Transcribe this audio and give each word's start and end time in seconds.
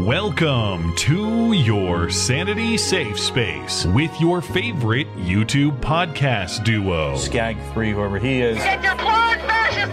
Welcome 0.00 0.94
to 0.94 1.52
your 1.54 2.08
Sanity 2.08 2.78
Safe 2.78 3.18
Space 3.18 3.84
with 3.86 4.20
your 4.20 4.40
favorite 4.40 5.08
YouTube 5.16 5.80
podcast 5.80 6.62
duo. 6.62 7.14
Skag3, 7.14 7.94
whoever 7.94 8.20
he 8.20 8.40
is. 8.40 8.58
Get 8.58 8.84
your 8.84 8.94
plug 8.94 9.38
fascist 9.40 9.92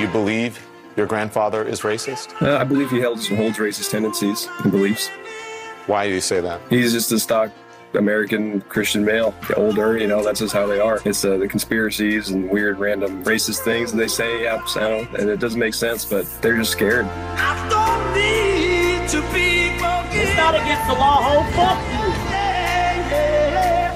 you 0.00 0.08
believe 0.08 0.58
your 0.96 1.06
grandfather 1.06 1.62
is 1.62 1.82
racist? 1.82 2.40
Uh, 2.42 2.58
I 2.58 2.64
believe 2.64 2.90
he 2.90 3.00
holds, 3.00 3.28
holds 3.28 3.58
racist 3.58 3.90
tendencies 3.90 4.48
and 4.62 4.72
beliefs. 4.72 5.08
Why 5.86 6.08
do 6.08 6.14
you 6.14 6.20
say 6.20 6.40
that? 6.40 6.60
He's 6.70 6.92
just 6.92 7.12
a 7.12 7.18
stock 7.18 7.50
American 7.94 8.60
Christian 8.62 9.04
male. 9.04 9.34
Older, 9.56 9.98
you 9.98 10.06
know, 10.06 10.22
that's 10.22 10.40
just 10.40 10.54
how 10.54 10.66
they 10.66 10.78
are. 10.78 11.00
It's 11.04 11.24
uh, 11.24 11.36
the 11.36 11.48
conspiracies 11.48 12.30
and 12.30 12.48
weird 12.48 12.78
random 12.78 13.24
racist 13.24 13.60
things 13.60 13.90
and 13.92 14.00
they 14.00 14.08
say, 14.08 14.44
yeah, 14.44 14.64
sound, 14.66 15.08
and 15.16 15.28
it 15.28 15.40
doesn't 15.40 15.58
make 15.58 15.74
sense, 15.74 16.04
but 16.04 16.26
they're 16.40 16.56
just 16.56 16.72
scared. 16.72 17.06
I 17.06 17.68
don't 17.68 18.14
need 18.14 19.08
to 19.08 19.20
be 19.32 19.70
forgiven. 19.78 20.28
It's 20.28 20.36
not 20.36 20.54
against 20.54 20.86
the 20.86 20.94
law, 20.94 21.22
ho. 21.22 21.42
Fuck 21.52 21.94
you. 21.94 21.99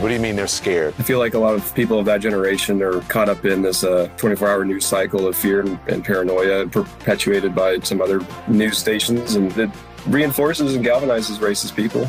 What 0.05 0.11
do 0.11 0.17
you 0.17 0.21
mean 0.21 0.37
they're 0.37 0.47
scared? 0.47 0.93
I 0.99 1.03
feel 1.03 1.19
like 1.19 1.33
a 1.33 1.39
lot 1.39 1.55
of 1.55 1.75
people 1.75 1.99
of 1.99 2.05
that 2.05 2.21
generation 2.21 2.83
are 2.83 3.01
caught 3.09 3.31
up 3.31 3.47
in 3.47 3.63
this 3.63 3.81
24 3.81 4.47
uh, 4.47 4.51
hour 4.51 4.63
news 4.63 4.85
cycle 4.85 5.27
of 5.27 5.35
fear 5.35 5.61
and, 5.61 5.79
and 5.89 6.05
paranoia 6.05 6.67
perpetuated 6.67 7.55
by 7.55 7.79
some 7.79 8.03
other 8.03 8.21
news 8.47 8.77
stations, 8.77 9.37
and 9.37 9.57
it 9.57 9.71
reinforces 10.07 10.75
and 10.75 10.85
galvanizes 10.85 11.39
racist 11.39 11.75
people 11.75 12.07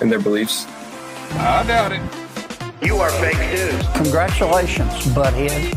and 0.00 0.10
their 0.10 0.18
beliefs. 0.18 0.66
I 1.34 1.64
doubt 1.64 1.92
it. 1.92 2.02
You 2.84 2.96
are 2.96 3.10
fake 3.20 3.38
news. 3.38 3.86
Congratulations, 3.94 4.92
butthead. 5.14 5.76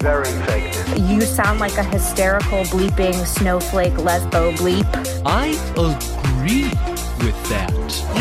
Very 0.00 0.30
fake 0.46 0.72
news. 0.96 1.10
You 1.10 1.20
sound 1.22 1.58
like 1.58 1.78
a 1.78 1.82
hysterical 1.82 2.62
bleeping 2.66 3.26
snowflake 3.26 3.94
lesbo 3.94 4.54
bleep. 4.56 4.86
I 5.26 5.48
agree 5.72 6.99
with 7.22 7.48
that. 7.48 7.70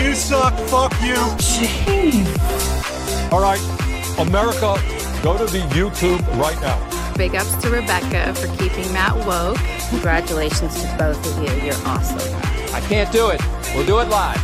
You 0.02 0.14
suck. 0.14 0.53
Fuck 0.69 0.94
you. 1.02 1.16
Jeez. 1.39 3.31
All 3.31 3.41
right, 3.41 3.61
America, 4.19 4.75
go 5.22 5.38
to 5.38 5.45
the 5.45 5.59
YouTube 5.69 6.25
right 6.38 6.59
now. 6.61 7.14
Big 7.16 7.36
ups 7.36 7.53
to 7.61 7.69
Rebecca 7.69 8.33
for 8.33 8.47
keeping 8.58 8.91
Matt 8.94 9.16
woke. 9.25 9.58
Congratulations 9.89 10.81
to 10.81 10.95
both 10.97 11.19
of 11.25 11.44
you. 11.44 11.66
You're 11.66 11.75
awesome. 11.86 12.19
I 12.73 12.81
can't 12.81 13.11
do 13.11 13.30
it. 13.30 13.41
We'll 13.75 13.86
do 13.86 14.00
it 14.00 14.09
live. 14.09 14.41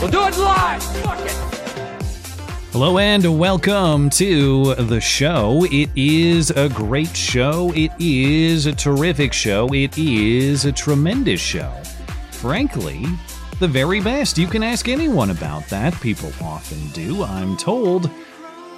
We'll 0.00 0.10
do 0.10 0.26
it 0.26 0.36
live. 0.38 0.82
Fuck 0.82 1.20
it. 1.20 1.52
Hello 2.72 2.96
and 2.98 3.38
welcome 3.38 4.08
to 4.10 4.74
the 4.74 5.00
show. 5.00 5.66
It 5.70 5.90
is 5.94 6.50
a 6.50 6.68
great 6.68 7.14
show. 7.14 7.72
It 7.74 7.90
is 7.98 8.66
a 8.66 8.72
terrific 8.72 9.32
show. 9.32 9.68
It 9.74 9.98
is 9.98 10.64
a 10.64 10.72
tremendous 10.72 11.40
show. 11.40 11.70
Frankly, 12.42 13.04
the 13.60 13.68
very 13.68 14.00
best. 14.00 14.36
You 14.36 14.48
can 14.48 14.64
ask 14.64 14.88
anyone 14.88 15.30
about 15.30 15.64
that. 15.68 15.94
People 16.00 16.32
often 16.42 16.88
do, 16.88 17.22
I'm 17.22 17.56
told. 17.56 18.10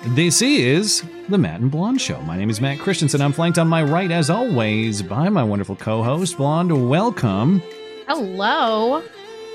This 0.09 0.43
is 0.43 1.03
the 1.31 1.39
Matt 1.39 1.63
and 1.63 1.71
Blonde 1.71 1.99
Show. 1.99 2.21
My 2.21 2.37
name 2.37 2.51
is 2.51 2.61
Matt 2.61 2.79
Christiansen. 2.79 3.23
I'm 3.23 3.33
flanked 3.33 3.57
on 3.57 3.67
my 3.67 3.83
right, 3.83 4.11
as 4.11 4.29
always, 4.29 5.01
by 5.01 5.31
my 5.31 5.43
wonderful 5.43 5.77
co 5.77 6.03
host, 6.03 6.37
Blonde. 6.37 6.91
Welcome. 6.91 7.63
Hello. 8.07 9.03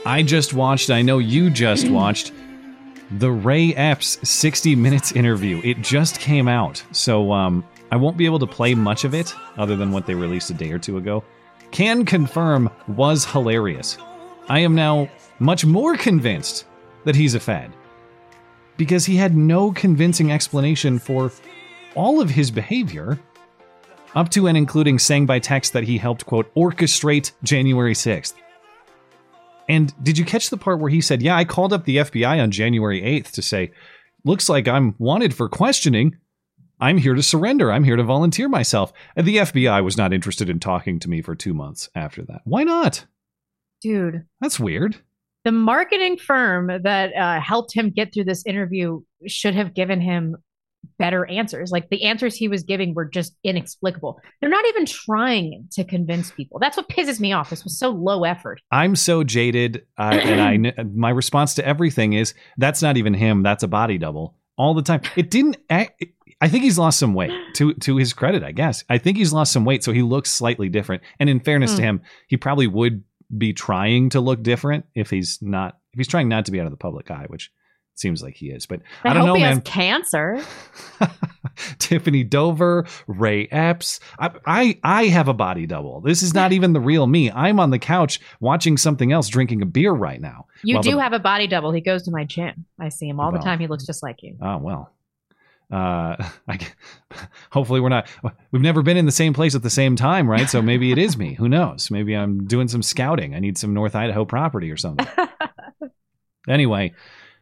I 0.07 0.23
just 0.23 0.55
watched, 0.55 0.89
I 0.89 1.03
know 1.03 1.19
you 1.19 1.51
just 1.51 1.87
watched, 1.91 2.31
the 3.11 3.29
Ray 3.29 3.75
Epps 3.75 4.17
60 4.27 4.75
Minutes 4.75 5.11
interview. 5.11 5.61
It 5.63 5.83
just 5.83 6.19
came 6.19 6.47
out. 6.47 6.83
So 6.93 7.31
um, 7.31 7.63
I 7.91 7.95
won't 7.95 8.17
be 8.17 8.25
able 8.25 8.39
to 8.39 8.47
play 8.47 8.73
much 8.73 9.03
of 9.03 9.13
it 9.13 9.35
other 9.55 9.75
than 9.75 9.91
what 9.91 10.07
they 10.07 10.15
released 10.15 10.49
a 10.49 10.55
day 10.55 10.71
or 10.71 10.79
two 10.79 10.97
ago. 10.97 11.23
Can 11.71 12.05
confirm 12.05 12.69
was 12.87 13.25
hilarious. 13.25 13.97
I 14.47 14.59
am 14.59 14.75
now 14.75 15.09
much 15.39 15.65
more 15.65 15.95
convinced 15.95 16.65
that 17.05 17.15
he's 17.15 17.35
a 17.35 17.39
fad 17.39 17.71
because 18.77 19.05
he 19.05 19.15
had 19.15 19.35
no 19.35 19.71
convincing 19.71 20.31
explanation 20.31 20.99
for 20.99 21.31
all 21.95 22.21
of 22.21 22.29
his 22.29 22.49
behavior, 22.49 23.19
up 24.15 24.29
to 24.29 24.47
and 24.47 24.57
including 24.57 24.97
saying 24.97 25.25
by 25.25 25.37
text 25.37 25.73
that 25.73 25.83
he 25.83 25.97
helped, 25.97 26.25
quote, 26.25 26.53
orchestrate 26.55 27.31
January 27.43 27.93
6th. 27.93 28.33
And 29.67 29.93
did 30.03 30.17
you 30.17 30.25
catch 30.25 30.49
the 30.49 30.57
part 30.57 30.79
where 30.79 30.89
he 30.89 31.01
said, 31.01 31.21
Yeah, 31.21 31.35
I 31.35 31.45
called 31.45 31.73
up 31.73 31.85
the 31.85 31.97
FBI 31.97 32.41
on 32.41 32.49
January 32.49 33.01
8th 33.01 33.31
to 33.31 33.41
say, 33.41 33.71
Looks 34.25 34.49
like 34.49 34.67
I'm 34.67 34.95
wanted 34.97 35.33
for 35.33 35.47
questioning. 35.47 36.17
I'm 36.79 36.97
here 36.97 37.13
to 37.13 37.23
surrender. 37.23 37.71
I'm 37.71 37.83
here 37.83 37.95
to 37.95 38.03
volunteer 38.03 38.47
myself. 38.49 38.93
And 39.15 39.27
the 39.27 39.37
FBI 39.37 39.83
was 39.83 39.97
not 39.97 40.13
interested 40.13 40.49
in 40.49 40.59
talking 40.59 40.99
to 40.99 41.09
me 41.09 41.21
for 41.21 41.35
two 41.35 41.53
months 41.53 41.89
after 41.95 42.23
that. 42.23 42.41
Why 42.45 42.63
not? 42.63 43.05
Dude. 43.81 44.25
That's 44.41 44.59
weird. 44.59 44.97
The 45.45 45.51
marketing 45.51 46.17
firm 46.17 46.67
that 46.83 47.15
uh, 47.15 47.39
helped 47.39 47.73
him 47.73 47.89
get 47.89 48.13
through 48.13 48.25
this 48.25 48.45
interview 48.45 49.01
should 49.27 49.55
have 49.55 49.73
given 49.73 50.01
him 50.01 50.35
better 50.97 51.25
answers. 51.25 51.71
Like 51.71 51.89
the 51.89 52.03
answers 52.03 52.35
he 52.35 52.47
was 52.47 52.63
giving 52.63 52.93
were 52.93 53.05
just 53.05 53.35
inexplicable. 53.43 54.19
They're 54.39 54.49
not 54.49 54.65
even 54.67 54.85
trying 54.85 55.67
to 55.71 55.83
convince 55.83 56.31
people. 56.31 56.59
That's 56.59 56.77
what 56.77 56.89
pisses 56.89 57.19
me 57.19 57.33
off. 57.33 57.49
This 57.49 57.63
was 57.63 57.77
so 57.77 57.89
low 57.89 58.23
effort. 58.23 58.61
I'm 58.71 58.95
so 58.95 59.23
jaded, 59.23 59.85
uh, 59.97 60.19
and 60.21 60.69
I 60.77 60.83
my 60.93 61.09
response 61.09 61.55
to 61.55 61.65
everything 61.65 62.13
is 62.13 62.33
that's 62.57 62.81
not 62.81 62.97
even 62.97 63.13
him. 63.13 63.43
That's 63.43 63.63
a 63.63 63.67
body 63.67 63.97
double 63.97 64.35
all 64.57 64.73
the 64.73 64.81
time. 64.81 65.01
It 65.15 65.31
didn't. 65.31 65.57
Act, 65.69 66.03
I 66.41 66.47
think 66.47 66.63
he's 66.63 66.77
lost 66.77 66.99
some 66.99 67.13
weight. 67.13 67.31
To 67.55 67.73
to 67.73 67.97
his 67.97 68.13
credit, 68.13 68.43
I 68.43 68.51
guess. 68.51 68.83
I 68.89 68.97
think 68.97 69.17
he's 69.17 69.33
lost 69.33 69.51
some 69.51 69.65
weight, 69.65 69.83
so 69.83 69.91
he 69.91 70.01
looks 70.01 70.29
slightly 70.29 70.69
different. 70.69 71.03
And 71.19 71.29
in 71.29 71.39
fairness 71.39 71.73
mm. 71.73 71.77
to 71.77 71.81
him, 71.81 72.01
he 72.27 72.37
probably 72.37 72.67
would 72.67 73.03
be 73.37 73.53
trying 73.53 74.09
to 74.09 74.21
look 74.21 74.41
different 74.41 74.85
if 74.95 75.09
he's 75.09 75.39
not 75.41 75.77
if 75.93 75.97
he's 75.97 76.07
trying 76.07 76.29
not 76.29 76.45
to 76.45 76.51
be 76.51 76.59
out 76.59 76.65
of 76.65 76.71
the 76.71 76.77
public 76.77 77.11
eye, 77.11 77.25
which 77.27 77.51
seems 77.95 78.23
like 78.23 78.35
he 78.35 78.47
is. 78.47 78.65
But 78.65 78.81
I, 79.03 79.09
I 79.09 79.13
don't 79.13 79.21
hope 79.21 79.27
know, 79.27 79.33
he 79.35 79.41
man. 79.41 79.57
Has 79.57 79.63
cancer. 79.65 80.43
Tiffany 81.79 82.23
Dover, 82.23 82.85
Ray 83.07 83.47
Epps. 83.47 83.99
I, 84.17 84.31
I 84.45 84.79
I 84.83 85.03
have 85.07 85.27
a 85.27 85.33
body 85.33 85.65
double. 85.65 86.01
This 86.01 86.23
is 86.23 86.33
not 86.33 86.53
even 86.53 86.73
the 86.73 86.79
real 86.79 87.05
me. 87.05 87.31
I'm 87.31 87.59
on 87.59 87.69
the 87.69 87.79
couch 87.79 88.19
watching 88.39 88.77
something 88.77 89.11
else, 89.11 89.27
drinking 89.27 89.61
a 89.61 89.65
beer 89.65 89.91
right 89.91 90.21
now. 90.21 90.47
You 90.63 90.81
do 90.81 90.95
the, 90.95 91.01
have 91.01 91.13
a 91.13 91.19
body 91.19 91.47
double. 91.47 91.71
He 91.71 91.81
goes 91.81 92.03
to 92.03 92.11
my 92.11 92.23
gym. 92.23 92.65
I 92.79 92.89
see 92.89 93.09
him 93.09 93.19
all 93.19 93.31
well, 93.31 93.41
the 93.41 93.45
time. 93.45 93.59
He 93.59 93.67
looks 93.67 93.85
just 93.85 94.01
like 94.01 94.23
you. 94.23 94.37
Oh 94.41 94.57
well. 94.57 94.93
Uh, 95.71 96.15
I, 96.47 96.59
hopefully 97.51 97.79
we're 97.79 97.89
not. 97.89 98.07
We've 98.51 98.61
never 98.61 98.81
been 98.81 98.97
in 98.97 99.05
the 99.05 99.11
same 99.11 99.33
place 99.33 99.55
at 99.55 99.63
the 99.63 99.69
same 99.69 99.95
time, 99.95 100.29
right? 100.29 100.49
So 100.49 100.61
maybe 100.61 100.91
it 100.91 100.97
is 100.97 101.17
me. 101.17 101.33
Who 101.39 101.49
knows? 101.49 101.91
Maybe 101.91 102.15
I'm 102.15 102.45
doing 102.45 102.67
some 102.67 102.83
scouting. 102.83 103.35
I 103.35 103.39
need 103.39 103.57
some 103.57 103.73
North 103.73 103.95
Idaho 103.95 104.25
property 104.25 104.71
or 104.71 104.77
something. 104.77 105.07
anyway, 106.47 106.93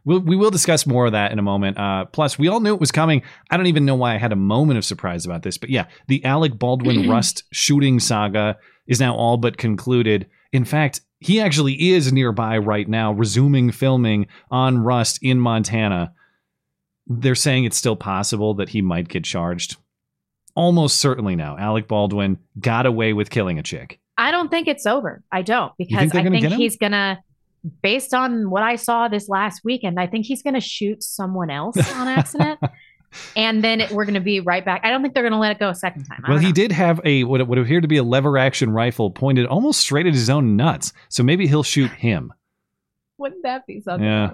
We'll, 0.07 0.21
we 0.21 0.38
will 0.38 0.51
discuss 0.51 0.88
more 0.88 1.05
of 1.05 1.11
that 1.11 1.33
in 1.33 1.39
a 1.39 1.41
moment. 1.41 1.77
Uh, 1.77 2.05
plus, 2.05 2.39
we 2.39 2.47
all 2.47 2.61
knew 2.61 2.73
it 2.73 2.79
was 2.79 2.93
coming. 2.93 3.23
I 3.51 3.57
don't 3.57 3.65
even 3.65 3.83
know 3.83 3.95
why 3.95 4.15
I 4.15 4.17
had 4.17 4.31
a 4.31 4.38
moment 4.38 4.77
of 4.77 4.85
surprise 4.85 5.25
about 5.25 5.44
this, 5.44 5.57
but 5.57 5.69
yeah, 5.69 5.88
the 6.07 6.23
Alec 6.23 6.57
Baldwin 6.57 7.09
Rust 7.09 7.44
shooting 7.51 7.99
saga 7.99 8.57
is 8.88 9.01
now 9.01 9.13
all 9.18 9.35
but 9.35 9.57
concluded. 9.57 10.27
In 10.53 10.63
fact, 10.63 11.01
he 11.19 11.41
actually 11.41 11.91
is 11.91 12.13
nearby 12.13 12.57
right 12.57 12.88
now, 12.88 13.12
resuming 13.12 13.69
filming 13.69 14.27
on 14.50 14.77
Rust 14.77 15.19
in 15.21 15.41
Montana. 15.41 16.13
They're 17.09 17.36
saying 17.36 17.65
it's 17.65 17.77
still 17.77 17.95
possible 17.95 18.54
that 18.56 18.69
he 18.69 18.81
might 18.81 19.07
get 19.07 19.24
charged. 19.24 19.77
Almost 20.56 20.98
certainly 20.98 21.36
now. 21.36 21.57
Alec 21.57 21.88
Baldwin 21.88 22.39
got 22.59 22.86
away 22.86 23.13
with 23.13 23.30
killing 23.30 23.59
a 23.59 23.63
chick. 23.63 24.00
I 24.18 24.31
don't 24.31 24.50
think 24.50 24.68
it's 24.68 24.86
over. 24.86 25.24
I 25.31 25.44
don't 25.44 25.71
because 25.77 26.12
think 26.12 26.27
I 26.27 26.30
think 26.30 26.54
he's 26.56 26.77
gonna 26.77 27.19
based 27.81 28.13
on 28.13 28.50
what 28.50 28.63
I 28.63 28.75
saw 28.75 29.07
this 29.07 29.30
last 29.30 29.62
weekend, 29.63 30.00
I 30.00 30.07
think 30.07 30.25
he's 30.25 30.42
going 30.42 30.54
to 30.54 30.62
shoot 30.62 31.04
someone 31.04 31.50
else 31.50 31.77
on 31.94 32.07
accident. 32.07 32.59
and 33.36 33.63
then 33.63 33.88
we're 33.92 34.06
going 34.06 34.15
to 34.15 34.19
be 34.19 34.39
right 34.39 34.63
back. 34.63 34.81
I 34.83 34.89
don't 34.89 35.01
think 35.01 35.13
they're 35.13 35.24
going 35.24 35.33
to 35.33 35.39
let 35.39 35.51
it 35.51 35.60
go 35.60 35.69
a 35.69 35.75
second 35.75 36.06
time. 36.06 36.24
Well, 36.27 36.38
he 36.38 36.48
know. 36.48 36.53
did 36.53 36.71
have 36.71 37.01
a 37.06 37.24
what 37.24 37.45
would 37.48 37.57
appear 37.57 37.81
to 37.81 37.88
be 37.88 37.98
a 37.98 38.03
lever 38.03 38.38
action 38.38 38.71
rifle 38.71 39.12
pointed 39.12 39.45
almost 39.48 39.80
straight 39.80 40.06
at 40.06 40.13
his 40.13 40.30
own 40.30 40.56
nuts. 40.56 40.94
So 41.10 41.24
maybe 41.24 41.48
he'll 41.48 41.63
shoot 41.63 41.92
him. 41.92 42.33
Wouldn't 43.18 43.44
that 43.44 43.65
be 43.65 43.81
something? 43.81 44.07
Yeah. 44.07 44.31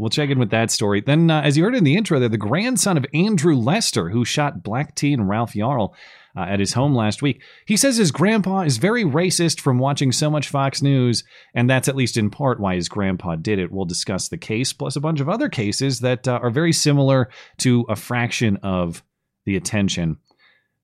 We'll 0.00 0.10
check 0.10 0.30
in 0.30 0.38
with 0.38 0.50
that 0.50 0.70
story. 0.70 1.02
Then, 1.02 1.30
uh, 1.30 1.42
as 1.42 1.56
you 1.56 1.64
heard 1.64 1.74
in 1.74 1.84
the 1.84 1.96
intro, 1.96 2.18
there, 2.18 2.28
the 2.28 2.38
grandson 2.38 2.96
of 2.96 3.04
Andrew 3.12 3.54
Lester, 3.54 4.08
who 4.08 4.24
shot 4.24 4.62
black 4.62 4.94
teen 4.94 5.22
Ralph 5.22 5.52
Yarl, 5.52 5.94
uh, 6.36 6.40
at 6.42 6.60
his 6.60 6.72
home 6.72 6.94
last 6.94 7.22
week. 7.22 7.42
He 7.66 7.76
says 7.76 7.96
his 7.96 8.12
grandpa 8.12 8.60
is 8.60 8.78
very 8.78 9.04
racist 9.04 9.60
from 9.60 9.78
watching 9.78 10.12
so 10.12 10.30
much 10.30 10.48
Fox 10.48 10.80
News, 10.80 11.24
and 11.54 11.68
that's 11.68 11.88
at 11.88 11.96
least 11.96 12.16
in 12.16 12.30
part 12.30 12.60
why 12.60 12.76
his 12.76 12.88
grandpa 12.88 13.36
did 13.36 13.58
it. 13.58 13.72
We'll 13.72 13.84
discuss 13.84 14.28
the 14.28 14.38
case, 14.38 14.72
plus 14.72 14.96
a 14.96 15.00
bunch 15.00 15.20
of 15.20 15.28
other 15.28 15.48
cases 15.48 16.00
that 16.00 16.28
uh, 16.28 16.38
are 16.42 16.50
very 16.50 16.72
similar 16.72 17.28
to 17.58 17.84
a 17.88 17.96
fraction 17.96 18.58
of 18.62 19.02
the 19.44 19.56
attention. 19.56 20.18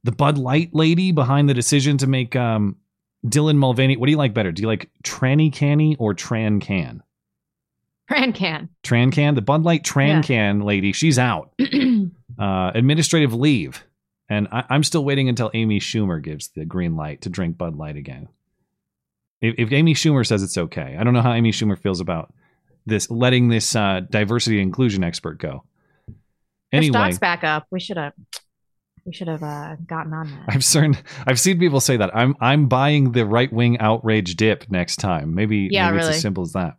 The 0.04 0.12
Bud 0.12 0.36
Light 0.36 0.70
lady 0.72 1.12
behind 1.12 1.48
the 1.48 1.54
decision 1.54 1.96
to 1.98 2.06
make 2.06 2.36
um, 2.36 2.76
Dylan 3.24 3.56
Mulvaney, 3.56 3.96
what 3.96 4.06
do 4.06 4.12
you 4.12 4.18
like 4.18 4.34
better? 4.34 4.52
Do 4.52 4.62
you 4.62 4.68
like 4.68 4.90
Tranny 5.04 5.52
Canny 5.52 5.96
or 5.98 6.14
Tran 6.14 6.60
Can? 6.60 7.02
Tran 8.10 8.34
Can. 8.34 8.68
Tran 8.82 9.12
Can, 9.12 9.34
the 9.34 9.42
Bud 9.42 9.64
Light 9.64 9.82
Tran 9.82 10.08
yeah. 10.08 10.22
Can 10.22 10.60
lady, 10.60 10.92
she's 10.92 11.18
out. 11.18 11.52
uh, 12.38 12.70
administrative 12.74 13.34
leave. 13.34 13.84
And 14.28 14.48
I, 14.50 14.64
am 14.74 14.82
still 14.82 15.04
waiting 15.04 15.28
until 15.28 15.50
Amy 15.54 15.78
Schumer 15.78 16.22
gives 16.22 16.48
the 16.48 16.64
green 16.64 16.96
light 16.96 17.22
to 17.22 17.28
drink 17.28 17.56
Bud 17.56 17.76
Light 17.76 17.96
again. 17.96 18.28
If, 19.40 19.54
if 19.58 19.72
Amy 19.72 19.94
Schumer 19.94 20.26
says 20.26 20.42
it's 20.42 20.58
okay, 20.58 20.96
I 20.98 21.04
don't 21.04 21.14
know 21.14 21.22
how 21.22 21.32
Amy 21.32 21.52
Schumer 21.52 21.78
feels 21.78 22.00
about 22.00 22.32
this, 22.86 23.10
letting 23.10 23.48
this 23.48 23.76
uh, 23.76 24.00
diversity 24.08 24.60
inclusion 24.60 25.04
expert 25.04 25.38
go. 25.38 25.64
Anyway, 26.72 26.92
stock's 26.92 27.18
back 27.18 27.44
up. 27.44 27.66
We 27.70 27.80
should 27.80 27.96
have 27.96 28.12
we 29.04 29.12
should 29.12 29.28
have 29.28 29.42
uh, 29.42 29.76
gotten 29.86 30.12
on 30.12 30.30
that. 30.30 30.44
I've 30.48 30.64
seen 30.64 30.98
I've 31.26 31.38
seen 31.38 31.58
people 31.60 31.80
say 31.80 31.96
that. 31.96 32.14
I'm 32.14 32.34
I'm 32.40 32.66
buying 32.66 33.12
the 33.12 33.24
right 33.24 33.52
wing 33.52 33.78
outrage 33.78 34.34
dip 34.34 34.68
next 34.68 34.96
time. 34.96 35.34
Maybe, 35.34 35.68
yeah, 35.70 35.86
maybe 35.86 35.98
really. 35.98 36.08
it's 36.08 36.16
as 36.16 36.22
simple 36.22 36.42
as 36.42 36.52
that. 36.52 36.76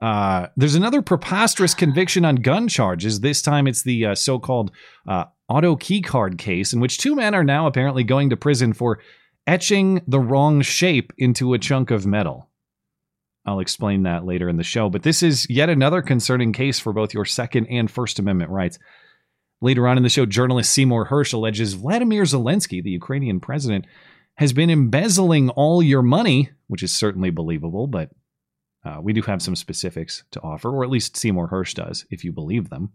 Uh, 0.00 0.48
there's 0.56 0.74
another 0.74 1.00
preposterous 1.00 1.74
conviction 1.74 2.24
on 2.24 2.36
gun 2.36 2.68
charges. 2.68 3.20
This 3.20 3.40
time 3.40 3.66
it's 3.66 3.82
the 3.82 4.06
uh, 4.06 4.14
so 4.14 4.38
called 4.38 4.70
uh, 5.08 5.24
auto 5.48 5.76
keycard 5.76 6.38
case, 6.38 6.72
in 6.72 6.80
which 6.80 6.98
two 6.98 7.14
men 7.14 7.34
are 7.34 7.44
now 7.44 7.66
apparently 7.66 8.04
going 8.04 8.30
to 8.30 8.36
prison 8.36 8.72
for 8.72 9.00
etching 9.46 10.02
the 10.06 10.20
wrong 10.20 10.60
shape 10.60 11.12
into 11.16 11.54
a 11.54 11.58
chunk 11.58 11.90
of 11.90 12.06
metal. 12.06 12.50
I'll 13.46 13.60
explain 13.60 14.02
that 14.02 14.24
later 14.24 14.48
in 14.48 14.56
the 14.56 14.64
show, 14.64 14.90
but 14.90 15.04
this 15.04 15.22
is 15.22 15.48
yet 15.48 15.68
another 15.68 16.02
concerning 16.02 16.52
case 16.52 16.80
for 16.80 16.92
both 16.92 17.14
your 17.14 17.24
Second 17.24 17.66
and 17.66 17.90
First 17.90 18.18
Amendment 18.18 18.50
rights. 18.50 18.78
Later 19.60 19.86
on 19.86 19.96
in 19.96 20.02
the 20.02 20.08
show, 20.08 20.26
journalist 20.26 20.72
Seymour 20.72 21.06
Hersh 21.06 21.32
alleges 21.32 21.74
Vladimir 21.74 22.24
Zelensky, 22.24 22.82
the 22.82 22.90
Ukrainian 22.90 23.40
president, 23.40 23.86
has 24.34 24.52
been 24.52 24.68
embezzling 24.68 25.48
all 25.50 25.82
your 25.82 26.02
money, 26.02 26.50
which 26.66 26.82
is 26.82 26.94
certainly 26.94 27.30
believable, 27.30 27.86
but 27.86 28.10
uh, 28.86 29.00
we 29.00 29.12
do 29.12 29.22
have 29.22 29.42
some 29.42 29.56
specifics 29.56 30.24
to 30.30 30.40
offer, 30.42 30.70
or 30.70 30.84
at 30.84 30.90
least 30.90 31.16
Seymour 31.16 31.48
Hersh 31.48 31.74
does, 31.74 32.06
if 32.10 32.22
you 32.24 32.32
believe 32.32 32.70
them. 32.70 32.92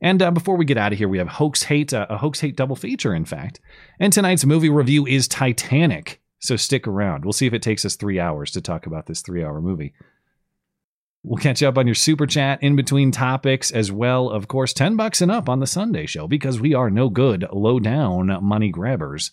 And 0.00 0.22
uh, 0.22 0.30
before 0.30 0.56
we 0.56 0.64
get 0.64 0.78
out 0.78 0.92
of 0.92 0.98
here, 0.98 1.08
we 1.08 1.18
have 1.18 1.28
Hoax 1.28 1.64
Hate, 1.64 1.92
uh, 1.92 2.06
a 2.08 2.18
Hoax 2.18 2.40
Hate 2.40 2.56
double 2.56 2.76
feature, 2.76 3.14
in 3.14 3.24
fact. 3.24 3.60
And 3.98 4.12
tonight's 4.12 4.44
movie 4.44 4.70
review 4.70 5.06
is 5.06 5.26
Titanic. 5.26 6.20
So 6.38 6.54
stick 6.54 6.86
around. 6.86 7.24
We'll 7.24 7.32
see 7.32 7.46
if 7.46 7.52
it 7.52 7.62
takes 7.62 7.84
us 7.84 7.96
three 7.96 8.20
hours 8.20 8.52
to 8.52 8.60
talk 8.60 8.86
about 8.86 9.06
this 9.06 9.22
three 9.22 9.42
hour 9.42 9.60
movie. 9.60 9.92
We'll 11.24 11.42
catch 11.42 11.60
you 11.60 11.68
up 11.68 11.76
on 11.76 11.88
your 11.88 11.96
super 11.96 12.26
chat 12.26 12.62
in 12.62 12.76
between 12.76 13.10
topics 13.10 13.72
as 13.72 13.90
well. 13.90 14.30
Of 14.30 14.46
course, 14.46 14.72
10 14.72 14.94
bucks 14.94 15.20
and 15.20 15.32
up 15.32 15.48
on 15.48 15.58
the 15.58 15.66
Sunday 15.66 16.06
show 16.06 16.28
because 16.28 16.60
we 16.60 16.74
are 16.74 16.90
no 16.90 17.08
good 17.08 17.44
low 17.52 17.80
down 17.80 18.38
money 18.42 18.70
grabbers. 18.70 19.32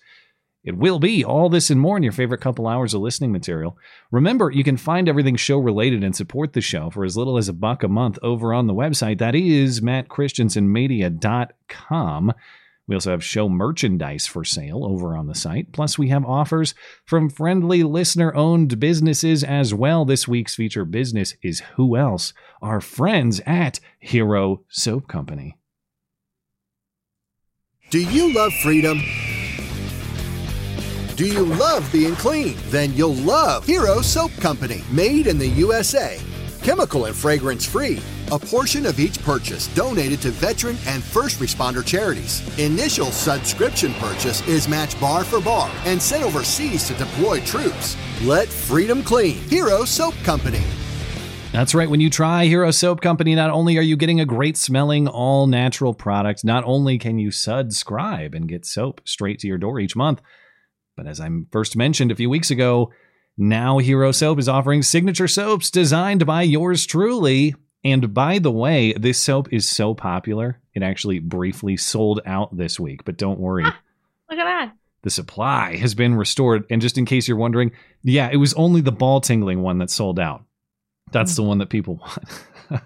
It 0.65 0.77
will 0.77 0.99
be 0.99 1.23
all 1.23 1.49
this 1.49 1.69
and 1.69 1.79
more 1.79 1.95
in 1.95 2.03
your 2.03 2.11
favorite 2.11 2.41
couple 2.41 2.67
hours 2.67 2.95
of 2.95 3.01
listening 3.01 3.31
material. 3.31 3.77
Remember, 4.11 4.49
you 4.49 4.63
can 4.63 4.77
find 4.77 5.07
everything 5.07 5.35
show 5.35 5.59
related 5.59 6.03
and 6.03 6.15
support 6.15 6.53
the 6.53 6.61
show 6.61 6.89
for 6.89 7.05
as 7.05 7.15
little 7.15 7.37
as 7.37 7.47
a 7.47 7.53
buck 7.53 7.83
a 7.83 7.87
month 7.87 8.17
over 8.23 8.51
on 8.51 8.65
the 8.65 8.73
website. 8.73 9.19
That 9.19 9.35
is 9.35 9.81
mattchristiansenmedia.com. 9.81 12.33
We 12.87 12.95
also 12.95 13.11
have 13.11 13.23
show 13.23 13.49
merchandise 13.49 14.27
for 14.27 14.43
sale 14.43 14.85
over 14.85 15.15
on 15.15 15.27
the 15.27 15.35
site. 15.35 15.71
Plus, 15.71 15.97
we 15.97 16.09
have 16.09 16.25
offers 16.25 16.75
from 17.05 17.29
friendly 17.29 17.83
listener 17.83 18.33
owned 18.35 18.79
businesses 18.79 19.43
as 19.43 19.73
well. 19.73 20.05
This 20.05 20.27
week's 20.27 20.55
feature 20.55 20.85
business 20.85 21.35
is 21.41 21.63
who 21.75 21.95
else? 21.95 22.33
Our 22.61 22.81
friends 22.81 23.41
at 23.45 23.79
Hero 23.99 24.63
Soap 24.69 25.07
Company. 25.07 25.57
Do 27.89 27.99
you 27.99 28.33
love 28.33 28.53
freedom? 28.63 29.01
Do 31.15 31.25
you 31.25 31.45
love 31.45 31.89
being 31.93 32.13
clean? 32.15 32.57
Then 32.65 32.93
you'll 32.93 33.13
love 33.13 33.65
Hero 33.65 34.01
Soap 34.01 34.33
Company, 34.41 34.83
made 34.91 35.27
in 35.27 35.37
the 35.37 35.47
USA. 35.47 36.19
Chemical 36.61 37.05
and 37.05 37.15
fragrance 37.15 37.65
free. 37.65 38.01
A 38.33 38.39
portion 38.39 38.85
of 38.85 38.99
each 38.99 39.23
purchase 39.23 39.73
donated 39.75 40.21
to 40.23 40.31
veteran 40.31 40.75
and 40.85 41.01
first 41.01 41.39
responder 41.39 41.85
charities. 41.85 42.41
Initial 42.59 43.11
subscription 43.11 43.93
purchase 43.93 44.45
is 44.45 44.67
matched 44.67 44.99
bar 44.99 45.23
for 45.23 45.39
bar 45.39 45.71
and 45.85 46.01
sent 46.01 46.21
overseas 46.21 46.85
to 46.87 46.93
deploy 46.95 47.39
troops. 47.39 47.95
Let 48.23 48.49
freedom 48.49 49.01
clean. 49.01 49.37
Hero 49.43 49.85
Soap 49.85 50.15
Company. 50.25 50.63
That's 51.53 51.73
right. 51.73 51.89
When 51.89 52.01
you 52.01 52.09
try 52.09 52.43
Hero 52.43 52.71
Soap 52.71 52.99
Company, 52.99 53.35
not 53.35 53.51
only 53.51 53.77
are 53.77 53.81
you 53.81 53.95
getting 53.95 54.19
a 54.19 54.25
great 54.25 54.57
smelling, 54.57 55.07
all 55.07 55.47
natural 55.47 55.93
product, 55.93 56.43
not 56.43 56.65
only 56.65 56.97
can 56.97 57.19
you 57.19 57.31
subscribe 57.31 58.33
and 58.33 58.49
get 58.49 58.65
soap 58.65 58.99
straight 59.05 59.39
to 59.39 59.47
your 59.47 59.57
door 59.57 59.79
each 59.79 59.95
month, 59.95 60.21
but 60.95 61.07
as 61.07 61.19
I 61.19 61.29
first 61.51 61.75
mentioned 61.75 62.11
a 62.11 62.15
few 62.15 62.29
weeks 62.29 62.51
ago, 62.51 62.91
now 63.37 63.79
Hero 63.79 64.11
Soap 64.11 64.39
is 64.39 64.49
offering 64.49 64.81
signature 64.81 65.27
soaps 65.27 65.69
designed 65.69 66.25
by 66.25 66.43
yours 66.43 66.85
truly. 66.85 67.55
And 67.83 68.13
by 68.13 68.39
the 68.39 68.51
way, 68.51 68.93
this 68.93 69.21
soap 69.21 69.51
is 69.51 69.69
so 69.69 69.93
popular, 69.93 70.59
it 70.73 70.81
actually 70.81 71.19
briefly 71.19 71.77
sold 71.77 72.21
out 72.25 72.55
this 72.55 72.79
week. 72.79 73.05
But 73.05 73.17
don't 73.17 73.39
worry. 73.39 73.63
Ah, 73.65 73.79
look 74.29 74.39
at 74.39 74.45
that. 74.45 74.73
The 75.03 75.09
supply 75.11 75.75
has 75.75 75.93
been 75.93 76.15
restored. 76.15 76.65
And 76.71 76.81
just 76.81 76.97
in 76.97 77.05
case 77.05 77.27
you're 77.27 77.37
wondering, 77.37 77.71
yeah, 78.01 78.29
it 78.31 78.37
was 78.37 78.55
only 78.55 78.81
the 78.81 78.91
ball 78.91 79.21
tingling 79.21 79.61
one 79.61 79.77
that 79.77 79.91
sold 79.91 80.19
out. 80.19 80.43
That's 81.11 81.33
mm. 81.33 81.35
the 81.35 81.43
one 81.43 81.57
that 81.59 81.69
people 81.69 81.95
want. 82.71 82.83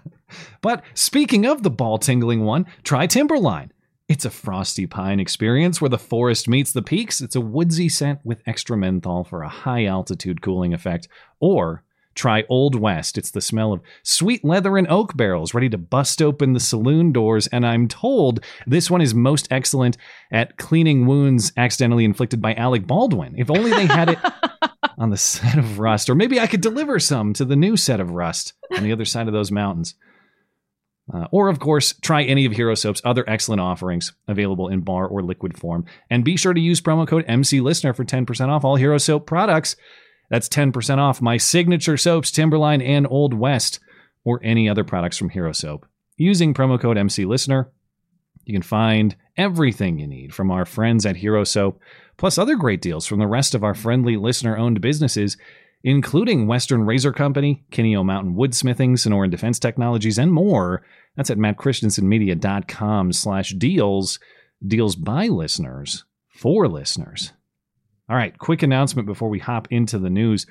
but 0.60 0.84
speaking 0.92 1.46
of 1.46 1.62
the 1.62 1.70
ball 1.70 1.96
tingling 1.96 2.44
one, 2.44 2.66
try 2.82 3.06
Timberline. 3.06 3.72
It's 4.10 4.24
a 4.24 4.30
frosty 4.30 4.88
pine 4.88 5.20
experience 5.20 5.80
where 5.80 5.88
the 5.88 5.96
forest 5.96 6.48
meets 6.48 6.72
the 6.72 6.82
peaks. 6.82 7.20
It's 7.20 7.36
a 7.36 7.40
woodsy 7.40 7.88
scent 7.88 8.18
with 8.24 8.42
extra 8.44 8.76
menthol 8.76 9.22
for 9.22 9.42
a 9.42 9.48
high 9.48 9.84
altitude 9.84 10.42
cooling 10.42 10.74
effect. 10.74 11.06
Or 11.38 11.84
try 12.16 12.42
Old 12.48 12.74
West. 12.74 13.16
It's 13.16 13.30
the 13.30 13.40
smell 13.40 13.72
of 13.72 13.82
sweet 14.02 14.44
leather 14.44 14.76
and 14.76 14.88
oak 14.88 15.16
barrels 15.16 15.54
ready 15.54 15.68
to 15.68 15.78
bust 15.78 16.20
open 16.20 16.54
the 16.54 16.58
saloon 16.58 17.12
doors. 17.12 17.46
And 17.46 17.64
I'm 17.64 17.86
told 17.86 18.44
this 18.66 18.90
one 18.90 19.00
is 19.00 19.14
most 19.14 19.46
excellent 19.52 19.96
at 20.32 20.56
cleaning 20.56 21.06
wounds 21.06 21.52
accidentally 21.56 22.04
inflicted 22.04 22.42
by 22.42 22.54
Alec 22.54 22.88
Baldwin. 22.88 23.36
If 23.38 23.48
only 23.48 23.70
they 23.70 23.86
had 23.86 24.08
it 24.08 24.18
on 24.98 25.10
the 25.10 25.16
set 25.16 25.56
of 25.56 25.78
Rust. 25.78 26.10
Or 26.10 26.16
maybe 26.16 26.40
I 26.40 26.48
could 26.48 26.62
deliver 26.62 26.98
some 26.98 27.32
to 27.34 27.44
the 27.44 27.54
new 27.54 27.76
set 27.76 28.00
of 28.00 28.10
Rust 28.10 28.54
on 28.76 28.82
the 28.82 28.90
other 28.90 29.04
side 29.04 29.28
of 29.28 29.32
those 29.32 29.52
mountains. 29.52 29.94
Uh, 31.12 31.26
or, 31.32 31.48
of 31.48 31.58
course, 31.58 31.94
try 32.02 32.22
any 32.22 32.44
of 32.44 32.52
Hero 32.52 32.74
Soap's 32.74 33.02
other 33.04 33.24
excellent 33.28 33.60
offerings 33.60 34.12
available 34.28 34.68
in 34.68 34.80
bar 34.80 35.06
or 35.06 35.22
liquid 35.22 35.58
form. 35.58 35.84
And 36.08 36.24
be 36.24 36.36
sure 36.36 36.54
to 36.54 36.60
use 36.60 36.80
promo 36.80 37.06
code 37.06 37.26
MCListener 37.26 37.96
for 37.96 38.04
10% 38.04 38.48
off 38.48 38.64
all 38.64 38.76
Hero 38.76 38.98
Soap 38.98 39.26
products. 39.26 39.74
That's 40.28 40.48
10% 40.48 40.98
off 40.98 41.20
my 41.20 41.36
signature 41.36 41.96
soaps, 41.96 42.30
Timberline 42.30 42.80
and 42.80 43.06
Old 43.10 43.34
West, 43.34 43.80
or 44.24 44.40
any 44.44 44.68
other 44.68 44.84
products 44.84 45.16
from 45.16 45.30
Hero 45.30 45.52
Soap. 45.52 45.86
Using 46.16 46.54
promo 46.54 46.80
code 46.80 46.96
MCListener, 46.96 47.66
you 48.44 48.52
can 48.52 48.62
find 48.62 49.16
everything 49.36 49.98
you 49.98 50.06
need 50.06 50.32
from 50.32 50.50
our 50.52 50.64
friends 50.64 51.04
at 51.06 51.16
Hero 51.16 51.42
Soap, 51.42 51.80
plus 52.18 52.38
other 52.38 52.54
great 52.54 52.80
deals 52.80 53.06
from 53.06 53.18
the 53.18 53.26
rest 53.26 53.54
of 53.56 53.64
our 53.64 53.74
friendly 53.74 54.16
listener 54.16 54.56
owned 54.56 54.80
businesses 54.80 55.36
including 55.82 56.46
Western 56.46 56.84
Razor 56.84 57.12
Company, 57.12 57.64
Kineo 57.72 58.04
Mountain 58.04 58.34
Woodsmithing, 58.34 58.92
Sonoran 58.92 59.30
Defense 59.30 59.58
Technologies, 59.58 60.18
and 60.18 60.32
more. 60.32 60.82
That's 61.16 61.30
at 61.30 61.38
mattchristiansenmedia.com 61.38 63.12
slash 63.12 63.50
deals. 63.50 64.18
Deals 64.66 64.96
by 64.96 65.28
listeners 65.28 66.04
for 66.28 66.68
listeners. 66.68 67.32
All 68.08 68.16
right, 68.16 68.36
quick 68.38 68.62
announcement 68.62 69.06
before 69.06 69.28
we 69.28 69.38
hop 69.38 69.68
into 69.70 69.98
the 69.98 70.10
news. 70.10 70.46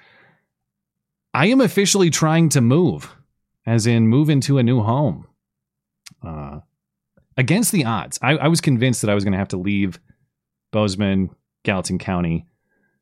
I 1.33 1.47
am 1.47 1.61
officially 1.61 2.09
trying 2.09 2.49
to 2.49 2.61
move, 2.61 3.13
as 3.65 3.85
in 3.85 4.07
move 4.07 4.29
into 4.29 4.57
a 4.57 4.63
new 4.63 4.81
home. 4.81 5.27
Uh, 6.25 6.59
against 7.37 7.71
the 7.71 7.85
odds, 7.85 8.17
I, 8.21 8.37
I 8.37 8.47
was 8.47 8.61
convinced 8.61 9.01
that 9.01 9.09
I 9.09 9.15
was 9.15 9.23
going 9.23 9.33
to 9.33 9.39
have 9.39 9.49
to 9.49 9.57
leave 9.57 9.99
Bozeman, 10.71 11.29
Gallatin 11.63 11.99
County. 11.99 12.47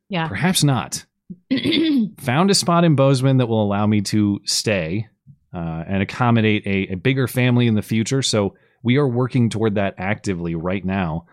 Yeah. 0.09 0.27
Perhaps 0.27 0.63
not. 0.63 1.05
found 2.19 2.49
a 2.49 2.55
spot 2.55 2.83
in 2.83 2.95
Bozeman 2.95 3.37
that 3.37 3.47
will 3.47 3.63
allow 3.63 3.85
me 3.85 4.01
to 4.01 4.39
stay 4.45 5.07
uh, 5.53 5.83
and 5.87 6.01
accommodate 6.01 6.65
a, 6.65 6.93
a, 6.93 6.95
bigger 6.95 7.27
family 7.27 7.67
in 7.67 7.75
the 7.75 7.81
future. 7.81 8.21
So 8.21 8.55
we 8.83 8.97
are 8.97 9.07
working 9.07 9.49
toward 9.49 9.75
that 9.75 9.95
actively 9.97 10.55
right 10.55 10.83
now. 10.83 11.25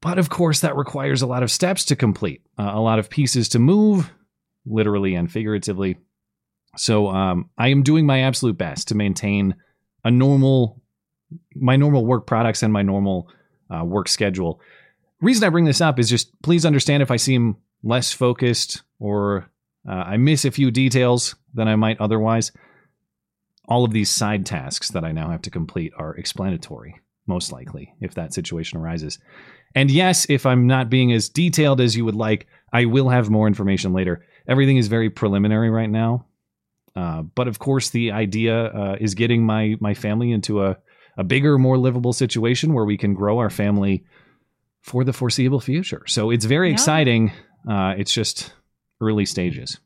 But 0.00 0.18
of 0.18 0.30
course, 0.30 0.60
that 0.60 0.76
requires 0.76 1.20
a 1.20 1.26
lot 1.26 1.42
of 1.42 1.50
steps 1.50 1.84
to 1.86 1.96
complete, 1.96 2.42
uh, 2.58 2.70
a 2.72 2.80
lot 2.80 2.98
of 2.98 3.10
pieces 3.10 3.50
to 3.50 3.58
move, 3.58 4.10
literally 4.64 5.14
and 5.14 5.30
figuratively. 5.30 5.98
So 6.76 7.08
um, 7.08 7.50
I 7.58 7.68
am 7.68 7.82
doing 7.82 8.06
my 8.06 8.22
absolute 8.22 8.56
best 8.56 8.88
to 8.88 8.94
maintain 8.94 9.56
a 10.02 10.10
normal, 10.10 10.80
my 11.54 11.76
normal 11.76 12.06
work 12.06 12.26
products 12.26 12.62
and 12.62 12.72
my 12.72 12.82
normal 12.82 13.28
uh, 13.70 13.84
work 13.84 14.08
schedule 14.08 14.60
reason 15.20 15.44
I 15.44 15.50
bring 15.50 15.64
this 15.64 15.80
up 15.80 15.98
is 15.98 16.08
just 16.08 16.40
please 16.42 16.66
understand 16.66 17.02
if 17.02 17.10
I 17.10 17.16
seem 17.16 17.56
less 17.82 18.12
focused 18.12 18.82
or 18.98 19.50
uh, 19.88 19.92
I 19.92 20.16
miss 20.16 20.44
a 20.44 20.50
few 20.50 20.70
details 20.70 21.34
than 21.54 21.68
I 21.68 21.76
might 21.76 22.00
otherwise. 22.00 22.52
All 23.70 23.84
of 23.84 23.92
these 23.92 24.10
side 24.10 24.44
tasks 24.44 24.90
that 24.90 25.04
I 25.04 25.12
now 25.12 25.30
have 25.30 25.42
to 25.42 25.50
complete 25.50 25.92
are 25.96 26.14
explanatory, 26.16 27.00
most 27.26 27.52
likely, 27.52 27.94
if 28.00 28.14
that 28.14 28.34
situation 28.34 28.78
arises. 28.80 29.18
And 29.74 29.90
yes, 29.90 30.26
if 30.28 30.44
I'm 30.44 30.66
not 30.66 30.90
being 30.90 31.12
as 31.12 31.28
detailed 31.28 31.80
as 31.80 31.96
you 31.96 32.04
would 32.04 32.16
like, 32.16 32.48
I 32.72 32.84
will 32.86 33.08
have 33.08 33.30
more 33.30 33.46
information 33.46 33.92
later. 33.92 34.26
Everything 34.48 34.76
is 34.76 34.88
very 34.88 35.08
preliminary 35.08 35.70
right 35.70 35.88
now. 35.88 36.26
Uh, 36.96 37.22
but 37.22 37.46
of 37.46 37.60
course, 37.60 37.90
the 37.90 38.10
idea 38.10 38.64
uh, 38.66 38.96
is 39.00 39.14
getting 39.14 39.44
my 39.46 39.76
my 39.80 39.94
family 39.94 40.32
into 40.32 40.64
a, 40.64 40.76
a 41.16 41.22
bigger, 41.22 41.56
more 41.56 41.78
livable 41.78 42.12
situation 42.12 42.74
where 42.74 42.84
we 42.84 42.96
can 42.96 43.14
grow 43.14 43.38
our 43.38 43.50
family 43.50 44.04
for 44.80 45.04
the 45.04 45.12
foreseeable 45.12 45.60
future. 45.60 46.02
So 46.08 46.30
it's 46.30 46.44
very 46.46 46.68
Yeah. 46.68 46.74
exciting. 46.74 47.32
Uh, 47.68 47.94
it's 47.96 48.12
just 48.12 48.52
early 49.00 49.24
stages. 49.24 49.78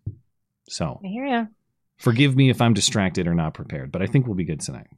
So 0.70 0.98
I 1.04 1.08
hear 1.08 1.26
you. 1.26 1.48
Forgive 1.96 2.36
me 2.36 2.50
if 2.50 2.60
I'm 2.60 2.74
distracted 2.74 3.26
or 3.26 3.34
not 3.34 3.54
prepared, 3.54 3.92
but 3.92 4.02
I 4.02 4.06
think 4.06 4.26
we'll 4.26 4.34
be 4.34 4.44
good 4.44 4.60
tonight. 4.60 4.88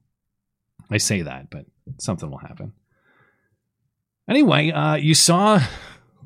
I 0.91 0.99
say 0.99 1.23
that, 1.23 1.51
but 1.51 1.67
something 1.99 2.31
will 2.31 2.39
happen. 2.39 2.73
Anyway, 4.29 4.71
uh, 4.71 4.95
you 4.95 5.15
saw, 5.15 5.61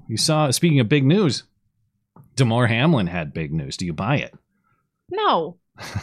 you 0.09 0.17
saw. 0.17 0.51
Speaking 0.51 0.81
of 0.81 0.89
big 0.89 1.05
news, 1.05 1.45
Damar 2.37 2.67
Hamlin 2.67 3.07
had 3.07 3.35
big 3.35 3.53
news. 3.53 3.77
Do 3.77 3.85
you 3.87 3.93
buy 3.93 4.17
it? 4.17 4.35
No, 5.11 5.59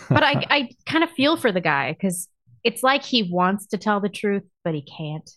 but 0.09 0.23
I 0.23 0.45
I 0.49 0.69
kind 0.85 1.03
of 1.03 1.11
feel 1.11 1.37
for 1.37 1.51
the 1.51 1.61
guy 1.61 1.93
because 1.93 2.27
it's 2.63 2.83
like 2.83 3.03
he 3.03 3.23
wants 3.23 3.67
to 3.67 3.77
tell 3.77 3.99
the 3.99 4.09
truth, 4.09 4.43
but 4.63 4.73
he 4.73 4.81
can't. 4.81 5.29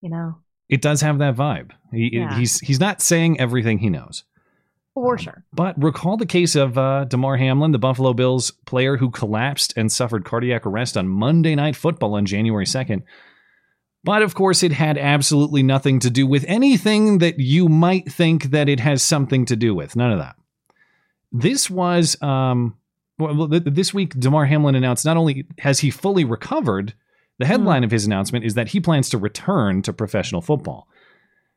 You 0.00 0.10
know, 0.10 0.38
It 0.68 0.82
does 0.82 1.00
have 1.00 1.18
that 1.18 1.34
vibe. 1.36 1.70
He, 1.92 2.10
Yeah. 2.12 2.38
He's 2.38 2.60
he's 2.60 2.78
not 2.78 3.00
saying 3.00 3.40
everything 3.40 3.78
he 3.78 3.90
knows. 3.90 4.24
For 4.96 5.18
sure. 5.18 5.44
But 5.52 5.80
recall 5.80 6.16
the 6.16 6.24
case 6.24 6.56
of 6.56 6.78
uh, 6.78 7.04
Damar 7.04 7.36
Hamlin, 7.36 7.72
the 7.72 7.78
Buffalo 7.78 8.14
Bills 8.14 8.50
player 8.64 8.96
who 8.96 9.10
collapsed 9.10 9.74
and 9.76 9.92
suffered 9.92 10.24
cardiac 10.24 10.64
arrest 10.64 10.96
on 10.96 11.06
Monday 11.06 11.54
Night 11.54 11.76
Football 11.76 12.14
on 12.14 12.24
January 12.24 12.64
2nd. 12.64 13.02
But 14.04 14.22
of 14.22 14.34
course, 14.34 14.62
it 14.62 14.72
had 14.72 14.96
absolutely 14.96 15.62
nothing 15.62 16.00
to 16.00 16.08
do 16.08 16.26
with 16.26 16.46
anything 16.48 17.18
that 17.18 17.38
you 17.38 17.68
might 17.68 18.10
think 18.10 18.44
that 18.44 18.70
it 18.70 18.80
has 18.80 19.02
something 19.02 19.44
to 19.44 19.54
do 19.54 19.74
with. 19.74 19.96
None 19.96 20.12
of 20.12 20.18
that. 20.18 20.36
This 21.30 21.68
was, 21.68 22.16
um, 22.22 22.78
well, 23.18 23.50
th- 23.50 23.64
this 23.66 23.92
week, 23.92 24.18
Damar 24.18 24.46
Hamlin 24.46 24.76
announced 24.76 25.04
not 25.04 25.18
only 25.18 25.46
has 25.58 25.80
he 25.80 25.90
fully 25.90 26.24
recovered, 26.24 26.94
the 27.38 27.44
headline 27.44 27.84
of 27.84 27.90
his 27.90 28.06
announcement 28.06 28.46
is 28.46 28.54
that 28.54 28.68
he 28.68 28.80
plans 28.80 29.10
to 29.10 29.18
return 29.18 29.82
to 29.82 29.92
professional 29.92 30.40
football. 30.40 30.88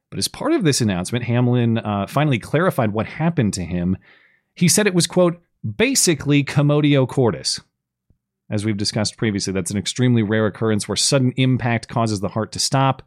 But 0.10 0.20
as 0.20 0.28
part 0.28 0.54
of 0.54 0.64
this 0.64 0.82
announcement, 0.82 1.26
Hamlin 1.26 1.78
uh, 1.78 2.08
finally 2.08 2.40
clarified 2.40 2.94
what 2.94 3.06
happened 3.06 3.54
to 3.56 3.64
him. 3.64 3.98
He 4.56 4.68
said 4.68 4.88
it 4.88 4.94
was, 4.94 5.08
quote, 5.08 5.42
basically 5.78 6.44
commotio 6.44 7.08
cordis. 7.08 7.62
As 8.50 8.66
we've 8.66 8.78
discussed 8.78 9.18
previously, 9.18 9.54
that's 9.54 9.70
an 9.70 9.78
extremely 9.78 10.24
rare 10.24 10.48
occurrence 10.48 10.88
where 10.88 10.96
sudden 10.96 11.34
impact 11.38 11.88
causes 11.88 12.20
the 12.20 12.30
heart 12.30 12.52
to 12.54 12.60
stop. 12.60 13.04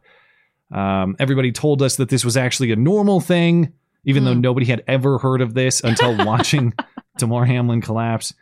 Um, 0.73 1.17
everybody 1.19 1.51
told 1.51 1.81
us 1.81 1.97
that 1.97 2.09
this 2.09 2.23
was 2.23 2.37
actually 2.37 2.71
a 2.71 2.77
normal 2.77 3.19
thing, 3.19 3.73
even 4.05 4.23
though 4.23 4.33
nobody 4.33 4.65
had 4.65 4.83
ever 4.87 5.17
heard 5.17 5.41
of 5.41 5.53
this 5.53 5.81
until 5.81 6.15
watching 6.25 6.73
Damar 7.17 7.45
Hamlin 7.45 7.81
collapse 7.81 8.33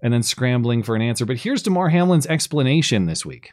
and 0.00 0.12
then 0.12 0.22
scrambling 0.22 0.82
for 0.82 0.96
an 0.96 1.02
answer. 1.02 1.26
But 1.26 1.36
here's 1.36 1.62
Damar 1.62 1.90
Hamlin's 1.90 2.26
explanation 2.26 3.06
this 3.06 3.26
week. 3.26 3.52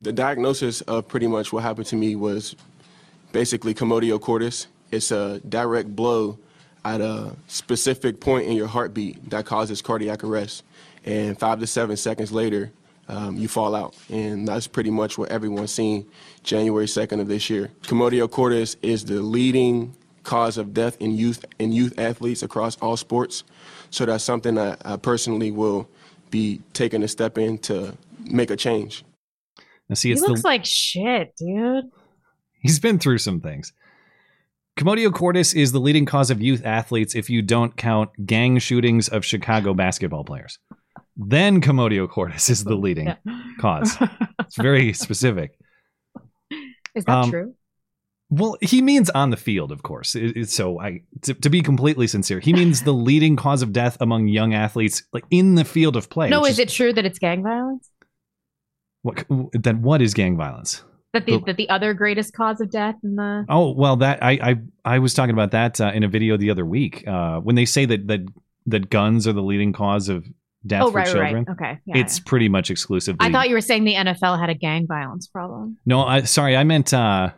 The 0.00 0.12
diagnosis 0.12 0.80
of 0.82 1.06
pretty 1.06 1.26
much 1.26 1.52
what 1.52 1.62
happened 1.62 1.86
to 1.88 1.96
me 1.96 2.16
was 2.16 2.56
basically 3.32 3.74
commotio 3.74 4.20
cordis. 4.20 4.66
It's 4.90 5.10
a 5.10 5.40
direct 5.48 5.94
blow 5.94 6.38
at 6.84 7.00
a 7.00 7.34
specific 7.46 8.20
point 8.20 8.46
in 8.46 8.52
your 8.54 8.66
heartbeat 8.66 9.30
that 9.30 9.46
causes 9.46 9.80
cardiac 9.82 10.24
arrest. 10.24 10.64
And 11.04 11.38
five 11.38 11.58
to 11.60 11.66
seven 11.66 11.96
seconds 11.96 12.30
later, 12.30 12.70
um, 13.08 13.36
you 13.36 13.48
fall 13.48 13.74
out. 13.74 13.96
And 14.10 14.46
that's 14.46 14.66
pretty 14.66 14.90
much 14.90 15.18
what 15.18 15.30
everyone's 15.30 15.72
seen 15.72 16.06
January 16.42 16.86
2nd 16.86 17.20
of 17.20 17.28
this 17.28 17.50
year. 17.50 17.70
Commotio 17.82 18.30
cordis 18.30 18.76
is 18.82 19.04
the 19.04 19.20
leading 19.20 19.94
cause 20.22 20.56
of 20.56 20.72
death 20.72 20.96
in 21.00 21.10
youth 21.10 21.44
in 21.58 21.72
youth 21.72 21.98
athletes 21.98 22.42
across 22.42 22.76
all 22.76 22.96
sports. 22.96 23.42
So 23.90 24.06
that's 24.06 24.22
something 24.24 24.54
that 24.54 24.80
I 24.84 24.96
personally 24.96 25.50
will 25.50 25.88
be 26.30 26.62
taking 26.72 27.02
a 27.02 27.08
step 27.08 27.38
in 27.38 27.58
to 27.58 27.96
make 28.24 28.50
a 28.50 28.56
change. 28.56 29.04
Now, 29.88 29.94
see, 29.94 30.08
He 30.08 30.12
it's 30.12 30.22
looks 30.22 30.42
the, 30.42 30.48
like 30.48 30.64
shit, 30.64 31.34
dude. 31.36 31.90
He's 32.62 32.78
been 32.80 32.98
through 32.98 33.18
some 33.18 33.40
things. 33.40 33.72
Commotio 34.78 35.12
cordis 35.12 35.52
is 35.52 35.72
the 35.72 35.80
leading 35.80 36.06
cause 36.06 36.30
of 36.30 36.40
youth 36.40 36.64
athletes 36.64 37.14
if 37.14 37.28
you 37.28 37.42
don't 37.42 37.76
count 37.76 38.10
gang 38.24 38.58
shootings 38.58 39.08
of 39.08 39.24
Chicago 39.24 39.74
basketball 39.74 40.24
players. 40.24 40.58
Then 41.16 41.60
commotio 41.60 42.08
cordis 42.08 42.48
is 42.48 42.64
the 42.64 42.74
leading 42.76 43.14
cause. 43.60 43.96
It's 44.40 44.56
very 44.56 44.92
specific. 44.92 45.58
Is 46.94 47.04
that 47.04 47.10
Um, 47.24 47.30
true? 47.30 47.54
Well, 48.28 48.56
he 48.62 48.80
means 48.82 49.08
on 49.10 49.30
the 49.30 49.36
field, 49.36 49.72
of 49.72 49.82
course. 49.82 50.14
It- 50.14 50.36
it- 50.36 50.50
so 50.50 50.78
I, 50.80 51.02
to, 51.22 51.34
to 51.34 51.48
be 51.50 51.60
completely 51.62 52.06
sincere, 52.06 52.40
he 52.40 52.52
means 52.52 52.82
the 52.82 52.92
leading 52.94 53.36
cause 53.36 53.62
of 53.62 53.72
death 53.72 53.96
among 54.00 54.28
young 54.28 54.52
athletes, 54.54 55.02
like 55.12 55.24
in 55.30 55.54
the 55.54 55.64
field 55.64 55.96
of 55.96 56.08
play. 56.10 56.28
No, 56.30 56.40
which 56.42 56.52
is 56.52 56.58
it 56.58 56.68
true 56.70 56.92
that 56.94 57.04
it's 57.06 57.18
gang 57.18 57.42
violence? 57.42 57.88
what? 59.02 59.24
Then 59.52 59.82
what 59.82 60.00
is 60.02 60.12
gang 60.14 60.36
violence? 60.36 60.82
That 61.12 61.26
the 61.26 61.32
The- 61.38 61.44
that 61.46 61.56
the 61.56 61.68
other 61.68 61.92
greatest 61.94 62.32
cause 62.34 62.60
of 62.60 62.70
death 62.70 62.94
in 63.04 63.16
the 63.16 63.44
Oh 63.48 63.72
well, 63.72 63.96
that 63.96 64.22
I 64.22 64.32
I, 64.32 64.56
I 64.84 64.98
was 64.98 65.12
talking 65.14 65.32
about 65.34 65.50
that 65.50 65.80
uh, 65.80 65.92
in 65.94 66.02
a 66.04 66.08
video 66.08 66.36
the 66.36 66.50
other 66.50 66.64
week 66.64 67.06
uh, 67.06 67.38
when 67.40 67.54
they 67.54 67.64
say 67.66 67.84
that 67.84 68.06
that 68.08 68.20
that 68.66 68.88
guns 68.90 69.26
are 69.26 69.32
the 69.32 69.42
leading 69.42 69.72
cause 69.72 70.08
of 70.08 70.24
death 70.66 70.82
Oh, 70.84 70.90
for 70.90 70.98
right, 70.98 71.06
right, 71.08 71.20
right. 71.20 71.32
children. 71.34 71.46
Okay, 71.50 71.78
yeah, 71.86 71.98
it's 71.98 72.18
pretty 72.20 72.48
much 72.48 72.70
exclusively. 72.70 73.18
I 73.26 73.30
thought 73.32 73.48
you 73.48 73.54
were 73.56 73.60
saying 73.60 73.84
the 73.84 73.94
NFL 73.94 74.38
had 74.40 74.48
a 74.50 74.54
gang 74.54 74.86
violence 74.86 75.26
problem. 75.26 75.76
no, 75.84 76.02
I 76.04 76.22
sorry, 76.22 76.56
I 76.56 76.64
meant 76.64 76.94
uh, 76.94 77.30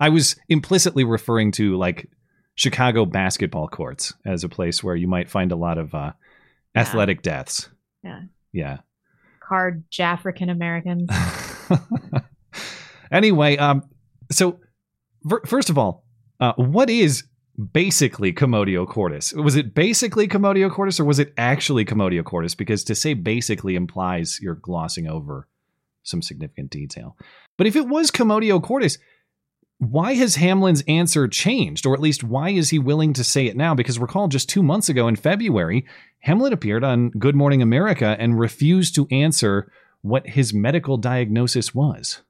I 0.00 0.08
was 0.08 0.34
implicitly 0.48 1.04
referring 1.04 1.52
to 1.52 1.76
like 1.76 2.08
Chicago 2.56 3.04
basketball 3.04 3.68
courts 3.68 4.12
as 4.26 4.42
a 4.44 4.48
place 4.48 4.82
where 4.82 4.96
you 4.96 5.06
might 5.06 5.30
find 5.30 5.52
a 5.52 5.56
lot 5.56 5.78
of 5.78 5.94
uh, 5.94 6.12
athletic 6.74 7.22
deaths. 7.22 7.68
Yeah. 8.02 8.22
Yeah. 8.52 8.78
Card 9.46 9.84
African 10.00 10.48
Americans. 10.50 11.08
Anyway, 13.10 13.56
um, 13.56 13.82
so 14.30 14.60
fir- 15.28 15.42
first 15.46 15.70
of 15.70 15.78
all, 15.78 16.04
uh, 16.38 16.52
what 16.56 16.88
is 16.90 17.24
basically 17.72 18.32
commotio 18.32 18.88
cordis? 18.88 19.32
Was 19.32 19.56
it 19.56 19.74
basically 19.74 20.28
commotio 20.28 20.70
cordis, 20.70 21.00
or 21.00 21.04
was 21.04 21.18
it 21.18 21.32
actually 21.36 21.84
commotio 21.84 22.24
cordis? 22.24 22.54
Because 22.54 22.84
to 22.84 22.94
say 22.94 23.14
basically 23.14 23.74
implies 23.74 24.38
you're 24.40 24.54
glossing 24.54 25.08
over 25.08 25.46
some 26.02 26.22
significant 26.22 26.70
detail. 26.70 27.16
But 27.58 27.66
if 27.66 27.76
it 27.76 27.86
was 27.86 28.10
commotio 28.10 28.62
cordis, 28.62 28.98
why 29.78 30.14
has 30.14 30.36
Hamlin's 30.36 30.82
answer 30.86 31.26
changed, 31.26 31.86
or 31.86 31.94
at 31.94 32.00
least 32.00 32.22
why 32.22 32.50
is 32.50 32.70
he 32.70 32.78
willing 32.78 33.14
to 33.14 33.24
say 33.24 33.46
it 33.46 33.56
now? 33.56 33.74
Because 33.74 33.98
recall, 33.98 34.28
just 34.28 34.48
two 34.48 34.62
months 34.62 34.88
ago 34.88 35.08
in 35.08 35.16
February, 35.16 35.86
Hamlin 36.20 36.52
appeared 36.52 36.84
on 36.84 37.10
Good 37.10 37.34
Morning 37.34 37.62
America 37.62 38.16
and 38.18 38.38
refused 38.38 38.94
to 38.94 39.08
answer 39.10 39.72
what 40.02 40.28
his 40.28 40.52
medical 40.52 40.98
diagnosis 40.98 41.74
was. 41.74 42.20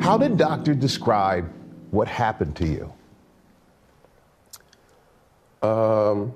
How 0.00 0.16
did 0.16 0.36
doctor 0.38 0.74
describe 0.74 1.50
what 1.90 2.08
happened 2.08 2.56
to 2.56 2.66
you? 2.66 2.92
Um, 5.62 6.34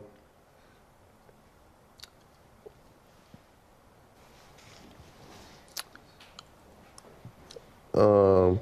um, 7.95 8.61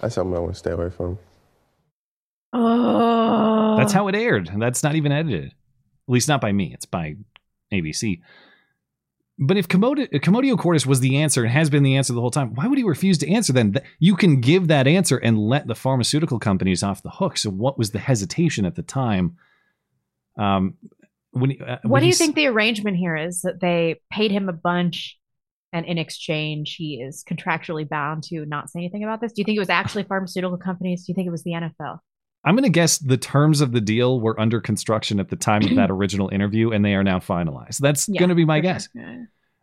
that's 0.00 0.16
something 0.16 0.36
I 0.36 0.40
want 0.40 0.52
to 0.52 0.58
stay 0.58 0.72
away 0.72 0.90
from. 0.90 1.18
Oh, 2.52 3.76
That's 3.78 3.92
how 3.92 4.08
it 4.08 4.14
aired. 4.14 4.50
That's 4.56 4.82
not 4.82 4.96
even 4.96 5.12
edited. 5.12 5.46
At 5.46 5.52
least 6.08 6.28
not 6.28 6.40
by 6.40 6.52
me. 6.52 6.72
It's 6.74 6.86
by 6.86 7.14
ABC. 7.72 8.20
But 9.38 9.58
if 9.58 9.68
Commotio, 9.68 10.08
Commotio 10.20 10.58
cordis 10.58 10.86
was 10.86 11.00
the 11.00 11.18
answer 11.18 11.42
and 11.42 11.52
has 11.52 11.68
been 11.68 11.82
the 11.82 11.96
answer 11.96 12.14
the 12.14 12.20
whole 12.22 12.30
time, 12.30 12.54
why 12.54 12.66
would 12.66 12.78
he 12.78 12.84
refuse 12.84 13.18
to 13.18 13.30
answer 13.30 13.52
then? 13.52 13.74
You 13.98 14.16
can 14.16 14.40
give 14.40 14.68
that 14.68 14.86
answer 14.86 15.18
and 15.18 15.38
let 15.38 15.66
the 15.66 15.74
pharmaceutical 15.74 16.38
companies 16.38 16.82
off 16.82 17.02
the 17.02 17.10
hook. 17.10 17.36
So 17.36 17.50
what 17.50 17.76
was 17.76 17.90
the 17.90 17.98
hesitation 17.98 18.64
at 18.64 18.76
the 18.76 18.82
time? 18.82 19.36
Um, 20.38 20.74
when, 21.32 21.50
he- 21.50 21.60
uh, 21.60 21.78
What 21.82 22.00
do 22.00 22.06
you 22.06 22.14
think 22.14 22.34
the 22.34 22.46
arrangement 22.46 22.96
here 22.96 23.14
is? 23.14 23.42
That 23.42 23.60
they 23.60 24.00
paid 24.10 24.30
him 24.30 24.48
a 24.48 24.54
bunch, 24.54 25.18
and 25.70 25.84
in 25.84 25.98
exchange, 25.98 26.76
he 26.76 27.02
is 27.02 27.22
contractually 27.28 27.86
bound 27.86 28.22
to 28.24 28.46
not 28.46 28.70
say 28.70 28.78
anything 28.78 29.04
about 29.04 29.20
this. 29.20 29.32
Do 29.32 29.42
you 29.42 29.44
think 29.44 29.56
it 29.56 29.60
was 29.60 29.68
actually 29.68 30.04
pharmaceutical 30.04 30.56
companies? 30.56 31.04
Do 31.04 31.12
you 31.12 31.14
think 31.14 31.26
it 31.26 31.30
was 31.30 31.42
the 31.42 31.52
NFL? 31.52 31.98
I'm 32.46 32.54
going 32.54 32.62
to 32.64 32.70
guess 32.70 32.98
the 32.98 33.16
terms 33.16 33.60
of 33.60 33.72
the 33.72 33.80
deal 33.80 34.20
were 34.20 34.38
under 34.40 34.60
construction 34.60 35.18
at 35.20 35.28
the 35.28 35.36
time 35.36 35.62
of 35.64 35.74
that 35.74 35.90
original 35.90 36.28
interview, 36.30 36.70
and 36.70 36.84
they 36.84 36.94
are 36.94 37.04
now 37.04 37.18
finalized. 37.18 37.78
That's 37.78 38.08
Yeah, 38.08 38.20
going 38.20 38.28
to 38.30 38.34
be 38.36 38.44
my 38.44 38.60
for 38.60 38.64
sure. 38.64 38.72
guess. 38.72 38.88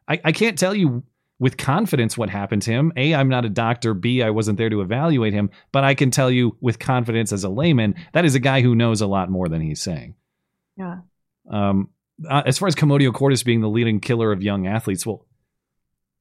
I, 0.09 0.21
I 0.25 0.31
can't 0.33 0.59
tell 0.59 0.75
you 0.75 1.03
with 1.39 1.57
confidence 1.57 2.17
what 2.17 2.29
happened 2.29 2.61
to 2.63 2.71
him. 2.71 2.91
A, 2.97 3.15
I'm 3.15 3.29
not 3.29 3.45
a 3.45 3.49
doctor. 3.49 3.93
B, 3.93 4.21
I 4.21 4.29
wasn't 4.29 4.57
there 4.57 4.69
to 4.69 4.81
evaluate 4.81 5.33
him, 5.33 5.49
but 5.71 5.83
I 5.83 5.95
can 5.95 6.11
tell 6.11 6.29
you 6.29 6.57
with 6.61 6.77
confidence 6.77 7.31
as 7.31 7.43
a 7.43 7.49
layman, 7.49 7.95
that 8.11 8.25
is 8.25 8.35
a 8.35 8.39
guy 8.39 8.61
who 8.61 8.75
knows 8.75 9.01
a 9.01 9.07
lot 9.07 9.29
more 9.29 9.47
than 9.49 9.61
he's 9.61 9.81
saying. 9.81 10.15
Yeah. 10.77 10.99
Um, 11.49 11.89
uh, 12.29 12.43
as 12.45 12.57
far 12.57 12.67
as 12.67 12.75
Commotio 12.75 13.13
Cordis 13.13 13.43
being 13.43 13.61
the 13.61 13.69
leading 13.69 13.99
killer 13.99 14.31
of 14.31 14.43
young 14.43 14.67
athletes, 14.67 15.05
well, 15.05 15.25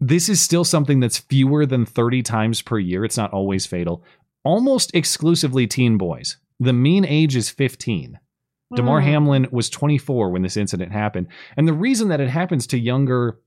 this 0.00 0.28
is 0.28 0.40
still 0.40 0.64
something 0.64 1.00
that's 1.00 1.18
fewer 1.18 1.66
than 1.66 1.84
30 1.86 2.22
times 2.22 2.62
per 2.62 2.78
year. 2.78 3.04
It's 3.04 3.16
not 3.16 3.32
always 3.32 3.66
fatal. 3.66 4.02
Almost 4.44 4.94
exclusively 4.94 5.66
teen 5.66 5.98
boys. 5.98 6.38
The 6.62 6.72
mean 6.72 7.04
age 7.04 7.34
is 7.36 7.50
15. 7.50 8.18
Damar 8.74 9.00
Mm. 9.00 9.04
Hamlin 9.04 9.46
was 9.50 9.68
24 9.68 10.30
when 10.30 10.42
this 10.42 10.56
incident 10.56 10.92
happened. 10.92 11.26
And 11.56 11.66
the 11.68 11.72
reason 11.74 12.08
that 12.08 12.20
it 12.20 12.30
happens 12.30 12.66
to 12.68 12.78
younger 12.78 13.38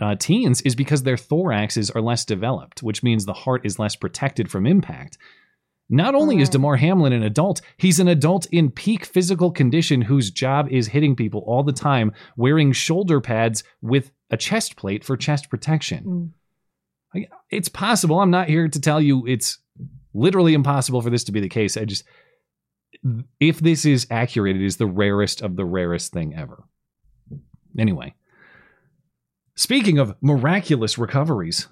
uh, 0.00 0.14
teens 0.16 0.60
is 0.62 0.74
because 0.74 1.02
their 1.02 1.16
thoraxes 1.16 1.94
are 1.94 2.00
less 2.00 2.24
developed, 2.24 2.82
which 2.82 3.02
means 3.02 3.24
the 3.26 3.32
heart 3.32 3.66
is 3.66 3.78
less 3.78 3.94
protected 3.96 4.50
from 4.50 4.66
impact. 4.66 5.18
Not 5.90 6.14
only 6.14 6.40
is. 6.40 6.48
Damar 6.48 6.76
Hamlin 6.76 7.12
an 7.12 7.22
adult, 7.24 7.60
he's 7.76 7.98
an 8.00 8.08
adult 8.08 8.46
in 8.46 8.70
peak 8.70 9.04
physical 9.04 9.50
condition 9.50 10.02
whose 10.02 10.30
job 10.30 10.68
is 10.70 10.86
hitting 10.88 11.16
people 11.16 11.42
all 11.46 11.62
the 11.64 11.72
time, 11.72 12.12
wearing 12.36 12.72
shoulder 12.72 13.20
pads 13.20 13.62
with 13.82 14.12
a 14.30 14.36
chest 14.36 14.76
plate 14.76 15.04
for 15.04 15.16
chest 15.16 15.50
protection. 15.50 16.32
I- 17.14 17.28
It's 17.50 17.68
possible. 17.68 18.20
I'm 18.20 18.30
not 18.30 18.48
here 18.48 18.68
to 18.68 18.80
tell 18.80 19.00
you 19.00 19.26
it's 19.26 19.58
literally 20.14 20.54
impossible 20.54 21.02
for 21.02 21.10
this 21.10 21.24
to 21.24 21.32
be 21.32 21.40
the 21.40 21.48
case. 21.48 21.76
I 21.76 21.84
just, 21.84 22.04
if 23.38 23.60
this 23.60 23.84
is 23.84 24.06
accurate, 24.10 24.56
it 24.56 24.62
is 24.62 24.76
the 24.76 24.86
rarest 24.86 25.42
of 25.42 25.56
the 25.56 25.64
rarest 25.64 26.12
thing 26.12 26.34
ever. 26.34 26.64
Anyway, 27.78 28.14
speaking 29.54 29.98
of 29.98 30.14
miraculous 30.20 30.98
recoveries, 30.98 31.68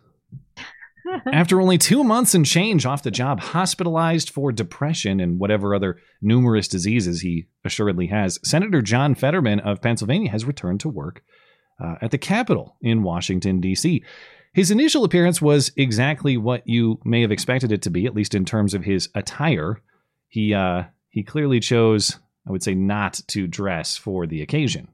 after 1.33 1.61
only 1.61 1.79
two 1.79 2.05
months 2.05 2.35
and 2.35 2.47
change 2.47 2.87
off 2.87 3.03
the 3.03 3.11
job, 3.11 3.41
hospitalized 3.41 4.31
for 4.31 4.53
depression 4.53 5.21
and 5.21 5.39
whatever 5.39 5.75
other 5.75 5.99
numerous 6.23 6.69
diseases 6.69 7.21
he 7.21 7.47
assuredly 7.65 8.07
has, 8.07 8.39
Senator 8.45 8.83
John 8.83 9.15
Fetterman 9.15 9.61
of 9.61 9.83
Pennsylvania 9.83 10.31
has 10.31 10.45
returned 10.45 10.81
to 10.81 10.89
work 10.89 11.23
uh, 11.83 11.97
at 12.01 12.11
the 12.11 12.19
Capitol 12.19 12.77
in 12.81 13.03
Washington, 13.03 13.61
D.C. 13.61 14.03
His 14.55 14.71
initial 14.71 15.05
appearance 15.05 15.41
was 15.43 15.71
exactly 15.77 16.37
what 16.37 16.67
you 16.67 16.99
may 17.05 17.21
have 17.21 17.31
expected 17.31 17.71
it 17.71 17.83
to 17.83 17.91
be, 17.91 18.07
at 18.07 18.15
least 18.15 18.35
in 18.35 18.45
terms 18.45 18.75
of 18.75 18.85
his 18.85 19.09
attire. 19.15 19.81
He 20.29 20.55
uh, 20.55 20.85
he 21.19 21.25
clearly 21.25 21.59
chose, 21.59 22.17
I 22.47 22.53
would 22.53 22.63
say, 22.63 22.77
not 22.77 23.21
to 23.27 23.49
dress 23.49 23.97
for 23.97 24.25
the 24.25 24.41
occasion. 24.41 24.87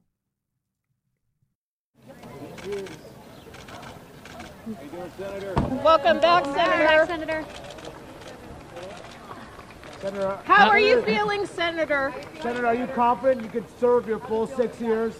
Welcome 5.85 6.21
back, 6.21 6.47
Senator. 6.47 7.05
Senator. 7.07 7.45
Senator, 10.01 10.39
How 10.45 10.71
are 10.71 10.79
you 10.79 11.03
feeling, 11.03 11.45
Senator? 11.45 12.15
Senator, 12.41 12.69
are 12.69 12.75
you 12.75 12.87
confident 12.87 13.43
you 13.43 13.51
could 13.51 13.79
serve 13.79 14.09
your 14.09 14.21
full 14.21 14.47
six 14.47 14.81
years? 14.81 15.19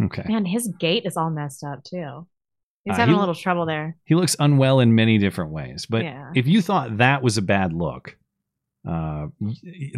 Okay. 0.00 0.24
Man, 0.26 0.46
his 0.46 0.72
gait 0.80 1.04
is 1.04 1.18
all 1.18 1.28
messed 1.28 1.62
up 1.62 1.84
too. 1.84 2.26
He's 2.86 2.94
Uh, 2.94 2.98
having 2.98 3.14
he- 3.14 3.16
a 3.16 3.20
little 3.20 3.34
trouble 3.34 3.66
there. 3.66 3.96
He 4.04 4.14
looks 4.14 4.34
unwell 4.38 4.78
in 4.80 4.94
many 4.94 5.18
different 5.18 5.50
ways. 5.50 5.84
But 5.86 6.04
Yeah. 6.04 6.30
if 6.34 6.46
you 6.46 6.62
thought 6.62 6.96
that 6.98 7.20
was 7.22 7.36
a 7.36 7.42
bad 7.42 7.72
look, 7.72 8.16
uh, 8.88 9.26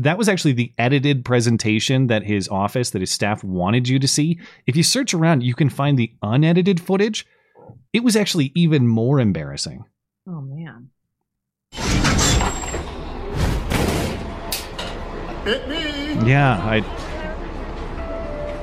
that 0.01 0.17
was 0.17 0.27
actually 0.29 0.53
the 0.55 0.73
edited 0.79 1.23
presentation 1.25 2.07
that 2.07 2.23
his 2.25 2.49
office, 2.49 2.89
that 2.91 3.01
his 3.03 3.11
staff 3.11 3.45
wanted 3.45 3.89
you 3.89 3.99
to 3.99 4.09
see. 4.09 4.41
If 4.67 4.75
you 4.75 4.83
search 4.83 5.13
around, 5.13 5.43
you 5.43 5.55
can 5.55 5.69
find 5.69 5.99
the 5.99 6.13
unedited 6.23 6.81
footage. 6.81 7.27
It 7.93 8.03
was 8.03 8.17
actually 8.17 8.53
even 8.55 8.89
more 8.89 9.21
embarrassing. 9.21 9.85
Oh 10.27 10.41
man. 10.41 10.89
Hit 15.45 15.69
me. 15.69 16.29
Yeah, 16.29 16.57
I. 16.59 16.83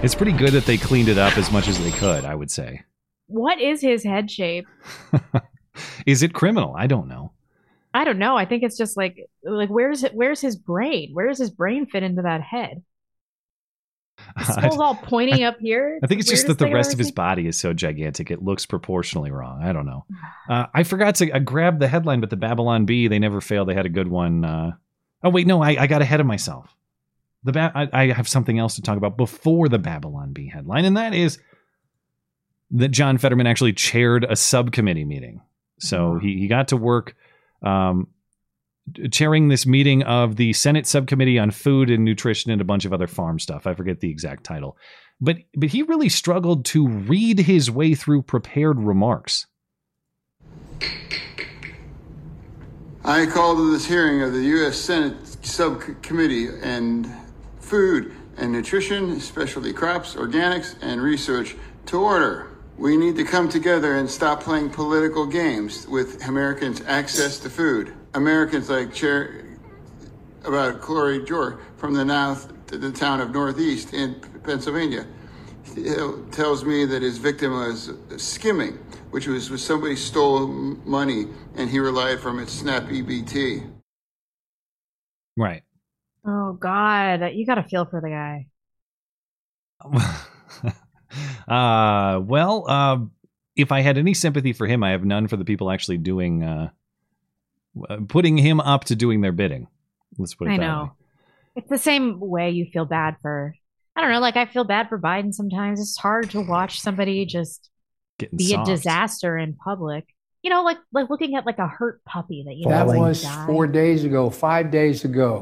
It's 0.04 0.14
pretty 0.16 0.34
good 0.34 0.52
that 0.52 0.66
they 0.66 0.78
cleaned 0.78 1.08
it 1.10 1.18
up 1.18 1.38
as 1.38 1.52
much 1.52 1.68
as 1.68 1.80
they 1.84 1.92
could. 1.92 2.26
I 2.26 2.36
would 2.36 2.52
say. 2.52 2.82
What 3.28 3.60
is 3.60 3.82
his 3.82 4.04
head 4.04 4.30
shape? 4.30 4.68
Is 6.06 6.24
it 6.24 6.34
criminal? 6.34 6.76
I 6.78 6.88
don't 6.88 7.08
know. 7.08 7.32
I 7.94 8.04
don't 8.04 8.20
know. 8.20 8.38
I 8.38 8.46
think 8.46 8.64
it's 8.64 8.78
just 8.78 8.98
like 8.98 9.30
like 9.44 9.70
where's 9.70 10.04
it 10.04 10.14
where's 10.14 10.42
his 10.42 10.56
brain? 10.56 11.12
Where 11.14 11.28
does 11.28 11.40
his 11.40 11.50
brain 11.50 11.86
fit 11.86 12.04
into 12.04 12.24
that 12.24 12.42
head? 12.42 12.84
His 14.38 14.48
skull's 14.48 14.80
all 14.80 14.96
pointing 14.96 15.44
up 15.44 15.60
here. 15.60 16.00
I 16.02 16.08
think 16.08 16.22
it's 16.22 16.30
just 16.30 16.48
that 16.48 16.58
the 16.58 16.72
rest 16.72 16.94
of 16.94 17.00
his 17.00 17.12
body 17.12 17.48
is 17.48 17.60
so 17.60 17.74
gigantic 17.74 18.32
it 18.32 18.42
looks 18.42 18.66
proportionally 18.66 19.30
wrong. 19.30 19.62
I 19.62 19.74
don't 19.74 19.86
know. 19.86 20.06
Uh, 20.48 20.68
I 20.76 20.84
forgot 20.84 21.16
to 21.16 21.36
I 21.36 21.40
grabbed 21.40 21.80
the 21.80 21.88
headline, 21.88 22.22
but 22.22 22.30
the 22.30 22.36
Babylon 22.36 22.86
Bee 22.86 23.08
they 23.08 23.18
never 23.18 23.42
fail. 23.42 23.66
They 23.66 23.74
had 23.74 23.88
a 23.88 23.90
good 23.90 24.08
one. 24.08 24.46
Uh, 24.46 24.74
oh 25.24 25.32
wait, 25.32 25.48
no, 25.48 25.64
I, 25.64 25.70
I 25.82 25.88
got 25.88 26.04
ahead 26.04 26.20
of 26.20 26.28
myself. 26.28 26.76
The 27.44 27.52
ba- 27.52 27.72
I, 27.74 27.90
I 27.92 28.12
have 28.12 28.28
something 28.28 28.60
else 28.60 28.76
to 28.76 28.84
talk 28.84 28.98
about 28.98 29.18
before 29.18 29.68
the 29.68 29.80
Babylon 29.80 30.34
Bee 30.34 30.48
headline, 30.48 30.86
and 30.86 30.98
that 30.98 31.16
is 31.16 31.40
that 32.72 32.90
John 32.90 33.18
Fetterman 33.18 33.48
actually 33.48 33.74
chaired 33.74 34.26
a 34.28 34.36
subcommittee 34.36 35.06
meeting. 35.06 35.42
So 35.80 36.20
he, 36.22 36.38
he 36.38 36.48
got 36.48 36.70
to 36.70 36.78
work 36.78 37.16
um, 37.62 38.08
chairing 39.12 39.48
this 39.48 39.66
meeting 39.66 40.04
of 40.04 40.36
the 40.36 40.54
Senate 40.54 40.88
Subcommittee 40.88 41.40
on 41.40 41.52
Food 41.52 41.90
and 41.90 42.06
Nutrition 42.06 42.52
and 42.52 42.62
a 42.62 42.66
bunch 42.66 42.86
of 42.86 42.94
other 42.94 43.08
farm 43.08 43.40
stuff. 43.40 43.68
I 43.68 43.74
forget 43.74 44.00
the 44.00 44.10
exact 44.10 44.44
title. 44.44 44.78
But 45.22 45.38
but 45.56 45.70
he 45.70 45.82
really 45.84 46.10
struggled 46.10 46.66
to 46.66 46.88
read 46.88 47.40
his 47.40 47.72
way 47.72 47.96
through 47.96 48.24
prepared 48.24 48.80
remarks. 48.80 49.48
I 53.04 53.28
call 53.28 53.56
to 53.56 53.72
this 53.72 53.86
hearing 53.86 54.24
of 54.24 54.34
the 54.34 54.42
U.S. 54.42 54.78
Senate 54.78 55.16
Subcommittee 55.46 56.48
and 56.62 57.08
Food 57.60 58.14
and 58.38 58.52
Nutrition, 58.52 59.20
Specialty 59.20 59.72
Crops, 59.72 60.16
Organics, 60.16 60.76
and 60.82 61.02
Research 61.02 61.56
to 61.86 62.02
order. 62.02 62.55
We 62.78 62.98
need 62.98 63.16
to 63.18 63.24
come 63.24 63.50
together 63.50 63.96
and 63.96 64.10
stop 64.10 64.42
playing 64.44 64.72
political 64.72 65.26
games 65.26 65.88
with 65.88 66.26
Americans' 66.28 66.82
access 66.88 67.40
to 67.40 67.50
food. 67.50 67.94
Americans 68.14 68.70
like 68.70 68.94
Chair 68.94 69.46
about 70.46 70.82
Corey 70.82 71.24
Jor 71.26 71.60
from 71.78 71.94
the 71.94 72.06
north 72.06 72.52
to 72.68 72.78
the 72.78 72.92
town 72.92 73.22
of 73.22 73.32
Northeast 73.34 73.94
in 73.94 74.16
Pennsylvania 74.44 75.08
He 75.76 75.84
tells 76.32 76.66
me 76.66 76.86
that 76.86 77.02
his 77.02 77.18
victim 77.18 77.54
was 77.54 77.94
skimming, 78.18 78.74
which 79.12 79.28
was 79.28 79.50
when 79.50 79.60
somebody 79.60 79.96
stole 79.96 80.48
money 80.48 81.28
and 81.56 81.70
he 81.70 81.80
relied 81.80 82.20
from 82.20 82.40
its 82.40 82.54
SNAP 82.54 82.86
EBT. 82.86 83.72
Right. 85.38 85.64
Oh 86.26 86.54
God, 86.54 87.32
you 87.34 87.46
got 87.46 87.56
to 87.56 87.64
feel 87.64 87.86
for 87.86 88.02
the 88.02 88.10
guy. 88.10 88.48
uh, 91.48 92.20
well, 92.24 92.66
uh, 92.68 92.98
if 93.56 93.72
I 93.72 93.82
had 93.82 93.98
any 93.98 94.14
sympathy 94.14 94.54
for 94.54 94.68
him, 94.68 94.84
I 94.84 94.92
have 94.92 95.06
none 95.06 95.28
for 95.28 95.38
the 95.38 95.46
people 95.46 95.72
actually 95.72 95.98
doing, 95.98 96.44
uh, 96.44 96.70
putting 98.08 98.38
him 98.38 98.60
up 98.60 98.86
to 98.86 98.96
doing 98.96 99.22
their 99.22 99.32
bidding. 99.32 99.68
Let's 100.18 100.34
put 100.36 100.48
it 100.48 100.52
I 100.52 100.58
that 100.58 100.64
know. 100.64 100.84
way. 100.84 100.90
It's 101.58 101.70
the 101.70 101.78
same 101.78 102.20
way 102.20 102.52
you 102.52 102.66
feel 102.72 102.86
bad 102.86 103.16
for. 103.22 103.54
I 103.96 104.02
don't 104.02 104.12
know. 104.12 104.20
Like 104.20 104.36
I 104.36 104.46
feel 104.46 104.66
bad 104.66 104.90
for 104.90 105.00
Biden 105.00 105.34
sometimes. 105.34 105.80
It's 105.80 105.98
hard 105.98 106.30
to 106.32 106.42
watch 106.42 106.82
somebody 106.82 107.26
just 107.26 107.70
Getting 108.18 108.38
be 108.38 108.46
soft. 108.52 108.68
a 108.68 108.72
disaster 108.74 109.38
in 109.38 109.54
public. 109.56 110.06
You 110.44 110.50
know, 110.52 110.64
like 110.64 110.78
like 110.92 111.10
looking 111.10 111.36
at 111.36 111.46
like 111.46 111.60
a 111.60 111.68
hurt 111.68 112.04
puppy 112.04 112.44
that 112.46 112.56
you 112.56 112.66
That 112.68 112.88
know 112.88 113.00
was 113.00 113.24
died. 113.24 113.46
four 113.48 113.68
days 113.68 114.04
ago, 114.04 114.30
five 114.30 114.70
days 114.70 115.06
ago. 115.06 115.42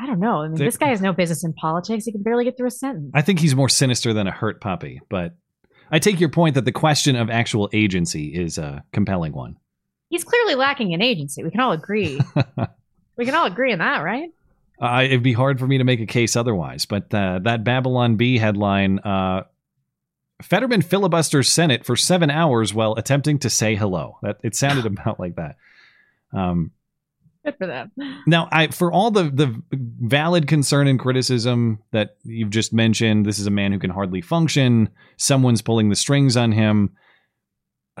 I 0.00 0.06
don't 0.06 0.20
know. 0.20 0.42
I 0.42 0.48
mean, 0.48 0.56
The- 0.56 0.64
this 0.64 0.76
guy 0.76 0.88
has 0.88 1.00
no 1.00 1.12
business 1.12 1.44
in 1.44 1.52
politics. 1.52 2.04
He 2.04 2.12
can 2.12 2.22
barely 2.22 2.44
get 2.44 2.56
through 2.56 2.68
a 2.68 2.72
sentence. 2.72 3.10
I 3.14 3.22
think 3.22 3.38
he's 3.38 3.54
more 3.54 3.68
sinister 3.68 4.12
than 4.12 4.26
a 4.26 4.30
hurt 4.32 4.60
puppy, 4.60 5.00
but 5.08 5.34
I 5.90 5.98
take 5.98 6.20
your 6.20 6.30
point 6.30 6.54
that 6.54 6.64
the 6.64 6.72
question 6.72 7.16
of 7.16 7.30
actual 7.30 7.68
agency 7.72 8.34
is 8.34 8.58
a 8.58 8.82
compelling 8.92 9.32
one. 9.32 9.56
He's 10.08 10.24
clearly 10.24 10.54
lacking 10.54 10.92
in 10.92 11.02
agency. 11.02 11.42
We 11.42 11.50
can 11.50 11.60
all 11.60 11.72
agree. 11.72 12.20
we 13.16 13.24
can 13.24 13.34
all 13.34 13.46
agree 13.46 13.72
on 13.72 13.78
that, 13.80 13.98
right? 14.02 14.30
Uh, 14.80 15.02
it'd 15.04 15.22
be 15.22 15.32
hard 15.32 15.58
for 15.58 15.66
me 15.66 15.78
to 15.78 15.84
make 15.84 16.00
a 16.00 16.06
case 16.06 16.34
otherwise. 16.36 16.86
But 16.86 17.12
uh, 17.14 17.40
that 17.44 17.62
Babylon 17.64 18.16
Bee 18.16 18.38
headline 18.38 18.98
uh, 19.00 19.44
Fetterman 20.42 20.82
filibusters 20.82 21.50
Senate 21.50 21.84
for 21.84 21.96
seven 21.96 22.30
hours 22.30 22.74
while 22.74 22.94
attempting 22.94 23.38
to 23.40 23.50
say 23.50 23.76
hello. 23.76 24.18
That 24.22 24.38
It 24.42 24.56
sounded 24.56 24.86
about 24.98 25.20
like 25.20 25.36
that. 25.36 25.56
Um, 26.32 26.72
Good 27.44 27.56
for 27.58 27.66
them. 27.66 27.92
now, 28.26 28.48
I 28.50 28.68
for 28.68 28.90
all 28.90 29.10
the 29.10 29.24
the 29.24 29.62
valid 29.72 30.48
concern 30.48 30.88
and 30.88 30.98
criticism 30.98 31.78
that 31.92 32.16
you've 32.24 32.50
just 32.50 32.72
mentioned, 32.72 33.26
this 33.26 33.38
is 33.38 33.46
a 33.46 33.50
man 33.50 33.72
who 33.72 33.78
can 33.78 33.90
hardly 33.90 34.22
function. 34.22 34.88
Someone's 35.16 35.62
pulling 35.62 35.90
the 35.90 35.96
strings 35.96 36.36
on 36.36 36.52
him. 36.52 36.94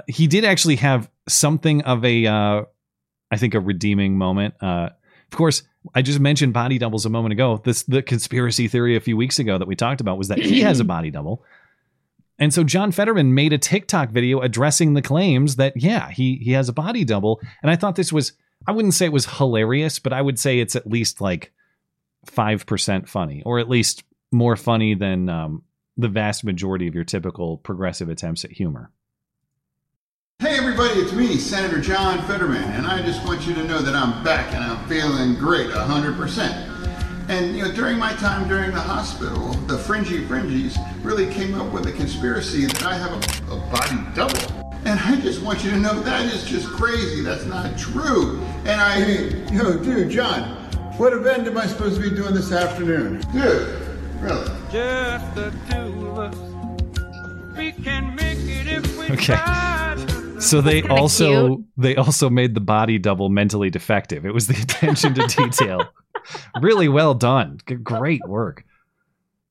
He 0.08 0.26
did 0.26 0.44
actually 0.44 0.76
have 0.76 1.08
something 1.28 1.82
of 1.82 2.04
a, 2.04 2.26
uh, 2.26 2.62
I 3.30 3.36
think, 3.36 3.54
a 3.54 3.60
redeeming 3.60 4.18
moment. 4.18 4.54
Uh, 4.60 4.90
of 5.30 5.36
course, 5.36 5.62
I 5.94 6.02
just 6.02 6.20
mentioned 6.20 6.52
body 6.52 6.78
doubles 6.78 7.06
a 7.06 7.10
moment 7.10 7.32
ago. 7.32 7.60
This 7.64 7.82
the 7.82 8.02
conspiracy 8.02 8.66
theory 8.68 8.96
a 8.96 9.00
few 9.00 9.16
weeks 9.16 9.38
ago 9.38 9.58
that 9.58 9.68
we 9.68 9.76
talked 9.76 10.00
about 10.00 10.16
was 10.16 10.28
that 10.28 10.38
he 10.38 10.60
has 10.62 10.80
a 10.80 10.84
body 10.94 11.10
double. 11.10 11.44
And 12.38 12.52
so 12.52 12.64
John 12.64 12.90
Fetterman 12.90 13.34
made 13.34 13.52
a 13.52 13.58
TikTok 13.58 14.10
video 14.10 14.40
addressing 14.40 14.94
the 14.94 15.02
claims 15.02 15.56
that 15.56 15.74
yeah, 15.76 16.10
he 16.10 16.36
he 16.36 16.52
has 16.52 16.68
a 16.68 16.72
body 16.72 17.04
double. 17.04 17.40
And 17.62 17.70
I 17.70 17.76
thought 17.76 17.96
this 17.96 18.12
was 18.12 18.32
I 18.66 18.72
wouldn't 18.72 18.94
say 18.94 19.06
it 19.06 19.12
was 19.12 19.26
hilarious, 19.26 19.98
but 19.98 20.12
I 20.12 20.22
would 20.22 20.38
say 20.38 20.58
it's 20.58 20.76
at 20.76 20.86
least 20.86 21.20
like 21.20 21.52
5% 22.26 23.08
funny 23.08 23.42
or 23.44 23.58
at 23.58 23.68
least 23.68 24.04
more 24.32 24.56
funny 24.56 24.94
than 24.94 25.28
um, 25.28 25.62
the 25.96 26.08
vast 26.08 26.44
majority 26.44 26.88
of 26.88 26.94
your 26.94 27.04
typical 27.04 27.58
progressive 27.58 28.08
attempts 28.08 28.44
at 28.44 28.52
humor. 28.52 28.90
Hey 30.40 30.58
everybody, 30.58 31.00
it's 31.00 31.12
me, 31.12 31.36
Senator 31.36 31.80
John 31.80 32.20
Fetterman, 32.26 32.64
and 32.64 32.86
I 32.86 33.00
just 33.02 33.24
want 33.24 33.46
you 33.46 33.54
to 33.54 33.64
know 33.64 33.80
that 33.80 33.94
I'm 33.94 34.24
back 34.24 34.52
and 34.52 34.64
I'm 34.64 34.88
feeling 34.88 35.36
great, 35.36 35.70
100%. 35.70 36.74
And 37.28 37.56
you 37.56 37.62
know, 37.62 37.72
during 37.72 37.98
my 37.98 38.12
time 38.14 38.48
during 38.48 38.72
the 38.72 38.80
hospital, 38.80 39.52
the 39.66 39.78
Fringy 39.78 40.26
Fringies 40.26 40.76
really 41.04 41.32
came 41.32 41.54
up 41.54 41.72
with 41.72 41.86
a 41.86 41.92
conspiracy 41.92 42.66
that 42.66 42.84
I 42.84 42.94
have 42.94 43.12
a, 43.12 43.52
a 43.52 43.56
body 43.70 43.96
double. 44.14 44.63
And 44.86 45.00
I 45.00 45.18
just 45.20 45.40
want 45.42 45.64
you 45.64 45.70
to 45.70 45.78
know 45.78 45.98
that 46.00 46.26
is 46.32 46.44
just 46.44 46.68
crazy. 46.68 47.22
That's 47.22 47.44
not 47.46 47.78
true. 47.78 48.38
And 48.66 48.80
I, 48.80 48.98
yo, 49.52 49.78
dude, 49.78 50.10
John, 50.10 50.42
what 50.98 51.12
event 51.12 51.46
am 51.48 51.56
I 51.56 51.66
supposed 51.66 51.96
to 52.00 52.02
be 52.10 52.14
doing 52.14 52.34
this 52.34 52.52
afternoon? 52.52 53.20
Dude, 53.32 53.80
really? 54.20 54.46
Just 54.70 55.34
the 55.34 55.52
two 55.70 56.06
of 56.08 56.18
us. 56.18 56.36
We 57.56 57.72
can 57.72 58.14
make 58.14 58.38
it 58.40 58.66
if 58.66 58.98
we 58.98 59.06
Okay. 59.14 60.40
So 60.40 60.60
they 60.60 60.82
also 60.82 61.46
cute. 61.56 61.66
they 61.78 61.96
also 61.96 62.28
made 62.28 62.54
the 62.54 62.60
body 62.60 62.98
double 62.98 63.30
mentally 63.30 63.70
defective. 63.70 64.26
It 64.26 64.34
was 64.34 64.46
the 64.48 64.54
attention 64.62 65.14
to 65.14 65.26
detail. 65.26 65.88
really 66.60 66.88
well 66.88 67.14
done. 67.14 67.58
G- 67.66 67.76
Great 67.76 68.20
work. 68.26 68.64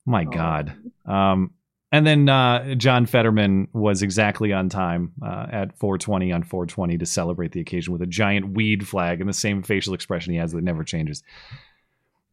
My 0.05 0.25
God. 0.25 0.73
Um, 1.05 1.51
and 1.93 2.07
then 2.07 2.27
uh, 2.27 2.73
John 2.73 3.05
Fetterman 3.05 3.67
was 3.71 4.01
exactly 4.01 4.51
on 4.51 4.67
time 4.67 5.11
uh, 5.21 5.45
at 5.51 5.77
420 5.77 6.31
on 6.31 6.41
420 6.41 6.97
to 6.97 7.05
celebrate 7.05 7.51
the 7.51 7.59
occasion 7.59 7.93
with 7.93 8.01
a 8.01 8.07
giant 8.07 8.49
weed 8.53 8.87
flag 8.87 9.21
and 9.21 9.29
the 9.29 9.33
same 9.33 9.61
facial 9.61 9.93
expression 9.93 10.33
he 10.33 10.39
has 10.39 10.53
that 10.53 10.63
never 10.63 10.83
changes. 10.83 11.21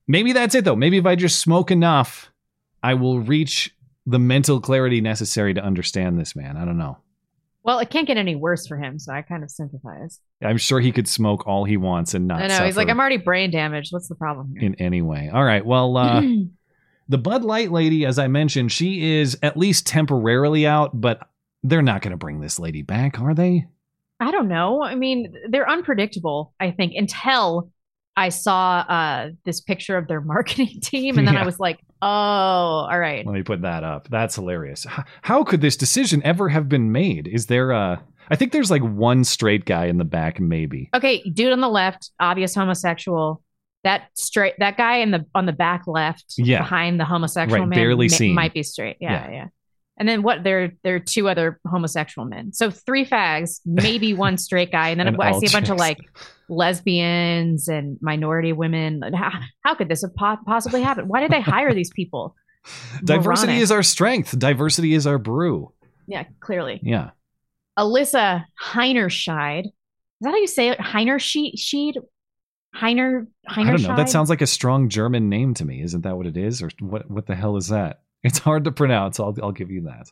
Maybe 0.09 0.33
that's 0.33 0.55
it 0.55 0.65
though. 0.65 0.77
Maybe 0.77 0.97
if 0.97 1.05
I 1.05 1.15
just 1.15 1.41
smoke 1.41 1.71
enough, 1.71 2.33
I 2.83 2.95
will 2.95 3.21
reach 3.21 3.77
the 4.07 4.19
mental 4.19 4.63
clarity 4.63 5.03
necessary 5.03 5.53
to 5.53 5.63
understand 5.63 6.19
this 6.19 6.35
man. 6.35 6.57
I 6.57 6.65
don't 6.65 6.79
know. 6.79 6.97
Well, 7.63 7.81
it 7.81 7.91
can't 7.91 8.07
get 8.07 8.17
any 8.17 8.37
worse 8.37 8.67
for 8.67 8.79
him, 8.79 8.99
so 8.99 9.13
I 9.13 9.21
kind 9.21 9.45
of 9.45 9.51
sympathize. 9.51 10.21
I'm 10.41 10.57
sure 10.57 10.81
he 10.81 10.91
could 10.91 11.07
smoke 11.07 11.47
all 11.47 11.65
he 11.65 11.77
wants 11.77 12.15
and 12.15 12.27
not 12.27 12.41
I 12.41 12.47
know. 12.47 12.65
He's 12.65 12.79
like, 12.79 12.89
I'm 12.89 12.99
already 12.99 13.19
brain 13.19 13.51
damaged. 13.51 13.93
What's 13.93 14.09
the 14.09 14.15
problem 14.15 14.55
here? 14.57 14.67
in 14.67 14.77
any 14.77 15.03
way. 15.03 15.29
All 15.31 15.45
right. 15.45 15.65
Well, 15.65 15.95
uh, 15.99 16.23
the 17.11 17.19
Bud 17.19 17.45
Light 17.45 17.71
lady, 17.71 18.07
as 18.07 18.19
I 18.19 18.29
mentioned, 18.29 18.73
she 18.73 19.19
is 19.19 19.37
at 19.43 19.57
least 19.59 19.87
temporarily 19.87 20.67
out, 20.67 20.99
but 20.99 21.29
they're 21.63 21.83
not 21.83 22.01
going 22.01 22.13
to 22.13 22.17
bring 22.17 22.41
this 22.41 22.59
lady 22.59 22.81
back, 22.83 23.21
are 23.21 23.35
they? 23.35 23.67
I 24.21 24.31
don't 24.31 24.49
know. 24.49 24.83
I 24.83 24.95
mean, 24.95 25.35
they're 25.51 25.69
unpredictable, 25.69 26.55
I 26.61 26.71
think, 26.71 26.95
until 26.95 27.71
I 28.17 28.29
saw 28.29 28.79
uh, 28.89 29.31
this 29.45 29.61
picture 29.61 29.97
of 29.97 30.09
their 30.09 30.21
marketing 30.35 30.81
team. 30.81 31.19
And 31.19 31.27
then 31.27 31.35
Yeah. 31.35 31.43
I 31.43 31.45
was 31.47 31.59
like, 31.61 31.81
oh, 32.03 32.07
all 32.07 32.99
right. 32.99 33.27
Let 33.27 33.35
me 33.35 33.43
put 33.43 33.63
that 33.63 33.83
up. 33.85 34.09
That's 34.09 34.35
hilarious. 34.37 34.87
H- 34.87 35.05
How 35.23 35.43
could 35.45 35.61
this 35.61 35.77
decision 35.77 36.23
ever 36.25 36.49
have 36.49 36.69
been 36.69 36.93
made? 36.93 37.27
Is 37.29 37.47
there 37.47 37.71
a. 37.73 38.03
I 38.33 38.37
think 38.37 38.53
there's 38.53 38.71
like 38.71 38.83
one 38.83 39.25
straight 39.25 39.65
guy 39.65 39.87
in 39.87 39.99
the 39.99 40.05
back, 40.05 40.39
maybe. 40.39 40.89
Okay, 40.95 41.23
dude 41.31 41.53
on 41.53 41.61
the 41.61 41.69
left, 41.69 42.11
obvious 42.21 42.55
homosexual. 42.55 43.43
That 43.85 44.09
straight, 44.15 44.55
that 44.59 44.77
guy 44.77 44.97
in 44.99 45.11
the 45.11 45.25
on 45.35 45.47
the 45.47 45.53
back 45.53 45.85
left, 45.87 46.35
Yeah. 46.37 46.59
behind 46.59 47.01
the 47.01 47.05
homosexual 47.07 47.61
Right, 47.61 47.69
man, 47.69 47.79
barely 47.79 48.09
ma- 48.09 48.15
seen. 48.17 48.35
might 48.35 48.53
be 48.53 48.63
straight. 48.63 48.97
Yeah, 49.01 49.27
Yeah. 49.27 49.33
yeah. 49.33 49.47
And 49.99 50.09
then 50.09 50.23
what? 50.23 50.45
There, 50.45 50.73
there 50.83 50.95
are 50.97 51.01
two 51.01 51.29
other 51.29 51.61
homosexual 51.67 52.27
men. 52.27 52.53
So 52.55 52.71
three 52.71 53.05
fags, 53.05 53.61
maybe 53.67 54.13
one 54.27 54.37
straight 54.39 54.71
guy, 54.73 54.89
and 54.91 54.99
then 55.01 55.09
And 55.09 55.23
I 55.23 55.33
see 55.39 55.47
a 55.47 55.51
bunch 55.51 55.69
of 55.71 55.77
like 55.79 55.99
lesbians 56.49 57.69
and 57.69 57.99
minority 58.01 58.53
women. 58.53 59.03
How, 59.15 59.31
how 59.63 59.75
could 59.75 59.89
this 59.89 60.03
have 60.03 60.15
po- 60.15 60.39
possibly 60.47 60.83
happened? 60.83 61.09
Why 61.09 61.21
did 61.21 61.31
they 61.31 61.41
hire 61.41 61.73
these 61.75 61.91
people? 61.91 62.35
Diversity 63.05 63.49
Moronic. 63.53 63.63
is 63.63 63.73
our 63.73 63.83
strength, 63.83 64.39
diversity 64.39 64.93
is 64.95 65.07
our 65.07 65.19
brew. 65.19 65.73
Yeah, 66.07 66.25
clearly. 66.41 66.81
Yeah. 66.83 67.11
Alyssa 67.79 68.45
Heinerscheid. 68.63 69.65
Is 69.67 69.73
that 70.23 70.31
how 70.31 70.37
you 70.37 70.47
say 70.47 70.69
it? 70.69 70.79
Heinerschied? 70.79 71.95
Sheed? 72.75 72.81
Heiner 72.81 73.27
I 73.49 73.65
don't 73.65 73.83
know. 73.83 73.97
That 73.97 74.09
sounds 74.11 74.31
like 74.31 74.41
a 74.41 74.47
strong 74.47 74.89
German 74.89 75.29
name 75.29 75.55
to 75.55 75.65
me. 75.65 75.83
Isn't 75.83 76.03
that 76.03 76.17
what 76.17 76.27
it 76.27 76.37
is? 76.37 76.63
Or 76.63 76.71
what, 76.81 77.11
what 77.11 77.27
the 77.27 77.35
hell 77.35 77.57
is 77.57 77.69
that? 77.69 78.01
It's 78.23 78.39
hard 78.39 78.65
to 78.65 78.71
pronounce. 78.73 79.19
I'll, 79.19 79.35
I'll 79.43 79.51
give 79.53 79.71
you 79.71 79.81
that. 79.85 80.11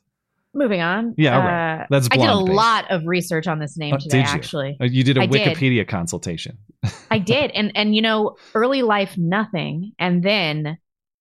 Moving 0.54 0.80
on. 0.80 1.14
Yeah, 1.18 1.36
all 1.36 1.42
right. 1.44 1.82
Uh, 1.82 1.86
That's 1.90 2.08
I 2.10 2.16
did 2.16 2.24
a 2.24 2.26
blonde-based. 2.28 2.56
lot 2.56 2.90
of 2.90 3.02
research 3.06 3.46
on 3.46 3.58
this 3.58 3.76
name 3.76 3.92
Oh, 3.94 3.98
today. 3.98 4.22
did 4.22 4.28
you? 4.28 4.32
Actually, 4.34 4.76
Uh, 4.80 4.84
You 4.86 5.04
did 5.04 5.18
a 5.18 5.22
I 5.22 5.26
did. 5.26 5.42
Wikipedia 5.56 5.86
consultation. 5.86 6.56
I 7.10 7.18
did, 7.34 7.50
and 7.50 7.70
and 7.74 7.94
you 7.94 8.00
know, 8.00 8.36
early 8.54 8.80
life 8.80 9.18
nothing, 9.18 9.92
and 9.98 10.22
then, 10.22 10.78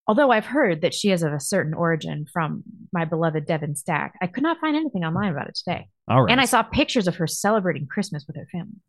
although 0.08 0.32
I've 0.32 0.46
heard 0.46 0.80
that 0.80 0.94
she 0.94 1.12
is 1.12 1.24
of 1.24 1.34
a 1.34 1.42
certain 1.42 1.74
origin 1.74 2.26
from 2.32 2.64
my 2.94 3.04
beloved 3.04 3.46
Devon 3.46 3.76
Stack, 3.76 4.14
I 4.22 4.28
could 4.28 4.44
not 4.44 4.58
find 4.62 4.78
anything 4.78 5.04
online 5.04 5.32
about 5.34 5.50
it 5.50 5.56
today. 5.56 5.90
All 6.08 6.24
right. 6.24 6.32
And 6.32 6.40
I 6.40 6.46
saw 6.46 6.64
pictures 6.64 7.10
of 7.10 7.18
her 7.18 7.28
celebrating 7.28 7.86
Christmas 7.86 8.24
with 8.28 8.38
her 8.38 8.48
family. 8.50 8.80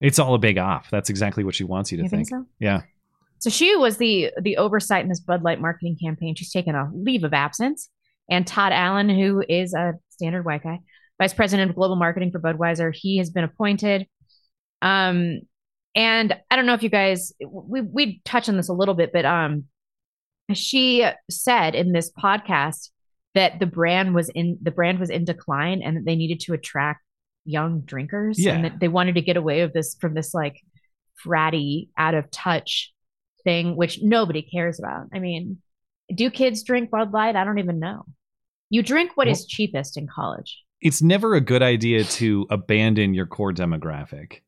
It's 0.00 0.18
all 0.18 0.34
a 0.34 0.38
big 0.38 0.58
off. 0.58 0.88
That's 0.90 1.10
exactly 1.10 1.44
what 1.44 1.54
she 1.54 1.64
wants 1.64 1.92
you 1.92 1.98
to 1.98 2.04
You 2.04 2.08
think 2.08 2.28
so? 2.28 2.46
Yeah. 2.58 2.82
So 3.38 3.50
she 3.50 3.74
was 3.76 3.96
the 3.96 4.30
the 4.40 4.56
oversight 4.56 5.02
in 5.02 5.08
this 5.08 5.20
Bud 5.20 5.42
Light 5.42 5.60
marketing 5.60 5.96
campaign. 6.02 6.34
She's 6.34 6.52
taken 6.52 6.74
a 6.74 6.90
leave 6.94 7.24
of 7.24 7.32
absence. 7.32 7.88
And 8.30 8.46
Todd 8.46 8.72
Allen, 8.72 9.08
who 9.08 9.42
is 9.48 9.74
a 9.74 9.94
standard 10.10 10.44
white 10.44 10.62
guy, 10.62 10.78
vice 11.18 11.34
president 11.34 11.70
of 11.70 11.76
global 11.76 11.96
marketing 11.96 12.30
for 12.30 12.38
Budweiser, 12.38 12.94
he 12.94 13.18
has 13.18 13.30
been 13.30 13.44
appointed. 13.44 14.06
Um, 14.82 15.40
and 15.94 16.36
I 16.50 16.56
don't 16.56 16.66
know 16.66 16.74
if 16.74 16.82
you 16.82 16.88
guys 16.88 17.32
we 17.40 17.80
we 17.80 18.20
touch 18.24 18.48
on 18.48 18.56
this 18.56 18.68
a 18.68 18.74
little 18.74 18.94
bit, 18.94 19.10
but 19.12 19.24
um, 19.24 19.64
she 20.52 21.06
said 21.30 21.74
in 21.74 21.92
this 21.92 22.10
podcast 22.12 22.90
that 23.34 23.58
the 23.58 23.66
brand 23.66 24.14
was 24.14 24.28
in 24.28 24.58
the 24.62 24.70
brand 24.70 24.98
was 24.98 25.10
in 25.10 25.24
decline 25.24 25.82
and 25.82 25.96
that 25.96 26.04
they 26.04 26.16
needed 26.16 26.40
to 26.40 26.52
attract 26.52 27.02
young 27.50 27.80
drinkers 27.80 28.38
Yeah. 28.38 28.54
and 28.54 28.64
that 28.64 28.80
they 28.80 28.88
wanted 28.88 29.14
to 29.16 29.20
get 29.22 29.36
away 29.36 29.62
with 29.62 29.72
this 29.74 29.96
from 30.00 30.14
this 30.14 30.32
like 30.34 30.56
fratty 31.24 31.88
out 31.96 32.14
of 32.14 32.30
touch 32.30 32.92
thing 33.44 33.76
which 33.76 34.00
nobody 34.02 34.42
cares 34.42 34.78
about 34.78 35.06
i 35.14 35.18
mean 35.18 35.58
do 36.14 36.30
kids 36.30 36.62
drink 36.62 36.90
bud 36.90 37.12
light 37.12 37.36
i 37.36 37.44
don't 37.44 37.58
even 37.58 37.78
know 37.78 38.04
you 38.68 38.82
drink 38.82 39.12
what 39.16 39.28
is 39.28 39.40
Well- 39.40 39.46
cheapest 39.48 39.96
in 39.96 40.06
college 40.06 40.62
It's 40.80 41.02
never 41.02 41.34
a 41.34 41.40
good 41.40 41.62
idea 41.62 42.04
to 42.04 42.46
abandon 42.50 43.12
your 43.14 43.26
core 43.26 43.52
demographic. 43.52 44.40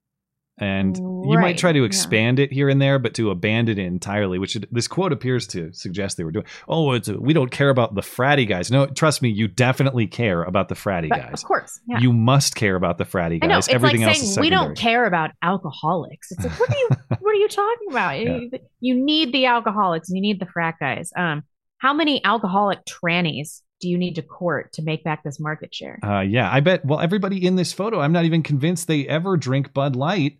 And 0.62 0.96
you 0.96 1.38
might 1.38 1.58
try 1.58 1.72
to 1.72 1.80
yeah. 1.80 1.86
expand 1.86 2.38
it 2.38 2.52
here 2.52 2.68
and 2.68 2.80
there, 2.80 2.98
but 2.98 3.14
to 3.14 3.30
abandon 3.30 3.78
it 3.78 3.86
entirely, 3.86 4.38
which 4.38 4.54
it, 4.54 4.72
this 4.72 4.86
quote 4.86 5.12
appears 5.12 5.46
to 5.48 5.72
suggest 5.72 6.16
they 6.16 6.24
were 6.24 6.30
doing. 6.30 6.46
Oh, 6.68 6.92
it's 6.92 7.08
we 7.08 7.32
don't 7.32 7.50
care 7.50 7.68
about 7.68 7.94
the 7.94 8.00
fratty 8.00 8.46
guys. 8.46 8.70
No, 8.70 8.86
trust 8.86 9.22
me, 9.22 9.28
you 9.28 9.48
definitely 9.48 10.06
care 10.06 10.44
about 10.44 10.68
the 10.68 10.74
fratty 10.74 11.08
But 11.08 11.18
guys. 11.18 11.42
of 11.42 11.44
course 11.44 11.80
yeah. 11.86 11.98
You 11.98 12.12
must 12.12 12.54
care 12.54 12.76
about 12.76 12.98
the 12.98 13.04
fratty 13.04 13.38
I 13.42 13.46
know 13.46 13.56
guys. 13.56 13.66
it's 13.66 13.74
Everything 13.74 14.02
like 14.02 14.16
else 14.18 14.34
saying 14.34 14.40
we 14.40 14.50
don't 14.50 14.76
care 14.76 15.06
about 15.06 15.32
alcoholics. 15.42 16.30
It's 16.30 16.44
like 16.44 16.58
what 16.60 16.70
are 16.70 16.78
you 16.78 16.88
what 17.20 17.30
are 17.30 17.34
you 17.34 17.48
talking 17.48 17.88
about? 17.90 18.20
Yeah. 18.20 18.36
You, 18.36 18.50
you 18.80 18.94
need 18.94 19.32
the 19.32 19.46
alcoholics 19.46 20.08
and 20.08 20.16
you 20.16 20.22
need 20.22 20.40
the 20.40 20.46
frat 20.46 20.76
guys. 20.78 21.10
Um, 21.16 21.42
how 21.78 21.92
many 21.92 22.24
alcoholic 22.24 22.84
trannies 22.84 23.62
do 23.80 23.88
you 23.88 23.98
need 23.98 24.14
to 24.14 24.22
court 24.22 24.72
to 24.74 24.82
make 24.82 25.02
back 25.02 25.24
this 25.24 25.40
market 25.40 25.74
share? 25.74 25.98
Uh, 26.04 26.20
yeah, 26.20 26.48
I 26.50 26.60
bet. 26.60 26.84
Well, 26.84 27.00
everybody 27.00 27.44
in 27.44 27.56
this 27.56 27.72
photo, 27.72 27.98
I'm 27.98 28.12
not 28.12 28.24
even 28.24 28.44
convinced 28.44 28.86
they 28.86 29.06
ever 29.08 29.36
drink 29.36 29.74
Bud 29.74 29.96
Light. 29.96 30.38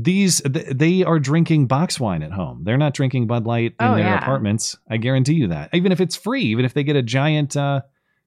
These 0.00 0.42
th- 0.42 0.66
they 0.76 1.02
are 1.02 1.18
drinking 1.18 1.66
box 1.66 1.98
wine 1.98 2.22
at 2.22 2.30
home. 2.30 2.60
They're 2.62 2.76
not 2.78 2.94
drinking 2.94 3.26
Bud 3.26 3.46
Light 3.46 3.74
in 3.80 3.86
Oh, 3.86 3.94
their 3.96 4.04
yeah. 4.04 4.18
apartments. 4.22 4.76
I 4.88 4.96
guarantee 4.98 5.34
you 5.34 5.48
that. 5.48 5.70
Even 5.72 5.90
if 5.92 6.00
it's 6.00 6.14
free, 6.14 6.42
even 6.42 6.64
if 6.64 6.72
they 6.74 6.84
get 6.84 6.94
a 6.94 7.02
giant 7.02 7.56
uh, 7.56 7.80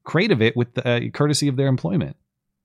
crate 0.04 0.32
of 0.32 0.42
it 0.42 0.58
with 0.58 0.74
the, 0.74 0.88
uh, 0.88 1.00
courtesy 1.14 1.48
of 1.48 1.56
their 1.56 1.68
employment. 1.68 2.18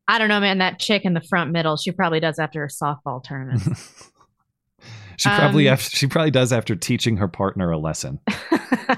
I 0.08 0.18
don't 0.18 0.28
know, 0.28 0.40
man. 0.40 0.58
That 0.58 0.78
chick 0.78 1.04
in 1.04 1.14
the 1.14 1.20
front 1.20 1.52
middle, 1.52 1.76
she 1.76 1.92
probably 1.92 2.18
does 2.20 2.38
after 2.38 2.64
a 2.64 2.68
softball 2.68 3.22
tournament. 3.22 3.62
She 5.18 5.30
probably 5.30 5.66
Um, 5.68 5.72
after, 5.72 5.96
she 5.96 6.06
probably 6.08 6.30
does 6.30 6.52
after 6.52 6.76
teaching 6.76 7.16
her 7.16 7.28
partner 7.28 7.70
a 7.70 7.78
lesson. 7.78 8.20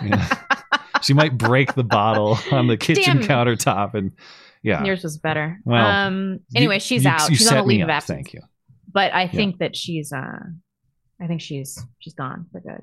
Yeah. 0.02 0.28
She 1.02 1.14
might 1.14 1.38
break 1.38 1.74
the 1.74 1.84
bottle 1.84 2.38
on 2.52 2.66
the 2.66 2.76
kitchen 2.76 3.18
Damn. 3.20 3.26
countertop 3.28 3.94
and 3.94 4.12
yeah. 4.62 4.84
Yours 4.84 5.02
was 5.04 5.16
better. 5.16 5.58
Well, 5.64 5.86
um. 5.86 6.40
Anyway, 6.54 6.78
she's 6.80 7.04
you- 7.04 7.10
out. 7.10 7.30
you 7.30 7.36
she's 7.36 7.50
on 7.50 7.58
a 7.58 7.62
leave 7.64 7.82
of 7.84 7.88
absence. 7.88 8.16
Thank 8.16 8.34
you. 8.34 8.40
But 8.98 9.14
I 9.14 9.28
think 9.28 9.58
that 9.58 9.76
she's. 9.76 10.12
uh 10.12 10.40
I 11.20 11.28
think 11.28 11.40
she's 11.40 11.80
she's 12.00 12.14
gone 12.14 12.46
for 12.50 12.60
good. 12.60 12.82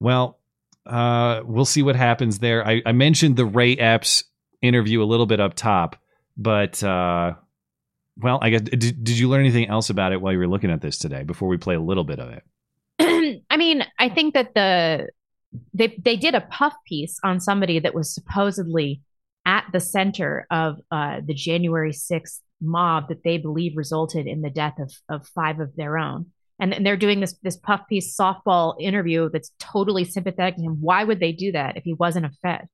Well, 0.00 0.38
uh, 0.86 1.42
we'll 1.44 1.66
see 1.66 1.82
what 1.82 1.96
happens 1.96 2.38
there. 2.38 2.66
I, 2.66 2.80
I 2.86 2.92
mentioned 2.92 3.36
the 3.36 3.44
Ray 3.44 3.76
Epps 3.76 4.24
interview 4.62 5.02
a 5.02 5.04
little 5.04 5.26
bit 5.26 5.38
up 5.38 5.52
top, 5.52 5.96
but 6.38 6.82
uh, 6.82 7.34
well, 8.16 8.38
I 8.40 8.48
guess 8.48 8.62
did, 8.62 8.80
did 8.80 9.18
you 9.18 9.28
learn 9.28 9.40
anything 9.40 9.68
else 9.68 9.90
about 9.90 10.12
it 10.12 10.20
while 10.22 10.32
you 10.32 10.38
were 10.38 10.48
looking 10.48 10.70
at 10.70 10.80
this 10.80 10.96
today? 10.96 11.24
Before 11.24 11.46
we 11.46 11.58
play 11.58 11.74
a 11.74 11.80
little 11.80 12.04
bit 12.04 12.18
of 12.18 12.30
it. 12.30 13.42
I 13.50 13.58
mean, 13.58 13.84
I 13.98 14.08
think 14.08 14.32
that 14.32 14.54
the 14.54 15.10
they 15.74 15.94
they 16.02 16.16
did 16.16 16.34
a 16.34 16.40
puff 16.40 16.72
piece 16.86 17.18
on 17.22 17.38
somebody 17.38 17.80
that 17.80 17.94
was 17.94 18.14
supposedly 18.14 19.02
at 19.44 19.66
the 19.74 19.80
center 19.80 20.46
of 20.50 20.78
uh, 20.90 21.20
the 21.22 21.34
January 21.34 21.92
6th 21.92 22.40
mob 22.62 23.08
that 23.08 23.24
they 23.24 23.38
believe 23.38 23.76
resulted 23.76 24.26
in 24.26 24.40
the 24.40 24.50
death 24.50 24.78
of, 24.78 24.92
of 25.08 25.26
five 25.28 25.60
of 25.60 25.74
their 25.76 25.98
own. 25.98 26.26
And, 26.60 26.72
and 26.72 26.86
they're 26.86 26.96
doing 26.96 27.20
this 27.20 27.34
this 27.42 27.56
puff 27.56 27.80
piece 27.88 28.16
softball 28.16 28.76
interview 28.80 29.28
that's 29.32 29.52
totally 29.58 30.04
sympathetic 30.04 30.56
to 30.56 30.62
him. 30.62 30.78
Why 30.80 31.02
would 31.02 31.18
they 31.18 31.32
do 31.32 31.52
that 31.52 31.76
if 31.76 31.84
he 31.84 31.94
wasn't 31.94 32.26
a 32.26 32.30
Fed? 32.40 32.68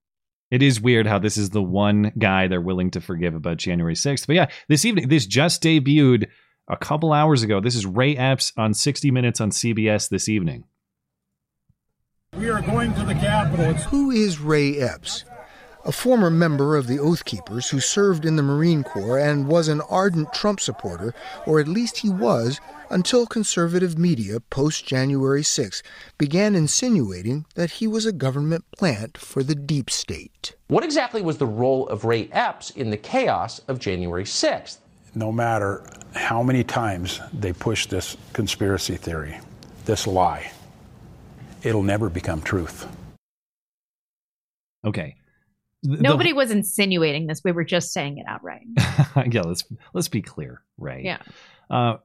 It 0.51 0.63
is 0.63 0.81
weird 0.81 1.07
how 1.07 1.19
this 1.19 1.37
is 1.37 1.51
the 1.51 1.63
one 1.63 2.13
guy 2.19 2.49
they're 2.49 2.61
willing 2.61 2.91
to 2.93 3.01
forgive 3.01 3.35
about 3.35 3.59
January 3.59 3.95
6th. 3.95 4.27
But 4.27 4.37
yeah, 4.37 4.47
this 4.69 4.85
evening, 4.85 5.09
this 5.09 5.27
just 5.27 5.63
debuted 5.63 6.29
a 6.69 6.77
couple 6.77 7.13
hours 7.13 7.43
ago. 7.43 7.61
This 7.61 7.75
is 7.75 7.87
Ray 7.87 8.17
Epps 8.17 8.53
on 8.57 8.73
60 8.75 9.11
Minutes 9.11 9.41
on 9.41 9.51
CBS 9.51 10.09
this 10.09 10.29
evening. 10.29 10.65
We 12.37 12.51
are 12.51 12.63
going 12.63 12.95
to 12.95 13.05
the 13.05 13.15
Capitol. 13.15 13.75
Who 13.75 14.11
is 14.11 14.39
Ray 14.39 14.79
Epps? 14.79 15.25
A 15.89 15.93
former 15.93 16.29
member 16.29 16.77
of 16.77 16.87
the 16.87 16.99
Oath 16.99 17.25
Keepers 17.25 17.71
who 17.71 17.81
served 17.81 18.27
in 18.27 18.37
the 18.37 18.43
Marine 18.43 18.85
Corps 18.85 19.19
and 19.19 19.49
was 19.49 19.69
an 19.69 19.81
ardent 19.89 20.35
Trump 20.35 20.61
supporter, 20.61 21.15
or 21.47 21.61
at 21.61 21.67
least 21.67 22.01
he 22.01 22.11
was, 22.11 22.61
until 22.91 23.25
conservative 23.25 23.99
media 23.99 24.39
post 24.39 24.85
January 24.85 25.43
6 25.43 25.83
began 26.19 26.55
insinuating 26.55 27.47
that 27.55 27.71
he 27.71 27.87
was 27.87 28.05
a 28.05 28.13
government 28.13 28.67
plant 28.77 29.17
for 29.17 29.43
the 29.43 29.55
deep 29.55 29.89
state. 29.89 30.55
What 30.67 30.85
exactly 30.85 31.23
was 31.23 31.39
the 31.39 31.47
role 31.47 31.89
of 31.89 32.05
Ray 32.05 32.29
Epps 32.33 32.69
in 32.69 32.91
the 32.91 32.99
chaos 32.99 33.61
of 33.61 33.79
January 33.79 34.25
6th? 34.25 34.77
No 35.15 35.33
matter 35.33 35.83
how 36.15 36.43
many 36.43 36.65
times 36.65 37.19
they 37.33 37.55
push 37.55 37.87
this 37.87 38.15
conspiracy 38.35 38.99
theory, 38.99 39.41
this 39.87 40.07
lie, 40.07 40.53
it'll 41.63 41.83
never 41.83 42.11
become 42.11 42.43
truth. 42.43 42.87
Okay. 44.85 45.15
Nobody 45.83 46.33
was 46.33 46.51
insinuating 46.51 47.27
this. 47.27 47.43
We 47.45 47.53
were 47.53 47.65
just 47.65 47.93
saying 47.93 48.19
it 48.19 48.27
outright. 48.29 48.67
yeah, 49.33 49.43
let's 49.43 49.65
let's 49.93 50.09
be 50.09 50.23
clear, 50.23 50.63
right? 50.77 51.05
Yeah. 51.05 51.19
Uh, 51.71 51.99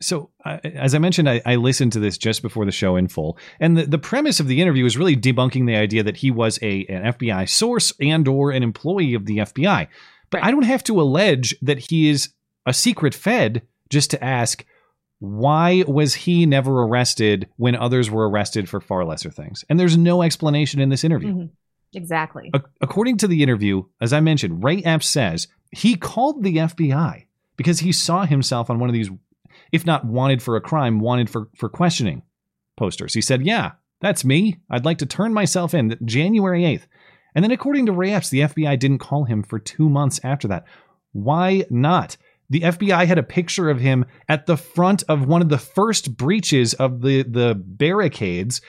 so, 0.00 0.30
uh, 0.44 0.58
as 0.62 0.94
I 0.94 0.98
mentioned, 0.98 1.28
I, 1.28 1.42
I, 1.44 1.56
listened 1.56 1.92
to 1.94 1.98
this 1.98 2.16
just 2.16 2.40
before 2.40 2.64
the 2.64 2.70
show 2.70 2.94
in 2.94 3.08
full, 3.08 3.36
and 3.58 3.76
the, 3.76 3.84
the 3.84 3.98
premise 3.98 4.38
of 4.38 4.46
the 4.46 4.62
interview 4.62 4.84
is 4.84 4.96
really 4.96 5.16
debunking 5.16 5.66
the 5.66 5.74
idea 5.74 6.04
that 6.04 6.18
he 6.18 6.30
was 6.30 6.58
a 6.62 6.84
an 6.86 7.12
FBI 7.14 7.48
source 7.48 7.92
and 8.00 8.28
or 8.28 8.52
an 8.52 8.62
employee 8.62 9.14
of 9.14 9.26
the 9.26 9.38
FBI. 9.38 9.88
But 10.30 10.38
right. 10.38 10.46
I 10.46 10.50
don't 10.52 10.62
have 10.62 10.84
to 10.84 11.00
allege 11.00 11.56
that 11.62 11.78
he 11.78 12.08
is 12.08 12.30
a 12.64 12.72
secret 12.72 13.14
Fed 13.14 13.62
just 13.88 14.10
to 14.12 14.22
ask 14.22 14.64
why 15.20 15.82
was 15.86 16.14
he 16.14 16.46
never 16.46 16.82
arrested 16.82 17.48
when 17.56 17.74
others 17.74 18.10
were 18.10 18.28
arrested 18.28 18.68
for 18.68 18.80
far 18.80 19.04
lesser 19.04 19.30
things. 19.30 19.64
And 19.68 19.80
there's 19.80 19.96
no 19.96 20.22
explanation 20.22 20.80
in 20.80 20.90
this 20.90 21.02
interview. 21.02 21.30
Mm-hmm. 21.30 21.46
Exactly. 21.94 22.50
A- 22.54 22.62
according 22.80 23.18
to 23.18 23.28
the 23.28 23.42
interview, 23.42 23.84
as 24.00 24.12
I 24.12 24.20
mentioned, 24.20 24.62
Ray 24.62 24.82
Epps 24.82 25.08
says 25.08 25.48
he 25.72 25.96
called 25.96 26.42
the 26.42 26.56
FBI 26.56 27.26
because 27.56 27.80
he 27.80 27.92
saw 27.92 28.24
himself 28.24 28.70
on 28.70 28.78
one 28.78 28.88
of 28.88 28.94
these 28.94 29.10
if 29.72 29.84
not 29.84 30.04
wanted 30.04 30.42
for 30.42 30.56
a 30.56 30.60
crime, 30.60 31.00
wanted 31.00 31.28
for, 31.28 31.48
for 31.56 31.68
questioning 31.68 32.22
posters. 32.76 33.14
He 33.14 33.20
said, 33.20 33.44
Yeah, 33.44 33.72
that's 34.00 34.24
me. 34.24 34.58
I'd 34.70 34.84
like 34.84 34.98
to 34.98 35.06
turn 35.06 35.34
myself 35.34 35.74
in 35.74 35.96
January 36.04 36.62
8th. 36.62 36.86
And 37.34 37.44
then, 37.44 37.52
according 37.52 37.86
to 37.86 37.92
Ray 37.92 38.12
Epps, 38.12 38.30
the 38.30 38.40
FBI 38.40 38.78
didn't 38.78 38.98
call 38.98 39.24
him 39.24 39.42
for 39.42 39.58
two 39.58 39.88
months 39.88 40.20
after 40.24 40.48
that. 40.48 40.64
Why 41.12 41.64
not? 41.70 42.16
The 42.50 42.60
FBI 42.60 43.06
had 43.06 43.18
a 43.18 43.22
picture 43.22 43.68
of 43.68 43.80
him 43.80 44.06
at 44.28 44.46
the 44.46 44.56
front 44.56 45.02
of 45.08 45.26
one 45.26 45.42
of 45.42 45.50
the 45.50 45.58
first 45.58 46.16
breaches 46.16 46.72
of 46.74 47.02
the, 47.02 47.22
the 47.22 47.54
barricades 47.54 48.62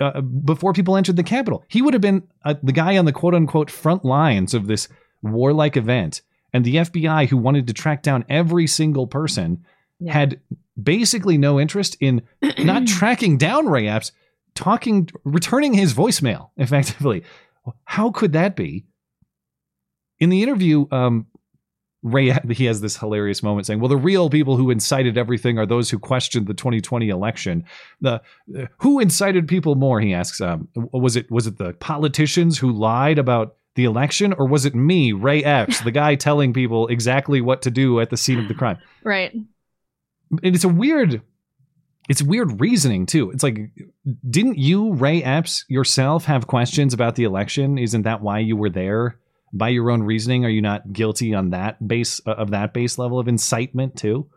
uh, 0.00 0.20
before 0.20 0.72
people 0.72 0.96
entered 0.96 1.16
the 1.16 1.22
Capitol. 1.22 1.64
He 1.68 1.82
would 1.82 1.94
have 1.94 2.00
been 2.00 2.26
uh, 2.44 2.54
the 2.62 2.72
guy 2.72 2.96
on 2.96 3.04
the 3.04 3.12
quote 3.12 3.34
unquote 3.34 3.70
front 3.70 4.04
lines 4.04 4.54
of 4.54 4.66
this 4.66 4.88
warlike 5.22 5.76
event. 5.76 6.22
And 6.52 6.64
the 6.64 6.76
FBI, 6.76 7.28
who 7.28 7.36
wanted 7.36 7.66
to 7.66 7.72
track 7.72 8.02
down 8.02 8.24
every 8.28 8.66
single 8.66 9.06
person, 9.06 9.64
yeah. 9.98 10.12
had 10.12 10.40
basically 10.80 11.38
no 11.38 11.60
interest 11.60 11.96
in 12.00 12.22
not 12.58 12.86
tracking 12.86 13.36
down 13.36 13.66
Ray 13.66 13.88
Epps, 13.88 14.12
talking, 14.54 15.08
returning 15.24 15.74
his 15.74 15.92
voicemail 15.92 16.50
effectively. 16.56 17.24
How 17.84 18.10
could 18.10 18.32
that 18.32 18.56
be? 18.56 18.86
In 20.18 20.30
the 20.30 20.42
interview, 20.42 20.86
um, 20.90 21.26
Ray 22.02 22.32
he 22.50 22.66
has 22.66 22.80
this 22.80 22.96
hilarious 22.96 23.42
moment 23.42 23.66
saying, 23.66 23.80
"Well, 23.80 23.88
the 23.88 23.96
real 23.96 24.30
people 24.30 24.56
who 24.56 24.70
incited 24.70 25.18
everything 25.18 25.58
are 25.58 25.66
those 25.66 25.90
who 25.90 25.98
questioned 25.98 26.46
the 26.46 26.54
2020 26.54 27.08
election. 27.08 27.64
The 28.00 28.20
uh, 28.56 28.66
who 28.78 29.00
incited 29.00 29.48
people 29.48 29.74
more?" 29.74 30.00
He 30.00 30.14
asks. 30.14 30.40
Um, 30.40 30.68
was 30.74 31.16
it 31.16 31.30
was 31.30 31.46
it 31.46 31.58
the 31.58 31.72
politicians 31.74 32.58
who 32.58 32.70
lied 32.70 33.18
about 33.18 33.56
the 33.74 33.84
election, 33.84 34.32
or 34.34 34.46
was 34.46 34.64
it 34.64 34.74
me, 34.74 35.12
Ray 35.12 35.42
Epps, 35.42 35.80
the 35.80 35.90
guy 35.90 36.14
telling 36.16 36.52
people 36.52 36.86
exactly 36.88 37.40
what 37.40 37.62
to 37.62 37.70
do 37.70 38.00
at 38.00 38.10
the 38.10 38.16
scene 38.16 38.38
of 38.38 38.48
the 38.48 38.54
crime? 38.54 38.78
Right 39.02 39.34
and 40.30 40.54
it's 40.54 40.64
a 40.64 40.68
weird 40.68 41.22
it's 42.08 42.22
weird 42.22 42.60
reasoning 42.60 43.04
too. 43.04 43.32
It's 43.32 43.42
like, 43.42 43.58
didn't 44.30 44.58
you, 44.58 44.92
Ray 44.92 45.24
Epps, 45.24 45.64
yourself 45.66 46.26
have 46.26 46.46
questions 46.46 46.94
about 46.94 47.16
the 47.16 47.24
election? 47.24 47.78
Isn't 47.78 48.02
that 48.02 48.22
why 48.22 48.38
you 48.38 48.56
were 48.56 48.70
there? 48.70 49.18
By 49.52 49.70
your 49.70 49.90
own 49.90 50.02
reasoning, 50.02 50.44
are 50.44 50.50
you 50.50 50.60
not 50.60 50.92
guilty 50.92 51.34
on 51.34 51.50
that 51.50 51.86
base 51.86 52.20
uh, 52.26 52.32
of 52.32 52.50
that 52.50 52.74
base 52.74 52.98
level 52.98 53.18
of 53.18 53.28
incitement 53.28 53.96
too? 53.96 54.28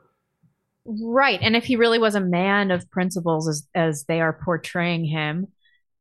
Right, 0.86 1.40
and 1.42 1.56
if 1.56 1.66
he 1.66 1.76
really 1.76 2.00
was 2.00 2.16
a 2.16 2.22
man 2.22 2.72
of 2.72 2.90
principles, 2.90 3.48
as 3.48 3.68
as 3.76 4.06
they 4.06 4.22
are 4.22 4.34
portraying 4.34 5.06
him, 5.06 5.48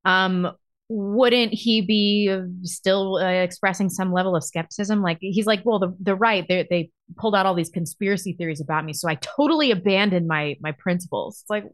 um, 0.05 0.51
wouldn't 0.88 1.53
he 1.53 1.83
be 1.83 2.35
still 2.62 3.16
uh, 3.16 3.29
expressing 3.29 3.90
some 3.90 4.12
level 4.12 4.35
of 4.35 4.42
skepticism? 4.42 5.03
Like 5.03 5.18
he's 5.21 5.47
like, 5.47 5.61
well, 5.64 5.79
the 5.79 5.94
the 6.01 6.14
right 6.14 6.47
they 6.49 6.66
they 6.71 6.90
pulled 7.16 7.35
out 7.35 7.44
all 7.44 7.55
these 7.55 7.68
conspiracy 7.71 8.33
theories 8.33 8.61
about 8.61 8.85
me, 8.85 8.92
so 8.94 9.09
I 9.09 9.16
totally 9.16 9.71
abandoned 9.71 10.27
my 10.27 10.57
my 10.61 10.73
principles. 10.73 11.40
It's 11.42 11.51
like, 11.51 11.64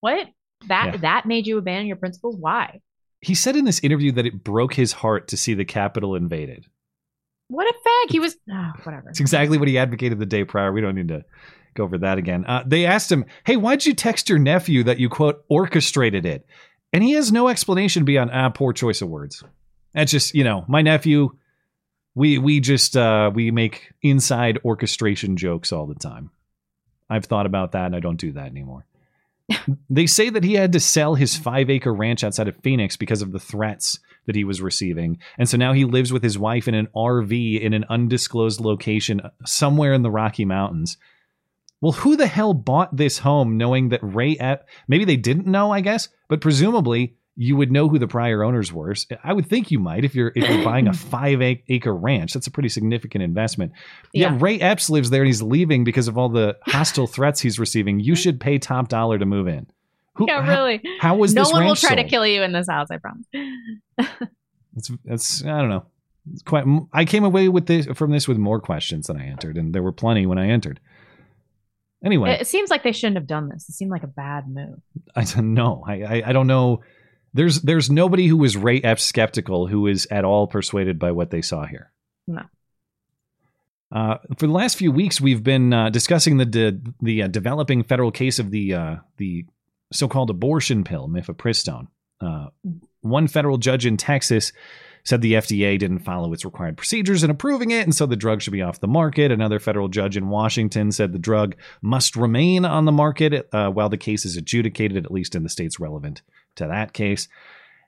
what 0.00 0.28
that 0.68 0.92
yeah. 0.92 0.96
that 0.98 1.26
made 1.26 1.46
you 1.46 1.58
abandon 1.58 1.86
your 1.86 1.96
principles? 1.96 2.36
Why? 2.38 2.80
He 3.20 3.34
said 3.34 3.56
in 3.56 3.64
this 3.64 3.80
interview 3.80 4.12
that 4.12 4.26
it 4.26 4.44
broke 4.44 4.74
his 4.74 4.92
heart 4.92 5.28
to 5.28 5.36
see 5.36 5.54
the 5.54 5.64
Capitol 5.64 6.14
invaded. 6.14 6.66
What 7.48 7.66
a 7.66 7.72
fag! 7.72 8.10
He 8.10 8.20
was 8.20 8.36
oh, 8.50 8.72
whatever. 8.82 9.10
It's 9.10 9.20
exactly 9.20 9.58
what 9.58 9.68
he 9.68 9.78
advocated 9.78 10.18
the 10.18 10.26
day 10.26 10.44
prior. 10.44 10.72
We 10.72 10.80
don't 10.80 10.94
need 10.94 11.08
to 11.08 11.24
go 11.74 11.84
over 11.84 11.98
that 11.98 12.18
again. 12.18 12.44
Uh, 12.46 12.64
they 12.66 12.86
asked 12.86 13.12
him, 13.12 13.26
"Hey, 13.44 13.56
why'd 13.56 13.84
you 13.84 13.94
text 13.94 14.28
your 14.28 14.38
nephew 14.38 14.84
that 14.84 14.98
you 14.98 15.08
quote 15.08 15.44
orchestrated 15.48 16.24
it?" 16.24 16.46
And 16.92 17.02
he 17.02 17.12
has 17.12 17.32
no 17.32 17.48
explanation 17.48 18.04
beyond 18.04 18.30
ah, 18.32 18.48
poor 18.50 18.72
choice 18.72 19.02
of 19.02 19.08
words. 19.08 19.42
That's 19.94 20.10
just, 20.10 20.34
you 20.34 20.44
know, 20.44 20.64
my 20.68 20.82
nephew, 20.82 21.36
we 22.14 22.38
we 22.38 22.60
just 22.60 22.96
uh 22.96 23.30
we 23.34 23.50
make 23.50 23.92
inside 24.02 24.58
orchestration 24.64 25.36
jokes 25.36 25.72
all 25.72 25.86
the 25.86 25.94
time. 25.94 26.30
I've 27.10 27.26
thought 27.26 27.46
about 27.46 27.72
that 27.72 27.86
and 27.86 27.96
I 27.96 28.00
don't 28.00 28.16
do 28.16 28.32
that 28.32 28.46
anymore. 28.46 28.86
They 29.90 30.06
say 30.06 30.30
that 30.30 30.44
he 30.44 30.54
had 30.54 30.72
to 30.72 30.80
sell 30.80 31.14
his 31.14 31.36
five 31.36 31.68
acre 31.70 31.92
ranch 31.92 32.24
outside 32.24 32.48
of 32.48 32.56
Phoenix 32.62 32.96
because 32.96 33.22
of 33.22 33.32
the 33.32 33.40
threats 33.40 33.98
that 34.26 34.34
he 34.34 34.44
was 34.44 34.62
receiving. 34.62 35.18
And 35.38 35.48
so 35.48 35.56
now 35.56 35.72
he 35.72 35.84
lives 35.84 36.12
with 36.12 36.22
his 36.22 36.38
wife 36.38 36.66
in 36.66 36.74
an 36.74 36.88
RV 36.94 37.60
in 37.60 37.74
an 37.74 37.84
undisclosed 37.88 38.60
location 38.60 39.20
uh, 39.20 39.30
somewhere 39.44 39.92
in 39.92 40.02
the 40.02 40.10
Rocky 40.10 40.44
Mountains. 40.44 40.96
Well, 41.80 41.92
who 41.92 42.16
the 42.16 42.26
hell 42.26 42.54
bought 42.54 42.96
this 42.96 43.18
home 43.18 43.58
knowing 43.58 43.90
that 43.90 44.00
Ray 44.02 44.36
Ep- 44.38 44.66
maybe 44.88 45.04
they 45.04 45.16
didn't 45.16 45.46
know, 45.46 45.70
I 45.70 45.80
guess, 45.80 46.08
but 46.28 46.40
presumably 46.40 47.16
you 47.36 47.56
would 47.56 47.72
know 47.72 47.88
who 47.88 47.98
the 47.98 48.06
prior 48.06 48.44
owners 48.44 48.72
were. 48.72 48.94
I 49.22 49.32
would 49.32 49.46
think 49.46 49.70
you 49.70 49.78
might 49.78 50.04
if 50.04 50.14
you're 50.14 50.32
if 50.34 50.48
you're 50.48 50.64
buying 50.64 50.86
a 50.86 50.92
5 50.92 51.42
acre 51.68 51.94
ranch. 51.94 52.32
That's 52.32 52.46
a 52.46 52.50
pretty 52.50 52.68
significant 52.68 53.24
investment. 53.24 53.72
Yeah. 54.12 54.32
yeah, 54.32 54.38
Ray 54.40 54.60
Epps 54.60 54.88
lives 54.88 55.10
there 55.10 55.22
and 55.22 55.26
he's 55.26 55.42
leaving 55.42 55.84
because 55.84 56.08
of 56.08 56.16
all 56.16 56.28
the 56.28 56.56
hostile 56.66 57.06
threats 57.06 57.40
he's 57.40 57.58
receiving. 57.58 58.00
You 58.00 58.14
should 58.14 58.40
pay 58.40 58.58
top 58.58 58.88
dollar 58.88 59.18
to 59.18 59.26
move 59.26 59.48
in. 59.48 59.66
Who, 60.14 60.26
yeah, 60.28 60.48
really. 60.48 60.80
How, 61.00 61.08
how 61.08 61.16
was 61.16 61.34
no 61.34 61.42
this 61.42 61.52
one 61.52 61.64
will 61.64 61.74
try 61.74 61.90
sold? 61.90 61.98
to 61.98 62.04
kill 62.04 62.26
you 62.26 62.42
in 62.42 62.52
this 62.52 62.68
house. 62.68 62.88
I 62.90 62.98
promise. 62.98 63.26
That's 64.74 64.90
that's 65.04 65.44
I 65.44 65.60
don't 65.60 65.68
know. 65.68 65.86
It's 66.32 66.42
quite. 66.42 66.64
I 66.92 67.04
came 67.04 67.22
away 67.22 67.48
with 67.48 67.66
this 67.66 67.86
from 67.94 68.10
this 68.10 68.26
with 68.26 68.38
more 68.38 68.60
questions 68.60 69.06
than 69.06 69.16
I 69.16 69.26
entered, 69.26 69.56
and 69.56 69.72
there 69.72 69.84
were 69.84 69.92
plenty 69.92 70.26
when 70.26 70.36
I 70.36 70.48
entered. 70.48 70.80
Anyway, 72.04 72.30
it 72.32 72.46
seems 72.46 72.70
like 72.70 72.82
they 72.82 72.92
shouldn't 72.92 73.16
have 73.16 73.26
done 73.26 73.48
this. 73.48 73.68
It 73.68 73.74
seemed 73.74 73.90
like 73.90 74.02
a 74.02 74.08
bad 74.08 74.48
move. 74.48 74.80
I 75.14 75.24
don't 75.24 75.54
know. 75.54 75.84
I, 75.86 76.02
I, 76.02 76.22
I 76.26 76.32
don't 76.32 76.46
know. 76.46 76.82
There's 77.34 77.62
there's 77.62 77.90
nobody 77.90 78.28
who 78.28 78.42
is 78.44 78.56
Ray 78.56 78.80
Epps 78.80 79.02
skeptical 79.02 79.66
who 79.66 79.88
is 79.88 80.06
at 80.10 80.24
all 80.24 80.46
persuaded 80.46 80.98
by 80.98 81.10
what 81.10 81.30
they 81.30 81.42
saw 81.42 81.66
here. 81.66 81.90
No. 82.28 82.44
Uh, 83.92 84.18
for 84.38 84.46
the 84.46 84.52
last 84.52 84.76
few 84.76 84.90
weeks, 84.90 85.20
we've 85.20 85.42
been 85.42 85.72
uh, 85.72 85.90
discussing 85.90 86.36
the 86.36 86.46
de- 86.46 86.80
the 87.02 87.24
uh, 87.24 87.28
developing 87.28 87.82
federal 87.82 88.12
case 88.12 88.38
of 88.38 88.50
the 88.50 88.74
uh, 88.74 88.96
the 89.18 89.44
so-called 89.92 90.30
abortion 90.30 90.84
pill, 90.84 91.08
mifepristone. 91.08 91.88
Uh, 92.20 92.46
one 93.00 93.26
federal 93.26 93.58
judge 93.58 93.84
in 93.84 93.96
Texas 93.96 94.52
said 95.04 95.20
the 95.20 95.34
FDA 95.34 95.78
didn't 95.78 95.98
follow 95.98 96.32
its 96.32 96.44
required 96.44 96.76
procedures 96.76 97.22
in 97.22 97.30
approving 97.30 97.70
it, 97.70 97.82
and 97.82 97.94
so 97.94 98.06
the 98.06 98.16
drug 98.16 98.40
should 98.40 98.52
be 98.52 98.62
off 98.62 98.80
the 98.80 98.88
market. 98.88 99.30
Another 99.30 99.58
federal 99.58 99.88
judge 99.88 100.16
in 100.16 100.28
Washington 100.28 100.90
said 100.90 101.12
the 101.12 101.18
drug 101.18 101.56
must 101.82 102.16
remain 102.16 102.64
on 102.64 102.86
the 102.86 102.92
market 102.92 103.48
uh, 103.52 103.68
while 103.70 103.88
the 103.88 103.98
case 103.98 104.24
is 104.24 104.36
adjudicated, 104.36 105.04
at 105.04 105.12
least 105.12 105.34
in 105.34 105.42
the 105.42 105.48
states 105.48 105.78
relevant 105.78 106.22
to 106.56 106.66
that 106.66 106.92
case. 106.92 107.28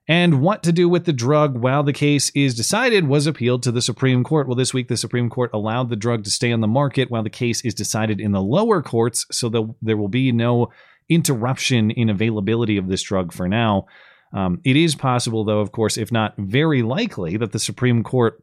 And 0.08 0.40
what 0.40 0.62
to 0.62 0.72
do 0.72 0.88
with 0.88 1.04
the 1.04 1.12
drug 1.12 1.58
while 1.58 1.82
the 1.82 1.92
case 1.92 2.30
is 2.30 2.54
decided 2.54 3.08
was 3.08 3.26
appealed 3.26 3.64
to 3.64 3.72
the 3.72 3.82
Supreme 3.82 4.22
Court. 4.22 4.46
Well, 4.46 4.54
this 4.54 4.72
week 4.72 4.86
the 4.86 4.96
Supreme 4.96 5.28
Court 5.28 5.50
allowed 5.52 5.90
the 5.90 5.96
drug 5.96 6.22
to 6.24 6.30
stay 6.30 6.52
on 6.52 6.60
the 6.60 6.68
market 6.68 7.10
while 7.10 7.24
the 7.24 7.30
case 7.30 7.60
is 7.62 7.74
decided 7.74 8.20
in 8.20 8.30
the 8.30 8.40
lower 8.40 8.82
courts, 8.82 9.26
so 9.32 9.74
there 9.82 9.96
will 9.96 10.08
be 10.08 10.30
no 10.30 10.70
interruption 11.08 11.90
in 11.90 12.08
availability 12.08 12.76
of 12.76 12.88
this 12.88 13.02
drug 13.02 13.32
for 13.32 13.48
now. 13.48 13.86
Um, 14.32 14.60
it 14.64 14.76
is 14.76 14.94
possible, 14.94 15.44
though, 15.44 15.60
of 15.60 15.72
course, 15.72 15.96
if 15.96 16.12
not 16.12 16.34
very 16.36 16.82
likely, 16.82 17.36
that 17.36 17.52
the 17.52 17.58
Supreme 17.58 18.02
Court 18.02 18.40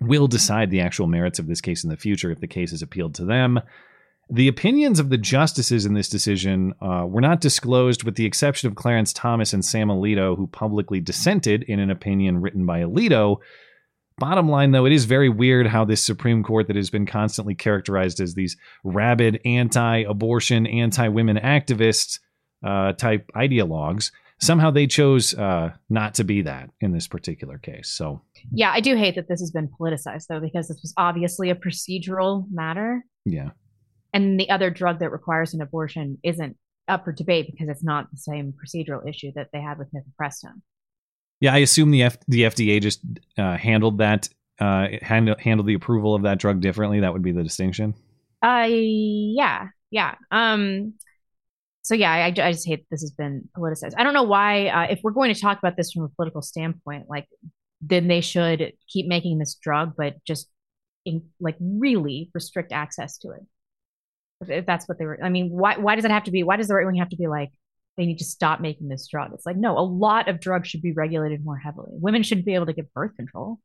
will 0.00 0.26
decide 0.26 0.70
the 0.70 0.80
actual 0.80 1.06
merits 1.06 1.38
of 1.38 1.46
this 1.46 1.60
case 1.60 1.84
in 1.84 1.90
the 1.90 1.96
future 1.96 2.30
if 2.30 2.40
the 2.40 2.46
case 2.46 2.72
is 2.72 2.82
appealed 2.82 3.14
to 3.14 3.24
them. 3.24 3.60
The 4.28 4.48
opinions 4.48 4.98
of 4.98 5.08
the 5.08 5.18
justices 5.18 5.86
in 5.86 5.94
this 5.94 6.08
decision 6.08 6.74
uh, 6.82 7.06
were 7.06 7.20
not 7.20 7.40
disclosed, 7.40 8.02
with 8.02 8.16
the 8.16 8.24
exception 8.24 8.68
of 8.68 8.74
Clarence 8.74 9.12
Thomas 9.12 9.52
and 9.52 9.64
Sam 9.64 9.88
Alito, 9.88 10.36
who 10.36 10.48
publicly 10.48 11.00
dissented 11.00 11.62
in 11.62 11.78
an 11.78 11.90
opinion 11.90 12.40
written 12.40 12.66
by 12.66 12.80
Alito. 12.80 13.36
Bottom 14.18 14.48
line, 14.48 14.72
though, 14.72 14.86
it 14.86 14.92
is 14.92 15.04
very 15.04 15.28
weird 15.28 15.68
how 15.68 15.84
this 15.84 16.02
Supreme 16.02 16.42
Court, 16.42 16.66
that 16.66 16.76
has 16.76 16.90
been 16.90 17.06
constantly 17.06 17.54
characterized 17.54 18.18
as 18.18 18.34
these 18.34 18.56
rabid 18.82 19.40
anti 19.44 19.98
abortion, 19.98 20.66
anti 20.66 21.06
women 21.06 21.36
activists 21.36 22.18
uh, 22.64 22.94
type 22.94 23.30
ideologues, 23.36 24.10
somehow 24.40 24.72
they 24.72 24.88
chose 24.88 25.34
uh, 25.34 25.70
not 25.88 26.14
to 26.14 26.24
be 26.24 26.42
that 26.42 26.70
in 26.80 26.90
this 26.90 27.06
particular 27.06 27.58
case. 27.58 27.90
So, 27.90 28.22
yeah, 28.50 28.72
I 28.72 28.80
do 28.80 28.96
hate 28.96 29.14
that 29.14 29.28
this 29.28 29.38
has 29.38 29.52
been 29.52 29.68
politicized, 29.68 30.26
though, 30.28 30.40
because 30.40 30.66
this 30.66 30.80
was 30.82 30.92
obviously 30.96 31.50
a 31.50 31.54
procedural 31.54 32.46
matter. 32.50 33.04
Yeah 33.24 33.50
and 34.16 34.40
the 34.40 34.48
other 34.48 34.70
drug 34.70 35.00
that 35.00 35.12
requires 35.12 35.52
an 35.52 35.60
abortion 35.60 36.16
isn't 36.22 36.56
up 36.88 37.04
for 37.04 37.12
debate 37.12 37.48
because 37.50 37.68
it's 37.68 37.84
not 37.84 38.10
the 38.10 38.16
same 38.16 38.54
procedural 38.54 39.06
issue 39.06 39.30
that 39.34 39.48
they 39.52 39.60
had 39.60 39.78
with 39.78 39.88
mifepristone. 39.92 40.62
Yeah, 41.38 41.52
I 41.52 41.58
assume 41.58 41.90
the 41.90 42.04
F- 42.04 42.24
the 42.26 42.44
FDA 42.44 42.80
just 42.80 43.02
uh, 43.36 43.58
handled 43.58 43.98
that 43.98 44.30
uh, 44.58 44.86
handled 45.02 45.38
handled 45.38 45.66
the 45.66 45.74
approval 45.74 46.14
of 46.14 46.22
that 46.22 46.38
drug 46.38 46.62
differently. 46.62 47.00
That 47.00 47.12
would 47.12 47.22
be 47.22 47.32
the 47.32 47.42
distinction. 47.42 47.94
Uh, 48.42 48.68
yeah, 48.70 49.68
yeah. 49.90 50.14
Um, 50.30 50.94
so 51.82 51.94
yeah, 51.94 52.10
I, 52.10 52.26
I 52.28 52.52
just 52.52 52.66
hate 52.66 52.86
this 52.90 53.02
has 53.02 53.10
been 53.10 53.50
politicized. 53.54 53.92
I 53.98 54.02
don't 54.02 54.14
know 54.14 54.22
why. 54.22 54.68
Uh, 54.68 54.86
if 54.88 55.00
we're 55.02 55.10
going 55.10 55.34
to 55.34 55.38
talk 55.38 55.58
about 55.58 55.76
this 55.76 55.92
from 55.92 56.04
a 56.04 56.08
political 56.08 56.40
standpoint, 56.40 57.04
like 57.10 57.26
then 57.82 58.08
they 58.08 58.22
should 58.22 58.72
keep 58.88 59.06
making 59.06 59.36
this 59.36 59.56
drug, 59.56 59.92
but 59.94 60.24
just 60.24 60.48
in, 61.04 61.22
like 61.38 61.56
really 61.60 62.30
restrict 62.32 62.72
access 62.72 63.18
to 63.18 63.32
it 63.32 63.42
if 64.40 64.66
that's 64.66 64.88
what 64.88 64.98
they 64.98 65.04
were. 65.04 65.18
I 65.22 65.28
mean, 65.28 65.50
why 65.50 65.78
why 65.78 65.94
does 65.94 66.04
it 66.04 66.10
have 66.10 66.24
to 66.24 66.30
be? 66.30 66.42
Why 66.42 66.56
does 66.56 66.68
the 66.68 66.74
right 66.74 66.86
wing 66.86 66.96
have 66.96 67.10
to 67.10 67.16
be 67.16 67.26
like 67.26 67.50
they 67.96 68.06
need 68.06 68.18
to 68.18 68.24
stop 68.24 68.60
making 68.60 68.88
this 68.88 69.06
drug? 69.08 69.32
It's 69.34 69.46
like 69.46 69.56
no, 69.56 69.78
a 69.78 69.80
lot 69.80 70.28
of 70.28 70.40
drugs 70.40 70.68
should 70.68 70.82
be 70.82 70.92
regulated 70.92 71.44
more 71.44 71.56
heavily. 71.56 71.92
Women 71.92 72.22
shouldn't 72.22 72.46
be 72.46 72.54
able 72.54 72.66
to 72.66 72.72
get 72.72 72.92
birth 72.92 73.16
control. 73.16 73.60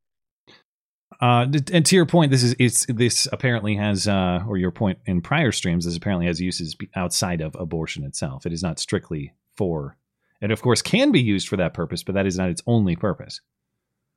Uh, 1.20 1.46
and 1.72 1.86
to 1.86 1.96
your 1.96 2.06
point, 2.06 2.32
this 2.32 2.42
is 2.42 2.56
it's 2.58 2.86
this 2.88 3.28
apparently 3.32 3.76
has, 3.76 4.08
uh, 4.08 4.44
or 4.48 4.58
your 4.58 4.72
point 4.72 4.98
in 5.06 5.22
prior 5.22 5.52
streams, 5.52 5.86
this 5.86 5.96
apparently 5.96 6.26
has 6.26 6.42
uses 6.42 6.76
outside 6.96 7.42
of 7.42 7.56
abortion 7.60 8.04
itself. 8.04 8.46
It 8.46 8.54
is 8.54 8.64
not 8.64 8.80
strictly 8.80 9.34
for, 9.56 9.98
it 10.42 10.50
of 10.50 10.62
course 10.62 10.82
can 10.82 11.12
be 11.12 11.22
used 11.22 11.48
for 11.48 11.58
that 11.58 11.76
purpose, 11.76 12.02
but 12.02 12.16
that 12.16 12.26
is 12.26 12.38
not 12.38 12.50
its 12.50 12.64
only 12.66 12.96
purpose. 12.96 13.40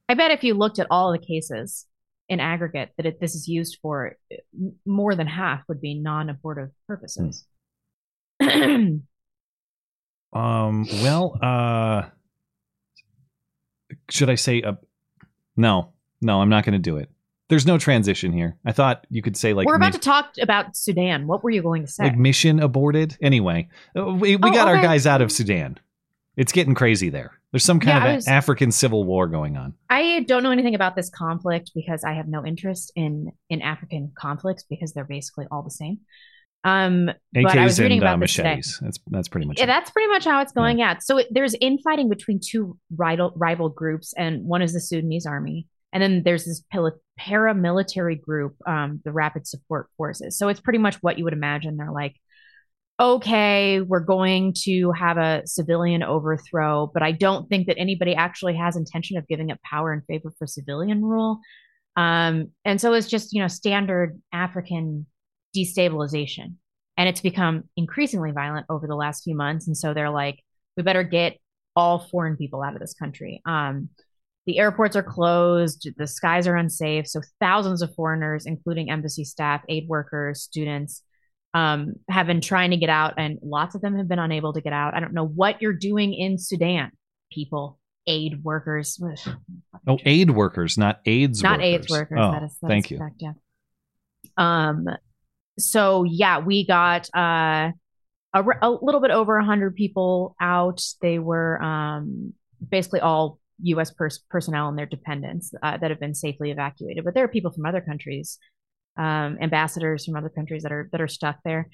I 0.08 0.14
bet 0.14 0.30
if 0.30 0.44
you 0.44 0.54
looked 0.54 0.78
at 0.78 0.86
all 0.90 1.12
the 1.12 1.18
cases 1.18 1.84
in 2.28 2.40
aggregate 2.40 2.90
that 2.96 3.06
it, 3.06 3.20
this 3.20 3.34
is 3.34 3.48
used 3.48 3.78
for, 3.82 4.16
more 4.86 5.14
than 5.14 5.26
half 5.26 5.62
would 5.68 5.80
be 5.80 5.94
non-abortive 5.94 6.70
purposes. 6.86 7.46
Hmm. 8.42 8.96
um. 10.32 10.86
Well. 11.02 11.38
Uh. 11.40 12.02
Should 14.10 14.30
I 14.30 14.34
say? 14.34 14.62
Uh, 14.62 14.74
no. 15.56 15.92
No. 16.20 16.40
I'm 16.40 16.48
not 16.48 16.64
going 16.64 16.72
to 16.72 16.78
do 16.78 16.96
it. 16.96 17.10
There's 17.48 17.66
no 17.66 17.76
transition 17.78 18.32
here. 18.32 18.56
I 18.64 18.72
thought 18.72 19.06
you 19.10 19.22
could 19.22 19.36
say 19.36 19.52
like 19.52 19.66
we're 19.66 19.76
about 19.76 19.92
mi- 19.92 19.98
to 19.98 19.98
talk 19.98 20.32
about 20.40 20.76
Sudan. 20.76 21.26
What 21.26 21.44
were 21.44 21.50
you 21.50 21.62
going 21.62 21.82
to 21.82 21.90
say? 21.90 22.04
Like 22.04 22.16
mission 22.16 22.58
aborted. 22.58 23.16
Anyway, 23.20 23.68
uh, 23.96 24.06
we, 24.06 24.36
we 24.36 24.50
oh, 24.50 24.52
got 24.52 24.66
okay. 24.66 24.76
our 24.76 24.82
guys 24.82 25.06
out 25.06 25.20
of 25.20 25.30
Sudan. 25.30 25.78
It's 26.36 26.52
getting 26.52 26.74
crazy 26.74 27.10
there. 27.10 27.38
There's 27.54 27.62
some 27.64 27.78
kind 27.78 28.02
yeah, 28.02 28.10
of 28.10 28.16
was, 28.16 28.26
African 28.26 28.72
civil 28.72 29.04
war 29.04 29.28
going 29.28 29.56
on. 29.56 29.74
I 29.88 30.24
don't 30.26 30.42
know 30.42 30.50
anything 30.50 30.74
about 30.74 30.96
this 30.96 31.08
conflict 31.08 31.70
because 31.72 32.02
I 32.02 32.14
have 32.14 32.26
no 32.26 32.44
interest 32.44 32.90
in 32.96 33.30
in 33.48 33.62
African 33.62 34.10
conflicts 34.18 34.64
because 34.64 34.92
they're 34.92 35.04
basically 35.04 35.46
all 35.52 35.62
the 35.62 35.70
same. 35.70 36.00
Um, 36.64 37.12
AKs 37.36 37.42
but 37.44 37.56
I 37.56 37.62
was 37.62 37.78
reading 37.78 37.98
and, 37.98 38.02
about 38.02 38.14
uh, 38.14 38.16
machetes. 38.16 38.80
That's 38.82 38.98
that's 39.06 39.28
pretty 39.28 39.46
much. 39.46 39.58
Yeah, 39.58 39.64
it. 39.64 39.66
that's 39.68 39.88
pretty 39.92 40.08
much 40.08 40.24
how 40.24 40.40
it's 40.42 40.50
going. 40.50 40.80
Yeah. 40.80 40.94
yeah. 40.94 40.98
So 40.98 41.18
it, 41.18 41.28
there's 41.30 41.54
infighting 41.60 42.08
between 42.08 42.40
two 42.44 42.76
rival 42.96 43.32
rival 43.36 43.68
groups, 43.68 44.12
and 44.18 44.44
one 44.44 44.60
is 44.60 44.72
the 44.72 44.80
Sudanese 44.80 45.24
army, 45.24 45.68
and 45.92 46.02
then 46.02 46.24
there's 46.24 46.46
this 46.46 46.64
paramilitary 47.20 48.20
group, 48.20 48.56
um, 48.66 49.00
the 49.04 49.12
Rapid 49.12 49.46
Support 49.46 49.90
Forces. 49.96 50.36
So 50.36 50.48
it's 50.48 50.58
pretty 50.58 50.80
much 50.80 50.96
what 51.02 51.18
you 51.18 51.24
would 51.24 51.32
imagine. 51.32 51.76
They're 51.76 51.92
like 51.92 52.16
okay, 53.00 53.80
we're 53.80 54.00
going 54.00 54.54
to 54.62 54.92
have 54.92 55.16
a 55.16 55.42
civilian 55.46 56.02
overthrow, 56.02 56.90
but 56.92 57.02
I 57.02 57.10
don't 57.12 57.48
think 57.48 57.66
that 57.66 57.78
anybody 57.78 58.14
actually 58.14 58.56
has 58.56 58.76
intention 58.76 59.16
of 59.16 59.26
giving 59.26 59.50
up 59.50 59.58
power 59.68 59.92
in 59.92 60.02
favor 60.02 60.32
for 60.38 60.46
civilian 60.46 61.02
rule. 61.02 61.40
Um, 61.96 62.50
and 62.64 62.80
so 62.80 62.92
it's 62.92 63.08
just, 63.08 63.32
you 63.32 63.40
know, 63.40 63.48
standard 63.48 64.20
African 64.32 65.06
destabilization. 65.56 66.54
And 66.96 67.08
it's 67.08 67.20
become 67.20 67.64
increasingly 67.76 68.30
violent 68.30 68.66
over 68.68 68.86
the 68.86 68.94
last 68.94 69.24
few 69.24 69.34
months. 69.34 69.66
And 69.66 69.76
so 69.76 69.92
they're 69.92 70.10
like, 70.10 70.38
we 70.76 70.84
better 70.84 71.02
get 71.02 71.38
all 71.74 71.98
foreign 71.98 72.36
people 72.36 72.62
out 72.62 72.74
of 72.74 72.80
this 72.80 72.94
country. 72.94 73.42
Um, 73.44 73.88
the 74.46 74.58
airports 74.58 74.94
are 74.94 75.02
closed, 75.02 75.88
the 75.96 76.06
skies 76.06 76.46
are 76.46 76.54
unsafe. 76.54 77.08
So 77.08 77.20
thousands 77.40 77.82
of 77.82 77.94
foreigners, 77.94 78.46
including 78.46 78.90
embassy 78.90 79.24
staff, 79.24 79.62
aid 79.68 79.88
workers, 79.88 80.42
students, 80.42 81.02
um, 81.54 81.94
have 82.10 82.26
been 82.26 82.40
trying 82.40 82.72
to 82.72 82.76
get 82.76 82.90
out, 82.90 83.14
and 83.16 83.38
lots 83.42 83.76
of 83.76 83.80
them 83.80 83.96
have 83.96 84.08
been 84.08 84.18
unable 84.18 84.52
to 84.52 84.60
get 84.60 84.72
out. 84.72 84.94
I 84.94 85.00
don't 85.00 85.14
know 85.14 85.26
what 85.26 85.62
you're 85.62 85.72
doing 85.72 86.12
in 86.12 86.36
Sudan, 86.36 86.90
people, 87.32 87.78
aid 88.06 88.42
workers. 88.42 89.00
Oh, 89.86 89.98
aid 90.06 90.30
workers, 90.30 90.78
not 90.78 91.00
AIDS. 91.04 91.42
Not 91.42 91.58
workers. 91.58 91.66
AIDS 91.66 91.90
workers. 91.90 92.18
Oh, 92.18 92.32
that 92.32 92.42
is, 92.44 92.56
that 92.62 92.68
thank 92.68 92.86
is 92.86 92.92
you. 92.92 93.10
Yeah. 93.18 93.32
Um. 94.38 94.86
So 95.58 96.04
yeah, 96.04 96.38
we 96.38 96.66
got 96.66 97.06
uh, 97.14 97.70
a, 98.32 98.44
a 98.62 98.70
little 98.70 99.02
bit 99.02 99.10
over 99.10 99.38
hundred 99.42 99.74
people 99.74 100.36
out. 100.40 100.82
They 101.02 101.18
were 101.18 101.62
um 101.62 102.32
basically 102.66 103.00
all 103.00 103.40
U.S. 103.62 103.90
Pers- 103.90 104.24
personnel 104.30 104.68
and 104.68 104.78
their 104.78 104.86
dependents 104.86 105.52
uh, 105.62 105.76
that 105.76 105.90
have 105.90 106.00
been 106.00 106.14
safely 106.14 106.50
evacuated, 106.50 107.04
but 107.04 107.12
there 107.12 107.24
are 107.24 107.28
people 107.28 107.52
from 107.52 107.66
other 107.66 107.82
countries 107.82 108.38
um, 108.96 109.38
ambassadors 109.40 110.04
from 110.04 110.16
other 110.16 110.28
countries 110.28 110.62
that 110.62 110.72
are 110.72 110.88
that 110.92 111.00
are 111.00 111.08
stuck 111.08 111.38
there. 111.44 111.68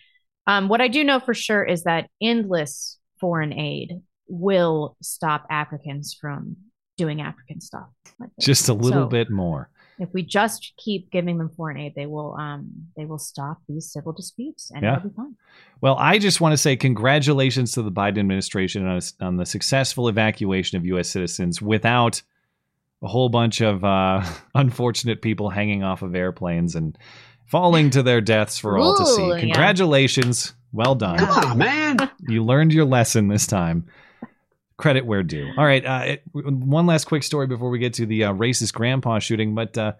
Um, 0.46 0.68
what 0.68 0.80
I 0.80 0.88
do 0.88 1.04
know 1.04 1.20
for 1.20 1.34
sure 1.34 1.62
is 1.62 1.84
that 1.84 2.08
endless 2.20 2.98
foreign 3.20 3.52
aid 3.52 4.00
will 4.28 4.96
stop 5.02 5.46
Africans 5.50 6.16
from 6.18 6.56
doing 6.96 7.20
African 7.20 7.60
stuff. 7.60 7.88
Like 8.18 8.30
just 8.40 8.68
a 8.68 8.74
little 8.74 9.04
so 9.04 9.08
bit 9.08 9.30
more. 9.30 9.70
If 9.98 10.08
we 10.14 10.22
just 10.22 10.72
keep 10.78 11.10
giving 11.10 11.36
them 11.36 11.50
foreign 11.56 11.76
aid, 11.76 11.94
they 11.94 12.06
will 12.06 12.34
um, 12.36 12.70
they 12.96 13.04
will 13.04 13.18
stop 13.18 13.58
these 13.68 13.92
civil 13.92 14.12
disputes 14.12 14.70
and 14.70 14.82
yeah. 14.82 14.96
it'll 14.96 15.10
be 15.10 15.14
fine. 15.14 15.36
Well, 15.82 15.96
I 15.98 16.18
just 16.18 16.40
want 16.40 16.52
to 16.54 16.56
say 16.56 16.76
congratulations 16.76 17.72
to 17.72 17.82
the 17.82 17.92
Biden 17.92 18.18
administration 18.18 18.86
on, 18.86 19.00
on 19.20 19.36
the 19.36 19.44
successful 19.44 20.08
evacuation 20.08 20.78
of 20.78 20.86
U.S. 20.86 21.10
citizens 21.10 21.60
without 21.60 22.22
a 23.02 23.08
whole 23.08 23.28
bunch 23.28 23.60
of 23.60 23.84
uh, 23.84 24.24
unfortunate 24.54 25.22
people 25.22 25.50
hanging 25.50 25.82
off 25.82 26.02
of 26.02 26.14
airplanes 26.14 26.74
and 26.74 26.96
falling 27.46 27.90
to 27.90 28.02
their 28.02 28.20
deaths 28.20 28.58
for 28.58 28.78
all 28.78 28.96
to 28.96 29.06
see. 29.06 29.40
Congratulations. 29.40 30.48
Yeah. 30.48 30.56
Well 30.72 30.94
done. 30.94 31.18
Come 31.18 31.30
on, 31.30 31.58
man. 31.58 31.96
You 32.28 32.44
learned 32.44 32.72
your 32.72 32.84
lesson 32.84 33.26
this 33.26 33.46
time. 33.46 33.86
Credit 34.76 35.04
where 35.04 35.24
due. 35.24 35.50
All 35.56 35.64
right. 35.64 35.84
Uh, 35.84 36.02
it, 36.04 36.22
one 36.32 36.86
last 36.86 37.06
quick 37.06 37.24
story 37.24 37.48
before 37.48 37.70
we 37.70 37.80
get 37.80 37.94
to 37.94 38.06
the 38.06 38.24
uh, 38.24 38.32
racist 38.32 38.72
grandpa 38.72 39.18
shooting. 39.18 39.54
But 39.54 39.76
uh, 39.76 39.94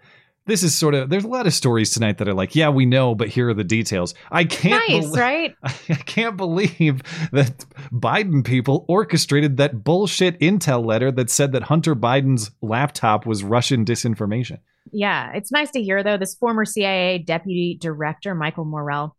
this 0.47 0.63
is 0.63 0.77
sort 0.77 0.95
of 0.95 1.11
there's 1.11 1.25
a 1.25 1.29
lot 1.29 1.47
of 1.47 1.55
stories 1.55 1.91
tonight 1.91 2.19
that 2.19 2.29
are 2.29 2.35
like, 2.35 2.55
yeah, 2.55 2.69
we 2.69 2.87
know, 2.87 3.15
but 3.15 3.29
here 3.29 3.49
are 3.49 3.55
the 3.55 3.65
details. 3.65 4.15
I 4.31 4.45
can't 4.45 4.89
nice, 4.89 5.07
right? 5.17 5.55
I 5.63 5.95
can't 5.95 6.37
believe 6.37 7.03
that 7.33 7.65
Biden 7.93 8.45
people 8.45 8.85
orchestrated 8.89 9.59
that 9.59 9.85
bullshit 9.85 10.39
intel 10.41 10.85
letter 10.85 11.13
that 11.13 11.31
said 11.31 11.53
that 11.53 11.65
Hunter 11.65 11.95
Biden's 11.95 12.51
laptop 12.63 13.27
was 13.27 13.45
Russian 13.45 13.85
disinformation. 13.85 14.59
Yeah, 14.93 15.33
it's 15.35 15.53
nice 15.53 15.71
to 15.73 15.83
hear 15.83 16.03
though. 16.03 16.17
This 16.17 16.35
former 16.35 16.65
CIA 16.65 17.19
deputy 17.19 17.77
director 17.81 18.35
Michael 18.35 18.65
Morell, 18.65 19.17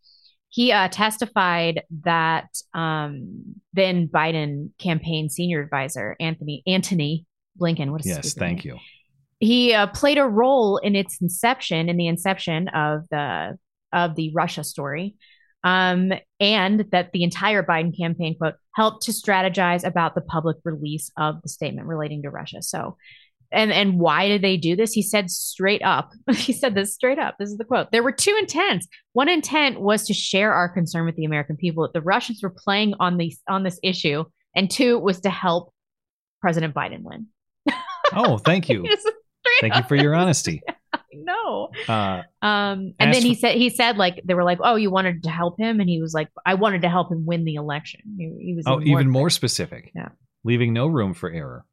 he 0.49 0.71
uh, 0.71 0.89
testified 0.89 1.83
that 2.03 2.49
um, 2.73 3.55
then 3.73 4.07
Biden 4.07 4.71
campaign 4.79 5.29
senior 5.29 5.61
advisor 5.61 6.15
Anthony 6.19 6.63
Antony 6.67 7.25
Blinken. 7.59 7.91
What 7.91 8.01
is 8.01 8.07
yes, 8.07 8.33
thank 8.33 8.65
name? 8.65 8.73
you 8.73 8.79
he 9.41 9.73
uh, 9.73 9.87
played 9.87 10.19
a 10.19 10.25
role 10.25 10.77
in 10.77 10.95
its 10.95 11.19
inception, 11.19 11.89
in 11.89 11.97
the 11.97 12.07
inception 12.07 12.69
of 12.69 13.09
the 13.09 13.57
of 13.91 14.15
the 14.15 14.31
Russia 14.33 14.63
story. 14.63 15.15
Um, 15.63 16.11
and 16.39 16.85
that 16.91 17.11
the 17.11 17.23
entire 17.23 17.61
Biden 17.61 17.95
campaign, 17.95 18.35
quote, 18.35 18.55
helped 18.75 19.03
to 19.03 19.11
strategize 19.11 19.83
about 19.83 20.15
the 20.15 20.21
public 20.21 20.57
release 20.63 21.11
of 21.17 21.41
the 21.43 21.49
statement 21.49 21.87
relating 21.87 22.23
to 22.23 22.31
Russia. 22.31 22.63
So, 22.63 22.97
and 23.51 23.71
and 23.71 23.99
why 23.99 24.27
did 24.27 24.43
they 24.43 24.57
do 24.57 24.75
this? 24.75 24.93
He 24.93 25.01
said 25.01 25.29
straight 25.29 25.81
up. 25.83 26.11
he 26.31 26.53
said 26.53 26.75
this 26.75 26.93
straight 26.93 27.19
up. 27.19 27.35
This 27.39 27.49
is 27.49 27.57
the 27.57 27.65
quote. 27.65 27.91
There 27.91 28.03
were 28.03 28.11
two 28.11 28.35
intents. 28.39 28.87
One 29.13 29.27
intent 29.27 29.81
was 29.81 30.05
to 30.05 30.13
share 30.13 30.53
our 30.53 30.69
concern 30.69 31.05
with 31.05 31.15
the 31.15 31.25
American 31.25 31.57
people 31.57 31.83
that 31.83 31.93
the 31.93 32.01
Russians 32.01 32.41
were 32.43 32.53
playing 32.55 32.93
on 32.99 33.17
these 33.17 33.39
on 33.47 33.63
this 33.63 33.79
issue, 33.81 34.23
and 34.55 34.69
two 34.69 34.99
was 34.99 35.21
to 35.21 35.31
help 35.31 35.73
President 36.41 36.75
Biden 36.75 37.01
win. 37.01 37.27
Oh, 38.13 38.37
thank 38.37 38.67
you. 38.67 38.83
Thank 39.59 39.75
you 39.75 39.83
for 39.83 39.95
your 39.95 40.15
honesty. 40.15 40.61
no. 41.13 41.69
Uh, 41.87 42.21
um, 42.41 42.93
and 42.99 43.13
then 43.13 43.21
he 43.21 43.35
said 43.35 43.55
he 43.55 43.69
said 43.69 43.97
like 43.97 44.21
they 44.23 44.33
were 44.33 44.43
like, 44.43 44.59
oh, 44.63 44.75
you 44.75 44.89
wanted 44.89 45.23
to 45.23 45.29
help 45.29 45.59
him, 45.59 45.79
and 45.79 45.89
he 45.89 46.01
was 46.01 46.13
like, 46.13 46.29
I 46.45 46.55
wanted 46.55 46.83
to 46.83 46.89
help 46.89 47.11
him 47.11 47.25
win 47.25 47.45
the 47.45 47.55
election. 47.55 48.01
He, 48.17 48.33
he 48.39 48.53
was 48.55 48.65
oh, 48.67 48.81
even 48.81 49.09
more 49.09 49.29
specific. 49.29 49.91
Yeah. 49.95 50.09
Leaving 50.43 50.73
no 50.73 50.87
room 50.87 51.13
for 51.13 51.29
error. 51.29 51.65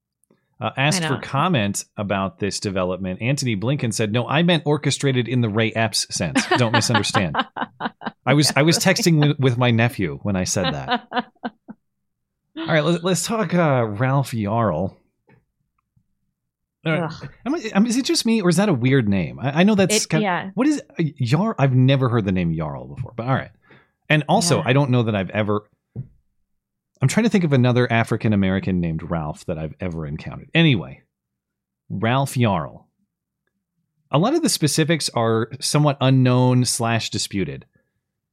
Uh, 0.61 0.71
asked 0.77 1.05
for 1.05 1.19
comment 1.19 1.85
about 1.97 2.41
this 2.41 2.59
development, 2.59 3.23
Anthony 3.23 3.57
Blinken 3.57 3.95
said, 3.95 4.11
"No, 4.13 4.27
I 4.27 4.43
meant 4.43 4.65
orchestrated 4.67 5.29
in 5.29 5.41
the 5.41 5.49
Ray 5.49 5.71
Epps 5.71 6.13
sense. 6.13 6.45
Don't 6.57 6.73
misunderstand. 6.73 7.37
I 8.27 8.35
was 8.35 8.53
I 8.57 8.63
was 8.63 8.77
texting 8.79 9.21
with, 9.21 9.39
with, 9.39 9.57
my 9.57 9.71
nephew 9.71 10.19
when 10.23 10.35
I 10.35 10.45
said 10.45 10.75
that. 10.75 11.07
All 11.13 12.67
right, 12.67 12.85
let's, 12.85 13.05
let's 13.05 13.25
talk 13.25 13.55
uh, 13.55 13.87
Ralph 13.87 14.33
Yarl. 14.33 14.97
Uh, 16.85 17.11
I, 17.45 17.71
am, 17.75 17.87
is 17.87 17.97
it 17.97 18.05
just 18.05 18.25
me, 18.25 18.41
or 18.41 18.49
is 18.49 18.57
that 18.57 18.69
a 18.69 18.73
weird 18.73 19.09
name? 19.09 19.39
I, 19.41 19.61
I 19.61 19.63
know 19.65 19.75
that's 19.75 20.05
it, 20.05 20.09
kind 20.09 20.23
of, 20.23 20.25
yeah. 20.25 20.51
What 20.55 20.67
is 20.67 20.81
uh, 20.99 21.03
Yarl? 21.21 21.55
I've 21.59 21.75
never 21.75 22.09
heard 22.09 22.25
the 22.25 22.33
name 22.33 22.55
Yarl 22.55 22.95
before, 22.95 23.13
but 23.17 23.27
all 23.27 23.35
right. 23.35 23.51
And 24.09 24.25
also, 24.29 24.59
yeah. 24.59 24.63
I 24.67 24.73
don't 24.73 24.91
know 24.91 25.03
that 25.03 25.15
I've 25.15 25.31
ever 25.31 25.65
I'm 27.01 27.09
trying 27.09 27.25
to 27.25 27.31
think 27.31 27.45
of 27.45 27.53
another 27.53 27.91
African 27.91 28.33
American 28.33 28.81
named 28.81 29.09
Ralph 29.09 29.45
that 29.47 29.59
I've 29.59 29.75
ever 29.81 30.07
encountered. 30.07 30.51
Anyway, 30.55 31.03
Ralph 31.89 32.35
Yarl. 32.35 32.85
A 34.11 34.19
lot 34.19 34.35
of 34.35 34.43
the 34.43 34.49
specifics 34.49 35.11
are 35.11 35.51
somewhat 35.61 35.99
unknown 36.01 36.65
slash 36.65 37.11
disputed, 37.11 37.67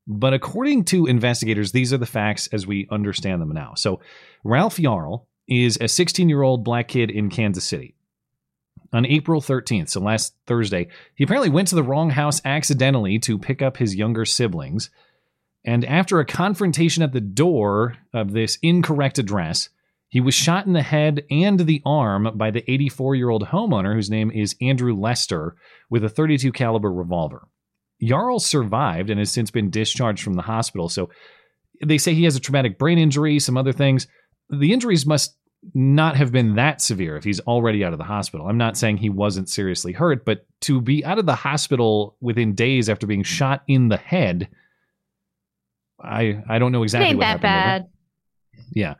but 0.07 0.33
according 0.33 0.85
to 0.85 1.05
investigators, 1.05 1.73
these 1.73 1.93
are 1.93 1.97
the 1.97 2.05
facts 2.05 2.47
as 2.47 2.65
we 2.65 2.87
understand 2.89 3.41
them 3.41 3.51
now. 3.51 3.73
So, 3.75 3.99
Ralph 4.43 4.77
Yarl 4.77 5.25
is 5.47 5.77
a 5.81 5.87
16 5.87 6.29
year 6.29 6.41
old 6.41 6.63
black 6.63 6.87
kid 6.87 7.11
in 7.11 7.29
Kansas 7.29 7.65
City. 7.65 7.94
On 8.93 9.05
April 9.05 9.41
13th, 9.41 9.89
so 9.89 9.99
last 9.99 10.35
Thursday, 10.45 10.87
he 11.15 11.23
apparently 11.23 11.49
went 11.49 11.67
to 11.69 11.75
the 11.75 11.83
wrong 11.83 12.11
house 12.11 12.41
accidentally 12.45 13.19
to 13.19 13.37
pick 13.37 13.61
up 13.61 13.77
his 13.77 13.95
younger 13.95 14.25
siblings 14.25 14.89
and 15.65 15.83
after 15.83 16.19
a 16.19 16.25
confrontation 16.25 17.01
at 17.01 17.11
the 17.11 17.19
door 17.19 17.97
of 18.13 18.31
this 18.31 18.59
incorrect 18.61 19.17
address, 19.17 19.69
he 20.07 20.21
was 20.21 20.35
shot 20.35 20.67
in 20.67 20.73
the 20.73 20.83
head 20.83 21.25
and 21.31 21.59
the 21.59 21.81
arm 21.83 22.29
by 22.35 22.51
the 22.51 22.61
84-year-old 22.61 23.47
homeowner 23.47 23.95
whose 23.95 24.09
name 24.09 24.29
is 24.31 24.55
Andrew 24.61 24.95
Lester 24.95 25.55
with 25.89 26.03
a 26.03 26.09
32 26.09 26.51
caliber 26.51 26.93
revolver. 26.93 27.47
Yarl 28.01 28.39
survived 28.39 29.09
and 29.09 29.17
has 29.17 29.31
since 29.31 29.49
been 29.49 29.71
discharged 29.71 30.23
from 30.23 30.35
the 30.35 30.43
hospital. 30.43 30.87
So 30.87 31.09
they 31.83 31.97
say 31.97 32.13
he 32.13 32.25
has 32.25 32.35
a 32.35 32.39
traumatic 32.39 32.77
brain 32.77 32.99
injury, 32.99 33.39
some 33.39 33.57
other 33.57 33.73
things. 33.73 34.07
The 34.49 34.71
injuries 34.71 35.05
must 35.05 35.35
not 35.73 36.15
have 36.15 36.31
been 36.31 36.55
that 36.55 36.81
severe 36.81 37.17
if 37.17 37.23
he's 37.23 37.39
already 37.41 37.83
out 37.83 37.91
of 37.93 37.97
the 37.99 38.05
hospital. 38.05 38.47
I'm 38.47 38.57
not 38.57 38.77
saying 38.77 38.97
he 38.97 39.09
wasn't 39.09 39.49
seriously 39.49 39.93
hurt, 39.93 40.23
but 40.25 40.45
to 40.61 40.79
be 40.81 41.03
out 41.03 41.17
of 41.19 41.25
the 41.25 41.35
hospital 41.35 42.15
within 42.21 42.53
days 42.55 42.89
after 42.89 43.07
being 43.07 43.23
shot 43.23 43.63
in 43.67 43.87
the 43.89 43.97
head 43.97 44.49
I 46.01 46.43
I 46.47 46.59
don't 46.59 46.71
know 46.71 46.83
exactly 46.83 47.09
ain't 47.09 47.17
what 47.17 47.23
that 47.23 47.41
happened. 47.41 47.41
bad. 47.41 47.89
Yeah. 48.73 48.93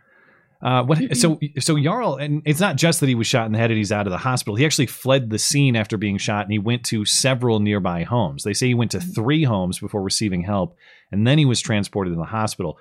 Uh, 0.61 0.83
what 0.83 0.97
so 1.17 1.37
so 1.59 1.75
Yarl 1.75 2.19
and 2.19 2.41
it's 2.45 2.59
not 2.61 2.77
just 2.77 2.99
that 3.01 3.09
he 3.09 3.13
was 3.15 3.27
shot 3.27 3.45
in 3.45 3.51
the 3.51 3.57
head 3.59 3.69
and 3.69 3.77
he's 3.77 3.91
out 3.91 4.07
of 4.07 4.11
the 4.11 4.17
hospital. 4.17 4.55
He 4.55 4.65
actually 4.65 4.87
fled 4.87 5.29
the 5.29 5.37
scene 5.37 5.75
after 5.75 5.97
being 5.97 6.17
shot 6.17 6.45
and 6.45 6.51
he 6.51 6.57
went 6.59 6.83
to 6.85 7.05
several 7.05 7.59
nearby 7.59 8.03
homes. 8.03 8.43
They 8.43 8.53
say 8.53 8.67
he 8.67 8.73
went 8.73 8.91
to 8.91 8.97
Mm-hmm. 8.97 9.11
three 9.11 9.43
homes 9.43 9.79
before 9.79 10.01
receiving 10.01 10.41
help 10.41 10.75
and 11.11 11.27
then 11.27 11.37
he 11.37 11.45
was 11.45 11.61
transported 11.61 12.13
to 12.13 12.17
the 12.17 12.23
hospital. 12.25 12.79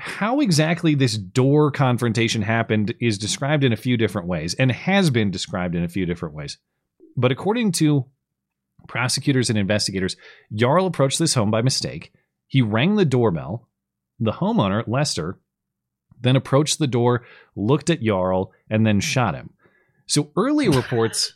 How 0.00 0.40
exactly 0.40 0.94
this 0.94 1.18
door 1.18 1.70
confrontation 1.70 2.42
happened 2.42 2.94
is 3.00 3.18
described 3.18 3.64
in 3.64 3.72
a 3.72 3.76
few 3.76 3.96
different 3.96 4.28
ways 4.28 4.54
and 4.54 4.72
has 4.72 5.10
been 5.10 5.30
described 5.30 5.74
in 5.74 5.84
a 5.84 5.88
few 5.88 6.06
different 6.06 6.34
ways. 6.34 6.56
But 7.16 7.32
according 7.32 7.72
to 7.72 8.06
prosecutors 8.88 9.50
and 9.50 9.58
investigators, 9.58 10.16
Yarl 10.52 10.86
approached 10.86 11.18
this 11.18 11.34
home 11.34 11.50
by 11.50 11.60
mistake. 11.60 12.12
He 12.46 12.62
rang 12.62 12.96
the 12.96 13.04
doorbell. 13.04 13.68
The 14.18 14.32
homeowner, 14.32 14.84
Lester, 14.86 15.38
then 16.20 16.36
approached 16.36 16.78
the 16.78 16.86
door, 16.86 17.24
looked 17.54 17.90
at 17.90 18.02
Yarl, 18.02 18.50
and 18.68 18.86
then 18.86 19.00
shot 19.00 19.34
him. 19.34 19.50
So 20.06 20.30
early 20.36 20.68
reports 20.70 21.34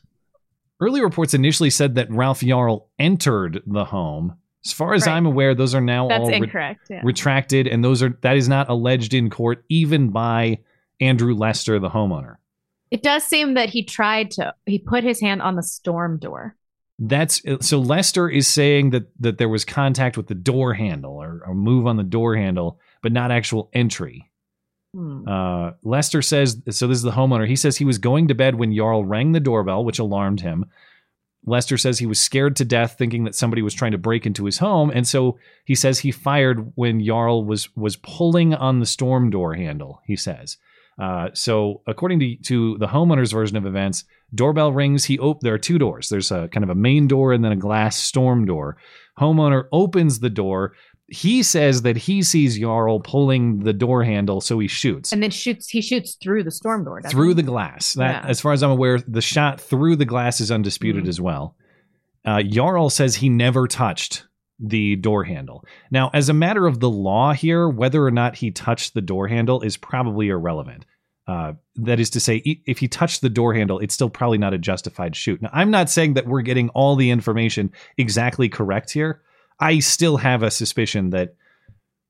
early 0.80 1.02
reports 1.02 1.34
initially 1.34 1.70
said 1.70 1.94
that 1.94 2.10
Ralph 2.10 2.40
Yarl 2.40 2.86
entered 2.98 3.62
the 3.66 3.84
home. 3.86 4.36
As 4.66 4.72
far 4.72 4.94
as 4.94 5.06
Right. 5.06 5.14
I'm 5.16 5.26
aware, 5.26 5.54
those 5.54 5.74
are 5.74 5.80
now 5.80 6.08
That's 6.08 6.20
all 6.20 6.28
re- 6.28 6.36
incorrect. 6.36 6.86
yeah. 6.90 7.00
retracted, 7.04 7.66
and 7.66 7.84
those 7.84 8.02
are 8.02 8.16
that 8.22 8.36
is 8.36 8.48
not 8.48 8.68
alleged 8.70 9.12
in 9.14 9.28
court, 9.30 9.64
even 9.68 10.08
by 10.10 10.58
Andrew 11.00 11.34
Lester, 11.34 11.78
the 11.78 11.90
homeowner. 11.90 12.36
It 12.90 13.02
does 13.02 13.24
seem 13.24 13.54
that 13.54 13.68
he 13.70 13.82
tried 13.84 14.30
to. 14.32 14.54
He 14.66 14.78
put 14.78 15.04
his 15.04 15.20
hand 15.20 15.42
on 15.42 15.56
the 15.56 15.62
storm 15.62 16.18
door. 16.18 16.56
That's 16.98 17.42
so 17.60 17.80
Lester 17.80 18.28
is 18.28 18.46
saying 18.46 18.90
that 18.90 19.08
that 19.20 19.38
there 19.38 19.48
was 19.48 19.64
contact 19.64 20.16
with 20.16 20.28
the 20.28 20.34
door 20.34 20.74
handle 20.74 21.20
or 21.20 21.40
a 21.46 21.52
move 21.52 21.86
on 21.86 21.96
the 21.96 22.04
door 22.04 22.36
handle, 22.36 22.78
but 23.02 23.12
not 23.12 23.30
actual 23.32 23.68
entry. 23.72 24.30
Hmm. 24.94 25.28
Uh, 25.28 25.72
Lester 25.82 26.22
says 26.22 26.56
so. 26.70 26.86
This 26.86 26.98
is 26.98 27.02
the 27.02 27.10
homeowner. 27.10 27.48
He 27.48 27.56
says 27.56 27.76
he 27.76 27.84
was 27.84 27.98
going 27.98 28.28
to 28.28 28.34
bed 28.34 28.54
when 28.54 28.70
Yarl 28.72 29.02
rang 29.04 29.32
the 29.32 29.40
doorbell, 29.40 29.84
which 29.84 29.98
alarmed 29.98 30.40
him. 30.40 30.66
Lester 31.46 31.76
says 31.76 31.98
he 31.98 32.06
was 32.06 32.20
scared 32.20 32.56
to 32.56 32.64
death, 32.64 32.96
thinking 32.96 33.24
that 33.24 33.34
somebody 33.34 33.62
was 33.62 33.74
trying 33.74 33.92
to 33.92 33.98
break 33.98 34.26
into 34.26 34.46
his 34.46 34.58
home, 34.58 34.90
and 34.90 35.06
so 35.06 35.38
he 35.64 35.74
says 35.74 35.98
he 35.98 36.10
fired 36.10 36.72
when 36.74 37.00
Yarl 37.00 37.44
was 37.44 37.74
was 37.76 37.96
pulling 37.96 38.54
on 38.54 38.80
the 38.80 38.86
storm 38.86 39.30
door 39.30 39.54
handle. 39.54 40.00
He 40.06 40.16
says. 40.16 40.56
Uh, 40.96 41.28
so, 41.34 41.82
according 41.86 42.20
to, 42.20 42.36
to 42.36 42.78
the 42.78 42.86
homeowner's 42.86 43.32
version 43.32 43.56
of 43.56 43.66
events, 43.66 44.04
doorbell 44.32 44.72
rings. 44.72 45.04
He 45.04 45.18
op- 45.18 45.40
There 45.40 45.54
are 45.54 45.58
two 45.58 45.78
doors. 45.78 46.08
There's 46.08 46.30
a 46.30 46.48
kind 46.48 46.62
of 46.62 46.70
a 46.70 46.74
main 46.74 47.08
door 47.08 47.32
and 47.32 47.44
then 47.44 47.52
a 47.52 47.56
glass 47.56 47.96
storm 47.96 48.46
door. 48.46 48.76
Homeowner 49.18 49.64
opens 49.72 50.20
the 50.20 50.30
door. 50.30 50.74
He 51.08 51.42
says 51.42 51.82
that 51.82 51.96
he 51.98 52.22
sees 52.22 52.58
Yarl 52.58 53.02
pulling 53.04 53.58
the 53.60 53.74
door 53.74 54.02
handle, 54.04 54.40
so 54.40 54.58
he 54.58 54.68
shoots 54.68 55.12
And 55.12 55.22
then 55.22 55.30
shoots. 55.30 55.68
He 55.68 55.82
shoots 55.82 56.14
through 56.22 56.44
the 56.44 56.50
storm 56.50 56.84
door. 56.84 57.00
doesn't 57.00 57.14
through 57.14 57.28
he? 57.28 57.34
the 57.34 57.42
glass. 57.42 57.92
That, 57.94 58.24
Yeah. 58.24 58.30
as 58.30 58.40
far 58.40 58.52
as 58.52 58.62
I'm 58.62 58.70
aware, 58.70 58.98
the 58.98 59.20
shot 59.20 59.60
through 59.60 59.96
the 59.96 60.06
glass 60.06 60.40
is 60.40 60.50
undisputed 60.50 61.06
as 61.06 61.20
well. 61.20 61.56
Uh, 62.24 62.38
Yarl 62.38 62.90
says 62.90 63.16
he 63.16 63.28
never 63.28 63.66
touched 63.68 64.24
the 64.58 64.96
door 64.96 65.24
handle. 65.24 65.62
Now, 65.90 66.10
as 66.14 66.30
a 66.30 66.32
matter 66.34 66.66
of 66.66 66.80
the 66.80 66.88
law 66.88 67.32
here, 67.34 67.68
whether 67.68 68.02
or 68.02 68.10
not 68.10 68.36
he 68.36 68.50
touched 68.50 68.94
the 68.94 69.02
door 69.02 69.28
handle 69.28 69.60
is 69.60 69.76
probably 69.76 70.28
irrelevant. 70.28 70.86
Uh, 71.26 71.52
that 71.76 72.00
is 72.00 72.08
to 72.10 72.20
say, 72.20 72.36
if 72.66 72.78
he 72.78 72.88
touched 72.88 73.20
the 73.20 73.28
door 73.28 73.52
handle, 73.52 73.78
it's 73.78 73.92
still 73.94 74.08
probably 74.10 74.38
not 74.38 74.54
a 74.54 74.58
justified 74.58 75.16
shoot. 75.16 75.42
Now, 75.42 75.50
I'm 75.52 75.70
not 75.70 75.90
saying 75.90 76.14
that 76.14 76.26
we're 76.26 76.42
getting 76.42 76.68
all 76.70 76.96
the 76.96 77.10
information 77.10 77.72
exactly 77.98 78.48
correct 78.48 78.90
here. 78.92 79.20
I 79.60 79.78
still 79.78 80.16
have 80.16 80.42
a 80.42 80.50
suspicion 80.50 81.10
that 81.10 81.34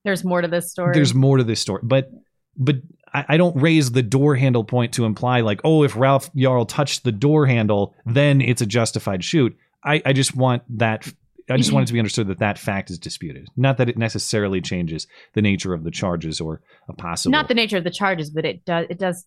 There's 0.05 0.25
more 0.25 0.41
to 0.41 0.49
this 0.49 0.71
story. 0.71 0.93
there's 0.95 1.15
more 1.15 1.39
to 1.39 1.45
this 1.45 1.61
story, 1.61 1.81
but 1.83 2.11
but 2.57 2.77
I, 3.13 3.25
I 3.31 3.37
don't 3.37 3.57
raise 3.61 3.91
the 3.93 4.03
door 4.03 4.35
handle 4.37 4.65
point 4.65 4.95
to 4.95 5.05
imply 5.05 5.41
like, 5.41 5.61
oh, 5.65 5.83
if 5.83 5.97
Ralph 5.97 6.33
Yarl 6.35 6.69
touched 6.69 7.05
the 7.05 7.13
door 7.13 7.47
handle, 7.47 7.95
then 8.07 8.41
it's 8.41 8.63
a 8.63 8.67
justified 8.67 9.25
shoot. 9.25 9.57
I, 9.85 10.03
I 10.05 10.13
just 10.13 10.35
want 10.37 10.63
that. 10.79 11.07
I 11.51 11.59
just 11.59 11.73
want 11.73 11.85
it 11.85 11.87
to 11.89 11.93
be 11.93 11.99
understood 11.99 12.29
that 12.29 12.39
that 12.39 12.59
fact 12.59 12.91
is 12.91 12.99
disputed. 12.99 13.49
Not 13.55 13.77
that 13.77 13.91
it 13.91 13.99
necessarily 13.99 14.63
changes 14.63 15.07
the 15.35 15.43
nature 15.43 15.75
of 15.75 15.85
the 15.85 15.91
charges 15.91 16.41
or 16.41 16.63
a 16.89 16.95
possible. 16.95 17.33
not 17.33 17.49
the 17.49 17.55
nature 17.55 17.77
of 17.77 17.85
the 17.85 17.91
charges, 17.91 18.31
but 18.31 18.47
it 18.47 18.65
does. 18.65 18.87
It 18.89 18.99
does. 18.99 19.27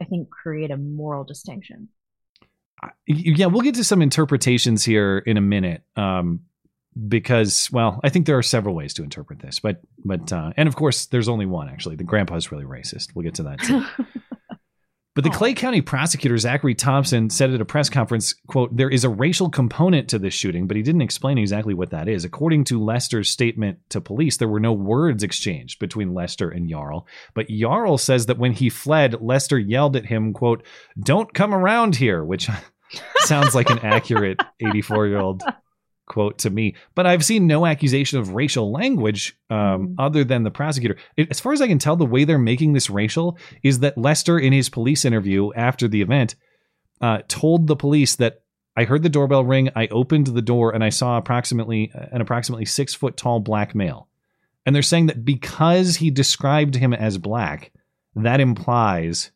I 0.00 0.04
think 0.06 0.30
create 0.30 0.70
a 0.70 0.78
moral 0.78 1.24
distinction. 1.24 1.88
yeah, 3.06 3.46
we'll 3.46 3.60
get 3.60 3.74
to 3.74 3.84
some 3.84 4.00
interpretations 4.00 4.82
here 4.82 5.18
in 5.18 5.36
a 5.36 5.42
minute. 5.42 5.82
Um, 5.94 6.40
because 7.08 7.70
well, 7.72 8.00
I 8.04 8.08
think 8.08 8.26
there 8.26 8.38
are 8.38 8.42
several 8.42 8.74
ways 8.74 8.94
to 8.94 9.02
interpret 9.02 9.40
this, 9.40 9.60
but 9.60 9.80
but 10.04 10.32
uh, 10.32 10.52
and 10.56 10.68
of 10.68 10.76
course 10.76 11.06
there's 11.06 11.28
only 11.28 11.46
one 11.46 11.68
actually. 11.68 11.96
The 11.96 12.04
grandpa's 12.04 12.52
really 12.52 12.64
racist. 12.64 13.14
We'll 13.14 13.24
get 13.24 13.34
to 13.36 13.44
that 13.44 13.60
too. 13.60 13.84
But 15.14 15.24
the 15.24 15.30
Clay 15.30 15.52
County 15.52 15.82
prosecutor 15.82 16.38
Zachary 16.38 16.74
Thompson 16.74 17.28
said 17.28 17.50
at 17.50 17.60
a 17.60 17.66
press 17.66 17.90
conference, 17.90 18.34
"quote 18.46 18.74
There 18.74 18.88
is 18.88 19.04
a 19.04 19.10
racial 19.10 19.50
component 19.50 20.08
to 20.08 20.18
this 20.18 20.32
shooting, 20.32 20.66
but 20.66 20.76
he 20.76 20.82
didn't 20.82 21.02
explain 21.02 21.36
exactly 21.36 21.74
what 21.74 21.90
that 21.90 22.08
is. 22.08 22.24
According 22.24 22.64
to 22.64 22.82
Lester's 22.82 23.28
statement 23.28 23.78
to 23.90 24.00
police, 24.00 24.38
there 24.38 24.48
were 24.48 24.58
no 24.58 24.72
words 24.72 25.22
exchanged 25.22 25.78
between 25.80 26.14
Lester 26.14 26.48
and 26.48 26.70
Yarl. 26.70 27.04
But 27.34 27.48
Yarl 27.48 28.00
says 28.00 28.24
that 28.26 28.38
when 28.38 28.52
he 28.52 28.70
fled, 28.70 29.20
Lester 29.20 29.58
yelled 29.58 29.96
at 29.96 30.06
him, 30.06 30.32
"quote 30.32 30.64
Don't 30.98 31.34
come 31.34 31.52
around 31.52 31.96
here," 31.96 32.24
which 32.24 32.48
sounds 33.18 33.54
like 33.54 33.68
an 33.68 33.80
accurate 33.80 34.40
84 34.60 35.08
year 35.08 35.18
old 35.18 35.42
quote 36.06 36.38
to 36.38 36.50
me. 36.50 36.74
But 36.94 37.06
I've 37.06 37.24
seen 37.24 37.46
no 37.46 37.64
accusation 37.64 38.18
of 38.18 38.34
racial 38.34 38.72
language 38.72 39.36
um, 39.50 39.58
Mm-hmm. 39.58 39.94
other 39.98 40.24
than 40.24 40.42
the 40.42 40.50
prosecutor. 40.50 40.96
It, 41.16 41.28
as 41.30 41.40
far 41.40 41.52
as 41.52 41.62
I 41.62 41.68
can 41.68 41.78
tell, 41.78 41.96
the 41.96 42.04
way 42.04 42.24
they're 42.24 42.38
making 42.38 42.72
this 42.72 42.90
racial 42.90 43.38
is 43.62 43.80
that 43.80 43.96
Lester, 43.96 44.38
in 44.38 44.52
his 44.52 44.68
police 44.68 45.04
interview 45.04 45.52
after 45.54 45.88
the 45.88 46.02
event, 46.02 46.34
uh, 47.00 47.22
told 47.28 47.66
the 47.66 47.76
police 47.76 48.16
that 48.16 48.42
I 48.76 48.84
heard 48.84 49.02
the 49.02 49.08
doorbell 49.08 49.44
ring, 49.44 49.70
I 49.76 49.86
opened 49.88 50.28
the 50.28 50.42
door, 50.42 50.74
and 50.74 50.82
I 50.82 50.88
saw 50.88 51.18
approximately 51.18 51.90
an 51.94 52.20
approximately 52.20 52.64
six 52.64 52.94
foot 52.94 53.16
tall 53.16 53.40
black 53.40 53.74
male. 53.74 54.08
And 54.64 54.74
they're 54.74 54.82
saying 54.82 55.06
that 55.06 55.24
because 55.24 55.96
he 55.96 56.10
described 56.10 56.74
him 56.76 56.94
as 56.94 57.18
black, 57.18 57.72
that 58.14 58.40
implies 58.40 59.30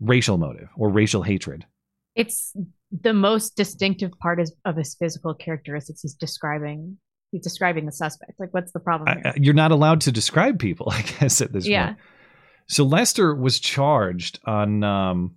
racial 0.00 0.38
motive 0.38 0.68
or 0.76 0.90
racial 0.90 1.22
hatred. 1.22 1.66
It's 2.14 2.54
the 3.02 3.12
most 3.12 3.56
distinctive 3.56 4.12
part 4.20 4.40
is, 4.40 4.52
of 4.64 4.76
his 4.76 4.94
physical 4.94 5.34
characteristics. 5.34 6.02
He's 6.02 6.14
describing. 6.14 6.98
He's 7.32 7.42
describing 7.42 7.86
the 7.86 7.92
suspect. 7.92 8.32
Like, 8.38 8.54
what's 8.54 8.72
the 8.72 8.80
problem? 8.80 9.18
I- 9.24 9.34
you're 9.36 9.54
not 9.54 9.72
allowed 9.72 10.00
to 10.02 10.12
describe 10.12 10.58
people, 10.58 10.88
I 10.90 11.02
guess, 11.02 11.40
at 11.40 11.52
this 11.52 11.66
Yeah. 11.66 11.86
point. 11.86 11.98
So 12.68 12.84
Lester 12.84 13.34
was 13.34 13.60
charged 13.60 14.40
on 14.44 14.82
um, 14.82 15.36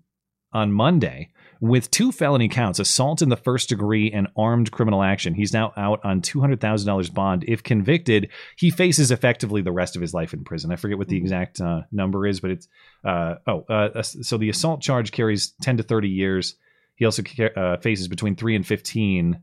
on 0.51 0.71
Monday 0.71 1.29
with 1.61 1.91
two 1.91 2.11
felony 2.11 2.47
counts: 2.49 2.79
assault 2.79 3.21
in 3.21 3.29
the 3.29 3.35
first 3.37 3.69
degree 3.69 4.11
and 4.11 4.27
armed 4.35 4.71
criminal 4.71 5.03
action. 5.03 5.35
He's 5.35 5.53
now 5.53 5.71
out 5.77 6.03
on 6.03 6.21
two 6.21 6.39
hundred 6.41 6.59
thousand 6.59 6.87
dollars 6.87 7.09
bond. 7.11 7.43
If 7.47 7.61
convicted, 7.61 8.29
he 8.57 8.71
faces 8.71 9.11
effectively 9.11 9.61
the 9.61 9.71
rest 9.71 9.95
of 9.95 10.01
his 10.01 10.11
life 10.13 10.33
in 10.33 10.43
prison. 10.43 10.71
I 10.71 10.75
forget 10.75 10.97
what 10.97 11.07
the 11.07 11.17
exact 11.17 11.61
uh, 11.61 11.81
number 11.91 12.25
is, 12.25 12.39
but 12.39 12.49
it's 12.51 12.67
uh, 13.05 13.35
oh, 13.45 13.61
uh, 13.69 14.01
so 14.01 14.37
the 14.37 14.49
assault 14.49 14.81
charge 14.81 15.11
carries 15.11 15.53
ten 15.61 15.77
to 15.77 15.83
thirty 15.83 16.09
years. 16.09 16.55
He 16.99 17.05
also 17.05 17.23
uh, 17.55 17.77
faces 17.77 18.07
between 18.09 18.35
three 18.35 18.55
and 18.55 18.67
fifteen 18.67 19.41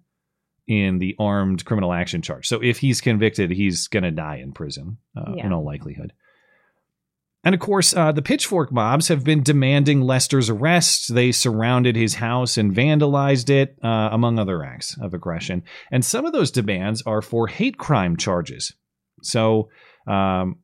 in 0.68 0.98
the 0.98 1.16
armed 1.18 1.64
criminal 1.64 1.92
action 1.92 2.20
charge. 2.22 2.46
So 2.46 2.62
if 2.62 2.78
he's 2.78 3.00
convicted, 3.00 3.50
he's 3.50 3.88
going 3.88 4.02
to 4.02 4.10
die 4.10 4.36
in 4.36 4.52
prison 4.52 4.98
uh, 5.16 5.32
Yeah. 5.36 5.46
in 5.46 5.52
all 5.52 5.64
likelihood. 5.64 6.12
And 7.44 7.54
of 7.54 7.60
course, 7.60 7.94
uh, 7.94 8.10
the 8.12 8.22
pitchfork 8.22 8.72
mobs 8.72 9.08
have 9.08 9.22
been 9.22 9.42
demanding 9.44 10.02
Lester's 10.02 10.50
arrest. 10.50 11.14
They 11.14 11.30
surrounded 11.32 11.94
his 11.96 12.14
house 12.16 12.58
and 12.58 12.74
vandalized 12.74 13.48
it, 13.48 13.78
uh, 13.82 14.08
among 14.10 14.38
other 14.38 14.64
acts 14.64 14.98
of 15.00 15.14
aggression. 15.14 15.62
And 15.92 16.04
some 16.04 16.26
of 16.26 16.32
those 16.32 16.50
demands 16.50 17.02
are 17.06 17.22
for 17.22 17.46
hate 17.46 17.78
crime 17.78 18.16
charges. 18.16 18.74
So, 19.22 19.70
um, 20.08 20.56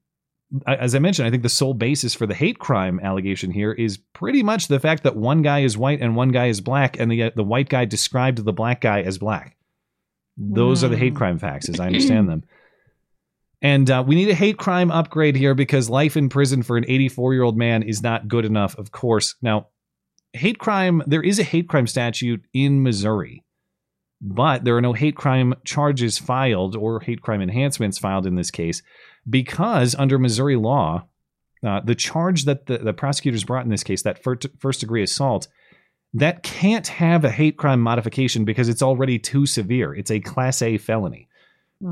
as 0.66 0.94
I 0.94 0.98
mentioned, 0.98 1.26
I 1.26 1.30
think 1.30 1.42
the 1.42 1.48
sole 1.48 1.74
basis 1.74 2.14
for 2.14 2.26
the 2.26 2.34
hate 2.34 2.58
crime 2.58 3.00
allegation 3.02 3.50
here 3.50 3.72
is 3.72 3.96
pretty 3.96 4.42
much 4.42 4.68
the 4.68 4.80
fact 4.80 5.02
that 5.04 5.16
one 5.16 5.42
guy 5.42 5.60
is 5.60 5.78
white 5.78 6.00
and 6.00 6.14
one 6.14 6.30
guy 6.30 6.46
is 6.46 6.60
black, 6.60 6.98
and 6.98 7.10
the 7.10 7.24
uh, 7.24 7.30
the 7.34 7.44
white 7.44 7.68
guy 7.68 7.84
described 7.84 8.44
the 8.44 8.52
black 8.52 8.80
guy 8.80 9.02
as 9.02 9.18
black. 9.18 9.56
Those 10.36 10.82
are 10.82 10.88
the 10.88 10.96
hate 10.96 11.14
crime 11.14 11.38
facts, 11.38 11.68
as 11.68 11.80
I 11.80 11.86
understand 11.86 12.28
them. 12.28 12.44
And 13.64 13.88
uh, 13.88 14.02
we 14.04 14.16
need 14.16 14.28
a 14.28 14.34
hate 14.34 14.58
crime 14.58 14.90
upgrade 14.90 15.36
here 15.36 15.54
because 15.54 15.88
life 15.88 16.16
in 16.16 16.28
prison 16.28 16.64
for 16.64 16.76
an 16.76 16.84
84 16.88 17.32
year 17.32 17.44
old 17.44 17.56
man 17.56 17.84
is 17.84 18.02
not 18.02 18.26
good 18.26 18.44
enough, 18.44 18.76
of 18.76 18.90
course. 18.90 19.36
Now, 19.40 19.68
hate 20.32 20.58
crime, 20.58 21.00
there 21.06 21.22
is 21.22 21.38
a 21.38 21.44
hate 21.44 21.68
crime 21.68 21.86
statute 21.86 22.44
in 22.52 22.82
Missouri, 22.82 23.44
but 24.20 24.64
there 24.64 24.76
are 24.76 24.80
no 24.80 24.94
hate 24.94 25.14
crime 25.14 25.54
charges 25.64 26.18
filed 26.18 26.74
or 26.74 26.98
hate 26.98 27.22
crime 27.22 27.40
enhancements 27.40 27.98
filed 27.98 28.26
in 28.26 28.34
this 28.34 28.50
case 28.50 28.82
because 29.28 29.94
under 29.94 30.18
Missouri 30.18 30.56
law, 30.56 31.06
uh, 31.64 31.80
the 31.80 31.94
charge 31.94 32.44
that 32.44 32.66
the, 32.66 32.78
the 32.78 32.92
prosecutors 32.92 33.44
brought 33.44 33.64
in 33.64 33.70
this 33.70 33.84
case, 33.84 34.02
that 34.02 34.22
first, 34.22 34.46
first 34.58 34.80
degree 34.80 35.02
assault, 35.02 35.48
that 36.14 36.42
can't 36.42 36.88
have 36.88 37.24
a 37.24 37.30
hate 37.30 37.56
crime 37.56 37.80
modification 37.80 38.44
because 38.44 38.68
it's 38.68 38.82
already 38.82 39.18
too 39.18 39.46
severe. 39.46 39.94
It's 39.94 40.10
a 40.10 40.20
class 40.20 40.60
A 40.60 40.78
felony. 40.78 41.28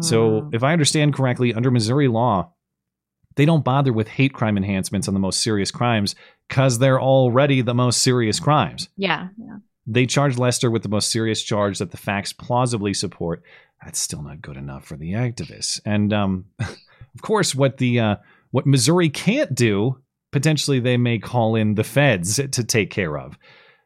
So, 0.02 0.48
if 0.52 0.62
I 0.62 0.72
understand 0.72 1.14
correctly, 1.14 1.52
under 1.52 1.68
Missouri 1.68 2.06
law, 2.06 2.52
they 3.34 3.44
don't 3.44 3.64
bother 3.64 3.92
with 3.92 4.06
hate 4.06 4.32
crime 4.32 4.56
enhancements 4.56 5.08
on 5.08 5.14
the 5.14 5.20
most 5.20 5.42
serious 5.42 5.72
crimes 5.72 6.14
because 6.48 6.78
they're 6.78 7.00
already 7.00 7.60
the 7.60 7.74
most 7.74 8.02
serious 8.02 8.38
crimes. 8.38 8.88
yeah, 8.96 9.28
yeah. 9.36 9.56
They 9.86 10.06
charge 10.06 10.38
Lester 10.38 10.70
with 10.70 10.84
the 10.84 10.88
most 10.88 11.10
serious 11.10 11.42
charge 11.42 11.78
that 11.78 11.90
the 11.90 11.96
facts 11.96 12.32
plausibly 12.32 12.94
support. 12.94 13.42
That's 13.82 13.98
still 13.98 14.22
not 14.22 14.40
good 14.40 14.56
enough 14.56 14.84
for 14.84 14.96
the 14.96 15.14
activists. 15.14 15.80
And 15.84 16.12
um, 16.12 16.44
of 17.14 17.22
course, 17.22 17.54
what 17.54 17.78
the 17.78 18.00
uh, 18.00 18.16
what 18.50 18.66
Missouri 18.66 19.08
can't 19.08 19.54
do, 19.54 20.00
potentially 20.32 20.80
they 20.80 20.96
may 20.96 21.18
call 21.18 21.54
in 21.54 21.74
the 21.74 21.84
feds 21.84 22.36
to 22.36 22.64
take 22.64 22.90
care 22.90 23.18
of. 23.18 23.38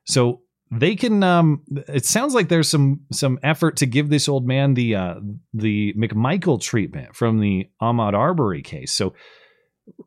So 0.04 0.42
they 0.70 0.96
can. 0.96 1.22
Um, 1.22 1.62
it 1.88 2.04
sounds 2.04 2.34
like 2.34 2.48
there's 2.48 2.68
some 2.68 3.00
some 3.12 3.38
effort 3.42 3.76
to 3.78 3.86
give 3.86 4.08
this 4.08 4.28
old 4.28 4.46
man 4.46 4.74
the 4.74 4.94
uh, 4.94 5.14
the 5.52 5.94
McMichael 5.94 6.60
treatment 6.60 7.14
from 7.14 7.40
the 7.40 7.68
Ahmaud 7.80 8.14
Arbery 8.14 8.62
case. 8.62 8.92
So 8.92 9.14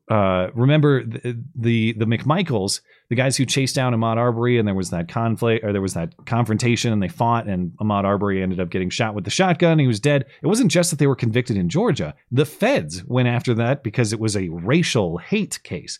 uh, 0.09 0.47
remember 0.53 1.03
the, 1.03 1.43
the 1.55 1.93
the 1.93 2.05
McMichaels, 2.05 2.81
the 3.09 3.15
guys 3.15 3.37
who 3.37 3.45
chased 3.45 3.75
down 3.75 3.93
Ahmaud 3.93 4.17
Arbery, 4.17 4.57
and 4.57 4.67
there 4.67 4.75
was 4.75 4.89
that 4.89 5.07
conflict 5.07 5.63
or 5.63 5.71
there 5.71 5.81
was 5.81 5.93
that 5.93 6.13
confrontation, 6.25 6.93
and 6.93 7.03
they 7.03 7.07
fought, 7.07 7.47
and 7.47 7.71
Ahmaud 7.81 8.05
Arbery 8.05 8.41
ended 8.41 8.59
up 8.59 8.69
getting 8.69 8.89
shot 8.89 9.13
with 9.13 9.25
the 9.25 9.29
shotgun. 9.29 9.79
He 9.79 9.87
was 9.87 9.99
dead. 9.99 10.25
It 10.41 10.47
wasn't 10.47 10.71
just 10.71 10.89
that 10.89 10.99
they 10.99 11.07
were 11.07 11.15
convicted 11.15 11.57
in 11.57 11.69
Georgia; 11.69 12.15
the 12.31 12.45
feds 12.45 13.03
went 13.05 13.27
after 13.27 13.53
that 13.55 13.83
because 13.83 14.13
it 14.13 14.19
was 14.19 14.35
a 14.35 14.49
racial 14.49 15.17
hate 15.17 15.61
case. 15.63 15.99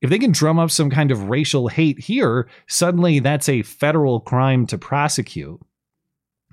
If 0.00 0.10
they 0.10 0.20
can 0.20 0.30
drum 0.30 0.60
up 0.60 0.70
some 0.70 0.90
kind 0.90 1.10
of 1.10 1.28
racial 1.28 1.66
hate 1.66 1.98
here, 1.98 2.48
suddenly 2.68 3.18
that's 3.18 3.48
a 3.48 3.62
federal 3.62 4.20
crime 4.20 4.64
to 4.68 4.78
prosecute 4.78 5.60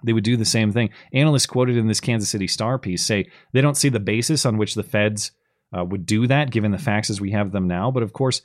they 0.03 0.13
would 0.13 0.23
do 0.23 0.37
the 0.37 0.45
same 0.45 0.71
thing. 0.71 0.89
Analysts 1.13 1.45
quoted 1.45 1.77
in 1.77 1.87
this 1.87 1.99
Kansas 1.99 2.29
City 2.29 2.47
Star 2.47 2.77
piece 2.77 3.05
say 3.05 3.27
they 3.53 3.61
don't 3.61 3.77
see 3.77 3.89
the 3.89 3.99
basis 3.99 4.45
on 4.45 4.57
which 4.57 4.75
the 4.75 4.83
feds 4.83 5.31
uh, 5.77 5.83
would 5.83 6.05
do 6.05 6.27
that, 6.27 6.51
given 6.51 6.71
the 6.71 6.77
facts 6.77 7.09
as 7.09 7.19
we 7.19 7.31
have 7.31 7.51
them 7.51 7.67
now. 7.67 7.91
But 7.91 8.03
of 8.03 8.13
course, 8.13 8.41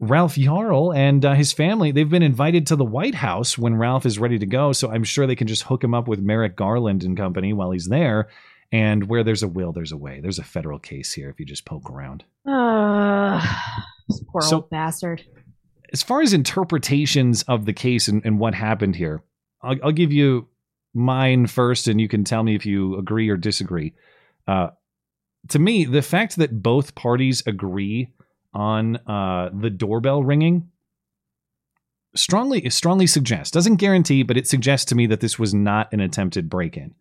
Ralph 0.00 0.34
Yarl 0.36 0.94
and 0.94 1.24
uh, 1.24 1.34
his 1.34 1.52
family, 1.52 1.90
they've 1.92 2.08
been 2.10 2.22
invited 2.22 2.66
to 2.66 2.76
the 2.76 2.84
White 2.84 3.14
House 3.14 3.56
when 3.56 3.76
Ralph 3.76 4.04
is 4.04 4.18
ready 4.18 4.38
to 4.38 4.46
go. 4.46 4.72
So 4.72 4.90
I'm 4.90 5.04
sure 5.04 5.26
they 5.26 5.36
can 5.36 5.46
just 5.46 5.62
hook 5.62 5.82
him 5.82 5.94
up 5.94 6.06
with 6.08 6.20
Merrick 6.20 6.56
Garland 6.56 7.02
and 7.02 7.16
company 7.16 7.52
while 7.52 7.70
he's 7.70 7.86
there. 7.88 8.28
And 8.72 9.08
where 9.08 9.22
there's 9.22 9.42
a 9.44 9.48
will, 9.48 9.72
there's 9.72 9.92
a 9.92 9.96
way. 9.96 10.20
There's 10.20 10.40
a 10.40 10.44
federal 10.44 10.78
case 10.80 11.12
here 11.12 11.30
if 11.30 11.38
you 11.38 11.46
just 11.46 11.64
poke 11.64 11.88
around. 11.88 12.24
Uh, 12.44 13.40
poor 14.32 14.42
So- 14.42 14.56
old 14.56 14.70
bastard. 14.70 15.22
as 15.92 16.02
far 16.02 16.20
as 16.20 16.32
interpretations 16.32 17.42
of 17.44 17.64
the 17.64 17.72
case 17.72 18.08
and, 18.08 18.24
and 18.24 18.38
what 18.38 18.54
happened 18.54 18.96
here, 18.96 19.22
I'll, 19.62 19.76
I'll 19.84 19.92
give 19.92 20.12
you 20.12 20.48
mine 20.94 21.46
first, 21.46 21.88
and 21.88 22.00
you 22.00 22.08
can 22.08 22.24
tell 22.24 22.42
me 22.42 22.54
if 22.54 22.66
you 22.66 22.96
agree 22.98 23.28
or 23.28 23.36
disagree. 23.36 23.94
Uh, 24.48 24.68
to 25.48 25.58
me, 25.58 25.84
the 25.84 26.02
fact 26.02 26.36
that 26.36 26.62
both 26.62 26.94
parties 26.94 27.42
agree 27.46 28.08
on 28.54 28.96
uh, 29.06 29.50
the 29.52 29.70
doorbell 29.70 30.22
ringing 30.22 30.68
strongly 32.14 32.68
strongly 32.70 33.06
suggests 33.06 33.50
doesn't 33.50 33.76
guarantee, 33.76 34.22
but 34.22 34.36
it 34.36 34.48
suggests 34.48 34.86
to 34.86 34.94
me 34.94 35.06
that 35.06 35.20
this 35.20 35.38
was 35.38 35.52
not 35.54 35.92
an 35.92 36.00
attempted 36.00 36.48
break-in 36.48 36.94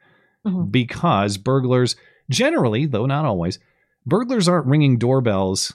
Mhm. 0.45 0.71
because 0.71 1.37
burglars 1.37 1.95
generally, 2.29 2.85
though 2.85 3.05
not 3.05 3.25
always, 3.25 3.57
burglars 4.05 4.47
aren't 4.47 4.67
ringing 4.67 4.97
doorbells 4.97 5.73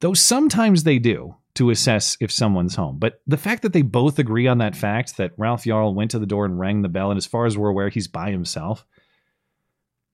though 0.00 0.14
sometimes 0.14 0.84
they 0.84 0.98
do 0.98 1.34
to 1.52 1.68
assess 1.68 2.16
if 2.20 2.32
someone's 2.32 2.74
home. 2.76 2.96
But 2.98 3.20
the 3.26 3.36
fact 3.36 3.60
that 3.62 3.74
they 3.74 3.82
both 3.82 4.18
agree 4.18 4.46
on 4.46 4.56
that 4.58 4.74
fact 4.74 5.18
that 5.18 5.32
Ralph 5.36 5.64
Yarl 5.64 5.92
went 5.94 6.10
to 6.12 6.18
the 6.18 6.24
door 6.24 6.46
and 6.46 6.58
rang 6.58 6.80
the 6.80 6.88
bell, 6.88 7.10
and 7.10 7.18
as 7.18 7.26
far 7.26 7.44
as 7.44 7.58
we're 7.58 7.68
aware, 7.68 7.90
he's 7.90 8.08
by 8.08 8.30
himself, 8.30 8.86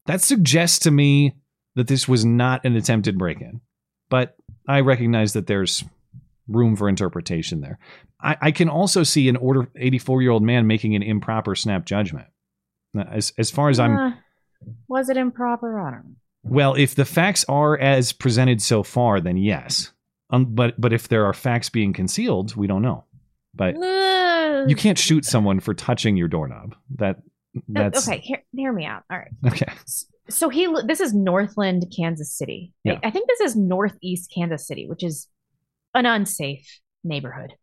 that 0.06 0.22
suggests 0.22 0.80
to 0.80 0.90
me 0.90 1.36
that 1.76 1.86
this 1.86 2.08
was 2.08 2.24
not 2.24 2.64
an 2.64 2.74
attempted 2.74 3.16
break 3.16 3.40
in. 3.40 3.60
But 4.10 4.36
I 4.68 4.80
recognize 4.80 5.32
that 5.34 5.46
there's 5.46 5.84
room 6.48 6.74
for 6.76 6.88
interpretation 6.88 7.60
there. 7.60 7.78
I, 8.20 8.36
I 8.40 8.50
can 8.50 8.68
also 8.68 9.02
see 9.02 9.28
an 9.28 9.36
order 9.36 9.68
84 9.76 10.22
year 10.22 10.30
old 10.32 10.42
man 10.42 10.66
making 10.66 10.94
an 10.96 11.02
improper 11.02 11.54
snap 11.54 11.84
judgment. 11.86 12.26
As, 12.96 13.32
as 13.38 13.50
far 13.50 13.68
as 13.68 13.78
I'm 13.78 13.96
Uh, 13.96 14.12
was 14.88 15.08
it 15.10 15.16
improper? 15.16 15.78
I 15.78 15.90
don't 15.90 16.04
know. 16.04 16.16
well, 16.44 16.74
if 16.74 16.94
the 16.94 17.04
facts 17.04 17.44
are 17.48 17.76
as 17.78 18.12
presented 18.12 18.62
so 18.62 18.82
far, 18.82 19.20
then 19.20 19.36
yes. 19.36 19.92
Um, 20.30 20.46
but 20.54 20.80
but 20.80 20.92
if 20.92 21.08
there 21.08 21.26
are 21.26 21.32
facts 21.34 21.68
being 21.68 21.92
concealed, 21.92 22.56
we 22.56 22.66
don't 22.66 22.82
know. 22.82 23.04
But 23.54 23.76
Uh, 23.76 24.64
you 24.66 24.76
can't 24.76 24.98
shoot 24.98 25.24
someone 25.24 25.60
for 25.60 25.74
touching 25.74 26.16
your 26.16 26.28
doorknob. 26.28 26.74
That 26.96 27.18
that's 27.68 28.08
okay. 28.08 28.20
Hear, 28.20 28.42
hear 28.52 28.72
me 28.72 28.84
out. 28.86 29.02
All 29.10 29.18
right. 29.18 29.30
okay. 29.46 29.72
So 30.28 30.48
he, 30.48 30.72
this 30.86 31.00
is 31.00 31.14
Northland, 31.14 31.84
Kansas 31.96 32.32
City. 32.32 32.72
I- 32.86 32.90
Yeah. 32.92 32.98
I 33.04 33.10
think 33.10 33.28
this 33.28 33.40
is 33.40 33.56
Northeast 33.56 34.30
Kansas 34.34 34.66
City, 34.66 34.86
which 34.88 35.02
is 35.04 35.28
an 35.94 36.06
unsafe 36.06 36.80
neighborhood. 37.04 37.54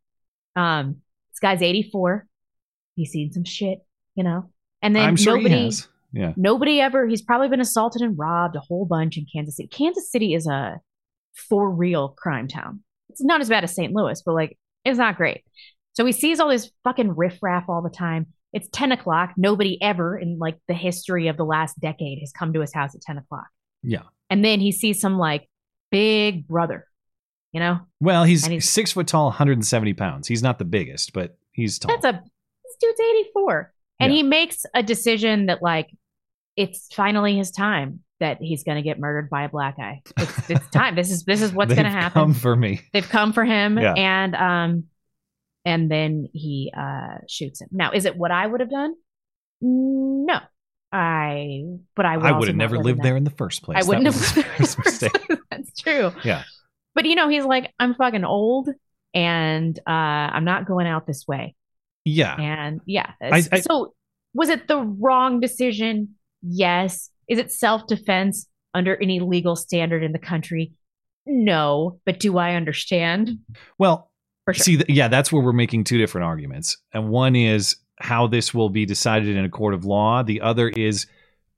Um, 0.56 0.98
this 1.32 1.40
guy's 1.42 1.62
84. 1.62 2.26
He's 2.96 3.12
seen 3.12 3.32
some 3.32 3.44
shit, 3.44 3.80
you 4.16 4.24
know. 4.24 4.50
And 4.82 4.96
then 4.96 5.04
sure 5.18 5.38
nobody. 5.38 5.56
Yeah. 6.12 6.34
nobody 6.38 6.80
ever. 6.80 7.08
He's 7.08 7.22
probably 7.24 7.50
been 7.50 7.60
assaulted 7.62 8.02
and 8.04 8.18
robbed 8.18 8.56
a 8.56 8.60
whole 8.60 8.86
bunch 8.86 9.18
in 9.18 9.26
Kansas 9.34 9.56
City. 9.58 9.68
Kansas 9.68 10.12
City 10.12 10.34
is 10.36 10.46
a 10.48 10.80
for 11.50 11.70
real 11.70 12.10
crime 12.10 12.48
town. 12.48 12.84
It's 13.10 13.24
not 13.24 13.42
as 13.42 13.50
bad 13.50 13.64
as 13.64 13.74
St. 13.74 13.94
Louis, 13.94 14.22
but 14.24 14.34
like 14.36 14.58
it's 14.86 15.00
not 15.00 15.18
great. 15.18 15.44
So 15.94 16.06
he 16.06 16.12
sees 16.12 16.40
all 16.40 16.50
this 16.50 16.72
fucking 16.84 17.16
riffraff 17.16 17.66
all 17.68 17.82
the 17.82 17.90
time. 17.90 18.28
It's 18.54 18.70
10 18.72 18.92
o'clock. 18.92 19.32
Nobody 19.36 19.82
ever 19.82 20.18
in 20.18 20.38
like 20.40 20.58
the 20.68 20.74
history 20.74 21.28
of 21.28 21.38
the 21.38 21.44
last 21.46 21.80
decade 21.80 22.20
has 22.20 22.32
come 22.32 22.54
to 22.54 22.62
his 22.62 22.74
house 22.74 22.94
at 22.96 23.02
10 23.02 23.18
o'clock. 23.18 23.48
Yeah. 23.82 24.04
And 24.30 24.46
then 24.46 24.60
he 24.60 24.72
sees 24.72 25.02
some 25.02 25.18
like 25.18 25.50
big 25.92 26.48
brother, 26.48 26.88
you 27.52 27.60
know? 27.60 27.80
Well, 28.00 28.24
he's, 28.24 28.46
he's- 28.46 28.70
six 28.70 28.92
foot 28.92 29.08
tall, 29.08 29.26
170 29.26 29.94
pounds. 29.94 30.28
He's 30.28 30.44
not 30.44 30.60
the 30.60 30.66
biggest, 30.66 31.14
but 31.14 31.38
he's 31.52 31.80
tall. 31.80 31.92
That's 32.00 32.06
a 32.06 32.22
this 32.22 32.76
dude's 32.80 33.00
84. 33.00 33.74
And 34.00 34.12
he 34.12 34.24
makes 34.24 34.66
a 34.74 34.84
decision 34.84 35.46
that 35.48 35.62
like 35.62 35.90
it's 36.56 36.88
finally 36.94 37.36
his 37.38 37.52
time 37.52 38.02
that 38.20 38.38
he's 38.42 38.64
gonna 38.64 38.82
get 38.82 39.00
murdered 39.00 39.30
by 39.30 39.44
a 39.44 39.50
black 39.50 39.78
guy. 39.78 40.02
It's, 40.18 40.50
it's 40.50 40.68
time. 40.72 40.96
This 40.96 41.10
is 41.12 41.24
this 41.24 41.42
is 41.42 41.52
what's 41.54 41.74
gonna 41.74 41.84
They've 41.90 41.92
happen. 41.94 42.22
Come 42.22 42.34
for 42.34 42.56
me. 42.56 42.82
They've 42.94 43.08
come 43.08 43.34
for 43.34 43.44
him 43.46 43.78
Yeah. 43.80 43.94
and 43.94 44.36
um 44.36 44.84
and 45.66 45.90
then 45.90 46.28
he 46.34 46.72
uh 46.76 47.18
shoots 47.28 47.62
him. 47.62 47.70
Now, 47.72 47.92
is 47.92 48.06
it 48.06 48.16
what 48.18 48.32
I 48.32 48.46
would 48.46 48.60
have 48.60 48.70
done? 48.70 48.94
No. 49.62 50.40
I 50.92 51.64
but 51.96 52.06
I 52.06 52.18
would 52.18 52.26
I 52.26 52.38
would 52.38 52.48
have 52.48 52.58
never 52.58 52.78
lived 52.78 53.02
there 53.02 53.18
in 53.18 53.24
the 53.24 53.32
first 53.32 53.64
place. 53.64 53.84
I 53.84 53.88
wouldn't 53.88 54.06
That 54.14 54.36
have 54.36 54.46
first 54.58 54.78
mistake. 54.78 55.28
That's 55.52 55.82
true. 55.82 56.12
Yeah. 56.24 56.44
But 56.94 57.06
you 57.06 57.16
know, 57.16 57.30
he's 57.30 57.46
like, 57.46 57.74
I'm 57.80 57.96
fucking 57.96 58.24
old 58.24 58.70
and 59.14 59.78
uh 59.88 59.90
I'm 59.92 60.46
not 60.46 60.68
going 60.68 60.86
out 60.86 61.08
this 61.08 61.28
way. 61.28 61.56
Yeah. 62.06 62.36
And 62.40 62.82
yeah. 62.86 63.12
I- 63.22 63.44
I- 63.52 63.60
so 63.62 63.94
was 64.36 64.50
it 64.50 64.68
the 64.68 64.80
wrong 64.82 65.40
decision? 65.40 66.16
Yes. 66.44 67.10
Is 67.28 67.40
it 67.40 67.52
self 67.52 67.88
defense 67.88 68.48
under 68.76 68.96
any 69.02 69.20
legal 69.20 69.56
standard 69.56 70.04
in 70.04 70.12
the 70.12 70.20
country? 70.20 70.74
No. 71.26 72.00
But 72.06 72.20
do 72.20 72.38
I 72.38 72.54
understand? 72.56 73.40
Well, 73.78 74.12
For 74.46 74.54
sure. 74.54 74.64
see, 74.64 74.78
th- 74.78 74.90
yeah, 74.90 75.08
that's 75.08 75.32
where 75.32 75.42
we're 75.42 75.54
making 75.54 75.86
two 75.86 75.98
different 75.98 76.26
arguments. 76.26 76.78
And 76.94 77.10
one 77.10 77.36
is 77.36 77.78
how 78.00 78.28
this 78.28 78.54
will 78.54 78.70
be 78.70 78.86
decided 78.86 79.36
in 79.36 79.46
a 79.46 79.50
court 79.50 79.74
of 79.74 79.86
law. 79.86 80.24
The 80.24 80.42
other 80.42 80.70
is 80.70 81.06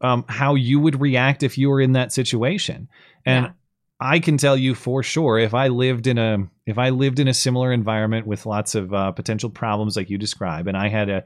um, 0.02 0.26
how 0.28 0.56
you 0.56 0.80
would 0.80 1.02
react 1.02 1.44
if 1.44 1.58
you 1.58 1.70
were 1.70 1.82
in 1.82 1.94
that 1.94 2.12
situation. 2.12 2.88
And 3.26 3.46
Yeah. 3.46 3.52
I 4.00 4.20
can 4.20 4.38
tell 4.38 4.58
you 4.58 4.76
for 4.76 5.02
sure, 5.04 5.40
if 5.40 5.54
I 5.54 5.70
lived 5.70 6.06
in 6.06 6.18
a 6.18 6.48
if 6.66 6.78
I 6.78 6.90
lived 6.90 7.20
in 7.20 7.28
a 7.28 7.34
similar 7.34 7.72
environment 7.72 8.28
with 8.28 8.46
lots 8.46 8.76
of 8.76 8.94
uh, 8.94 9.12
potential 9.14 9.50
problems 9.50 9.96
like 9.96 10.10
you 10.10 10.18
describe, 10.18 10.68
and 10.68 10.76
I 10.76 10.90
had 10.90 11.10
a 11.10 11.24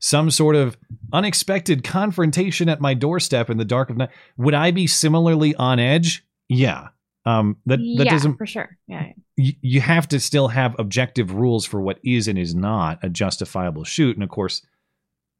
some 0.00 0.30
sort 0.30 0.54
of 0.54 0.76
unexpected 1.12 1.82
confrontation 1.82 2.68
at 2.68 2.80
my 2.80 2.94
doorstep 2.94 3.50
in 3.50 3.56
the 3.56 3.64
dark 3.64 3.90
of 3.90 3.96
night, 3.96 4.10
would 4.36 4.54
I 4.54 4.70
be 4.70 4.86
similarly 4.86 5.54
on 5.54 5.78
edge? 5.78 6.22
Yeah. 6.48 6.88
Um, 7.24 7.56
that 7.66 7.78
that 7.78 8.04
yeah, 8.04 8.10
doesn't 8.10 8.36
for 8.36 8.46
sure. 8.46 8.76
Yeah. 8.86 9.12
You, 9.40 9.54
you 9.60 9.80
have 9.80 10.08
to 10.08 10.20
still 10.20 10.48
have 10.48 10.76
objective 10.78 11.32
rules 11.32 11.64
for 11.64 11.80
what 11.80 11.98
is 12.04 12.28
and 12.28 12.38
is 12.38 12.54
not 12.54 12.98
a 13.02 13.08
justifiable 13.08 13.84
shoot. 13.84 14.16
And 14.16 14.22
of 14.22 14.30
course, 14.30 14.62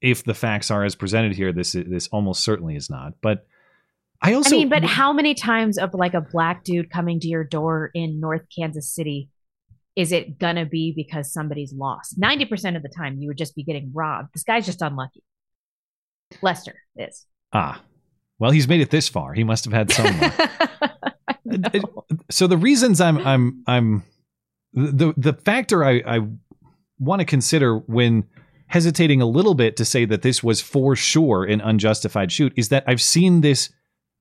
if 0.00 0.24
the 0.24 0.34
facts 0.34 0.70
are 0.70 0.84
as 0.84 0.94
presented 0.94 1.34
here, 1.34 1.52
this 1.52 1.72
this 1.72 2.08
almost 2.08 2.42
certainly 2.42 2.76
is 2.76 2.88
not. 2.88 3.14
But 3.20 3.46
I 4.22 4.34
also, 4.34 4.56
I 4.56 4.58
mean, 4.58 4.68
but 4.68 4.84
how 4.84 5.12
many 5.12 5.34
times 5.34 5.78
of 5.78 5.94
like 5.94 6.14
a 6.14 6.20
black 6.20 6.64
dude 6.64 6.90
coming 6.90 7.20
to 7.20 7.28
your 7.28 7.44
door 7.44 7.90
in 7.94 8.20
North 8.20 8.46
Kansas 8.54 8.88
City 8.88 9.28
is 9.96 10.12
it 10.12 10.38
gonna 10.38 10.64
be 10.64 10.92
because 10.94 11.32
somebody's 11.32 11.72
lost? 11.72 12.18
90% 12.18 12.76
of 12.76 12.82
the 12.82 12.88
time 12.88 13.18
you 13.18 13.28
would 13.28 13.38
just 13.38 13.54
be 13.54 13.64
getting 13.64 13.90
robbed. 13.92 14.28
This 14.32 14.44
guy's 14.44 14.66
just 14.66 14.82
unlucky. 14.82 15.22
Lester 16.42 16.74
is. 16.96 17.26
ah, 17.52 17.82
well, 18.40 18.50
he's 18.50 18.66
made 18.66 18.80
it 18.80 18.90
this 18.90 19.08
far. 19.08 19.34
He 19.34 19.44
must 19.44 19.64
have 19.64 19.72
had 19.72 19.92
some. 19.92 20.32
Uh, 21.50 21.80
so 22.30 22.46
the 22.46 22.56
reasons 22.56 23.00
I'm 23.00 23.18
I'm 23.26 23.64
I'm 23.66 24.04
the 24.72 25.12
the 25.16 25.32
factor 25.32 25.84
I 25.84 26.00
I 26.06 26.20
want 27.00 27.18
to 27.20 27.24
consider 27.24 27.78
when 27.78 28.24
hesitating 28.68 29.20
a 29.20 29.26
little 29.26 29.54
bit 29.54 29.76
to 29.78 29.84
say 29.84 30.04
that 30.04 30.22
this 30.22 30.44
was 30.44 30.60
for 30.60 30.94
sure 30.94 31.42
an 31.42 31.60
unjustified 31.60 32.30
shoot 32.30 32.52
is 32.56 32.68
that 32.68 32.84
I've 32.86 33.02
seen 33.02 33.40
this 33.40 33.72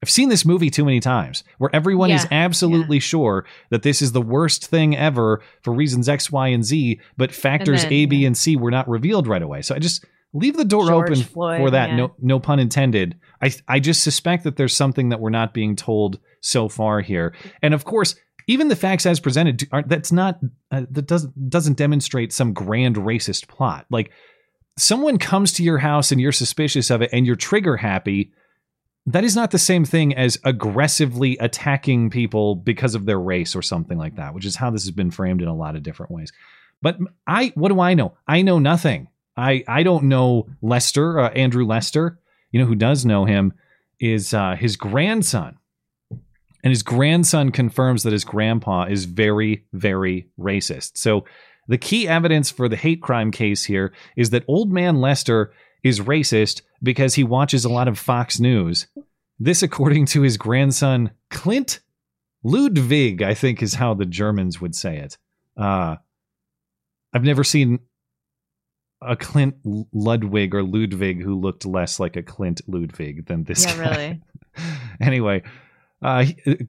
I've 0.02 0.10
seen 0.10 0.30
this 0.30 0.44
movie 0.44 0.72
too 0.72 0.86
many 0.86 1.00
times 1.00 1.44
where 1.60 1.70
everyone 1.72 2.10
is 2.10 2.24
Yeah, 2.24 2.46
absolutely 2.46 3.00
sure 3.00 3.46
that 3.70 3.84
this 3.84 4.02
is 4.02 4.12
the 4.14 4.22
worst 4.22 4.66
thing 4.66 4.96
ever 4.96 5.42
for 5.62 5.74
reasons 5.74 6.10
X, 6.10 6.32
Y, 6.32 6.48
and 6.48 6.64
Z, 6.64 7.00
but 7.18 7.32
factors 7.32 7.84
then, 7.84 7.94
A, 7.94 8.06
B, 8.06 8.26
and 8.26 8.36
C 8.36 8.56
were 8.56 8.72
not 8.72 8.90
revealed 8.90 9.28
right 9.28 9.42
away. 9.42 9.62
So 9.62 9.76
I 9.76 9.80
just 9.80 10.04
leave 10.34 10.58
the 10.58 10.66
door 10.66 10.88
George 10.88 11.12
open 11.12 11.24
Floyd, 11.24 11.60
for 11.60 11.72
that. 11.72 11.90
yeah. 11.90 11.96
No, 11.96 12.16
no 12.20 12.40
pun 12.40 12.60
intended. 12.60 13.18
I 13.42 13.52
I 13.68 13.80
just 13.80 14.04
suspect 14.04 14.44
that 14.44 14.58
there's 14.58 14.76
something 14.76 15.10
that 15.10 15.20
we're 15.20 15.30
not 15.30 15.54
being 15.54 15.76
told 15.76 16.20
so 16.42 16.70
far 16.70 17.02
here, 17.02 17.34
and 17.62 17.74
of 17.74 17.86
course. 17.86 18.16
Even 18.48 18.68
the 18.68 18.76
facts 18.76 19.06
as 19.06 19.20
presented, 19.20 19.68
aren't 19.72 19.90
that's 19.90 20.12
not 20.12 20.40
uh, 20.72 20.84
that 20.90 21.06
doesn't 21.06 21.50
doesn't 21.52 21.78
demonstrate 21.78 22.34
some 22.34 22.52
grand 22.52 22.96
racist 22.96 23.48
plot. 23.48 23.86
Like 23.92 24.10
someone 24.76 25.20
comes 25.20 25.52
to 25.54 25.64
your 25.64 25.78
house 25.78 26.12
and 26.12 26.20
you're 26.20 26.32
suspicious 26.32 26.90
of 26.90 27.04
it 27.04 27.12
and 27.14 27.28
you're 27.28 27.36
trigger 27.36 27.78
happy, 27.78 28.32
that 29.06 29.24
is 29.24 29.36
not 29.36 29.52
the 29.52 29.60
same 29.60 29.86
thing 29.86 30.16
as 30.16 30.40
aggressively 30.44 31.38
attacking 31.38 32.10
people 32.10 32.56
because 32.56 32.96
of 32.96 33.06
their 33.06 33.20
race 33.20 33.56
or 33.56 33.62
something 33.62 33.98
like 33.98 34.16
that, 34.16 34.34
which 34.34 34.46
is 34.46 34.56
how 34.56 34.70
this 34.70 34.84
has 34.84 34.92
been 34.92 35.12
framed 35.12 35.42
in 35.42 35.48
a 35.48 35.56
lot 35.56 35.76
of 35.76 35.84
different 35.84 36.12
ways. 36.12 36.32
But 36.82 36.98
I, 37.28 37.52
what 37.56 37.70
do 37.70 37.80
I 37.80 37.94
know? 37.94 38.18
I 38.28 38.42
know 38.42 38.60
nothing. 38.60 39.10
I, 39.40 39.64
I 39.68 39.84
don't 39.84 40.06
know 40.06 40.48
Lester, 40.62 41.20
uh, 41.20 41.30
Andrew 41.30 41.66
Lester. 41.66 42.20
You 42.52 42.60
know 42.60 42.66
who 42.66 42.76
does 42.76 43.06
know 43.06 43.26
him 43.26 43.54
is 44.00 44.34
uh, 44.34 44.56
his 44.56 44.76
grandson. 44.76 45.58
And 46.12 46.72
his 46.72 46.84
grandson 46.84 47.52
confirms 47.52 48.04
that 48.04 48.14
his 48.14 48.26
grandpa 48.26 48.84
is 48.84 49.06
very, 49.06 49.66
very 49.72 50.28
racist. 50.38 50.98
So 50.98 51.24
the 51.68 51.78
key 51.78 52.08
evidence 52.08 52.52
for 52.52 52.68
the 52.68 52.76
hate 52.76 53.02
crime 53.02 53.32
case 53.32 53.64
here 53.64 53.94
is 54.18 54.32
that 54.32 54.44
old 54.48 54.72
man 54.72 55.00
Lester 55.00 55.54
is 55.84 56.02
racist 56.02 56.62
because 56.84 57.16
he 57.16 57.24
watches 57.24 57.64
a 57.64 57.70
lot 57.70 57.88
of 57.88 57.98
Fox 57.98 58.40
News. 58.40 58.88
This, 59.40 59.64
according 59.64 60.08
to 60.08 60.22
his 60.22 60.36
grandson, 60.36 61.12
Clint 61.30 61.80
Ludwig, 62.44 63.22
I 63.22 63.34
think 63.34 63.62
is 63.62 63.76
how 63.76 63.94
the 63.94 64.06
Germans 64.06 64.60
would 64.60 64.76
say 64.76 64.98
it. 64.98 65.18
Uh, 65.56 65.96
I've 67.14 67.24
never 67.24 67.44
seen 67.44 67.80
a 69.02 69.16
Clint 69.16 69.56
Ludwig 69.94 70.54
or 70.54 70.64
Ludwig 70.64 71.22
who 71.22 71.40
looked 71.40 71.66
less 71.66 72.00
like 72.00 72.16
a 72.16 72.24
Clint 72.24 72.62
Ludwig 72.68 73.28
than 73.28 73.44
this 73.44 73.66
Yeah, 73.66 73.76
guy. 73.78 73.90
really. 73.90 74.22
anyway, 75.02 75.44
uh, 76.02 76.26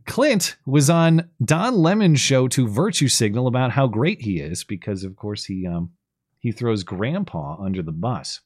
Clint 0.06 0.56
was 0.66 0.90
on 0.90 1.28
Don 1.44 1.74
Lemon's 1.74 2.20
show 2.20 2.48
to 2.48 2.68
virtue 2.68 3.08
signal 3.08 3.46
about 3.46 3.70
how 3.72 3.86
great 3.86 4.20
he 4.22 4.40
is 4.40 4.64
because, 4.64 5.04
of 5.04 5.16
course, 5.16 5.44
he 5.44 5.66
um, 5.66 5.90
he 6.38 6.52
throws 6.52 6.82
Grandpa 6.84 7.56
under 7.62 7.82
the 7.82 7.92
bus. 7.92 8.40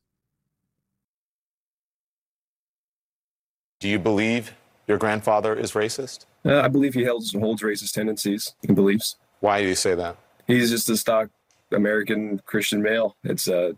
Do 3.80 3.88
you 3.88 3.98
believe 3.98 4.54
your 4.86 4.98
grandfather 4.98 5.54
is 5.54 5.72
racist? 5.72 6.24
Uh, 6.44 6.60
I 6.60 6.68
believe 6.68 6.94
he 6.94 7.04
holds, 7.04 7.32
holds 7.34 7.62
racist 7.62 7.92
tendencies 7.92 8.54
and 8.66 8.74
beliefs. 8.74 9.16
Why 9.40 9.62
do 9.62 9.68
you 9.68 9.74
say 9.74 9.94
that? 9.94 10.16
He's 10.46 10.70
just 10.70 10.88
a 10.90 10.96
stock 10.96 11.28
American 11.74 12.40
Christian 12.46 12.82
male. 12.82 13.16
It's 13.24 13.48
uh, 13.48 13.72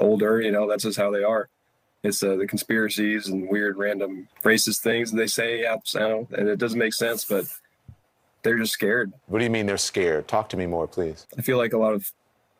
older, 0.00 0.40
you 0.40 0.50
know, 0.50 0.68
that's 0.68 0.84
just 0.84 0.98
how 0.98 1.10
they 1.10 1.22
are. 1.22 1.48
It's 2.02 2.22
uh, 2.22 2.36
the 2.36 2.46
conspiracies 2.46 3.28
and 3.28 3.48
weird, 3.48 3.78
random 3.78 4.28
racist 4.42 4.80
things 4.80 5.10
they 5.10 5.26
say, 5.26 5.62
yeah, 5.62 5.76
so, 5.84 6.28
and 6.36 6.48
it 6.48 6.58
doesn't 6.58 6.78
make 6.78 6.94
sense, 6.94 7.24
but 7.24 7.46
they're 8.42 8.58
just 8.58 8.72
scared. 8.72 9.12
What 9.26 9.38
do 9.38 9.44
you 9.44 9.50
mean 9.50 9.66
they're 9.66 9.76
scared? 9.76 10.28
Talk 10.28 10.48
to 10.50 10.56
me 10.56 10.66
more, 10.66 10.86
please. 10.86 11.26
I 11.36 11.42
feel 11.42 11.58
like 11.58 11.72
a 11.72 11.78
lot 11.78 11.94
of 11.94 12.12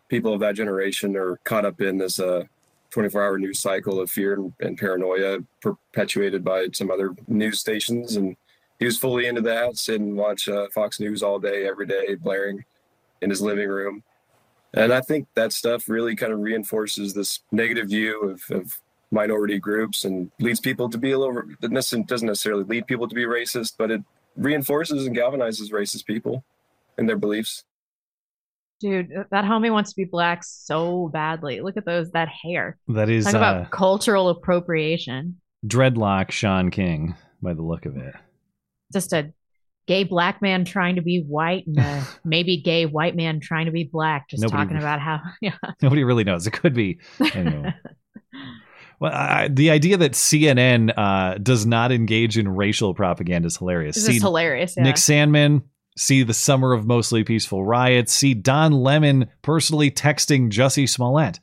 people 0.09 0.33
of 0.33 0.41
that 0.41 0.57
generation 0.57 1.17
are 1.17 1.37
caught 1.45 1.65
up 1.65 1.81
in 1.81 1.99
this 1.99 2.19
uh, 2.19 2.45
24 2.91 3.23
hour 3.23 3.39
news 3.39 3.61
cycle 3.61 4.01
of 4.01 4.11
fear 4.11 4.35
and, 4.35 4.53
and 4.61 4.79
paranoia 4.79 5.39
perpetuated 5.61 6.45
by 6.45 6.67
some 6.73 6.91
other 6.91 7.15
news 7.29 7.61
stations. 7.61 8.17
And 8.17 8.37
he 8.79 8.85
was 8.85 8.99
fully 8.99 9.27
into 9.27 9.43
that, 9.43 9.77
sit 9.77 10.01
and 10.01 10.17
watch 10.17 10.49
uh, 10.49 10.67
Fox 10.75 10.99
News 10.99 11.23
all 11.23 11.39
day, 11.39 11.67
every 11.67 11.87
day, 11.87 12.15
blaring 12.15 12.65
in 13.23 13.31
his 13.31 13.41
living 13.41 13.69
room. 13.69 14.03
And 14.75 14.93
I 14.93 15.01
think 15.01 15.29
that 15.35 15.53
stuff 15.53 15.89
really 15.89 16.15
kind 16.17 16.33
of 16.33 16.41
reinforces 16.41 17.15
this 17.15 17.41
negative 17.51 17.89
view 17.89 18.31
of, 18.31 18.43
of 18.51 18.79
minority 19.11 19.59
groups 19.59 20.05
and 20.05 20.31
leads 20.41 20.61
people 20.61 20.89
to 20.91 20.99
be 20.99 21.13
a 21.13 21.19
little, 21.19 21.43
it 21.63 21.73
doesn't 21.73 22.11
necessarily 22.11 22.65
lead 22.65 22.87
people 22.87 23.09
to 23.09 23.15
be 23.15 23.25
racist, 23.25 23.75
but 23.79 23.91
it 23.91 24.03
reinforces 24.37 25.07
and 25.07 25.17
galvanizes 25.17 25.71
racist 25.71 26.05
people 26.05 26.45
and 26.99 27.09
their 27.09 27.17
beliefs. 27.17 27.65
Dude, 28.79 29.11
that 29.31 29.45
homie 29.45 29.73
wants 29.73 29.91
to 29.91 29.97
be 29.97 30.05
black 30.05 30.45
so 30.45 31.09
badly. 31.09 31.63
Look 31.63 31.79
at 31.79 31.87
those, 31.87 32.11
that 32.11 32.29
hair. 32.29 32.77
That 32.89 33.09
is 33.09 33.25
Talk 33.25 33.35
about 33.35 33.57
uh, 33.57 33.69
cultural 33.71 34.29
appropriation. 34.29 35.41
dreadlock 35.67 36.31
Shaun 36.31 36.71
King 36.71 37.15
by 37.41 37.55
the 37.55 37.63
look 37.63 37.87
of 37.87 37.97
it. 37.97 38.15
Just 38.93 39.15
a 39.15 39.33
gay 39.87 40.05
black 40.05 40.43
man 40.43 40.65
trying 40.65 40.97
to 40.97 41.03
be 41.03 41.23
white 41.23 41.67
and 41.67 41.79
a 41.79 42.07
maybe 42.25 42.57
gay 42.57 42.87
white 42.87 43.17
man 43.17 43.41
trying 43.41 43.67
to 43.67 43.73
be 43.73 43.85
black. 43.85 44.29
Just 44.29 44.43
Nobody- 44.43 44.63
talking 44.63 44.77
about 44.77 45.01
how, 45.01 45.21
yeah. 45.41 45.57
Nobody 45.83 46.05
really 46.05 46.25
knows. 46.25 46.47
It 46.47 46.53
could 46.53 46.75
be. 46.75 46.99
Anyway. 47.35 47.75
well, 49.01 49.13
I, 49.13 49.49
the 49.49 49.71
idea 49.71 49.97
that 49.97 50.13
CNN 50.13 50.93
uh, 50.97 51.39
does 51.39 51.67
not 51.67 51.93
engage 51.93 52.37
in 52.37 52.49
racial 52.49 52.95
propaganda 52.95 53.47
is 53.47 53.57
hilarious. 53.57 53.97
This 53.97 54.09
is 54.09 54.23
hilarious, 54.23 54.75
yeah. 54.77 54.83
Nick 54.83 54.97
Sandmann. 54.97 55.63
See 55.99 56.23
the 56.25 56.35
summer 56.35 56.75
of 56.75 56.87
mostly 56.87 57.25
peaceful 57.25 57.65
riots. 57.65 58.13
See 58.13 58.35
Don 58.35 58.73
Lemon 58.73 59.31
personally 59.41 59.91
texting 59.91 60.51
Jussie 60.51 60.87
Smollett. 60.87 61.41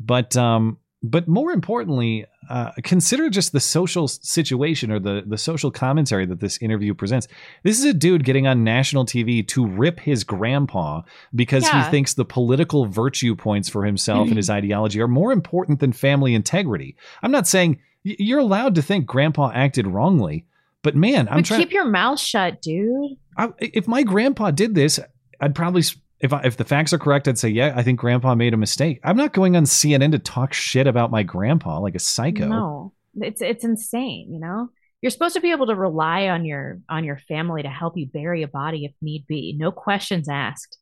But 0.00 0.36
um, 0.36 0.78
but 1.02 1.26
more 1.28 1.50
importantly, 1.52 2.26
uh, 2.48 2.70
consider 2.82 3.28
just 3.30 3.52
the 3.52 3.60
social 3.60 4.06
situation 4.08 4.90
or 4.90 4.98
the, 4.98 5.22
the 5.26 5.38
social 5.38 5.70
commentary 5.70 6.26
that 6.26 6.40
this 6.40 6.58
interview 6.58 6.94
presents. 6.94 7.28
This 7.62 7.78
is 7.78 7.84
a 7.84 7.92
dude 7.94 8.24
getting 8.24 8.46
on 8.46 8.62
national 8.64 9.04
TV 9.06 9.46
to 9.48 9.66
rip 9.66 10.00
his 10.00 10.22
grandpa 10.24 11.02
because 11.34 11.64
Yeah. 11.64 11.84
he 11.84 11.90
thinks 11.90 12.14
the 12.14 12.24
political 12.24 12.86
virtue 12.86 13.34
points 13.36 13.68
for 13.68 13.84
himself 13.84 14.28
and 14.28 14.36
his 14.36 14.50
ideology 14.60 15.00
are 15.00 15.08
more 15.08 15.32
important 15.32 15.80
than 15.80 15.92
family 15.92 16.34
integrity. 16.34 16.96
I'm 17.22 17.30
not 17.32 17.46
saying 17.46 17.80
you're 18.04 18.40
allowed 18.40 18.74
to 18.76 18.82
think 18.82 19.06
grandpa 19.06 19.50
acted 19.54 19.86
wrongly, 19.86 20.46
but 20.82 20.96
man, 20.96 21.28
I'm 21.28 21.38
but 21.38 21.44
trying. 21.46 21.60
keep 21.60 21.72
your 21.72 21.84
mouth 21.86 22.18
shut, 22.18 22.60
dude. 22.60 23.16
I, 23.36 23.50
if 23.60 23.86
my 23.88 24.02
grandpa 24.02 24.50
did 24.50 24.74
this, 24.74 24.98
I'd 25.40 25.54
probably, 25.54 25.82
if 26.22 26.32
I, 26.32 26.40
if 26.44 26.56
the 26.56 26.64
facts 26.64 26.92
are 26.92 26.98
correct, 26.98 27.28
I'd 27.28 27.38
say, 27.38 27.48
yeah, 27.48 27.72
I 27.76 27.82
think 27.82 27.98
grandpa 28.00 28.34
made 28.34 28.54
a 28.54 28.56
mistake. 28.56 29.00
I'm 29.04 29.16
not 29.16 29.32
going 29.32 29.56
on 29.56 29.64
CNN 29.64 30.12
to 30.12 30.18
talk 30.18 30.52
shit 30.52 30.86
about 30.86 31.10
my 31.10 31.22
grandpa 31.22 31.78
like 31.80 31.94
a 31.94 31.98
psycho. 31.98 32.46
No, 32.48 32.92
it's 33.20 33.42
it's 33.42 33.64
insane. 33.64 34.32
You 34.32 34.40
know, 34.40 34.70
you're 35.02 35.10
supposed 35.10 35.34
to 35.34 35.40
be 35.40 35.50
able 35.50 35.66
to 35.66 35.74
rely 35.74 36.28
on 36.28 36.44
your 36.44 36.80
on 36.88 37.04
your 37.04 37.18
family 37.28 37.62
to 37.62 37.68
help 37.68 37.96
you 37.96 38.06
bury 38.06 38.42
a 38.42 38.48
body 38.48 38.84
if 38.84 38.92
need 39.02 39.26
be. 39.26 39.54
No 39.58 39.70
questions 39.72 40.28
asked. 40.28 40.78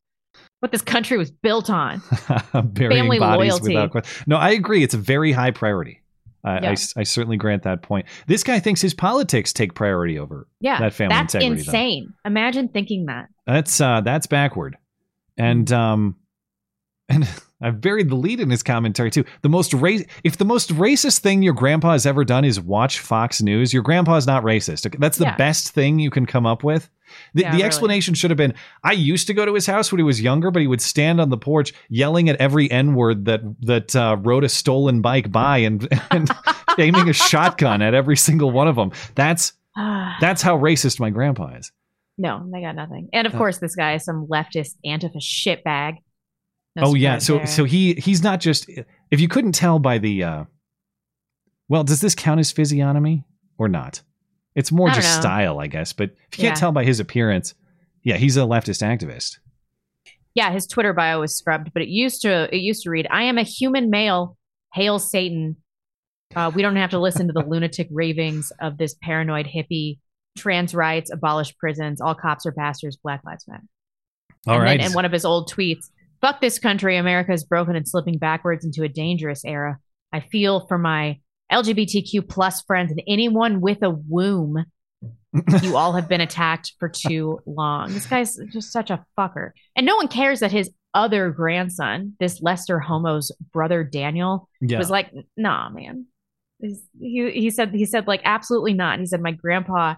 What 0.60 0.70
this 0.72 0.82
country 0.82 1.16
was 1.18 1.30
built 1.30 1.70
on. 1.70 2.02
Burying 2.52 3.02
Family 3.02 3.18
bodies 3.18 3.60
loyalty. 3.60 4.02
No, 4.26 4.36
I 4.36 4.50
agree. 4.50 4.82
It's 4.84 4.94
a 4.94 4.98
very 4.98 5.32
high 5.32 5.50
priority. 5.50 6.02
I, 6.44 6.58
I 6.58 6.60
Yeah. 6.70 6.74
certainly 6.74 7.36
grant 7.36 7.64
that 7.64 7.82
point. 7.82 8.06
This 8.26 8.42
guy 8.44 8.60
thinks 8.60 8.80
his 8.80 8.94
politics 8.94 9.52
take 9.52 9.74
priority 9.74 10.18
over 10.18 10.46
Yeah, 10.60 10.78
that 10.80 10.92
family 10.94 11.14
that's 11.14 11.34
integrity. 11.34 11.62
though. 11.62 11.68
insane. 11.70 12.14
Imagine 12.24 12.68
thinking 12.68 13.06
that. 13.06 13.28
That's 13.46 13.80
uh 13.80 14.02
that's 14.02 14.26
backward. 14.26 14.76
And 15.40 15.72
um 15.72 16.16
and 17.08 17.28
I've 17.62 17.80
buried 17.82 18.08
the 18.08 18.14
lead 18.14 18.40
in 18.40 18.48
his 18.48 18.62
commentary 18.62 19.10
too. 19.10 19.24
The 19.42 19.48
most 19.50 19.74
race 19.74 20.04
if 20.24 20.38
the 20.38 20.44
most 20.46 20.70
racist 20.74 21.18
thing 21.18 21.42
your 21.42 21.52
grandpa 21.54 21.92
has 21.92 22.06
ever 22.06 22.24
done 22.24 22.44
is 22.44 22.58
watch 22.60 23.00
Fox 23.00 23.42
News, 23.42 23.74
your 23.74 23.82
grandpa 23.82 24.16
is 24.16 24.26
not 24.26 24.42
racist. 24.44 24.86
Okay, 24.86 24.96
That's 24.98 25.18
the 25.18 25.24
Yeah. 25.26 25.36
best 25.36 25.70
thing 25.72 25.98
you 25.98 26.10
can 26.10 26.24
come 26.24 26.46
up 26.46 26.64
with. 26.64 26.88
The, 27.34 27.42
Yeah, 27.42 27.50
the 27.50 27.56
really. 27.56 27.64
explanation 27.66 28.14
should 28.14 28.30
have 28.30 28.38
been 28.38 28.54
I 28.84 28.92
used 28.92 29.26
to 29.26 29.34
go 29.34 29.44
to 29.44 29.52
his 29.52 29.66
house 29.66 29.92
when 29.92 29.98
he 29.98 30.04
was 30.04 30.22
younger, 30.22 30.50
but 30.50 30.62
he 30.62 30.68
would 30.68 30.80
stand 30.80 31.20
on 31.20 31.28
the 31.28 31.36
porch 31.36 31.74
yelling 31.90 32.28
at 32.30 32.36
every 32.36 32.70
N-word 32.70 33.24
that 33.26 33.40
that 33.62 33.94
uh, 33.96 34.16
rode 34.20 34.44
a 34.44 34.48
stolen 34.48 35.02
bike 35.02 35.30
by 35.30 35.58
and, 35.58 35.86
and 36.10 36.30
aiming 36.78 37.08
a 37.10 37.12
shotgun 37.12 37.82
at 37.82 37.92
every 37.94 38.16
single 38.16 38.52
one 38.52 38.68
of 38.68 38.76
them. 38.76 38.92
That's 39.16 39.52
that's 39.76 40.40
how 40.40 40.56
racist 40.58 40.98
my 41.00 41.10
grandpa 41.10 41.56
is. 41.56 41.72
No, 42.20 42.46
they 42.52 42.60
got 42.60 42.76
nothing. 42.76 43.08
And 43.14 43.26
of 43.26 43.34
Uh, 43.34 43.38
course, 43.38 43.58
this 43.58 43.74
guy 43.74 43.94
is 43.94 44.04
some 44.04 44.26
leftist 44.30 44.74
Antifa 44.84 45.16
shitbag. 45.20 45.94
No 46.76 46.82
oh 46.84 46.94
yeah, 46.94 47.18
so 47.18 47.38
there. 47.38 47.46
so 47.46 47.64
he 47.64 47.94
he's 47.94 48.22
not 48.22 48.38
just 48.40 48.68
if 49.10 49.18
you 49.20 49.26
couldn't 49.26 49.52
tell 49.52 49.78
by 49.78 49.98
the 49.98 50.22
uh 50.22 50.44
well, 51.68 51.82
does 51.82 52.00
this 52.00 52.14
count 52.14 52.38
as 52.40 52.52
physiognomy 52.52 53.24
or 53.58 53.68
not? 53.68 54.02
It's 54.54 54.70
more 54.70 54.90
just 54.90 55.16
know. 55.16 55.20
style, 55.20 55.60
I 55.60 55.66
guess, 55.68 55.92
but 55.92 56.10
if 56.30 56.38
you 56.38 56.42
can't 56.44 56.56
tell 56.56 56.72
by 56.72 56.84
his 56.84 57.00
appearance, 57.00 57.54
yeah, 58.02 58.16
he's 58.16 58.36
a 58.36 58.40
leftist 58.40 58.82
activist. 58.82 59.38
yeah, 60.34 60.50
his 60.52 60.66
Twitter 60.66 60.92
bio 60.92 61.20
was 61.20 61.34
scrubbed, 61.36 61.70
but 61.72 61.82
it 61.82 61.88
used 61.88 62.22
to 62.22 62.54
it 62.54 62.58
used 62.58 62.82
to 62.82 62.90
read, 62.90 63.06
"I 63.10 63.22
am 63.24 63.38
a 63.38 63.42
human 63.42 63.88
male. 63.90 64.36
Hail 64.74 64.98
Satan." 64.98 65.56
Uh, 66.36 66.52
we 66.54 66.62
don't 66.62 66.76
have 66.76 66.90
to 66.90 66.98
listen 67.00 67.26
to 67.28 67.32
the 67.32 67.44
lunatic 67.48 67.88
ravings 67.90 68.52
of 68.60 68.76
this 68.78 68.94
paranoid 69.02 69.46
hippie. 69.46 69.98
Trans 70.38 70.74
rights, 70.74 71.10
abolish 71.10 71.56
prisons. 71.58 72.00
All 72.00 72.14
cops 72.14 72.46
are 72.46 72.52
bastards. 72.52 72.96
Black 72.96 73.22
lives 73.24 73.46
matter. 73.48 73.64
All 74.46 74.54
and 74.54 74.62
right. 74.62 74.80
then 74.80 74.90
in 74.90 74.94
one 74.94 75.04
of 75.04 75.12
his 75.12 75.24
old 75.24 75.50
tweets, 75.50 75.90
"Fuck 76.20 76.40
this 76.40 76.58
country. 76.58 76.96
America 76.96 77.32
is 77.32 77.44
broken 77.44 77.76
and 77.76 77.86
slipping 77.86 78.18
backwards 78.18 78.64
into 78.64 78.82
a 78.82 78.88
dangerous 78.88 79.44
era. 79.44 79.78
I 80.12 80.20
feel 80.20 80.66
for 80.66 80.78
my 80.78 81.18
LGBTQ 81.52 82.28
plus 82.28 82.62
friends 82.62 82.90
and 82.90 83.02
anyone 83.06 83.60
with 83.60 83.82
a 83.82 83.90
womb. 83.90 84.64
you 85.62 85.76
all 85.76 85.92
have 85.92 86.08
been 86.08 86.20
attacked 86.20 86.72
for 86.80 86.88
too 86.88 87.40
long. 87.46 87.92
This 87.92 88.06
guy's 88.06 88.36
just 88.52 88.72
such 88.72 88.90
a 88.90 89.04
fucker, 89.18 89.50
and 89.76 89.86
no 89.86 89.96
one 89.96 90.08
cares 90.08 90.40
that 90.40 90.50
his 90.52 90.70
other 90.92 91.30
grandson, 91.30 92.14
this 92.18 92.42
Lester 92.42 92.80
Homo's 92.80 93.30
brother 93.52 93.84
Daniel, 93.84 94.48
Yeah. 94.60 94.78
was 94.78 94.90
like, 94.90 95.12
"Nah, 95.36 95.68
man." 95.70 96.06
He 96.60 97.30
he 97.30 97.50
said 97.50 97.72
he 97.74 97.84
said 97.86 98.06
like 98.06 98.20
absolutely 98.24 98.74
not. 98.74 98.98
He 98.98 99.06
said 99.06 99.20
my 99.22 99.32
grandpa 99.32 99.94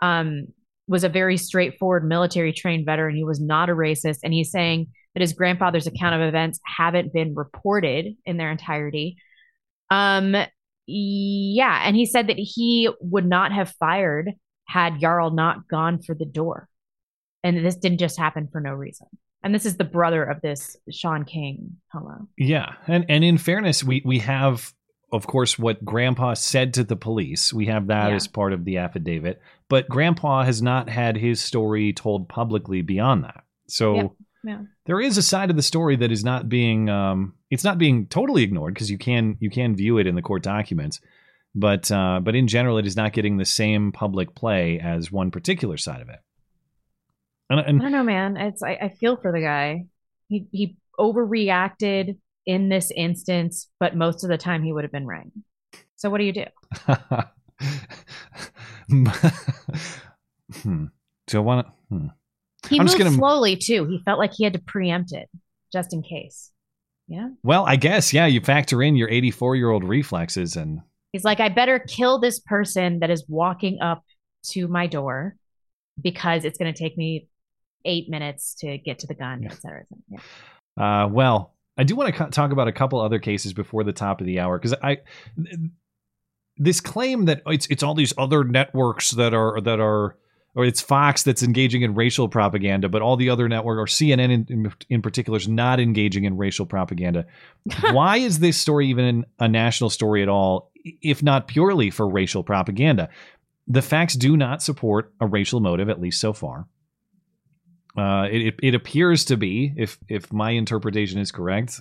um 0.00 0.46
was 0.86 1.04
a 1.04 1.08
very 1.08 1.36
straightforward 1.36 2.06
military 2.06 2.52
trained 2.52 2.84
veteran. 2.84 3.16
He 3.16 3.24
was 3.24 3.40
not 3.40 3.70
a 3.70 3.74
racist, 3.74 4.18
and 4.22 4.34
he's 4.34 4.50
saying 4.50 4.88
that 5.14 5.20
his 5.20 5.32
grandfather's 5.32 5.86
account 5.86 6.14
of 6.14 6.20
events 6.20 6.60
haven't 6.66 7.12
been 7.12 7.34
reported 7.34 8.16
in 8.26 8.36
their 8.36 8.50
entirety. 8.50 9.16
Um, 9.90 10.36
yeah, 10.86 11.82
and 11.84 11.96
he 11.96 12.04
said 12.04 12.26
that 12.26 12.36
he 12.38 12.90
would 13.00 13.26
not 13.26 13.52
have 13.52 13.72
fired 13.78 14.32
had 14.66 14.94
Yarl 14.94 15.34
not 15.34 15.68
gone 15.68 16.02
for 16.02 16.14
the 16.14 16.24
door, 16.26 16.68
and 17.42 17.64
this 17.64 17.76
didn't 17.76 17.98
just 17.98 18.18
happen 18.18 18.48
for 18.50 18.60
no 18.60 18.72
reason. 18.72 19.06
And 19.42 19.54
this 19.54 19.66
is 19.66 19.76
the 19.76 19.84
brother 19.84 20.24
of 20.24 20.40
this 20.40 20.76
Shaun 20.90 21.24
King 21.24 21.76
Hello. 21.92 22.28
Yeah, 22.36 22.74
and 22.86 23.06
and 23.08 23.22
in 23.24 23.38
fairness, 23.38 23.84
we 23.84 24.02
we 24.04 24.18
have, 24.20 24.72
of 25.14 25.26
course, 25.26 25.58
what 25.58 25.84
Grandpa 25.84 26.34
said 26.34 26.74
to 26.74 26.84
the 26.84 26.96
police. 26.96 27.52
We 27.52 27.66
have 27.66 27.86
that 27.86 28.08
Yeah. 28.10 28.16
as 28.16 28.26
part 28.26 28.52
of 28.52 28.64
the 28.64 28.78
affidavit, 28.78 29.40
but 29.68 29.88
Grandpa 29.88 30.42
has 30.42 30.60
not 30.60 30.88
had 30.88 31.16
his 31.16 31.40
story 31.40 31.92
told 31.92 32.28
publicly 32.28 32.82
beyond 32.82 33.22
that. 33.24 33.44
So 33.68 33.94
Yep. 33.94 34.10
Yeah. 34.46 34.62
there 34.86 35.00
is 35.00 35.16
a 35.16 35.22
side 35.22 35.50
of 35.50 35.56
the 35.56 35.62
story 35.62 35.96
that 35.96 36.10
is 36.12 36.24
not 36.24 36.48
being 36.48 36.90
um, 36.90 37.34
it's 37.50 37.64
not 37.64 37.78
being 37.78 38.06
totally 38.08 38.42
ignored 38.42 38.74
because 38.74 38.90
you 38.90 38.98
can 38.98 39.36
you 39.40 39.50
can 39.50 39.76
view 39.76 39.98
it 39.98 40.06
in 40.06 40.16
the 40.16 40.22
court 40.22 40.42
documents, 40.42 41.00
but 41.54 41.90
uh, 41.92 42.20
but 42.20 42.34
in 42.34 42.48
general, 42.48 42.76
it 42.78 42.86
is 42.86 42.96
not 42.96 43.12
getting 43.12 43.36
the 43.36 43.44
same 43.44 43.92
public 43.92 44.34
play 44.34 44.80
as 44.80 45.12
one 45.12 45.30
particular 45.30 45.76
side 45.76 46.02
of 46.02 46.08
it. 46.08 46.20
And, 47.48 47.60
I 47.60 47.64
don't 47.84 47.92
know, 47.92 48.02
man. 48.02 48.36
It's 48.36 48.62
I, 48.62 48.72
I 48.82 48.88
feel 48.88 49.16
for 49.16 49.30
the 49.30 49.40
guy. 49.40 49.86
He 50.28 50.48
he 50.50 50.76
overreacted 50.98 52.16
in 52.46 52.68
this 52.68 52.90
instance, 52.94 53.68
but 53.80 53.96
most 53.96 54.22
of 54.24 54.30
the 54.30 54.38
time 54.38 54.62
he 54.62 54.72
would 54.72 54.84
have 54.84 54.92
been 54.92 55.06
right. 55.06 55.26
So 55.96 56.10
what 56.10 56.18
do 56.18 56.24
you 56.24 56.32
do? 56.32 56.44
hmm. 60.62 60.86
Do 61.26 61.38
I 61.38 61.40
want 61.40 61.66
to? 61.66 61.72
Hmm. 61.88 62.06
He 62.68 62.78
I'm 62.78 62.86
moved 62.86 62.98
gonna- 62.98 63.10
slowly 63.12 63.56
too. 63.56 63.86
He 63.86 64.00
felt 64.04 64.18
like 64.18 64.32
he 64.34 64.44
had 64.44 64.52
to 64.54 64.58
preempt 64.58 65.12
it 65.12 65.28
just 65.72 65.92
in 65.92 66.02
case. 66.02 66.50
Yeah. 67.08 67.28
Well, 67.42 67.66
I 67.66 67.76
guess 67.76 68.12
yeah. 68.14 68.26
You 68.26 68.40
factor 68.40 68.82
in 68.82 68.96
your 68.96 69.10
84 69.10 69.56
year 69.56 69.70
old 69.70 69.84
reflexes, 69.84 70.56
and 70.56 70.80
He's 71.12 71.24
like, 71.24 71.38
I 71.38 71.48
better 71.48 71.78
kill 71.78 72.18
this 72.18 72.40
person 72.40 72.98
that 73.00 73.10
is 73.10 73.24
walking 73.28 73.80
up 73.80 74.02
to 74.50 74.66
my 74.66 74.86
door 74.88 75.36
because 76.02 76.44
it's 76.44 76.58
going 76.58 76.72
to 76.72 76.78
take 76.78 76.96
me 76.98 77.28
eight 77.84 78.08
minutes 78.08 78.54
to 78.60 78.78
get 78.78 78.98
to 79.00 79.06
the 79.06 79.14
gun, 79.14 79.44
et 79.44 79.52
cetera, 79.52 79.82
et 79.82 79.86
cetera. 79.88 80.22
Yeah. 80.76 81.04
uh, 81.04 81.08
well, 81.08 81.53
I 81.76 81.84
do 81.84 81.96
want 81.96 82.14
to 82.14 82.26
talk 82.30 82.52
about 82.52 82.68
a 82.68 82.72
couple 82.72 83.00
other 83.00 83.18
cases 83.18 83.52
before 83.52 83.84
the 83.84 83.92
top 83.92 84.20
of 84.20 84.26
the 84.26 84.40
hour 84.40 84.58
because 84.58 84.74
I 84.82 84.98
this 86.56 86.80
claim 86.80 87.24
that 87.24 87.42
it's 87.46 87.66
it's 87.66 87.82
all 87.82 87.94
these 87.94 88.12
other 88.16 88.44
networks 88.44 89.10
that 89.12 89.34
are 89.34 89.60
that 89.60 89.80
are 89.80 90.16
or 90.54 90.64
it's 90.64 90.80
Fox 90.80 91.24
that's 91.24 91.42
engaging 91.42 91.82
in 91.82 91.94
racial 91.94 92.28
propaganda, 92.28 92.88
but 92.88 93.02
all 93.02 93.16
the 93.16 93.28
other 93.28 93.48
network 93.48 93.78
or 93.78 93.86
CNN 93.86 94.30
in, 94.30 94.46
in, 94.48 94.72
in 94.88 95.02
particular 95.02 95.36
is 95.36 95.48
not 95.48 95.80
engaging 95.80 96.24
in 96.24 96.36
racial 96.36 96.64
propaganda. 96.64 97.26
Why 97.90 98.18
is 98.18 98.38
this 98.38 98.56
story 98.56 98.88
even 98.88 99.26
a 99.40 99.48
national 99.48 99.90
story 99.90 100.22
at 100.22 100.28
all, 100.28 100.70
if 101.02 101.22
not 101.22 101.48
purely 101.48 101.90
for 101.90 102.08
racial 102.08 102.44
propaganda? 102.44 103.08
The 103.66 103.82
facts 103.82 104.14
do 104.14 104.36
not 104.36 104.62
support 104.62 105.12
a 105.20 105.26
racial 105.26 105.58
motive, 105.58 105.88
at 105.88 106.00
least 106.00 106.20
so 106.20 106.32
far. 106.32 106.66
Uh, 107.96 108.26
it, 108.30 108.42
it, 108.42 108.54
it 108.62 108.74
appears 108.74 109.24
to 109.26 109.36
be, 109.36 109.72
if 109.76 109.98
if 110.08 110.32
my 110.32 110.50
interpretation 110.50 111.20
is 111.20 111.30
correct, 111.30 111.80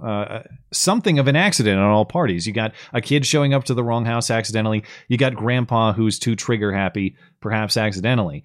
uh, 0.00 0.40
something 0.72 1.18
of 1.18 1.28
an 1.28 1.36
accident 1.36 1.78
on 1.78 1.90
all 1.90 2.04
parties. 2.04 2.46
You 2.46 2.52
got 2.52 2.72
a 2.92 3.00
kid 3.00 3.26
showing 3.26 3.54
up 3.54 3.64
to 3.64 3.74
the 3.74 3.84
wrong 3.84 4.04
house 4.04 4.30
accidentally. 4.30 4.84
You 5.08 5.18
got 5.18 5.34
grandpa 5.34 5.92
who's 5.92 6.18
too 6.18 6.34
trigger 6.34 6.72
happy, 6.72 7.16
perhaps 7.40 7.76
accidentally. 7.76 8.44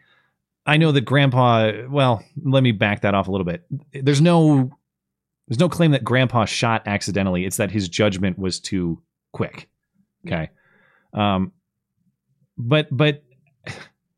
I 0.65 0.77
know 0.77 0.91
that 0.91 1.01
grandpa. 1.01 1.71
Well, 1.89 2.23
let 2.43 2.61
me 2.61 2.71
back 2.71 3.01
that 3.01 3.15
off 3.15 3.27
a 3.27 3.31
little 3.31 3.45
bit. 3.45 3.65
There's 3.93 4.21
no 4.21 4.77
there's 5.47 5.59
no 5.59 5.69
claim 5.69 5.91
that 5.91 6.03
grandpa 6.03 6.45
shot 6.45 6.83
accidentally. 6.85 7.45
It's 7.45 7.57
that 7.57 7.71
his 7.71 7.87
judgment 7.87 8.37
was 8.37 8.59
too 8.59 9.01
quick. 9.31 9.69
Okay. 10.25 10.49
Um, 11.13 11.53
but 12.57 12.87
but 12.91 13.23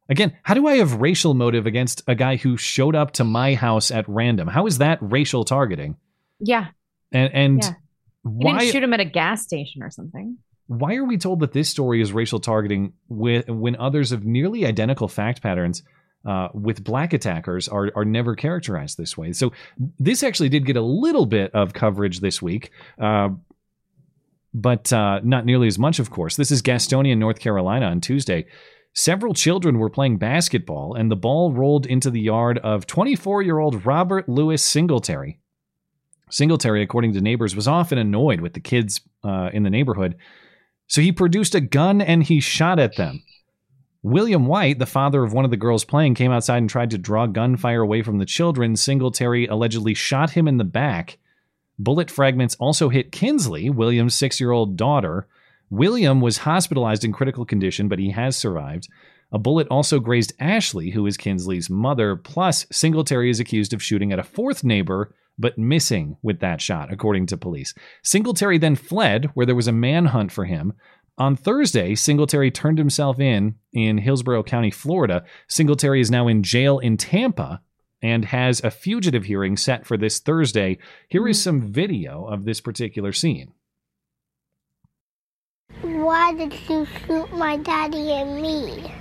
again, 0.09 0.35
how 0.43 0.53
do 0.53 0.67
I 0.67 0.77
have 0.77 0.95
racial 0.95 1.33
motive 1.33 1.65
against 1.65 2.01
a 2.07 2.15
guy 2.15 2.35
who 2.35 2.57
showed 2.57 2.95
up 2.95 3.11
to 3.13 3.23
my 3.23 3.55
house 3.55 3.91
at 3.91 4.05
random? 4.07 4.47
How 4.47 4.65
is 4.65 4.79
that 4.79 4.97
racial 5.01 5.45
targeting? 5.45 5.95
Yeah. 6.39 6.67
And 7.11 7.33
and 7.33 7.63
Yeah. 7.63 7.73
You 8.25 8.31
why 8.31 8.59
didn't 8.59 8.73
shoot 8.73 8.83
him 8.83 8.93
at 8.93 8.99
a 8.99 9.05
gas 9.05 9.43
station 9.43 9.81
or 9.81 9.89
something. 9.89 10.37
why 10.67 10.95
are 10.95 11.05
we 11.05 11.17
told 11.17 11.39
that 11.39 11.53
this 11.53 11.69
story 11.69 12.01
is 12.01 12.11
racial 12.11 12.39
targeting 12.39 12.93
with, 13.07 13.49
when 13.49 13.75
others 13.77 14.11
of 14.11 14.25
nearly 14.25 14.65
identical 14.65 15.07
fact 15.07 15.41
patterns 15.41 15.83
uh, 16.25 16.49
with 16.53 16.83
black 16.83 17.13
attackers 17.13 17.67
are, 17.69 17.91
are 17.95 18.05
never 18.05 18.35
characterized 18.35 18.97
this 18.97 19.17
way? 19.17 19.31
So 19.31 19.53
this 19.97 20.21
actually 20.21 20.49
did 20.49 20.65
get 20.65 20.75
a 20.75 20.81
little 20.81 21.25
bit 21.25 21.55
of 21.55 21.73
coverage 21.73 22.19
this 22.19 22.41
week. 22.41 22.71
Uh, 23.01 23.29
but 24.53 24.91
uh, 24.91 25.21
not 25.23 25.45
nearly 25.45 25.67
as 25.67 25.79
much, 25.79 25.97
of 25.99 26.09
course. 26.09 26.35
This 26.35 26.51
is 26.51 26.61
Gastonia, 26.61 27.17
North 27.17 27.39
Carolina 27.39 27.85
on 27.85 28.01
Tuesday. 28.01 28.45
Several 28.93 29.33
children 29.33 29.77
were 29.77 29.89
playing 29.89 30.17
basketball, 30.17 30.95
and 30.95 31.09
the 31.09 31.15
ball 31.15 31.53
rolled 31.53 31.85
into 31.85 32.09
the 32.09 32.21
yard 32.21 32.57
of 32.59 32.87
24 32.87 33.41
year 33.41 33.59
old 33.59 33.85
Robert 33.85 34.27
Lewis 34.27 34.63
Singletary. 34.63 35.39
Singletary, 36.29 36.81
according 36.81 37.13
to 37.13 37.21
neighbors, 37.21 37.55
was 37.55 37.67
often 37.67 37.97
annoyed 37.97 38.41
with 38.41 38.53
the 38.53 38.59
kids 38.59 39.01
uh, 39.23 39.49
in 39.53 39.63
the 39.63 39.69
neighborhood, 39.69 40.15
so 40.87 41.01
he 41.01 41.11
produced 41.11 41.55
a 41.55 41.61
gun 41.61 42.01
and 42.01 42.23
he 42.23 42.39
shot 42.39 42.79
at 42.79 42.95
them. 42.95 43.23
William 44.01 44.45
White, 44.45 44.79
the 44.79 44.85
father 44.85 45.23
of 45.23 45.33
one 45.33 45.43
of 45.43 45.51
the 45.51 45.57
girls 45.57 45.83
playing, 45.83 46.15
came 46.15 46.31
outside 46.31 46.57
and 46.57 46.69
tried 46.69 46.89
to 46.91 46.97
draw 46.97 47.25
gunfire 47.25 47.81
away 47.81 48.01
from 48.01 48.17
the 48.17 48.25
children. 48.25 48.75
Singletary 48.75 49.45
allegedly 49.45 49.93
shot 49.93 50.31
him 50.31 50.47
in 50.47 50.57
the 50.57 50.63
back. 50.63 51.17
Bullet 51.77 52.09
fragments 52.09 52.55
also 52.55 52.89
hit 52.89 53.11
Kinsley, 53.11 53.69
William's 53.69 54.15
six 54.15 54.39
year 54.39 54.51
old 54.51 54.77
daughter. 54.77 55.27
William 55.69 56.21
was 56.21 56.39
hospitalized 56.39 57.05
in 57.05 57.13
critical 57.13 57.45
condition, 57.45 57.87
but 57.87 57.99
he 57.99 58.11
has 58.11 58.35
survived. 58.35 58.87
A 59.31 59.37
bullet 59.37 59.67
also 59.69 59.99
grazed 59.99 60.33
Ashley, 60.39 60.89
who 60.91 61.05
is 61.05 61.17
Kinsley's 61.17 61.69
mother. 61.69 62.15
Plus, 62.15 62.65
Singletary 62.71 63.29
is 63.29 63.39
accused 63.39 63.73
of 63.73 63.83
shooting 63.83 64.11
at 64.11 64.19
a 64.19 64.23
fourth 64.23 64.63
neighbor, 64.63 65.15
but 65.37 65.57
missing 65.57 66.17
with 66.23 66.39
that 66.39 66.61
shot, 66.61 66.91
according 66.91 67.27
to 67.27 67.37
police. 67.37 67.73
Singletary 68.03 68.57
then 68.57 68.75
fled, 68.75 69.25
where 69.35 69.45
there 69.45 69.55
was 69.55 69.67
a 69.67 69.71
manhunt 69.71 70.31
for 70.31 70.45
him. 70.45 70.73
On 71.19 71.35
Thursday, 71.35 71.95
Singletary 71.95 72.49
turned 72.49 72.77
himself 72.77 73.19
in 73.19 73.55
in 73.73 73.97
Hillsborough 73.99 74.43
County, 74.43 74.71
Florida. 74.71 75.23
Singletary 75.47 76.01
is 76.01 76.09
now 76.09 76.27
in 76.27 76.43
jail 76.43 76.79
in 76.79 76.97
Tampa 76.97 77.61
and 78.01 78.25
has 78.25 78.63
a 78.63 78.71
fugitive 78.71 79.25
hearing 79.25 79.57
set 79.57 79.85
for 79.85 79.97
this 79.97 80.19
Thursday. 80.19 80.77
Here 81.09 81.27
is 81.27 81.37
hmm. 81.39 81.43
some 81.43 81.61
video 81.71 82.25
of 82.25 82.45
this 82.45 82.61
particular 82.61 83.11
scene. 83.11 83.51
Why 85.81 86.33
did 86.33 86.53
you 86.69 86.85
shoot 86.85 87.31
my 87.33 87.57
daddy 87.57 88.11
and 88.11 88.41
me? 88.41 88.93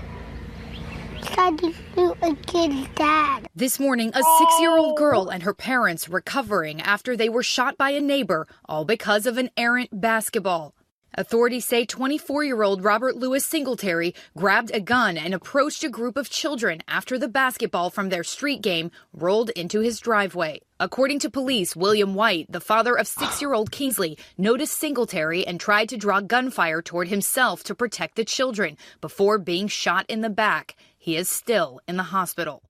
To 1.37 1.73
shoot 1.95 2.17
a 2.23 2.35
kid's 2.47 2.89
dad. 2.95 3.49
This 3.55 3.81
morning, 3.81 4.11
a 4.11 4.23
six 4.23 4.61
year 4.61 4.77
old 4.77 4.99
girl 4.99 5.29
and 5.29 5.43
her 5.43 5.55
parents 5.55 6.09
recovering 6.09 6.81
after 6.83 7.17
they 7.17 7.29
were 7.29 7.43
shot 7.43 7.79
by 7.79 7.91
a 7.91 8.01
neighbor, 8.01 8.47
all 8.67 8.85
because 8.85 9.25
of 9.25 9.39
an 9.39 9.51
errant 9.57 10.01
basketball. 10.01 10.75
Authorities 11.19 11.65
say 11.65 11.85
24 11.85 12.45
year 12.45 12.63
old 12.63 12.85
Robert 12.85 13.17
Lewis 13.17 13.45
Singletary 13.45 14.15
grabbed 14.37 14.71
a 14.73 14.79
gun 14.79 15.19
and 15.19 15.35
approached 15.35 15.83
a 15.83 15.89
group 15.89 16.17
of 16.17 16.31
children 16.31 16.81
after 16.87 17.19
the 17.19 17.27
basketball 17.27 17.91
from 17.91 18.09
their 18.09 18.23
street 18.23 18.63
game 18.63 18.93
rolled 19.13 19.51
into 19.51 19.81
his 19.81 19.99
driveway. 19.99 20.61
According 20.79 21.19
to 21.19 21.29
police, 21.29 21.75
William 21.75 22.15
White, 22.15 22.47
the 22.49 22.61
father 22.61 22.97
of 22.97 23.09
six 23.09 23.43
year 23.43 23.53
old 23.53 23.73
Kingsley, 23.73 24.17
noticed 24.39 24.79
Singletary 24.79 25.45
and 25.45 25.59
tried 25.59 25.89
to 25.89 25.97
draw 25.97 26.21
gunfire 26.21 26.83
toward 26.83 27.09
himself 27.09 27.65
to 27.65 27.75
protect 27.75 28.15
the 28.15 28.25
children 28.25 28.77
before 29.01 29.39
being 29.39 29.67
shot 29.67 30.07
in 30.09 30.21
the 30.21 30.31
back. 30.31 30.77
He 30.99 31.17
is 31.17 31.29
still 31.29 31.81
in 31.89 31.97
the 31.97 32.05
hospital. 32.05 32.63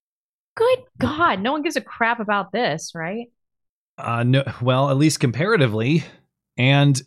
Good 0.57 0.85
God, 0.99 1.41
no 1.41 1.53
one 1.53 1.61
gives 1.61 1.77
a 1.77 1.83
crap 1.83 2.19
about 2.19 2.53
this, 2.53 2.93
right? 2.95 3.27
Uh, 3.99 4.23
no, 4.23 4.43
well, 4.63 4.89
at 4.89 4.97
least 4.97 5.21
comparatively. 5.21 6.03
And 6.57 7.01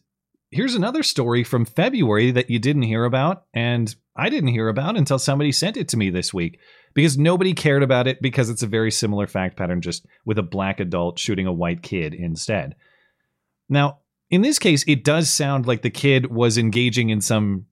here's 0.51 0.75
another 0.75 1.01
story 1.01 1.43
from 1.43 1.65
February 1.65 2.31
that 2.31 2.49
you 2.49 2.59
didn't 2.59 2.81
hear 2.83 3.05
about, 3.05 3.45
and 3.53 3.95
I 4.15 4.29
didn't 4.29 4.49
hear 4.49 4.67
about 4.67 4.97
until 4.97 5.17
somebody 5.17 5.51
sent 5.51 5.77
it 5.77 5.87
to 5.89 5.97
me 5.97 6.09
this 6.09 6.33
week 6.33 6.59
because 6.93 7.17
nobody 7.17 7.53
cared 7.53 7.83
about 7.83 8.07
it 8.07 8.21
because 8.21 8.49
it's 8.49 8.63
a 8.63 8.67
very 8.67 8.91
similar 8.91 9.25
fact 9.27 9.57
pattern, 9.57 9.81
just 9.81 10.05
with 10.25 10.37
a 10.37 10.43
black 10.43 10.79
adult 10.79 11.17
shooting 11.17 11.47
a 11.47 11.53
white 11.53 11.81
kid 11.81 12.13
instead. 12.13 12.75
Now, 13.69 13.99
in 14.29 14.41
this 14.41 14.59
case, 14.59 14.83
it 14.87 15.03
does 15.03 15.29
sound 15.29 15.65
like 15.65 15.81
the 15.81 15.89
kid 15.89 16.29
was 16.29 16.57
engaging 16.57 17.09
in 17.09 17.21
some, 17.21 17.65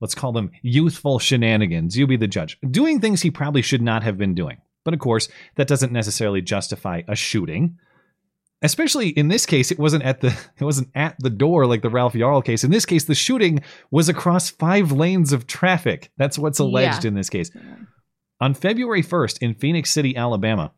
let's 0.00 0.14
call 0.14 0.32
them 0.32 0.50
youthful 0.62 1.20
shenanigans. 1.20 1.96
You 1.96 2.06
be 2.08 2.16
the 2.16 2.26
judge. 2.26 2.58
Doing 2.68 3.00
things 3.00 3.22
he 3.22 3.30
probably 3.30 3.62
should 3.62 3.82
not 3.82 4.02
have 4.02 4.18
been 4.18 4.34
doing. 4.34 4.58
But 4.84 4.94
of 4.94 5.00
course, 5.00 5.28
that 5.56 5.68
doesn't 5.68 5.92
necessarily 5.92 6.40
justify 6.40 7.02
a 7.06 7.14
shooting 7.14 7.78
especially 8.62 9.08
in 9.10 9.28
this 9.28 9.46
case 9.46 9.70
it 9.70 9.78
wasn't 9.78 10.02
at 10.02 10.20
the 10.20 10.28
it 10.60 10.64
wasn't 10.64 10.88
at 10.94 11.16
the 11.20 11.30
door 11.30 11.66
like 11.66 11.82
the 11.82 11.90
Ralph 11.90 12.14
Yarl 12.14 12.44
case. 12.44 12.64
In 12.64 12.70
this 12.70 12.86
case 12.86 13.04
the 13.04 13.14
shooting 13.14 13.60
was 13.90 14.08
across 14.08 14.50
five 14.50 14.92
lanes 14.92 15.32
of 15.32 15.46
traffic. 15.46 16.10
That's 16.16 16.38
what's 16.38 16.58
alleged 16.58 17.04
Yeah. 17.04 17.08
in 17.08 17.14
this 17.14 17.30
case. 17.30 17.50
On 18.40 18.54
February 18.54 19.02
1st 19.02 19.38
in 19.40 19.54
Phenix 19.54 19.90
City 19.90 20.16
Alabama 20.16 20.72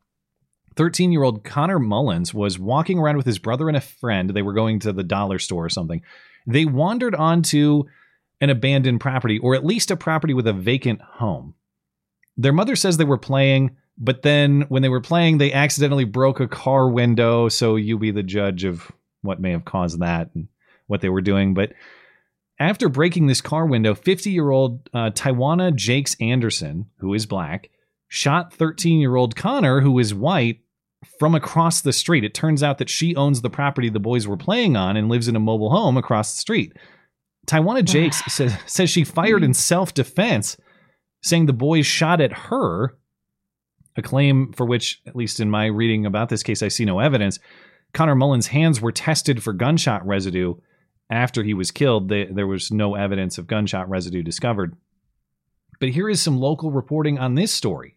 13 0.77 1.13
year 1.13 1.23
old 1.23 1.45
Connor 1.45 1.79
Mullins 1.79 2.33
was 2.33 2.59
walking 2.59 2.99
around 2.99 3.17
with 3.17 3.27
his 3.27 3.39
brother 3.39 3.69
and 3.69 3.77
a 3.77 3.81
friend. 3.83 4.31
They 4.31 4.43
were 4.43 4.55
going 4.55 4.79
to 4.81 4.93
the 4.93 5.03
dollar 5.03 5.39
store 5.39 5.65
or 5.67 5.69
something. 5.71 6.01
They 6.47 6.65
wandered 6.65 7.15
onto 7.15 7.85
an 8.41 8.49
abandoned 8.51 9.01
property 9.01 9.39
or 9.39 9.55
at 9.55 9.67
least 9.67 9.91
a 9.91 9.97
property 9.97 10.33
with 10.33 10.47
a 10.47 10.53
vacant 10.53 11.01
home. 11.03 11.55
Their 12.37 12.53
mother 12.55 12.77
says 12.77 12.97
they 12.97 13.05
were 13.05 13.19
playing, 13.19 13.77
but 14.01 14.23
then 14.23 14.63
when 14.69 14.81
they 14.81 14.89
were 14.89 15.03
playing, 15.03 15.39
they 15.39 15.53
accidentally 15.53 16.05
broke 16.05 16.41
a 16.41 16.49
car 16.49 16.89
window. 16.89 17.51
So 17.51 17.77
you 17.77 17.99
be 17.99 18.11
the 18.11 18.23
judge 18.23 18.65
of 18.65 18.91
what 19.21 19.41
may 19.41 19.51
have 19.51 19.67
caused 19.67 20.01
that 20.01 20.31
and 20.35 20.49
what 20.87 21.03
they 21.03 21.11
were 21.11 21.21
doing. 21.21 21.53
But 21.53 21.75
after 22.59 22.89
breaking 22.89 23.27
this 23.27 23.43
car 23.43 23.67
window, 23.67 23.95
50 23.95 24.31
year 24.31 24.51
old 24.51 24.89
uh, 24.95 25.11
Taiwana 25.11 25.75
Jakes 25.75 26.17
Anderson, 26.19 26.87
who 26.97 27.13
is 27.13 27.27
black, 27.27 27.69
shot 28.09 28.55
13 28.55 29.01
year 29.01 29.17
old 29.17 29.37
Connor, 29.37 29.83
who 29.83 29.99
is 29.99 30.15
white, 30.15 30.61
from 31.19 31.35
across 31.35 31.83
the 31.83 31.93
street. 31.93 32.25
It 32.25 32.35
turns 32.35 32.63
out 32.63 32.79
that 32.79 32.91
she 32.91 33.15
owns 33.17 33.41
the 33.41 33.51
property 33.51 33.89
the 33.89 34.01
boys 34.01 34.27
were 34.27 34.37
playing 34.37 34.77
on 34.77 34.97
and 34.97 35.09
lives 35.09 35.29
in 35.29 35.37
a 35.37 35.41
mobile 35.41 35.71
home 35.71 35.97
across 35.97 36.35
the 36.35 36.41
street. 36.41 36.73
Taiwana 37.47 37.85
Jakes 37.85 38.23
says, 38.33 38.55
says 38.67 38.89
she 38.89 39.05
fired 39.05 39.43
in 39.43 39.55
self 39.55 39.93
defense, 39.93 40.57
saying 41.23 41.47
the 41.47 41.53
boys 41.53 41.87
shot 41.87 42.21
at 42.21 42.33
her, 42.33 42.97
a 44.01 44.03
claim 44.03 44.53
for 44.53 44.67
which, 44.67 45.01
at 45.07 45.15
least 45.15 45.39
in 45.39 45.49
my 45.49 45.67
reading 45.67 46.05
about 46.05 46.29
this 46.29 46.43
case, 46.43 46.63
I 46.63 46.69
see 46.69 46.85
no 46.85 46.99
evidence. 46.99 47.39
Connor 47.95 48.17
Mullins' 48.17 48.49
hands 48.49 48.81
were 48.81 48.93
tested 48.93 49.43
for 49.43 49.53
gunshot 49.53 50.05
residue 50.07 50.55
after 51.09 51.43
he 51.43 51.55
was 51.55 51.71
killed. 51.71 52.09
They, 52.09 52.25
there 52.25 52.47
was 52.47 52.73
no 52.73 52.97
evidence 52.97 53.39
of 53.39 53.47
gunshot 53.47 53.89
residue 53.89 54.23
discovered. 54.23 54.77
But 55.79 55.91
here 55.91 56.09
is 56.09 56.21
some 56.21 56.39
local 56.39 56.71
reporting 56.71 57.19
on 57.19 57.35
this 57.35 57.53
story. 57.53 57.97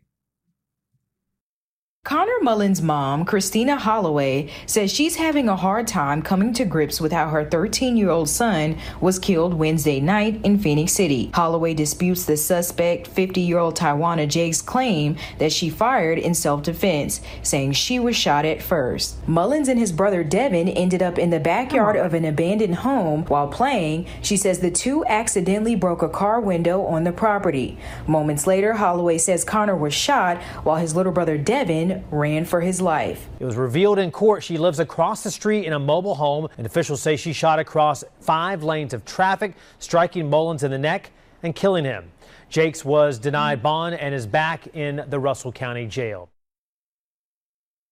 Connor 2.06 2.42
Mullins' 2.42 2.82
mom, 2.82 3.24
Christina 3.24 3.78
Holloway, 3.78 4.50
says 4.66 4.92
she's 4.92 5.16
having 5.16 5.48
a 5.48 5.56
hard 5.56 5.88
time 5.88 6.22
coming 6.22 6.52
to 6.56 6.66
grips 6.66 7.00
with 7.00 7.14
how 7.14 7.30
her 7.30 7.46
13 7.46 7.96
year 7.96 8.10
old 8.10 8.28
son 8.28 8.78
was 9.00 9.18
killed 9.18 9.54
Wednesday 9.54 10.02
night 10.02 10.42
in 10.44 10.60
Phenix 10.60 10.92
City. 10.92 11.32
Holloway 11.34 11.74
disputes 11.74 12.26
the 12.26 12.36
suspect, 12.36 13.08
50 13.08 13.40
year 13.40 13.58
old 13.58 13.78
Taiwana 13.78 14.28
Jake's 14.28 14.62
claim 14.62 15.16
that 15.38 15.54
she 15.54 15.70
fired 15.70 16.20
in 16.20 16.34
self 16.34 16.62
defense, 16.64 17.22
saying 17.42 17.72
she 17.72 18.00
was 18.00 18.18
shot 18.18 18.44
at 18.44 18.62
first. 18.62 19.26
Mullins 19.26 19.70
and 19.70 19.80
his 19.80 19.94
brother 19.94 20.26
Devin 20.26 20.68
ended 20.68 21.02
up 21.02 21.18
in 21.18 21.30
the 21.30 21.40
backyard 21.40 21.96
of 21.96 22.14
an 22.14 22.26
abandoned 22.26 22.76
home 22.76 23.24
while 23.28 23.48
playing. 23.48 24.08
She 24.22 24.36
says 24.36 24.60
the 24.60 24.72
two 24.72 25.06
accidentally 25.06 25.76
broke 25.76 26.02
a 26.02 26.10
car 26.10 26.42
window 26.42 26.84
on 26.84 27.06
the 27.06 27.14
property. 27.14 27.78
Moments 28.08 28.46
later, 28.46 28.74
Holloway 28.74 29.20
says 29.20 29.46
Connor 29.46 29.78
was 29.78 29.94
shot 29.94 30.42
while 30.66 30.76
his 30.76 30.98
little 30.98 31.14
brother 31.14 31.38
Devin 31.38 31.93
ran 32.12 32.46
for 32.46 32.62
his 32.62 32.82
life. 32.82 33.28
It 33.40 33.46
was 33.46 33.56
revealed 33.56 34.00
in 34.00 34.12
court 34.12 34.44
she 34.44 34.58
lives 34.58 34.80
across 34.80 35.24
the 35.24 35.32
street 35.32 35.66
in 35.66 35.74
a 35.74 35.80
mobile 35.80 36.16
home, 36.16 36.48
and 36.58 36.66
officials 36.66 37.02
say 37.02 37.16
she 37.16 37.34
shot 37.34 37.60
across 37.60 38.04
five 38.20 38.64
lanes 38.64 38.94
of 38.94 39.06
traffic, 39.06 39.56
striking 39.80 40.30
Mullins 40.30 40.64
in 40.64 40.72
the 40.72 40.78
neck 40.78 41.12
and 41.44 41.56
killing 41.56 41.86
him. 41.86 42.12
Jakes 42.50 42.86
was 42.86 43.20
denied 43.20 43.64
bond 43.64 43.96
and 43.96 44.14
is 44.14 44.28
back 44.28 44.68
in 44.76 45.04
the 45.08 45.20
Russell 45.20 45.52
County 45.52 45.88
Jail. 45.88 46.30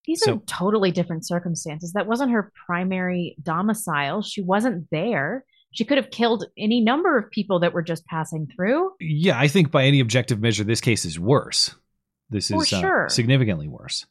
These 0.06 0.28
are 0.28 0.38
totally 0.48 0.92
different 0.92 1.28
circumstances. 1.28 1.94
That 1.94 2.08
wasn't 2.08 2.32
her 2.32 2.52
primary 2.66 3.36
domicile. 3.42 4.22
She 4.22 4.42
wasn't 4.42 4.88
there. 4.92 5.46
She 5.74 5.86
could 5.86 5.98
have 5.98 6.10
killed 6.12 6.46
any 6.58 6.82
number 6.82 7.18
of 7.18 7.30
people 7.32 7.60
that 7.60 7.74
were 7.74 7.82
just 7.82 8.06
passing 8.06 8.48
through. 8.54 8.92
Yeah, 9.00 9.40
I 9.40 9.48
think 9.48 9.72
by 9.72 9.86
any 9.86 10.00
objective 10.00 10.42
measure, 10.42 10.64
this 10.64 10.82
case 10.82 11.06
is 11.06 11.20
worse. 11.20 11.76
This 12.32 12.50
is 12.50 12.74
uh, 12.74 13.10
significantly 13.10 13.68
worse. 13.68 14.06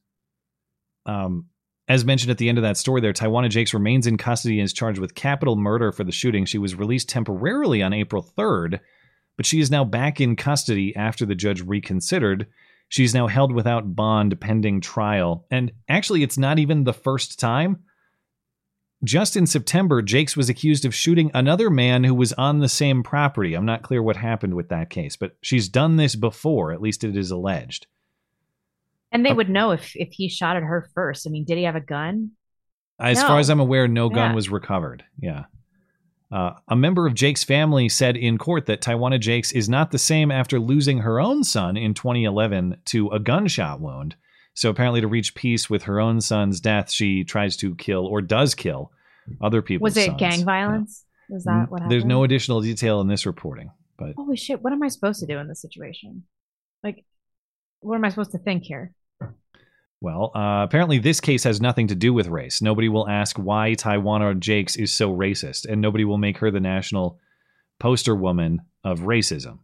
Um, 1.06 1.46
as 1.88 2.04
mentioned 2.04 2.30
at 2.30 2.38
the 2.38 2.48
end 2.48 2.58
of 2.58 2.62
that 2.62 2.76
story, 2.76 3.00
there, 3.00 3.12
Taiwana 3.12 3.48
Jakes 3.48 3.74
remains 3.74 4.06
in 4.06 4.16
custody 4.16 4.60
and 4.60 4.64
is 4.64 4.72
charged 4.72 5.00
with 5.00 5.16
capital 5.16 5.56
murder 5.56 5.90
for 5.90 6.04
the 6.04 6.12
shooting. 6.12 6.44
She 6.44 6.58
was 6.58 6.76
released 6.76 7.08
temporarily 7.08 7.82
on 7.82 7.92
April 7.92 8.22
3rd, 8.22 8.78
but 9.36 9.44
she 9.44 9.58
is 9.58 9.72
now 9.72 9.84
back 9.84 10.20
in 10.20 10.36
custody 10.36 10.94
after 10.94 11.26
the 11.26 11.34
judge 11.34 11.62
reconsidered. 11.62 12.46
She's 12.88 13.14
now 13.14 13.26
held 13.26 13.52
without 13.52 13.96
bond 13.96 14.38
pending 14.40 14.82
trial. 14.82 15.46
And 15.50 15.72
actually, 15.88 16.22
it's 16.22 16.38
not 16.38 16.58
even 16.60 16.84
the 16.84 16.92
first 16.92 17.40
time. 17.40 17.78
Just 19.02 19.34
in 19.34 19.46
September, 19.46 20.02
Jakes 20.02 20.36
was 20.36 20.50
accused 20.50 20.84
of 20.84 20.94
shooting 20.94 21.30
another 21.32 21.70
man 21.70 22.04
who 22.04 22.14
was 22.14 22.34
on 22.34 22.58
the 22.58 22.68
same 22.68 23.02
property. 23.02 23.54
I'm 23.54 23.64
not 23.64 23.82
clear 23.82 24.02
what 24.02 24.16
happened 24.16 24.54
with 24.54 24.68
that 24.68 24.90
case, 24.90 25.16
but 25.16 25.36
she's 25.40 25.68
done 25.68 25.96
this 25.96 26.14
before, 26.14 26.72
at 26.72 26.82
least 26.82 27.02
it 27.02 27.16
is 27.16 27.30
alleged. 27.30 27.86
And 29.12 29.26
they 29.26 29.32
would 29.32 29.48
know 29.50 29.72
if 29.72 29.92
if 29.96 30.08
he 30.12 30.28
shot 30.28 30.56
at 30.56 30.62
her 30.62 30.88
first. 30.94 31.26
I 31.26 31.30
mean, 31.30 31.44
did 31.44 31.58
he 31.58 31.64
have 31.64 31.76
a 31.76 31.80
gun? 31.80 32.30
As 32.98 33.20
No. 33.20 33.26
far 33.28 33.38
as 33.38 33.48
I'm 33.50 33.60
aware, 33.60 33.88
no 33.88 34.08
gun 34.08 34.30
Yeah. 34.30 34.34
was 34.34 34.48
recovered. 34.50 35.04
Yeah. 35.20 35.44
Uh, 36.30 36.52
a 36.68 36.76
member 36.76 37.06
of 37.08 37.14
Jake's 37.14 37.42
family 37.42 37.88
said 37.88 38.16
in 38.16 38.38
court 38.38 38.66
that 38.66 38.80
Tawana 38.80 39.18
Jakes 39.18 39.50
is 39.50 39.68
not 39.68 39.90
the 39.90 39.98
same 39.98 40.30
after 40.30 40.60
losing 40.60 40.98
her 40.98 41.18
own 41.20 41.42
son 41.42 41.76
in 41.76 41.92
2011 41.92 42.76
to 42.86 43.08
a 43.08 43.18
gunshot 43.18 43.80
wound. 43.80 44.14
So 44.54 44.70
apparently, 44.70 45.00
to 45.00 45.08
reach 45.08 45.34
peace 45.34 45.68
with 45.68 45.84
her 45.84 45.98
own 46.00 46.20
son's 46.20 46.60
death, 46.60 46.90
she 46.90 47.24
tries 47.24 47.56
to 47.58 47.74
kill 47.76 48.06
or 48.06 48.20
does 48.22 48.54
kill 48.54 48.92
other 49.40 49.60
people. 49.62 49.84
Was 49.84 49.96
it 49.96 50.18
gang 50.18 50.44
violence? 50.44 51.04
Was 51.28 51.44
that 51.44 51.68
what 51.70 51.80
happened? 51.80 51.90
There's 51.92 52.04
no 52.04 52.22
additional 52.24 52.60
detail 52.60 53.00
in 53.00 53.08
this 53.08 53.26
reporting, 53.26 53.70
but 53.98 54.14
Holy 54.16 54.36
shit! 54.36 54.60
What 54.62 54.72
am 54.72 54.82
I 54.82 54.88
supposed 54.88 55.20
to 55.20 55.26
do 55.26 55.38
in 55.38 55.48
this 55.48 55.60
situation? 55.62 56.24
Like, 56.84 57.04
what 57.80 57.94
am 57.96 58.04
I 58.04 58.08
supposed 58.08 58.32
to 58.32 58.38
think 58.38 58.64
here? 58.64 58.92
Well, 60.00 60.32
uh, 60.34 60.62
apparently 60.64 60.98
this 60.98 61.20
case 61.20 61.44
has 61.44 61.60
nothing 61.60 61.88
to 61.88 61.94
do 61.94 62.14
with 62.14 62.28
race. 62.28 62.62
Nobody 62.62 62.88
will 62.88 63.08
ask 63.08 63.36
why 63.36 63.74
Tawana 63.74 64.38
Jakes 64.38 64.76
is 64.76 64.92
so 64.92 65.14
racist, 65.14 65.66
and 65.66 65.80
nobody 65.80 66.04
will 66.04 66.16
make 66.16 66.38
her 66.38 66.50
the 66.50 66.60
national 66.60 67.18
poster 67.78 68.14
woman 68.14 68.62
of 68.82 69.00
racism. 69.00 69.58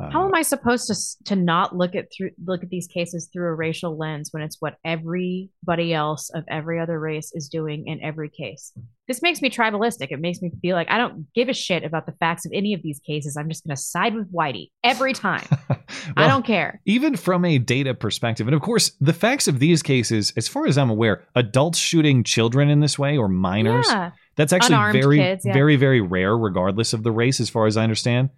Uh, 0.00 0.08
How 0.10 0.24
am 0.26 0.34
I 0.34 0.40
supposed 0.42 0.86
to 0.86 1.24
to 1.26 1.36
not 1.36 1.76
look 1.76 1.94
at 1.94 2.06
through 2.16 2.30
look 2.46 2.62
at 2.62 2.70
these 2.70 2.86
cases 2.86 3.28
through 3.30 3.48
a 3.48 3.54
racial 3.54 3.96
lens 3.98 4.28
when 4.32 4.42
it's 4.42 4.56
what 4.58 4.76
everybody 4.84 5.92
else 5.92 6.30
of 6.34 6.44
every 6.48 6.80
other 6.80 6.98
race 6.98 7.30
is 7.34 7.48
doing 7.48 7.86
in 7.86 8.02
every 8.02 8.30
case? 8.30 8.72
This 9.06 9.20
makes 9.20 9.42
me 9.42 9.50
tribalistic. 9.50 10.08
It 10.10 10.20
makes 10.20 10.40
me 10.40 10.50
feel 10.62 10.76
like 10.76 10.90
I 10.90 10.96
don't 10.96 11.26
give 11.34 11.48
a 11.48 11.52
shit 11.52 11.84
about 11.84 12.06
the 12.06 12.12
facts 12.12 12.46
of 12.46 12.52
any 12.54 12.72
of 12.72 12.82
these 12.82 13.00
cases. 13.00 13.36
I'm 13.36 13.48
just 13.48 13.66
going 13.66 13.76
to 13.76 13.82
side 13.82 14.14
with 14.14 14.32
Whitey 14.32 14.70
every 14.82 15.12
time. 15.12 15.44
I 16.16 16.26
don't 16.26 16.46
care. 16.46 16.80
Even 16.86 17.16
from 17.16 17.44
a 17.44 17.58
data 17.58 17.92
perspective, 17.94 18.46
and 18.46 18.54
of 18.54 18.62
course, 18.62 18.92
the 19.00 19.12
facts 19.12 19.46
of 19.48 19.58
these 19.58 19.82
cases, 19.82 20.32
as 20.36 20.48
far 20.48 20.66
as 20.66 20.78
I'm 20.78 20.88
aware, 20.90 21.24
adults 21.34 21.78
shooting 21.78 22.24
children 22.24 22.70
in 22.70 22.80
this 22.80 22.98
way 22.98 23.18
or 23.18 23.28
minors, 23.28 23.86
Yeah. 23.88 24.12
that's 24.36 24.52
actually 24.54 24.76
Unarmed 24.76 25.02
very, 25.02 25.18
kids, 25.18 25.44
yeah. 25.44 25.52
very, 25.52 25.76
very 25.76 26.00
rare, 26.00 26.36
regardless 26.38 26.92
of 26.94 27.02
the 27.02 27.12
race, 27.12 27.40
as 27.40 27.50
far 27.50 27.66
as 27.66 27.76
I 27.76 27.82
understand. 27.82 28.30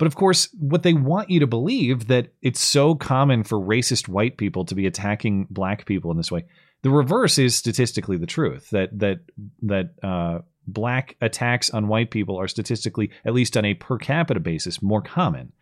But 0.00 0.06
of 0.06 0.16
course, 0.16 0.48
what 0.58 0.82
they 0.82 0.94
want 0.94 1.28
you 1.28 1.40
to 1.40 1.46
believe 1.46 2.06
that 2.06 2.28
it's 2.40 2.58
so 2.58 2.94
common 2.94 3.44
for 3.44 3.58
racist 3.58 4.08
white 4.08 4.38
people 4.38 4.64
to 4.64 4.74
be 4.74 4.86
attacking 4.86 5.46
black 5.50 5.84
people 5.84 6.10
in 6.10 6.16
this 6.16 6.32
way. 6.32 6.46
The 6.80 6.88
reverse 6.88 7.36
is 7.36 7.54
statistically 7.54 8.16
the 8.16 8.26
truth. 8.26 8.70
That 8.70 8.98
that 8.98 9.18
that 9.60 9.90
uh, 10.02 10.38
black 10.66 11.16
attacks 11.20 11.68
on 11.68 11.86
white 11.86 12.10
people 12.10 12.40
are 12.40 12.48
statistically, 12.48 13.10
at 13.26 13.34
least 13.34 13.58
on 13.58 13.66
a 13.66 13.74
per 13.74 13.98
capita 13.98 14.40
basis, 14.40 14.80
more 14.80 15.02
common. 15.02 15.52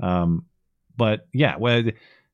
Um, 0.00 0.46
but 0.96 1.28
yeah, 1.34 1.56
well, 1.58 1.82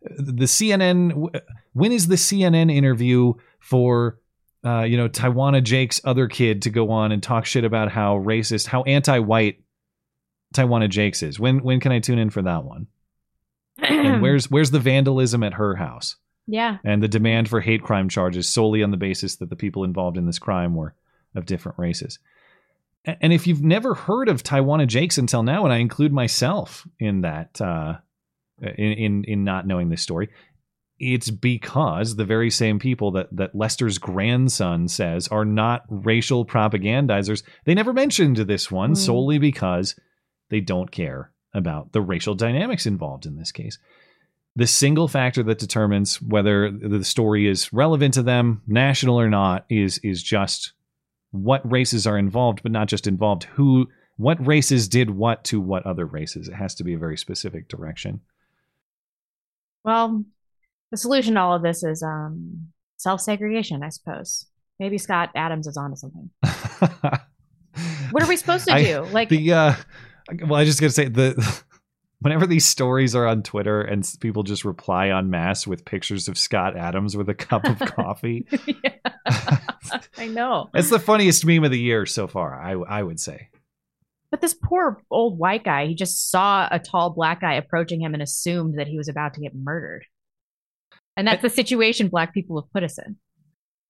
the 0.00 0.44
CNN. 0.44 1.28
When 1.72 1.90
is 1.90 2.06
the 2.06 2.14
CNN 2.14 2.72
interview 2.72 3.32
for 3.58 4.20
uh, 4.64 4.82
you 4.82 4.96
know 4.96 5.08
Tawana 5.08 5.60
Jake's 5.60 6.00
other 6.04 6.28
kid 6.28 6.62
to 6.62 6.70
go 6.70 6.92
on 6.92 7.10
and 7.10 7.20
talk 7.20 7.46
shit 7.46 7.64
about 7.64 7.90
how 7.90 8.20
racist, 8.20 8.68
how 8.68 8.84
anti-white 8.84 9.58
Tawana 10.52 10.88
Jakes 10.88 11.22
is? 11.22 11.38
When 11.40 11.62
when 11.62 11.80
can 11.80 11.92
I 11.92 11.98
tune 12.00 12.18
in 12.18 12.30
for 12.30 12.42
that 12.42 12.64
one? 12.64 12.86
and 13.78 14.20
where's 14.22 14.50
where's 14.50 14.70
the 14.70 14.78
vandalism 14.78 15.42
at 15.42 15.54
her 15.54 15.74
house 15.76 16.16
Yeah. 16.46 16.78
and 16.84 17.02
the 17.02 17.08
demand 17.08 17.48
for 17.48 17.60
hate 17.60 17.82
crime 17.82 18.08
charges 18.08 18.48
solely 18.48 18.82
on 18.82 18.90
the 18.90 18.96
basis 18.96 19.36
that 19.36 19.48
the 19.50 19.56
people 19.56 19.84
involved 19.84 20.16
in 20.18 20.26
this 20.26 20.38
crime 20.38 20.74
were 20.74 20.94
of 21.34 21.46
different 21.46 21.78
races? 21.78 22.18
And 23.04 23.32
if 23.32 23.46
you've 23.48 23.62
never 23.64 23.94
heard 23.94 24.28
of 24.28 24.44
Tawana 24.44 24.86
Jakes 24.86 25.18
until 25.18 25.42
now, 25.42 25.64
and 25.64 25.72
I 25.72 25.78
include 25.78 26.12
myself 26.12 26.86
in 27.00 27.22
that, 27.22 27.60
uh, 27.60 27.94
in, 28.60 28.92
in 28.92 29.24
in 29.24 29.44
not 29.44 29.66
knowing 29.66 29.88
this 29.88 30.02
story, 30.02 30.28
it's 31.00 31.28
because 31.30 32.14
the 32.14 32.24
very 32.24 32.48
same 32.50 32.78
people 32.78 33.10
that 33.12 33.26
that 33.34 33.56
Lester's 33.56 33.98
grandson 33.98 34.86
says 34.86 35.26
are 35.28 35.44
not 35.44 35.82
racial 35.88 36.46
propagandizers. 36.46 37.42
They 37.64 37.74
never 37.74 37.92
mentioned 37.92 38.36
this 38.36 38.70
one 38.70 38.92
Mm. 38.92 38.96
solely 38.98 39.38
because 39.38 39.96
they 40.52 40.60
don't 40.60 40.90
care 40.90 41.32
about 41.54 41.92
the 41.92 42.02
racial 42.02 42.34
dynamics 42.34 42.84
involved 42.84 43.24
in 43.24 43.36
this 43.36 43.50
case. 43.50 43.78
The 44.54 44.66
single 44.66 45.08
factor 45.08 45.42
that 45.44 45.58
determines 45.58 46.20
whether 46.20 46.70
the 46.70 47.02
story 47.04 47.48
is 47.48 47.72
relevant 47.72 48.12
to 48.14 48.22
them, 48.22 48.60
national 48.66 49.18
or 49.18 49.30
not, 49.30 49.64
is 49.70 49.96
is 49.98 50.22
just 50.22 50.74
what 51.30 51.68
races 51.70 52.06
are 52.06 52.18
involved, 52.18 52.62
but 52.62 52.70
not 52.70 52.86
just 52.86 53.06
involved. 53.06 53.44
Who, 53.44 53.88
what 54.18 54.46
races 54.46 54.88
did 54.88 55.08
what 55.08 55.42
to 55.44 55.58
what 55.58 55.86
other 55.86 56.04
races? 56.04 56.48
It 56.48 56.54
has 56.54 56.74
to 56.74 56.84
be 56.84 56.92
a 56.92 56.98
very 56.98 57.16
specific 57.16 57.66
direction. 57.66 58.20
Well, 59.84 60.22
the 60.90 60.98
solution 60.98 61.34
to 61.34 61.40
all 61.40 61.56
of 61.56 61.62
this 61.62 61.82
is 61.82 62.02
um, 62.02 62.68
self 62.98 63.22
segregation, 63.22 63.82
I 63.82 63.88
suppose. 63.88 64.44
Maybe 64.78 64.98
Scott 64.98 65.30
Adams 65.34 65.66
is 65.66 65.78
onto 65.78 65.96
something. 65.96 66.28
what 68.10 68.22
are 68.22 68.28
we 68.28 68.36
supposed 68.36 68.66
to 68.66 68.74
I- 68.74 68.84
do? 68.84 69.00
like, 69.12 69.30
the 69.30 69.50
uh 69.50 69.74
well 70.42 70.54
i 70.54 70.64
just 70.64 70.80
gotta 70.80 70.92
say 70.92 71.08
the 71.08 71.62
whenever 72.20 72.46
these 72.46 72.64
stories 72.64 73.14
are 73.14 73.26
on 73.26 73.42
twitter 73.42 73.82
and 73.82 74.08
people 74.20 74.42
just 74.42 74.64
reply 74.64 75.08
en 75.08 75.30
masse 75.30 75.66
with 75.66 75.84
pictures 75.84 76.28
of 76.28 76.38
scott 76.38 76.76
adams 76.76 77.16
with 77.16 77.28
a 77.28 77.34
cup 77.34 77.64
of 77.64 77.78
coffee 77.96 78.46
I 80.18 80.26
know. 80.28 80.70
it's 80.74 80.90
the 80.90 80.98
funniest 80.98 81.44
meme 81.44 81.64
of 81.64 81.70
the 81.70 81.80
year 81.80 82.06
so 82.06 82.26
far 82.26 82.54
i 82.54 82.72
i 82.72 83.02
would 83.02 83.18
say 83.20 83.48
But 84.30 84.40
this 84.40 84.54
poor 84.54 85.02
old 85.10 85.38
white 85.38 85.62
guy, 85.64 85.86
he 85.86 85.94
just 85.94 86.30
saw 86.30 86.66
a 86.70 86.78
tall 86.78 87.10
black 87.10 87.40
guy 87.42 87.54
approaching 87.54 88.00
him 88.00 88.14
and 88.14 88.22
assumed 88.22 88.78
that 88.78 88.86
he 88.88 88.96
was 88.96 89.08
about 89.08 89.34
to 89.34 89.40
get 89.42 89.54
murdered. 89.54 90.06
And 91.18 91.28
that's 91.28 91.42
the 91.42 91.50
situation 91.50 92.08
black 92.08 92.32
people 92.32 92.58
have 92.58 92.72
put 92.72 92.82
us 92.82 92.96
in. 92.98 93.16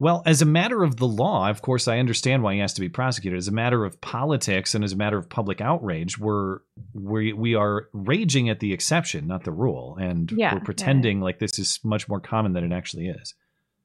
Well 0.03 0.23
as 0.27 0.43
a 0.43 0.45
matter 0.45 0.83
of 0.83 0.97
the 0.97 1.07
law 1.07 1.49
of 1.49 1.63
course 1.63 1.87
i 1.87 1.99
understand 1.99 2.43
why 2.43 2.55
he 2.55 2.61
has 2.61 2.75
to 2.75 2.81
be 2.81 2.89
prosecuted 2.89 3.39
as 3.39 3.49
a 3.49 3.53
matter 3.53 3.85
of 3.85 4.01
politics 4.01 4.75
and 4.75 4.83
as 4.85 4.93
a 4.93 4.97
matter 4.97 5.17
of 5.17 5.29
public 5.29 5.61
outrage 5.61 6.19
we're 6.19 6.59
we, 6.93 7.33
we 7.33 7.55
are 7.55 7.89
raging 7.93 8.49
at 8.49 8.61
the 8.61 8.73
exception 8.73 9.27
not 9.27 9.45
the 9.45 9.53
rule 9.53 9.97
and 10.01 10.31
Yeah, 10.33 10.55
we're 10.55 10.59
yeah. 10.59 10.65
pretending 10.65 11.21
like 11.21 11.39
this 11.39 11.59
is 11.59 11.79
much 11.85 12.09
more 12.09 12.21
common 12.21 12.53
than 12.53 12.65
it 12.65 12.75
actually 12.75 13.07
is 13.07 13.35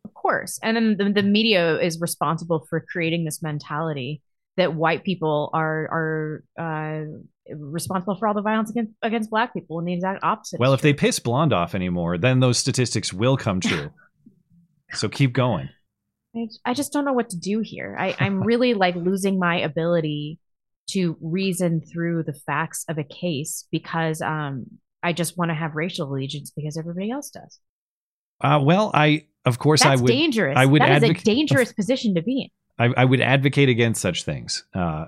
Of 0.06 0.14
course. 0.14 0.60
And 0.64 0.76
then 0.76 0.98
the, 0.98 1.22
the 1.22 1.28
media 1.28 1.80
is 1.80 2.00
responsible 2.00 2.66
for 2.70 2.80
creating 2.92 3.26
this 3.26 3.42
mentality 3.42 4.22
that 4.58 4.74
white 4.74 5.04
people 5.04 5.50
are 5.54 5.88
are 5.98 6.44
uh, 6.60 7.06
responsible 7.56 8.16
for 8.16 8.28
all 8.28 8.34
the 8.34 8.42
violence 8.42 8.70
against 8.70 8.94
against 9.02 9.30
black 9.30 9.54
people, 9.54 9.80
and 9.80 9.88
the 9.88 9.94
exact 9.94 10.24
opposite. 10.24 10.60
Well, 10.60 10.74
if 10.74 10.82
they 10.82 10.94
piss 10.94 11.20
blonde 11.20 11.54
off 11.54 11.76
anymore, 11.76 12.18
then 12.18 12.40
those 12.40 12.58
statistics 12.58 13.14
will 13.14 13.38
come 13.38 13.62
true. 13.62 13.92
so 14.94 15.08
keep 15.08 15.34
going. 15.34 15.70
I, 16.36 16.48
I 16.66 16.74
just 16.74 16.94
don't 16.94 17.06
know 17.06 17.14
what 17.14 17.30
to 17.32 17.38
do 17.38 17.60
here. 17.60 17.96
I, 18.00 18.16
I'm 18.20 18.42
really 18.44 18.74
like 18.74 18.96
losing 18.96 19.40
my 19.40 19.60
ability 19.60 20.40
to 20.92 21.18
reason 21.22 21.82
through 21.82 22.24
the 22.24 22.34
facts 22.34 22.86
of 22.88 22.98
a 22.98 23.04
case 23.04 23.68
because 23.72 24.22
um 24.22 24.66
I 25.04 25.14
just 25.14 25.38
want 25.38 25.50
to 25.52 25.56
have 25.56 25.76
racial 25.76 26.10
allegiance 26.10 26.52
because 26.56 26.78
everybody 26.78 27.12
else 27.12 27.30
does. 27.30 27.60
Uh, 28.42 28.60
well, 28.64 28.92
I 28.94 29.28
of 29.46 29.60
course 29.60 29.84
That's 29.84 30.00
I 30.00 30.02
would. 30.02 30.08
dangerous. 30.08 30.56
I 30.58 30.66
would 30.66 30.82
That 30.82 31.04
is 31.04 31.10
advoc- 31.10 31.22
a 31.22 31.24
dangerous 31.24 31.72
position 31.74 32.16
to 32.16 32.22
be 32.22 32.44
in. 32.44 32.50
I, 32.80 33.02
I 33.02 33.06
would 33.06 33.22
advocate 33.22 33.70
against 33.70 34.02
such 34.02 34.24
things. 34.24 34.64
Uh, 34.74 35.06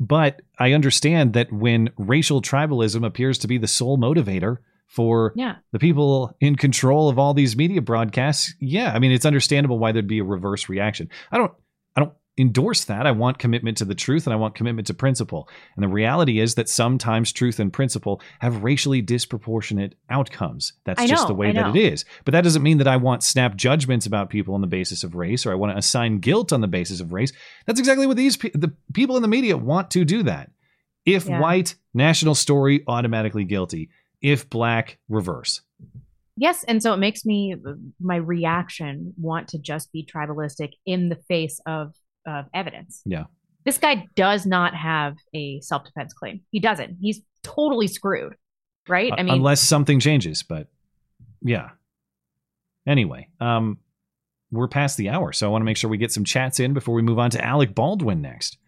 but 0.00 0.42
I 0.58 0.72
understand 0.72 1.34
that 1.34 1.52
when 1.52 1.90
racial 1.96 2.42
tribalism 2.42 3.06
appears 3.06 3.38
to 3.38 3.46
be 3.48 3.58
the 3.58 3.68
sole 3.68 3.96
motivator 3.98 4.58
for 4.94 5.32
Yeah. 5.36 5.56
the 5.72 5.78
people 5.78 6.36
in 6.40 6.54
control 6.56 7.08
of 7.08 7.18
all 7.18 7.32
these 7.34 7.56
media 7.56 7.80
broadcasts, 7.80 8.54
yeah, 8.60 8.92
I 8.94 8.98
mean 8.98 9.10
it's 9.12 9.24
understandable 9.26 9.78
why 9.78 9.92
there'd 9.92 10.06
be 10.06 10.18
a 10.18 10.24
reverse 10.24 10.68
reaction. 10.68 11.08
I 11.30 11.38
don't 11.38 11.52
I 11.96 12.00
don't 12.00 12.12
endorse 12.38 12.84
that. 12.86 13.06
I 13.06 13.10
want 13.12 13.38
commitment 13.38 13.76
to 13.78 13.84
the 13.84 13.94
truth 13.94 14.26
and 14.26 14.32
I 14.32 14.36
want 14.36 14.54
commitment 14.54 14.86
to 14.86 14.94
principle. 14.94 15.48
And 15.76 15.82
the 15.82 15.88
reality 15.88 16.40
is 16.40 16.54
that 16.54 16.68
sometimes 16.68 17.30
truth 17.32 17.60
and 17.60 17.70
principle 17.72 18.22
have 18.40 18.62
racially 18.62 19.02
disproportionate 19.02 19.94
outcomes. 20.08 20.72
That's 20.84 21.04
just 21.06 21.26
the 21.26 21.34
way 21.34 21.52
that 21.52 21.76
it 21.76 21.78
is. 21.92 22.04
But 22.24 22.32
that 22.32 22.44
doesn't 22.44 22.62
mean 22.62 22.78
that 22.78 22.88
I 22.88 22.96
want 22.96 23.22
snap 23.22 23.56
judgments 23.56 24.06
about 24.06 24.30
people 24.30 24.54
on 24.54 24.60
the 24.62 24.66
basis 24.66 25.04
of 25.04 25.14
race 25.14 25.44
or 25.46 25.52
I 25.52 25.56
want 25.56 25.72
to 25.72 25.78
assign 25.78 26.18
guilt 26.20 26.52
on 26.52 26.60
the 26.62 26.68
basis 26.68 27.00
of 27.00 27.12
race. 27.12 27.32
That's 27.66 27.80
exactly 27.80 28.06
what 28.06 28.16
these 28.16 28.36
pe- 28.38 28.50
the 28.54 28.72
people 28.94 29.16
in 29.16 29.22
the 29.22 29.28
media 29.28 29.56
want 29.56 29.90
to 29.92 30.04
do 30.04 30.22
that. 30.22 30.50
If 31.04 31.26
Yeah. 31.28 31.40
white, 31.40 31.74
national 31.94 32.34
story 32.34 32.82
automatically 32.86 33.44
guilty. 33.44 33.90
If 34.22 34.48
black, 34.48 34.98
reverse. 35.08 35.60
Yes, 36.36 36.64
and 36.64 36.82
so 36.82 36.94
it 36.94 36.98
makes 36.98 37.26
me 37.26 37.54
my 38.00 38.16
reaction 38.16 39.12
want 39.16 39.48
to 39.48 39.58
just 39.58 39.92
be 39.92 40.04
tribalistic 40.04 40.72
in 40.86 41.08
the 41.08 41.16
face 41.28 41.60
of 41.66 41.92
of 42.26 42.46
evidence. 42.54 43.02
Yeah. 43.04 43.24
This 43.64 43.78
guy 43.78 44.06
does 44.16 44.46
not 44.46 44.74
have 44.74 45.16
a 45.34 45.60
self 45.60 45.84
defense 45.84 46.12
claim. 46.12 46.40
He 46.50 46.60
doesn't. 46.60 46.98
He's 47.00 47.20
totally 47.42 47.86
screwed. 47.86 48.34
Right? 48.88 49.12
I 49.16 49.22
mean, 49.22 49.34
unless 49.34 49.60
something 49.60 50.00
changes, 50.00 50.42
but 50.42 50.68
yeah. 51.42 51.70
Anyway, 52.86 53.28
um 53.40 53.78
we're 54.50 54.68
past 54.68 54.98
the 54.98 55.08
hour, 55.08 55.32
so 55.32 55.46
I 55.46 55.50
want 55.50 55.62
to 55.62 55.64
make 55.64 55.78
sure 55.78 55.88
we 55.88 55.96
get 55.96 56.12
some 56.12 56.24
chats 56.24 56.60
in 56.60 56.74
before 56.74 56.94
we 56.94 57.02
move 57.02 57.18
on 57.18 57.30
to 57.30 57.44
Alec 57.44 57.74
Baldwin 57.74 58.20
next. 58.20 58.58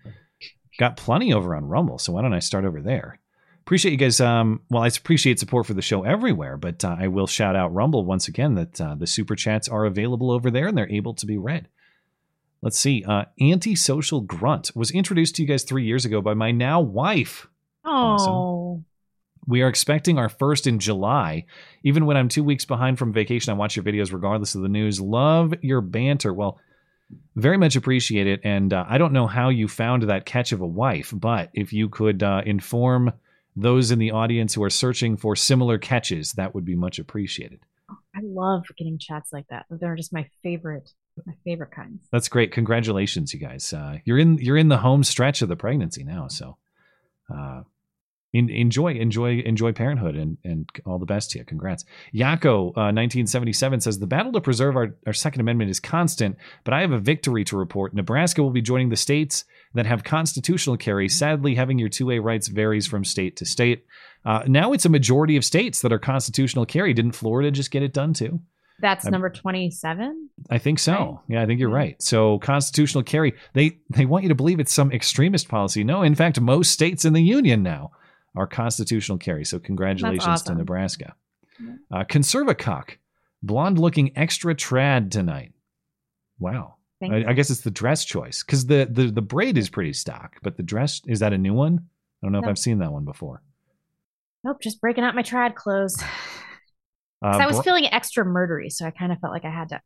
Got 0.79 0.97
plenty 0.97 1.33
over 1.33 1.55
on 1.55 1.67
Rumble, 1.67 1.99
so 1.99 2.13
why 2.13 2.23
don't 2.23 2.33
I 2.33 2.39
start 2.39 2.65
over 2.65 2.81
there? 2.81 3.21
Appreciate 3.65 3.93
you 3.93 3.97
guys. 3.97 4.21
Um, 4.21 4.61
well, 4.69 4.83
I 4.83 4.89
appreciate 4.89 5.41
support 5.41 5.65
for 5.65 5.73
the 5.73 5.81
show 5.81 6.05
everywhere, 6.05 6.59
but 6.59 6.85
uh, 6.85 6.97
I 6.99 7.09
will 7.09 7.27
shout 7.27 7.57
out 7.57 7.73
Rumble 7.73 8.05
once 8.05 8.29
again 8.29 8.57
that 8.57 8.79
uh, 8.79 8.95
the 8.95 9.07
super 9.07 9.35
chats 9.35 9.69
are 9.69 9.87
available 9.87 10.31
over 10.31 10.51
there 10.51 10.67
and 10.67 10.77
they're 10.77 10.91
able 10.91 11.15
to 11.15 11.25
be 11.25 11.39
read. 11.39 11.69
Let's 12.61 12.79
see. 12.79 13.05
Uh, 13.09 13.25
Antisocial 13.41 14.21
Grunt 14.21 14.71
was 14.75 14.91
introduced 14.91 15.37
to 15.37 15.43
you 15.43 15.49
guys 15.49 15.65
three 15.65 15.85
years 15.85 16.05
ago 16.05 16.21
by 16.21 16.35
my 16.35 16.51
now 16.51 16.83
wife. 16.83 17.47
Oh. 17.87 18.83
We 19.47 19.63
are 19.63 19.69
expecting 19.69 20.19
our 20.19 20.29
first 20.29 20.67
in 20.67 20.79
July. 20.79 21.47
Even 21.83 22.05
when 22.05 22.19
I'm 22.19 22.29
two 22.29 22.45
weeks 22.45 22.67
behind 22.67 22.99
from 22.99 23.15
vacation, 23.15 23.51
I 23.51 23.57
watch 23.57 23.77
your 23.77 23.85
videos 23.85 24.13
regardless 24.13 24.55
of 24.55 24.61
the 24.61 24.69
news. 24.69 25.01
Love 25.01 25.55
your 25.63 25.81
banter. 25.81 26.35
Well, 26.35 26.59
very 27.35 27.57
much 27.57 27.77
appreciate 27.77 28.27
it. 28.27 28.41
And 28.45 28.75
uh, 28.75 28.85
I 28.89 28.99
don't 28.99 29.13
know 29.15 29.27
how 29.27 29.49
you 29.49 29.69
found 29.69 30.03
that 30.03 30.27
catch 30.27 30.53
of 30.53 30.61
a 30.61 30.67
wife, 30.67 31.15
but 31.15 31.49
if 31.55 31.73
you 31.73 31.89
could 31.89 32.23
uh, 32.23 32.43
inform 32.45 33.13
those 33.57 33.91
in 33.91 33.99
the 33.99 34.11
audience 34.11 34.55
who 34.55 34.63
are 34.63 34.71
searching 34.71 35.17
for 35.17 35.37
similar 35.37 35.79
catches, 35.79 36.33
that 36.33 36.55
would 36.55 36.65
be 36.65 36.75
much 36.75 36.99
appreciated. 36.99 37.61
I 38.17 38.21
love 38.23 38.65
getting 38.77 38.99
chats 38.99 39.33
like 39.33 39.47
that. 39.49 39.67
They're 39.71 39.97
just 39.97 40.13
my 40.13 40.29
favorite, 40.43 40.91
my 41.27 41.35
favorite 41.45 41.71
kinds. 41.71 42.07
That's 42.11 42.29
great. 42.29 42.53
Congratulations, 42.53 43.35
you 43.35 43.41
guys. 43.41 43.73
Uh, 43.73 43.99
you're 44.05 44.19
in 44.19 44.39
you're 44.39 44.57
in 44.57 44.69
the 44.69 44.79
home 44.79 45.05
stretch 45.05 45.43
of 45.43 45.49
the 45.49 45.57
pregnancy 45.57 46.05
now, 46.05 46.29
so 46.29 46.57
uh, 47.33 47.63
enjoy 48.35 48.95
enjoy 48.95 49.41
enjoy 49.41 49.73
parenthood 49.73 50.17
and 50.17 50.37
and 50.45 50.69
all 50.85 50.99
the 50.99 51.07
best 51.07 51.31
to 51.31 51.39
you. 51.39 51.45
Congrats. 51.45 51.85
Yako, 52.15 52.69
uh, 52.69 52.91
1977 52.93 53.81
says 53.81 53.99
the 53.99 54.07
battle 54.07 54.33
to 54.33 54.41
preserve 54.41 54.77
our, 54.77 54.97
our 55.07 55.13
Second 55.13 55.41
Amendment 55.41 55.71
is 55.71 55.81
constant, 55.81 56.37
but 56.65 56.75
I 56.75 56.81
have 56.81 56.93
a 56.93 56.99
victory 56.99 57.45
to 57.45 57.57
report. 57.57 57.95
Nebraska 57.95 58.43
will 58.43 58.51
be 58.51 58.63
joining 58.63 58.91
the 58.91 58.97
states 58.97 59.45
that 59.75 59.87
have 59.87 60.05
constitutional 60.05 60.77
carry. 60.77 61.09
Sadly, 61.09 61.55
having 61.55 61.79
your 61.79 61.89
two 61.89 62.11
A 62.11 62.19
rights 62.19 62.49
varies 62.49 62.87
from 62.87 63.05
state 63.05 63.37
to 63.37 63.47
state. 63.47 63.85
Uh, 64.25 64.43
now 64.47 64.73
it's 64.73 64.87
a 64.87 64.91
majority 64.91 65.37
of 65.37 65.45
states 65.45 65.83
that 65.83 65.93
are 65.93 65.99
constitutional 65.99 66.67
carry. 66.67 66.93
Didn't 66.93 67.13
Florida 67.13 67.51
just 67.51 67.71
get 67.71 67.83
it 67.83 67.93
done 67.93 68.15
too? 68.15 68.41
That's 68.81 69.05
number 69.05 69.31
27. 69.31 70.31
I 70.51 70.59
think 70.59 70.81
so. 70.81 71.21
Yeah, 71.29 71.43
I 71.43 71.47
think 71.47 71.61
you're 71.61 71.71
right. 71.71 72.01
So 72.03 72.41
constitutional 72.41 73.05
carry, 73.05 73.35
they 73.53 73.79
they 73.91 74.05
want 74.05 74.25
you 74.25 74.31
to 74.31 74.35
believe 74.35 74.59
it's 74.59 74.73
some 74.73 74.91
extremist 74.91 75.49
policy. 75.49 75.85
No, 75.85 76.03
in 76.03 76.15
fact, 76.17 76.41
most 76.41 76.73
states 76.73 77.05
in 77.05 77.13
the 77.13 77.23
union 77.23 77.63
now 77.63 77.93
are 78.35 78.47
constitutional 78.47 79.19
carry. 79.19 79.45
So 79.45 79.59
congratulations 79.59 80.25
to 80.25 80.31
awesome. 80.31 80.59
Nebraska. 80.59 81.15
Uh, 81.93 82.05
Conservacock, 82.05 82.97
blonde 83.43 83.79
looking 83.79 84.17
extra 84.17 84.55
trad 84.55 85.11
tonight. 85.11 85.53
Wow. 86.39 86.77
I. 87.03 87.25
I 87.29 87.33
guess 87.33 87.51
it's 87.51 87.61
the 87.61 87.71
dress 87.71 88.05
choice 88.05 88.43
because 88.43 88.67
the, 88.67 88.89
the 88.91 89.11
the 89.11 89.23
braid 89.23 89.59
is 89.59 89.69
pretty 89.69 89.93
stock, 89.93 90.37
but 90.43 90.57
the 90.57 90.63
dress 90.63 91.03
is 91.07 91.21
that 91.21 91.33
a 91.33 91.39
new 91.39 91.53
one? 91.53 91.87
I 92.23 92.27
don't 92.27 92.33
know 92.33 92.39
if 92.39 92.47
I've 92.47 92.59
seen 92.59 92.79
that 92.79 92.93
one 92.93 93.05
before. 93.05 93.43
Nope, 94.43 94.61
just 94.63 94.81
breaking 94.81 95.05
out 95.05 95.15
my 95.15 95.23
trad 95.23 95.55
clothes. 95.55 96.03
Uh, 97.23 97.39
I 97.39 97.47
was 97.47 97.57
Bro- 97.57 97.63
feeling 97.63 97.87
extra 97.87 98.23
murdery, 98.23 98.71
so 98.71 98.85
I 98.85 98.91
kind 98.91 99.11
of 99.11 99.19
felt 99.19 99.33
like 99.33 99.47
I 99.47 99.51
had 99.51 99.71
to 99.71 99.81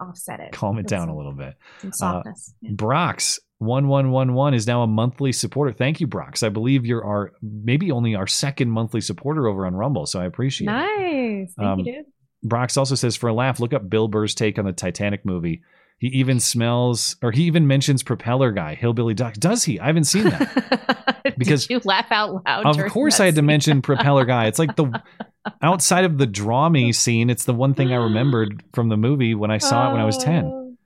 offset 0.00 0.40
it. 0.40 0.52
calm 0.52 0.78
it 0.78 0.86
down 0.86 1.08
a 1.08 1.16
little 1.16 1.32
bit. 1.32 1.54
Some 1.80 1.88
Uh, 1.90 1.92
softness. 1.92 2.54
Brox 2.72 3.38
one 3.58 3.88
one 3.88 4.10
one 4.10 4.32
one 4.34 4.54
is 4.54 4.66
now 4.66 4.82
a 4.82 4.86
monthly 4.86 5.32
supporter. 5.32 5.72
Thank 5.72 6.00
you, 6.00 6.06
Brox. 6.06 6.42
I 6.42 6.48
believe 6.48 6.86
you're 6.86 7.04
our 7.04 7.32
maybe 7.42 7.90
only 7.92 8.14
our 8.14 8.26
second 8.26 8.70
monthly 8.70 9.00
supporter 9.02 9.46
over 9.46 9.66
on 9.66 9.74
Rumble, 9.74 10.06
so 10.06 10.20
I 10.20 10.24
appreciate 10.24 10.68
it. 10.68 10.70
nice. 10.72 11.52
Thank 11.56 11.68
Um, 11.68 11.78
you, 11.80 11.84
dude. 11.84 12.04
Brox 12.42 12.78
also 12.78 12.94
says 12.94 13.16
for 13.16 13.28
a 13.28 13.34
laugh, 13.34 13.60
look 13.60 13.74
up 13.74 13.90
Bill 13.90 14.08
Burr's 14.08 14.34
take 14.34 14.58
on 14.58 14.64
the 14.64 14.72
Titanic 14.72 15.26
movie. 15.26 15.60
He 15.98 16.06
even 16.08 16.40
smells, 16.40 17.16
or 17.22 17.30
he 17.30 17.42
even 17.42 17.66
mentions 17.66 18.02
Propeller 18.02 18.52
Guy, 18.52 18.74
Hillbilly 18.74 19.12
Duck. 19.12 19.34
Does 19.34 19.64
he? 19.64 19.78
I 19.78 19.88
haven't 19.88 20.04
seen 20.04 20.24
that. 20.24 21.34
because 21.38 21.66
Did 21.66 21.74
you 21.74 21.80
laugh 21.84 22.06
out 22.10 22.42
loud? 22.46 22.64
of 22.80 22.90
course 22.90 23.20
I 23.20 23.26
had 23.26 23.34
to 23.34 23.42
mention 23.42 23.82
Propeller 23.82 24.24
Guy. 24.24 24.46
It's 24.46 24.58
like 24.58 24.74
the 24.76 24.86
outside 25.62 26.04
of 26.04 26.18
the 26.18 26.26
draw 26.26 26.68
me 26.68 26.92
scene. 27.04 27.30
It's 27.30 27.44
the 27.44 27.54
one 27.54 27.74
thing 27.74 27.92
I 27.92 27.96
remembered 27.96 28.62
from 28.74 28.88
the 28.88 28.96
movie 28.96 29.34
when 29.34 29.50
I 29.50 29.58
saw 29.58 29.88
it 29.88 29.92
when 29.92 30.00
I 30.00 30.04
was 30.04 30.18
ten. 30.18 30.44
Oh, 30.44 30.76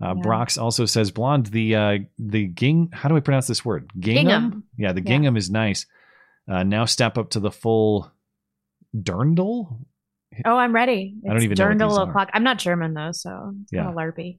Uh, 0.00 0.14
Brox 0.14 0.56
also 0.56 0.86
says 0.86 1.10
blonde. 1.10 1.46
The 1.46 1.74
uh, 1.76 1.98
the 2.18 2.46
ging. 2.46 2.90
How 2.92 3.08
do 3.08 3.16
I 3.16 3.20
pronounce 3.20 3.46
this 3.48 3.64
word? 3.64 3.90
Gingham. 3.98 4.24
Gingham. 4.26 4.64
Yeah, 4.76 4.92
the 4.92 5.00
Yeah. 5.02 5.06
gingham 5.08 5.36
is 5.36 5.50
nice. 5.50 5.86
Uh, 6.50 6.62
now 6.62 6.84
step 6.84 7.18
up 7.18 7.30
to 7.30 7.40
the 7.40 7.50
full 7.50 8.10
dirndl. 8.96 9.78
Oh, 10.44 10.56
I'm 10.56 10.72
ready. 10.74 11.14
It's 11.22 11.30
I 11.30 11.34
don't 11.34 11.42
even 11.42 11.56
Dirndl 11.56 11.88
these 11.90 11.98
are. 11.98 12.08
o'clock. 12.08 12.30
I'm 12.32 12.44
not 12.44 12.58
German 12.58 12.94
though, 12.94 13.12
so 13.12 13.52
it's 13.62 13.72
Yeah. 13.72 13.84
kind 13.84 13.90
of 13.90 13.96
larpy. 13.96 14.38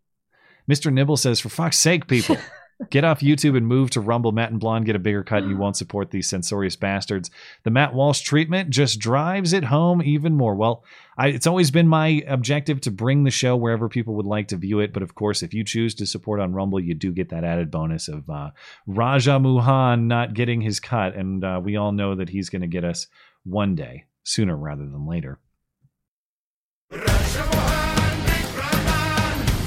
Mr. 0.70 0.91
Nibble 0.91 1.18
says, 1.18 1.39
for 1.39 1.49
fuck's 1.49 1.78
sake, 1.78 2.08
people, 2.08 2.38
get 2.89 3.03
off 3.03 3.21
YouTube 3.21 3.55
and 3.55 3.67
move 3.67 3.89
to 3.91 4.01
Rumble. 4.01 4.32
Matt 4.32 4.51
and 4.51 4.59
Blonde 4.59 4.86
get 4.86 4.95
a 4.95 4.99
bigger 4.99 5.23
cut, 5.23 5.43
and 5.43 5.51
you 5.51 5.57
won't 5.57 5.77
support 5.77 6.11
these 6.11 6.27
censorious 6.27 6.75
bastards. 6.75 7.29
The 7.63 7.69
Matt 7.69 7.93
Walsh 7.93 8.21
treatment 8.21 8.69
just 8.69 8.99
drives 8.99 9.53
it 9.53 9.65
home 9.65 10.01
even 10.01 10.36
more. 10.36 10.55
Well, 10.55 10.84
I, 11.17 11.27
it's 11.27 11.47
always 11.47 11.71
been 11.71 11.88
my 11.88 12.23
objective 12.27 12.82
to 12.82 12.91
bring 12.91 13.23
the 13.23 13.32
show 13.32 13.55
wherever 13.55 13.88
people 13.89 14.15
would 14.15 14.25
like 14.25 14.47
to 14.49 14.57
view 14.57 14.79
it. 14.79 14.93
But 14.93 15.03
of 15.03 15.15
course, 15.15 15.43
if 15.43 15.53
you 15.53 15.63
choose 15.63 15.93
to 15.95 16.05
support 16.05 16.39
on 16.39 16.53
Rumble, 16.53 16.79
you 16.79 16.93
do 16.93 17.11
get 17.11 17.29
that 17.29 17.43
added 17.43 17.69
bonus 17.69 18.07
of 18.07 18.29
uh, 18.29 18.51
Raja 18.88 19.32
Muhan 19.32 20.07
not 20.07 20.34
getting 20.34 20.61
his 20.61 20.79
cut. 20.79 21.15
And 21.15 21.43
uh, 21.43 21.61
we 21.63 21.75
all 21.75 21.91
know 21.91 22.15
that 22.15 22.29
he's 22.29 22.49
going 22.49 22.61
to 22.61 22.67
get 22.67 22.84
us 22.84 23.07
one 23.43 23.75
day, 23.75 24.05
sooner 24.23 24.55
rather 24.55 24.84
than 24.84 25.07
later. 25.07 25.39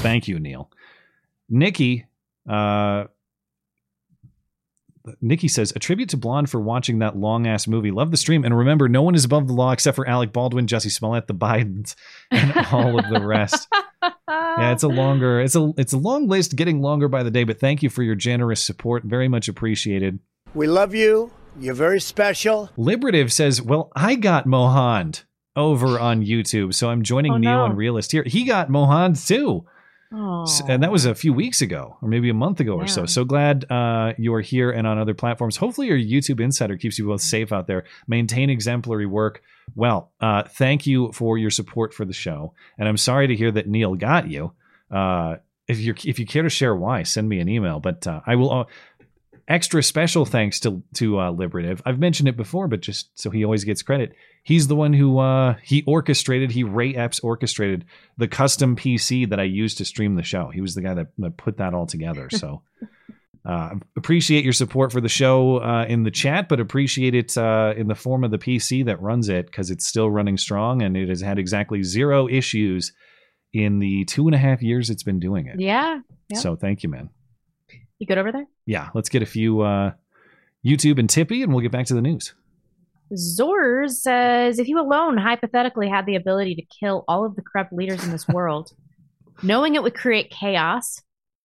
Thank 0.02 0.28
you, 0.28 0.38
Neil. 0.38 0.70
Nikki, 1.48 2.06
uh, 2.48 3.04
Nikki 5.20 5.48
says, 5.48 5.72
a 5.76 5.78
tribute 5.78 6.08
to 6.10 6.16
Blonde 6.16 6.48
for 6.48 6.60
watching 6.60 7.00
that 7.00 7.16
long 7.16 7.46
ass 7.46 7.66
movie. 7.66 7.90
Love 7.90 8.10
the 8.10 8.16
stream. 8.16 8.42
And 8.44 8.56
remember, 8.56 8.88
no 8.88 9.02
one 9.02 9.14
is 9.14 9.24
above 9.26 9.46
the 9.48 9.52
law 9.52 9.70
except 9.72 9.96
for 9.96 10.08
Alec 10.08 10.32
Baldwin, 10.32 10.66
Jussie 10.66 10.90
Smollett, 10.90 11.26
the 11.26 11.34
Bidens, 11.34 11.94
and 12.30 12.56
all 12.72 12.98
of 12.98 13.10
the 13.10 13.20
rest. 13.20 13.68
yeah, 14.02 14.72
it's 14.72 14.82
a 14.82 14.88
longer, 14.88 15.40
it's 15.40 15.56
a 15.56 15.72
it's 15.76 15.92
a 15.92 15.98
long 15.98 16.26
list, 16.26 16.56
getting 16.56 16.80
longer 16.80 17.08
by 17.08 17.22
the 17.22 17.30
day, 17.30 17.44
but 17.44 17.60
thank 17.60 17.82
you 17.82 17.90
for 17.90 18.02
your 18.02 18.14
generous 18.14 18.62
support. 18.62 19.04
Very 19.04 19.28
much 19.28 19.46
appreciated. 19.48 20.20
We 20.54 20.66
love 20.66 20.94
you. 20.94 21.30
You're 21.60 21.74
very 21.74 22.00
special. 22.00 22.70
Liberative 22.78 23.32
says, 23.32 23.60
Well, 23.60 23.92
I 23.94 24.14
got 24.14 24.46
Mohand 24.46 25.24
over 25.54 26.00
on 26.00 26.24
YouTube, 26.24 26.72
so 26.74 26.88
I'm 26.88 27.02
joining 27.02 27.32
Oh, 27.32 27.36
Neo 27.36 27.50
no. 27.58 27.64
and 27.66 27.76
Realist 27.76 28.10
here. 28.10 28.24
He 28.26 28.44
got 28.44 28.68
Mohand 28.68 29.24
too. 29.26 29.66
Oh, 30.16 30.46
and 30.68 30.82
that 30.82 30.92
was 30.92 31.06
a 31.06 31.14
few 31.14 31.32
weeks 31.32 31.60
ago 31.60 31.96
or 32.00 32.08
maybe 32.08 32.30
a 32.30 32.34
month 32.34 32.60
ago 32.60 32.74
or 32.74 32.86
so. 32.86 33.04
So 33.04 33.24
glad 33.24 33.64
uh, 33.70 34.12
you 34.16 34.32
are 34.34 34.40
here 34.40 34.70
and 34.70 34.86
on 34.86 34.96
other 34.96 35.14
platforms. 35.14 35.56
Hopefully 35.56 35.88
your 35.88 35.98
youtube 35.98 36.40
insider 36.40 36.76
keeps 36.76 36.98
you 36.98 37.06
both 37.06 37.20
safe 37.20 37.52
out 37.52 37.66
there. 37.66 37.84
Maintain 38.06 38.48
exemplary 38.48 39.06
work. 39.06 39.42
Well 39.74 40.12
uh, 40.20 40.44
thank 40.44 40.86
you 40.86 41.10
for 41.12 41.36
your 41.36 41.50
support 41.50 41.92
for 41.92 42.04
the 42.04 42.12
show 42.12 42.54
and 42.78 42.88
i'm 42.88 42.96
sorry 42.96 43.26
to 43.26 43.34
hear 43.34 43.50
that 43.50 43.66
neil 43.66 43.94
got 43.96 44.28
you. 44.28 44.52
Uh, 44.90 45.36
if 45.66 45.80
you 45.80 45.94
if 46.04 46.18
you 46.18 46.26
care 46.26 46.42
to 46.42 46.50
share 46.50 46.76
why 46.76 47.02
send 47.02 47.28
me 47.28 47.40
an 47.40 47.48
email 47.48 47.80
but 47.80 48.06
uh, 48.06 48.20
i 48.26 48.36
will 48.36 48.52
uh, 48.52 48.64
extra 49.48 49.82
special 49.82 50.24
thanks 50.24 50.58
to 50.60 50.82
to 50.94 51.20
uh, 51.20 51.30
liberative 51.30 51.82
i've 51.84 51.98
mentioned 51.98 52.28
it 52.28 52.36
before 52.36 52.68
but 52.68 52.80
just 52.80 53.10
so 53.18 53.30
he 53.30 53.44
always 53.44 53.64
gets 53.64 53.82
credit 53.82 54.14
he's 54.42 54.68
the 54.68 54.76
one 54.76 54.92
who 54.92 55.18
uh, 55.18 55.54
he 55.62 55.82
orchestrated 55.86 56.50
he 56.50 56.64
ray 56.64 56.94
epps 56.94 57.20
orchestrated 57.20 57.84
the 58.16 58.28
custom 58.28 58.74
pc 58.76 59.28
that 59.28 59.40
i 59.40 59.44
used 59.44 59.78
to 59.78 59.84
stream 59.84 60.14
the 60.14 60.22
show 60.22 60.50
he 60.52 60.60
was 60.60 60.74
the 60.74 60.82
guy 60.82 60.94
that, 60.94 61.08
that 61.18 61.36
put 61.36 61.58
that 61.58 61.74
all 61.74 61.86
together 61.86 62.28
so 62.30 62.62
uh, 63.44 63.70
appreciate 63.96 64.44
your 64.44 64.54
support 64.54 64.90
for 64.90 65.02
the 65.02 65.08
show 65.08 65.58
uh, 65.58 65.84
in 65.84 66.04
the 66.04 66.10
chat 66.10 66.48
but 66.48 66.60
appreciate 66.60 67.14
it 67.14 67.36
uh, 67.36 67.74
in 67.76 67.88
the 67.88 67.94
form 67.94 68.24
of 68.24 68.30
the 68.30 68.38
pc 68.38 68.84
that 68.84 69.00
runs 69.02 69.28
it 69.28 69.46
because 69.46 69.70
it's 69.70 69.86
still 69.86 70.10
running 70.10 70.38
strong 70.38 70.80
and 70.80 70.96
it 70.96 71.08
has 71.08 71.20
had 71.20 71.38
exactly 71.38 71.82
zero 71.82 72.28
issues 72.28 72.92
in 73.52 73.78
the 73.78 74.04
two 74.06 74.26
and 74.26 74.34
a 74.34 74.38
half 74.38 74.62
years 74.62 74.88
it's 74.88 75.02
been 75.02 75.20
doing 75.20 75.46
it 75.46 75.60
yeah. 75.60 76.00
yeah. 76.30 76.38
so 76.38 76.56
thank 76.56 76.82
you 76.82 76.88
man 76.88 77.10
you 77.98 78.06
good 78.06 78.18
over 78.18 78.32
there? 78.32 78.46
Yeah, 78.66 78.90
let's 78.94 79.08
get 79.08 79.22
a 79.22 79.26
few 79.26 79.60
uh, 79.60 79.92
YouTube 80.64 80.98
and 80.98 81.08
Tippy, 81.08 81.42
and 81.42 81.52
we'll 81.52 81.62
get 81.62 81.72
back 81.72 81.86
to 81.86 81.94
the 81.94 82.02
news. 82.02 82.34
Zors 83.12 83.90
says, 83.92 84.58
if 84.58 84.66
you 84.68 84.80
alone 84.80 85.18
hypothetically 85.18 85.88
had 85.88 86.06
the 86.06 86.16
ability 86.16 86.54
to 86.56 86.62
kill 86.80 87.04
all 87.06 87.24
of 87.24 87.36
the 87.36 87.42
corrupt 87.42 87.72
leaders 87.72 88.02
in 88.02 88.10
this 88.10 88.26
world, 88.28 88.72
knowing 89.42 89.74
it 89.74 89.82
would 89.82 89.94
create 89.94 90.30
chaos 90.30 91.00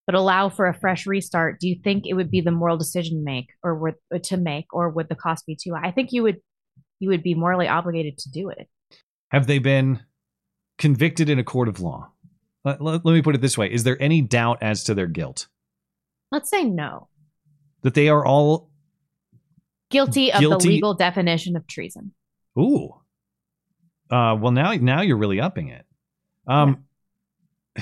but 0.06 0.16
allow 0.16 0.50
for 0.50 0.66
a 0.68 0.74
fresh 0.74 1.06
restart, 1.06 1.60
do 1.60 1.68
you 1.68 1.76
think 1.84 2.06
it 2.08 2.14
would 2.14 2.32
be 2.32 2.42
the 2.42 2.50
moral 2.50 2.78
decision 2.78 3.18
to 3.20 3.24
make, 3.24 3.50
or 3.62 3.76
would 3.76 3.96
to 4.24 4.38
make, 4.38 4.66
or 4.74 4.90
would 4.90 5.08
the 5.10 5.16
cost 5.16 5.46
be 5.46 5.56
too 5.56 5.76
high? 5.76 5.88
I 5.88 5.92
think 5.92 6.12
you 6.12 6.24
would 6.24 6.38
you 7.00 7.10
would 7.10 7.22
be 7.22 7.36
morally 7.36 7.68
obligated 7.68 8.18
to 8.20 8.32
do 8.32 8.50
it. 8.50 8.68
Have 9.30 9.46
they 9.46 9.60
been 9.60 10.00
convicted 10.80 11.30
in 11.30 11.38
a 11.38 11.44
court 11.44 11.68
of 11.68 11.80
law? 11.80 12.10
Let, 12.66 12.82
let- 12.82 13.06
let 13.06 13.14
me 13.14 13.22
put 13.22 13.36
it 13.36 13.42
this 13.42 13.58
way: 13.58 13.72
Is 13.72 13.84
there 13.84 14.02
any 14.02 14.22
doubt 14.24 14.58
as 14.64 14.84
to 14.86 14.96
their 14.96 15.06
guilt? 15.06 15.48
Let's 16.32 16.50
say 16.50 16.64
no. 16.64 17.09
That 17.82 17.94
they 17.94 18.10
are 18.10 18.26
all 18.26 18.70
Guilty 19.90 20.32
of 20.32 20.40
Guilty- 20.40 20.68
the 20.68 20.74
legal 20.76 20.94
definition 20.94 21.56
of 21.56 21.66
treason. 21.68 22.12
ooh. 22.58 22.90
Uh, 24.12 24.36
well, 24.40 24.52
now 24.52 24.74
now 24.74 25.02
you're 25.02 25.18
really 25.18 25.40
upping 25.40 25.70
it. 25.70 25.86
Um, 26.48 26.86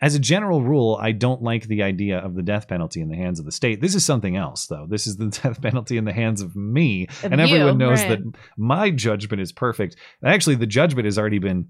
as 0.00 0.14
a 0.14 0.18
general 0.18 0.62
rule, 0.62 0.98
I 1.00 1.12
don't 1.12 1.42
like 1.42 1.66
the 1.66 1.82
idea 1.82 2.18
of 2.18 2.34
the 2.34 2.42
death 2.42 2.66
penalty 2.68 3.00
in 3.00 3.08
the 3.08 3.16
hands 3.16 3.38
of 3.38 3.44
the 3.44 3.52
state. 3.52 3.80
This 3.80 3.94
is 3.94 4.04
something 4.04 4.36
else, 4.36 4.66
though. 4.66 4.86
This 4.88 5.06
is 5.06 5.16
the 5.16 5.26
death 5.42 5.60
penalty 5.62 5.96
in 5.96 6.04
the 6.04 6.12
hands 6.12 6.40
of 6.40 6.56
me, 6.56 7.06
Of 7.22 7.32
and 7.32 7.40
you, 7.40 7.46
everyone 7.46 7.78
knows 7.78 8.00
right. 8.02 8.10
that 8.10 8.38
my 8.56 8.90
judgment 8.90 9.40
is 9.40 9.52
perfect. 9.52 9.96
Actually, 10.24 10.56
the 10.56 10.66
judgment 10.66 11.04
has 11.04 11.18
already 11.18 11.38
been 11.38 11.68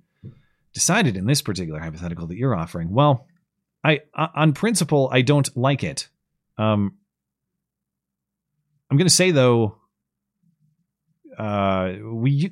decided 0.72 1.16
in 1.16 1.26
this 1.26 1.42
particular 1.42 1.78
hypothetical 1.80 2.26
that 2.28 2.36
you're 2.36 2.54
offering. 2.54 2.90
Well, 2.92 3.26
I 3.84 4.00
on 4.14 4.52
principle 4.52 5.10
I 5.12 5.22
don't 5.22 5.54
like 5.56 5.82
it. 5.84 6.08
Um, 6.62 6.94
I'm 8.90 8.96
going 8.96 9.08
to 9.08 9.14
say 9.14 9.30
though, 9.30 9.76
uh, 11.38 11.94
we 12.04 12.50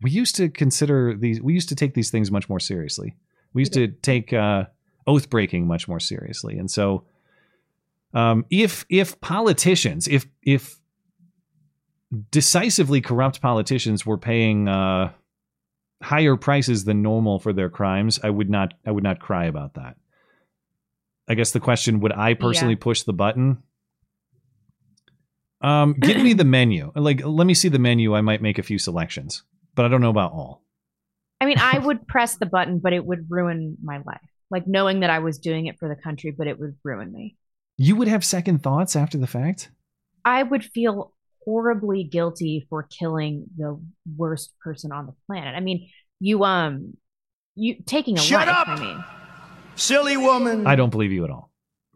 we 0.00 0.10
used 0.10 0.36
to 0.36 0.48
consider 0.48 1.14
these. 1.14 1.40
We 1.40 1.52
used 1.52 1.68
to 1.68 1.74
take 1.74 1.94
these 1.94 2.10
things 2.10 2.30
much 2.30 2.48
more 2.48 2.60
seriously. 2.60 3.14
We 3.52 3.62
used 3.62 3.74
to 3.74 3.88
take 3.88 4.32
uh, 4.32 4.64
oath 5.06 5.28
breaking 5.28 5.66
much 5.66 5.86
more 5.86 6.00
seriously, 6.00 6.58
and 6.58 6.70
so 6.70 7.04
um, 8.14 8.46
if 8.50 8.84
if 8.88 9.20
politicians, 9.20 10.08
if 10.08 10.26
if 10.42 10.78
decisively 12.30 13.00
corrupt 13.00 13.40
politicians 13.40 14.04
were 14.06 14.18
paying 14.18 14.68
uh, 14.68 15.12
higher 16.02 16.36
prices 16.36 16.84
than 16.84 17.02
normal 17.02 17.38
for 17.38 17.52
their 17.52 17.68
crimes, 17.68 18.18
I 18.22 18.30
would 18.30 18.50
not 18.50 18.74
I 18.86 18.90
would 18.90 19.04
not 19.04 19.20
cry 19.20 19.44
about 19.44 19.74
that. 19.74 19.96
I 21.28 21.34
guess 21.34 21.52
the 21.52 21.60
question 21.60 22.00
would 22.00 22.12
I 22.12 22.34
personally 22.34 22.74
Yeah. 22.74 22.78
push 22.80 23.02
the 23.02 23.12
button? 23.12 23.62
Um, 25.60 25.94
give 25.94 26.16
me 26.20 26.32
the 26.32 26.44
menu. 26.44 26.90
Like, 26.96 27.24
let 27.24 27.46
me 27.46 27.54
see 27.54 27.68
the 27.68 27.78
menu. 27.78 28.14
I 28.14 28.20
might 28.20 28.42
make 28.42 28.58
a 28.58 28.62
few 28.62 28.78
selections, 28.78 29.44
but 29.74 29.84
I 29.84 29.88
don't 29.88 30.00
know 30.00 30.10
about 30.10 30.32
all. 30.32 30.64
I 31.40 31.46
mean, 31.46 31.58
I 31.58 31.78
would 31.86 32.06
press 32.06 32.36
the 32.36 32.46
button, 32.46 32.78
but 32.80 32.92
it 32.92 33.04
would 33.04 33.26
ruin 33.30 33.76
my 33.82 33.98
life. 33.98 34.20
Like 34.50 34.66
knowing 34.66 35.00
that 35.00 35.10
I 35.10 35.20
was 35.20 35.38
doing 35.38 35.66
it 35.66 35.78
for 35.78 35.88
the 35.88 35.96
country, 35.96 36.30
but 36.36 36.46
it 36.46 36.58
would 36.58 36.76
ruin 36.84 37.12
me. 37.12 37.36
You 37.78 37.96
would 37.96 38.08
have 38.08 38.24
second 38.24 38.62
thoughts 38.62 38.96
after 38.96 39.16
the 39.16 39.26
fact. 39.26 39.70
I 40.24 40.42
would 40.42 40.64
feel 40.64 41.14
horribly 41.44 42.04
guilty 42.04 42.66
for 42.68 42.82
killing 42.84 43.46
the 43.56 43.80
worst 44.16 44.52
person 44.60 44.92
on 44.92 45.06
the 45.06 45.14
planet. 45.26 45.54
I 45.56 45.60
mean, 45.60 45.88
you 46.20 46.44
um 46.44 46.96
you 47.54 47.76
taking 47.86 48.16
a 48.18 48.20
Shut 48.20 48.46
life, 48.46 48.56
up! 48.56 48.68
I 48.68 48.78
mean, 48.80 49.04
Silly 49.76 50.16
woman. 50.16 50.66
I 50.66 50.76
don't 50.76 50.90
believe 50.90 51.12
you 51.12 51.24
at 51.24 51.30
all. 51.30 51.50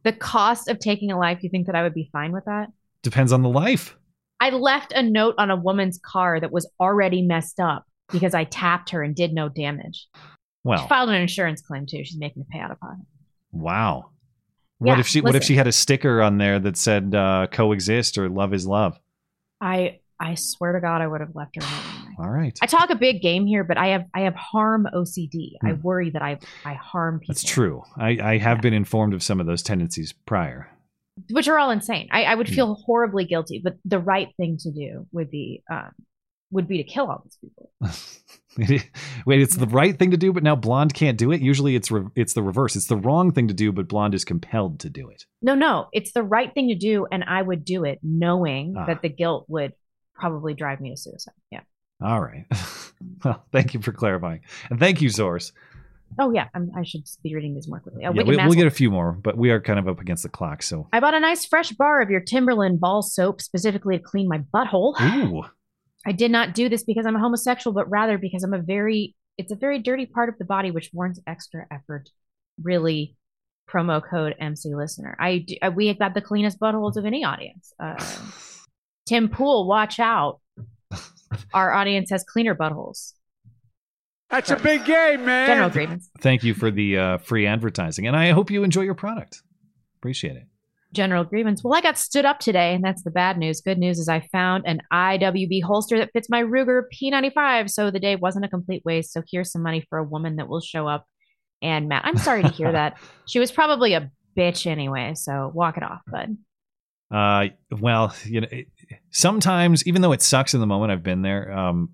the 0.05 0.13
cost 0.13 0.69
of 0.69 0.79
taking 0.79 1.11
a 1.11 1.19
life, 1.19 1.43
you 1.43 1.51
think 1.51 1.67
that 1.67 1.75
I 1.75 1.83
would 1.83 1.95
be 1.95 2.09
fine 2.13 2.33
with 2.33 2.45
that? 2.47 2.69
Depends 3.03 3.33
on 3.33 3.43
the 3.43 3.49
life. 3.49 3.97
I 4.41 4.51
left 4.51 4.93
a 4.93 5.03
note 5.03 5.35
on 5.39 5.51
a 5.51 5.57
woman's 5.57 5.99
car 6.05 6.39
that 6.41 6.53
was 6.53 6.71
already 6.79 7.23
messed 7.23 7.59
up 7.59 7.85
because 8.13 8.35
I 8.35 8.45
tapped 8.45 8.91
her 8.91 9.03
and 9.03 9.15
did 9.17 9.33
no 9.33 9.49
damage. 9.49 10.07
She 10.15 10.21
Well, 10.65 10.87
filed 10.89 11.09
an 11.11 11.17
insurance 11.17 11.61
claim 11.63 11.87
too. 11.87 12.05
She's 12.05 12.19
making 12.19 12.41
me 12.43 12.47
pay 12.51 12.59
out 12.61 12.71
of 12.71 12.79
pocket. 12.81 13.07
wow. 13.53 14.11
What 14.79 14.95
Yeah, 14.95 15.01
if 15.01 15.07
she? 15.09 15.21
What 15.23 15.35
if 15.35 15.43
she 15.43 15.57
had 15.57 15.67
a 15.67 15.73
sticker 15.73 16.21
on 16.21 16.37
there 16.37 16.59
that 16.59 16.77
said 16.77 17.15
uh, 17.15 17.47
"coexist" 17.51 18.19
or 18.19 18.29
"love 18.29 18.53
is 18.53 18.67
love"? 18.67 19.01
I 19.59 20.01
I 20.19 20.35
swear 20.35 20.73
to 20.73 20.81
God, 20.81 21.03
I 21.03 21.07
would 21.07 21.21
have 21.21 21.35
left 21.35 21.57
her. 21.57 21.63
anyway. 21.63 22.15
All 22.19 22.31
right, 22.31 22.59
I 22.63 22.67
talk 22.67 22.91
a 22.91 22.95
big 22.95 23.21
game 23.21 23.47
here, 23.47 23.65
but 23.65 23.77
I 23.77 23.89
have 23.89 24.05
I 24.15 24.21
have 24.21 24.35
harm 24.35 24.87
OCD. 24.95 25.53
I 25.63 25.71
Hmm. 25.73 25.83
worry 25.83 26.11
that 26.11 26.23
I 26.23 26.39
I 26.65 26.75
harm 26.75 27.21
people, 27.21 27.35
that's 27.35 27.45
true. 27.45 27.83
I, 27.97 28.19
I 28.23 28.39
have 28.39 28.61
been 28.63 28.73
informed 28.75 29.13
of 29.15 29.23
some 29.23 29.41
of 29.41 29.47
those 29.47 29.63
tendencies 29.63 30.13
prior. 30.13 30.71
which 31.31 31.49
are 31.49 31.59
all 31.59 31.71
insane. 31.71 32.09
I, 32.11 32.25
I 32.25 32.33
Hmm. 32.33 32.39
would 32.39 32.49
feel 32.49 32.75
horribly 32.75 33.25
guilty, 33.25 33.61
but 33.63 33.77
the 33.85 33.99
right 33.99 34.29
thing 34.37 34.57
to 34.61 34.71
do 34.71 35.07
would 35.13 35.31
be 35.31 35.63
um, 35.71 35.93
would 36.51 36.69
be 36.69 36.79
to 36.79 36.85
kill 36.85 37.07
all 37.11 37.23
these 37.25 37.39
people. 37.43 37.71
Wait, 39.27 39.41
it's 39.43 39.57
the 39.57 39.67
right 39.67 39.99
thing 39.99 40.13
to 40.13 40.17
do, 40.17 40.33
but 40.33 40.43
now 40.43 40.57
blonde 40.57 40.95
can't 40.95 41.19
do 41.19 41.31
it. 41.33 41.43
Usually, 41.43 41.77
it's 41.77 41.91
re- 41.91 42.09
it's 42.15 42.33
the 42.33 42.43
reverse. 42.43 42.75
It's 42.77 42.87
the 42.87 42.97
wrong 42.97 43.33
thing 43.33 43.49
to 43.49 43.55
do, 43.55 43.71
but 43.73 43.87
blonde 43.89 44.15
is 44.15 44.25
compelled 44.25 44.81
to 44.81 44.89
do 44.89 45.11
it. 45.11 45.25
No, 45.43 45.55
no, 45.55 45.89
it's 45.93 46.13
the 46.13 46.23
right 46.23 46.53
thing 46.55 46.69
to 46.69 46.75
do, 46.75 47.07
and 47.13 47.23
I 47.25 47.43
would 47.43 47.65
do 47.67 47.85
it 47.85 47.99
knowing 48.03 48.75
Ah. 48.79 48.87
that 48.87 49.03
the 49.03 49.11
guilt 49.11 49.45
would 49.49 49.73
probably 50.19 50.55
drive 50.55 50.81
me 50.81 50.91
to 50.91 50.97
suicide. 50.97 51.35
Yeah. 51.51 51.61
All 52.03 52.21
right. 52.21 52.45
well, 53.25 53.45
thank 53.53 53.75
you 53.75 53.81
for 53.81 53.93
clarifying, 53.93 54.41
and 54.71 54.79
thank 54.79 55.01
you, 55.01 55.09
Source. 55.11 55.53
Oh 56.19 56.33
yeah, 56.33 56.49
I'm, 56.55 56.71
I 56.77 56.85
should 56.85 57.03
be 57.23 57.35
reading 57.35 57.55
these 57.55 57.69
more 57.69 57.81
quickly. 57.81 58.05
Uh, 58.05 58.13
Yeah, 58.13 58.23
we, 58.23 58.37
we'll 58.37 58.53
get 58.53 58.67
a 58.67 58.71
few 58.71 58.91
more, 58.91 59.13
but 59.13 59.37
we 59.37 59.51
are 59.51 59.61
kind 59.61 59.79
of 59.79 59.89
up 59.89 60.01
against 60.01 60.23
the 60.23 60.29
clock. 60.29 60.63
So, 60.63 60.89
I 60.93 61.01
bought 61.01 61.15
a 61.15 61.21
nice 61.21 61.45
fresh 61.45 61.73
bar 61.73 62.01
of 62.01 62.11
your 62.11 62.21
Timberland 62.21 62.81
ball 62.81 63.03
soap 63.03 63.41
specifically 63.41 63.99
to 63.99 64.03
clean 64.03 64.29
my 64.29 64.39
butthole. 64.55 64.99
ooh, 65.01 65.45
I 66.07 66.13
did 66.13 66.31
not 66.31 66.55
do 66.55 66.69
this 66.69 66.85
because 66.85 67.07
I'm 67.07 67.17
a 67.17 67.21
homosexual, 67.21 67.75
but 67.75 67.91
rather 67.91 68.19
because 68.19 68.45
I'm 68.45 68.55
a 68.55 68.63
very 68.63 69.15
it's 69.37 69.53
a 69.53 69.57
very 69.57 69.79
dirty 69.79 70.07
part 70.07 70.29
of 70.29 70.39
the 70.39 70.45
body 70.45 70.71
which 70.71 70.91
warrants 70.93 71.21
extra 71.27 71.67
effort. 71.71 72.09
Really, 72.63 73.17
promo 73.69 74.03
code 74.03 74.35
MC 74.39 74.75
listener. 74.75 75.17
I 75.19 75.39
do, 75.39 75.57
uh, 75.61 75.71
we 75.75 75.89
have 75.89 75.99
got 75.99 76.15
the 76.15 76.23
cleanest 76.23 76.59
buttholes 76.59 76.97
of 76.97 77.05
any 77.05 77.25
audience. 77.25 77.73
Uh, 77.79 77.97
Tim 79.07 79.29
Pool, 79.29 79.67
watch 79.67 79.99
out. 80.01 80.41
Our 81.55 81.73
audience 81.73 82.11
has 82.11 82.25
cleaner 82.25 82.55
buttholes. 82.55 83.13
That's 84.31 84.51
a 84.51 84.57
big 84.57 84.85
game, 84.85 85.25
man. 85.25 85.47
General 85.47 85.71
grievance. 85.71 86.11
thank 86.21 86.43
you 86.43 86.53
for 86.53 86.71
the 86.71 86.99
uh, 86.99 87.19
free 87.19 87.47
advertising, 87.47 88.07
and 88.09 88.17
I 88.17 88.33
hope 88.33 88.51
you 88.51 88.65
enjoy 88.65 88.83
your 88.83 88.95
product. 88.95 89.41
Appreciate 90.01 90.37
it. 90.37 90.47
General 90.93 91.25
grievance. 91.25 91.63
Well, 91.63 91.75
I 91.75 91.81
got 91.81 91.97
stood 91.99 92.25
up 92.25 92.41
today, 92.41 92.75
and 92.75 92.83
that's 92.83 93.03
the 93.03 93.11
bad 93.11 93.39
news. 93.39 93.61
Good 93.61 93.79
news 93.79 93.99
is 93.99 94.09
I 94.09 94.27
found 94.33 94.65
an 94.67 94.81
IWB 94.93 95.63
holster 95.63 95.99
that 95.99 96.11
fits 96.13 96.29
my 96.29 96.43
Ruger 96.43 96.83
P95, 96.93 97.71
so 97.71 97.91
the 97.91 98.01
day 98.01 98.17
wasn't 98.17 98.45
a 98.45 98.49
complete 98.49 98.83
waste. 98.85 99.13
So 99.13 99.23
here's 99.31 99.53
some 99.53 99.63
money 99.63 99.85
for 99.89 99.99
a 99.99 100.05
woman 100.05 100.37
that 100.37 100.49
will 100.49 100.61
show 100.61 100.89
up. 100.89 101.07
And 101.63 101.89
Matt, 101.89 102.05
I'm 102.05 102.19
sorry 102.19 102.43
to 102.43 102.49
hear 102.49 102.73
that. 102.73 102.99
She 103.29 103.41
was 103.41 103.51
probably 103.51 103.95
a 103.95 104.11
bitch 104.39 104.69
anyway, 104.69 105.15
so 105.17 105.51
walk 105.53 105.77
it 105.77 105.83
off, 105.83 106.01
bud. 106.07 106.37
Uh, 107.11 107.49
well, 107.73 108.15
you 108.25 108.41
know, 108.41 108.49
it, 108.51 108.69
sometimes 109.11 109.87
even 109.87 110.03
though 110.03 110.13
it 110.13 110.23
sucks 110.23 110.55
in 110.55 110.61
the 110.61 110.67
moment, 110.67 110.93
I've 110.93 111.03
been 111.03 111.23
there. 111.23 111.53
Um, 111.57 111.91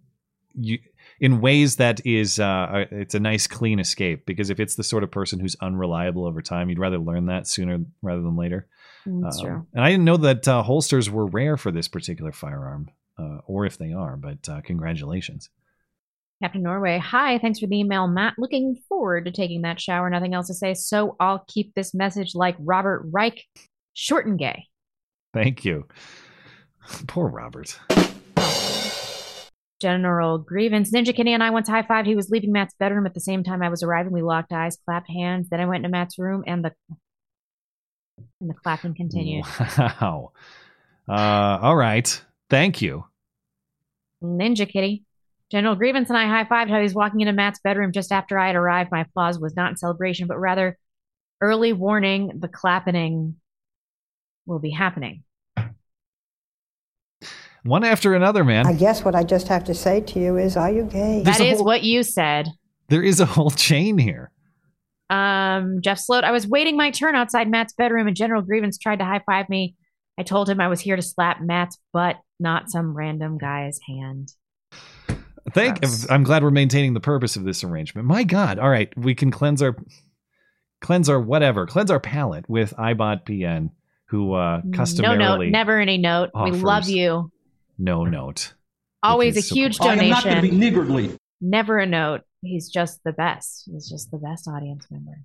you 0.55 0.78
in 1.20 1.40
ways 1.40 1.77
that 1.77 2.05
is 2.05 2.40
uh, 2.40 2.86
it's 2.90 3.14
a 3.14 3.20
nice 3.20 3.47
clean 3.47 3.78
escape 3.78 4.27
because 4.27 4.51
if 4.51 4.59
it's 4.59 4.74
the 4.74 4.82
sort 4.82 5.05
of 5.05 5.10
person 5.10 5.39
who's 5.39 5.56
unreliable 5.60 6.27
over 6.27 6.43
time, 6.43 6.69
you'd 6.69 6.78
rather 6.81 6.98
learn 6.98 7.27
that 7.27 7.47
sooner 7.47 7.78
rather 8.02 8.23
than 8.23 8.36
later. 8.36 8.66
That's 9.06 9.39
Um, 9.40 9.47
true. 9.47 9.66
And 9.73 9.85
I 9.85 9.90
didn't 9.90 10.05
know 10.05 10.16
that 10.16 10.47
uh, 10.48 10.62
holsters 10.62 11.09
were 11.09 11.27
rare 11.27 11.56
for 11.56 11.70
this 11.70 11.86
particular 11.89 12.32
firearm, 12.32 12.90
uh, 13.19 13.39
or 13.47 13.66
if 13.66 13.78
they 13.78 13.93
are. 13.93 14.16
But 14.16 14.48
uh, 14.48 14.60
congratulations. 14.62 15.48
Captain 16.43 16.62
Norway, 16.62 16.98
hi, 16.98 17.39
thanks 17.39 17.60
for 17.60 17.69
the 17.69 17.78
email, 17.78 18.09
Matt. 18.09 18.35
Looking 18.36 18.77
forward 18.89 19.27
to 19.27 19.31
taking 19.31 19.62
that 19.62 19.81
shower. 19.81 20.10
Nothing 20.10 20.35
else 20.35 20.48
to 20.48 20.55
say, 20.55 20.74
so 20.74 21.14
I'll 21.20 21.44
keep 21.47 21.73
this 21.74 21.94
message 21.94 22.35
like 22.35 22.56
Robert 22.59 23.05
Reich, 23.12 23.44
short 23.93 24.27
and 24.27 24.36
gay. 24.36 24.66
Thank 25.32 25.64
you. 25.64 25.86
Poor 27.06 27.28
Robert. 27.28 27.78
General 29.80 30.38
grievance. 30.38 30.92
Ninja 30.92 31.14
Kitty 31.14 31.32
and 31.32 31.42
I 31.42 31.50
once 31.50 31.68
high 31.68 31.82
fived. 31.82 32.06
He 32.06 32.14
was 32.14 32.30
leaving 32.30 32.52
Matt's 32.52 32.74
bedroom 32.78 33.04
at 33.06 33.14
the 33.14 33.20
same 33.20 33.42
time 33.42 33.62
I 33.62 33.68
was 33.68 33.82
arriving. 33.82 34.12
We 34.12 34.22
locked 34.22 34.52
eyes, 34.52 34.78
clapped 34.84 35.10
hands. 35.10 35.48
Then 35.48 35.60
I 35.60 35.66
went 35.66 35.84
into 35.84 35.88
Matt's 35.88 36.18
room, 36.18 36.44
and 36.46 36.64
the 36.64 36.72
and 38.40 38.50
the 38.50 38.54
clapping 38.54 38.94
continued. 38.94 39.44
Wow. 39.78 40.32
Uh, 41.09 41.59
all 41.62 41.74
right. 41.76 42.22
Thank 42.48 42.80
you. 42.80 43.04
Ninja 44.22 44.68
Kitty. 44.68 45.04
General 45.50 45.74
Grievance 45.74 46.09
and 46.09 46.16
I 46.16 46.26
high 46.26 46.44
fived 46.44 46.70
how 46.70 46.76
he 46.76 46.82
was 46.82 46.94
walking 46.94 47.20
into 47.20 47.32
Matt's 47.32 47.60
bedroom 47.62 47.92
just 47.92 48.10
after 48.10 48.38
I 48.38 48.46
had 48.46 48.56
arrived. 48.56 48.90
My 48.90 49.02
applause 49.02 49.38
was 49.38 49.54
not 49.54 49.70
in 49.70 49.76
celebration, 49.76 50.26
but 50.26 50.38
rather 50.38 50.78
early 51.42 51.72
warning 51.72 52.38
the 52.38 52.48
clapping 52.48 53.36
will 54.46 54.60
be 54.60 54.70
happening. 54.70 55.24
One 57.64 57.84
after 57.84 58.14
another, 58.14 58.44
man. 58.44 58.66
I 58.66 58.72
guess 58.72 59.05
what 59.05 59.14
I 59.14 59.22
just 59.22 59.48
have 59.48 59.64
to 59.64 59.74
say 59.74 60.01
to 60.01 60.18
you 60.18 60.36
is, 60.36 60.56
are 60.56 60.70
you 60.70 60.84
gay? 60.84 61.22
That 61.24 61.40
is 61.40 61.62
what 61.62 61.82
you 61.82 62.02
said. 62.02 62.48
There 62.89 63.02
is 63.02 63.20
a 63.20 63.26
whole 63.26 63.51
chain 63.51 63.98
here. 63.98 64.30
Um, 65.10 65.80
Jeff 65.82 65.98
Sloat, 65.98 66.24
I 66.24 66.32
was 66.32 66.47
waiting 66.47 66.76
my 66.76 66.90
turn 66.90 67.14
outside 67.14 67.48
Matt's 67.51 67.74
bedroom 67.74 68.06
and 68.06 68.16
General 68.16 68.43
Grievance 68.43 68.78
tried 68.78 68.98
to 68.98 69.05
high 69.05 69.22
five 69.26 69.48
me. 69.48 69.76
I 70.18 70.22
told 70.22 70.48
him 70.48 70.60
I 70.60 70.68
was 70.68 70.80
here 70.80 70.97
to 70.97 71.02
slap 71.02 71.40
Matt's 71.40 71.78
butt, 71.93 72.16
not 72.40 72.70
some 72.70 72.94
random 72.94 73.39
guy's 73.39 73.78
hand. 73.86 74.32
Thank. 75.52 75.80
I'm 76.10 76.22
glad 76.22 76.43
we're 76.43 76.51
maintaining 76.51 76.94
the 76.94 77.01
purpose 77.01 77.36
of 77.36 77.44
this 77.44 77.64
arrangement. 77.64 78.06
My 78.06 78.24
God. 78.24 78.59
All 78.59 78.70
right, 78.70 78.93
we 78.97 79.14
can 79.14 79.30
cleanse 79.30 79.62
our 79.62 79.76
cleanse 80.80 81.09
our 81.09 81.20
whatever, 81.20 81.66
cleanse 81.66 81.90
our 81.90 82.01
palate 82.01 82.48
with 82.48 82.74
iBot 82.76 83.24
PN, 83.24 83.70
who 84.06 84.34
uh, 84.34 84.60
No 84.64 84.76
customarily 84.76 85.47
note, 85.47 85.52
never 85.52 85.78
any 85.78 85.98
note. 85.98 86.30
We 86.34 86.51
love 86.52 86.89
you. 86.89 87.31
No 87.82 88.04
note. 88.04 88.54
Always 89.02 89.36
a 89.36 89.54
huge 89.54 89.74
support. 89.74 89.96
donation. 89.96 90.14
I 90.14 90.18
am 90.18 90.24
not 90.24 90.24
gonna 90.24 90.42
be 90.42 90.50
niggardly. 90.50 91.16
Never 91.40 91.78
a 91.78 91.86
note. 91.86 92.22
He's 92.40 92.68
just 92.68 93.02
the 93.04 93.12
best. 93.12 93.68
He's 93.70 93.88
just 93.88 94.10
the 94.10 94.18
best 94.18 94.48
audience 94.48 94.86
member. 94.90 95.18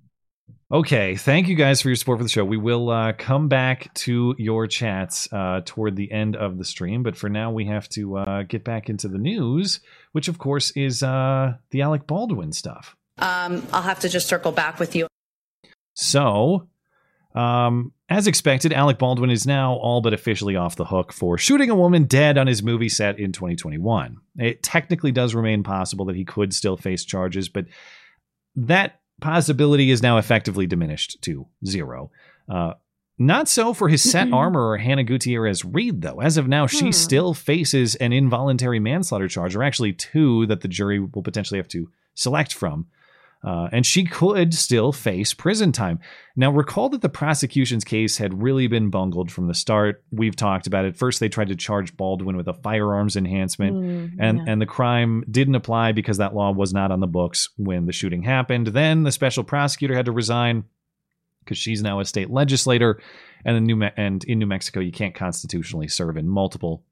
Okay, 0.70 1.16
thank 1.16 1.48
you 1.48 1.54
guys 1.54 1.80
for 1.80 1.88
your 1.88 1.96
support 1.96 2.18
for 2.18 2.24
the 2.24 2.28
show. 2.28 2.44
We 2.44 2.58
will 2.58 2.90
uh, 2.90 3.12
come 3.14 3.48
back 3.48 3.92
to 3.94 4.34
your 4.36 4.66
chats 4.66 5.26
uh, 5.32 5.62
toward 5.64 5.96
the 5.96 6.12
end 6.12 6.36
of 6.36 6.58
the 6.58 6.64
stream, 6.64 7.02
but 7.02 7.16
for 7.16 7.30
now 7.30 7.50
we 7.50 7.64
have 7.66 7.88
to 7.90 8.18
uh, 8.18 8.42
get 8.42 8.64
back 8.64 8.90
into 8.90 9.08
the 9.08 9.16
news, 9.16 9.80
which 10.12 10.28
of 10.28 10.38
course 10.38 10.70
is 10.72 11.02
uh, 11.02 11.54
the 11.70 11.80
Alec 11.80 12.06
Baldwin 12.06 12.52
stuff. 12.52 12.96
Um, 13.18 13.66
I'll 13.72 13.82
have 13.82 14.00
to 14.00 14.08
just 14.08 14.28
circle 14.28 14.52
back 14.52 14.78
with 14.78 14.94
you. 14.94 15.06
So, 15.94 16.68
um, 17.34 17.92
as 18.08 18.26
expected, 18.26 18.72
Alec 18.72 18.98
Baldwin 18.98 19.30
is 19.30 19.46
now 19.46 19.74
all 19.74 20.00
but 20.00 20.14
officially 20.14 20.56
off 20.56 20.76
the 20.76 20.84
hook 20.86 21.12
for 21.12 21.36
shooting 21.36 21.68
a 21.70 21.74
woman 21.74 22.04
dead 22.04 22.38
on 22.38 22.46
his 22.46 22.62
movie 22.62 22.88
set 22.88 23.18
in 23.18 23.32
2021. 23.32 24.16
It 24.36 24.62
technically 24.62 25.12
does 25.12 25.34
remain 25.34 25.62
possible 25.62 26.04
that 26.06 26.16
he 26.16 26.24
could 26.24 26.54
still 26.54 26.76
face 26.76 27.04
charges, 27.04 27.48
but 27.48 27.66
that 28.56 29.00
possibility 29.20 29.90
is 29.90 30.02
now 30.02 30.18
effectively 30.18 30.66
diminished 30.66 31.18
to 31.22 31.46
zero. 31.66 32.10
Uh, 32.48 32.74
not 33.18 33.48
so 33.48 33.74
for 33.74 33.88
his 33.88 34.08
set 34.08 34.32
armorer, 34.32 34.78
Hannah 34.78 35.02
Gutierrez 35.04 35.64
Reed, 35.64 36.02
though. 36.02 36.20
As 36.20 36.36
of 36.36 36.46
now, 36.46 36.66
she 36.68 36.86
Hmm. 36.86 36.92
still 36.92 37.34
faces 37.34 37.96
an 37.96 38.12
involuntary 38.12 38.78
manslaughter 38.78 39.26
charge, 39.28 39.56
or 39.56 39.62
actually 39.64 39.92
two 39.92 40.46
that 40.46 40.60
the 40.60 40.68
jury 40.68 41.00
will 41.00 41.22
potentially 41.24 41.58
have 41.58 41.68
to 41.68 41.90
select 42.14 42.54
from. 42.54 42.86
Uh, 43.44 43.68
and 43.70 43.86
she 43.86 44.04
could 44.04 44.52
still 44.52 44.90
face 44.90 45.32
prison 45.32 45.70
time. 45.70 46.00
Now, 46.34 46.50
recall 46.50 46.88
that 46.88 47.02
the 47.02 47.08
prosecution's 47.08 47.84
case 47.84 48.16
had 48.18 48.42
really 48.42 48.66
been 48.66 48.90
bungled 48.90 49.30
from 49.30 49.46
the 49.46 49.54
start. 49.54 50.02
We've 50.10 50.34
talked 50.34 50.66
about 50.66 50.84
it. 50.84 50.96
First, 50.96 51.20
they 51.20 51.28
tried 51.28 51.48
to 51.50 51.56
charge 51.56 51.96
Baldwin 51.96 52.36
with 52.36 52.48
a 52.48 52.54
firearms 52.54 53.14
enhancement, 53.16 53.76
Mm, 53.76 54.16
and, 54.18 54.38
yeah. 54.38 54.44
and 54.48 54.60
the 54.60 54.66
crime 54.66 55.22
didn't 55.30 55.54
apply 55.54 55.92
because 55.92 56.16
that 56.18 56.34
law 56.34 56.50
was 56.50 56.72
not 56.72 56.90
on 56.90 56.98
the 56.98 57.06
books 57.06 57.48
when 57.56 57.86
the 57.86 57.92
shooting 57.92 58.22
happened. 58.22 58.66
Then 58.68 59.04
the 59.04 59.12
special 59.12 59.44
prosecutor 59.44 59.94
had 59.94 60.06
to 60.06 60.12
resign 60.12 60.64
because 61.44 61.58
she's 61.58 61.80
now 61.82 62.00
a 62.00 62.04
state 62.04 62.30
legislator, 62.30 63.00
and 63.44 63.56
in 63.56 63.64
New 63.64 63.76
Me- 63.76 63.90
and 63.96 64.24
in 64.24 64.40
New 64.40 64.46
Mexico, 64.46 64.80
you 64.80 64.92
can't 64.92 65.14
constitutionally 65.14 65.86
serve 65.88 66.16
in 66.16 66.28
multiple 66.28 66.82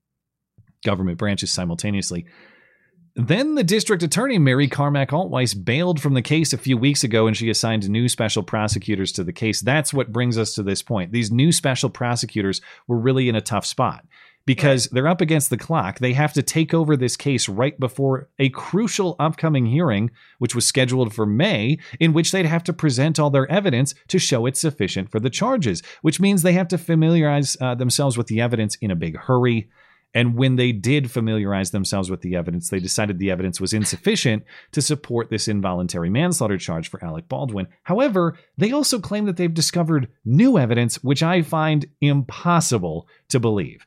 government 0.84 1.18
branches 1.18 1.50
simultaneously. 1.50 2.24
Then 3.18 3.54
the 3.54 3.64
district 3.64 4.02
attorney, 4.02 4.38
Mary 4.38 4.68
Carmack 4.68 5.08
Altwies, 5.08 5.64
bailed 5.64 6.02
from 6.02 6.12
the 6.12 6.20
case 6.20 6.52
a 6.52 6.58
few 6.58 6.76
weeks 6.76 7.02
ago 7.02 7.26
and 7.26 7.34
she 7.34 7.48
assigned 7.48 7.88
new 7.88 8.10
special 8.10 8.42
prosecutors 8.42 9.10
to 9.12 9.24
the 9.24 9.32
case. 9.32 9.62
That's 9.62 9.94
what 9.94 10.12
brings 10.12 10.36
us 10.36 10.54
to 10.54 10.62
this 10.62 10.82
point. 10.82 11.12
These 11.12 11.32
new 11.32 11.50
special 11.50 11.88
prosecutors 11.88 12.60
were 12.86 12.98
really 12.98 13.30
in 13.30 13.34
a 13.34 13.40
tough 13.40 13.64
spot 13.64 14.04
because 14.44 14.88
they're 14.88 15.08
up 15.08 15.22
against 15.22 15.48
the 15.48 15.56
clock. 15.56 15.98
They 15.98 16.12
have 16.12 16.34
to 16.34 16.42
take 16.42 16.74
over 16.74 16.94
this 16.94 17.16
case 17.16 17.48
right 17.48 17.80
before 17.80 18.28
a 18.38 18.50
crucial 18.50 19.16
upcoming 19.18 19.64
hearing, 19.64 20.10
which 20.38 20.54
was 20.54 20.66
scheduled 20.66 21.14
for 21.14 21.24
May, 21.24 21.78
in 21.98 22.12
which 22.12 22.32
they'd 22.32 22.44
have 22.44 22.64
to 22.64 22.74
present 22.74 23.18
all 23.18 23.30
their 23.30 23.50
evidence 23.50 23.94
to 24.08 24.18
show 24.18 24.44
it's 24.44 24.60
sufficient 24.60 25.10
for 25.10 25.20
the 25.20 25.30
charges, 25.30 25.82
which 26.02 26.20
means 26.20 26.42
they 26.42 26.52
have 26.52 26.68
to 26.68 26.76
familiarize 26.76 27.56
uh, 27.62 27.74
themselves 27.74 28.18
with 28.18 28.26
the 28.26 28.42
evidence 28.42 28.76
in 28.76 28.90
a 28.90 28.96
big 28.96 29.16
hurry. 29.16 29.70
And 30.14 30.34
when 30.34 30.56
they 30.56 30.72
did 30.72 31.10
familiarize 31.10 31.72
themselves 31.72 32.10
with 32.10 32.22
the 32.22 32.36
evidence, 32.36 32.70
they 32.70 32.80
decided 32.80 33.18
the 33.18 33.30
evidence 33.30 33.60
was 33.60 33.74
insufficient 33.74 34.44
to 34.72 34.80
support 34.80 35.28
this 35.28 35.46
involuntary 35.46 36.08
manslaughter 36.08 36.56
charge 36.56 36.88
for 36.88 37.04
Alec 37.04 37.28
Baldwin. 37.28 37.68
However, 37.82 38.38
they 38.56 38.72
also 38.72 38.98
claim 38.98 39.26
that 39.26 39.36
they've 39.36 39.52
discovered 39.52 40.08
new 40.24 40.56
evidence, 40.56 41.02
which 41.04 41.22
I 41.22 41.42
find 41.42 41.84
impossible 42.00 43.06
to 43.28 43.38
believe. 43.38 43.84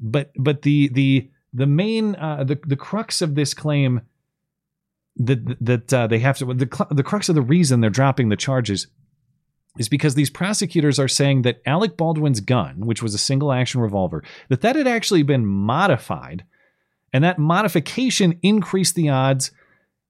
But 0.00 0.32
but 0.36 0.62
the 0.62 0.88
the 0.88 1.30
the 1.52 1.66
main 1.66 2.16
uh, 2.16 2.42
the 2.42 2.58
the 2.66 2.76
crux 2.76 3.22
of 3.22 3.36
this 3.36 3.54
claim 3.54 4.00
that 5.16 5.56
that 5.64 5.94
uh, 5.94 6.06
they 6.08 6.18
have 6.18 6.36
to 6.38 6.46
the 6.46 6.86
the 6.90 7.04
crux 7.04 7.28
of 7.28 7.36
the 7.36 7.42
reason 7.42 7.80
they're 7.80 7.90
dropping 7.90 8.28
the 8.28 8.36
charges 8.36 8.88
is 9.78 9.88
because 9.88 10.14
these 10.14 10.30
prosecutors 10.30 10.98
are 10.98 11.08
saying 11.08 11.42
that 11.42 11.60
Alec 11.66 11.96
Baldwin's 11.96 12.40
gun, 12.40 12.86
which 12.86 13.02
was 13.02 13.14
a 13.14 13.18
single 13.18 13.52
action 13.52 13.80
revolver, 13.80 14.22
that 14.48 14.60
that 14.60 14.76
had 14.76 14.86
actually 14.86 15.22
been 15.22 15.44
modified, 15.44 16.44
and 17.12 17.24
that 17.24 17.38
modification 17.38 18.38
increased 18.42 18.94
the 18.94 19.08
odds 19.08 19.50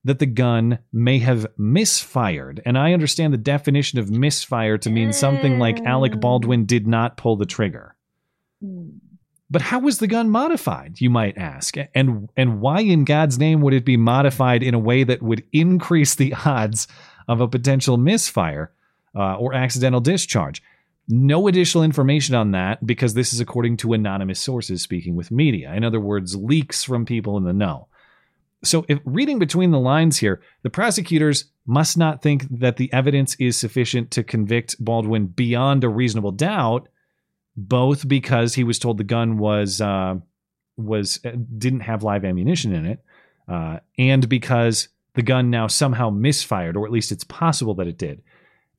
that 0.04 0.18
the 0.18 0.26
gun 0.26 0.78
may 0.92 1.18
have 1.18 1.46
misfired. 1.56 2.62
And 2.66 2.76
I 2.76 2.92
understand 2.92 3.32
the 3.32 3.38
definition 3.38 3.98
of 3.98 4.10
misfire 4.10 4.76
to 4.78 4.90
mean 4.90 5.12
something 5.12 5.58
like 5.58 5.80
Alec 5.80 6.12
mm. 6.12 6.20
Baldwin 6.20 6.66
did 6.66 6.86
not 6.86 7.16
pull 7.16 7.36
the 7.36 7.46
trigger. 7.46 7.96
But 9.50 9.62
how 9.62 9.78
was 9.78 9.98
the 9.98 10.06
gun 10.06 10.30
modified, 10.30 11.00
you 11.00 11.10
might 11.10 11.38
ask? 11.38 11.76
And 11.94 12.28
and 12.36 12.60
why 12.60 12.80
in 12.80 13.04
God's 13.04 13.38
name 13.38 13.60
would 13.60 13.74
it 13.74 13.84
be 13.84 13.96
modified 13.96 14.62
in 14.62 14.74
a 14.74 14.78
way 14.78 15.04
that 15.04 15.22
would 15.22 15.44
increase 15.52 16.14
the 16.14 16.34
odds 16.44 16.86
of 17.28 17.40
a 17.40 17.48
potential 17.48 17.96
misfire 17.96 18.72
uh, 19.14 19.36
or 19.36 19.54
accidental 19.54 20.00
discharge? 20.00 20.62
No 21.06 21.48
additional 21.48 21.84
information 21.84 22.34
on 22.34 22.52
that 22.52 22.86
because 22.86 23.14
this 23.14 23.32
is 23.32 23.40
according 23.40 23.76
to 23.78 23.92
anonymous 23.92 24.40
sources 24.40 24.82
speaking 24.82 25.16
with 25.16 25.30
media. 25.30 25.72
In 25.74 25.84
other 25.84 26.00
words, 26.00 26.34
leaks 26.34 26.82
from 26.82 27.04
people 27.04 27.36
in 27.36 27.44
the 27.44 27.52
know. 27.52 27.88
So, 28.64 28.86
if 28.88 28.98
reading 29.04 29.38
between 29.38 29.70
the 29.70 29.78
lines 29.78 30.18
here, 30.18 30.40
the 30.62 30.70
prosecutors 30.70 31.44
must 31.66 31.98
not 31.98 32.22
think 32.22 32.46
that 32.50 32.76
the 32.76 32.90
evidence 32.92 33.36
is 33.38 33.58
sufficient 33.58 34.10
to 34.12 34.24
convict 34.24 34.82
Baldwin 34.82 35.26
beyond 35.26 35.84
a 35.84 35.88
reasonable 35.88 36.32
doubt, 36.32 36.88
both 37.56 38.08
because 38.08 38.54
he 38.54 38.64
was 38.64 38.78
told 38.78 38.96
the 38.96 39.04
gun 39.04 39.36
was 39.36 39.82
uh, 39.82 40.14
was 40.76 41.20
uh, 41.24 41.32
didn't 41.58 41.80
have 41.80 42.02
live 42.02 42.24
ammunition 42.24 42.74
in 42.74 42.86
it, 42.86 43.04
uh, 43.48 43.80
and 43.98 44.28
because 44.28 44.88
the 45.14 45.22
gun 45.22 45.50
now 45.50 45.66
somehow 45.66 46.10
misfired, 46.10 46.76
or 46.76 46.86
at 46.86 46.92
least 46.92 47.12
it's 47.12 47.24
possible 47.24 47.74
that 47.74 47.86
it 47.86 47.98
did. 47.98 48.22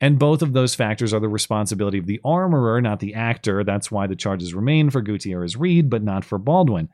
And 0.01 0.19
both 0.19 0.41
of 0.41 0.53
those 0.53 0.75
factors 0.75 1.13
are 1.13 1.19
the 1.19 1.29
responsibility 1.29 1.97
of 1.97 2.05
the 2.05 2.19
armorer, 2.25 2.81
not 2.81 2.99
the 2.99 3.13
actor. 3.13 3.63
That's 3.63 3.89
why 3.89 4.07
the 4.07 4.15
charges 4.15 4.53
remain 4.53 4.89
for 4.89 5.01
Gutierrez 5.01 5.55
Reed, 5.55 5.89
but 5.89 6.03
not 6.03 6.25
for 6.25 6.37
Baldwin. 6.37 6.89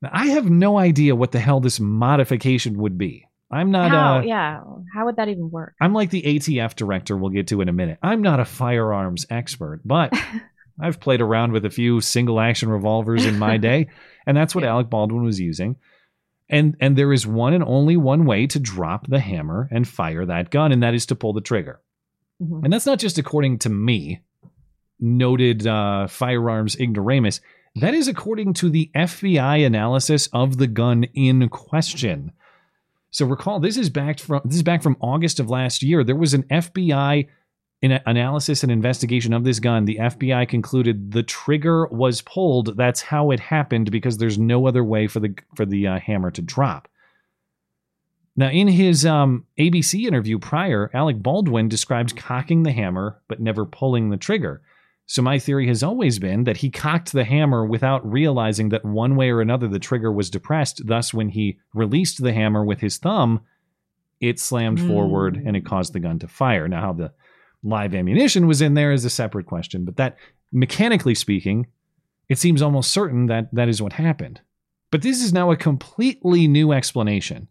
Now, 0.00 0.10
I 0.12 0.26
have 0.28 0.48
no 0.48 0.78
idea 0.78 1.16
what 1.16 1.32
the 1.32 1.40
hell 1.40 1.60
this 1.60 1.80
modification 1.80 2.78
would 2.78 2.96
be. 2.96 3.26
I'm 3.50 3.70
not. 3.70 3.90
How? 3.90 4.18
uh, 4.18 4.22
yeah. 4.22 4.60
How 4.94 5.06
would 5.06 5.16
that 5.16 5.28
even 5.28 5.50
work? 5.50 5.74
I'm 5.80 5.94
like 5.94 6.10
the 6.10 6.22
ATF 6.22 6.74
director 6.74 7.16
we'll 7.16 7.30
get 7.30 7.48
to 7.48 7.60
in 7.60 7.68
a 7.68 7.72
minute. 7.72 7.98
I'm 8.02 8.22
not 8.22 8.40
a 8.40 8.44
firearms 8.44 9.26
expert, 9.30 9.80
but 9.84 10.12
I've 10.80 11.00
played 11.00 11.20
around 11.20 11.52
with 11.52 11.64
a 11.64 11.70
few 11.70 12.00
single 12.00 12.40
action 12.40 12.68
revolvers 12.68 13.24
in 13.24 13.38
my 13.38 13.56
day, 13.56 13.88
and 14.26 14.36
that's 14.36 14.54
what 14.54 14.64
Alec 14.64 14.90
Baldwin 14.90 15.24
was 15.24 15.40
using. 15.40 15.76
And 16.50 16.76
and 16.80 16.96
there 16.96 17.12
is 17.12 17.26
one 17.26 17.54
and 17.54 17.64
only 17.64 17.96
one 17.96 18.24
way 18.24 18.46
to 18.48 18.58
drop 18.58 19.06
the 19.06 19.20
hammer 19.20 19.68
and 19.70 19.88
fire 19.88 20.26
that 20.26 20.50
gun, 20.50 20.70
and 20.70 20.82
that 20.82 20.94
is 20.94 21.06
to 21.06 21.16
pull 21.16 21.32
the 21.32 21.40
trigger. 21.40 21.80
And 22.40 22.72
that's 22.72 22.86
not 22.86 22.98
just 22.98 23.18
according 23.18 23.58
to 23.60 23.68
me, 23.68 24.20
noted 25.00 25.66
uh, 25.66 26.06
firearms 26.06 26.76
ignoramus. 26.76 27.40
That 27.76 27.94
is 27.94 28.08
according 28.08 28.54
to 28.54 28.70
the 28.70 28.90
FBI 28.94 29.64
analysis 29.64 30.28
of 30.32 30.58
the 30.58 30.66
gun 30.66 31.04
in 31.14 31.48
question. 31.48 32.32
So 33.10 33.26
recall, 33.26 33.60
this 33.60 33.76
is 33.76 33.90
back 33.90 34.18
from 34.18 34.42
this 34.44 34.56
is 34.56 34.62
back 34.62 34.82
from 34.82 34.96
August 35.00 35.40
of 35.40 35.48
last 35.48 35.82
year. 35.82 36.04
There 36.04 36.16
was 36.16 36.34
an 36.34 36.42
FBI 36.44 37.26
analysis 37.82 38.62
and 38.62 38.72
investigation 38.72 39.32
of 39.32 39.44
this 39.44 39.60
gun. 39.60 39.84
The 39.84 39.98
FBI 39.98 40.48
concluded 40.48 41.12
the 41.12 41.22
trigger 41.22 41.86
was 41.86 42.22
pulled. 42.22 42.76
That's 42.76 43.00
how 43.00 43.30
it 43.30 43.40
happened 43.40 43.90
because 43.90 44.18
there's 44.18 44.38
no 44.38 44.66
other 44.66 44.84
way 44.84 45.06
for 45.06 45.20
the 45.20 45.34
for 45.54 45.64
the 45.64 45.86
uh, 45.86 46.00
hammer 46.00 46.30
to 46.32 46.42
drop. 46.42 46.88
Now, 48.38 48.50
in 48.50 48.68
his 48.68 49.04
um, 49.04 49.46
ABC 49.58 50.06
interview 50.06 50.38
prior, 50.38 50.92
Alec 50.94 51.20
Baldwin 51.20 51.68
described 51.68 52.14
cocking 52.14 52.62
the 52.62 52.70
hammer 52.70 53.20
but 53.26 53.40
never 53.40 53.66
pulling 53.66 54.10
the 54.10 54.16
trigger. 54.16 54.62
So, 55.06 55.22
my 55.22 55.40
theory 55.40 55.66
has 55.66 55.82
always 55.82 56.20
been 56.20 56.44
that 56.44 56.58
he 56.58 56.70
cocked 56.70 57.10
the 57.10 57.24
hammer 57.24 57.66
without 57.66 58.08
realizing 58.08 58.68
that 58.68 58.84
one 58.84 59.16
way 59.16 59.30
or 59.30 59.40
another 59.40 59.66
the 59.66 59.80
trigger 59.80 60.12
was 60.12 60.30
depressed. 60.30 60.86
Thus, 60.86 61.12
when 61.12 61.30
he 61.30 61.58
released 61.74 62.22
the 62.22 62.32
hammer 62.32 62.64
with 62.64 62.78
his 62.78 62.96
thumb, 62.98 63.40
it 64.20 64.38
slammed 64.38 64.80
forward 64.86 65.42
and 65.44 65.56
it 65.56 65.64
caused 65.64 65.92
the 65.92 65.98
gun 65.98 66.20
to 66.20 66.28
fire. 66.28 66.68
Now, 66.68 66.80
how 66.80 66.92
the 66.92 67.12
live 67.64 67.92
ammunition 67.92 68.46
was 68.46 68.62
in 68.62 68.74
there 68.74 68.92
is 68.92 69.04
a 69.04 69.10
separate 69.10 69.46
question, 69.46 69.84
but 69.84 69.96
that, 69.96 70.16
mechanically 70.52 71.16
speaking, 71.16 71.66
it 72.28 72.38
seems 72.38 72.62
almost 72.62 72.92
certain 72.92 73.26
that 73.26 73.52
that 73.52 73.68
is 73.68 73.82
what 73.82 73.94
happened. 73.94 74.42
But 74.92 75.02
this 75.02 75.24
is 75.24 75.32
now 75.32 75.50
a 75.50 75.56
completely 75.56 76.46
new 76.46 76.70
explanation. 76.70 77.48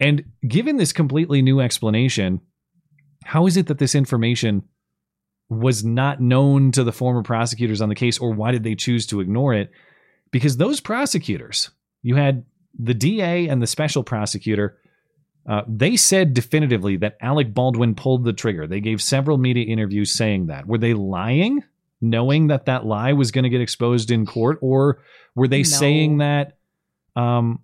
And 0.00 0.24
given 0.46 0.76
this 0.76 0.92
completely 0.92 1.42
new 1.42 1.60
explanation, 1.60 2.40
how 3.24 3.46
is 3.46 3.56
it 3.56 3.66
that 3.66 3.78
this 3.78 3.94
information 3.94 4.62
was 5.48 5.84
not 5.84 6.20
known 6.20 6.72
to 6.72 6.84
the 6.84 6.92
former 6.92 7.22
prosecutors 7.22 7.80
on 7.80 7.88
the 7.88 7.94
case, 7.94 8.18
or 8.18 8.32
why 8.32 8.50
did 8.52 8.64
they 8.64 8.74
choose 8.74 9.06
to 9.06 9.20
ignore 9.20 9.54
it? 9.54 9.70
Because 10.30 10.56
those 10.56 10.80
prosecutors, 10.80 11.70
you 12.02 12.16
had 12.16 12.44
the 12.78 12.94
DA 12.94 13.48
and 13.48 13.62
the 13.62 13.66
special 13.66 14.02
prosecutor, 14.02 14.76
uh, 15.48 15.62
they 15.68 15.96
said 15.96 16.34
definitively 16.34 16.96
that 16.96 17.16
Alec 17.20 17.54
Baldwin 17.54 17.94
pulled 17.94 18.24
the 18.24 18.32
trigger. 18.32 18.66
They 18.66 18.80
gave 18.80 19.00
several 19.00 19.38
media 19.38 19.64
interviews 19.64 20.12
saying 20.12 20.48
that. 20.48 20.66
Were 20.66 20.78
they 20.78 20.92
lying, 20.94 21.62
knowing 22.00 22.48
that 22.48 22.66
that 22.66 22.84
lie 22.84 23.12
was 23.12 23.30
going 23.30 23.44
to 23.44 23.48
get 23.48 23.60
exposed 23.60 24.10
in 24.10 24.26
court, 24.26 24.58
or 24.60 24.98
were 25.36 25.48
they 25.48 25.58
No. 25.58 25.62
saying 25.62 26.18
that 26.18 26.58
um, 27.14 27.60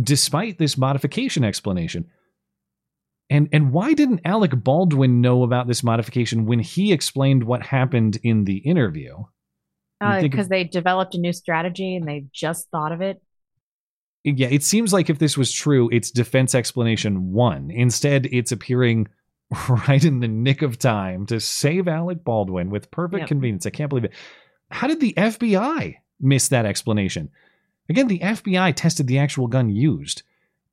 despite 0.00 0.58
this 0.58 0.76
modification 0.78 1.44
explanation? 1.44 2.06
And 3.30 3.48
and 3.52 3.72
why 3.72 3.94
didn't 3.94 4.20
Alec 4.24 4.52
Baldwin 4.62 5.20
know 5.20 5.42
about 5.42 5.66
this 5.66 5.82
modification 5.82 6.44
when 6.46 6.58
he 6.60 6.92
explained 6.92 7.44
what 7.44 7.62
happened 7.62 8.18
in 8.22 8.44
the 8.44 8.58
interview? 8.58 9.24
Because 10.00 10.46
Uh, 10.46 10.48
they 10.50 10.64
developed 10.64 11.14
a 11.14 11.18
new 11.18 11.32
strategy 11.32 11.94
and 11.96 12.06
they 12.06 12.26
just 12.32 12.68
thought 12.70 12.92
of 12.92 13.00
it. 13.00 13.22
yeah, 14.24 14.48
it 14.48 14.62
seems 14.64 14.92
like 14.92 15.08
if 15.08 15.18
this 15.18 15.36
was 15.38 15.52
true, 15.52 15.88
it's 15.92 16.10
defense 16.10 16.54
explanation 16.54 17.32
one. 17.32 17.70
Instead, 17.70 18.26
it's 18.26 18.52
appearing 18.52 19.08
right 19.68 20.04
in 20.04 20.20
the 20.20 20.28
nick 20.28 20.60
of 20.62 20.78
time 20.78 21.24
to 21.26 21.38
save 21.40 21.86
Alec 21.88 22.24
Baldwin 22.24 22.68
with 22.70 22.90
perfect 22.90 23.20
Yep. 23.20 23.28
convenience. 23.28 23.66
I 23.66 23.70
can't 23.70 23.88
believe 23.88 24.04
it. 24.04 24.12
How 24.70 24.88
did 24.88 25.00
the 25.00 25.14
FBI 25.16 25.96
miss 26.20 26.48
that 26.48 26.66
explanation? 26.66 27.30
Again, 27.88 28.08
the 28.08 28.20
FBI 28.20 28.74
tested 28.74 29.06
the 29.06 29.18
actual 29.18 29.46
gun 29.48 29.68
used. 29.68 30.22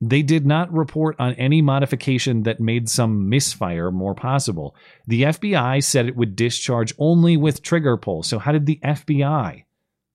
They 0.01 0.21
did 0.21 0.45
not 0.45 0.71
report 0.71 1.15
on 1.19 1.33
any 1.33 1.61
modification 1.61 2.43
that 2.43 2.61
made 2.61 2.87
some 2.87 3.27
misfire 3.27 3.91
more 3.91 4.15
possible. 4.15 4.75
The 5.07 5.23
FBI 5.23 5.83
said 5.83 6.05
it 6.07 6.15
would 6.15 6.35
discharge 6.37 6.93
only 6.97 7.35
with 7.35 7.61
trigger 7.61 7.97
pull. 7.97 8.23
So, 8.23 8.39
how 8.39 8.53
did 8.53 8.65
the 8.65 8.79
FBI 8.83 9.65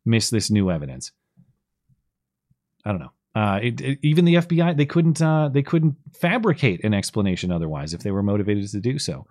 miss 0.06 0.30
this 0.30 0.50
new 0.50 0.70
evidence? 0.70 1.12
I 2.84 2.90
don't 2.92 3.00
know. 3.00 3.12
Uh, 3.34 3.58
it, 3.62 3.80
it- 3.80 3.98
even 4.02 4.24
the 4.24 4.36
FBI 4.36 4.76
they 4.76 4.86
couldn't 4.86 5.20
uh, 5.20 5.48
they 5.52 5.62
couldn't 5.62 5.96
fabricate 6.18 6.82
an 6.84 6.94
explanation 6.94 7.50
otherwise 7.52 7.92
if 7.92 8.02
they 8.02 8.10
were 8.10 8.22
motivated 8.22 8.70
to 8.70 8.80
do 8.80 8.98
so. 8.98 9.26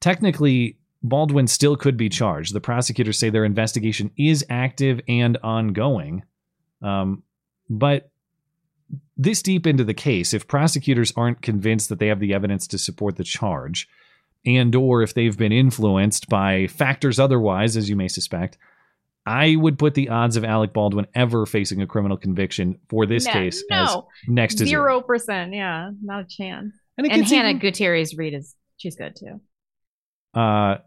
Technically, 0.00 0.78
Baldwin 1.02 1.46
still 1.46 1.76
could 1.76 1.96
be 1.96 2.08
charged. 2.08 2.54
The 2.54 2.60
prosecutors 2.60 3.18
say 3.18 3.30
their 3.30 3.44
investigation 3.44 4.10
is 4.16 4.44
active 4.48 5.00
and 5.08 5.36
ongoing, 5.42 6.22
um, 6.82 7.22
but 7.70 8.10
this 9.16 9.42
deep 9.42 9.66
into 9.66 9.84
the 9.84 9.94
case, 9.94 10.34
if 10.34 10.48
prosecutors 10.48 11.12
aren't 11.16 11.42
convinced 11.42 11.88
that 11.88 11.98
they 11.98 12.08
have 12.08 12.20
the 12.20 12.34
evidence 12.34 12.66
to 12.68 12.78
support 12.78 13.16
the 13.16 13.24
charge, 13.24 13.88
and 14.44 14.74
or 14.74 15.02
if 15.02 15.14
they've 15.14 15.36
been 15.38 15.52
influenced 15.52 16.28
by 16.28 16.66
factors 16.66 17.18
otherwise, 17.20 17.76
as 17.76 17.88
you 17.88 17.96
may 17.96 18.08
suspect, 18.08 18.58
I 19.24 19.54
would 19.54 19.78
put 19.78 19.94
the 19.94 20.08
odds 20.08 20.36
of 20.36 20.44
Alec 20.44 20.72
Baldwin 20.72 21.06
ever 21.14 21.46
facing 21.46 21.80
a 21.80 21.86
criminal 21.86 22.16
conviction 22.16 22.78
for 22.88 23.06
this 23.06 23.24
No, 23.26 23.32
case 23.32 23.62
as 23.70 23.88
no. 23.94 24.08
next 24.26 24.56
to 24.56 24.66
zero. 24.66 25.00
percent. 25.00 25.54
Yeah, 25.54 25.92
not 26.02 26.22
a 26.24 26.26
chance. 26.26 26.74
And 26.98 27.06
And, 27.10 27.24
Hannah 27.24 27.50
even- 27.50 27.60
Gutierrez 27.60 28.16
Reed 28.16 28.34
is 28.34 28.54
she's 28.78 28.96
good 28.96 29.14
too. 29.16 29.40
Uh, 30.38 30.78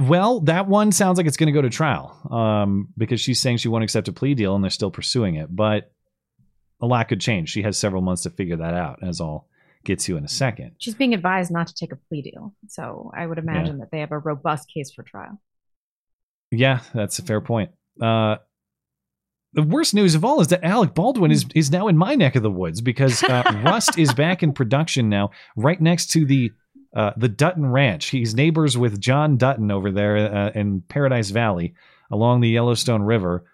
well, 0.00 0.40
that 0.40 0.66
one 0.66 0.92
sounds 0.92 1.18
like 1.18 1.26
it's 1.26 1.36
going 1.36 1.46
to 1.48 1.52
go 1.52 1.62
to 1.62 1.70
trial 1.70 2.18
um, 2.30 2.88
because 2.96 3.20
she's 3.20 3.40
saying 3.40 3.58
she 3.58 3.68
won't 3.68 3.84
accept 3.84 4.08
a 4.08 4.12
plea 4.12 4.34
deal 4.34 4.54
and 4.54 4.64
they're 4.64 4.70
still 4.70 4.90
pursuing 4.90 5.36
it. 5.36 5.54
But 5.54 5.92
a 6.80 6.86
lot 6.86 7.08
could 7.08 7.20
change. 7.20 7.50
She 7.50 7.62
has 7.62 7.78
several 7.78 8.02
months 8.02 8.22
to 8.22 8.30
figure 8.30 8.56
that 8.56 8.74
out, 8.74 9.00
as 9.02 9.20
I'll 9.20 9.46
get 9.84 10.00
to 10.00 10.16
in 10.16 10.24
a 10.24 10.28
second. 10.28 10.72
She's 10.78 10.94
being 10.94 11.14
advised 11.14 11.50
not 11.50 11.68
to 11.68 11.74
take 11.74 11.92
a 11.92 11.96
plea 11.96 12.22
deal, 12.22 12.54
so 12.68 13.10
I 13.16 13.26
would 13.26 13.38
imagine 13.38 13.78
that 13.78 13.90
they 13.90 14.00
have 14.00 14.12
a 14.12 14.18
robust 14.18 14.68
case 14.72 14.92
for 14.92 15.02
trial. 15.02 15.40
Yeah, 16.50 16.80
that's 16.94 17.18
a 17.18 17.22
fair 17.22 17.40
point. 17.40 17.70
Uh, 18.00 18.36
the 19.54 19.62
worst 19.62 19.94
news 19.94 20.14
of 20.14 20.24
all 20.24 20.40
is 20.40 20.48
that 20.48 20.64
Alec 20.64 20.94
Baldwin 20.94 21.30
is 21.30 21.46
is 21.54 21.70
now 21.70 21.88
in 21.88 21.96
my 21.96 22.14
neck 22.14 22.36
of 22.36 22.42
the 22.42 22.50
woods 22.50 22.80
because 22.80 23.22
uh, 23.22 23.42
Rust 23.64 23.98
is 23.98 24.12
back 24.12 24.42
in 24.42 24.52
production 24.52 25.08
now, 25.08 25.30
right 25.56 25.80
next 25.80 26.10
to 26.12 26.24
the 26.24 26.52
uh, 26.94 27.12
the 27.16 27.28
Dutton 27.28 27.70
Ranch. 27.70 28.06
He's 28.06 28.34
neighbors 28.34 28.76
with 28.76 29.00
John 29.00 29.36
Dutton 29.36 29.70
over 29.70 29.90
there 29.90 30.16
uh, 30.16 30.50
in 30.54 30.82
Paradise 30.82 31.30
Valley 31.30 31.74
along 32.10 32.40
the 32.40 32.48
Yellowstone 32.48 33.02
River. 33.02 33.44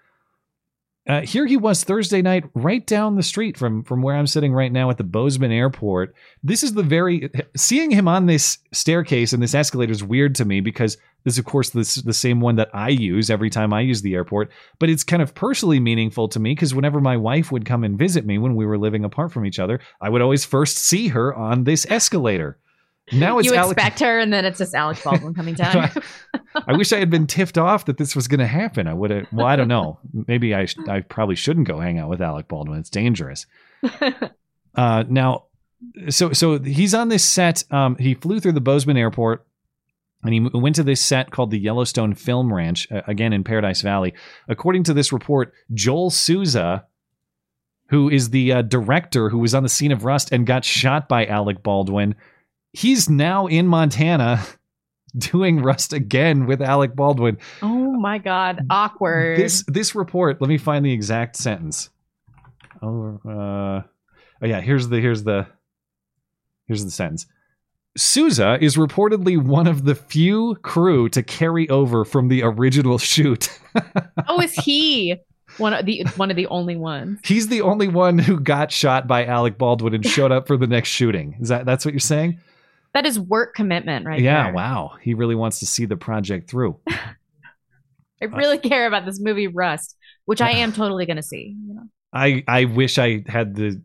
Uh, 1.07 1.21
here 1.21 1.45
he 1.45 1.57
was 1.59 1.85
Thursday 1.85 2.23
night, 2.23 2.45
right 2.55 2.87
down 2.87 3.17
the 3.17 3.23
street 3.23 3.59
from 3.59 3.85
from 3.85 4.01
where 4.01 4.17
I'm 4.17 4.27
sitting 4.27 4.55
right 4.55 4.73
now 4.73 4.89
at 4.89 4.97
the 4.97 5.05
Bozeman 5.05 5.53
Airport. 5.53 6.15
This 6.43 6.63
is 6.63 6.73
the 6.73 6.83
very 6.83 7.31
seeing 7.55 7.91
him 7.91 8.09
on 8.09 8.25
this 8.25 8.57
staircase 8.73 9.35
and 9.35 9.43
this 9.43 9.55
escalator 9.55 9.93
is 9.93 10.03
weird 10.03 10.35
to 10.37 10.47
me 10.47 10.61
because 10.61 10.97
this, 11.25 11.35
is, 11.35 11.39
of 11.39 11.45
course, 11.45 11.71
this 11.71 11.97
the 11.97 12.15
same 12.15 12.41
one 12.41 12.57
that 12.57 12.71
I 12.73 12.89
use 12.89 13.29
every 13.29 13.51
time 13.51 13.73
I 13.73 13.81
use 13.81 14.01
the 14.01 14.15
airport. 14.15 14.51
But 14.79 14.89
it's 14.89 15.05
kind 15.05 15.23
of 15.23 15.35
personally 15.35 15.81
meaningful 15.81 16.29
to 16.29 16.41
me 16.41 16.53
because 16.53 16.75
whenever 16.75 17.01
my 17.01 17.19
wife 17.19 17.53
would 17.53 17.67
come 17.67 17.85
and 17.85 17.99
visit 17.99 18.25
me 18.25 18.39
when 18.39 18.57
we 18.57 18.65
were 18.65 18.79
living 18.79 19.05
apart 19.05 19.33
from 19.33 19.45
each 19.45 19.59
other, 19.59 19.81
I 20.01 20.09
would 20.09 20.23
always 20.23 20.45
first 20.47 20.79
see 20.79 21.09
her 21.09 21.35
on 21.35 21.65
this 21.65 21.87
escalator. 21.91 22.59
Now 23.13 23.39
it's 23.39 23.49
you 23.49 23.55
Alec- 23.55 23.77
expect 23.77 24.01
her, 24.01 24.19
and 24.19 24.33
then 24.33 24.45
it's 24.45 24.59
just 24.59 24.75
Alec 24.75 25.03
Baldwin 25.05 25.35
coming 25.35 25.55
down. 25.55 25.91
I 26.67 26.77
wish 26.77 26.93
I 26.93 26.99
had 26.99 27.11
been 27.11 27.27
tipped 27.27 27.59
off 27.59 27.85
that 27.85 27.99
this 27.99 28.17
was 28.17 28.29
going 28.29 28.41
to 28.41 28.47
happen. 28.47 28.87
I 28.87 28.95
would 28.95 29.11
have. 29.11 29.27
Well, 29.33 29.47
I 29.47 29.57
don't 29.57 29.69
know. 29.69 29.99
Maybe 30.27 30.55
I 30.55 30.65
sh- 30.65 30.79
I 30.89 31.01
probably 31.01 31.35
shouldn't 31.37 31.69
go 31.69 31.81
hang 31.81 31.99
out 31.99 32.09
with 32.09 32.23
Alec 32.23 32.49
Baldwin. 32.49 32.79
It's 32.79 32.91
dangerous. 32.91 33.47
Uh, 34.77 35.05
now, 35.09 35.45
so 36.09 36.33
so 36.33 36.59
he's 36.59 36.95
on 36.95 37.09
this 37.09 37.25
set. 37.25 37.63
Um, 37.71 37.95
he 37.95 38.15
flew 38.15 38.41
through 38.41 38.53
the 38.53 38.61
Bozeman 38.61 38.97
Airport. 38.97 39.47
And 40.25 40.33
he 40.33 40.41
went 40.41 40.75
to 40.77 40.83
this 40.83 41.03
set 41.03 41.31
called 41.31 41.51
the 41.51 41.59
Yellowstone 41.59 42.15
Film 42.15 42.53
Ranch, 42.53 42.91
uh, 42.91 43.03
again 43.07 43.33
in 43.35 43.45
Paradise 43.45 43.83
Valley. 43.83 44.15
According 44.49 44.85
to 44.85 44.95
this 44.95 45.13
report, 45.13 45.53
Joel 45.75 46.09
Souza, 46.11 46.87
who 47.91 48.09
is 48.09 48.31
the 48.31 48.53
uh, 48.53 48.63
director 48.63 49.29
who 49.29 49.39
was 49.39 49.55
on 49.55 49.63
the 49.63 49.69
scene 49.69 49.93
of 49.93 50.05
Rust 50.05 50.33
and 50.33 50.47
got 50.47 50.65
shot 50.65 51.09
by 51.09 51.27
Alec 51.27 51.63
Baldwin, 51.63 52.15
he's 52.75 53.09
now 53.09 53.47
in 53.47 53.67
Montana 53.67 54.45
doing 55.17 55.63
Rust 55.63 55.93
again 55.93 56.47
with 56.47 56.61
Alec 56.61 56.95
Baldwin. 56.95 57.39
oh 57.63 57.93
my 57.93 58.19
god, 58.19 58.67
awkward. 58.69 59.39
This 59.39 59.65
this 59.67 59.95
report, 59.95 60.41
let 60.41 60.49
me 60.49 60.59
find 60.59 60.85
the 60.85 60.93
exact 60.93 61.37
sentence. 61.37 61.89
Oh, 62.83 63.19
uh, 63.27 63.83
oh 64.43 64.47
yeah, 64.47 64.61
here's 64.61 64.89
the 64.89 65.01
here's 65.01 65.25
the 65.25 65.47
here's 66.67 66.85
the 66.85 66.91
sentence. 66.91 67.27
Souza 67.97 68.59
is 68.61 68.75
reportedly 68.75 69.41
one 69.41 69.69
of 69.69 69.85
the 69.85 69.95
few 69.95 70.57
crew 70.63 71.09
to 71.11 71.23
carry 71.23 71.69
over 71.69 72.05
from 72.05 72.27
the 72.27 72.43
original 72.43 72.99
shoot. 72.99 73.49
oh, 74.29 74.41
is 74.41 74.53
he 74.53 75.15
one 75.59 75.73
of 75.73 75.87
the 75.87 76.05
one 76.17 76.31
of 76.31 76.37
the 76.37 76.49
only 76.49 76.75
ones? 76.75 77.21
He's 77.23 77.47
the 77.47 77.61
only 77.61 77.87
one 77.87 78.19
who 78.19 78.41
got 78.41 78.73
shot 78.73 79.07
by 79.07 79.25
Alec 79.25 79.59
Baldwin 79.59 79.95
and 79.95 80.05
showed 80.05 80.33
up 80.33 80.49
for 80.49 80.57
the 80.57 80.67
next 80.67 80.89
shooting. 80.89 81.37
Is 81.41 81.49
that 81.49 81.67
that's 81.67 81.85
what 81.85 81.95
you're 81.95 82.01
saying? 82.01 82.41
That 82.95 83.07
is 83.07 83.19
work 83.19 83.55
commitment, 83.55 84.07
right 84.07 84.21
yeah, 84.21 84.45
there. 84.45 84.53
wow. 84.55 84.93
He 85.03 85.15
really 85.15 85.35
wants 85.35 85.59
to 85.59 85.67
see 85.67 85.85
the 85.85 85.97
project 85.97 86.49
through. 86.49 86.79
I 86.89 88.27
really 88.27 88.59
care 88.59 88.87
about 88.87 89.05
this 89.05 89.21
movie 89.21 89.49
Rust, 89.49 89.97
which 90.25 90.41
I 90.41 90.53
am 90.53 90.73
totally 90.73 91.05
going 91.05 91.17
to 91.17 91.23
see. 91.23 91.57
You 91.67 91.75
know? 91.75 91.89
I 92.13 92.45
I 92.47 92.65
wish 92.67 92.97
I 92.99 93.25
had 93.27 93.57
the 93.57 93.83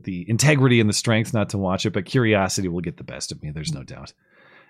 the 0.00 0.24
integrity 0.28 0.80
and 0.80 0.88
the 0.88 0.94
strength 0.94 1.34
not 1.34 1.50
to 1.50 1.58
watch 1.58 1.84
it, 1.84 1.92
but 1.92 2.06
curiosity 2.06 2.68
will 2.68 2.80
get 2.80 2.96
the 2.96 3.04
best 3.04 3.32
of 3.32 3.42
me. 3.42 3.50
There's 3.50 3.72
no 3.72 3.82
doubt. 3.82 4.12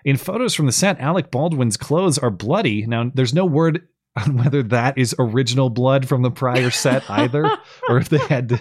In 0.03 0.17
photos 0.17 0.55
from 0.55 0.65
the 0.65 0.71
set, 0.71 0.99
Alec 0.99 1.29
Baldwin's 1.29 1.77
clothes 1.77 2.17
are 2.17 2.31
bloody. 2.31 2.87
Now, 2.87 3.11
there's 3.13 3.35
no 3.35 3.45
word 3.45 3.87
on 4.15 4.37
whether 4.37 4.63
that 4.63 4.97
is 4.97 5.15
original 5.19 5.69
blood 5.69 6.07
from 6.07 6.23
the 6.23 6.31
prior 6.31 6.71
set 6.71 7.03
either, 7.09 7.45
or 7.87 7.97
if 7.97 8.09
they 8.09 8.17
had 8.17 8.49
to 8.49 8.59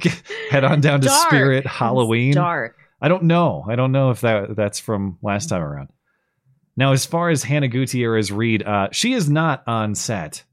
get, 0.00 0.22
head 0.48 0.64
on 0.64 0.80
down 0.80 1.02
to 1.02 1.08
Dark. 1.08 1.28
Spirit 1.28 1.66
It's 1.66 1.74
Halloween. 1.74 2.32
dark. 2.32 2.78
I 3.00 3.08
don't 3.08 3.24
know. 3.24 3.64
I 3.68 3.76
don't 3.76 3.92
know 3.92 4.10
if 4.10 4.20
that 4.20 4.54
that's 4.56 4.78
from 4.78 5.18
last 5.22 5.48
time 5.48 5.62
around. 5.62 5.90
Now, 6.76 6.92
as 6.92 7.04
far 7.04 7.30
as 7.30 7.42
Hannah 7.42 7.68
Gutierrez 7.68 8.30
Reed, 8.30 8.62
uh, 8.62 8.88
she 8.92 9.12
is 9.12 9.28
not 9.28 9.62
on 9.66 9.94
set. 9.94 10.44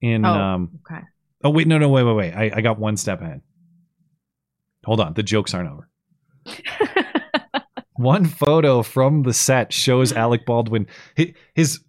In 0.00 0.24
Oh, 0.24 0.32
um, 0.32 0.80
okay. 0.86 1.02
Oh 1.42 1.50
wait, 1.50 1.66
no, 1.66 1.78
no, 1.78 1.88
wait, 1.88 2.04
wait, 2.04 2.14
wait. 2.14 2.32
I, 2.32 2.50
I 2.56 2.60
got 2.60 2.78
one 2.78 2.96
step 2.96 3.20
ahead. 3.20 3.42
Hold 4.84 5.00
on, 5.00 5.14
the 5.14 5.22
jokes 5.22 5.54
aren't 5.54 5.70
over. 5.70 5.88
one 7.96 8.24
photo 8.24 8.82
from 8.82 9.22
the 9.22 9.34
set 9.34 9.72
shows 9.72 10.12
Alec 10.12 10.46
Baldwin. 10.46 10.86
His, 11.16 11.32
his 11.54 11.80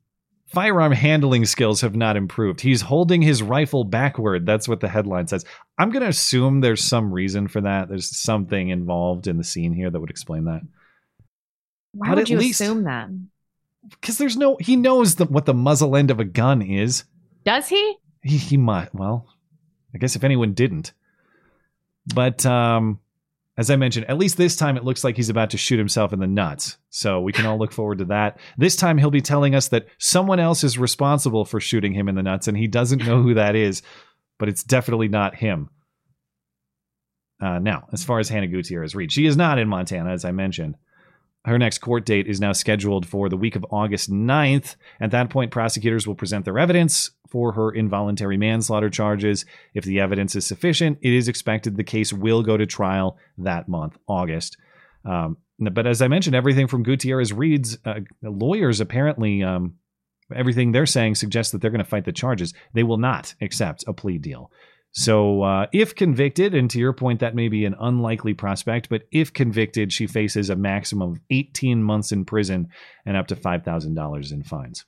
firearm 0.52 0.92
handling 0.92 1.46
skills 1.46 1.82
have 1.82 1.96
not 1.96 2.18
improved. 2.18 2.62
He's 2.62 2.82
holding 2.82 3.22
his 3.22 3.42
rifle 3.44 3.84
backward. 3.84 4.46
That's 4.46 4.68
what 4.68 4.80
the 4.80 4.88
headline 4.90 5.28
says. 5.28 5.46
I'm 5.78 5.90
going 5.92 6.04
to 6.04 6.10
assume 6.10 6.62
there's 6.62 6.84
some 6.84 7.12
reason 7.14 7.48
for 7.48 7.62
that. 7.62 7.90
There's 7.90 8.16
something 8.16 8.70
involved 8.70 9.28
in 9.28 9.38
the 9.38 9.44
scene 9.44 9.74
here 9.74 9.90
that 9.90 10.00
would 10.00 10.10
explain 10.10 10.46
that. 10.46 10.62
Why 11.94 12.10
But 12.10 12.18
would 12.18 12.30
you 12.30 12.38
least- 12.38 12.62
assume 12.62 12.84
that? 12.84 13.10
Because 14.02 14.18
there's 14.18 14.36
no, 14.38 14.58
he 14.60 14.76
knows 14.76 15.16
the, 15.16 15.26
what 15.26 15.46
the 15.46 15.54
muzzle 15.54 15.96
end 15.96 16.12
of 16.12 16.20
a 16.20 16.26
gun 16.26 16.62
is. 16.62 17.06
Does 17.46 17.68
he? 17.70 17.96
He, 18.22 18.38
he 18.38 18.58
might. 18.58 18.94
Well, 18.94 19.26
I 19.96 19.98
guess 19.98 20.16
if 20.18 20.24
anyone 20.24 20.54
didn't. 20.54 20.92
But 22.14 22.46
um, 22.46 23.00
as 23.60 23.70
I 23.70 23.76
mentioned, 23.76 24.10
at 24.10 24.18
least 24.18 24.38
this 24.38 24.56
time 24.56 24.78
it 24.78 24.86
looks 24.86 25.04
like 25.04 25.18
he's 25.18 25.28
about 25.28 25.50
to 25.50 25.58
shoot 25.58 25.78
himself 25.78 26.14
in 26.14 26.20
the 26.20 26.28
nuts. 26.28 26.78
So 26.92 27.20
we 27.20 27.34
can 27.34 27.46
all 27.46 27.60
look 27.60 27.74
forward 27.74 27.98
to 27.98 28.06
that. 28.06 28.40
This 28.58 28.78
time 28.78 28.98
he'll 28.98 29.12
be 29.12 29.20
telling 29.20 29.54
us 29.54 29.68
that 29.68 29.88
someone 29.98 30.40
else 30.40 30.64
is 30.64 30.78
responsible 30.78 31.44
for 31.44 31.60
shooting 31.60 31.92
him 31.92 32.08
in 32.08 32.16
the 32.16 32.24
nuts, 32.24 32.48
and 32.48 32.58
he 32.58 32.68
doesn't 32.68 33.06
know 33.06 33.22
who 33.22 33.34
that 33.34 33.58
is, 33.58 33.82
but 34.38 34.48
it's 34.48 34.64
definitely 34.64 35.10
not 35.10 35.36
him. 35.36 35.70
Uh, 37.42 37.60
now, 37.60 37.90
as 37.92 38.02
far 38.02 38.20
as 38.20 38.30
Hannah 38.30 38.48
Gutierrez 38.48 38.96
Reed, 38.96 39.12
she 39.12 39.26
is 39.26 39.36
not 39.36 39.60
in 39.60 39.68
Montana, 39.68 40.12
as 40.12 40.24
I 40.24 40.32
mentioned. 40.32 40.76
Her 41.50 41.58
next 41.58 41.80
court 41.80 42.06
date 42.06 42.28
is 42.28 42.40
now 42.40 42.52
scheduled 42.52 43.08
for 43.08 43.28
the 43.28 43.36
week 43.36 43.56
of 43.56 43.66
August 43.72 44.12
9th. 44.12 44.76
At 45.02 45.12
that 45.12 45.32
point, 45.32 45.50
prosecutors 45.50 46.08
will 46.08 46.16
present 46.16 46.46
their 46.46 46.60
evidence 46.60 47.10
for 47.28 47.54
her 47.54 47.72
involuntary 47.72 48.38
manslaughter 48.38 48.90
charges. 48.90 49.46
If 49.74 49.84
the 49.84 50.00
evidence 50.00 50.36
is 50.36 50.46
sufficient, 50.46 51.00
it 51.02 51.12
is 51.12 51.28
expected 51.28 51.76
the 51.76 51.84
case 51.84 52.14
will 52.14 52.44
go 52.44 52.56
to 52.56 52.68
trial 52.68 53.18
that 53.40 53.68
month, 53.68 53.98
August. 54.08 54.58
Um, 55.04 55.38
but 55.60 55.88
as 55.88 56.04
I 56.04 56.08
mentioned, 56.08 56.36
everything 56.36 56.68
from 56.68 56.84
Gutierrez 56.84 57.34
Reed's 57.34 57.80
uh, 57.84 58.02
lawyers 58.22 58.80
apparently, 58.80 59.42
um, 59.42 59.74
everything 60.34 60.72
they're 60.72 60.86
saying 60.86 61.16
suggests 61.16 61.52
that 61.52 61.62
they're 61.62 61.72
going 61.72 61.84
to 61.84 61.90
fight 61.90 62.06
the 62.06 62.12
charges. 62.12 62.54
They 62.74 62.84
will 62.84 62.98
not 62.98 63.34
accept 63.42 63.84
a 63.88 63.94
plea 63.94 64.20
deal. 64.20 64.52
So, 64.92 65.44
uh, 65.44 65.68
if 65.72 65.94
convicted, 65.94 66.56
and 66.56 66.70
to 66.72 66.80
your 66.80 66.94
point, 66.94 67.20
that 67.20 67.36
may 67.36 67.48
be 67.48 67.66
an 67.66 67.76
unlikely 67.80 68.34
prospect, 68.34 68.90
but 68.90 69.04
if 69.12 69.32
convicted, 69.32 69.94
she 69.94 70.08
faces 70.08 70.50
a 70.50 70.56
maximum 70.56 71.12
of 71.12 71.20
18 71.30 71.84
months 71.84 72.12
in 72.12 72.26
prison 72.26 72.70
and 73.06 73.16
up 73.16 73.28
to 73.28 73.36
$5,000 73.36 74.32
in 74.32 74.44
fines. 74.44 74.86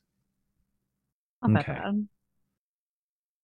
Not 1.44 1.70
Okay. 1.70 1.80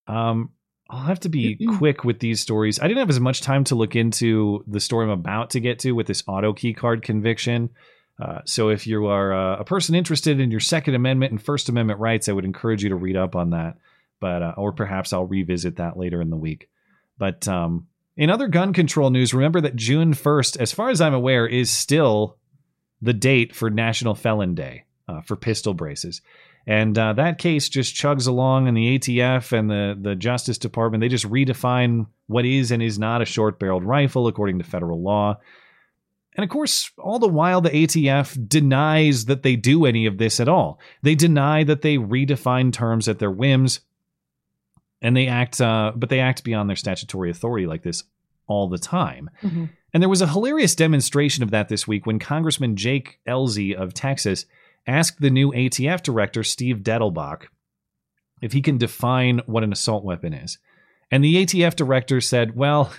Um, 0.08 0.52
I'll 0.90 1.06
have 1.06 1.20
to 1.22 1.30
be 1.30 1.58
quick 1.78 2.04
with 2.04 2.20
these 2.20 2.40
stories. 2.40 2.80
I 2.80 2.88
didn't 2.88 3.00
have 3.00 3.10
as 3.10 3.20
much 3.20 3.42
time 3.42 3.64
to 3.66 3.76
look 3.76 3.96
into 3.96 4.64
the 4.68 4.80
story 4.80 5.06
I'm 5.06 5.12
about 5.12 5.50
to 5.52 5.60
get 5.60 5.80
to 5.80 5.92
with 5.92 6.08
this 6.08 6.24
auto 6.28 6.54
key 6.54 6.74
card 6.74 7.04
conviction. 7.04 7.70
Uh, 8.22 8.40
so 8.46 8.70
if 8.70 8.88
you 8.88 9.06
are 9.08 9.34
uh, 9.34 9.58
a 9.58 9.64
person 9.64 9.96
interested 9.96 10.40
in 10.40 10.50
your 10.50 10.60
Second 10.60 10.96
Amendment 10.96 11.32
and 11.32 11.42
First 11.42 11.70
Amendment 11.70 12.00
rights, 12.00 12.30
I 12.30 12.32
would 12.32 12.46
encourage 12.46 12.84
you 12.84 12.90
to 12.90 12.96
read 12.96 13.18
up 13.18 13.36
on 13.36 13.52
that. 13.52 13.78
But 14.20 14.42
uh, 14.42 14.54
or 14.58 14.72
perhaps 14.72 15.14
I'll 15.14 15.26
revisit 15.26 15.78
that 15.78 15.98
later 15.98 16.22
in 16.22 16.30
the 16.30 16.38
week. 16.38 16.70
But 17.18 17.48
um, 17.48 17.88
in 18.16 18.30
other 18.30 18.48
gun 18.48 18.74
control 18.74 19.10
news, 19.10 19.34
remember 19.34 19.62
that 19.62 19.76
June 19.76 20.14
1st, 20.14 20.58
as 20.58 20.72
far 20.72 20.90
as 20.90 21.02
I'm 21.02 21.14
aware, 21.14 21.48
is 21.48 21.72
still 21.72 22.38
the 23.02 23.14
date 23.14 23.56
for 23.56 23.70
National 23.70 24.16
Felon 24.16 24.56
Day 24.56 24.86
uh, 25.08 25.22
for 25.22 25.36
pistol 25.36 25.74
braces. 25.74 26.22
And 26.66 26.98
uh, 26.98 27.14
that 27.14 27.38
case 27.38 27.70
just 27.70 27.96
chugs 27.96 28.28
along, 28.28 28.68
and 28.68 28.76
the 28.76 29.00
ATF 29.00 29.58
and 29.58 29.70
the, 29.70 29.98
the 30.00 30.16
Justice 30.16 30.58
Department, 30.58 31.00
they 31.02 31.08
just 31.08 31.30
redefine 31.30 32.08
what 32.28 32.46
is 32.46 32.72
and 32.72 32.84
is 32.84 33.00
not 33.00 33.22
a 33.22 33.26
short 33.26 33.58
barreled 33.58 33.86
rifle 33.86 34.28
according 34.28 34.58
to 34.58 34.66
federal 34.66 35.02
law. 35.02 35.38
And 36.36 36.44
of 36.44 36.50
course, 36.50 36.92
all 36.98 37.20
the 37.20 37.28
while, 37.28 37.62
the 37.62 37.70
ATF 37.70 38.48
denies 38.50 39.26
that 39.26 39.44
they 39.44 39.56
do 39.56 39.86
any 39.86 40.06
of 40.06 40.18
this 40.18 40.40
at 40.40 40.50
all. 40.50 40.80
They 41.02 41.16
deny 41.16 41.64
that 41.64 41.84
they 41.84 41.98
redefine 41.98 42.74
terms 42.74 43.08
at 43.08 43.20
their 43.20 43.32
whims, 43.32 43.80
and 45.02 45.16
they 45.16 45.28
act, 45.28 45.62
uh, 45.62 45.92
but 45.96 46.10
they 46.10 46.20
act 46.20 46.44
beyond 46.44 46.70
their 46.70 46.76
statutory 46.76 47.30
authority 47.30 47.68
like 47.68 47.84
this 47.84 48.04
all 48.48 48.68
the 48.68 48.78
time. 48.78 49.30
Mm-hmm. 49.42 49.66
And 49.94 50.04
there 50.04 50.10
was 50.10 50.22
a 50.22 50.28
hilarious 50.28 50.76
demonstration 50.76 51.44
of 51.44 51.52
that 51.52 51.70
this 51.70 51.88
week 51.88 52.06
when 52.06 52.20
Congressman 52.20 52.76
Jake 52.76 53.20
Ellzey 53.28 53.74
of 53.74 53.94
Texas 53.94 54.46
asked 54.86 55.20
the 55.20 55.30
new 55.30 55.52
ATF 55.52 56.02
director, 56.02 56.44
Steve 56.44 56.78
Dettelbach, 56.78 57.48
if 58.42 58.54
he 58.54 58.62
can 58.62 58.78
define 58.78 59.42
what 59.46 59.64
an 59.64 59.74
assault 59.74 60.04
weapon 60.04 60.34
is. 60.34 60.58
And 61.12 61.24
the 61.24 61.46
ATF 61.46 61.76
director 61.76 62.22
said, 62.22 62.56
Well, 62.56 62.92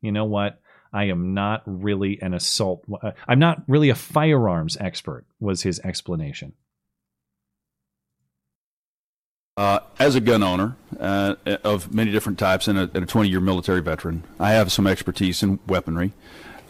you 0.00 0.12
know 0.12 0.24
what? 0.24 0.60
I 0.92 1.04
am 1.04 1.32
not 1.32 1.62
really 1.64 2.20
an 2.20 2.34
assault. 2.34 2.84
uh, 3.02 3.12
I'm 3.26 3.38
not 3.38 3.62
really 3.66 3.88
a 3.88 3.94
firearms 3.94 4.76
expert, 4.78 5.24
was 5.40 5.62
his 5.62 5.80
explanation. 5.80 6.52
Uh, 9.58 9.80
as 9.98 10.14
a 10.14 10.20
gun 10.20 10.42
owner 10.42 10.76
uh, 10.98 11.34
of 11.62 11.92
many 11.92 12.10
different 12.10 12.38
types 12.38 12.68
and 12.68 12.78
a, 12.78 12.90
and 12.94 13.04
a 13.04 13.06
20-year 13.06 13.38
military 13.38 13.82
veteran, 13.82 14.24
I 14.40 14.52
have 14.52 14.72
some 14.72 14.86
expertise 14.86 15.42
in 15.42 15.58
weaponry 15.66 16.14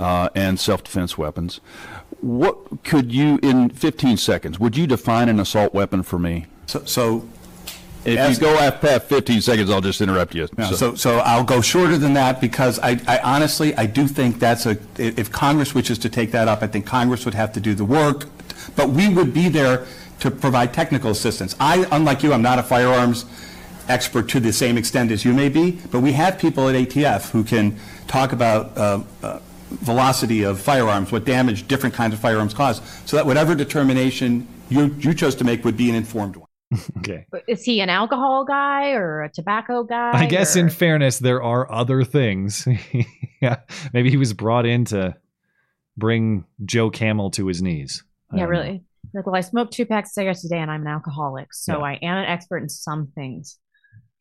uh, 0.01 0.31
and 0.35 0.59
self-defense 0.59 1.17
weapons. 1.17 1.61
What 2.21 2.83
could 2.83 3.13
you, 3.13 3.39
in 3.41 3.71
15 3.71 4.17
seconds, 4.17 4.59
would 4.59 4.77
you 4.77 4.89
define 4.89 5.29
an 5.29 5.39
assault 5.39 5.73
weapon 5.73 6.03
for 6.03 6.19
me? 6.19 6.47
So, 6.67 6.85
so 6.85 7.29
if 8.05 8.19
as- 8.19 8.41
you 8.41 8.43
go 8.43 8.57
past 8.73 9.05
15 9.05 9.43
seconds, 9.43 9.71
I'll 9.71 9.81
just 9.81 10.01
interrupt 10.01 10.35
you. 10.35 10.49
No, 10.59 10.73
so, 10.73 10.97
so 10.97 11.19
I'll 11.19 11.45
go 11.45 11.61
shorter 11.61 11.97
than 11.99 12.15
that 12.15 12.41
because 12.41 12.81
I, 12.81 13.01
I 13.07 13.21
honestly, 13.21 13.77
I 13.77 13.87
do 13.87 14.09
think 14.09 14.41
that's 14.41 14.67
a, 14.67 14.77
if 14.99 15.31
Congress 15.31 15.73
wishes 15.73 15.99
to 15.99 16.09
take 16.09 16.33
that 16.33 16.49
up, 16.49 16.65
I 16.65 16.67
think 16.67 16.85
Congress 16.85 17.25
would 17.27 17.35
have 17.35 17.53
to 17.53 17.61
do 17.61 17.77
the 17.77 17.85
work, 17.85 18.27
but 18.75 18.89
we 18.91 19.09
would 19.09 19.33
be 19.33 19.49
there 19.49 19.87
to 20.23 20.31
provide 20.31 20.73
technical 20.73 21.11
assistance. 21.11 21.57
I, 21.59 21.85
unlike 21.91 22.23
you, 22.23 22.33
I'm 22.33 22.43
not 22.43 22.61
a 22.61 22.63
firearms 22.63 23.25
expert 23.89 24.29
to 24.29 24.39
the 24.39 24.53
same 24.53 24.79
extent 24.79 25.11
as 25.11 25.25
you 25.25 25.33
may 25.33 25.49
be, 25.49 25.73
but 25.91 26.01
we 26.01 26.13
have 26.13 26.39
people 26.39 26.69
at 26.69 26.77
ATF 26.77 27.31
who 27.33 27.43
can 27.43 27.77
talk 28.07 28.33
about 28.33 28.79
uh, 28.79 29.03
uh, 29.25 29.41
velocity 29.71 30.45
of 30.45 30.61
firearms, 30.61 31.11
what 31.11 31.25
damage 31.25 31.67
different 31.67 31.93
kinds 31.93 32.15
of 32.15 32.21
firearms 32.21 32.55
cause, 32.55 32.81
so 33.05 33.17
that 33.17 33.27
whatever 33.27 33.57
determination 33.57 34.47
you, 34.69 34.95
you 35.01 35.13
chose 35.13 35.35
to 35.35 35.45
make 35.45 35.65
would 35.65 35.77
be 35.77 35.89
an 35.91 35.97
informed 35.97 36.37
one. 36.37 36.49
okay. 36.99 37.27
Is 37.49 37.65
he 37.65 37.81
an 37.81 37.91
alcohol 37.91 38.45
guy 38.45 38.93
or 38.93 39.23
a 39.25 39.29
tobacco 39.29 39.83
guy? 39.83 40.13
I 40.15 40.27
guess, 40.27 40.55
or- 40.55 40.61
in 40.61 40.71
fairness, 40.71 41.19
there 41.19 41.43
are 41.43 41.71
other 41.71 42.05
things. 42.05 42.69
yeah, 43.43 43.57
maybe 43.93 44.09
he 44.09 44.17
was 44.17 44.33
brought 44.35 44.67
in 44.67 44.85
to 44.87 45.17
bring 45.97 46.45
Joe 46.65 46.91
Camel 46.91 47.33
to 47.33 47.49
his 47.49 47.61
knees. 47.61 48.05
Yeah, 48.33 48.47
don't 48.47 48.53
know. 48.53 48.81
Like, 49.15 49.27
well, 49.27 49.37
I 49.37 49.41
smoked 49.41 49.73
two 49.73 49.87
packs 49.87 50.11
of 50.11 50.13
cigarettes 50.13 50.45
a 50.45 50.49
day 50.49 50.59
and 50.59 50.71
I'm 50.71 50.83
an 50.83 50.89
alcoholic, 50.89 51.53
so 51.53 51.83
I 51.83 51.95
am 52.03 52.17
an 52.17 52.25
expert 52.25 52.59
in 52.59 52.69
some 52.69 53.09
things. 53.15 53.59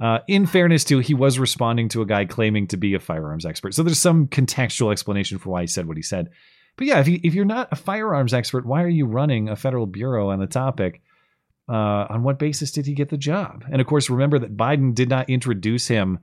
Uh, 0.02 0.20
in 0.28 0.48
fairness, 0.48 0.84
too, 0.84 1.00
he 1.00 1.14
was 1.14 1.38
responding 1.38 1.88
to 1.90 2.02
a 2.02 2.06
guy 2.06 2.26
claiming 2.26 2.68
to 2.68 2.78
be 2.78 2.96
a 2.96 3.00
firearms 3.00 3.46
expert. 3.46 3.74
So 3.74 3.84
there's 3.84 4.00
some 4.00 4.28
contextual 4.28 4.92
explanation 4.92 5.38
for 5.38 5.52
why 5.52 5.62
he 5.62 5.68
said 5.68 5.88
what 5.88 5.98
he 5.98 6.04
said. 6.04 6.30
But 6.76 6.88
yeah, 6.88 7.00
if, 7.00 7.08
you, 7.08 7.20
if 7.24 7.36
you're 7.36 7.46
not 7.46 7.68
a 7.72 7.76
firearms 7.76 8.34
expert, 8.34 8.66
why 8.66 8.82
are 8.82 8.90
you 8.90 9.06
running 9.06 9.48
a 9.48 9.56
federal 9.56 9.86
bureau 9.86 10.30
on 10.30 10.40
the 10.40 10.48
topic? 10.48 11.02
Uh, 11.70 12.08
on 12.10 12.24
what 12.24 12.40
basis 12.40 12.72
did 12.72 12.86
he 12.88 12.94
get 12.94 13.10
the 13.10 13.18
job? 13.18 13.64
And 13.72 13.80
of 13.80 13.88
course, 13.88 14.10
remember 14.10 14.40
that 14.40 14.58
Biden 14.58 14.96
did 14.96 15.08
not 15.08 15.30
introduce 15.30 15.88
him 15.88 16.20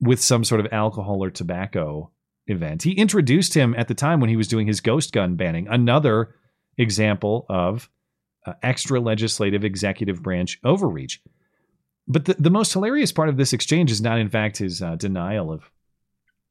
with 0.00 0.20
some 0.20 0.42
sort 0.42 0.60
of 0.60 0.72
alcohol 0.72 1.22
or 1.22 1.30
tobacco 1.30 2.10
event. 2.46 2.82
He 2.82 2.92
introduced 2.92 3.54
him 3.54 3.74
at 3.76 3.88
the 3.88 3.94
time 3.94 4.20
when 4.20 4.30
he 4.30 4.36
was 4.36 4.48
doing 4.48 4.66
his 4.66 4.80
ghost 4.80 5.12
gun 5.12 5.36
banning, 5.36 5.68
another 5.68 6.34
example 6.78 7.46
of 7.48 7.88
uh, 8.46 8.54
extra 8.62 9.00
legislative 9.00 9.64
executive 9.64 10.22
branch 10.22 10.58
overreach. 10.64 11.20
But 12.08 12.24
the, 12.24 12.34
the 12.38 12.50
most 12.50 12.72
hilarious 12.72 13.12
part 13.12 13.28
of 13.28 13.36
this 13.36 13.52
exchange 13.52 13.90
is 13.90 14.02
not, 14.02 14.18
in 14.18 14.28
fact, 14.28 14.58
his 14.58 14.82
uh, 14.82 14.96
denial 14.96 15.52
of 15.52 15.70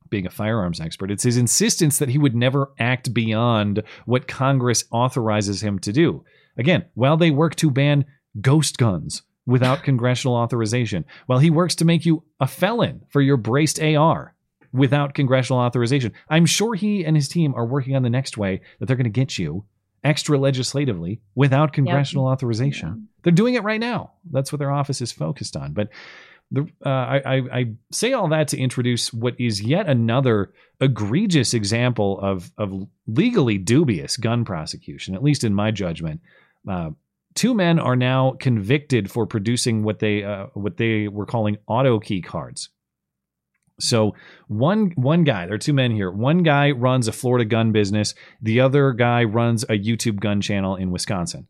being 0.09 0.25
a 0.25 0.29
firearms 0.29 0.79
expert. 0.79 1.09
It's 1.09 1.23
his 1.23 1.37
insistence 1.37 1.97
that 1.97 2.09
he 2.09 2.17
would 2.17 2.35
never 2.35 2.71
act 2.77 3.13
beyond 3.13 3.81
what 4.05 4.27
Congress 4.27 4.83
authorizes 4.91 5.63
him 5.63 5.79
to 5.79 5.91
do. 5.91 6.23
Again, 6.57 6.85
while 6.93 7.17
they 7.17 7.31
work 7.31 7.55
to 7.55 7.71
ban 7.71 8.05
ghost 8.39 8.77
guns 8.77 9.23
without 9.45 9.83
congressional 9.83 10.35
authorization, 10.35 11.05
while 11.25 11.39
he 11.39 11.49
works 11.49 11.75
to 11.75 11.85
make 11.85 12.05
you 12.05 12.23
a 12.39 12.47
felon 12.47 13.01
for 13.09 13.21
your 13.21 13.37
braced 13.37 13.81
AR 13.81 14.35
without 14.73 15.13
congressional 15.13 15.61
authorization, 15.61 16.13
I'm 16.29 16.45
sure 16.45 16.75
he 16.75 17.03
and 17.05 17.15
his 17.15 17.27
team 17.29 17.53
are 17.55 17.65
working 17.65 17.95
on 17.95 18.03
the 18.03 18.09
next 18.09 18.37
way 18.37 18.61
that 18.79 18.85
they're 18.85 18.97
going 18.97 19.05
to 19.05 19.09
get 19.09 19.39
you 19.39 19.65
extra 20.03 20.37
legislatively 20.37 21.21
without 21.35 21.73
congressional 21.73 22.25
authorization. 22.27 23.07
They're 23.23 23.31
doing 23.31 23.53
it 23.53 23.63
right 23.63 23.79
now. 23.79 24.13
That's 24.31 24.51
what 24.51 24.59
their 24.59 24.71
office 24.71 25.01
is 25.01 25.11
focused 25.11 25.55
on. 25.55 25.73
But 25.73 25.89
the, 26.51 26.67
uh, 26.85 26.89
I, 26.89 27.21
I, 27.25 27.35
I 27.53 27.65
say 27.91 28.13
all 28.13 28.27
that 28.29 28.49
to 28.49 28.57
introduce 28.57 29.13
what 29.13 29.39
is 29.39 29.61
yet 29.61 29.87
another 29.87 30.51
egregious 30.81 31.53
example 31.53 32.19
of, 32.19 32.51
of 32.57 32.87
legally 33.07 33.57
dubious 33.57 34.17
gun 34.17 34.43
prosecution, 34.43 35.15
at 35.15 35.23
least 35.23 35.43
in 35.43 35.53
my 35.53 35.71
judgment. 35.71 36.21
Uh, 36.69 36.89
two 37.35 37.53
men 37.53 37.79
are 37.79 37.95
now 37.95 38.35
convicted 38.39 39.09
for 39.09 39.25
producing 39.25 39.83
what 39.83 39.99
they 39.99 40.23
uh, 40.23 40.47
what 40.53 40.77
they 40.77 41.07
were 41.07 41.25
calling 41.25 41.57
auto 41.67 41.99
key 41.99 42.21
cards. 42.21 42.69
So 43.81 44.15
one 44.47 44.91
one 44.95 45.23
guy, 45.23 45.45
there 45.45 45.55
are 45.55 45.59
two 45.59 45.73
men 45.73 45.91
here. 45.91 46.11
One 46.11 46.43
guy 46.43 46.71
runs 46.71 47.07
a 47.07 47.11
Florida 47.11 47.45
gun 47.45 47.71
business. 47.71 48.13
The 48.41 48.59
other 48.59 48.91
guy 48.91 49.23
runs 49.23 49.63
a 49.63 49.79
YouTube 49.79 50.19
gun 50.19 50.41
channel 50.41 50.75
in 50.75 50.91
Wisconsin. 50.91 51.47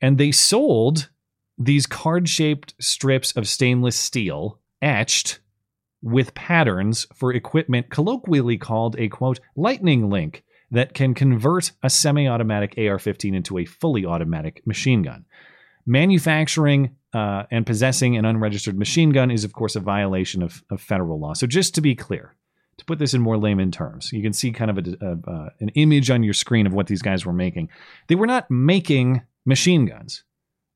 And 0.00 0.18
they 0.18 0.32
sold 0.32 1.08
these 1.58 1.86
card-shaped 1.86 2.74
strips 2.80 3.32
of 3.36 3.46
stainless 3.46 3.96
steel 3.96 4.58
etched 4.80 5.38
with 6.02 6.34
patterns 6.34 7.06
for 7.14 7.32
equipment 7.32 7.88
colloquially 7.90 8.58
called 8.58 8.96
a 8.98 9.08
quote 9.08 9.38
lightning 9.54 10.10
link 10.10 10.42
that 10.72 10.94
can 10.94 11.14
convert 11.14 11.70
a 11.82 11.90
semi-automatic 11.90 12.74
AR-15 12.76 13.36
into 13.36 13.58
a 13.58 13.64
fully 13.64 14.04
automatic 14.04 14.66
machine 14.66 15.02
gun. 15.02 15.24
Manufacturing 15.86 16.96
uh, 17.12 17.44
and 17.50 17.66
possessing 17.66 18.16
an 18.16 18.24
unregistered 18.24 18.78
machine 18.78 19.10
gun 19.10 19.30
is, 19.30 19.44
of 19.44 19.52
course, 19.52 19.76
a 19.76 19.80
violation 19.80 20.42
of, 20.42 20.62
of 20.70 20.80
federal 20.80 21.20
law. 21.20 21.34
So, 21.34 21.46
just 21.46 21.74
to 21.74 21.80
be 21.80 21.94
clear, 21.94 22.34
to 22.78 22.84
put 22.84 22.98
this 22.98 23.14
in 23.14 23.20
more 23.20 23.36
layman 23.36 23.70
terms, 23.70 24.12
you 24.12 24.22
can 24.22 24.32
see 24.32 24.50
kind 24.50 24.70
of 24.70 24.78
a, 24.78 24.96
a, 25.00 25.30
uh, 25.30 25.48
an 25.60 25.68
image 25.70 26.10
on 26.10 26.22
your 26.22 26.34
screen 26.34 26.66
of 26.66 26.72
what 26.72 26.86
these 26.86 27.02
guys 27.02 27.26
were 27.26 27.32
making. 27.32 27.68
They 28.08 28.14
were 28.14 28.26
not 28.26 28.50
making 28.50 29.22
machine 29.44 29.86
guns. 29.86 30.24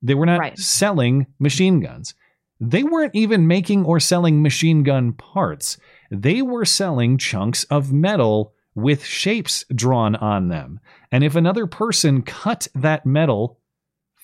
They 0.03 0.15
were 0.15 0.27
not 0.27 0.59
selling 0.59 1.27
machine 1.39 1.81
guns. 1.81 2.15
They 2.61 2.83
weren't 2.83 3.15
even 3.15 3.47
making 3.47 3.85
or 3.85 4.01
selling 4.01 4.43
machine 4.43 4.83
gun 4.83 5.13
parts. 5.13 5.79
They 6.11 6.43
were 6.43 6.65
selling 6.65 7.19
chunks 7.19 7.65
of 7.65 7.93
metal 7.93 8.55
with 8.75 9.05
shapes 9.05 9.65
drawn 9.75 10.17
on 10.17 10.49
them. 10.49 10.81
And 11.11 11.25
if 11.25 11.35
another 11.35 11.67
person 11.67 12.23
cut 12.23 12.69
that 12.75 13.07
metal 13.07 13.59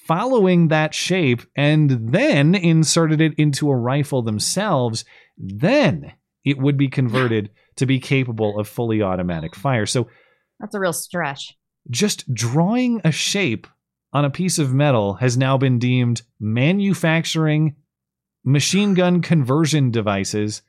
following 0.06 0.68
that 0.68 0.94
shape 0.94 1.42
and 1.56 2.12
then 2.12 2.54
inserted 2.54 3.20
it 3.20 3.34
into 3.38 3.70
a 3.70 3.76
rifle 3.76 4.22
themselves, 4.22 5.04
then 5.36 6.12
it 6.44 6.58
would 6.58 6.76
be 6.76 6.88
converted 6.88 7.50
to 7.76 7.86
be 7.86 7.98
capable 8.00 8.58
of 8.58 8.68
fully 8.68 9.00
automatic 9.02 9.54
fire. 9.54 9.86
So 9.86 10.08
That's 10.60 10.74
a 10.74 10.80
real 10.80 10.92
stretch. 10.92 11.56
just 11.90 12.32
drawing 12.34 13.00
a 13.04 13.12
shape 13.12 13.66
on 14.12 14.24
a 14.24 14.30
piece 14.30 14.58
of 14.58 14.74
metal 14.74 15.14
has 15.14 15.38
now 15.38 15.56
been 15.56 15.78
deemed 15.78 16.22
manufacturing 16.38 17.76
machine 18.44 18.94
gun 18.94 19.22
conversion 19.32 19.90
devices 19.90 20.62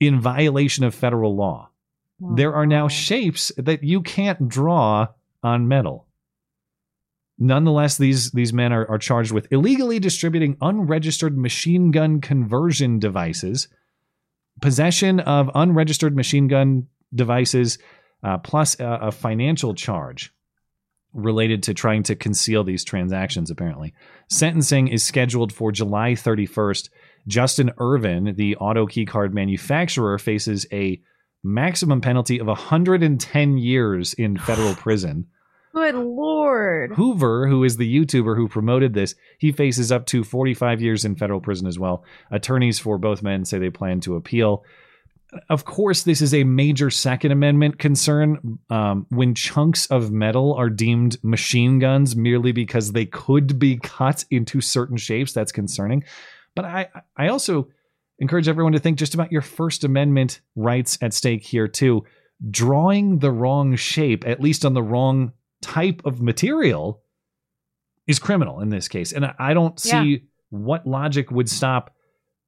in 0.00 0.20
violation 0.20 0.84
of 0.84 0.94
federal 0.94 1.36
law. 1.36 1.68
There 2.34 2.54
are 2.54 2.66
now 2.66 2.88
shapes 2.88 3.50
that 3.56 3.82
you 3.82 4.02
can't 4.02 4.48
draw 4.48 5.08
on 5.42 5.68
metal. 5.68 6.06
Nonetheless, 7.40 7.96
these, 7.96 8.30
these 8.32 8.52
men 8.52 8.72
are, 8.72 8.88
are 8.88 8.98
charged 8.98 9.32
with 9.32 9.50
illegally 9.50 9.98
distributing 9.98 10.56
unregistered 10.60 11.36
machine 11.36 11.90
gun 11.90 12.20
conversion 12.20 12.98
devices 12.98 13.66
possession 14.60 15.20
of 15.20 15.50
unregistered 15.54 16.14
machine 16.14 16.48
gun 16.48 16.86
devices, 17.14 17.78
uh, 18.22 18.38
plus 18.38 18.78
a, 18.78 18.98
a 19.02 19.12
financial 19.12 19.74
charge 19.74 20.32
related 21.12 21.64
to 21.64 21.74
trying 21.74 22.02
to 22.04 22.14
conceal 22.14 22.62
these 22.62 22.84
transactions, 22.84 23.50
apparently. 23.50 23.92
Sentencing 24.28 24.88
is 24.88 25.02
scheduled 25.02 25.52
for 25.52 25.72
July 25.72 26.12
31st. 26.12 26.88
Justin 27.26 27.72
Ervin, 27.80 28.34
the 28.36 28.56
auto 28.56 28.86
keycard 28.86 29.32
manufacturer, 29.32 30.18
faces 30.18 30.66
a 30.72 31.00
maximum 31.42 32.00
penalty 32.00 32.38
of 32.38 32.46
110 32.46 33.58
years 33.58 34.14
in 34.14 34.38
federal 34.38 34.74
prison. 34.76 35.26
Good 35.72 35.94
lord. 35.94 36.92
Hoover, 36.94 37.46
who 37.46 37.62
is 37.62 37.76
the 37.76 37.98
YouTuber 37.98 38.36
who 38.36 38.48
promoted 38.48 38.92
this, 38.92 39.14
he 39.38 39.52
faces 39.52 39.92
up 39.92 40.06
to 40.06 40.24
45 40.24 40.80
years 40.80 41.04
in 41.04 41.14
federal 41.14 41.40
prison 41.40 41.66
as 41.66 41.78
well. 41.78 42.04
Attorneys 42.30 42.78
for 42.78 42.98
both 42.98 43.22
men 43.22 43.44
say 43.44 43.58
they 43.58 43.70
plan 43.70 44.00
to 44.00 44.16
appeal. 44.16 44.64
Of 45.48 45.64
course, 45.64 46.02
this 46.02 46.20
is 46.20 46.34
a 46.34 46.42
major 46.42 46.90
Second 46.90 47.30
Amendment 47.30 47.78
concern 47.78 48.58
um, 48.68 49.06
when 49.10 49.36
chunks 49.36 49.86
of 49.86 50.10
metal 50.10 50.54
are 50.54 50.68
deemed 50.68 51.18
machine 51.22 51.78
guns 51.78 52.16
merely 52.16 52.50
because 52.50 52.90
they 52.90 53.06
could 53.06 53.56
be 53.60 53.76
cut 53.76 54.24
into 54.28 54.60
certain 54.60 54.96
shapes. 54.96 55.32
That's 55.32 55.52
concerning. 55.52 56.02
But 56.56 56.64
I, 56.64 56.88
I 57.16 57.28
also 57.28 57.68
encourage 58.18 58.48
everyone 58.48 58.72
to 58.72 58.80
think 58.80 58.98
just 58.98 59.14
about 59.14 59.30
your 59.30 59.42
First 59.42 59.84
Amendment 59.84 60.40
rights 60.56 60.98
at 61.00 61.14
stake 61.14 61.44
here, 61.44 61.68
too. 61.68 62.04
Drawing 62.50 63.20
the 63.20 63.30
wrong 63.30 63.76
shape, 63.76 64.26
at 64.26 64.40
least 64.40 64.64
on 64.64 64.74
the 64.74 64.82
wrong 64.82 65.32
type 65.62 66.02
of 66.04 66.20
material, 66.20 67.02
is 68.06 68.18
criminal 68.18 68.60
in 68.60 68.70
this 68.70 68.88
case. 68.88 69.12
And 69.12 69.26
I 69.38 69.54
don't 69.54 69.78
see 69.78 70.10
Yeah. 70.12 70.18
what 70.50 70.86
logic 70.86 71.30
would 71.30 71.48
stop 71.48 71.94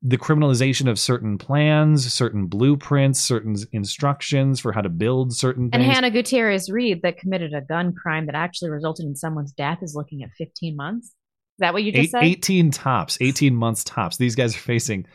the 0.04 0.18
criminalization 0.18 0.88
of 0.90 0.98
certain 0.98 1.38
plans, 1.38 2.12
certain 2.12 2.46
blueprints, 2.46 3.20
certain 3.20 3.54
instructions 3.70 4.58
for 4.58 4.72
how 4.72 4.80
to 4.80 4.88
build 4.88 5.32
certain 5.32 5.70
And 5.72 5.80
things. 5.82 5.94
Hannah 5.94 6.10
Gutierrez 6.10 6.68
Reed, 6.68 7.02
that 7.02 7.18
committed 7.18 7.54
a 7.54 7.60
gun 7.60 7.92
crime 7.94 8.26
that 8.26 8.34
actually 8.34 8.70
resulted 8.70 9.06
in 9.06 9.14
someone's 9.14 9.52
death, 9.52 9.78
is 9.82 9.94
looking 9.94 10.24
at 10.24 10.30
15 10.36 10.74
months. 10.76 11.06
Is 11.06 11.12
that 11.60 11.72
what 11.72 11.84
you 11.84 11.92
just 11.92 12.06
Eight, 12.06 12.10
said? 12.10 12.24
18 12.24 12.70
tops, 12.72 13.16
18 13.20 13.54
months 13.54 13.84
tops. 13.84 14.16
These 14.16 14.34
guys 14.34 14.56
are 14.56 14.60
facing 14.60 15.06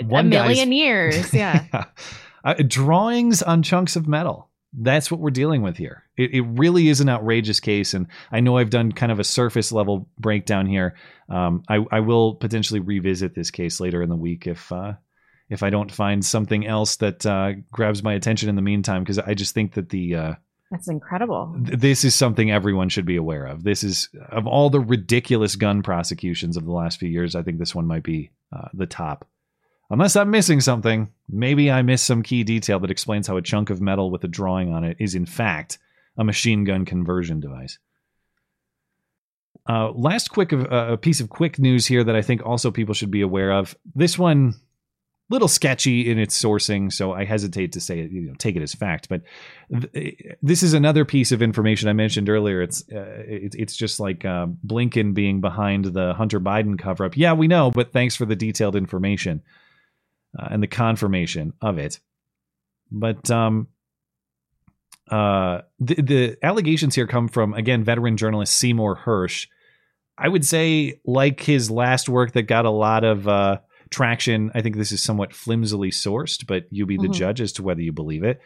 one 0.00 0.30
guy's- 0.30 0.46
million 0.48 0.70
years. 0.70 1.32
Yeah. 1.34 1.64
Uh, 2.44 2.54
drawings 2.68 3.42
on 3.42 3.64
chunks 3.64 3.96
of 3.96 4.06
metal. 4.06 4.47
That's 4.72 5.10
what 5.10 5.20
we're 5.20 5.30
dealing 5.30 5.62
with 5.62 5.76
here. 5.76 6.04
It, 6.16 6.34
it 6.34 6.42
really 6.42 6.88
is 6.88 7.00
an 7.00 7.08
outrageous 7.08 7.58
case, 7.60 7.94
and 7.94 8.06
I 8.30 8.40
know 8.40 8.58
I've 8.58 8.70
done 8.70 8.92
kind 8.92 9.10
of 9.10 9.18
a 9.18 9.24
surface 9.24 9.72
level 9.72 10.08
breakdown 10.18 10.66
here. 10.66 10.94
Um, 11.28 11.62
I, 11.68 11.84
I 11.90 12.00
will 12.00 12.34
potentially 12.34 12.80
revisit 12.80 13.34
this 13.34 13.50
case 13.50 13.80
later 13.80 14.02
in 14.02 14.10
the 14.10 14.16
week 14.16 14.46
if 14.46 14.70
uh, 14.70 14.94
if 15.48 15.62
I 15.62 15.70
don't 15.70 15.90
find 15.90 16.24
something 16.24 16.66
else 16.66 16.96
that 16.96 17.24
uh, 17.24 17.52
grabs 17.72 18.02
my 18.02 18.12
attention 18.12 18.50
in 18.50 18.56
the 18.56 18.62
meantime, 18.62 19.02
because 19.02 19.18
I 19.18 19.32
just 19.34 19.54
think 19.54 19.74
that 19.74 19.88
the 19.88 20.14
uh, 20.14 20.34
That's 20.70 20.88
incredible. 20.88 21.56
th- 21.64 21.78
this 21.78 22.04
is 22.04 22.14
something 22.14 22.50
everyone 22.50 22.90
should 22.90 23.06
be 23.06 23.16
aware 23.16 23.46
of. 23.46 23.64
This 23.64 23.82
is 23.82 24.10
of 24.30 24.46
all 24.46 24.68
the 24.68 24.80
ridiculous 24.80 25.56
gun 25.56 25.82
prosecutions 25.82 26.58
of 26.58 26.66
the 26.66 26.72
last 26.72 26.98
few 27.00 27.08
years. 27.08 27.34
I 27.34 27.42
think 27.42 27.58
this 27.58 27.74
one 27.74 27.86
might 27.86 28.04
be 28.04 28.30
uh, 28.54 28.68
the 28.74 28.86
top. 28.86 29.26
Unless 29.90 30.16
I'm 30.16 30.30
missing 30.30 30.60
something, 30.60 31.10
maybe 31.28 31.70
I 31.70 31.82
missed 31.82 32.06
some 32.06 32.22
key 32.22 32.44
detail 32.44 32.78
that 32.80 32.90
explains 32.90 33.26
how 33.26 33.36
a 33.36 33.42
chunk 33.42 33.70
of 33.70 33.80
metal 33.80 34.10
with 34.10 34.22
a 34.24 34.28
drawing 34.28 34.72
on 34.72 34.84
it 34.84 34.98
is 35.00 35.14
in 35.14 35.24
fact 35.24 35.78
a 36.18 36.24
machine 36.24 36.64
gun 36.64 36.84
conversion 36.84 37.40
device. 37.40 37.78
Uh, 39.68 39.90
last 39.92 40.30
quick 40.30 40.52
of 40.52 40.70
uh, 40.72 40.96
piece 40.96 41.20
of 41.20 41.28
quick 41.28 41.58
news 41.58 41.86
here 41.86 42.02
that 42.04 42.16
I 42.16 42.22
think 42.22 42.44
also 42.44 42.70
people 42.70 42.94
should 42.94 43.10
be 43.10 43.20
aware 43.20 43.52
of. 43.52 43.76
This 43.94 44.18
one, 44.18 44.54
little 45.30 45.48
sketchy 45.48 46.10
in 46.10 46.18
its 46.18 46.42
sourcing, 46.42 46.90
so 46.90 47.12
I 47.12 47.24
hesitate 47.24 47.72
to 47.72 47.80
say 47.80 48.00
it, 48.00 48.10
you 48.10 48.22
know, 48.22 48.34
take 48.38 48.56
it 48.56 48.62
as 48.62 48.74
fact. 48.74 49.08
But 49.10 49.22
th- 49.92 50.36
this 50.42 50.62
is 50.62 50.72
another 50.72 51.04
piece 51.04 51.32
of 51.32 51.42
information 51.42 51.88
I 51.88 51.92
mentioned 51.92 52.30
earlier. 52.30 52.62
It's 52.62 52.82
uh, 52.90 53.24
it, 53.26 53.54
it's 53.58 53.76
just 53.76 54.00
like 54.00 54.24
uh, 54.24 54.46
Blinken 54.66 55.12
being 55.12 55.40
behind 55.42 55.86
the 55.86 56.14
Hunter 56.14 56.40
Biden 56.40 56.78
cover 56.78 57.04
up. 57.04 57.16
Yeah, 57.16 57.34
we 57.34 57.46
know, 57.46 57.70
but 57.70 57.92
thanks 57.92 58.16
for 58.16 58.24
the 58.24 58.36
detailed 58.36 58.76
information 58.76 59.42
uh, 60.36 60.48
and 60.50 60.62
the 60.62 60.66
confirmation 60.66 61.52
of 61.60 61.78
it. 61.78 62.00
But 62.90 63.30
um, 63.30 63.68
uh, 65.10 65.60
the, 65.78 65.94
the 65.94 66.36
allegations 66.42 66.94
here 66.94 67.06
come 67.06 67.28
from 67.28 67.54
again 67.54 67.84
veteran 67.84 68.16
journalist 68.16 68.56
Seymour 68.56 68.96
Hersh. 69.04 69.46
I 70.16 70.28
would 70.28 70.44
say, 70.44 71.00
like 71.04 71.40
his 71.40 71.70
last 71.70 72.08
work 72.08 72.32
that 72.32 72.42
got 72.42 72.64
a 72.64 72.70
lot 72.70 73.04
of 73.04 73.28
uh, 73.28 73.58
traction. 73.90 74.50
I 74.54 74.62
think 74.62 74.76
this 74.76 74.90
is 74.90 75.00
somewhat 75.02 75.32
flimsily 75.32 75.90
sourced, 75.90 76.44
but 76.46 76.64
you 76.70 76.86
be 76.86 76.96
the 76.96 77.08
Mhm. 77.08 77.14
judge 77.14 77.40
as 77.40 77.52
to 77.52 77.62
whether 77.62 77.80
you 77.80 77.92
believe 77.92 78.24
it. 78.24 78.40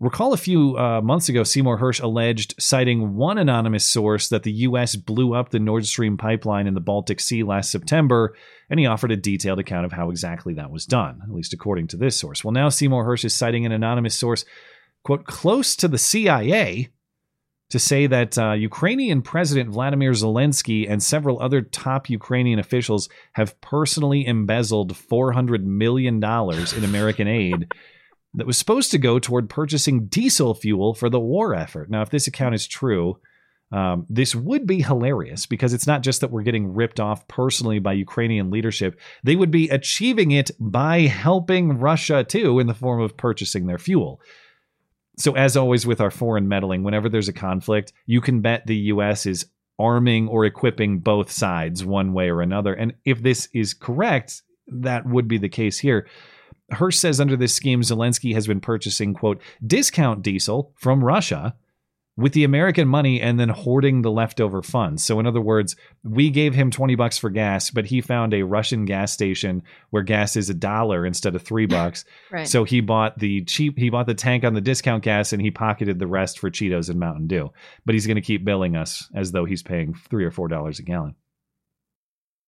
Recall 0.00 0.32
a 0.32 0.38
few 0.38 0.78
uh, 0.78 1.02
months 1.02 1.28
ago, 1.28 1.44
Seymour 1.44 1.78
Hersh 1.78 2.02
alleged, 2.02 2.54
citing 2.58 3.16
one 3.16 3.36
anonymous 3.36 3.84
source, 3.84 4.30
that 4.30 4.44
the 4.44 4.52
U.S. 4.52 4.96
blew 4.96 5.34
up 5.34 5.50
the 5.50 5.58
Nord 5.58 5.84
Stream 5.84 6.16
pipeline 6.16 6.66
in 6.66 6.72
the 6.72 6.80
Baltic 6.80 7.20
Sea 7.20 7.42
last 7.42 7.70
September, 7.70 8.34
and 8.70 8.80
he 8.80 8.86
offered 8.86 9.12
a 9.12 9.16
detailed 9.16 9.58
account 9.58 9.84
of 9.84 9.92
how 9.92 10.08
exactly 10.08 10.54
that 10.54 10.70
was 10.70 10.86
done, 10.86 11.20
at 11.22 11.30
least 11.30 11.52
according 11.52 11.88
to 11.88 11.98
this 11.98 12.18
source. 12.18 12.42
Well, 12.42 12.52
now 12.52 12.70
Seymour 12.70 13.04
Hersh 13.04 13.26
is 13.26 13.34
citing 13.34 13.66
an 13.66 13.72
anonymous 13.72 14.18
source, 14.18 14.46
quote, 15.04 15.26
close 15.26 15.76
to 15.76 15.86
the 15.86 15.98
CIA, 15.98 16.88
to 17.68 17.78
say 17.78 18.06
that 18.06 18.38
uh, 18.38 18.52
Ukrainian 18.52 19.20
President 19.20 19.68
Vladimir 19.68 20.12
Zelensky 20.12 20.90
and 20.90 21.02
several 21.02 21.42
other 21.42 21.60
top 21.60 22.08
Ukrainian 22.08 22.58
officials 22.58 23.10
have 23.34 23.60
personally 23.60 24.26
embezzled 24.26 24.94
$400 24.94 25.62
million 25.62 26.16
in 26.16 26.84
American 26.84 27.28
aid 27.28 27.70
that 28.34 28.46
was 28.46 28.58
supposed 28.58 28.90
to 28.92 28.98
go 28.98 29.18
toward 29.18 29.50
purchasing 29.50 30.06
diesel 30.06 30.54
fuel 30.54 30.94
for 30.94 31.08
the 31.10 31.20
war 31.20 31.54
effort. 31.54 31.90
Now, 31.90 32.02
if 32.02 32.10
this 32.10 32.26
account 32.26 32.54
is 32.54 32.66
true, 32.66 33.18
um, 33.72 34.06
this 34.08 34.34
would 34.34 34.66
be 34.66 34.82
hilarious 34.82 35.46
because 35.46 35.72
it's 35.72 35.86
not 35.86 36.02
just 36.02 36.20
that 36.20 36.30
we're 36.30 36.42
getting 36.42 36.74
ripped 36.74 36.98
off 36.98 37.26
personally 37.28 37.78
by 37.78 37.92
Ukrainian 37.92 38.50
leadership, 38.50 38.98
they 39.22 39.36
would 39.36 39.50
be 39.50 39.68
achieving 39.68 40.32
it 40.32 40.50
by 40.58 41.02
helping 41.02 41.78
Russia 41.78 42.24
too 42.24 42.58
in 42.58 42.66
the 42.66 42.74
form 42.74 43.00
of 43.00 43.16
purchasing 43.16 43.66
their 43.66 43.78
fuel. 43.78 44.20
So, 45.18 45.36
as 45.36 45.56
always 45.56 45.86
with 45.86 46.00
our 46.00 46.10
foreign 46.10 46.48
meddling, 46.48 46.82
whenever 46.82 47.08
there's 47.08 47.28
a 47.28 47.32
conflict, 47.32 47.92
you 48.06 48.20
can 48.20 48.40
bet 48.40 48.66
the 48.66 48.76
U.S. 48.76 49.26
is 49.26 49.46
arming 49.78 50.28
or 50.28 50.44
equipping 50.44 50.98
both 50.98 51.30
sides 51.30 51.84
one 51.84 52.12
way 52.12 52.28
or 52.30 52.42
another. 52.42 52.74
And 52.74 52.94
if 53.04 53.22
this 53.22 53.48
is 53.52 53.74
correct, 53.74 54.42
that 54.68 55.06
would 55.06 55.28
be 55.28 55.38
the 55.38 55.48
case 55.48 55.78
here. 55.78 56.06
Hersh 56.72 56.94
says 56.94 57.20
under 57.20 57.36
this 57.36 57.54
scheme, 57.54 57.82
Zelensky 57.82 58.34
has 58.34 58.46
been 58.46 58.60
purchasing, 58.60 59.14
quote, 59.14 59.40
discount 59.66 60.22
diesel 60.22 60.72
from 60.76 61.04
Russia 61.04 61.54
with 62.16 62.32
the 62.32 62.44
American 62.44 62.86
money 62.86 63.20
and 63.20 63.40
then 63.40 63.48
hoarding 63.48 64.02
the 64.02 64.10
leftover 64.10 64.62
funds. 64.62 65.02
So, 65.02 65.18
in 65.18 65.26
other 65.26 65.40
words, 65.40 65.74
we 66.04 66.30
gave 66.30 66.54
him 66.54 66.70
20 66.70 66.94
bucks 66.94 67.18
for 67.18 67.30
gas, 67.30 67.70
but 67.70 67.86
he 67.86 68.00
found 68.00 68.34
a 68.34 68.42
Russian 68.42 68.84
gas 68.84 69.12
station 69.12 69.62
where 69.90 70.02
gas 70.02 70.36
is 70.36 70.50
a 70.50 70.54
dollar 70.54 71.06
instead 71.06 71.34
of 71.34 71.42
three 71.42 71.66
bucks. 71.66 72.04
Right. 72.30 72.46
So 72.46 72.62
he 72.62 72.80
bought 72.80 73.18
the 73.18 73.44
cheap, 73.44 73.76
he 73.76 73.90
bought 73.90 74.06
the 74.06 74.14
tank 74.14 74.44
on 74.44 74.54
the 74.54 74.60
discount 74.60 75.02
gas 75.02 75.32
and 75.32 75.42
he 75.42 75.50
pocketed 75.50 75.98
the 75.98 76.06
rest 76.06 76.38
for 76.38 76.48
Cheetos 76.48 76.88
and 76.88 77.00
Mountain 77.00 77.26
Dew. 77.26 77.50
But 77.84 77.94
he's 77.94 78.06
going 78.06 78.16
to 78.16 78.20
keep 78.20 78.44
billing 78.44 78.76
us 78.76 79.08
as 79.14 79.32
though 79.32 79.44
he's 79.44 79.62
paying 79.62 79.94
three 79.94 80.24
or 80.24 80.30
four 80.30 80.46
dollars 80.46 80.78
a 80.78 80.82
gallon. 80.82 81.16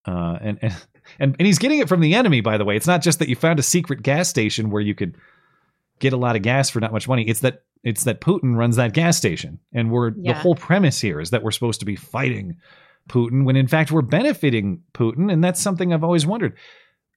Uh, 0.07 0.39
and, 0.41 0.59
and 0.63 0.75
and 1.19 1.37
and 1.39 1.47
he's 1.47 1.59
getting 1.59 1.81
it 1.81 1.89
from 1.89 2.01
the 2.01 2.15
enemy, 2.15 2.41
by 2.41 2.59
the 2.59 2.65
way. 2.65 2.77
It's 2.77 2.87
not 2.87 3.03
just 3.03 3.19
that 3.19 3.29
you 3.29 3.37
found 3.37 3.59
a 3.59 3.63
secret 3.63 4.03
gas 4.03 4.29
station 4.29 4.71
where 4.71 4.83
you 4.83 4.95
could 4.95 5.17
get 5.99 6.13
a 6.13 6.17
lot 6.17 6.37
of 6.37 6.43
gas 6.43 6.71
for 6.71 6.81
not 6.81 6.93
much 6.93 7.09
money. 7.09 7.25
It's 7.29 7.41
that 7.41 7.63
it's 7.85 8.05
that 8.05 8.21
Putin 8.21 8.57
runs 8.57 8.77
that 8.77 8.95
gas 8.95 9.17
station, 9.17 9.59
and 9.73 9.91
we're 9.91 10.11
the 10.11 10.35
whole 10.35 10.55
premise 10.55 11.01
here 11.01 11.21
is 11.21 11.31
that 11.31 11.43
we're 11.43 11.51
supposed 11.51 11.81
to 11.81 11.87
be 11.87 11.97
fighting 11.97 12.57
Putin 13.09 13.45
when 13.45 13.57
in 13.57 13.69
fact 13.69 13.91
we're 13.91 14.03
benefiting 14.03 14.83
Putin, 14.95 15.33
and 15.33 15.43
that's 15.43 15.61
something 15.61 15.93
I've 15.93 16.05
always 16.05 16.27
wondered. 16.27 16.57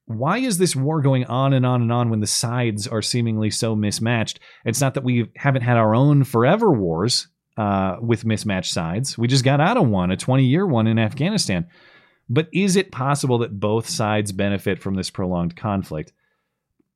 Why 0.08 0.38
is 0.38 0.60
this 0.60 0.76
war 0.76 1.02
going 1.02 1.26
on 1.26 1.54
and 1.54 1.66
on 1.66 1.82
and 1.82 1.92
on 1.92 2.12
when 2.12 2.20
the 2.20 2.28
sides 2.28 2.88
are 2.88 3.02
seemingly 3.02 3.50
so 3.50 3.76
mismatched? 3.76 4.40
It's 4.64 4.80
not 4.80 4.94
that 4.94 5.04
we 5.04 5.32
haven't 5.36 5.64
had 5.64 5.78
our 5.78 5.96
own 5.96 6.24
forever 6.24 6.72
wars 6.72 7.28
uh, 7.58 7.98
with 8.00 8.24
mismatched 8.24 8.72
sides. 8.72 9.18
We 9.18 9.28
just 9.28 9.44
got 9.44 9.60
out 9.60 9.78
of 9.78 9.88
one, 9.88 10.12
a 10.12 10.18
20 10.18 10.44
year 10.44 10.68
one 10.68 10.86
in 10.86 11.00
Afghanistan. 11.00 11.68
But 12.28 12.50
is 12.52 12.76
it 12.76 12.92
possible 12.92 13.38
that 13.40 13.60
both 13.60 13.88
sides 13.88 14.32
benefit 14.32 14.80
from 14.82 14.96
this 14.96 15.10
prolonged 15.10 15.56
conflict? 15.56 16.12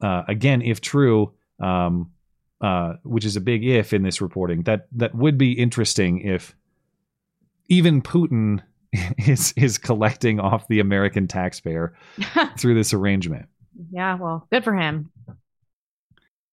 Uh, 0.01 0.23
again, 0.27 0.61
if 0.61 0.81
true, 0.81 1.34
um, 1.60 2.11
uh, 2.61 2.93
which 3.03 3.26
is 3.26 3.35
a 3.35 3.41
big 3.41 3.64
if 3.65 3.93
in 3.93 4.03
this 4.03 4.22
reporting, 4.22 4.64
that 4.64 4.88
that 4.93 5.14
would 5.14 5.38
be 5.38 5.51
interesting 5.53 6.22
if 6.22 6.56
even 7.68 8.01
Putin 8.01 8.61
is 9.27 9.53
is 9.56 9.77
collecting 9.77 10.39
off 10.39 10.68
the 10.68 10.80
American 10.80 11.27
taxpayer 11.27 11.93
through 12.57 12.76
this 12.76 12.93
arrangement. 12.93 13.47
Yeah, 13.91 14.15
well, 14.15 14.47
good 14.51 14.64
for 14.64 14.76
him. 14.76 15.11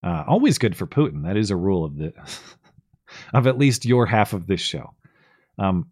Uh, 0.03 0.23
always 0.29 0.59
good 0.59 0.77
for 0.77 0.87
Putin. 0.87 1.25
That 1.25 1.37
is 1.37 1.51
a 1.51 1.57
rule 1.57 1.85
of 1.85 1.97
the 1.97 2.13
of 3.35 3.47
at 3.47 3.59
least 3.59 3.85
your 3.87 4.07
half 4.07 4.33
of 4.35 4.47
this 4.47 4.61
show. 4.61 4.93
Um, 5.59 5.91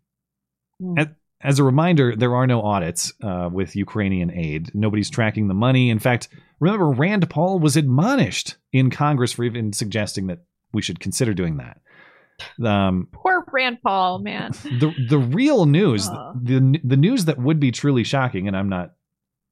Hmm. 0.80 0.98
at 0.98 1.14
as 1.44 1.58
a 1.58 1.64
reminder, 1.64 2.16
there 2.16 2.34
are 2.34 2.46
no 2.46 2.62
audits 2.62 3.12
uh, 3.22 3.48
with 3.52 3.76
Ukrainian 3.76 4.30
aid. 4.32 4.70
Nobody's 4.74 5.10
tracking 5.10 5.46
the 5.48 5.54
money. 5.54 5.90
In 5.90 5.98
fact, 5.98 6.28
remember, 6.58 6.90
Rand 6.90 7.28
Paul 7.30 7.58
was 7.60 7.76
admonished 7.76 8.56
in 8.72 8.90
Congress 8.90 9.32
for 9.32 9.44
even 9.44 9.72
suggesting 9.72 10.26
that 10.28 10.40
we 10.72 10.82
should 10.82 10.98
consider 11.00 11.34
doing 11.34 11.58
that. 11.58 11.80
Um, 12.66 13.06
Poor 13.12 13.44
Rand 13.52 13.78
Paul, 13.82 14.18
man. 14.18 14.50
the 14.80 14.92
the 15.08 15.18
real 15.18 15.66
news, 15.66 16.08
Oh. 16.10 16.32
the 16.42 16.80
the 16.82 16.96
news 16.96 17.26
that 17.26 17.38
would 17.38 17.60
be 17.60 17.70
truly 17.70 18.02
shocking, 18.02 18.48
and 18.48 18.56
I'm 18.56 18.68
not 18.68 18.92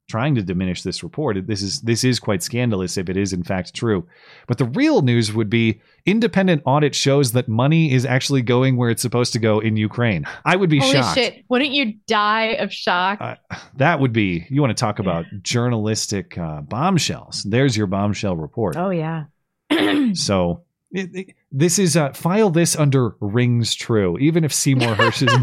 trying 0.08 0.34
to 0.34 0.42
diminish 0.42 0.82
this 0.82 1.02
report. 1.02 1.46
This 1.46 1.62
is 1.62 1.80
this 1.80 2.04
is 2.04 2.20
quite 2.20 2.42
scandalous 2.42 2.96
if 2.98 3.08
it 3.08 3.16
is 3.16 3.32
in 3.32 3.42
fact 3.42 3.72
true. 3.74 4.06
But 4.46 4.58
the 4.58 4.66
real 4.66 5.00
news 5.02 5.32
would 5.32 5.48
be 5.48 5.80
independent 6.04 6.62
audit 6.66 6.94
shows 6.94 7.32
that 7.32 7.48
money 7.48 7.92
is 7.92 8.04
actually 8.04 8.42
going 8.42 8.76
where 8.76 8.90
it's 8.90 9.00
supposed 9.02 9.32
to 9.34 9.38
go 9.38 9.60
in 9.60 9.76
Ukraine. 9.76 10.26
I 10.44 10.56
would 10.56 10.68
be 10.68 10.80
Holy 10.80 10.92
shocked. 10.92 11.14
shit. 11.18 11.44
Wouldn't 11.48 11.70
you 11.72 11.94
die 12.06 12.54
of 12.58 12.72
shock? 12.72 13.18
Uh, 13.20 13.36
that 13.76 14.00
would 14.00 14.12
be 14.12 14.46
you 14.50 14.60
want 14.60 14.76
to 14.76 14.80
talk 14.80 14.98
about 14.98 15.24
journalistic 15.42 16.36
uh, 16.36 16.60
bombshells. 16.62 17.44
There's 17.48 17.76
your 17.76 17.86
bombshell 17.86 18.36
report. 18.36 18.76
oh, 18.76 18.90
yeah. 18.90 19.24
So 20.14 20.64
it, 20.90 21.10
it- 21.14 21.34
this 21.54 21.78
is 21.78 21.96
uh, 21.98 22.12
file 22.12 22.48
this 22.50 22.76
under 22.76 23.14
rings 23.20 23.74
true, 23.74 24.16
even 24.18 24.42
if 24.42 24.52
Seymour 24.54 24.94
Hersh 24.94 25.26
is 25.26 25.38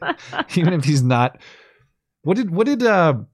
not, 0.00 0.18
even 0.56 0.72
if 0.72 0.84
he's 0.84 1.02
not. 1.04 1.38
What 2.22 2.36
did 2.36 2.50
what 2.50 2.66
did 2.66 2.82
uh. 2.82 3.14
A- 3.14 3.26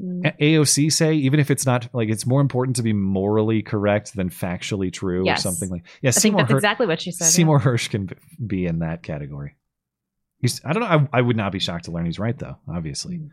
AOC 0.00 0.92
say? 0.92 1.14
Even 1.14 1.38
if 1.40 1.50
it's 1.50 1.64
not 1.66 1.88
like 1.92 2.08
it's 2.08 2.26
more 2.26 2.40
important 2.40 2.76
to 2.76 2.82
be 2.82 2.92
morally 2.92 3.62
correct 3.62 4.14
than 4.16 4.28
factually 4.30 4.92
true, 4.92 5.24
Yes. 5.24 5.40
or 5.40 5.42
something 5.42 5.70
like. 5.70 5.84
Yeah, 6.02 6.08
I 6.08 6.12
think 6.12 6.22
Seymour 6.22 6.40
that's 6.42 6.52
Hersh- 6.52 6.56
exactly 6.56 6.86
what 6.86 7.00
she 7.00 7.10
said. 7.12 7.24
yeah. 7.26 7.30
Seymour 7.30 7.60
Hersh 7.60 7.90
can 7.90 8.10
be 8.44 8.66
in 8.66 8.80
that 8.80 9.02
category. 9.02 9.54
He's, 10.38 10.60
I 10.64 10.72
don't 10.72 10.82
know. 10.82 11.08
I, 11.12 11.18
I 11.18 11.20
would 11.22 11.36
not 11.36 11.52
be 11.52 11.58
shocked 11.58 11.84
to 11.86 11.90
learn 11.90 12.06
he's 12.06 12.18
right, 12.18 12.38
though. 12.38 12.56
Obviously. 12.68 13.18
Mm. 13.18 13.28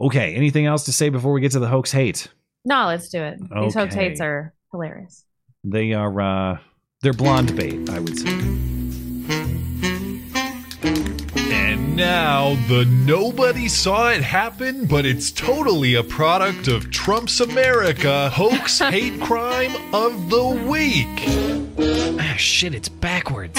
Okay. 0.00 0.34
Anything 0.34 0.66
else 0.66 0.84
to 0.84 0.92
say 0.92 1.08
before 1.08 1.32
we 1.32 1.40
get 1.40 1.52
to 1.52 1.58
the 1.58 1.68
hoax 1.68 1.90
hate? 1.90 2.28
No, 2.64 2.86
let's 2.86 3.08
do 3.08 3.20
it. 3.22 3.38
These 3.40 3.74
hoax 3.74 3.94
hates 3.94 4.20
are 4.20 4.54
hilarious. 4.70 5.24
They 5.64 5.92
are 5.94 6.20
uh 6.20 6.58
they're 7.02 7.12
blonde 7.12 7.56
bait, 7.56 7.90
I 7.90 7.98
would 7.98 8.16
say. 8.18 8.71
Now, 11.94 12.54
the 12.68 12.84
nobody 12.84 13.68
saw 13.68 14.10
it 14.10 14.22
happen, 14.22 14.86
but 14.86 15.04
it's 15.04 15.30
totally 15.30 15.94
a 15.94 16.02
product 16.02 16.68
of 16.68 16.90
Trump's 16.90 17.40
America 17.40 18.30
hoax 18.30 18.78
hate 18.80 19.20
crime 19.20 19.72
of 19.94 20.30
the 20.30 20.44
week. 20.68 21.06
Ah, 22.20 22.34
shit, 22.36 22.74
it's 22.74 22.88
backwards. 22.88 23.58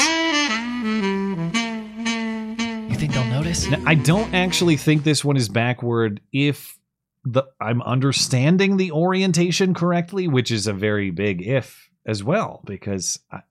You 2.90 2.96
think 2.96 3.14
they'll 3.14 3.26
notice? 3.26 3.70
Now, 3.70 3.84
I 3.86 3.96
don't 3.96 4.34
actually 4.34 4.78
think 4.78 5.04
this 5.04 5.24
one 5.24 5.38
is 5.38 5.48
backward 5.50 6.20
if 6.32 6.78
the 7.26 7.44
I'm 7.62 7.82
understanding 7.82 8.78
the 8.78 8.92
orientation 8.92 9.74
correctly, 9.74 10.28
which 10.28 10.52
is 10.52 10.68
a 10.68 10.74
very 10.74 11.12
big 11.12 11.42
if 11.42 11.90
as 12.06 12.24
well 12.24 12.62
because 12.66 13.20
I, 13.32 13.38
it, 13.38 13.44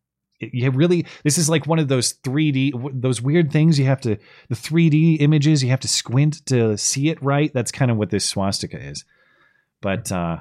you 0.53 0.71
really 0.71 1.07
this 1.25 1.39
is 1.39 1.49
like 1.49 1.67
one 1.67 1.79
of 1.79 1.89
those 1.89 2.15
3D 2.15 3.01
those 3.01 3.21
weird 3.21 3.53
things 3.53 3.79
you 3.79 3.85
have 3.87 4.01
to 4.01 4.17
the 4.49 4.55
3D 4.55 5.19
images 5.21 5.63
you 5.63 5.71
have 5.71 5.81
to 5.81 5.89
squint 5.89 6.45
to 6.47 6.77
see 6.77 7.09
it 7.09 7.23
right. 7.23 7.53
That's 7.53 7.73
kind 7.73 7.91
of 7.91 7.97
what 7.97 8.11
this 8.11 8.25
swastika 8.25 8.79
is. 8.79 9.05
But 9.81 10.11
uh 10.11 10.39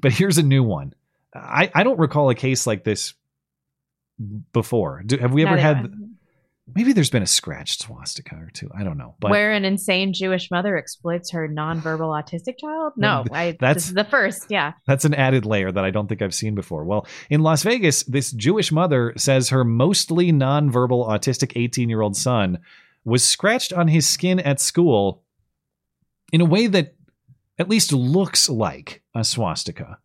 but 0.00 0.12
here's 0.12 0.38
a 0.38 0.42
new 0.42 0.62
one. 0.62 0.94
I 1.34 1.70
I 1.74 1.82
don't 1.82 1.98
recall 1.98 2.30
a 2.30 2.34
case 2.34 2.66
like 2.66 2.84
this 2.84 3.14
before. 4.52 5.02
Do, 5.04 5.16
have 5.18 5.32
we 5.32 5.44
ever 5.44 5.56
had 5.56 5.92
Maybe 6.74 6.92
there's 6.92 7.10
been 7.10 7.24
a 7.24 7.26
scratched 7.26 7.82
swastika 7.82 8.36
or 8.36 8.50
two. 8.52 8.70
I 8.74 8.84
don't 8.84 8.96
know. 8.96 9.16
But 9.18 9.32
Where 9.32 9.52
an 9.52 9.64
insane 9.64 10.12
Jewish 10.12 10.50
mother 10.50 10.76
exploits 10.76 11.32
her 11.32 11.48
nonverbal 11.48 12.08
autistic 12.22 12.54
child? 12.60 12.92
No, 12.96 13.24
I, 13.32 13.56
That's- 13.58 13.74
this 13.74 13.88
is 13.88 13.94
the 13.94 14.04
first. 14.04 14.46
Yeah. 14.48 14.72
That's 14.86 15.04
an 15.04 15.12
added 15.14 15.44
layer 15.44 15.72
that 15.72 15.84
I 15.84 15.90
don't 15.90 16.06
think 16.06 16.22
I've 16.22 16.34
seen 16.34 16.54
before. 16.54 16.84
Well, 16.84 17.06
in 17.28 17.42
Las 17.42 17.64
Vegas, 17.64 18.04
this 18.04 18.30
Jewish 18.30 18.70
mother 18.70 19.12
says 19.16 19.48
her 19.48 19.64
mostly 19.64 20.30
nonverbal 20.32 21.08
autistic 21.08 21.52
18 21.56 21.88
year 21.88 22.00
old 22.00 22.16
son 22.16 22.58
was 23.04 23.24
scratched 23.24 23.72
on 23.72 23.88
his 23.88 24.06
skin 24.06 24.38
at 24.38 24.60
school 24.60 25.24
in 26.32 26.40
a 26.40 26.46
way 26.46 26.68
that 26.68 26.94
at 27.58 27.68
least 27.68 27.92
looks 27.92 28.48
like 28.48 29.02
a 29.14 29.24
swastika. 29.24 29.98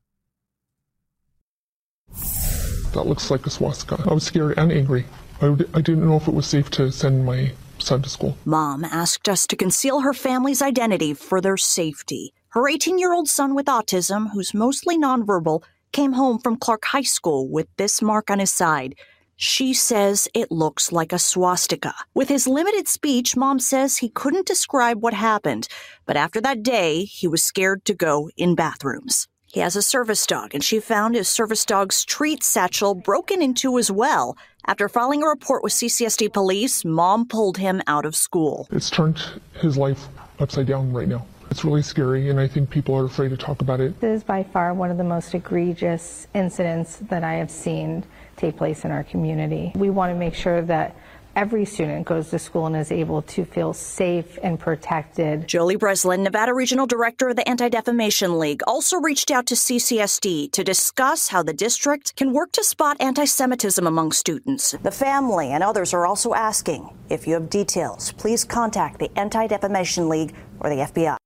That 2.93 3.05
looks 3.05 3.29
like 3.29 3.45
a 3.45 3.49
swastika. 3.51 4.03
I 4.09 4.13
was 4.13 4.23
scared 4.23 4.57
and 4.57 4.71
angry. 4.71 5.05
I, 5.41 5.47
I 5.73 5.81
didn't 5.81 6.05
know 6.05 6.17
if 6.17 6.27
it 6.27 6.33
was 6.33 6.47
safe 6.47 6.69
to 6.71 6.91
send 6.91 7.25
my 7.25 7.51
son 7.79 8.01
to 8.01 8.09
school. 8.09 8.37
Mom 8.45 8.83
asked 8.83 9.29
us 9.29 9.45
to 9.47 9.55
conceal 9.55 10.01
her 10.01 10.13
family's 10.13 10.61
identity 10.61 11.13
for 11.13 11.41
their 11.41 11.57
safety. 11.57 12.33
Her 12.49 12.67
18 12.67 12.97
year 12.97 13.13
old 13.13 13.29
son 13.29 13.53
with 13.53 13.67
autism, 13.67 14.31
who's 14.31 14.53
mostly 14.53 14.97
nonverbal, 14.97 15.63
came 15.91 16.13
home 16.13 16.39
from 16.39 16.57
Clark 16.57 16.85
High 16.85 17.03
School 17.03 17.47
with 17.47 17.67
this 17.77 18.01
mark 18.01 18.29
on 18.29 18.39
his 18.39 18.51
side. 18.51 18.95
She 19.35 19.73
says 19.73 20.27
it 20.33 20.51
looks 20.51 20.91
like 20.91 21.13
a 21.13 21.19
swastika. 21.19 21.93
With 22.15 22.29
his 22.29 22.47
limited 22.47 22.87
speech, 22.87 23.37
Mom 23.37 23.59
says 23.59 23.97
he 23.97 24.09
couldn't 24.09 24.47
describe 24.47 25.03
what 25.03 25.13
happened, 25.13 25.67
but 26.07 26.17
after 26.17 26.41
that 26.41 26.63
day, 26.63 27.03
he 27.03 27.27
was 27.27 27.43
scared 27.43 27.85
to 27.85 27.93
go 27.93 28.31
in 28.35 28.55
bathrooms. 28.55 29.27
He 29.45 29.59
has 29.61 29.75
a 29.75 29.81
service 29.81 30.25
dog, 30.25 30.53
and 30.53 30.63
she 30.63 30.79
found 30.79 31.15
his 31.15 31.27
service 31.29 31.65
dog's 31.65 32.03
treat 32.03 32.43
satchel 32.43 32.95
broken 32.95 33.41
into 33.41 33.77
as 33.77 33.89
well. 33.91 34.35
After 34.69 34.89
filing 34.89 35.23
a 35.23 35.27
report 35.27 35.63
with 35.63 35.71
CCSD 35.71 36.33
police, 36.33 36.83
Mom 36.83 37.25
pulled 37.25 37.57
him 37.57 37.81
out 37.87 38.03
of 38.03 38.17
school. 38.17 38.67
It's 38.69 38.89
turned 38.89 39.17
his 39.61 39.77
life 39.77 40.09
upside 40.39 40.67
down 40.67 40.91
right 40.91 41.07
now. 41.07 41.25
It's 41.49 41.63
really 41.63 41.81
scary, 41.81 42.29
and 42.29 42.37
I 42.37 42.49
think 42.49 42.69
people 42.69 42.93
are 42.93 43.05
afraid 43.05 43.29
to 43.29 43.37
talk 43.37 43.61
about 43.61 43.79
it. 43.79 43.97
This 44.01 44.17
is 44.17 44.23
by 44.25 44.43
far 44.43 44.73
one 44.73 44.91
of 44.91 44.97
the 44.97 45.05
most 45.05 45.33
egregious 45.33 46.27
incidents 46.35 46.97
that 47.03 47.23
I 47.23 47.35
have 47.35 47.49
seen 47.49 48.03
take 48.35 48.57
place 48.57 48.83
in 48.83 48.91
our 48.91 49.05
community. 49.05 49.71
We 49.73 49.89
want 49.89 50.11
to 50.11 50.19
make 50.19 50.33
sure 50.33 50.61
that 50.63 50.97
every 51.37 51.63
student 51.63 52.07
goes 52.07 52.31
to 52.31 52.39
school 52.39 52.65
and 52.65 52.75
is 52.75 52.91
able 52.91 53.21
to 53.21 53.45
feel 53.45 53.71
safe 53.71 54.39
and 54.41 54.59
protected. 54.59 55.47
Jolie 55.47 55.77
Brislin, 55.77 56.19
Nevada 56.19 56.53
Regional 56.53 56.87
Director 56.87 57.29
of 57.29 57.35
the 57.35 57.47
Anti 57.47 57.69
Defamation 57.69 58.39
League, 58.39 58.61
also 58.65 58.97
reached 58.97 59.29
out 59.29 59.45
to 59.45 59.53
CCSD 59.53 60.51
to 60.51 60.63
discuss 60.63 61.29
how 61.29 61.43
the 61.43 61.53
district 61.53 62.15
can 62.15 62.33
work 62.33 62.51
to 62.53 62.63
spot 62.63 62.97
anti 62.99 63.25
Semitism 63.25 63.85
among 63.85 64.11
students. 64.11 64.75
The 64.81 64.91
family 64.91 65.51
and 65.51 65.63
others 65.63 65.93
are 65.93 66.07
also 66.07 66.33
asking 66.33 66.89
if 67.09 67.27
you 67.27 67.35
have 67.35 67.49
details, 67.49 68.11
please 68.13 68.43
contact 68.43 68.99
the 68.99 69.09
Anti 69.17 69.47
Defamation 69.47 70.09
League 70.09 70.33
or 70.59 70.69
the 70.69 70.77
FBI. 70.77 71.17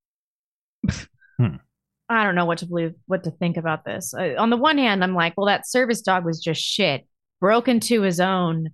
I 2.10 2.26
don't 2.26 2.36
know 2.36 2.46
what 2.46 2.58
to 2.58 2.66
believe, 2.66 2.94
what 3.06 3.24
to 3.24 3.32
think 3.32 3.56
about 3.56 3.86
this. 3.86 4.14
Uh, 4.14 4.34
on 4.38 4.50
the 4.50 4.58
one 4.58 4.78
hand, 4.78 5.02
I'm 5.02 5.16
like, 5.16 5.34
well, 5.38 5.46
that 5.46 5.66
service 5.66 6.02
dog 6.02 6.26
was 6.26 6.42
just 6.42 6.62
shit, 6.62 7.08
broke 7.40 7.70
into 7.70 8.02
his 8.02 8.20
own 8.20 8.68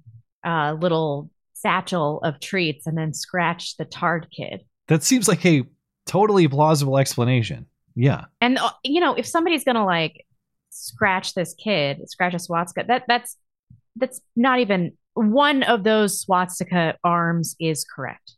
uh, 0.45 0.75
little 0.79 1.29
satchel 1.53 2.19
of 2.23 2.39
treats 2.39 2.87
and 2.87 2.97
then 2.97 3.13
scratch 3.13 3.77
the 3.77 3.85
tard 3.85 4.27
kid. 4.35 4.63
That 4.87 5.03
seems 5.03 5.27
like 5.27 5.45
a 5.45 5.63
totally 6.05 6.47
plausible 6.47 6.97
explanation. 6.97 7.65
Yeah. 7.95 8.25
And 8.41 8.57
uh, 8.57 8.71
you 8.83 8.99
know, 8.99 9.15
if 9.15 9.25
somebody's 9.25 9.63
gonna 9.63 9.85
like 9.85 10.25
scratch 10.69 11.33
this 11.33 11.53
kid, 11.55 12.07
scratch 12.09 12.33
a 12.33 12.39
swastika, 12.39 12.85
that 12.87 13.03
that's 13.07 13.37
that's 13.95 14.21
not 14.35 14.59
even 14.59 14.93
one 15.13 15.63
of 15.63 15.83
those 15.83 16.21
swastika 16.21 16.95
arms 17.03 17.55
is 17.59 17.83
correct. 17.83 18.33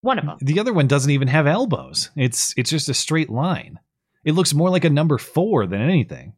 One 0.00 0.18
of 0.18 0.26
them. 0.26 0.38
The 0.40 0.60
other 0.60 0.72
one 0.72 0.86
doesn't 0.86 1.10
even 1.10 1.28
have 1.28 1.46
elbows. 1.46 2.10
It's 2.14 2.54
it's 2.56 2.70
just 2.70 2.88
a 2.88 2.94
straight 2.94 3.30
line. 3.30 3.80
It 4.24 4.32
looks 4.32 4.54
more 4.54 4.70
like 4.70 4.84
a 4.84 4.90
number 4.90 5.18
4 5.18 5.66
than 5.66 5.80
anything. 5.82 6.32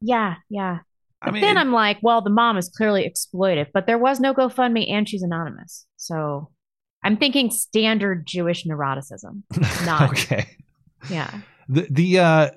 Yeah, 0.00 0.36
yeah. 0.48 0.78
I 1.22 1.26
But 1.26 1.34
mean, 1.34 1.40
then 1.42 1.56
I'm 1.56 1.72
like, 1.72 1.98
well, 2.02 2.20
the 2.20 2.30
mom 2.30 2.56
is 2.58 2.68
clearly 2.68 3.08
exploitive, 3.08 3.68
but 3.72 3.86
there 3.86 3.98
was 3.98 4.18
no 4.18 4.34
GoFundMe 4.34 4.90
and 4.90 5.08
she's 5.08 5.22
anonymous. 5.22 5.86
So 5.96 6.50
I'm 7.04 7.16
thinking 7.16 7.50
standard 7.50 8.26
Jewish 8.26 8.64
neuroticism. 8.64 9.42
Not 9.86 10.10
okay. 10.10 10.56
yeah. 11.08 11.30
The 11.68 11.86
the 11.90 12.18
uh 12.18 12.50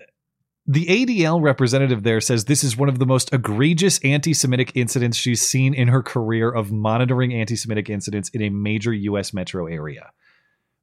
the 0.68 0.86
ADL 0.88 1.42
representative 1.42 2.02
there 2.04 2.20
says 2.20 2.46
this 2.46 2.64
is 2.64 2.76
one 2.76 2.90
of 2.90 2.98
the 2.98 3.06
most 3.06 3.32
egregious 3.32 4.00
anti-Semitic 4.04 4.72
incidents 4.74 5.16
she's 5.16 5.42
seen 5.42 5.76
in 5.76 5.90
her 5.90 6.02
career 6.02 6.50
of 6.50 6.72
monitoring 6.72 7.34
anti-Semitic 7.34 7.88
incidents 7.88 8.30
in 8.30 8.42
a 8.42 8.50
major 8.50 8.92
U.S. 8.92 9.32
metro 9.32 9.68
area. 9.68 10.12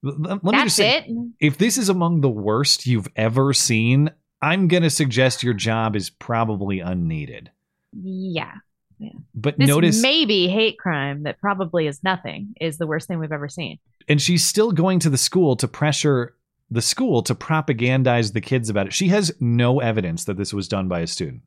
Let 0.05 0.43
me 0.45 0.51
That's 0.53 0.65
just 0.65 0.77
say, 0.77 0.99
it. 0.99 1.33
if 1.41 1.59
this 1.59 1.79
is 1.79 1.89
among 1.89 2.21
the 2.21 2.31
worst 2.31 2.87
you've 2.87 3.09
ever 3.17 3.53
seen, 3.53 4.11
I'm 4.41 4.69
gonna 4.69 4.91
suggest 4.91 5.43
your 5.43 5.55
job 5.55 5.95
is 5.97 6.11
probably 6.11 6.81
unneeded. 6.81 7.51
Yeah. 7.93 8.53
Yeah. 8.99 9.11
But 9.35 9.59
This 9.59 9.69
notice, 9.69 10.01
maybe 10.03 10.49
hate 10.49 10.79
crime 10.79 11.25
that 11.25 11.41
probably 11.41 11.87
is 11.87 12.03
nothing 12.05 12.55
is 12.61 12.79
the 12.79 12.87
worst 12.87 13.09
thing 13.09 13.19
we've 13.19 13.33
ever 13.33 13.49
seen. 13.49 13.79
and 14.09 14.21
she's 14.21 14.45
still 14.45 14.73
going 14.73 14.99
to 15.01 15.11
the 15.11 15.19
school 15.19 15.57
to 15.57 15.67
pressure 15.69 16.35
the 16.71 16.83
school 16.83 17.23
to 17.23 17.35
propagandize 17.35 18.33
the 18.33 18.41
kids 18.41 18.69
about 18.71 18.87
it. 18.87 18.93
She 18.93 19.09
has 19.09 19.33
no 19.41 19.81
evidence 19.81 20.25
that 20.25 20.37
this 20.37 20.53
was 20.55 20.69
done 20.69 20.89
by 20.89 21.01
a 21.01 21.07
student. 21.07 21.43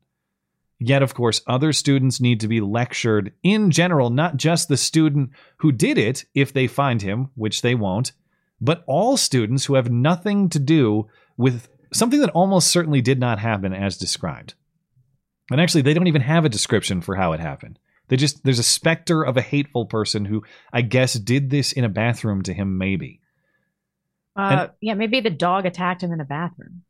Yet, 0.78 1.02
of 1.02 1.14
course, 1.14 1.40
other 1.46 1.72
students 1.72 2.20
need 2.20 2.40
to 2.40 2.48
be 2.48 2.60
lectured 2.60 3.32
in 3.42 3.70
general, 3.70 4.10
not 4.10 4.36
just 4.36 4.68
the 4.68 4.76
student 4.76 5.30
who 5.58 5.72
did 5.72 5.96
it, 5.96 6.26
if 6.34 6.52
they 6.52 6.66
find 6.66 7.00
him, 7.00 7.30
which 7.34 7.62
they 7.62 7.74
won't. 7.74 8.12
but 8.60 8.84
all 8.86 9.16
students 9.18 9.64
who 9.66 9.74
have 9.74 9.90
nothing 9.90 10.48
to 10.50 10.58
do 10.58 11.06
with 11.36 11.68
something 11.92 12.20
that 12.20 12.30
almost 12.30 12.68
certainly 12.68 13.00
did 13.02 13.18
not 13.20 13.38
happen 13.38 13.72
as 13.74 13.96
described. 13.98 14.54
And 15.50 15.60
actually, 15.60 15.82
they 15.82 15.94
don't 15.94 16.06
even 16.06 16.22
have 16.22 16.44
a 16.44 16.48
description 16.50 17.00
for 17.00 17.14
how 17.14 17.32
it 17.32 17.40
happened. 17.40 17.78
They 18.08 18.16
just 18.16 18.44
there's 18.44 18.58
a 18.58 18.64
specter 18.64 19.22
of 19.22 19.36
a 19.36 19.42
hateful 19.42 19.86
person 19.86 20.24
who 20.24 20.44
I 20.72 20.82
guess 20.82 21.14
did 21.14 21.50
this 21.50 21.72
in 21.72 21.84
a 21.84 21.88
bathroom 21.88 22.42
to 22.42 22.54
him, 22.54 22.78
maybe. 22.78 23.20
Uh, 24.36 24.68
yeah, 24.80 24.94
maybe 24.94 25.20
the 25.20 25.30
dog 25.30 25.64
attacked 25.66 26.02
him 26.02 26.12
in 26.12 26.20
a 26.20 26.24
bathroom. 26.24 26.82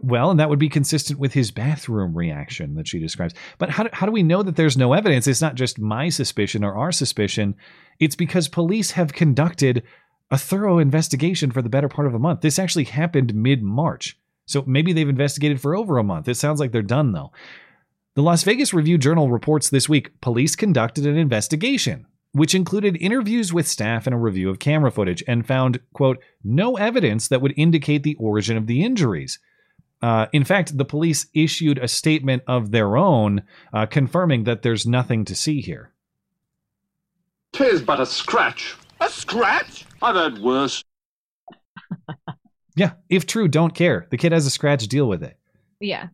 Well, 0.00 0.30
and 0.30 0.40
that 0.40 0.48
would 0.48 0.58
be 0.58 0.68
consistent 0.68 1.20
with 1.20 1.32
his 1.32 1.52
bathroom 1.52 2.16
reaction 2.16 2.74
that 2.74 2.88
she 2.88 2.98
describes. 2.98 3.34
But 3.58 3.70
how 3.70 3.84
do, 3.84 3.90
how 3.92 4.06
do 4.06 4.12
we 4.12 4.24
know 4.24 4.42
that 4.42 4.56
there's 4.56 4.76
no 4.76 4.94
evidence? 4.94 5.28
It's 5.28 5.42
not 5.42 5.54
just 5.54 5.78
my 5.78 6.08
suspicion 6.08 6.64
or 6.64 6.74
our 6.74 6.90
suspicion. 6.90 7.54
It's 8.00 8.16
because 8.16 8.48
police 8.48 8.92
have 8.92 9.12
conducted 9.12 9.84
a 10.30 10.38
thorough 10.38 10.78
investigation 10.78 11.52
for 11.52 11.62
the 11.62 11.68
better 11.68 11.88
part 11.88 12.08
of 12.08 12.14
a 12.14 12.18
month. 12.18 12.40
This 12.40 12.58
actually 12.58 12.84
happened 12.84 13.34
mid 13.34 13.62
March. 13.62 14.18
So 14.46 14.64
maybe 14.66 14.92
they've 14.92 15.08
investigated 15.08 15.60
for 15.60 15.76
over 15.76 15.98
a 15.98 16.04
month. 16.04 16.26
It 16.26 16.34
sounds 16.34 16.58
like 16.58 16.72
they're 16.72 16.82
done, 16.82 17.12
though. 17.12 17.30
The 18.16 18.22
Las 18.22 18.42
Vegas 18.42 18.74
Review 18.74 18.98
Journal 18.98 19.30
reports 19.30 19.68
this 19.70 19.88
week 19.88 20.20
police 20.20 20.56
conducted 20.56 21.06
an 21.06 21.16
investigation, 21.16 22.06
which 22.32 22.54
included 22.54 22.96
interviews 23.00 23.52
with 23.52 23.68
staff 23.68 24.06
and 24.06 24.14
a 24.14 24.18
review 24.18 24.50
of 24.50 24.58
camera 24.58 24.90
footage, 24.90 25.22
and 25.28 25.46
found, 25.46 25.78
quote, 25.92 26.18
no 26.42 26.76
evidence 26.76 27.28
that 27.28 27.40
would 27.40 27.54
indicate 27.56 28.02
the 28.02 28.16
origin 28.16 28.56
of 28.56 28.66
the 28.66 28.82
injuries. 28.82 29.38
Uh, 30.02 30.26
in 30.32 30.44
fact, 30.44 30.76
the 30.76 30.84
police 30.84 31.26
issued 31.34 31.78
a 31.78 31.86
statement 31.86 32.42
of 32.48 32.72
their 32.72 32.96
own 32.96 33.42
uh, 33.72 33.86
confirming 33.86 34.44
that 34.44 34.62
there's 34.62 34.86
nothing 34.86 35.24
to 35.26 35.36
see 35.36 35.60
here. 35.60 35.92
Tis 37.52 37.80
but 37.80 38.00
a 38.00 38.06
scratch. 38.06 38.74
A 39.00 39.08
scratch? 39.08 39.86
I've 40.02 40.16
heard 40.16 40.38
worse. 40.38 40.82
Yeah, 42.76 42.92
if 43.08 43.26
true, 43.26 43.48
don't 43.48 43.74
care. 43.74 44.06
The 44.10 44.16
kid 44.16 44.32
has 44.32 44.46
a 44.46 44.50
scratch, 44.50 44.86
deal 44.86 45.06
with 45.08 45.22
it. 45.22 45.36
Yeah, 45.80 46.08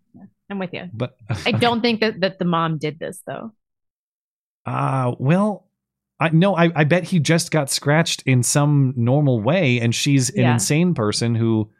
I'm 0.51 0.59
with 0.59 0.73
you. 0.73 0.85
But 0.93 1.16
I 1.47 1.52
don't 1.52 1.81
think 1.81 2.01
that, 2.01 2.20
that 2.20 2.39
the 2.39 2.44
mom 2.44 2.78
did 2.78 2.98
this 2.98 3.20
though. 3.27 3.52
Uh, 4.64 5.14
well, 5.18 5.66
I 6.18 6.31
no, 6.31 6.56
I, 6.56 6.70
I 6.74 6.85
bet 6.85 7.05
he 7.05 7.20
just 7.20 7.51
got 7.51 7.70
scratched 7.70 8.23
in 8.27 8.43
some 8.43 8.94
normal 8.97 9.40
way, 9.40 9.81
and 9.81 9.94
she's 9.94 10.31
an 10.31 10.40
Yeah. 10.43 10.52
insane 10.55 10.94
person 10.94 11.35
who 11.35 11.70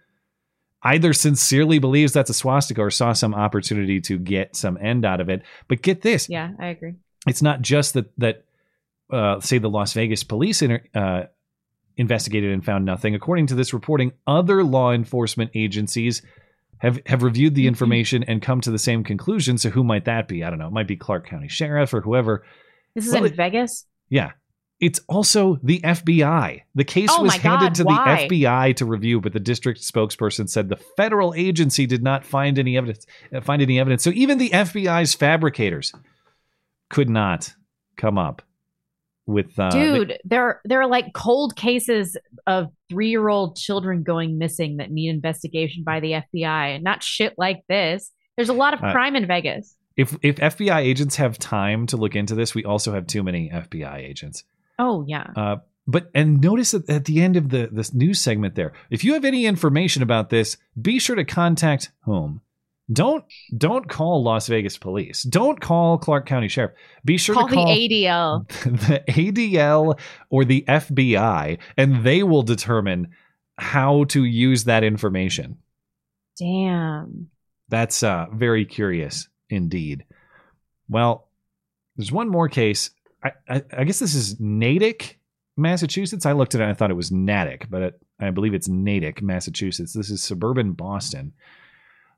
either 0.82 1.12
sincerely 1.12 1.78
believes 1.78 2.12
that's 2.12 2.30
a 2.30 2.34
swastika 2.34 2.80
or 2.82 2.90
saw 2.90 3.12
some 3.12 3.34
opportunity 3.34 4.01
to 4.02 4.18
get 4.18 4.55
some 4.55 4.76
end 4.80 5.05
out 5.05 5.20
of 5.20 5.28
it. 5.28 5.43
But 5.68 5.82
get 5.82 6.02
this, 6.02 6.28
Yeah, 6.28 6.51
I 6.60 6.66
agree. 6.68 6.94
it's 7.26 7.43
not 7.43 7.62
just 7.62 7.94
that 7.94 8.12
that 8.18 8.44
uh, 9.10 9.40
say 9.40 9.59
the 9.59 9.70
Las 9.70 9.93
Vegas 9.94 10.22
police 10.24 10.62
inter, 10.62 10.82
uh, 10.94 11.22
investigated 11.97 12.52
and 12.52 12.64
found 12.64 12.84
nothing. 12.84 13.14
According 13.14 13.47
to 13.48 13.55
this 13.55 13.72
reporting, 13.72 14.12
other 14.26 14.62
law 14.62 14.93
enforcement 14.93 15.51
agencies 15.55 16.22
have 16.78 17.01
have 17.07 17.23
reviewed 17.23 17.55
the 17.55 17.66
information 17.66 18.23
and 18.24 18.43
come 18.43 18.61
to 18.61 18.70
the 18.70 18.78
same 18.78 19.03
conclusion. 19.05 19.59
So 19.59 19.70
who 19.70 19.82
might 19.85 20.05
that 20.05 20.28
be? 20.28 20.44
I 20.44 20.51
don't 20.51 20.59
know. 20.59 20.66
It 20.69 20.73
might 20.73 20.89
be 20.89 20.97
Clark 20.97 21.27
County 21.28 21.48
Sheriff 21.48 21.93
or 21.94 22.01
whoever. 22.01 22.44
This 22.94 23.07
is 23.07 23.12
Well, 23.12 23.24
in 23.24 23.32
it- 23.32 23.36
Vegas. 23.36 23.86
Yeah. 24.09 24.32
It's 24.78 25.01
also 25.09 25.59
the 25.62 25.81
FBI. 25.81 26.61
The 26.74 26.85
case 26.85 27.09
Oh 27.11 27.23
was 27.23 27.35
handed 27.36 27.69
God, 27.69 27.74
to 27.77 27.85
why? 27.85 28.27
the 28.28 28.44
FBI 28.44 28.77
to 28.77 28.85
review, 28.85 29.23
but 29.23 29.32
the 29.32 29.40
district 29.40 29.81
spokesperson 29.81 30.51
said 30.51 30.69
the 30.69 30.77
federal 30.98 31.32
agency 31.35 31.86
did 31.86 32.03
not 32.03 32.27
find 32.27 32.59
any 32.59 32.77
evidence. 32.77 33.07
uh, 33.35 33.40
Find 33.40 33.62
any 33.62 33.81
evidence. 33.81 34.03
So 34.05 34.11
even 34.11 34.36
the 34.36 34.51
FBI's 34.51 35.15
fabricators 35.15 35.94
could 36.90 37.09
not 37.09 37.55
come 37.97 38.19
up 38.19 38.43
with. 39.24 39.59
Uh, 39.59 39.70
the- 39.70 39.78
Dude, 39.78 40.19
there 40.24 40.61
there 40.66 40.82
are 40.82 40.86
like 40.89 41.15
cold 41.15 41.57
cases 41.57 42.19
of 42.47 42.70
three 42.89 43.11
year 43.11 43.29
old 43.29 43.57
children 43.57 44.03
going 44.03 44.39
missing 44.39 44.77
that 44.79 44.91
need 44.91 45.11
investigation 45.11 45.83
by 45.85 46.01
the 46.01 46.13
FBI. 46.13 46.75
and 46.77 46.85
Not 46.85 47.03
shit 47.03 47.35
like 47.37 47.63
this. 47.69 48.11
There's 48.37 48.49
a 48.49 48.53
lot 48.55 48.75
of 48.75 48.83
Uh, 48.83 48.93
crime 48.93 49.17
in 49.17 49.27
Vegas. 49.27 49.75
if 49.97 50.17
if 50.23 50.37
FBI 50.37 50.79
agents 50.81 51.17
have 51.17 51.39
time 51.39 51.87
to 51.87 51.97
look 51.97 52.15
into 52.15 52.35
this, 52.35 52.55
we 52.55 52.65
also 52.65 52.93
have 52.93 53.07
too 53.07 53.23
many 53.23 53.51
FBI 53.51 53.99
agents. 53.99 54.45
Oh 54.79 55.05
yeah. 55.07 55.27
Uh, 55.35 55.57
but 55.87 56.11
and 56.15 56.41
notice 56.41 56.73
that 56.73 56.89
at 56.91 57.05
the 57.07 57.23
end 57.23 57.37
of 57.37 57.49
the 57.49 57.69
this 57.73 57.95
news 57.95 58.21
segment 58.21 58.55
there, 58.57 58.73
if 58.91 59.05
you 59.05 59.15
have 59.15 59.25
any 59.25 59.47
information 59.47 60.03
about 60.03 60.31
this, 60.31 60.57
be 60.81 60.99
sure 60.99 61.17
to 61.17 61.25
contact 61.25 61.91
whom. 62.03 62.41
Don't 62.93 63.25
don't 63.57 63.89
call 63.89 64.23
Las 64.23 64.47
Vegas 64.47 64.79
police. 64.79 65.25
Don't 65.25 65.61
call 65.61 65.99
Clark 65.99 66.27
County 66.27 66.49
Sheriff. 66.49 66.73
Be 67.05 67.17
sure 67.17 67.35
Call 67.35 67.49
to 67.49 67.55
call 67.55 67.67
the 67.67 67.89
ADL. 67.89 68.49
the 68.65 69.03
ADL 69.09 69.99
or 70.31 70.45
the 70.45 70.65
FBI, 70.69 71.59
and 71.77 72.05
they 72.05 72.23
will 72.23 72.43
determine 72.43 73.09
how 73.59 74.05
to 74.05 74.25
use 74.25 74.65
that 74.65 74.85
information. 74.85 75.59
Damn. 76.39 77.29
That's 77.69 78.03
uh, 78.03 78.27
very 78.33 78.65
curious 78.65 79.29
indeed. 79.51 80.05
Well, 80.89 81.29
there's 81.97 82.13
one 82.13 82.29
more 82.29 82.49
case. 82.49 82.91
I, 83.25 83.33
I, 83.49 83.63
I 83.79 83.85
guess 83.85 83.99
this 83.99 84.15
is 84.15 84.39
Natick, 84.39 85.19
Massachusetts. 85.57 86.27
I 86.27 86.33
looked 86.33 86.55
at 86.55 86.61
it 86.61 86.65
and 86.65 86.71
I 86.71 86.75
thought 86.75 86.91
it 86.91 86.95
was 86.95 87.11
Natick, 87.11 87.67
but 87.69 87.83
it, 87.83 88.01
I 88.21 88.31
believe 88.31 88.55
it's 88.55 88.69
Natick, 88.69 89.23
Massachusetts. 89.23 89.93
This 89.93 90.11
is 90.11 90.23
suburban 90.23 90.73
Boston. 90.73 91.33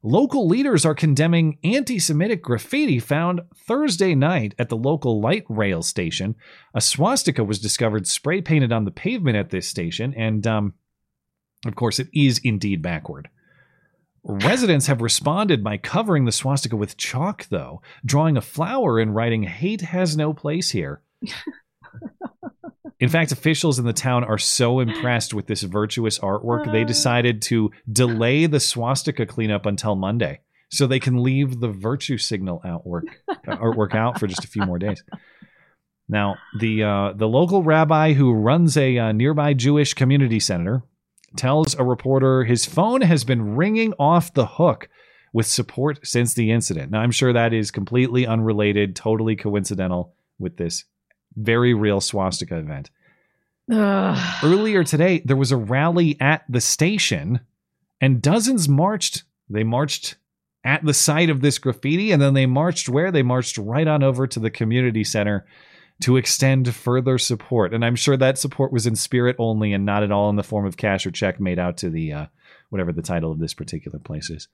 Local 0.03 0.47
leaders 0.47 0.85
are 0.85 0.95
condemning 0.95 1.59
anti 1.65 1.99
Semitic 1.99 2.41
graffiti 2.41 3.01
found 3.01 3.41
Thursday 3.67 4.15
night 4.15 4.55
at 4.59 4.69
the 4.69 4.77
local 4.77 5.21
light 5.21 5.45
rail 5.49 5.83
station. 5.83 6.37
A 6.73 6.81
swastika 6.81 7.43
was 7.43 7.59
discovered 7.59 8.07
spray 8.07 8.41
painted 8.41 8.73
on 8.73 8.85
the 8.85 8.93
pavement 8.93 9.37
at 9.37 9.51
this 9.51 9.67
station, 9.67 10.15
and 10.17 10.47
um, 10.47 10.75
of 11.67 11.75
course, 11.75 11.99
it 11.99 12.09
is 12.15 12.41
indeed 12.45 12.81
backward. 12.81 13.29
Residents 14.23 14.87
have 14.87 15.01
responded 15.01 15.65
by 15.65 15.79
covering 15.79 16.25
the 16.27 16.33
swastika 16.33 16.77
with 16.77 16.97
chalk, 16.97 17.47
though, 17.49 17.83
drawing 18.05 18.37
a 18.37 18.43
flower 18.43 19.01
and 19.01 19.15
writing, 19.15 19.45
Hate 19.45 19.81
has 19.81 20.17
no 20.17 20.33
place 20.33 20.71
here. 20.71 21.03
In 23.01 23.09
fact, 23.09 23.31
officials 23.31 23.79
in 23.79 23.85
the 23.85 23.93
town 23.93 24.25
are 24.25 24.39
so 24.39 24.81
impressed 24.81 25.33
with 25.33 25.47
this 25.47 25.63
virtuous 25.63 26.19
artwork, 26.19 26.71
they 26.73 26.85
decided 26.85 27.41
to 27.43 27.71
delay 27.91 28.47
the 28.47 28.59
swastika 28.59 29.25
cleanup 29.25 29.67
until 29.67 29.95
Monday 29.95 30.41
so 30.71 30.87
they 30.87 30.99
can 30.99 31.23
leave 31.23 31.61
the 31.61 31.69
virtue 31.69 32.19
signal 32.19 32.61
outwork, 32.65 33.05
artwork 33.47 33.95
out 33.95 34.19
for 34.19 34.27
just 34.27 34.45
a 34.45 34.49
few 34.49 34.63
more 34.63 34.79
days. 34.79 35.03
Now, 36.09 36.37
the 36.59 36.83
uh, 36.83 37.13
the 37.15 37.29
local 37.29 37.63
rabbi 37.63 38.15
who 38.15 38.33
runs 38.33 38.77
a 38.77 38.99
uh, 38.99 39.13
nearby 39.13 39.55
Jewish 39.55 39.95
community 39.95 40.41
center 40.41 40.83
tells 41.37 41.75
a 41.75 41.85
reporter 41.85 42.45
his 42.45 42.65
phone 42.65 43.03
has 43.03 43.25
been 43.25 43.55
ringing 43.57 43.93
off 43.99 44.33
the 44.33 44.47
hook 44.47 44.89
with 45.33 45.47
support 45.47 46.07
since 46.07 46.35
the 46.35 46.51
incident. 46.51 46.91
Now, 46.91 47.01
I'm 47.01 47.11
sure 47.11 47.33
that 47.33 47.53
is 47.53 47.71
completely 47.71 48.27
unrelated, 48.27 48.97
totally 48.97 49.37
coincidental 49.37 50.15
with 50.39 50.57
this 50.57 50.85
very 51.37 51.75
real 51.75 52.01
swastika 52.01 52.57
event. 52.57 52.91
Ugh. 53.71 54.45
Earlier 54.45 54.85
today, 54.85 55.21
there 55.25 55.37
was 55.37 55.53
a 55.53 55.57
rally 55.57 56.17
at 56.21 56.45
the 56.49 56.61
station, 56.61 57.41
and 58.01 58.23
dozens 58.23 58.69
marched. 58.69 59.25
They 59.51 59.65
marched 59.65 60.17
at 60.65 60.85
the 60.85 60.95
site 60.95 61.31
of 61.31 61.41
this 61.41 61.59
graffiti, 61.59 62.11
and 62.13 62.21
then 62.21 62.35
they 62.35 62.47
marched 62.47 62.89
where? 62.89 63.11
They 63.11 63.23
marched 63.23 63.59
right 63.59 63.87
on 63.87 64.03
over 64.03 64.27
to 64.27 64.41
the 64.41 64.51
community 64.51 65.05
center 65.05 65.47
to 66.01 66.17
extend 66.17 66.75
further 66.75 67.19
support. 67.19 67.75
And 67.75 67.85
I'm 67.85 67.97
sure 67.97 68.17
that 68.17 68.39
support 68.39 68.73
was 68.73 68.87
in 68.87 68.95
spirit 68.97 69.37
only 69.39 69.73
and 69.73 69.85
not 69.85 70.03
at 70.03 70.13
all 70.13 70.31
in 70.31 70.37
the 70.37 70.43
form 70.43 70.65
of 70.65 70.77
cash 70.77 71.05
or 71.07 71.11
check 71.11 71.41
made 71.41 71.59
out 71.59 71.77
to 71.79 71.91
the 71.91 72.13
uh, 72.13 72.27
whatever 72.71 72.93
the 72.93 73.03
title 73.03 73.33
of 73.33 73.39
this 73.39 73.55
particular 73.55 73.99
place 73.99 74.31
is. 74.31 74.49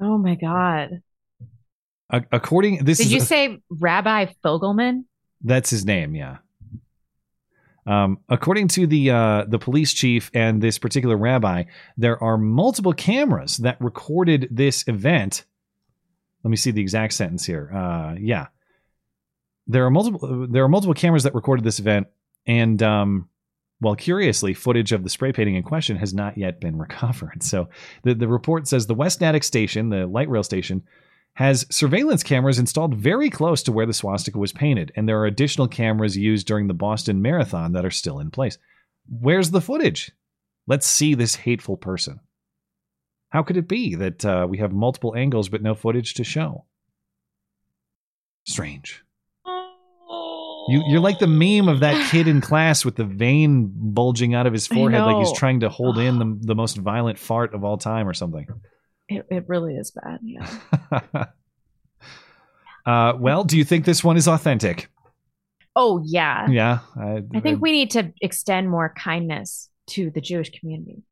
Oh 0.00 0.18
my 0.18 0.34
god. 0.34 1.02
A- 2.10 2.24
according 2.32 2.84
this 2.84 2.98
Did 2.98 3.10
you 3.10 3.18
a- 3.18 3.24
say 3.24 3.58
Rabbi 3.70 4.26
Fogelman? 4.44 5.04
That's 5.42 5.70
his 5.70 5.84
name, 5.84 6.14
yeah. 6.14 6.38
Um, 7.84 8.20
according 8.28 8.68
to 8.68 8.86
the 8.86 9.10
uh, 9.10 9.44
the 9.48 9.58
police 9.58 9.92
chief 9.92 10.30
and 10.34 10.62
this 10.62 10.78
particular 10.78 11.16
rabbi, 11.16 11.64
there 11.96 12.22
are 12.22 12.38
multiple 12.38 12.92
cameras 12.92 13.56
that 13.58 13.80
recorded 13.80 14.48
this 14.52 14.84
event. 14.86 15.44
Let 16.44 16.50
me 16.50 16.56
see 16.56 16.70
the 16.70 16.80
exact 16.80 17.14
sentence 17.14 17.44
here. 17.44 17.72
Uh, 17.74 18.14
yeah, 18.20 18.48
there 19.66 19.84
are 19.84 19.90
multiple 19.90 20.46
there 20.48 20.62
are 20.62 20.68
multiple 20.68 20.94
cameras 20.94 21.24
that 21.24 21.34
recorded 21.34 21.64
this 21.64 21.80
event, 21.80 22.06
and 22.46 22.80
um, 22.84 23.28
well, 23.80 23.96
curiously, 23.96 24.54
footage 24.54 24.92
of 24.92 25.02
the 25.02 25.10
spray 25.10 25.32
painting 25.32 25.56
in 25.56 25.64
question 25.64 25.96
has 25.96 26.14
not 26.14 26.38
yet 26.38 26.60
been 26.60 26.78
recovered. 26.78 27.42
So 27.42 27.68
the 28.04 28.14
the 28.14 28.28
report 28.28 28.68
says 28.68 28.86
the 28.86 28.94
West 28.94 29.20
Natick 29.20 29.42
station, 29.42 29.88
the 29.88 30.06
light 30.06 30.28
rail 30.28 30.44
station, 30.44 30.84
has 31.34 31.66
surveillance 31.70 32.22
cameras 32.22 32.58
installed 32.58 32.94
very 32.94 33.30
close 33.30 33.62
to 33.62 33.72
where 33.72 33.86
the 33.86 33.94
swastika 33.94 34.38
was 34.38 34.52
painted, 34.52 34.92
and 34.96 35.08
there 35.08 35.18
are 35.20 35.26
additional 35.26 35.66
cameras 35.66 36.16
used 36.16 36.46
during 36.46 36.66
the 36.66 36.74
Boston 36.74 37.22
Marathon 37.22 37.72
that 37.72 37.86
are 37.86 37.90
still 37.90 38.18
in 38.18 38.30
place. 38.30 38.58
Where's 39.08 39.50
the 39.50 39.60
footage? 39.60 40.12
Let's 40.66 40.86
see 40.86 41.14
this 41.14 41.34
hateful 41.34 41.76
person. 41.76 42.20
How 43.30 43.42
could 43.42 43.56
it 43.56 43.66
be 43.66 43.94
that 43.94 44.24
uh, 44.24 44.46
we 44.48 44.58
have 44.58 44.72
multiple 44.72 45.16
angles 45.16 45.48
but 45.48 45.62
no 45.62 45.74
footage 45.74 46.14
to 46.14 46.24
show? 46.24 46.66
Strange. 48.44 49.02
You, 50.68 50.84
you're 50.86 51.00
like 51.00 51.18
the 51.18 51.26
meme 51.26 51.68
of 51.68 51.80
that 51.80 52.10
kid 52.10 52.28
in 52.28 52.40
class 52.40 52.84
with 52.84 52.94
the 52.94 53.04
vein 53.04 53.72
bulging 53.74 54.34
out 54.34 54.46
of 54.46 54.52
his 54.52 54.66
forehead, 54.66 55.02
like 55.02 55.16
he's 55.16 55.36
trying 55.36 55.60
to 55.60 55.68
hold 55.68 55.98
in 55.98 56.18
the, 56.18 56.38
the 56.46 56.54
most 56.54 56.76
violent 56.76 57.18
fart 57.18 57.54
of 57.54 57.64
all 57.64 57.78
time 57.78 58.06
or 58.06 58.14
something. 58.14 58.46
It, 59.08 59.26
it 59.30 59.44
really 59.48 59.76
is 59.76 59.90
bad. 59.90 60.20
Yeah. 60.22 61.26
Uh, 62.84 63.12
well, 63.18 63.44
do 63.44 63.56
you 63.56 63.64
think 63.64 63.84
this 63.84 64.02
one 64.02 64.16
is 64.16 64.26
authentic? 64.26 64.88
Oh 65.74 66.02
yeah. 66.04 66.48
Yeah, 66.50 66.80
I, 66.96 67.22
I 67.34 67.40
think 67.40 67.62
we 67.62 67.72
need 67.72 67.92
to 67.92 68.12
extend 68.20 68.68
more 68.68 68.92
kindness 68.96 69.70
to 69.88 70.10
the 70.10 70.20
Jewish 70.20 70.50
community. 70.50 71.02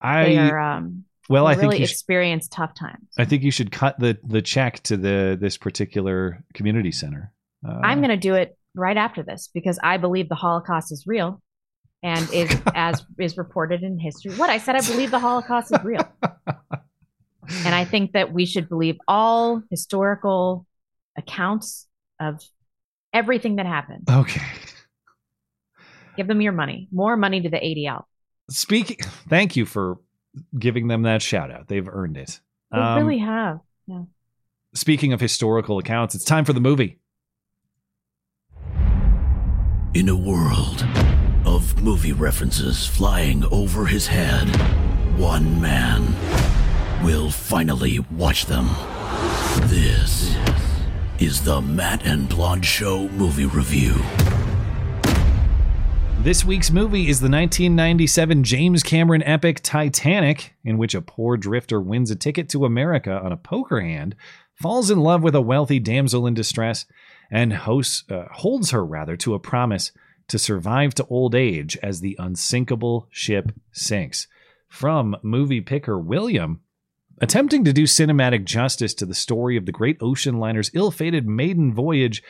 I 0.00 0.24
they 0.24 0.38
are 0.38 0.58
um 0.58 1.04
well, 1.28 1.46
I 1.46 1.54
they 1.54 1.60
think 1.60 1.72
really 1.72 1.78
you 1.78 1.84
experience 1.84 2.48
tough 2.48 2.74
times. 2.74 3.08
I 3.18 3.24
think 3.24 3.42
you 3.42 3.50
should 3.50 3.72
cut 3.72 3.98
the 3.98 4.18
the 4.24 4.40
check 4.40 4.82
to 4.84 4.96
the 4.96 5.36
this 5.38 5.58
particular 5.58 6.42
community 6.54 6.92
center. 6.92 7.32
Uh, 7.66 7.80
I'm 7.82 7.98
going 7.98 8.10
to 8.10 8.16
do 8.16 8.34
it 8.34 8.56
right 8.74 8.96
after 8.96 9.22
this 9.22 9.50
because 9.52 9.78
I 9.82 9.96
believe 9.96 10.28
the 10.28 10.36
Holocaust 10.36 10.92
is 10.92 11.04
real 11.06 11.42
and 12.02 12.32
is 12.32 12.56
as 12.74 13.04
is 13.18 13.36
reported 13.36 13.82
in 13.82 13.98
history. 13.98 14.32
What 14.34 14.48
I 14.48 14.58
said 14.58 14.76
I 14.76 14.80
believe 14.80 15.10
the 15.10 15.18
Holocaust 15.18 15.72
is 15.74 15.84
real. 15.84 16.08
and 17.64 17.74
I 17.74 17.84
think 17.84 18.12
that 18.12 18.32
we 18.32 18.46
should 18.46 18.68
believe 18.68 18.96
all 19.08 19.62
historical 19.70 20.66
accounts 21.16 21.86
of 22.20 22.42
everything 23.12 23.56
that 23.56 23.66
happened. 23.66 24.08
Okay. 24.10 24.42
Give 26.16 26.26
them 26.26 26.40
your 26.40 26.52
money. 26.52 26.88
More 26.92 27.16
money 27.16 27.40
to 27.40 27.48
the 27.48 27.56
ADL. 27.58 28.04
Speaking, 28.50 28.96
thank 29.28 29.56
you 29.56 29.64
for 29.66 29.98
giving 30.58 30.88
them 30.88 31.02
that 31.02 31.22
shout 31.22 31.50
out. 31.50 31.68
They've 31.68 31.88
earned 31.88 32.16
it. 32.16 32.40
They 32.72 32.78
Um, 32.78 32.98
really 32.98 33.18
have. 33.18 33.60
Yeah. 33.86 34.02
Speaking 34.74 35.12
of 35.12 35.20
historical 35.20 35.78
accounts, 35.78 36.14
it's 36.14 36.24
time 36.24 36.44
for 36.44 36.52
the 36.52 36.60
movie. 36.60 36.98
In 39.94 40.08
a 40.08 40.16
world 40.16 40.84
of 41.46 41.82
movie 41.82 42.12
references 42.12 42.86
flying 42.86 43.44
over 43.46 43.86
his 43.86 44.06
head, 44.06 44.48
one 45.18 45.60
man 45.60 46.04
will 47.02 47.30
finally 47.30 48.00
watch 48.10 48.46
them. 48.46 48.68
This 49.68 50.36
is 51.20 51.42
the 51.44 51.60
Matt 51.60 52.04
and 52.04 52.28
Blonde 52.28 52.64
Show 52.64 53.08
movie 53.10 53.46
review. 53.46 53.94
This 56.20 56.44
week's 56.44 56.70
movie 56.70 57.08
is 57.08 57.20
the 57.20 57.30
1997 57.30 58.42
James 58.42 58.82
Cameron 58.82 59.22
epic 59.22 59.60
Titanic, 59.62 60.54
in 60.64 60.76
which 60.76 60.94
a 60.94 61.00
poor 61.00 61.36
drifter 61.36 61.80
wins 61.80 62.10
a 62.10 62.16
ticket 62.16 62.48
to 62.50 62.64
America 62.64 63.12
on 63.12 63.30
a 63.30 63.36
poker 63.36 63.80
hand, 63.80 64.16
falls 64.54 64.90
in 64.90 64.98
love 64.98 65.22
with 65.22 65.36
a 65.36 65.40
wealthy 65.40 65.78
damsel 65.78 66.26
in 66.26 66.34
distress, 66.34 66.84
and 67.30 67.52
hosts, 67.52 68.04
uh, 68.10 68.24
holds 68.32 68.72
her 68.72 68.84
rather 68.84 69.16
to 69.16 69.34
a 69.34 69.38
promise 69.38 69.92
to 70.26 70.38
survive 70.38 70.94
to 70.94 71.06
old 71.06 71.34
age 71.34 71.78
as 71.82 72.00
the 72.00 72.16
unsinkable 72.18 73.06
ship 73.10 73.52
sinks. 73.72 74.26
From 74.68 75.16
movie 75.22 75.60
picker 75.60 75.98
William, 75.98 76.60
attempting 77.20 77.64
to 77.64 77.72
do 77.72 77.84
cinematic 77.84 78.44
justice 78.44 78.94
to 78.94 79.06
the 79.06 79.14
story 79.14 79.56
of 79.56 79.66
the 79.66 79.72
great 79.72 79.96
ocean 80.00 80.38
liner's 80.38 80.70
ill-fated 80.74 81.26
maiden 81.26 81.72
voyage 81.72 82.22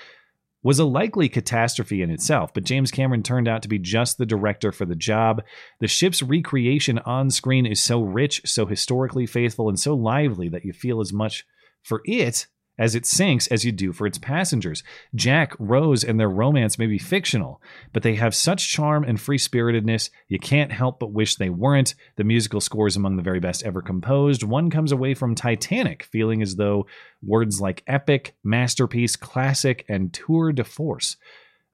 was 0.62 0.78
a 0.78 0.84
likely 0.84 1.28
catastrophe 1.28 2.02
in 2.02 2.10
itself, 2.10 2.52
but 2.52 2.64
James 2.64 2.90
Cameron 2.90 3.22
turned 3.22 3.46
out 3.46 3.62
to 3.62 3.68
be 3.68 3.78
just 3.78 4.18
the 4.18 4.26
director 4.26 4.72
for 4.72 4.84
the 4.84 4.96
job. 4.96 5.42
The 5.80 5.86
ship's 5.86 6.22
recreation 6.22 6.98
on 7.00 7.30
screen 7.30 7.64
is 7.64 7.80
so 7.80 8.02
rich, 8.02 8.42
so 8.44 8.66
historically 8.66 9.24
faithful, 9.24 9.68
and 9.68 9.78
so 9.78 9.94
lively 9.94 10.48
that 10.48 10.64
you 10.64 10.72
feel 10.72 11.00
as 11.00 11.12
much 11.12 11.46
for 11.82 12.02
it 12.04 12.48
as 12.78 12.94
it 12.94 13.04
sinks 13.04 13.46
as 13.48 13.64
you 13.64 13.72
do 13.72 13.92
for 13.92 14.06
its 14.06 14.18
passengers. 14.18 14.82
Jack, 15.14 15.54
Rose, 15.58 16.04
and 16.04 16.18
their 16.18 16.28
romance 16.28 16.78
may 16.78 16.86
be 16.86 16.98
fictional, 16.98 17.60
but 17.92 18.02
they 18.02 18.14
have 18.14 18.34
such 18.34 18.72
charm 18.72 19.04
and 19.04 19.20
free 19.20 19.38
spiritedness, 19.38 20.10
you 20.28 20.38
can't 20.38 20.72
help 20.72 21.00
but 21.00 21.12
wish 21.12 21.36
they 21.36 21.50
weren't. 21.50 21.94
The 22.16 22.24
musical 22.24 22.60
score 22.60 22.86
is 22.86 22.96
among 22.96 23.16
the 23.16 23.22
very 23.22 23.40
best 23.40 23.64
ever 23.64 23.82
composed. 23.82 24.42
One 24.42 24.70
comes 24.70 24.92
away 24.92 25.14
from 25.14 25.34
Titanic 25.34 26.04
feeling 26.04 26.42
as 26.42 26.56
though 26.56 26.86
words 27.22 27.60
like 27.60 27.82
epic, 27.86 28.36
masterpiece, 28.44 29.16
classic, 29.16 29.84
and 29.88 30.12
tour 30.12 30.52
de 30.52 30.64
force. 30.64 31.16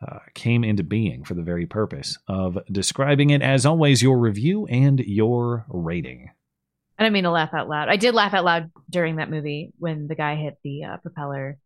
Uh, 0.06 0.18
came 0.35 0.64
into 0.64 0.82
being 0.82 1.24
for 1.24 1.32
the 1.32 1.43
very 1.43 1.64
purpose 1.64 2.18
of 2.28 2.59
describing 2.70 3.31
it. 3.31 3.40
As 3.40 3.64
always, 3.64 4.02
your 4.02 4.18
review 4.18 4.66
and 4.66 5.01
your 5.01 5.64
rating. 5.68 6.31
I 6.98 7.02
don't 7.02 7.12
mean 7.12 7.24
to 7.24 7.30
laugh 7.30 7.52
out 7.52 7.68
loud. 7.68 7.88
I 7.88 7.96
did 7.96 8.14
laugh 8.14 8.34
out 8.34 8.44
loud 8.44 8.70
during 8.88 9.16
that 9.16 9.30
movie 9.30 9.72
when 9.78 10.06
the 10.06 10.14
guy 10.14 10.36
hit 10.36 10.58
the 10.62 10.84
uh, 10.84 10.96
propeller. 10.98 11.58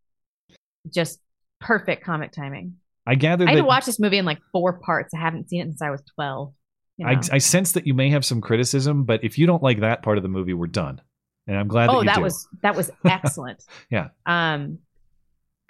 Just 0.90 1.20
perfect 1.60 2.04
comic 2.04 2.32
timing. 2.32 2.76
I 3.06 3.14
gather 3.14 3.46
I 3.46 3.50
had 3.50 3.58
that 3.58 3.62
to 3.62 3.66
watch 3.66 3.86
this 3.86 3.98
movie 3.98 4.18
in 4.18 4.24
like 4.24 4.38
four 4.52 4.74
parts. 4.80 5.14
I 5.14 5.18
haven't 5.18 5.48
seen 5.48 5.62
it 5.62 5.66
since 5.66 5.82
I 5.82 5.90
was 5.90 6.02
12. 6.14 6.52
you 6.96 7.06
I, 7.06 7.14
know? 7.14 7.20
I 7.32 7.38
sense 7.38 7.72
that 7.72 7.86
you 7.86 7.94
may 7.94 8.10
have 8.10 8.24
some 8.24 8.40
criticism, 8.40 9.04
but 9.04 9.24
if 9.24 9.38
you 9.38 9.46
don't 9.46 9.62
like 9.62 9.80
that 9.80 10.02
part 10.02 10.18
of 10.18 10.22
the 10.22 10.28
movie, 10.28 10.54
we're 10.54 10.66
done. 10.66 11.00
And 11.46 11.56
I'm 11.56 11.68
glad 11.68 11.88
that 11.88 11.94
oh, 11.94 12.00
you 12.00 12.06
that 12.06 12.16
do. 12.16 12.22
was 12.22 12.46
that 12.62 12.76
was 12.76 12.90
excellent. 13.04 13.64
yeah. 13.90 14.08
um, 14.26 14.78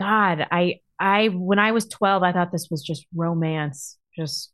God, 0.00 0.46
I 0.50 0.80
I 0.98 1.28
when 1.28 1.58
I 1.58 1.72
was 1.72 1.86
12, 1.86 2.22
I 2.22 2.32
thought 2.32 2.50
this 2.50 2.68
was 2.70 2.82
just 2.82 3.06
romance, 3.14 3.96
just 4.16 4.50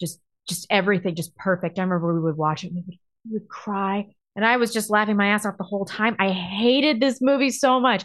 just 0.00 0.20
just 0.48 0.66
everything, 0.70 1.14
just 1.14 1.36
perfect. 1.36 1.78
I 1.78 1.82
remember 1.82 2.14
we 2.14 2.20
would 2.20 2.38
watch 2.38 2.64
it, 2.64 2.72
we 2.72 2.82
would, 2.86 2.98
would 3.30 3.48
cry, 3.48 4.06
and 4.36 4.44
I 4.44 4.56
was 4.56 4.72
just 4.72 4.90
laughing 4.90 5.16
my 5.16 5.28
ass 5.28 5.46
off 5.46 5.56
the 5.58 5.64
whole 5.64 5.84
time. 5.84 6.16
I 6.18 6.30
hated 6.30 7.00
this 7.00 7.20
movie 7.20 7.50
so 7.50 7.80
much, 7.80 8.04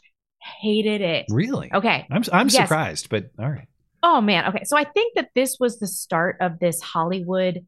hated 0.61 1.01
it. 1.01 1.25
Really? 1.29 1.71
Okay. 1.73 2.05
I'm 2.11 2.23
I'm 2.31 2.47
Yes. 2.49 2.55
surprised, 2.67 3.09
but 3.09 3.25
all 3.39 3.49
right. 3.49 3.67
Oh 4.03 4.21
man. 4.21 4.45
Okay. 4.49 4.63
So 4.63 4.77
I 4.77 4.83
think 4.85 5.15
that 5.15 5.29
this 5.35 5.57
was 5.59 5.79
the 5.79 5.87
start 5.87 6.37
of 6.39 6.59
this 6.59 6.81
Hollywood 6.81 7.65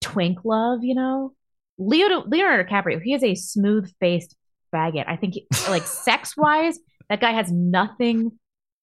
twink 0.00 0.38
love, 0.44 0.80
you 0.82 0.94
know? 0.94 1.32
Leo 1.78 2.22
Leonardo 2.26 2.68
DiCaprio, 2.68 3.00
he 3.02 3.14
is 3.14 3.24
a 3.24 3.34
smooth 3.34 3.90
faced 3.98 4.36
faggot. 4.72 5.04
I 5.08 5.16
think 5.16 5.34
he- 5.34 5.46
like 5.68 5.82
sex 5.84 6.36
wise, 6.36 6.78
that 7.08 7.20
guy 7.20 7.32
has 7.32 7.50
nothing 7.50 8.32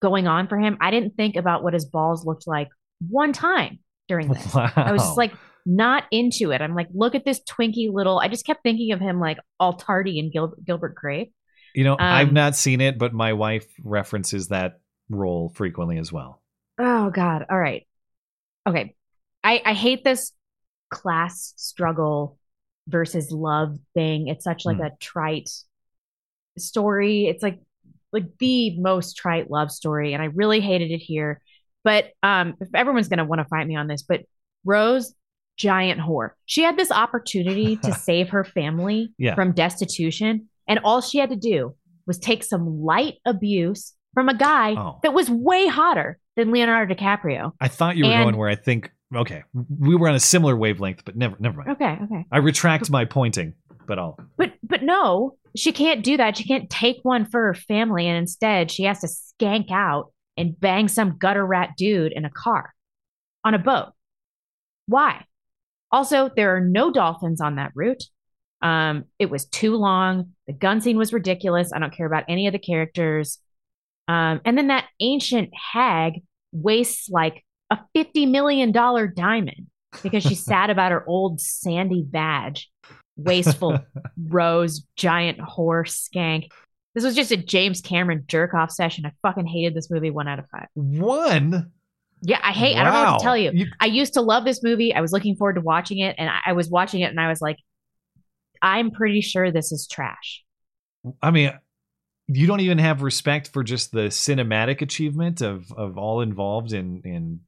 going 0.01 0.27
on 0.27 0.47
for 0.47 0.57
him. 0.57 0.77
I 0.81 0.89
didn't 0.91 1.15
think 1.15 1.35
about 1.35 1.63
what 1.63 1.73
his 1.73 1.85
balls 1.85 2.25
looked 2.25 2.47
like 2.47 2.69
one 3.07 3.31
time 3.33 3.79
during 4.07 4.27
this. 4.29 4.55
I 4.55 4.91
was 4.91 5.01
just 5.03 5.17
like 5.17 5.31
not 5.65 6.03
into 6.11 6.51
it. 6.51 6.61
I'm 6.61 6.75
like, 6.75 6.87
look 6.93 7.15
at 7.15 7.25
this 7.25 7.41
twinky 7.41 7.91
little 7.91 8.19
I 8.19 8.27
just 8.27 8.45
kept 8.45 8.63
thinking 8.63 8.91
of 8.91 8.99
him 8.99 9.19
like 9.19 9.37
all 9.59 9.73
tardy 9.73 10.19
and 10.19 10.31
Gil- 10.31 10.55
Gilbert 10.65 10.95
Grape. 10.95 11.33
You 11.73 11.83
know, 11.83 11.97
I've 11.99 12.29
Um, 12.29 12.33
not 12.33 12.55
seen 12.55 12.81
it, 12.81 12.97
but 12.97 13.13
my 13.13 13.33
wife 13.33 13.67
references 13.83 14.49
that 14.49 14.79
role 15.09 15.49
frequently 15.49 15.97
as 15.97 16.11
well. 16.11 16.41
Oh 16.79 17.09
God. 17.09 17.45
All 17.49 17.59
right. 17.59 17.87
Okay. 18.67 18.95
I, 19.43 19.61
I 19.65 19.73
hate 19.73 20.03
this 20.03 20.33
class 20.89 21.53
struggle 21.57 22.39
versus 22.87 23.31
love 23.31 23.77
thing. 23.93 24.27
It's 24.27 24.45
such 24.45 24.65
like 24.65 24.77
Hmm. 24.77 24.81
a 24.81 24.91
trite 24.99 25.49
story. 26.57 27.25
It's 27.27 27.43
like 27.43 27.59
like 28.13 28.25
the 28.39 28.77
most 28.77 29.15
trite 29.15 29.49
love 29.49 29.71
story, 29.71 30.13
and 30.13 30.21
I 30.21 30.25
really 30.25 30.59
hated 30.59 30.91
it 30.91 30.97
here. 30.99 31.41
But 31.83 32.11
um, 32.23 32.55
if 32.59 32.67
everyone's 32.75 33.07
gonna 33.07 33.25
want 33.25 33.39
to 33.39 33.45
fight 33.47 33.67
me 33.67 33.75
on 33.75 33.87
this, 33.87 34.03
but 34.03 34.21
Rose, 34.65 35.13
giant 35.57 35.99
whore. 35.99 36.31
She 36.45 36.61
had 36.63 36.77
this 36.77 36.91
opportunity 36.91 37.75
to 37.77 37.93
save 38.07 38.29
her 38.29 38.43
family 38.43 39.13
Yeah. 39.17 39.35
from 39.35 39.51
destitution, 39.53 40.47
and 40.67 40.79
all 40.83 41.01
she 41.01 41.17
had 41.19 41.29
to 41.29 41.35
do 41.35 41.75
was 42.07 42.17
take 42.17 42.43
some 42.43 42.81
light 42.83 43.15
abuse 43.25 43.93
from 44.13 44.27
a 44.29 44.33
guy 44.35 44.73
Oh. 44.77 44.99
that 45.03 45.13
was 45.13 45.29
way 45.29 45.67
hotter 45.67 46.17
than 46.35 46.51
Leonardo 46.51 46.93
DiCaprio. 46.95 47.51
I 47.61 47.67
thought 47.67 47.95
you 47.97 48.05
were 48.05 48.11
And- 48.11 48.23
going 48.25 48.37
where 48.37 48.49
I 48.49 48.55
think 48.55 48.91
okay, 49.13 49.43
we 49.79 49.95
were 49.95 50.07
on 50.07 50.15
a 50.15 50.19
similar 50.21 50.55
wavelength, 50.55 51.03
but 51.05 51.15
never 51.17 51.35
never 51.39 51.57
mind. 51.57 51.71
Okay, 51.71 51.97
okay. 52.03 52.25
I 52.31 52.37
retract 52.37 52.89
my 52.89 53.03
pointing, 53.05 53.53
but 53.85 53.99
I'll 53.99 54.17
But 54.37 54.53
but 54.63 54.83
no, 54.83 55.35
she 55.55 55.71
can't 55.73 56.01
do 56.03 56.15
that. 56.17 56.37
She 56.37 56.45
can't 56.45 56.69
take 56.69 56.99
one 57.03 57.25
for 57.25 57.41
her 57.47 57.53
family, 57.53 58.07
and 58.07 58.17
instead 58.17 58.71
she 58.71 58.83
has 58.83 59.01
to 59.01 59.07
skank 59.07 59.69
out 59.69 60.13
and 60.37 60.57
bang 60.59 60.87
some 60.87 61.17
gutter 61.17 61.45
rat 61.45 61.71
dude 61.77 62.13
in 62.13 62.23
a 62.25 62.29
car 62.29 62.73
on 63.43 63.53
a 63.53 63.59
boat. 63.59 63.89
Why? 64.87 65.25
Also, 65.91 66.29
there 66.35 66.55
are 66.55 66.61
no 66.61 66.91
dolphins 66.91 67.41
on 67.41 67.55
that 67.55 67.71
route. 67.75 68.03
Um, 68.61 69.05
it 69.19 69.29
was 69.29 69.45
too 69.45 69.75
long. 69.75 70.33
The 70.47 70.53
gun 70.53 70.81
scene 70.81 70.97
was 70.97 71.13
ridiculous. 71.13 71.71
I 71.73 71.79
don't 71.79 71.95
care 71.95 72.05
about 72.05 72.25
any 72.27 72.47
of 72.47 72.53
the 72.53 72.59
characters. 72.59 73.39
Um, 74.07 74.41
and 74.45 74.57
then 74.57 74.67
that 74.67 74.87
ancient 74.99 75.49
hag 75.53 76.21
wastes 76.51 77.09
like 77.09 77.43
a 77.69 77.79
$50 77.95 78.29
million 78.29 78.71
diamond 78.71 79.67
because 80.03 80.23
she's 80.23 80.43
sad 80.45 80.69
about 80.69 80.91
her 80.91 81.03
old 81.07 81.41
sandy 81.41 82.03
badge. 82.03 82.69
Wasteful 83.17 83.79
rose, 84.27 84.85
giant 84.95 85.39
horse 85.39 86.09
skank. 86.13 86.49
This 86.93 87.03
was 87.03 87.15
just 87.15 87.31
a 87.31 87.37
James 87.37 87.81
Cameron 87.81 88.25
jerk 88.27 88.53
off 88.53 88.71
session. 88.71 89.05
I 89.05 89.11
fucking 89.21 89.47
hated 89.47 89.73
this 89.73 89.89
movie 89.89 90.11
one 90.11 90.27
out 90.27 90.39
of 90.39 90.45
five. 90.51 90.67
one. 90.73 91.71
Yeah, 92.21 92.39
I 92.43 92.51
hate. 92.51 92.75
I 92.77 92.83
don't 92.83 92.93
know 92.93 93.11
what 93.13 93.17
to 93.19 93.23
tell 93.23 93.37
you. 93.37 93.51
You- 93.53 93.71
I 93.79 93.85
used 93.87 94.13
to 94.13 94.21
love 94.21 94.45
this 94.45 94.61
movie. 94.63 94.93
I 94.93 95.01
was 95.01 95.11
looking 95.11 95.35
forward 95.35 95.55
to 95.55 95.61
watching 95.61 95.99
it, 95.99 96.15
and 96.17 96.29
I, 96.29 96.39
I 96.47 96.53
was 96.53 96.69
watching 96.69 97.01
it, 97.01 97.05
and 97.09 97.19
I 97.19 97.27
was 97.29 97.41
like, 97.41 97.57
I'm 98.61 98.91
pretty 98.91 99.21
sure 99.21 99.51
this 99.51 99.71
is 99.71 99.87
trash. 99.91 100.43
I 101.21 101.31
mean, 101.31 101.51
you 102.27 102.45
don't 102.45 102.59
even 102.59 102.77
have 102.77 103.01
respect 103.01 103.49
for 103.51 103.63
just 103.63 103.91
the 103.91 104.07
cinematic 104.09 104.81
achievement 104.81 105.41
of 105.41 105.71
of 105.75 105.97
all 105.97 106.21
involved 106.21 106.73
in 106.73 107.01
in 107.03 107.39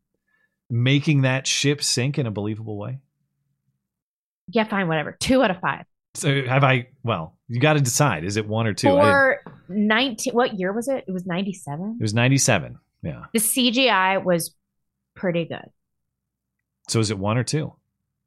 making 0.70 1.22
that 1.22 1.45
ship 1.45 1.84
sink 1.84 2.18
in 2.18 2.26
a 2.26 2.32
believable 2.32 2.78
way. 2.78 3.00
Yeah, 4.50 4.64
fine, 4.66 4.88
whatever. 4.88 5.16
Two 5.20 5.44
out 5.44 5.52
of 5.52 5.60
five. 5.60 5.86
So 6.16 6.44
have 6.45 6.64
I? 6.64 6.88
Well, 7.04 7.38
you 7.48 7.60
got 7.60 7.74
to 7.74 7.80
decide. 7.82 8.24
Is 8.24 8.38
it 8.38 8.48
one 8.48 8.68
or 8.68 8.74
two? 8.74 8.88
For 8.90 9.41
nineteen, 9.70 10.34
what 10.34 10.58
year 10.60 10.74
was 10.74 10.88
it? 10.88 11.06
It 11.08 11.12
was 11.12 11.26
ninety 11.26 11.54
seven. 11.54 11.98
it 12.00 12.04
was 12.04 12.14
ninety 12.14 12.38
seven. 12.38 12.78
Yeah. 13.04 13.26
The 13.34 13.40
CGI 13.40 14.24
was 14.24 14.56
pretty 15.15 15.45
good. 15.45 15.69
So 16.88 16.99
is 16.99 17.11
it 17.11 17.18
one 17.18 17.38
or 17.38 17.44
two? 17.44 17.73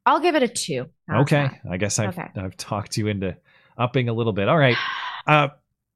I'll 0.05 0.19
give 0.19 0.35
it 0.35 0.43
a 0.43 0.47
two. 0.47 0.87
Okay. 1.11 1.47
five. 1.47 1.57
I 1.69 1.77
guess 1.77 1.99
I've 1.99 2.17
Okay. 2.17 2.27
I've 2.35 2.55
talked 2.57 2.97
you 2.97 3.07
into 3.07 3.35
upping 3.77 4.09
a 4.09 4.13
little 4.13 4.33
bit. 4.33 4.47
All 4.47 4.57
right. 4.57 4.77
Uh, 5.25 5.49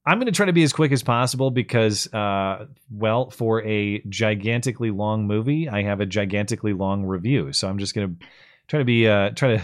I'm 0.06 0.18
going 0.18 0.26
to 0.26 0.32
try 0.32 0.48
to 0.48 0.54
be 0.54 0.64
as 0.64 0.74
quick 0.74 0.92
as 0.92 1.04
possible 1.04 1.52
because, 1.52 2.12
uh, 2.14 2.66
well, 2.90 3.30
for 3.30 3.64
a 3.64 4.02
gigantically 4.10 4.92
long 4.92 5.28
movie, 5.28 5.70
I 5.70 5.84
have 5.84 6.02
a 6.02 6.06
gigantically 6.06 6.74
long 6.74 7.04
review. 7.06 7.54
So 7.54 7.70
I'm 7.70 7.78
just 7.78 7.94
going 7.94 8.18
to 8.18 8.26
try 8.68 8.80
to 8.80 8.86
be 8.86 9.08
uh, 9.08 9.30
try 9.32 9.58
to 9.58 9.64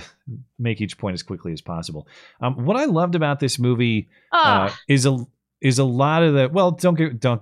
make 0.60 0.80
each 0.80 0.98
point 0.98 1.16
as 1.16 1.24
quickly 1.24 1.54
as 1.54 1.62
possible. 1.62 2.08
Um, 2.40 2.66
what 2.66 2.78
I 2.78 2.86
loved 2.86 3.16
about 3.16 3.40
this 3.40 3.58
movie 3.58 4.10
uh, 4.32 4.72
is 4.88 5.06
a 5.06 5.26
is 5.60 5.80
a 5.80 5.84
lot 5.84 6.24
of 6.24 6.36
the 6.36 6.50
well, 6.50 6.72
don't 6.72 6.96
get, 6.96 7.20
don't 7.20 7.42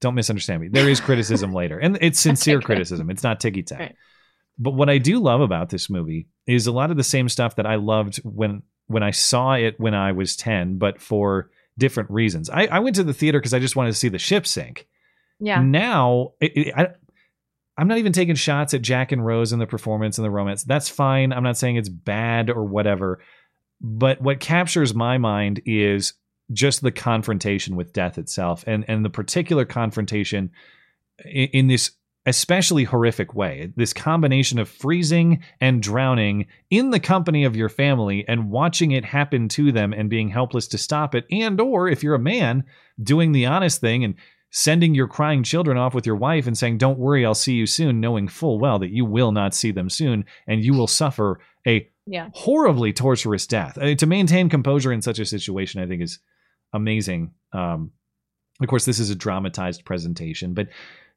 don't 0.00 0.14
misunderstand 0.14 0.60
me. 0.60 0.68
There 0.68 0.88
is 0.88 1.00
criticism 1.00 1.52
later, 1.54 1.78
and 1.78 1.98
it's 2.00 2.20
sincere 2.20 2.60
criticism. 2.60 3.10
It's 3.10 3.22
not 3.22 3.40
ticky 3.40 3.62
tack. 3.62 3.94
But 4.58 4.74
what 4.74 4.88
I 4.88 4.98
do 4.98 5.20
love 5.20 5.40
about 5.40 5.68
this 5.68 5.90
movie 5.90 6.28
is 6.46 6.66
a 6.66 6.72
lot 6.72 6.90
of 6.90 6.96
the 6.96 7.04
same 7.04 7.28
stuff 7.28 7.56
that 7.56 7.66
I 7.66 7.76
loved 7.76 8.18
when 8.18 8.62
when 8.86 9.02
I 9.02 9.10
saw 9.10 9.54
it 9.54 9.78
when 9.78 9.94
I 9.94 10.12
was 10.12 10.36
ten, 10.36 10.78
but 10.78 11.00
for 11.00 11.50
different 11.78 12.10
reasons. 12.10 12.48
I, 12.48 12.66
I 12.66 12.78
went 12.78 12.96
to 12.96 13.04
the 13.04 13.12
theater 13.12 13.38
because 13.38 13.54
I 13.54 13.58
just 13.58 13.76
wanted 13.76 13.90
to 13.90 13.98
see 13.98 14.08
the 14.08 14.18
ship 14.18 14.46
sink. 14.46 14.86
Yeah. 15.38 15.60
Now, 15.60 16.32
it, 16.40 16.56
it, 16.56 16.74
I, 16.74 16.88
I'm 17.76 17.88
not 17.88 17.98
even 17.98 18.12
taking 18.12 18.34
shots 18.34 18.72
at 18.74 18.82
Jack 18.82 19.12
and 19.12 19.24
Rose 19.24 19.52
and 19.52 19.60
the 19.60 19.66
performance 19.66 20.16
and 20.18 20.24
the 20.24 20.30
romance. 20.30 20.64
That's 20.64 20.88
fine. 20.88 21.32
I'm 21.32 21.42
not 21.42 21.58
saying 21.58 21.76
it's 21.76 21.90
bad 21.90 22.48
or 22.48 22.64
whatever. 22.64 23.20
But 23.80 24.22
what 24.22 24.40
captures 24.40 24.94
my 24.94 25.18
mind 25.18 25.60
is 25.66 26.14
just 26.52 26.82
the 26.82 26.92
confrontation 26.92 27.76
with 27.76 27.92
death 27.92 28.18
itself 28.18 28.64
and, 28.66 28.84
and 28.88 29.04
the 29.04 29.10
particular 29.10 29.64
confrontation 29.64 30.50
in, 31.24 31.48
in 31.52 31.66
this 31.66 31.90
especially 32.28 32.82
horrific 32.82 33.34
way. 33.34 33.72
This 33.76 33.92
combination 33.92 34.58
of 34.58 34.68
freezing 34.68 35.44
and 35.60 35.80
drowning 35.80 36.46
in 36.70 36.90
the 36.90 36.98
company 36.98 37.44
of 37.44 37.54
your 37.54 37.68
family 37.68 38.24
and 38.26 38.50
watching 38.50 38.90
it 38.90 39.04
happen 39.04 39.48
to 39.50 39.70
them 39.70 39.92
and 39.92 40.10
being 40.10 40.28
helpless 40.28 40.66
to 40.68 40.78
stop 40.78 41.14
it 41.14 41.24
and 41.30 41.60
or 41.60 41.88
if 41.88 42.02
you're 42.02 42.16
a 42.16 42.18
man 42.18 42.64
doing 43.00 43.30
the 43.30 43.46
honest 43.46 43.80
thing 43.80 44.02
and 44.02 44.16
sending 44.50 44.92
your 44.94 45.06
crying 45.06 45.44
children 45.44 45.76
off 45.76 45.94
with 45.94 46.04
your 46.06 46.16
wife 46.16 46.48
and 46.48 46.58
saying 46.58 46.78
don't 46.78 46.98
worry 46.98 47.24
I'll 47.24 47.34
see 47.34 47.54
you 47.54 47.66
soon 47.66 48.00
knowing 48.00 48.26
full 48.26 48.58
well 48.58 48.80
that 48.80 48.90
you 48.90 49.04
will 49.04 49.30
not 49.30 49.54
see 49.54 49.70
them 49.70 49.88
soon 49.88 50.24
and 50.48 50.64
you 50.64 50.74
will 50.74 50.86
suffer 50.88 51.38
a 51.64 51.88
Yeah. 52.06 52.30
horribly 52.34 52.92
torturous 52.92 53.46
death. 53.46 53.78
Uh, 53.78 53.94
to 53.94 54.06
maintain 54.06 54.48
composure 54.48 54.92
in 54.92 55.02
such 55.02 55.20
a 55.20 55.26
situation 55.26 55.80
I 55.80 55.86
think 55.86 56.02
is 56.02 56.18
amazing. 56.72 57.32
Um 57.52 57.92
of 58.60 58.68
course 58.68 58.84
this 58.84 58.98
is 58.98 59.10
a 59.10 59.14
dramatized 59.14 59.84
presentation 59.84 60.54
but 60.54 60.68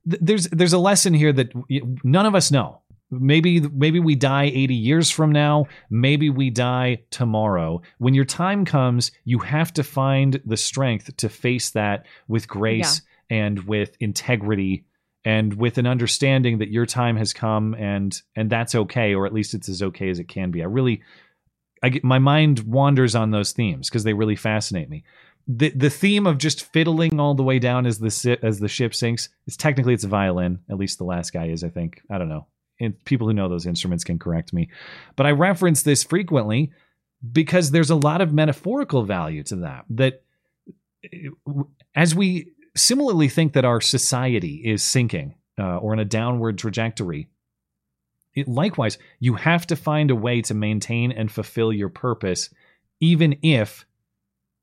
th- 0.10 0.22
there's 0.22 0.48
there's 0.50 0.74
a 0.74 0.80
lesson 0.80 1.14
here 1.14 1.34
that 1.34 1.52
none 2.04 2.26
of 2.26 2.36
us 2.36 2.52
know. 2.52 2.82
Maybe 3.12 3.60
maybe 3.60 4.00
we 4.00 4.16
die 4.16 4.46
80 4.46 4.76
years 4.76 5.10
from 5.10 5.32
now, 5.32 5.66
maybe 5.90 6.30
we 6.30 6.52
die 6.52 7.02
tomorrow. 7.10 7.82
When 7.98 8.14
your 8.14 8.26
time 8.26 8.66
comes, 8.66 9.12
you 9.26 9.40
have 9.40 9.74
to 9.74 9.84
find 9.84 10.40
the 10.46 10.58
strength 10.58 11.18
to 11.18 11.30
face 11.30 11.72
that 11.72 12.06
with 12.28 12.48
grace 12.48 13.02
and 13.30 13.60
with 13.66 13.96
integrity 14.00 14.86
and 15.26 15.54
with 15.56 15.78
an 15.78 15.88
understanding 15.88 16.60
that 16.60 16.70
your 16.70 16.86
time 16.86 17.18
has 17.18 17.34
come 17.34 17.74
and 17.74 18.22
and 18.36 18.50
that's 18.50 18.76
okay 18.76 19.16
or 19.16 19.26
at 19.26 19.34
least 19.34 19.54
it's 19.54 19.70
as 19.70 19.82
okay 19.82 20.10
as 20.10 20.20
it 20.20 20.28
can 20.28 20.52
be. 20.52 20.62
I 20.62 20.66
really 20.66 21.02
I 21.82 21.90
get 21.90 22.04
my 22.04 22.20
mind 22.20 22.60
wanders 22.60 23.16
on 23.16 23.32
those 23.32 23.54
themes 23.54 23.90
because 23.90 24.04
they 24.04 24.14
really 24.14 24.36
fascinate 24.36 24.90
me. 24.90 25.04
The 25.52 25.72
the 25.72 25.90
theme 25.90 26.28
of 26.28 26.38
just 26.38 26.72
fiddling 26.72 27.20
all 27.20 27.34
the 27.34 27.44
way 27.44 27.58
down 27.58 27.88
as 27.88 27.98
the 27.98 28.12
si- 28.12 28.38
as 28.44 28.60
the 28.60 28.68
ship 28.68 28.94
sinks. 28.94 29.30
It's 29.48 29.58
technically 29.58 29.96
it's 29.96 30.04
a 30.04 30.08
violin. 30.08 30.60
At 30.70 30.78
least 30.78 31.00
the 31.00 31.06
last 31.06 31.34
guy 31.34 31.48
is, 31.48 31.64
I 31.64 31.70
think. 31.70 32.02
I 32.10 32.20
don't 32.20 32.30
know. 32.30 32.46
And 32.80 33.04
people 33.04 33.28
who 33.28 33.34
know 33.34 33.50
those 33.50 33.66
instruments 33.66 34.04
can 34.04 34.20
correct 34.20 34.54
me. 34.54 34.70
But 35.16 35.26
I 35.26 35.32
reference 35.32 35.82
this 35.82 36.04
frequently 36.04 36.72
because 37.32 37.72
there's 37.72 37.90
a 37.90 37.96
lot 37.96 38.22
of 38.22 38.32
metaphorical 38.32 39.04
value 39.04 39.44
to 39.46 39.56
that. 39.58 39.86
That 39.90 40.22
uh, 41.04 41.64
as 41.96 42.14
we 42.14 42.54
similarly 42.76 43.28
think 43.28 43.54
that 43.54 43.66
our 43.66 43.82
society 43.82 44.62
is 44.64 44.84
sinking 44.84 45.34
uh, 45.58 45.78
or 45.78 45.94
in 45.94 46.00
a 46.00 46.06
downward 46.06 46.60
trajectory, 46.60 47.28
it, 48.36 48.48
likewise, 48.48 49.00
you 49.20 49.34
have 49.34 49.66
to 49.68 49.76
find 49.76 50.12
a 50.12 50.16
way 50.16 50.44
to 50.44 50.54
maintain 50.54 51.12
and 51.12 51.32
fulfill 51.32 51.74
your 51.74 51.90
purpose, 51.90 52.54
even 53.00 53.40
if 53.42 53.86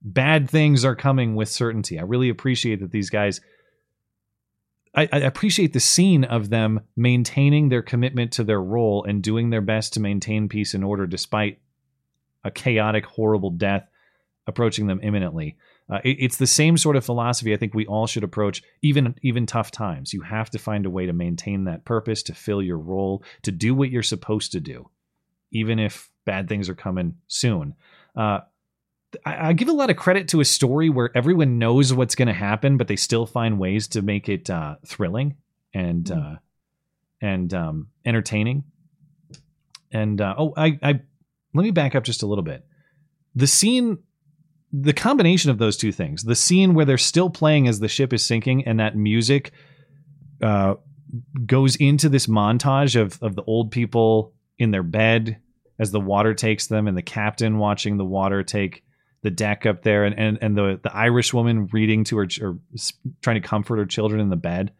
bad 0.02 0.48
things 0.50 0.84
are 0.84 0.96
coming 0.96 1.34
with 1.34 1.48
certainty. 1.48 1.98
I 1.98 2.02
really 2.02 2.28
appreciate 2.28 2.80
that 2.80 2.90
these 2.90 3.10
guys. 3.10 3.40
I, 4.94 5.08
I 5.12 5.18
appreciate 5.18 5.72
the 5.74 5.80
scene 5.80 6.24
of 6.24 6.48
them 6.48 6.80
maintaining 6.96 7.68
their 7.68 7.82
commitment 7.82 8.32
to 8.32 8.44
their 8.44 8.62
role 8.62 9.04
and 9.04 9.22
doing 9.22 9.50
their 9.50 9.60
best 9.60 9.92
to 9.94 10.00
maintain 10.00 10.48
peace 10.48 10.72
and 10.72 10.82
order 10.82 11.06
despite 11.06 11.60
a 12.44 12.50
chaotic, 12.50 13.04
horrible 13.04 13.50
death 13.50 13.86
approaching 14.46 14.86
them 14.86 15.00
imminently. 15.02 15.56
Uh, 15.90 16.00
it- 16.04 16.16
it's 16.20 16.36
the 16.38 16.46
same 16.46 16.76
sort 16.78 16.96
of 16.96 17.04
philosophy 17.04 17.52
I 17.52 17.56
think 17.56 17.74
we 17.74 17.84
all 17.86 18.06
should 18.06 18.24
approach, 18.24 18.62
even 18.82 19.14
even 19.22 19.44
tough 19.44 19.70
times. 19.70 20.12
You 20.12 20.22
have 20.22 20.50
to 20.50 20.58
find 20.58 20.86
a 20.86 20.90
way 20.90 21.06
to 21.06 21.12
maintain 21.12 21.64
that 21.64 21.84
purpose, 21.84 22.22
to 22.24 22.34
fill 22.34 22.62
your 22.62 22.78
role, 22.78 23.22
to 23.42 23.52
do 23.52 23.74
what 23.74 23.90
you're 23.90 24.02
supposed 24.02 24.52
to 24.52 24.60
do, 24.60 24.88
even 25.52 25.78
if 25.78 26.10
bad 26.24 26.48
things 26.48 26.68
are 26.68 26.74
coming 26.74 27.16
soon. 27.26 27.74
Uh, 28.16 28.40
I, 29.24 29.48
I 29.48 29.52
give 29.52 29.68
a 29.68 29.72
lot 29.72 29.90
of 29.90 29.96
credit 29.96 30.28
to 30.28 30.40
a 30.40 30.44
story 30.44 30.88
where 30.88 31.10
everyone 31.14 31.58
knows 31.58 31.92
what's 31.92 32.14
going 32.14 32.28
to 32.28 32.34
happen, 32.34 32.76
but 32.76 32.88
they 32.88 32.96
still 32.96 33.26
find 33.26 33.58
ways 33.58 33.88
to 33.88 34.02
make 34.02 34.28
it 34.28 34.50
uh, 34.50 34.76
thrilling 34.86 35.36
and 35.74 36.10
uh, 36.10 36.36
and 37.20 37.52
um, 37.54 37.88
entertaining. 38.04 38.64
And 39.92 40.20
uh, 40.20 40.34
oh, 40.36 40.54
I, 40.56 40.78
I 40.82 41.00
let 41.54 41.62
me 41.62 41.70
back 41.70 41.94
up 41.94 42.04
just 42.04 42.22
a 42.22 42.26
little 42.26 42.44
bit. 42.44 42.64
The 43.34 43.46
scene, 43.46 43.98
the 44.72 44.92
combination 44.92 45.50
of 45.50 45.58
those 45.58 45.76
two 45.76 45.92
things, 45.92 46.24
the 46.24 46.34
scene 46.34 46.74
where 46.74 46.84
they're 46.84 46.98
still 46.98 47.30
playing 47.30 47.68
as 47.68 47.80
the 47.80 47.88
ship 47.88 48.12
is 48.12 48.24
sinking, 48.24 48.66
and 48.66 48.80
that 48.80 48.96
music 48.96 49.52
uh, 50.42 50.74
goes 51.44 51.76
into 51.76 52.08
this 52.08 52.26
montage 52.26 53.00
of 53.00 53.22
of 53.22 53.36
the 53.36 53.44
old 53.44 53.70
people 53.70 54.34
in 54.58 54.70
their 54.70 54.82
bed 54.82 55.40
as 55.78 55.90
the 55.90 56.00
water 56.00 56.34
takes 56.34 56.66
them, 56.66 56.88
and 56.88 56.96
the 56.96 57.02
captain 57.02 57.58
watching 57.58 57.96
the 57.96 58.04
water 58.04 58.42
take 58.42 58.82
the 59.26 59.30
deck 59.30 59.66
up 59.66 59.82
there, 59.82 60.04
and 60.04 60.16
and, 60.16 60.38
and 60.40 60.56
the 60.56 60.78
the 60.80 60.94
Irish 60.94 61.34
woman 61.34 61.66
reading 61.72 62.04
to 62.04 62.18
her 62.18 62.28
or 62.40 62.58
trying 63.22 63.42
to 63.42 63.46
comfort 63.46 63.78
her 63.78 63.84
children 63.84 64.20
in 64.20 64.30
the 64.30 64.36
bed. 64.36 64.72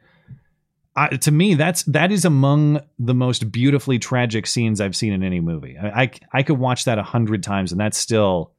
I, 0.95 1.09
to 1.09 1.33
me, 1.33 1.55
that's 1.55 1.83
that 1.85 2.13
is 2.13 2.25
among 2.25 2.81
the 3.01 3.13
most 3.13 3.51
beautifully 3.51 3.99
tragic 3.99 4.47
scenes 4.47 4.81
I've 4.81 4.95
seen 4.95 5.13
in 5.13 5.25
any 5.25 5.41
movie. 5.41 5.77
I 5.77 6.03
I, 6.03 6.11
I 6.33 6.43
could 6.45 6.59
watch 6.59 6.85
that 6.85 6.97
a 6.97 7.03
hundred 7.03 7.43
times, 7.43 7.73
and 7.73 7.81
that's 7.81 7.99
still 7.99 8.53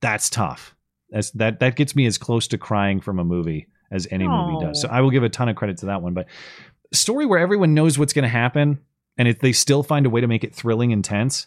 that's 0.00 0.30
tough. 0.30 0.74
That's 1.10 1.32
that 1.32 1.60
that 1.60 1.76
gets 1.76 1.94
me 1.94 2.06
as 2.06 2.16
close 2.16 2.48
to 2.48 2.56
crying 2.58 3.02
from 3.02 3.18
a 3.18 3.24
movie 3.24 3.68
as 3.90 4.08
any 4.10 4.26
movie 4.26 4.64
does. 4.64 4.80
So 4.80 4.88
I 4.88 5.02
will 5.02 5.10
give 5.10 5.22
a 5.22 5.28
ton 5.28 5.50
of 5.50 5.56
credit 5.56 5.76
to 5.78 5.86
that 5.86 6.00
one. 6.00 6.14
But 6.14 6.28
story 6.94 7.26
where 7.26 7.38
everyone 7.38 7.74
knows 7.74 7.98
what's 7.98 8.14
going 8.14 8.22
to 8.22 8.28
happen, 8.28 8.78
and 9.18 9.28
if 9.28 9.40
they 9.40 9.52
still 9.52 9.82
find 9.82 10.06
a 10.06 10.10
way 10.10 10.22
to 10.22 10.28
make 10.28 10.44
it 10.44 10.54
thrilling 10.54 10.94
and 10.94 11.04
tense, 11.04 11.46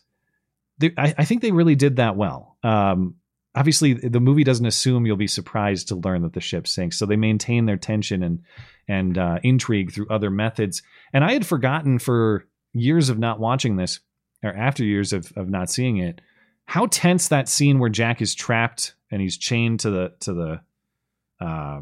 they, 0.77 0.91
I, 0.95 1.15
I 1.17 1.25
think 1.25 1.41
they 1.41 1.51
really 1.51 1.75
did 1.75 1.95
that 1.95 2.15
well. 2.15 2.57
Um, 2.61 3.15
obviously, 3.55 3.93
the 3.93 4.19
movie 4.19 4.43
doesn't 4.43 4.65
assume 4.65 5.05
you'll 5.05 5.17
be 5.17 5.27
surprised 5.27 5.87
to 5.89 5.95
learn 5.95 6.23
that 6.23 6.33
the 6.33 6.41
ship 6.41 6.67
sinks, 6.67 6.97
so 6.97 7.05
they 7.05 7.15
maintain 7.15 7.65
their 7.65 7.77
tension 7.77 8.23
and 8.23 8.41
and 8.87 9.17
uh, 9.17 9.39
intrigue 9.43 9.91
through 9.91 10.09
other 10.09 10.29
methods. 10.29 10.81
And 11.13 11.23
I 11.23 11.33
had 11.33 11.45
forgotten 11.45 11.99
for 11.99 12.45
years 12.73 13.09
of 13.09 13.17
not 13.17 13.39
watching 13.39 13.77
this, 13.77 13.99
or 14.43 14.53
after 14.53 14.83
years 14.83 15.13
of 15.13 15.31
of 15.35 15.49
not 15.49 15.69
seeing 15.69 15.97
it, 15.97 16.21
how 16.65 16.87
tense 16.87 17.27
that 17.27 17.49
scene 17.49 17.79
where 17.79 17.89
Jack 17.89 18.21
is 18.21 18.35
trapped 18.35 18.95
and 19.11 19.21
he's 19.21 19.37
chained 19.37 19.81
to 19.81 19.89
the 19.89 20.13
to 20.21 20.33
the 20.33 20.61
uh, 21.45 21.81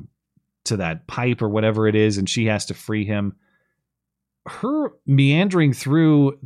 to 0.66 0.78
that 0.78 1.08
pipe 1.08 1.42
or 1.42 1.50
whatever 1.50 1.88
it 1.88 1.96
is, 1.96 2.18
and 2.18 2.30
she 2.30 2.46
has 2.48 2.66
to 2.66 2.74
free 2.74 3.06
him. 3.06 3.36
Her 4.46 4.94
meandering 5.06 5.74
through 5.74 6.40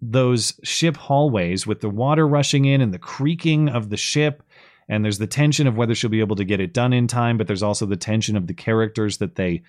those 0.00 0.58
ship 0.62 0.96
hallways 0.96 1.66
with 1.66 1.80
the 1.80 1.88
water 1.88 2.26
rushing 2.26 2.64
in 2.64 2.80
and 2.80 2.94
the 2.94 2.98
creaking 2.98 3.68
of 3.68 3.90
the 3.90 3.96
ship 3.96 4.42
and 4.88 5.04
there's 5.04 5.18
the 5.18 5.26
tension 5.26 5.66
of 5.66 5.76
whether 5.76 5.94
she'll 5.94 6.10
be 6.10 6.20
able 6.20 6.36
to 6.36 6.44
get 6.44 6.60
it 6.60 6.72
done 6.72 6.92
in 6.92 7.06
time 7.06 7.36
but 7.38 7.46
there's 7.46 7.62
also 7.62 7.86
the 7.86 7.96
tension 7.96 8.36
of 8.36 8.46
the 8.46 8.54
characters 8.54 9.18
that 9.18 9.36
they 9.36 9.62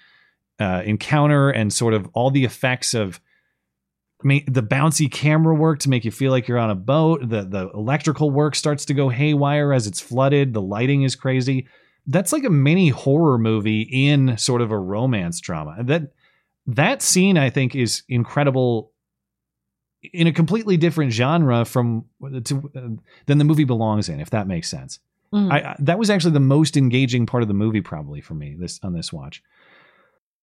uh, 0.59 0.81
encounter 0.85 1.49
and 1.49 1.71
sort 1.71 1.93
of 1.93 2.09
all 2.13 2.31
the 2.31 2.45
effects 2.45 2.93
of 2.93 3.19
the 4.21 4.63
bouncy 4.63 5.09
camera 5.09 5.55
work 5.55 5.79
to 5.79 5.89
make 5.89 6.03
you 6.03 6.11
feel 6.11 6.31
like 6.31 6.47
you're 6.47 6.57
on 6.57 6.69
a 6.69 6.75
boat 6.75 7.21
the 7.29 7.43
the 7.43 7.69
electrical 7.71 8.29
work 8.31 8.55
starts 8.55 8.85
to 8.85 8.93
go 8.93 9.09
haywire 9.09 9.71
as 9.71 9.87
it's 9.87 9.99
flooded 9.99 10.53
the 10.53 10.61
lighting 10.61 11.03
is 11.03 11.15
crazy 11.15 11.67
that's 12.09 12.33
like 12.33 12.43
a 12.43 12.49
mini 12.49 12.89
horror 12.89 13.37
movie 13.37 13.81
in 13.81 14.35
sort 14.37 14.61
of 14.61 14.71
a 14.71 14.77
romance 14.77 15.39
drama. 15.39 15.77
That 15.83 16.11
that 16.65 17.01
scene 17.01 17.37
I 17.37 17.49
think 17.49 17.75
is 17.75 18.03
incredible 18.09 18.91
in 20.01 20.27
a 20.27 20.33
completely 20.33 20.75
different 20.75 21.11
genre 21.11 21.65
from 21.65 22.05
to, 22.45 22.71
uh, 22.75 23.01
than 23.27 23.37
the 23.37 23.43
movie 23.43 23.63
belongs 23.63 24.09
in, 24.09 24.19
if 24.19 24.31
that 24.31 24.47
makes 24.47 24.69
sense. 24.69 24.99
Mm. 25.33 25.51
I, 25.51 25.75
that 25.79 25.99
was 25.99 26.09
actually 26.09 26.33
the 26.33 26.39
most 26.39 26.75
engaging 26.77 27.25
part 27.25 27.43
of 27.43 27.47
the 27.47 27.53
movie 27.53 27.81
probably 27.81 28.21
for 28.21 28.33
me 28.33 28.55
this 28.59 28.79
on 28.83 28.93
this 28.93 29.13
watch. 29.13 29.43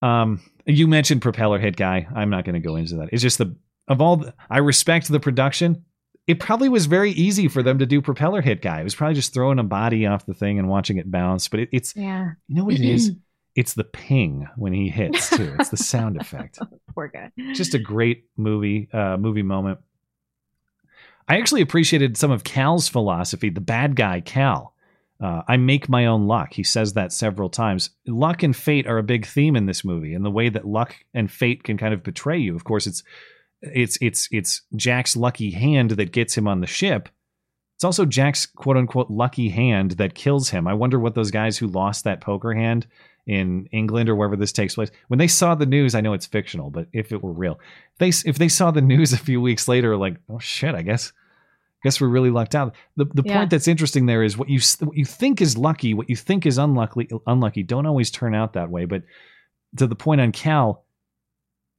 Um, 0.02 0.40
you 0.66 0.86
mentioned 0.86 1.22
propeller 1.22 1.58
hit 1.58 1.76
guy. 1.76 2.06
I'm 2.14 2.30
not 2.30 2.44
going 2.44 2.54
to 2.54 2.60
go 2.60 2.76
into 2.76 2.96
that. 2.96 3.08
It's 3.12 3.22
just 3.22 3.38
the 3.38 3.56
of 3.88 4.00
all 4.00 4.16
the, 4.18 4.34
I 4.50 4.58
respect 4.58 5.08
the 5.08 5.20
production. 5.20 5.84
It 6.26 6.40
probably 6.40 6.68
was 6.68 6.86
very 6.86 7.12
easy 7.12 7.46
for 7.46 7.62
them 7.62 7.78
to 7.78 7.86
do 7.86 8.02
propeller 8.02 8.42
hit 8.42 8.60
guy. 8.60 8.80
It 8.80 8.84
was 8.84 8.96
probably 8.96 9.14
just 9.14 9.32
throwing 9.32 9.58
a 9.60 9.64
body 9.64 10.06
off 10.06 10.26
the 10.26 10.34
thing 10.34 10.58
and 10.58 10.68
watching 10.68 10.96
it 10.98 11.08
bounce. 11.10 11.46
But 11.48 11.60
it, 11.60 11.68
it's 11.72 11.94
Yeah. 11.94 12.32
you 12.48 12.56
know 12.56 12.64
what 12.64 12.74
it 12.74 12.80
is. 12.80 13.12
It's 13.56 13.72
the 13.72 13.84
ping 13.84 14.46
when 14.56 14.74
he 14.74 14.90
hits 14.90 15.30
too. 15.30 15.56
It's 15.58 15.70
the 15.70 15.78
sound 15.78 16.16
effect. 16.20 16.58
Poor 16.94 17.08
guy. 17.08 17.32
Just 17.54 17.72
a 17.72 17.78
great 17.78 18.24
movie 18.36 18.86
uh, 18.92 19.16
movie 19.16 19.40
moment. 19.42 19.78
I 21.26 21.38
actually 21.38 21.62
appreciated 21.62 22.18
some 22.18 22.30
of 22.30 22.44
Cal's 22.44 22.86
philosophy. 22.86 23.48
The 23.48 23.62
bad 23.62 23.96
guy 23.96 24.20
Cal. 24.20 24.74
Uh, 25.20 25.42
I 25.48 25.56
make 25.56 25.88
my 25.88 26.06
own 26.06 26.26
luck. 26.26 26.52
He 26.52 26.62
says 26.62 26.92
that 26.92 27.12
several 27.12 27.48
times. 27.48 27.90
Luck 28.06 28.42
and 28.42 28.54
fate 28.54 28.86
are 28.86 28.98
a 28.98 29.02
big 29.02 29.26
theme 29.26 29.56
in 29.56 29.66
this 29.66 29.84
movie, 29.84 30.14
and 30.14 30.24
the 30.24 30.30
way 30.30 30.48
that 30.48 30.66
luck 30.66 30.94
and 31.14 31.30
fate 31.30 31.62
can 31.62 31.78
kind 31.78 31.94
of 31.94 32.02
betray 32.02 32.38
you. 32.38 32.54
Of 32.54 32.64
course, 32.64 32.86
it's 32.86 33.02
it's 33.62 33.96
it's 34.00 34.28
it's 34.30 34.62
Jack's 34.74 35.16
lucky 35.16 35.50
hand 35.50 35.92
that 35.92 36.12
gets 36.12 36.36
him 36.36 36.46
on 36.46 36.60
the 36.60 36.66
ship. 36.66 37.08
It's 37.76 37.84
also 37.84 38.04
Jack's 38.04 38.46
quote 38.46 38.76
unquote 38.76 39.10
lucky 39.10 39.48
hand 39.48 39.92
that 39.92 40.14
kills 40.14 40.50
him. 40.50 40.66
I 40.66 40.74
wonder 40.74 40.98
what 40.98 41.14
those 41.14 41.30
guys 41.30 41.58
who 41.58 41.66
lost 41.66 42.04
that 42.04 42.20
poker 42.20 42.54
hand 42.54 42.86
in 43.26 43.68
England 43.72 44.08
or 44.08 44.14
wherever 44.16 44.36
this 44.36 44.52
takes 44.52 44.76
place, 44.76 44.90
when 45.08 45.18
they 45.18 45.26
saw 45.28 45.54
the 45.54 45.66
news, 45.66 45.94
I 45.94 46.00
know 46.00 46.12
it's 46.12 46.26
fictional, 46.26 46.70
but 46.70 46.86
if 46.92 47.10
it 47.10 47.22
were 47.22 47.32
real, 47.32 47.58
if 47.92 47.98
they 47.98 48.28
if 48.28 48.38
they 48.38 48.48
saw 48.48 48.70
the 48.70 48.80
news 48.80 49.12
a 49.12 49.18
few 49.18 49.40
weeks 49.40 49.66
later, 49.66 49.96
like 49.96 50.16
oh 50.28 50.38
shit, 50.38 50.74
I 50.74 50.82
guess 50.82 51.12
guess 51.86 52.00
we're 52.00 52.08
really 52.08 52.30
lucked 52.30 52.54
out. 52.54 52.74
The 52.96 53.04
the 53.06 53.22
Yeah. 53.24 53.38
point 53.38 53.50
that's 53.50 53.68
interesting 53.68 54.06
there 54.06 54.22
is 54.22 54.36
what 54.36 54.48
you 54.48 54.60
what 54.80 54.96
you 54.96 55.04
think 55.04 55.40
is 55.40 55.56
lucky, 55.56 55.94
what 55.94 56.10
you 56.10 56.16
think 56.16 56.44
is 56.44 56.58
unlucky, 56.58 57.08
unlucky 57.26 57.62
don't 57.62 57.86
always 57.86 58.10
turn 58.10 58.34
out 58.34 58.52
that 58.54 58.70
way. 58.70 58.84
But 58.84 59.04
to 59.76 59.86
the 59.86 59.94
point 59.94 60.20
on 60.20 60.32
Cal, 60.32 60.84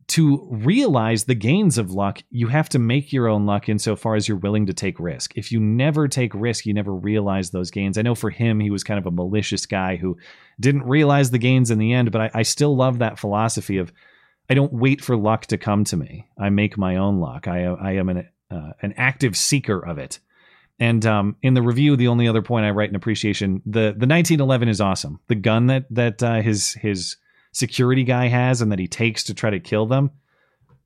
to 0.08 0.48
realize 0.50 1.26
the 1.26 1.36
gains 1.36 1.78
of 1.78 1.92
luck, 1.92 2.24
you 2.30 2.48
have 2.48 2.70
to 2.70 2.80
make 2.80 3.12
your 3.12 3.28
own 3.28 3.46
luck 3.46 3.68
insofar 3.68 4.16
as 4.16 4.28
you're 4.28 4.38
willing 4.38 4.68
to 4.68 4.74
take 4.74 5.00
risk. 5.02 5.34
If 5.36 5.52
you 5.52 5.60
never 5.60 6.08
take 6.08 6.34
risk, 6.34 6.66
you 6.66 6.74
never 6.74 6.94
realize 6.96 7.50
those 7.50 7.72
gains. 7.72 7.98
I 7.98 8.04
know 8.04 8.16
for 8.16 8.30
him, 8.30 8.62
he 8.62 8.70
was 8.70 8.86
kind 8.86 8.98
of 8.98 9.06
a 9.06 9.12
malicious 9.12 9.66
guy 9.66 9.98
who 9.98 10.18
didn't 10.62 10.86
realize 10.86 11.32
the 11.32 11.38
gains 11.38 11.72
in 11.72 11.78
the 11.78 11.92
end, 11.92 12.12
but 12.14 12.22
I, 12.22 12.32
I 12.36 12.44
still 12.44 12.76
love 12.76 13.00
that 13.00 13.20
philosophy 13.20 13.78
of 13.80 13.92
I 14.50 14.54
don't 14.54 14.72
wait 14.72 15.02
for 15.02 15.18
luck 15.18 15.48
to 15.48 15.58
come 15.58 15.84
to 15.86 15.98
me. 15.98 16.30
I 16.40 16.50
make 16.52 16.78
my 16.78 16.96
own 16.96 17.20
luck. 17.20 17.50
I, 17.50 17.66
I 17.66 17.92
am 17.94 18.08
an, 18.08 18.30
uh, 18.52 18.72
an 18.82 18.94
active 18.98 19.36
seeker 19.38 19.80
of 19.80 19.98
it. 19.98 20.20
And 20.80 21.06
um, 21.08 21.36
in 21.42 21.54
the 21.56 21.62
review, 21.62 21.96
the 21.96 22.08
only 22.08 22.28
other 22.28 22.42
point 22.44 22.66
I 22.66 22.70
write 22.72 22.90
in 22.90 22.96
appreciation 22.96 23.62
the 23.66 23.94
the 23.98 24.06
1911 24.08 24.70
is 24.70 24.80
awesome. 24.80 25.20
The 25.28 25.36
gun 25.36 25.68
that 25.68 25.86
that 25.92 26.22
uh, 26.22 26.42
his 26.42 26.74
his 26.74 27.18
security 27.52 28.04
guy 28.04 28.28
has 28.28 28.62
and 28.62 28.72
that 28.72 28.78
he 28.80 28.88
takes 28.88 29.24
to 29.26 29.34
try 29.34 29.50
to 29.50 29.60
kill 29.60 29.88
them, 29.88 30.12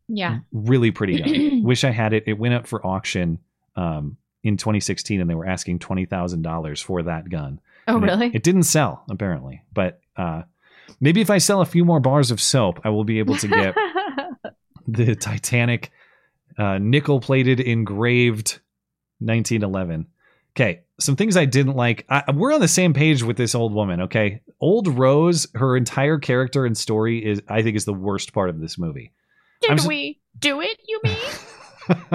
Yeah. 0.08 0.40
really 0.54 0.92
pretty 0.92 1.18
gun. 1.22 1.64
Wish 1.64 1.84
I 1.84 1.92
had 1.92 2.14
it. 2.14 2.24
It 2.28 2.38
went 2.40 2.54
up 2.54 2.68
for 2.68 2.86
auction 2.88 3.40
um, 3.76 4.16
in 4.44 4.56
2016, 4.56 5.20
and 5.20 5.30
they 5.30 5.36
were 5.36 5.46
asking 5.48 5.80
twenty 5.80 6.06
thousand 6.06 6.42
dollars 6.44 6.82
for 6.82 7.04
that 7.04 7.28
gun. 7.30 7.60
Oh, 7.88 7.96
And 7.98 8.04
it- 8.06 8.08
really? 8.08 8.32
It, 8.34 8.44
didn't 8.44 8.64
sell 8.64 9.04
apparently, 9.10 9.62
but 9.74 10.00
uh, 10.16 10.44
maybe 11.02 11.20
if 11.20 11.30
I 11.30 11.38
sell 11.40 11.60
a 11.60 11.66
few 11.66 11.84
more 11.84 12.00
bars 12.00 12.32
of 12.32 12.40
soap, 12.40 12.80
I 12.86 12.90
will 12.90 13.04
be 13.04 13.20
able 13.20 13.36
to 13.38 13.48
get 13.50 13.76
the 14.88 15.16
Titanic 15.16 15.92
uh, 16.58 16.78
nickel 16.80 17.20
plated 17.20 17.60
engraved 17.60 18.60
1911. 19.20 20.08
Okay, 20.56 20.82
some 21.00 21.16
things 21.16 21.38
I 21.38 21.46
didn't 21.46 21.76
like. 21.76 22.06
I, 22.10 22.30
we're 22.34 22.54
on 22.54 22.60
the 22.62 22.68
same 22.68 22.94
page 22.94 23.24
with 23.24 23.38
this 23.38 23.56
old 23.56 23.74
woman. 23.74 24.02
Okay, 24.02 24.42
old 24.60 24.88
Rose, 24.88 25.48
her 25.56 25.78
entire 25.78 26.18
character 26.20 26.66
and 26.66 26.78
story 26.78 27.24
is, 27.26 27.42
I 27.48 27.62
think, 27.62 27.78
is 27.78 27.86
the 27.86 27.94
worst 27.94 28.34
part 28.34 28.50
of 28.50 28.60
this 28.60 28.78
movie. 28.78 29.14
Did 29.62 29.82
we 29.88 30.20
do 30.40 30.60
it, 30.62 30.78
you 30.88 31.00
mean? 31.04 31.18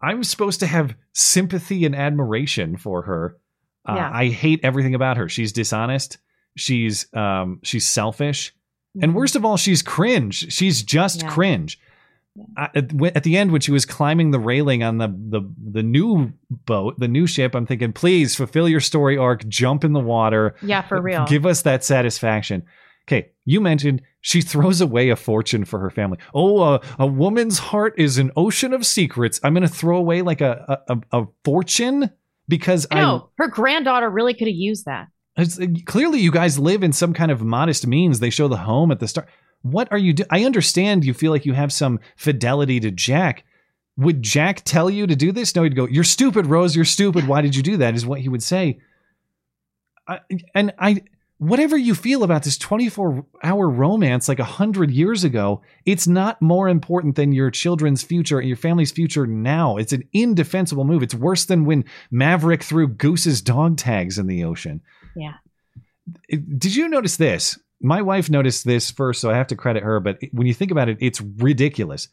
I'm 0.00 0.22
supposed 0.24 0.60
to 0.60 0.66
have 0.66 0.94
sympathy 1.12 1.84
and 1.84 1.94
admiration 1.94 2.76
for 2.76 3.02
her. 3.02 3.36
Uh, 3.86 3.94
Yeah. 3.96 4.10
I 4.12 4.28
hate 4.28 4.60
everything 4.62 4.94
about 4.94 5.16
her. 5.16 5.28
She's 5.28 5.52
dishonest. 5.52 6.18
She's 6.56 7.12
um 7.14 7.60
she's 7.62 7.86
selfish, 7.86 8.52
and 9.00 9.14
worst 9.14 9.36
of 9.36 9.44
all, 9.44 9.56
she's 9.56 9.82
cringe. 9.82 10.52
She's 10.52 10.82
just 10.82 11.22
Yeah. 11.22 11.30
cringe. 11.30 11.78
At, 12.56 12.76
at 13.16 13.22
the 13.22 13.36
end, 13.36 13.52
when 13.52 13.60
she 13.60 13.72
was 13.72 13.86
climbing 13.86 14.30
the 14.30 14.38
railing 14.38 14.82
on 14.82 14.98
the, 14.98 15.08
the 15.08 15.42
the 15.72 15.82
new 15.82 16.32
boat, 16.50 16.98
the 16.98 17.08
new 17.08 17.26
ship, 17.26 17.54
I'm 17.54 17.66
thinking, 17.66 17.92
please 17.92 18.34
fulfill 18.34 18.68
your 18.68 18.80
story 18.80 19.16
arc. 19.16 19.46
Jump 19.48 19.84
in 19.84 19.92
the 19.92 20.00
water. 20.00 20.54
Yeah, 20.62 20.82
for 20.82 21.00
real. 21.00 21.24
Give 21.26 21.46
us 21.46 21.62
that 21.62 21.84
satisfaction. 21.84 22.64
Okay, 23.08 23.30
you 23.44 23.60
mentioned 23.60 24.02
she 24.20 24.42
throws 24.42 24.80
away 24.80 25.08
a 25.08 25.16
fortune 25.16 25.64
for 25.64 25.78
her 25.78 25.90
family. 25.90 26.18
Oh, 26.34 26.60
uh, 26.60 26.78
a 26.98 27.06
woman's 27.06 27.58
heart 27.58 27.94
is 27.96 28.18
an 28.18 28.30
ocean 28.36 28.74
of 28.74 28.84
secrets. 28.84 29.40
I'm 29.42 29.54
going 29.54 29.66
to 29.66 29.72
throw 29.72 29.96
away 29.96 30.22
like 30.22 30.40
a 30.40 30.82
a, 30.88 30.98
a, 31.12 31.26
fortune 31.44 32.10
because 32.48 32.86
I 32.90 32.96
No, 32.96 33.30
her 33.38 33.48
granddaughter 33.48 34.10
really 34.10 34.34
could 34.34 34.48
have 34.48 34.56
used 34.56 34.84
that. 34.84 35.08
it's, 35.36 35.58
clearly 35.86 36.20
you 36.20 36.30
guys 36.30 36.58
live 36.58 36.82
in 36.82 36.92
some 36.92 37.14
kind 37.14 37.30
of 37.30 37.42
modest 37.42 37.86
means. 37.86 38.20
They 38.20 38.30
show 38.30 38.48
the 38.48 38.58
home 38.58 38.90
at 38.90 39.00
the 39.00 39.08
start. 39.08 39.28
What 39.62 39.90
are 39.90 39.98
you 39.98 40.12
doing? 40.12 40.28
I 40.30 40.44
understand 40.44 41.04
you 41.04 41.14
feel 41.14 41.32
like 41.32 41.46
you 41.46 41.52
have 41.52 41.72
some 41.72 42.00
fidelity 42.16 42.80
to 42.80 42.90
Jack. 42.90 43.44
Would 43.96 44.22
Jack 44.22 44.62
tell 44.64 44.88
you 44.88 45.06
to 45.06 45.16
do 45.16 45.32
this? 45.32 45.54
No, 45.54 45.64
he'd 45.64 45.74
go, 45.74 45.88
"You're 45.88 46.04
stupid, 46.04 46.46
Rose. 46.46 46.76
You're 46.76 46.84
stupid. 46.84 47.26
Why 47.26 47.40
did 47.40 47.56
you 47.56 47.62
do 47.62 47.76
that?" 47.78 47.94
Is 47.94 48.06
what 48.06 48.20
he 48.20 48.28
would 48.28 48.42
say. 48.42 48.78
I, 50.06 50.20
and 50.54 50.72
I, 50.78 51.02
whatever 51.38 51.76
you 51.76 51.94
feel 51.94 52.22
about 52.22 52.42
this 52.42 52.58
24 52.58 53.26
hour 53.42 53.68
romance, 53.68 54.28
like 54.28 54.38
a 54.38 54.44
hundred 54.44 54.90
years 54.90 55.24
ago, 55.24 55.62
it's 55.84 56.06
not 56.06 56.40
more 56.40 56.68
important 56.68 57.16
than 57.16 57.32
your 57.32 57.50
children's 57.50 58.02
future 58.02 58.38
and 58.38 58.48
your 58.48 58.56
family's 58.56 58.92
future 58.92 59.26
now. 59.26 59.76
It's 59.76 59.92
an 59.92 60.08
indefensible 60.12 60.84
move. 60.84 61.02
It's 61.02 61.14
worse 61.14 61.44
than 61.44 61.64
when 61.64 61.84
Maverick 62.10 62.62
threw 62.62 62.88
Goose's 62.88 63.42
dog 63.42 63.76
tags 63.76 64.18
in 64.18 64.26
the 64.26 64.44
ocean. 64.44 64.80
Yeah. 65.16 65.34
Did 66.28 66.74
you 66.74 66.88
notice 66.88 67.16
this? 67.16 67.58
My 67.80 68.02
wife 68.02 68.28
noticed 68.28 68.64
this 68.64 68.90
first, 68.90 69.20
so 69.20 69.30
I 69.30 69.36
have 69.36 69.46
to 69.48 69.56
credit 69.56 69.82
her. 69.82 70.00
But 70.00 70.18
when 70.32 70.46
you 70.46 70.54
think 70.54 70.70
about 70.70 70.88
it, 70.88 70.98
it's 71.00 71.20
ridiculous. 71.20 72.08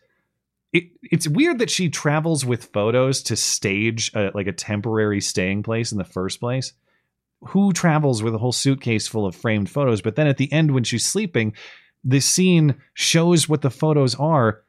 It, 0.73 0.89
it's 1.03 1.27
weird 1.27 1.59
that 1.59 1.69
she 1.69 1.89
travels 1.89 2.45
with 2.45 2.65
photos 2.65 3.23
to 3.23 3.35
stage 3.35 4.11
a, 4.13 4.31
like 4.33 4.47
a 4.47 4.51
temporary 4.51 5.21
staying 5.21 5.63
place 5.63 5.91
in 5.91 5.97
the 5.97 6.03
first 6.03 6.39
place. 6.39 6.73
Who 7.47 7.73
travels 7.73 8.21
with 8.21 8.35
a 8.35 8.37
whole 8.37 8.51
suitcase 8.51 9.07
full 9.07 9.25
of 9.25 9.35
framed 9.35 9.69
photos? 9.69 10.01
But 10.01 10.15
then 10.15 10.27
at 10.27 10.37
the 10.37 10.51
end, 10.51 10.71
when 10.71 10.83
she's 10.83 11.05
sleeping, 11.05 11.53
this 12.03 12.25
scene 12.25 12.75
shows 12.93 13.49
what 13.49 13.61
the 13.61 13.71
photos 13.71 14.15
are. 14.15 14.61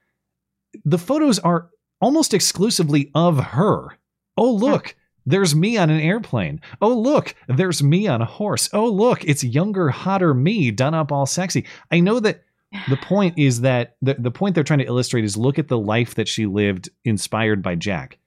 The 0.85 0.99
photos 0.99 1.39
are 1.39 1.71
almost 2.01 2.35
exclusively 2.35 3.11
of 3.15 3.39
her. 3.39 3.99
Oh, 4.37 4.53
look, 4.53 4.95
there's 5.27 5.55
me 5.55 5.77
on 5.77 5.91
an 5.91 6.01
airplane. 6.01 6.61
Oh, 6.81 6.95
look, 6.95 7.35
there's 7.49 7.83
me 7.83 8.07
on 8.07 8.23
a 8.23 8.27
horse. 8.27 8.71
Oh, 8.73 8.87
look, 8.87 9.25
it's 9.25 9.43
younger, 9.43 9.91
hotter 9.91 10.33
me 10.33 10.71
done 10.71 10.95
up 10.95 11.11
all 11.11 11.27
sexy. 11.27 11.67
I 11.91 12.01
know 12.01 12.21
that 12.21 12.45
the 12.89 12.97
point 12.97 13.39
is 13.39 13.63
that 13.63 13.97
the, 14.01 14.15
the 14.15 14.31
point 14.31 14.55
they're 14.55 14.65
trying 14.65 14.79
to 14.79 14.87
illustrate 14.87 15.25
is 15.25 15.37
look 15.37 15.59
at 15.59 15.69
the 15.69 15.79
life 15.79 16.15
that 16.15 16.29
she 16.29 16.47
lived 16.47 16.89
inspired 17.05 17.63
by 17.63 17.75
Jack. 17.75 18.19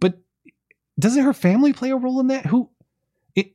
But 0.00 0.18
doesn't 0.98 1.24
her 1.24 1.32
family 1.32 1.72
play 1.72 1.90
a 1.90 1.96
role 1.96 2.20
in 2.20 2.28
that? 2.28 2.46
Who 2.46 2.70
it 3.36 3.52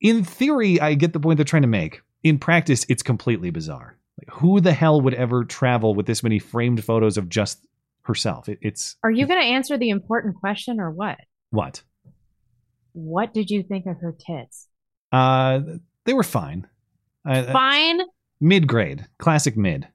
in 0.00 0.24
theory, 0.24 0.80
I 0.80 0.94
get 0.94 1.12
the 1.12 1.20
point 1.20 1.36
they're 1.36 1.44
trying 1.44 1.62
to 1.62 1.68
make. 1.68 2.00
In 2.22 2.38
practice, 2.38 2.86
it's 2.88 3.02
completely 3.02 3.50
bizarre. 3.50 3.98
Like, 4.18 4.30
who 4.38 4.60
the 4.60 4.72
hell 4.72 5.00
would 5.00 5.14
ever 5.14 5.44
travel 5.44 5.94
with 5.94 6.06
this 6.06 6.22
many 6.22 6.38
framed 6.38 6.84
photos 6.84 7.16
of 7.16 7.28
just 7.28 7.66
herself? 8.02 8.48
It, 8.48 8.58
it's 8.62 8.96
Are 9.02 9.10
you 9.10 9.26
going 9.26 9.40
to 9.40 9.46
answer 9.46 9.76
the 9.76 9.90
important 9.90 10.36
question 10.36 10.80
or 10.80 10.90
what? 10.90 11.18
What? 11.52 11.82
What 12.94 13.32
did 13.32 13.48
you 13.50 13.62
think 13.62 13.86
of 13.86 13.98
her 14.00 14.12
tits? 14.18 14.66
Uh, 15.12 15.60
they 16.04 16.12
were 16.12 16.22
fine. 16.24 16.66
Uh, 17.24 17.44
Fine. 17.52 18.00
Mid 18.40 18.66
grade, 18.66 19.06
classic 19.18 19.56
mid. 19.56 19.86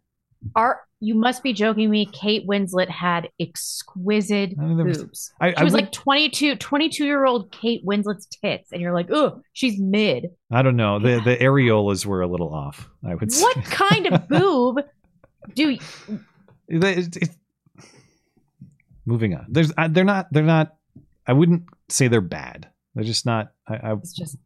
Are 0.56 0.80
you 1.02 1.14
must 1.14 1.44
be 1.44 1.52
joking 1.52 1.90
me? 1.90 2.06
Kate 2.06 2.48
Winslet 2.48 2.88
had 2.90 3.30
exquisite 3.40 4.54
I 4.58 4.64
mean, 4.64 4.78
there 4.78 4.86
was- 4.86 5.00
boobs. 5.04 5.34
I- 5.42 5.50
she 5.50 5.56
I 5.58 5.64
was 5.66 5.74
would- 5.74 5.82
like 5.84 5.92
22, 5.92 6.56
22 6.56 7.06
year 7.06 7.26
old 7.26 7.52
Kate 7.52 7.84
Winslet's 7.86 8.26
tits, 8.28 8.72
and 8.72 8.82
you're 8.82 8.94
like, 8.94 9.08
oh, 9.12 9.42
she's 9.54 9.78
mid. 9.80 10.28
I 10.52 10.62
don't 10.62 10.78
know. 10.78 11.00
The 11.00 11.20
the 11.26 11.36
areolas 11.38 12.06
were 12.06 12.22
a 12.22 12.28
little 12.28 12.54
off. 12.54 12.90
I 13.06 13.16
would 13.16 13.32
say. 13.34 13.42
What 13.44 13.64
kind 13.66 14.08
of 14.08 14.28
boob 14.30 14.78
do? 15.54 15.72
You, 15.72 15.80
It- 16.70 17.18
it- 17.18 17.30
moving 19.06 19.34
on. 19.36 19.46
There's 19.50 19.72
uh, 19.78 19.88
they're 19.90 20.06
not 20.06 20.28
they're 20.32 20.44
not. 20.44 20.76
I 21.28 21.34
wouldn't 21.34 21.64
say 21.90 22.08
they're 22.08 22.22
bad. 22.22 22.70
They're 22.96 23.04
just 23.04 23.26
not. 23.26 23.52
I, 23.68 23.76
I 23.76 23.94
it's 23.94 24.14
just 24.14 24.38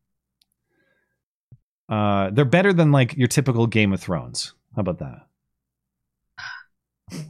Uh, 1.90 2.30
they're 2.32 2.46
better 2.46 2.74
than 2.74 2.92
like 2.92 3.16
your 3.18 3.28
typical 3.28 3.68
Game 3.68 3.94
of 3.94 4.00
Thrones. 4.02 4.54
How 4.76 4.82
about 4.82 5.00
that? 5.00 5.28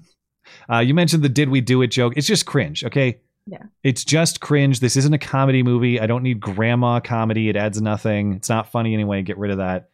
Uh, 0.69 0.79
you 0.79 0.93
mentioned 0.93 1.23
the 1.23 1.29
"Did 1.29 1.49
we 1.49 1.59
do 1.59 1.81
it?" 1.81 1.87
joke. 1.87 2.13
It's 2.15 2.27
just 2.27 2.45
cringe. 2.45 2.83
Okay, 2.85 3.19
Yeah. 3.47 3.63
it's 3.83 4.05
just 4.05 4.39
cringe. 4.39 4.79
This 4.79 4.95
isn't 4.95 5.13
a 5.13 5.17
comedy 5.17 5.63
movie. 5.63 5.99
I 5.99 6.05
don't 6.07 6.23
need 6.23 6.39
grandma 6.39 6.99
comedy. 6.99 7.49
It 7.49 7.55
adds 7.57 7.81
nothing. 7.81 8.33
It's 8.35 8.47
not 8.47 8.71
funny 8.71 8.93
anyway. 8.93 9.21
Get 9.23 9.37
rid 9.37 9.51
of 9.51 9.57
that. 9.57 9.89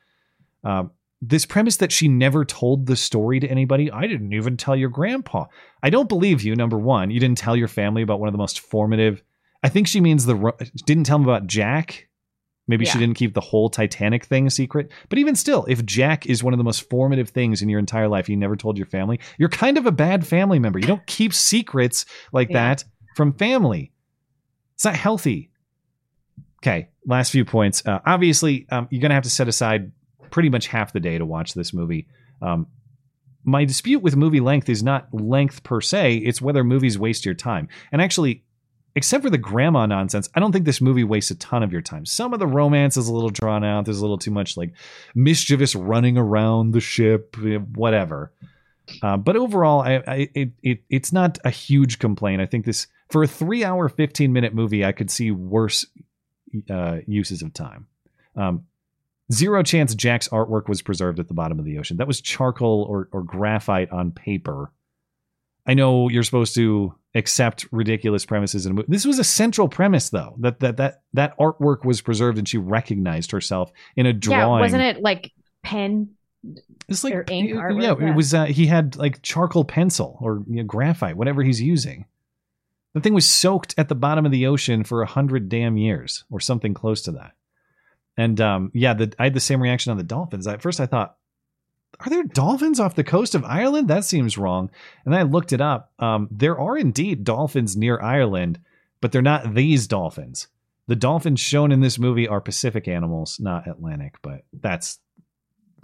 Um, 0.64 0.92
this 1.22 1.46
premise 1.46 1.78
that 1.78 1.92
she 1.92 2.08
never 2.08 2.46
told 2.46 2.86
the 2.86 2.96
story 2.96 3.40
to 3.40 3.48
anybody. 3.48 3.90
I 3.90 4.06
didn't 4.08 4.34
even 4.34 4.56
tell 4.58 4.76
your 4.76 4.90
grandpa. 4.90 5.46
I 5.82 5.90
don't 5.90 6.10
believe 6.10 6.44
you. 6.44 6.56
Number 6.56 6.78
one, 6.78 7.10
you 7.10 7.20
didn't 7.20 7.38
tell 7.40 7.56
your 7.56 7.70
family 7.70 8.02
about 8.04 8.20
one 8.20 8.28
of 8.28 8.34
the 8.34 8.38
most 8.40 8.60
formative. 8.60 9.24
I 9.64 9.70
think 9.70 9.88
she 9.88 10.02
means 10.02 10.26
the 10.26 10.54
didn't 10.86 11.06
tell 11.06 11.18
him 11.18 11.24
about 11.24 11.48
Jack. 11.48 12.08
Maybe 12.70 12.84
she 12.86 13.00
didn't 13.00 13.16
keep 13.16 13.34
the 13.34 13.40
whole 13.42 13.70
Titanic 13.70 14.26
thing 14.26 14.46
a 14.46 14.50
secret. 14.50 14.92
But 15.08 15.20
even 15.20 15.36
still, 15.36 15.64
if 15.70 15.86
Jack 15.86 16.26
is 16.26 16.44
one 16.44 16.54
of 16.54 16.58
the 16.58 16.66
most 16.66 16.90
formative 16.90 17.30
things 17.30 17.62
in 17.62 17.70
your 17.70 17.80
entire 17.80 18.10
life, 18.10 18.28
you 18.28 18.36
never 18.36 18.58
told 18.58 18.78
your 18.78 18.88
family, 18.88 19.22
you're 19.38 19.48
kind 19.48 19.78
of 19.78 19.86
a 19.86 19.92
bad 19.92 20.28
family 20.28 20.60
member. 20.60 20.78
You 20.78 20.86
don't 20.88 21.06
keep 21.08 21.34
secrets 21.34 22.06
like 22.34 22.50
Yeah. 22.50 22.56
that 22.76 22.84
from 23.16 23.32
family. 23.32 23.94
It's 24.76 24.84
not 24.84 24.96
healthy. 24.96 25.50
Okay, 26.62 26.90
last 27.06 27.32
few 27.32 27.46
points. 27.46 27.86
Uh, 27.86 28.00
obviously, 28.06 28.68
um, 28.70 28.88
you're 28.92 29.00
going 29.02 29.12
to 29.12 29.16
have 29.16 29.24
to 29.24 29.30
set 29.30 29.48
aside 29.48 29.92
pretty 30.30 30.50
much 30.50 30.68
half 30.68 30.92
the 30.92 31.00
day 31.00 31.18
to 31.18 31.26
watch 31.26 31.54
this 31.54 31.74
movie. 31.74 32.08
Um, 32.42 32.68
my 33.46 33.64
dispute 33.64 34.00
with 34.02 34.18
movie 34.18 34.42
length 34.42 34.68
is 34.68 34.84
not 34.84 35.08
length 35.14 35.64
per 35.64 35.80
se, 35.80 36.18
it's 36.18 36.42
whether 36.42 36.66
movies 36.66 37.00
waste 37.00 37.26
your 37.26 37.34
time. 37.36 37.70
And 37.94 38.02
actually, 38.02 38.44
except 38.98 39.24
for 39.24 39.30
the 39.30 39.38
grandma 39.38 39.86
nonsense, 39.86 40.28
I 40.34 40.40
don't 40.40 40.52
think 40.52 40.66
this 40.66 40.82
movie 40.82 41.04
wastes 41.04 41.30
a 41.30 41.36
ton 41.36 41.62
of 41.62 41.72
your 41.72 41.84
time. 41.84 42.04
Some 42.04 42.34
of 42.34 42.40
the 42.40 42.48
romance 42.48 42.98
is 42.98 43.08
a 43.08 43.14
little 43.14 43.30
drawn 43.30 43.64
out. 43.64 43.86
There's 43.86 44.00
a 44.00 44.02
little 44.02 44.18
too 44.18 44.32
much 44.32 44.58
like 44.58 44.74
mischievous 45.14 45.76
running 45.76 46.18
around 46.18 46.72
the 46.72 46.82
ship, 46.82 47.38
whatever. 47.76 48.34
Uh, 49.04 49.16
but 49.16 49.36
overall, 49.36 49.82
I, 49.82 50.04
I 50.08 50.30
it, 50.34 50.50
it 50.64 50.84
it's 50.90 51.14
not 51.14 51.38
a 51.46 51.52
huge 51.52 52.00
complaint. 52.00 52.42
I 52.42 52.48
think 52.48 52.66
this 52.66 52.88
for 53.10 53.22
a 53.22 53.28
three 53.28 53.64
hour, 53.64 53.88
fifteen 53.88 54.34
minute 54.34 54.56
movie, 54.56 54.84
I 54.84 54.94
could 54.94 55.12
see 55.12 55.30
worse 55.30 55.86
uh, 56.70 56.98
uses 57.06 57.44
of 57.44 57.54
time. 57.54 57.86
Um, 58.36 58.66
zero 59.32 59.62
chance 59.62 59.94
Jack's 59.94 60.30
artwork 60.30 60.68
was 60.68 60.82
preserved 60.82 61.20
at 61.20 61.28
the 61.28 61.36
bottom 61.36 61.60
of 61.60 61.66
the 61.66 61.78
ocean. 61.78 61.98
That 61.98 62.08
was 62.08 62.20
charcoal 62.20 62.88
or, 62.90 63.10
or 63.12 63.22
graphite 63.22 63.92
on 63.92 64.12
paper. 64.12 64.72
I 65.68 65.74
know 65.74 66.08
you're 66.08 66.24
supposed 66.24 66.56
to 66.56 66.96
accept 67.14 67.68
ridiculous 67.72 68.26
premises 68.26 68.66
in 68.66 68.72
a 68.72 68.76
movie. 68.76 68.88
This 68.90 69.06
was 69.06 69.20
a 69.20 69.24
central 69.24 69.68
premise, 69.68 70.10
though 70.10 70.36
that 70.40 70.62
that 70.62 70.78
that 70.78 71.02
that 71.14 71.38
artwork 71.38 71.84
was 71.84 72.02
preserved, 72.02 72.38
and 72.38 72.48
she 72.48 72.58
recognized 72.58 73.32
herself 73.32 73.72
in 73.96 74.06
a 74.06 74.14
drawing. 74.14 74.40
Yeah, 74.40 74.60
wasn't 74.60 74.84
it 74.84 75.02
like 75.02 75.34
pen 75.64 76.12
It's 76.88 77.04
like 77.04 77.14
or 77.14 77.26
ink 77.30 77.52
artwork? 77.52 77.84
yeah, 77.84 78.10
it 78.10 78.16
was. 78.16 78.34
Uh, 78.34 78.46
he 78.46 78.66
had 78.68 78.96
like 78.96 79.22
charcoal 79.22 79.66
pencil 79.66 80.18
or 80.22 80.44
you 80.48 80.58
know, 80.58 80.64
graphite, 80.64 81.18
whatever 81.18 81.44
he's 81.44 81.62
using. 81.62 82.06
The 82.94 83.02
thing 83.02 83.14
was 83.14 83.28
soaked 83.28 83.76
at 83.78 83.90
the 83.90 83.96
bottom 83.96 84.26
of 84.26 84.32
the 84.32 84.48
ocean 84.48 84.84
for 84.86 85.02
a 85.02 85.08
hundred 85.08 85.50
damn 85.50 85.76
years, 85.76 86.24
or 86.32 86.40
something 86.40 86.74
close 86.74 87.02
to 87.04 87.12
that. 87.12 87.34
And 88.16 88.40
um, 88.40 88.72
yeah, 88.74 88.94
the, 88.94 89.14
I 89.20 89.26
had 89.26 89.34
the 89.34 89.40
same 89.42 89.62
reaction 89.62 89.92
on 89.92 89.98
the 89.98 90.04
dolphins. 90.04 90.48
At 90.48 90.62
first, 90.62 90.80
I 90.80 90.88
thought, 90.88 91.17
"Are 92.00 92.10
there 92.10 92.24
dolphins 92.24 92.80
off 92.80 92.96
the 92.96 93.04
coast 93.04 93.36
of 93.36 93.44
Ireland? 93.44 93.88
That 93.88 94.06
seems 94.06 94.38
wrong." 94.38 94.70
And 95.06 95.14
then 95.14 95.20
I 95.20 95.24
looked 95.24 95.54
it 95.54 95.62
up. 95.62 95.92
Um, 96.00 96.28
there 96.32 96.60
are 96.60 96.78
indeed 96.78 97.24
dolphins 97.24 97.76
near 97.76 98.00
Ireland, 98.02 98.60
but 99.02 99.12
they're 99.12 99.22
not 99.22 99.54
these 99.54 99.88
dolphins. 99.88 100.48
The 100.88 100.96
dolphins 100.96 101.40
shown 101.40 101.72
in 101.72 101.82
this 101.82 102.00
movie 102.00 102.28
are 102.28 102.40
Pacific 102.40 102.88
animals, 102.88 103.40
not 103.40 103.68
Atlantic. 103.68 104.16
But 104.22 104.46
that's 104.54 105.00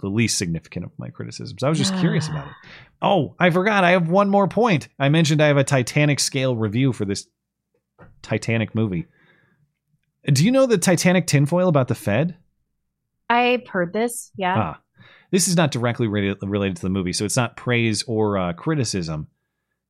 the 0.00 0.08
least 0.08 0.38
significant 0.38 0.84
of 0.84 0.92
my 0.98 1.08
criticisms. 1.08 1.62
I 1.62 1.68
was 1.68 1.78
just 1.78 1.96
curious 1.96 2.28
about 2.28 2.46
it. 2.48 2.52
Oh, 3.02 3.34
I 3.38 3.50
forgot. 3.50 3.84
I 3.84 3.90
have 3.90 4.08
one 4.08 4.30
more 4.30 4.48
point. 4.48 4.88
I 4.98 5.10
mentioned 5.10 5.42
I 5.42 5.48
have 5.48 5.58
a 5.58 5.64
Titanic 5.64 6.18
scale 6.18 6.56
review 6.56 6.90
for 6.94 7.04
this 7.04 7.26
Titanic 8.22 8.74
movie. 8.74 9.04
Do 10.24 10.42
you 10.42 10.50
know 10.50 10.64
the 10.64 10.78
Titanic 10.78 11.26
tinfoil 11.26 11.68
about 11.68 11.88
the 11.88 11.94
Fed? 11.94 12.38
I've 13.28 13.68
heard 13.68 13.92
this. 13.92 14.32
Yeah. 14.36 14.54
Ah, 14.56 14.80
this 15.34 15.48
is 15.48 15.56
not 15.56 15.72
directly 15.72 16.06
related, 16.06 16.38
related 16.44 16.76
to 16.76 16.82
the 16.82 16.88
movie, 16.88 17.12
so 17.12 17.24
it's 17.24 17.36
not 17.36 17.56
praise 17.56 18.04
or 18.04 18.38
uh, 18.38 18.52
criticism. 18.52 19.26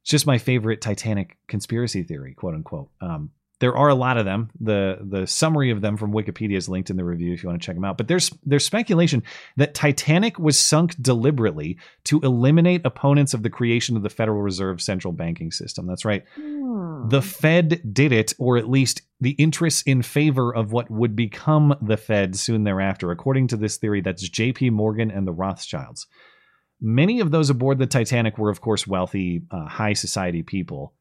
It's 0.01 0.11
just 0.11 0.27
my 0.27 0.39
favorite 0.39 0.81
Titanic 0.81 1.37
conspiracy 1.49 2.03
theory, 2.03 2.33
quote 2.33 2.55
unquote. 2.55 2.89
Um, 3.03 3.31
there 3.61 3.77
are 3.77 3.89
a 3.89 3.95
lot 3.95 4.17
of 4.17 4.25
them. 4.25 4.51
the 4.61 4.99
The 5.03 5.27
summary 5.27 5.71
of 5.71 5.81
them 5.81 5.97
from 5.97 6.13
Wikipedia 6.13 6.57
is 6.57 6.69
linked 6.69 6.91
in 6.91 6.97
the 6.97 7.05
review 7.05 7.33
if 7.33 7.43
you 7.43 7.49
want 7.49 7.61
to 7.61 7.65
check 7.65 7.77
them 7.77 7.85
out. 7.85 7.97
But 7.97 8.09
there's 8.09 8.31
there's 8.45 8.65
speculation 8.65 9.23
that 9.57 9.75
Titanic 9.75 10.39
was 10.39 10.59
sunk 10.59 11.01
deliberately 11.01 11.79
to 12.05 12.21
eliminate 12.21 12.83
opponents 12.85 13.35
of 13.35 13.43
the 13.43 13.51
creation 13.51 13.97
of 13.97 14.03
the 14.03 14.11
Federal 14.11 14.43
Reserve 14.43 14.83
central 14.83 15.13
banking 15.13 15.53
system. 15.53 15.87
That's 15.87 16.05
right. 16.05 16.25
The 16.37 17.23
Fed 17.23 17.95
did 17.95 18.13
it, 18.13 18.35
or 18.39 18.57
at 18.57 18.69
least 18.69 19.03
the 19.21 19.33
interests 19.33 19.83
in 19.83 20.03
favor 20.03 20.55
of 20.55 20.73
what 20.73 20.91
would 20.91 21.15
become 21.15 21.75
the 21.81 21.97
Fed 21.97 22.37
soon 22.37 22.65
thereafter. 22.65 23.11
According 23.11 23.49
to 23.49 23.57
this 23.57 23.77
theory, 23.77 24.01
that's 24.01 24.29
J.P. 24.29 24.71
Morgan 24.71 25.11
and 25.11 25.27
the 25.27 25.33
Rothschilds. 25.33 26.07
Many 26.81 27.21
of 27.21 27.31
those 27.31 27.51
aboard 27.51 27.79
the 27.79 27.87
Titanic 27.87 28.37
were, 28.37 28.51
of 28.51 28.61
course, 28.61 28.87
wealthy, 28.87 29.43
uh, 29.51 29.67
high 29.67 29.93
society 29.93 30.43
people, 30.43 30.95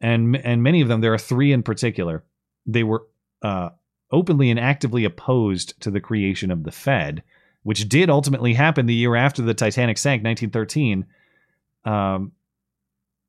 and 0.00 0.36
and 0.36 0.62
many 0.62 0.80
of 0.80 0.88
them. 0.88 1.00
There 1.00 1.14
are 1.14 1.18
three 1.18 1.52
in 1.52 1.62
particular. 1.62 2.24
They 2.66 2.82
were 2.82 3.06
uh, 3.42 3.70
openly 4.10 4.50
and 4.50 4.60
actively 4.60 5.04
opposed 5.04 5.80
to 5.82 5.90
the 5.90 6.00
creation 6.00 6.50
of 6.50 6.64
the 6.64 6.72
Fed, 6.72 7.22
which 7.62 7.88
did 7.88 8.10
ultimately 8.10 8.54
happen 8.54 8.86
the 8.86 8.94
year 8.94 9.16
after 9.16 9.42
the 9.42 9.54
Titanic 9.54 9.98
sank, 9.98 10.22
1913. 10.24 11.06
Um, 11.84 12.32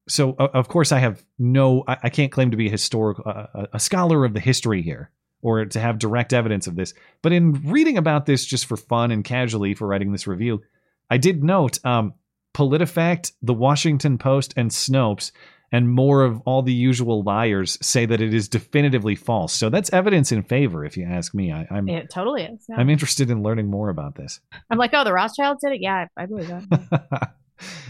so 0.07 0.33
of 0.33 0.67
course 0.67 0.91
I 0.91 0.99
have 0.99 1.23
no, 1.37 1.83
I, 1.87 2.09
can't 2.09 2.31
claim 2.31 2.51
to 2.51 2.57
be 2.57 2.67
a 2.67 2.71
historical, 2.71 3.23
uh, 3.27 3.47
a- 3.53 3.67
a 3.73 3.79
scholar 3.79 4.23
of 4.23 4.33
the 4.33 4.39
history 4.39 4.81
here, 4.81 5.11
or 5.41 5.65
to 5.65 5.79
have 5.79 5.99
direct 5.99 6.33
evidence 6.33 6.65
of 6.65 6.75
this. 6.75 6.93
But 7.21 7.33
in 7.33 7.53
reading 7.69 7.97
about 7.97 8.25
this 8.25 8.45
just 8.45 8.65
for 8.65 8.77
fun 8.77 9.11
and 9.11 9.23
casually 9.23 9.73
for 9.73 9.85
writing 9.85 10.11
this 10.11 10.25
review, 10.25 10.61
I 11.09 11.17
did 11.17 11.43
note 11.43 11.83
um, 11.85 12.13
PolitiFact, 12.53 13.33
The 13.41 13.53
Washington 13.53 14.17
Post, 14.17 14.53
and 14.57 14.71
Snopes, 14.71 15.31
and 15.71 15.89
more 15.89 16.23
of 16.23 16.41
all 16.45 16.61
the 16.61 16.73
usual 16.73 17.23
liars 17.23 17.77
say 17.81 18.05
that 18.05 18.21
it 18.21 18.33
is 18.33 18.47
definitively 18.47 19.15
false. 19.15 19.53
So 19.53 19.69
that's 19.69 19.91
evidence 19.91 20.31
in 20.31 20.43
favor, 20.43 20.85
if 20.85 20.95
you 20.97 21.05
ask 21.05 21.33
me. 21.33 21.51
I, 21.51 21.67
I'm 21.69 21.89
It 21.89 22.09
totally 22.09 22.43
is. 22.43 22.65
yeah. 22.69 22.75
I'm 22.77 22.89
interested 22.89 23.29
in 23.29 23.43
learning 23.43 23.69
more 23.69 23.89
about 23.89 24.15
this. 24.15 24.39
I'm 24.69 24.77
like, 24.77 24.91
oh, 24.93 25.03
the 25.03 25.11
Rothschilds 25.13 25.61
did 25.63 25.73
it. 25.73 25.81
Yeah, 25.81 26.05
I, 26.17 26.23
I 26.23 26.25
believe 26.25 26.47
that. 26.47 27.31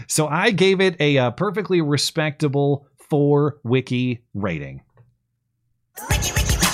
So 0.06 0.26
I 0.26 0.50
gave 0.50 0.80
it 0.80 0.96
a 0.98 1.18
uh, 1.18 1.30
perfectly 1.32 1.82
respectable 1.82 2.86
four 3.10 3.58
wiki 3.64 4.22
rating. 4.32 4.80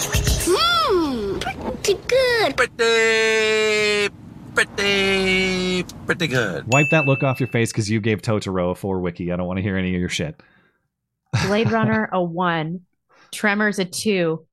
Mmm, 0.04 1.40
pretty 1.40 1.94
good. 2.06 2.56
Pretty, 2.56 4.14
pretty, 4.54 5.82
pretty 6.06 6.26
good. 6.28 6.64
Wipe 6.68 6.86
that 6.90 7.06
look 7.06 7.22
off 7.22 7.40
your 7.40 7.48
face 7.48 7.72
because 7.72 7.90
you 7.90 8.00
gave 8.00 8.22
Totoro 8.22 8.70
a 8.70 8.74
four 8.74 9.00
wiki. 9.00 9.32
I 9.32 9.36
don't 9.36 9.46
want 9.46 9.56
to 9.58 9.62
hear 9.62 9.76
any 9.76 9.94
of 9.94 10.00
your 10.00 10.08
shit. 10.08 10.40
Blade 11.46 11.70
Runner 11.70 12.08
a 12.12 12.22
one, 12.22 12.80
Tremors 13.32 13.78
a 13.78 13.84
two. 13.84 14.46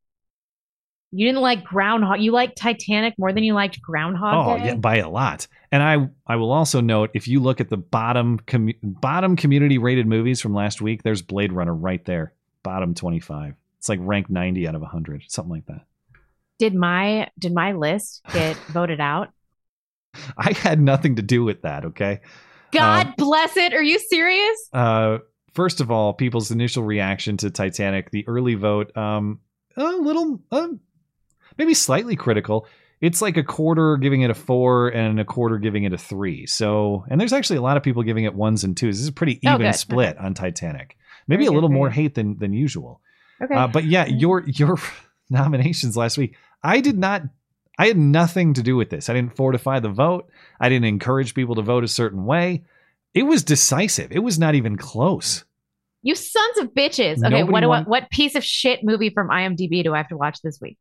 You 1.13 1.25
didn't 1.27 1.41
like 1.41 1.65
Groundhog. 1.65 2.21
You 2.21 2.31
liked 2.31 2.57
Titanic 2.57 3.15
more 3.17 3.33
than 3.33 3.43
you 3.43 3.53
liked 3.53 3.81
Groundhog 3.81 4.47
oh 4.47 4.57
Day. 4.59 4.65
yeah, 4.67 4.75
by 4.75 4.97
a 4.97 5.09
lot. 5.09 5.45
And 5.71 5.83
I 5.83 6.07
I 6.25 6.37
will 6.37 6.51
also 6.51 6.79
note 6.79 7.11
if 7.13 7.27
you 7.27 7.41
look 7.41 7.59
at 7.59 7.69
the 7.69 7.77
bottom 7.77 8.39
commu- 8.39 8.77
bottom 8.81 9.35
community 9.35 9.77
rated 9.77 10.07
movies 10.07 10.39
from 10.39 10.53
last 10.53 10.81
week, 10.81 11.03
there's 11.03 11.21
Blade 11.21 11.51
Runner 11.51 11.73
right 11.75 12.03
there, 12.05 12.33
bottom 12.63 12.93
twenty 12.93 13.19
five. 13.19 13.55
It's 13.77 13.89
like 13.89 13.99
ranked 14.01 14.29
ninety 14.29 14.67
out 14.67 14.75
of 14.75 14.81
hundred, 14.83 15.23
something 15.27 15.51
like 15.51 15.65
that. 15.65 15.81
Did 16.59 16.75
my 16.75 17.29
did 17.37 17.53
my 17.53 17.73
list 17.73 18.21
get 18.31 18.55
voted 18.67 19.01
out? 19.01 19.31
I 20.37 20.53
had 20.53 20.79
nothing 20.79 21.17
to 21.17 21.21
do 21.21 21.43
with 21.43 21.63
that. 21.63 21.85
Okay. 21.85 22.21
God 22.71 23.07
Um, 23.07 23.13
bless 23.17 23.57
it. 23.57 23.73
Are 23.73 23.83
you 23.83 23.99
serious? 23.99 24.69
Uh, 24.71 25.17
first 25.53 25.81
of 25.81 25.91
all, 25.91 26.13
people's 26.13 26.51
initial 26.51 26.83
reaction 26.83 27.37
to 27.37 27.49
Titanic, 27.49 28.11
the 28.11 28.27
early 28.27 28.55
vote, 28.55 28.95
um, 28.97 29.39
a 29.77 29.83
little, 29.83 30.41
um, 30.51 30.79
maybe 31.57 31.73
slightly 31.73 32.15
critical. 32.15 32.67
It's 32.99 33.21
like 33.21 33.35
a 33.37 33.43
quarter 33.43 33.97
giving 33.97 34.21
it 34.21 34.29
a 34.29 34.35
four 34.35 34.89
and 34.89 35.19
a 35.19 35.25
quarter 35.25 35.57
giving 35.57 35.85
it 35.85 35.93
a 35.93 35.97
three. 35.97 36.45
So, 36.45 37.03
and 37.09 37.19
there's 37.19 37.33
actually 37.33 37.57
a 37.57 37.61
lot 37.61 37.75
of 37.77 37.83
people 37.83 38.03
giving 38.03 38.25
it 38.25 38.35
ones 38.35 38.63
and 38.63 38.77
twos. 38.77 38.97
This 38.97 39.01
is 39.03 39.07
a 39.07 39.13
pretty 39.13 39.39
Oh, 39.45 39.55
even 39.55 39.67
good. 39.67 39.73
split 39.75 40.17
on 40.19 40.33
Titanic. 40.35 40.97
Maybe 41.27 41.45
a 41.47 41.51
little 41.51 41.69
more 41.69 41.89
hate 41.89 42.13
than 42.15 42.37
than 42.37 42.53
usual. 42.53 43.01
Okay. 43.41 43.55
Uh, 43.55 43.67
but 43.67 43.85
yeah, 43.85 44.05
your 44.05 44.43
your 44.47 44.77
nominations 45.29 45.97
last 45.97 46.17
week, 46.17 46.35
I 46.63 46.81
did 46.81 46.97
not. 46.97 47.23
I 47.79 47.87
had 47.87 47.97
nothing 47.97 48.53
to 48.55 48.61
do 48.61 48.75
with 48.75 48.89
this. 48.91 49.09
I 49.09 49.13
didn't 49.13 49.35
fortify 49.35 49.79
the 49.79 49.89
vote. 49.89 50.29
I 50.59 50.69
didn't 50.69 50.85
encourage 50.85 51.33
people 51.33 51.55
to 51.55 51.61
vote 51.63 51.83
a 51.83 51.87
certain 51.87 52.25
way. 52.25 52.65
It 53.13 53.23
was 53.23 53.43
decisive. 53.43 54.11
It 54.11 54.19
was 54.19 54.39
not 54.39 54.55
even 54.55 54.77
close. 54.77 55.43
You 56.03 56.15
sons 56.15 56.57
of 56.57 56.73
bitches. 56.73 57.17
Okay, 57.19 57.29
Nobody 57.29 57.43
what 57.43 57.59
do 57.61 57.71
I, 57.71 57.81
what 57.83 58.09
piece 58.09 58.35
of 58.35 58.43
shit 58.43 58.83
movie 58.83 59.09
from 59.09 59.29
IMDb 59.29 59.83
do 59.83 59.93
I 59.93 59.97
have 59.97 60.09
to 60.09 60.17
watch 60.17 60.41
this 60.41 60.59
week? 60.59 60.77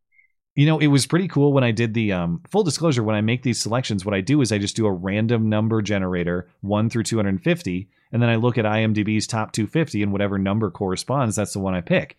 You 0.55 0.67
know, 0.67 0.79
it 0.79 0.89
was 0.89 1.07
pretty 1.07 1.29
cool 1.29 1.53
when 1.53 1.63
I 1.63 1.71
did 1.71 1.95
the 1.95 2.13
um, 2.13 2.43
full 2.51 2.65
disclosure. 2.65 3.03
When 3.03 3.15
I 3.15 3.21
make 3.21 3.43
these 3.43 3.61
selections, 3.61 4.05
what 4.05 4.15
I 4.15 4.21
do 4.21 4.41
is 4.41 4.51
I 4.51 4.59
just 4.59 4.77
do 4.77 4.87
a 4.87 4.93
random 4.93 5.49
number 5.49 5.81
generator, 5.83 6.49
one 6.61 6.91
through 6.91 7.05
250, 7.05 7.89
and 8.13 8.23
then 8.23 8.29
I 8.29 8.37
look 8.37 8.59
at 8.59 8.65
IMDb's 8.65 9.27
top 9.27 9.53
250 9.53 10.03
and 10.03 10.13
whatever 10.13 10.39
number 10.39 10.71
corresponds, 10.71 11.37
that's 11.37 11.53
the 11.53 11.61
one 11.61 11.75
I 11.75 11.81
pick. 11.81 12.17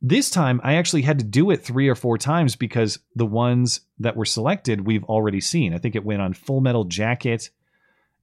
This 0.00 0.30
time, 0.30 0.60
I 0.62 0.74
actually 0.74 1.02
had 1.02 1.18
to 1.18 1.24
do 1.24 1.50
it 1.50 1.62
three 1.62 1.88
or 1.88 1.96
four 1.96 2.18
times 2.18 2.54
because 2.54 3.00
the 3.16 3.26
ones 3.26 3.80
that 3.98 4.16
were 4.16 4.24
selected 4.24 4.86
we've 4.86 5.04
already 5.04 5.40
seen. 5.40 5.74
I 5.74 5.78
think 5.78 5.96
it 5.96 6.04
went 6.04 6.22
on 6.22 6.34
Full 6.34 6.60
Metal 6.60 6.84
Jacket, 6.84 7.50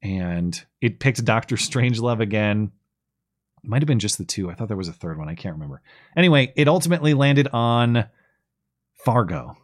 and 0.06 0.64
it 0.82 0.99
picked 0.99 1.26
Doctor 1.26 1.56
Strangelove 1.56 2.19
again. 2.19 2.72
It 3.64 3.69
might 3.69 3.82
have 3.82 3.88
been 3.88 3.99
just 3.99 4.19
the 4.19 4.23
two. 4.23 4.52
I 4.52 4.53
thought 4.53 4.68
there 4.68 4.77
was 4.77 4.88
a 4.88 4.94
third 4.94 5.18
one. 5.18 5.27
I 5.27 5.34
can't 5.34 5.56
remember. 5.56 5.82
Anyway, 6.15 6.53
it 6.56 6.68
ultimately 6.68 7.15
landed 7.15 7.48
on 7.52 8.06
Fargo. 9.03 9.57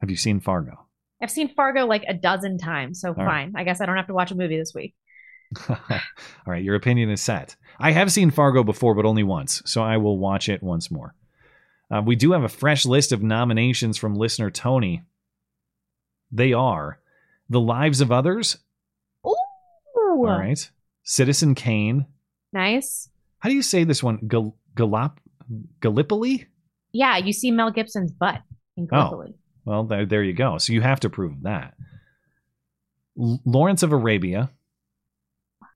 Have 0.00 0.10
you 0.10 0.16
seen 0.16 0.40
Fargo? 0.40 0.86
I've 1.22 1.30
seen 1.30 1.54
Fargo 1.54 1.86
like 1.86 2.02
a 2.08 2.14
dozen 2.14 2.58
times, 2.58 3.00
so 3.00 3.12
right. 3.12 3.24
fine. 3.24 3.52
I 3.54 3.62
guess 3.62 3.80
I 3.80 3.86
don't 3.86 3.96
have 3.96 4.08
to 4.08 4.14
watch 4.14 4.32
a 4.32 4.34
movie 4.34 4.58
this 4.58 4.74
week. 4.74 4.96
All 5.68 5.78
right, 6.44 6.64
your 6.64 6.74
opinion 6.74 7.08
is 7.08 7.22
set. 7.22 7.54
I 7.78 7.92
have 7.92 8.10
seen 8.10 8.32
Fargo 8.32 8.64
before, 8.64 8.96
but 8.96 9.06
only 9.06 9.22
once, 9.22 9.62
so 9.64 9.84
I 9.84 9.98
will 9.98 10.18
watch 10.18 10.48
it 10.48 10.64
once 10.64 10.90
more. 10.90 11.14
Uh, 11.94 12.02
we 12.04 12.16
do 12.16 12.32
have 12.32 12.42
a 12.42 12.48
fresh 12.48 12.84
list 12.84 13.12
of 13.12 13.22
nominations 13.22 13.96
from 13.96 14.16
listener 14.16 14.50
Tony. 14.50 15.04
They 16.32 16.52
are 16.52 16.98
The 17.48 17.60
Lives 17.60 18.00
of 18.00 18.10
Others. 18.10 18.58
All 20.20 20.38
right. 20.38 20.70
Citizen 21.04 21.54
Kane. 21.54 22.06
Nice. 22.52 23.08
How 23.38 23.48
do 23.48 23.54
you 23.54 23.62
say 23.62 23.84
this 23.84 24.02
one? 24.02 24.18
Gal- 24.26 24.56
Galop- 24.74 25.18
Gallipoli? 25.80 26.46
Yeah, 26.92 27.16
you 27.18 27.32
see 27.32 27.50
Mel 27.50 27.70
Gibson's 27.70 28.12
butt 28.12 28.40
in 28.76 28.84
oh, 28.84 28.86
Gallipoli. 28.86 29.34
Oh, 29.34 29.38
well, 29.64 29.84
there, 29.84 30.06
there 30.06 30.22
you 30.22 30.32
go. 30.32 30.58
So 30.58 30.72
you 30.72 30.80
have 30.80 31.00
to 31.00 31.10
prove 31.10 31.42
that. 31.42 31.74
L- 33.20 33.40
Lawrence 33.44 33.82
of 33.82 33.92
Arabia. 33.92 34.50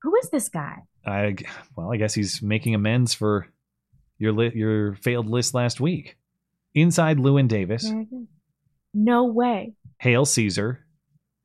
Who 0.03 0.15
is 0.17 0.29
this 0.29 0.49
guy? 0.49 0.77
I 1.05 1.35
well, 1.75 1.91
I 1.91 1.97
guess 1.97 2.13
he's 2.13 2.41
making 2.41 2.75
amends 2.75 3.13
for 3.13 3.47
your 4.17 4.33
li- 4.33 4.51
your 4.53 4.95
failed 4.95 5.29
list 5.29 5.53
last 5.53 5.79
week. 5.79 6.17
Inside 6.73 7.17
Llewyn 7.17 7.47
Davis, 7.47 7.91
No 8.93 9.25
way. 9.25 9.73
Hail 9.99 10.25
Caesar, 10.25 10.85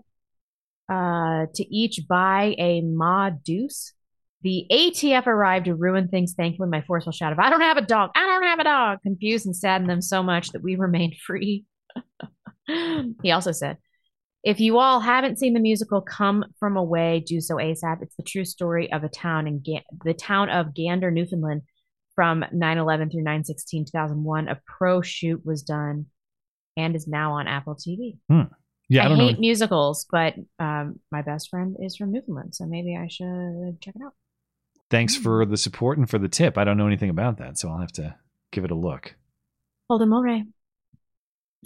uh, 0.90 1.46
to 1.54 1.74
each 1.74 2.00
buy 2.08 2.54
a 2.58 2.80
Ma 2.82 3.30
Deuce. 3.30 3.92
The 4.42 4.66
ATF 4.70 5.26
arrived 5.26 5.64
to 5.64 5.74
ruin 5.74 6.08
things. 6.08 6.34
Thankfully, 6.36 6.68
my 6.68 6.82
forceful 6.82 7.12
shout 7.12 7.32
of, 7.32 7.38
I 7.38 7.50
don't 7.50 7.62
have 7.62 7.78
a 7.78 7.82
dog. 7.82 8.10
I 8.14 8.20
don't 8.26 8.42
have 8.44 8.58
a 8.60 8.64
dog. 8.64 8.98
Confused 9.02 9.46
and 9.46 9.56
saddened 9.56 9.90
them 9.90 10.00
so 10.02 10.22
much 10.22 10.50
that 10.52 10.62
we 10.62 10.76
remained 10.76 11.16
free. 11.26 11.64
he 13.22 13.30
also 13.32 13.52
said, 13.52 13.78
if 14.46 14.60
you 14.60 14.78
all 14.78 15.00
haven't 15.00 15.40
seen 15.40 15.54
the 15.54 15.60
musical 15.60 16.00
Come 16.00 16.44
From 16.60 16.76
Away, 16.76 17.18
do 17.18 17.40
so 17.40 17.56
ASAP. 17.56 18.00
It's 18.00 18.14
the 18.14 18.22
true 18.22 18.44
story 18.44 18.92
of 18.92 19.02
a 19.02 19.08
town 19.08 19.48
in 19.48 19.58
Ga- 19.58 19.84
the 20.04 20.14
town 20.14 20.50
of 20.50 20.72
Gander, 20.72 21.10
Newfoundland 21.10 21.62
from 22.14 22.44
9-11 22.54 23.10
through 23.10 23.24
9-16, 23.24 23.86
2001. 23.86 24.46
A 24.46 24.60
pro 24.64 25.02
shoot 25.02 25.44
was 25.44 25.64
done 25.64 26.06
and 26.76 26.94
is 26.94 27.08
now 27.08 27.32
on 27.32 27.48
Apple 27.48 27.74
TV. 27.74 28.18
Hmm. 28.30 28.52
Yeah, 28.88 29.02
I, 29.02 29.06
I, 29.06 29.08
don't 29.08 29.18
hate 29.18 29.34
know. 29.34 29.40
musicals, 29.40 30.06
but 30.08 30.34
um, 30.60 31.00
my 31.10 31.22
best 31.22 31.50
friend 31.50 31.76
is 31.80 31.96
from 31.96 32.12
Newfoundland, 32.12 32.54
so 32.54 32.66
maybe 32.66 32.96
I 32.96 33.08
should 33.08 33.80
check 33.80 33.96
it 33.96 34.02
out. 34.04 34.14
Thanks 34.90 35.16
for 35.16 35.44
the 35.44 35.56
support 35.56 35.98
and 35.98 36.08
for 36.08 36.20
the 36.20 36.28
tip. 36.28 36.56
I 36.56 36.62
don't 36.62 36.76
know 36.76 36.86
anything 36.86 37.10
about 37.10 37.38
that, 37.38 37.58
so 37.58 37.68
I'll 37.68 37.80
have 37.80 37.92
to 37.94 38.14
give 38.52 38.64
it 38.64 38.70
a 38.70 38.76
look. 38.76 39.16
Holden 39.88 40.10
Mulray. 40.10 40.44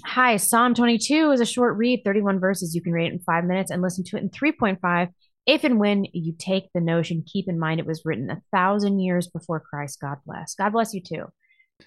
Hi, 0.04 0.36
Psalm 0.36 0.74
22 0.74 1.32
is 1.32 1.40
a 1.40 1.46
short 1.46 1.76
read, 1.76 2.02
31 2.04 2.40
verses. 2.40 2.74
You 2.74 2.82
can 2.82 2.92
read 2.92 3.06
it 3.06 3.12
in 3.12 3.18
five 3.20 3.44
minutes 3.44 3.70
and 3.70 3.82
listen 3.82 4.04
to 4.04 4.16
it 4.16 4.22
in 4.22 4.30
3.5 4.30 5.08
if 5.46 5.64
and 5.64 5.78
when 5.78 6.06
you 6.12 6.34
take 6.38 6.68
the 6.74 6.80
notion. 6.80 7.24
Keep 7.26 7.48
in 7.48 7.58
mind 7.58 7.80
it 7.80 7.86
was 7.86 8.02
written 8.04 8.30
a 8.30 8.42
thousand 8.52 9.00
years 9.00 9.26
before 9.26 9.60
Christ. 9.60 10.00
God 10.00 10.18
bless. 10.26 10.54
God 10.54 10.72
bless 10.72 10.94
you 10.94 11.02
too. 11.02 11.24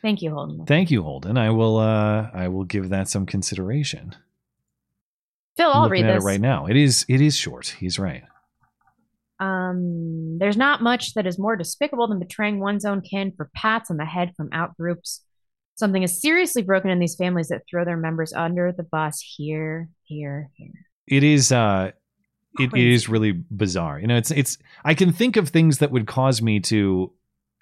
Thank 0.02 0.22
you, 0.22 0.34
Holden. 0.34 0.65
Thank 0.65 0.91
you, 0.91 1.03
Holden. 1.03 1.38
I 1.38 1.52
will. 1.52 1.77
Uh, 1.77 2.30
I 2.34 2.48
will 2.48 2.64
give 2.64 2.90
that 2.90 3.07
some 3.07 3.26
consideration. 3.26 4.15
Phil, 5.56 5.69
I'm 5.69 5.84
I'll 5.84 5.90
read 5.90 6.06
this. 6.06 6.23
it 6.23 6.26
right 6.26 6.41
now. 6.41 6.65
It 6.65 6.76
is. 6.76 7.06
It 7.07 7.22
is 7.22 7.35
short. 7.38 7.76
He's 7.80 7.99
right. 7.99 8.23
Um, 9.40 10.38
there's 10.40 10.57
not 10.57 10.81
much 10.81 11.14
that 11.14 11.27
is 11.27 11.38
more 11.38 11.56
despicable 11.56 12.07
than 12.07 12.19
betraying 12.19 12.60
one's 12.60 12.85
own 12.85 13.02
kin 13.02 13.34
for 13.35 13.52
pats 13.53 13.91
on 13.91 13.98
the 13.98 14.06
head 14.06 14.34
from 14.35 14.49
out 14.52 14.76
groups. 14.77 15.22
Something 15.76 16.04
is 16.04 16.22
seriously 16.22 16.62
broken 16.62 16.90
in 16.91 17.00
these 17.00 17.16
families 17.16 17.48
that 17.48 17.64
throw 17.70 17.84
their 17.84 17.98
members 17.98 18.32
under 18.34 18.72
the 18.72 18.84
bus 18.84 19.20
here, 19.20 19.90
here, 20.04 20.50
here. 20.56 20.72
It 21.08 21.24
is. 21.24 21.52
Uh, 21.52 21.91
it, 22.60 22.72
it 22.74 22.94
is 22.94 23.10
really 23.10 23.32
bizarre. 23.32 24.00
You 24.00 24.08
know, 24.08 24.18
it's. 24.18 24.32
It's. 24.32 24.58
I 24.86 24.94
can 24.94 25.12
think 25.12 25.38
of 25.38 25.50
things 25.50 25.80
that 25.80 25.91
would 25.91 26.06
cause 26.06 26.41
me 26.41 26.60
to 26.62 27.12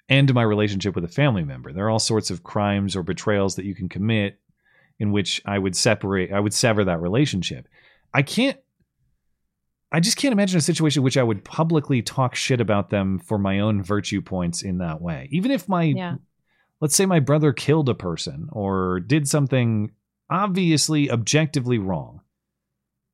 end 0.08 0.34
my 0.34 0.42
relationship 0.42 0.94
with 0.94 1.04
a 1.04 1.08
family 1.08 1.44
member. 1.44 1.72
There 1.72 1.86
are 1.86 1.90
all 1.90 1.98
sorts 1.98 2.30
of 2.30 2.42
crimes 2.42 2.94
or 2.94 3.02
betrayals 3.02 3.56
that 3.56 3.64
you 3.64 3.74
can 3.74 3.88
commit 3.88 4.38
in 4.98 5.10
which 5.10 5.40
I 5.46 5.58
would 5.58 5.74
separate. 5.74 6.32
I 6.32 6.40
would 6.40 6.54
sever 6.54 6.84
that 6.84 7.00
relationship. 7.00 7.66
I 8.12 8.22
can't. 8.22 8.58
I 9.90 10.00
just 10.00 10.16
can't 10.16 10.32
imagine 10.32 10.58
a 10.58 10.62
situation 10.62 11.00
in 11.00 11.04
which 11.04 11.18
I 11.18 11.22
would 11.22 11.44
publicly 11.44 12.02
talk 12.02 12.34
shit 12.34 12.60
about 12.60 12.90
them 12.90 13.18
for 13.18 13.38
my 13.38 13.60
own 13.60 13.82
virtue 13.82 14.22
points 14.22 14.62
in 14.62 14.78
that 14.78 15.02
way. 15.02 15.28
Even 15.30 15.50
if 15.50 15.68
my 15.68 15.82
Yeah. 15.84 16.16
Let's 16.82 16.96
say 16.96 17.06
my 17.06 17.20
brother 17.20 17.52
killed 17.52 17.88
a 17.88 17.94
person 17.94 18.48
or 18.50 18.98
did 18.98 19.28
something 19.28 19.92
obviously 20.28 21.08
objectively 21.08 21.78
wrong. 21.78 22.20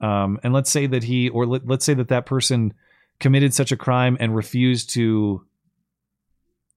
Um, 0.01 0.41
and 0.43 0.55
let's 0.55 0.71
say 0.71 0.87
that 0.87 1.05
he 1.05 1.29
or 1.29 1.45
let, 1.45 1.67
let's 1.67 1.85
say 1.85 1.93
that 1.93 2.09
that 2.09 2.25
person 2.25 2.73
committed 3.21 3.53
such 3.53 3.71
a 3.71 3.77
crime 3.77 4.17
and 4.19 4.35
refused 4.35 4.95
to 4.95 5.45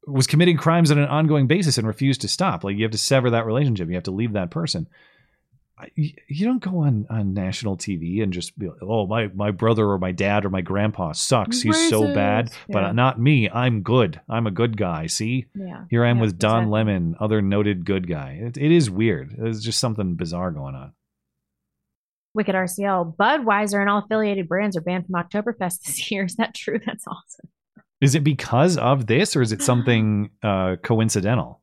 was 0.05 0.27
committing 0.27 0.57
crimes 0.57 0.91
on 0.91 0.97
an 0.97 1.07
ongoing 1.07 1.47
basis 1.47 1.77
and 1.77 1.87
refused 1.87 2.21
to 2.21 2.27
stop. 2.27 2.63
Like 2.63 2.75
you 2.75 2.83
have 2.83 2.91
to 2.91 2.97
sever 2.97 3.29
that 3.29 3.45
relationship. 3.45 3.87
You 3.87 3.95
have 3.95 4.03
to 4.03 4.11
leave 4.11 4.33
that 4.33 4.51
person 4.51 4.89
you, 5.95 6.45
don't 6.45 6.63
go 6.63 6.79
on, 6.79 7.05
on 7.09 7.33
national 7.33 7.77
TV 7.77 8.21
and 8.21 8.31
just 8.33 8.57
be 8.57 8.67
like, 8.67 8.81
oh, 8.81 9.07
my, 9.07 9.27
my 9.27 9.51
brother 9.51 9.87
or 9.89 9.97
my 9.97 10.11
dad 10.11 10.45
or 10.45 10.49
my 10.49 10.61
grandpa 10.61 11.11
sucks. 11.13 11.61
He's 11.61 11.89
so 11.89 12.13
bad, 12.13 12.49
Racist. 12.49 12.55
but 12.69 12.91
not 12.93 13.19
me. 13.19 13.49
I'm 13.49 13.81
good. 13.81 14.19
I'm 14.29 14.47
a 14.47 14.51
good 14.51 14.77
guy. 14.77 15.07
See? 15.07 15.47
Yeah. 15.55 15.85
Here 15.89 16.03
I 16.05 16.09
am 16.09 16.17
Yeah, 16.17 16.21
with 16.23 16.39
Don 16.39 16.63
exactly. 16.63 16.71
Lemon, 16.71 17.15
other 17.19 17.41
noted 17.41 17.85
good 17.85 18.07
guy. 18.07 18.39
It, 18.41 18.57
it 18.57 18.71
is 18.71 18.89
weird. 18.89 19.35
There's 19.37 19.63
just 19.63 19.79
something 19.79 20.15
bizarre 20.15 20.51
going 20.51 20.75
on. 20.75 20.93
Wicked 22.33 22.55
RCL, 22.55 23.15
Budweiser 23.17 23.79
and 23.81 23.89
all 23.89 23.99
affiliated 23.99 24.47
brands 24.47 24.77
are 24.77 24.81
banned 24.81 25.05
from 25.05 25.15
Oktoberfest 25.15 25.83
this 25.83 26.11
year. 26.11 26.25
Is 26.25 26.35
that 26.35 26.55
true? 26.55 26.79
That's 26.85 27.05
awesome. 27.07 27.49
Is 27.99 28.15
it 28.15 28.23
because 28.23 28.77
of 28.77 29.05
this 29.05 29.35
or 29.35 29.41
is 29.41 29.51
it 29.51 29.61
something 29.61 30.31
uh, 30.43 30.77
coincidental? 30.81 31.60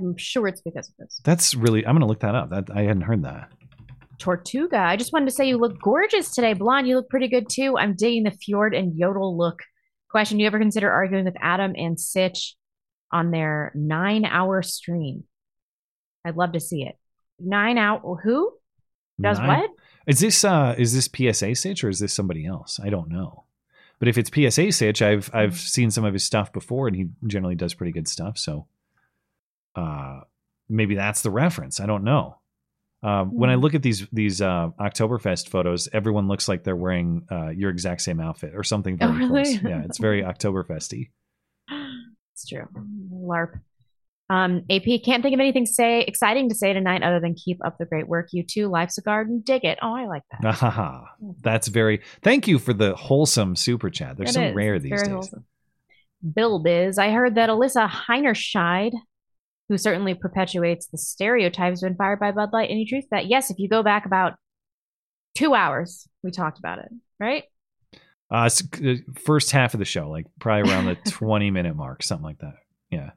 I'm 0.00 0.16
sure 0.16 0.46
it's 0.46 0.60
because 0.60 0.88
of 0.88 0.94
this. 0.98 1.20
That's 1.24 1.54
really, 1.54 1.86
I'm 1.86 1.94
going 1.94 2.00
to 2.00 2.06
look 2.06 2.20
that 2.20 2.34
up. 2.34 2.50
That 2.50 2.70
I 2.74 2.82
hadn't 2.82 3.02
heard 3.02 3.24
that. 3.24 3.50
Tortuga, 4.18 4.78
I 4.78 4.96
just 4.96 5.12
wanted 5.12 5.26
to 5.26 5.32
say 5.32 5.48
you 5.48 5.58
look 5.58 5.80
gorgeous 5.80 6.32
today. 6.32 6.52
Blonde, 6.52 6.86
you 6.86 6.96
look 6.96 7.08
pretty 7.08 7.28
good 7.28 7.48
too. 7.50 7.76
I'm 7.76 7.94
digging 7.96 8.22
the 8.22 8.30
fjord 8.30 8.74
and 8.74 8.96
yodel 8.96 9.36
look. 9.36 9.60
Question 10.10 10.38
Do 10.38 10.42
you 10.42 10.46
ever 10.46 10.58
consider 10.58 10.90
arguing 10.90 11.24
with 11.24 11.34
Adam 11.40 11.72
and 11.76 11.98
Sitch 11.98 12.54
on 13.10 13.30
their 13.30 13.72
nine 13.74 14.24
hour 14.24 14.62
stream? 14.62 15.24
I'd 16.24 16.36
love 16.36 16.52
to 16.52 16.60
see 16.60 16.84
it. 16.84 16.96
Nine 17.40 17.78
out. 17.78 18.02
Who? 18.22 18.52
Does 19.20 19.38
Nine- 19.38 19.48
what? 19.48 19.70
Is 20.06 20.20
this 20.20 20.44
uh 20.44 20.74
is 20.78 20.92
this 20.94 21.08
PSA 21.08 21.54
Sitch 21.54 21.82
or 21.82 21.88
is 21.88 21.98
this 21.98 22.12
somebody 22.12 22.46
else? 22.46 22.78
I 22.82 22.90
don't 22.90 23.08
know. 23.08 23.44
But 23.98 24.08
if 24.08 24.18
it's 24.18 24.30
PSA 24.34 24.72
Sitch, 24.72 25.00
I've. 25.00 25.30
I've 25.32 25.56
seen 25.56 25.90
some 25.92 26.04
of 26.04 26.12
his 26.12 26.24
stuff 26.24 26.52
before 26.52 26.88
and 26.88 26.96
he 26.96 27.08
generally 27.26 27.54
does 27.54 27.74
pretty 27.74 27.92
good 27.92 28.08
stuff, 28.08 28.36
so 28.36 28.66
uh 29.76 30.20
maybe 30.68 30.94
that's 30.94 31.22
the 31.22 31.30
reference. 31.30 31.80
I 31.80 31.86
don't 31.86 32.04
know. 32.04 32.38
Um, 33.04 33.30
when 33.34 33.50
I 33.50 33.54
Hmm. 33.56 33.60
look 33.62 33.74
at 33.74 33.82
these 33.82 34.06
these 34.12 34.40
uh, 34.40 34.68
Oktoberfest 34.80 35.48
photos, 35.48 35.88
everyone 35.92 36.28
looks 36.28 36.46
like 36.48 36.62
they're 36.62 36.76
wearing 36.76 37.26
uh, 37.30 37.48
your 37.48 37.68
exact 37.70 38.00
same 38.02 38.20
outfit 38.20 38.52
or 38.54 38.62
something 38.62 38.96
Oh, 39.00 39.08
very 39.08 39.26
really? 39.26 39.42
close. 39.58 39.62
Yeah, 39.64 39.82
it's 39.84 39.98
very 39.98 40.22
Oktoberfesty. 40.22 41.10
It's 42.34 42.46
true. 42.48 42.66
LARP. 43.12 43.60
Um, 44.30 44.62
AP 44.70 45.02
can't 45.04 45.22
think 45.22 45.34
of 45.34 45.40
anything 45.40 45.66
say 45.66 46.02
exciting 46.02 46.48
to 46.48 46.54
say 46.54 46.72
tonight 46.72 47.02
other 47.02 47.20
than 47.20 47.34
keep 47.34 47.58
up 47.66 47.76
the 47.78 47.84
great 47.84 48.08
work. 48.08 48.28
You 48.32 48.44
too. 48.44 48.68
Life's 48.68 48.96
a 48.96 49.02
garden. 49.02 49.42
Dig 49.44 49.64
it. 49.64 49.78
Oh, 49.82 49.94
I 49.94 50.06
like 50.06 50.22
that. 50.30 50.54
Ahaha. 50.54 51.04
That's 51.42 51.68
very. 51.68 52.00
Thank 52.22 52.46
you 52.48 52.58
for 52.58 52.72
the 52.72 52.94
wholesome 52.94 53.56
super 53.56 53.90
chat. 53.90 54.16
They're 54.16 54.26
It 54.28 54.32
so 54.32 54.42
is. 54.42 54.54
rare 54.54 54.78
these 54.78 55.02
days. 55.02 55.08
wholesome. 55.10 55.44
Bill 56.34 56.60
Biz. 56.62 56.98
I 56.98 57.10
heard 57.10 57.34
that 57.34 57.50
Alissa 57.50 57.88
Heinerscheid, 57.90 58.92
who 59.68 59.78
certainly 59.78 60.14
perpetuates 60.14 60.86
the 60.88 60.98
stereotypes 60.98 61.80
been 61.80 61.96
fired 61.96 62.20
by 62.20 62.32
Bud 62.32 62.50
Light. 62.52 62.70
Any 62.70 62.84
truth 62.84 63.04
that? 63.10 63.26
Yes, 63.26 63.50
if 63.50 63.58
you 63.58 63.68
go 63.68 63.82
back 63.82 64.06
about 64.06 64.34
two 65.34 65.54
hours, 65.54 66.06
we 66.22 66.30
talked 66.30 66.58
about 66.58 66.78
it, 66.78 66.88
right? 67.18 67.44
Uh, 68.30 68.48
uh, 68.84 68.94
first 69.24 69.50
half 69.50 69.74
of 69.74 69.78
the 69.78 69.84
show, 69.84 70.08
like 70.08 70.26
probably 70.40 70.70
around 70.70 70.86
the 70.86 70.94
twenty 71.10 71.50
minute 71.50 71.76
mark, 71.76 72.02
something 72.02 72.24
like 72.24 72.38
that. 72.38 72.54
Yeah. 72.90 73.10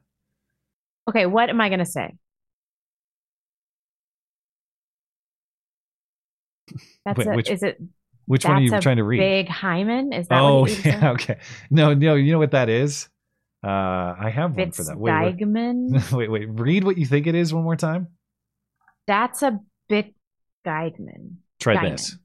Okay, 1.08 1.26
what 1.26 1.48
am 1.48 1.60
I 1.60 1.68
going 1.68 1.78
to 1.78 1.86
say? 1.86 2.14
That's 7.04 7.18
Wait, 7.18 7.26
a, 7.28 7.34
which- 7.34 7.50
is 7.50 7.62
it? 7.62 7.80
which 8.26 8.44
one 8.44 8.56
are 8.56 8.60
you 8.60 8.80
trying 8.80 8.96
to 8.96 9.04
read? 9.04 9.18
Big 9.18 9.48
hymen? 9.48 10.12
Is 10.12 10.26
that 10.28 10.40
Oh 10.40 10.66
yeah, 10.84 11.12
okay. 11.12 11.38
No, 11.70 11.94
no, 11.94 12.14
you 12.14 12.32
know 12.32 12.38
what 12.38 12.50
that 12.50 12.68
is? 12.68 13.08
Uh, 13.66 14.14
I 14.20 14.30
have 14.30 14.54
one 14.56 14.70
for 14.70 14.84
that. 14.84 14.96
Wait, 14.96 15.38
wait, 15.38 16.12
wait, 16.12 16.30
wait. 16.30 16.48
Read 16.50 16.84
what 16.84 16.96
you 16.98 17.06
think 17.06 17.26
it 17.26 17.34
is 17.34 17.52
one 17.52 17.64
more 17.64 17.74
time. 17.76 18.08
That's 19.06 19.42
a 19.42 19.58
bit 19.88 20.14
Geigman. 20.64 21.36
Try 21.58 21.76
Gaiman. 21.76 21.90
this. 21.92 22.16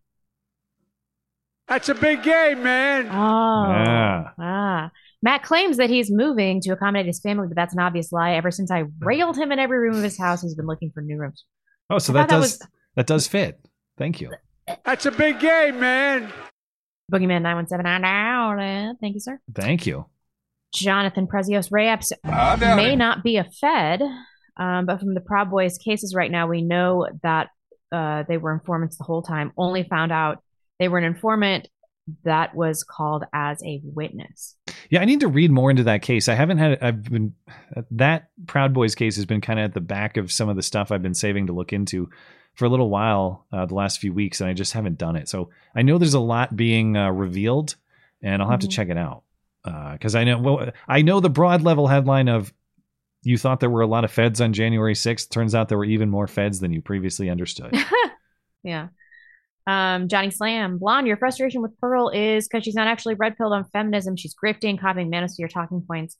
That's 1.67 1.89
a 1.89 1.95
big 1.95 2.21
game, 2.21 2.63
man. 2.63 3.07
Oh. 3.07 3.13
Ah. 3.15 4.33
Ah. 4.37 4.91
Matt 5.23 5.41
claims 5.43 5.77
that 5.77 5.89
he's 5.89 6.11
moving 6.11 6.59
to 6.61 6.71
accommodate 6.71 7.05
his 7.05 7.19
family, 7.19 7.47
but 7.47 7.55
that's 7.55 7.73
an 7.73 7.79
obvious 7.79 8.11
lie. 8.11 8.33
Ever 8.33 8.51
since 8.51 8.69
I 8.71 8.83
railed 8.99 9.37
him 9.37 9.51
in 9.51 9.59
every 9.59 9.79
room 9.79 9.95
of 9.95 10.03
his 10.03 10.17
house, 10.17 10.41
he's 10.41 10.55
been 10.55 10.65
looking 10.67 10.91
for 10.93 11.01
new 11.01 11.17
rooms. 11.17 11.45
Oh, 11.89 11.97
so 11.99 12.11
I 12.11 12.13
that 12.13 12.19
thought 12.21 12.27
that 12.29 12.35
does 12.41 12.59
was- 12.59 12.67
that 12.97 13.07
does 13.07 13.27
fit. 13.27 13.65
Thank 13.97 14.19
you. 14.21 14.31
That's 14.85 15.05
a 15.05 15.11
big 15.11 15.39
game, 15.39 15.79
man. 15.79 16.31
Boogeyman 17.11 17.41
917. 17.41 18.97
Thank 18.99 19.13
you, 19.13 19.19
sir. 19.19 19.39
Thank 19.53 19.85
you. 19.85 20.05
Jonathan 20.73 21.27
Prezios 21.27 21.69
Ray 21.71 21.87
Epps 21.89 22.11
I 22.23 22.55
may 22.75 22.93
it. 22.93 22.97
not 22.97 23.23
be 23.23 23.37
a 23.37 23.43
Fed, 23.43 24.01
um, 24.57 24.85
but 24.85 24.99
from 24.99 25.13
the 25.13 25.21
Proud 25.21 25.49
Boys 25.51 25.77
cases 25.77 26.13
right 26.15 26.31
now, 26.31 26.47
we 26.47 26.61
know 26.61 27.07
that 27.23 27.49
uh, 27.91 28.23
they 28.27 28.37
were 28.37 28.53
informants 28.53 28.97
the 28.97 29.03
whole 29.03 29.21
time. 29.21 29.51
Only 29.57 29.83
found 29.83 30.11
out 30.11 30.43
they 30.79 30.87
were 30.87 30.97
an 30.97 31.03
informant 31.03 31.67
that 32.23 32.55
was 32.55 32.83
called 32.83 33.23
as 33.33 33.61
a 33.63 33.79
witness. 33.83 34.55
Yeah, 34.89 35.01
I 35.01 35.05
need 35.05 35.19
to 35.21 35.27
read 35.27 35.51
more 35.51 35.69
into 35.69 35.83
that 35.83 36.01
case. 36.01 36.27
I 36.27 36.33
haven't 36.33 36.57
had. 36.57 36.79
I've 36.81 37.03
been 37.03 37.33
that 37.91 38.29
Proud 38.47 38.73
Boys 38.73 38.95
case 38.95 39.15
has 39.17 39.25
been 39.25 39.41
kind 39.41 39.59
of 39.59 39.65
at 39.65 39.73
the 39.73 39.81
back 39.81 40.17
of 40.17 40.31
some 40.31 40.49
of 40.49 40.55
the 40.55 40.63
stuff 40.63 40.91
I've 40.91 41.03
been 41.03 41.13
saving 41.13 41.47
to 41.47 41.53
look 41.53 41.71
into 41.73 42.09
for 42.55 42.65
a 42.65 42.69
little 42.69 42.89
while 42.89 43.45
uh, 43.53 43.65
the 43.65 43.75
last 43.75 43.99
few 43.99 44.13
weeks, 44.13 44.41
and 44.41 44.49
I 44.49 44.53
just 44.53 44.73
haven't 44.73 44.97
done 44.97 45.15
it. 45.15 45.29
So 45.29 45.49
I 45.75 45.83
know 45.83 45.97
there's 45.97 46.13
a 46.15 46.19
lot 46.19 46.55
being 46.55 46.97
uh, 46.97 47.09
revealed, 47.11 47.75
and 48.21 48.41
I'll 48.41 48.49
have 48.49 48.59
Mhm. 48.59 48.63
to 48.63 48.67
check 48.69 48.89
it 48.89 48.97
out 48.97 49.23
because 49.63 50.15
I 50.15 50.23
know. 50.23 50.39
Well, 50.39 50.71
I 50.87 51.01
know 51.01 51.19
the 51.19 51.29
broad 51.29 51.61
level 51.61 51.87
headline 51.87 52.27
of 52.29 52.53
you 53.23 53.37
thought 53.37 53.59
there 53.59 53.69
were 53.69 53.81
a 53.81 53.87
lot 53.87 54.03
of 54.03 54.11
feds 54.11 54.41
on 54.41 54.53
January 54.53 54.95
6th. 54.95 55.29
Turns 55.29 55.53
out 55.53 55.69
there 55.69 55.77
were 55.77 55.85
even 55.85 56.09
more 56.09 56.27
feds 56.27 56.59
than 56.59 56.73
you 56.73 56.81
previously 56.81 57.29
understood. 57.29 57.75
Yeah. 58.63 58.89
Um, 59.67 60.07
Johnny 60.07 60.31
Slam, 60.31 60.77
blonde. 60.77 61.07
Your 61.07 61.17
frustration 61.17 61.61
with 61.61 61.77
Pearl 61.79 62.09
is 62.09 62.47
because 62.47 62.63
she's 62.63 62.75
not 62.75 62.87
actually 62.87 63.15
red 63.15 63.37
pilled 63.37 63.53
on 63.53 63.65
feminism. 63.65 64.15
She's 64.15 64.35
grifting, 64.35 64.79
copying 64.79 65.11
manosphere 65.11 65.49
talking 65.49 65.83
points, 65.87 66.17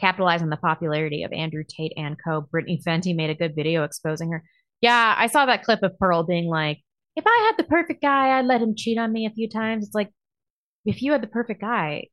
capitalize 0.00 0.42
on 0.42 0.50
the 0.50 0.56
popularity 0.56 1.22
of 1.24 1.32
Andrew 1.32 1.64
Tate 1.68 1.92
and 1.96 2.16
Co. 2.22 2.42
Brittany 2.42 2.80
Venti 2.84 3.12
made 3.12 3.30
a 3.30 3.34
good 3.34 3.54
video 3.54 3.84
exposing 3.84 4.30
her. 4.32 4.44
Yeah, 4.80 5.14
I 5.16 5.26
saw 5.26 5.46
that 5.46 5.64
clip 5.64 5.82
of 5.82 5.98
Pearl 5.98 6.22
being 6.22 6.46
like, 6.48 6.78
"If 7.16 7.24
I 7.26 7.46
had 7.46 7.56
the 7.56 7.68
perfect 7.68 8.02
guy, 8.02 8.38
I'd 8.38 8.46
let 8.46 8.62
him 8.62 8.74
cheat 8.76 8.98
on 8.98 9.12
me 9.12 9.26
a 9.26 9.30
few 9.30 9.48
times." 9.48 9.86
It's 9.86 9.94
like, 9.94 10.10
if 10.84 11.02
you 11.02 11.12
had 11.12 11.22
the 11.22 11.28
perfect 11.28 11.60
guy, 11.60 12.06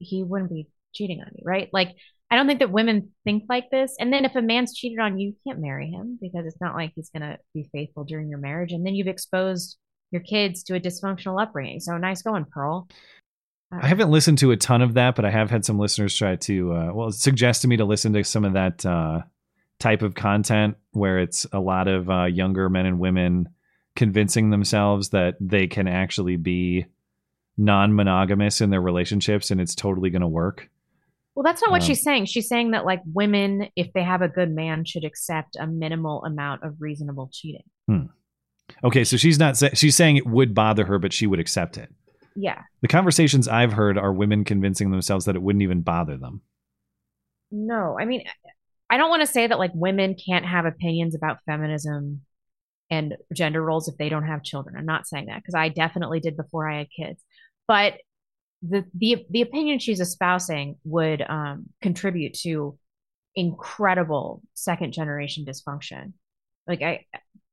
he 0.00 0.24
wouldn't 0.24 0.50
be 0.50 0.66
cheating 0.92 1.20
on 1.20 1.30
you, 1.36 1.42
right? 1.44 1.68
Like, 1.72 1.94
I 2.30 2.36
don't 2.36 2.46
think 2.46 2.60
that 2.60 2.70
women 2.70 3.10
think 3.24 3.44
like 3.48 3.70
this. 3.70 3.94
And 3.98 4.12
then 4.12 4.24
if 4.24 4.34
a 4.34 4.42
man's 4.42 4.74
cheated 4.74 4.98
on 4.98 5.18
you, 5.18 5.28
you 5.28 5.34
can't 5.46 5.60
marry 5.60 5.90
him 5.90 6.18
because 6.20 6.46
it's 6.46 6.60
not 6.60 6.74
like 6.74 6.92
he's 6.94 7.10
gonna 7.10 7.38
be 7.54 7.68
faithful 7.72 8.04
during 8.04 8.28
your 8.28 8.38
marriage. 8.38 8.72
And 8.72 8.84
then 8.84 8.94
you've 8.94 9.06
exposed 9.06 9.76
your 10.10 10.22
kids 10.22 10.64
to 10.64 10.74
a 10.74 10.80
dysfunctional 10.80 11.40
upbringing. 11.40 11.80
So 11.80 11.96
nice 11.96 12.22
going, 12.22 12.44
Pearl. 12.44 12.88
I 13.72 13.86
haven't 13.86 14.10
listened 14.10 14.38
to 14.38 14.50
a 14.50 14.56
ton 14.56 14.82
of 14.82 14.94
that, 14.94 15.14
but 15.14 15.24
I 15.24 15.30
have 15.30 15.50
had 15.50 15.64
some 15.64 15.78
listeners 15.78 16.16
try 16.16 16.34
to, 16.34 16.72
uh, 16.72 16.90
well, 16.92 17.12
suggest 17.12 17.62
to 17.62 17.68
me 17.68 17.76
to 17.76 17.84
listen 17.84 18.12
to 18.14 18.24
some 18.24 18.44
of 18.44 18.54
that 18.54 18.84
uh, 18.84 19.20
type 19.78 20.02
of 20.02 20.14
content 20.14 20.76
where 20.90 21.20
it's 21.20 21.46
a 21.52 21.60
lot 21.60 21.86
of 21.86 22.10
uh, 22.10 22.24
younger 22.24 22.68
men 22.68 22.86
and 22.86 22.98
women 22.98 23.48
convincing 23.94 24.50
themselves 24.50 25.10
that 25.10 25.36
they 25.40 25.68
can 25.68 25.86
actually 25.86 26.36
be 26.36 26.86
non 27.60 27.94
monogamous 27.94 28.60
in 28.60 28.70
their 28.70 28.80
relationships 28.80 29.50
and 29.50 29.60
it's 29.60 29.74
totally 29.74 30.10
going 30.10 30.22
to 30.22 30.28
work. 30.28 30.68
Well, 31.34 31.42
that's 31.44 31.62
not 31.62 31.70
what 31.70 31.82
Um, 31.82 31.86
she's 31.86 32.02
saying. 32.02 32.24
She's 32.26 32.48
saying 32.48 32.72
that 32.72 32.84
like 32.84 33.02
women, 33.12 33.68
if 33.76 33.92
they 33.92 34.02
have 34.02 34.22
a 34.22 34.28
good 34.28 34.50
man, 34.50 34.84
should 34.84 35.04
accept 35.04 35.56
a 35.60 35.66
minimal 35.66 36.24
amount 36.24 36.64
of 36.64 36.76
reasonable 36.80 37.30
cheating. 37.32 37.64
Hmm. 37.86 38.06
Okay, 38.82 39.04
so 39.04 39.16
she's 39.16 39.38
not, 39.38 39.56
sa- 39.56 39.68
she's 39.74 39.94
saying 39.96 40.16
it 40.16 40.26
would 40.26 40.54
bother 40.54 40.84
her, 40.86 40.98
but 40.98 41.12
she 41.12 41.26
would 41.26 41.40
accept 41.40 41.76
it. 41.76 41.92
Yeah. 42.34 42.62
The 42.82 42.88
conversations 42.88 43.46
I've 43.48 43.72
heard 43.72 43.98
are 43.98 44.12
women 44.12 44.44
convincing 44.44 44.90
themselves 44.90 45.24
that 45.26 45.36
it 45.36 45.42
wouldn't 45.42 45.62
even 45.62 45.82
bother 45.82 46.16
them. 46.16 46.40
No, 47.50 47.96
I 48.00 48.04
mean, 48.04 48.24
I 48.88 48.96
don't 48.96 49.10
want 49.10 49.22
to 49.22 49.26
say 49.26 49.46
that 49.46 49.58
like 49.58 49.72
women 49.74 50.14
can't 50.14 50.46
have 50.46 50.64
opinions 50.64 51.14
about 51.14 51.38
feminism 51.46 52.22
and 52.90 53.16
gender 53.34 53.62
roles 53.62 53.88
if 53.88 53.96
they 53.96 54.08
don't 54.08 54.26
have 54.26 54.42
children. 54.42 54.76
I'm 54.76 54.86
not 54.86 55.06
saying 55.06 55.26
that 55.26 55.36
because 55.38 55.54
I 55.54 55.68
definitely 55.68 56.20
did 56.20 56.36
before 56.36 56.68
I 56.68 56.78
had 56.78 56.88
kids. 56.96 57.22
But 57.70 57.98
the 58.62 58.84
the 58.94 59.24
the 59.30 59.42
opinion 59.42 59.78
she's 59.78 60.00
espousing 60.00 60.74
would 60.82 61.22
um, 61.22 61.66
contribute 61.80 62.34
to 62.42 62.76
incredible 63.36 64.42
second 64.54 64.92
generation 64.92 65.44
dysfunction. 65.44 66.14
Like 66.66 66.82
I 66.82 67.06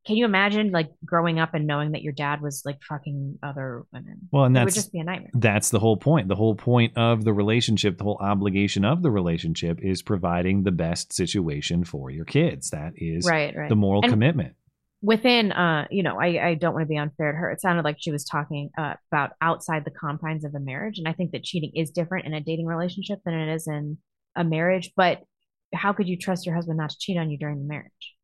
can 0.07 0.15
you 0.15 0.25
imagine 0.25 0.71
like 0.71 0.89
growing 1.05 1.37
up 1.37 1.53
and 1.53 1.67
knowing 1.67 1.91
that 1.91 2.01
your 2.01 2.13
dad 2.13 2.41
was 2.41 2.63
like 2.65 2.81
fucking 2.81 3.37
other 3.43 3.83
women? 3.93 4.27
Well, 4.31 4.45
and 4.45 4.57
it 4.57 4.59
that's 4.59 4.65
would 4.75 4.81
just 4.81 4.91
be 4.91 4.99
a 4.99 5.03
nightmare. 5.03 5.29
That's 5.35 5.69
the 5.69 5.79
whole 5.79 5.97
point. 5.97 6.29
The 6.29 6.35
whole 6.35 6.55
point 6.55 6.93
of 6.97 7.23
the 7.23 7.33
relationship, 7.33 7.99
the 7.99 8.03
whole 8.05 8.17
obligation 8.19 8.85
of 8.85 9.03
the 9.03 9.11
relationship 9.11 9.79
is 9.83 10.01
providing 10.01 10.63
the 10.63 10.71
best 10.71 11.13
situation 11.13 11.83
for 11.83 12.09
your 12.09 12.25
kids. 12.25 12.71
That 12.71 12.93
is 12.95 13.27
Right, 13.29 13.55
right. 13.55 13.69
the 13.69 13.75
moral 13.75 14.01
And- 14.01 14.11
commitment. 14.11 14.55
Within 15.01 15.51
uh 15.51 15.85
you 15.91 16.01
know 16.01 16.19
i 16.19 16.47
i 16.47 16.53
don't 16.55 16.73
want 16.73 16.81
to 16.81 16.87
be 16.87 16.97
unfair 16.97 17.31
to 17.31 17.37
her 17.37 17.51
it 17.51 17.61
sounded 17.61 17.85
like 17.85 17.97
she 17.99 18.11
was 18.11 18.23
talking 18.25 18.69
uh, 18.77 18.95
about 19.11 19.31
outside 19.41 19.85
the 19.85 19.91
confines 19.91 20.43
of 20.43 20.55
a 20.55 20.59
marriage 20.59 20.97
and 20.97 21.07
i 21.07 21.13
think 21.13 21.31
that 21.31 21.43
cheating 21.43 21.71
is 21.75 21.91
different 21.91 22.25
in 22.25 22.33
a 22.33 22.41
dating 22.41 22.65
relationship 22.65 23.19
than 23.23 23.35
it 23.35 23.53
is 23.53 23.67
in 23.67 23.97
a 24.35 24.43
marriage 24.43 24.91
but 24.95 25.21
how 25.73 25.93
could 25.93 26.07
you 26.07 26.17
trust 26.17 26.45
your 26.45 26.55
husband 26.55 26.77
not 26.77 26.89
to 26.89 26.97
cheat 26.99 27.17
on 27.17 27.29
you 27.29 27.37
during 27.37 27.59
the 27.59 27.65
marriage 27.65 28.15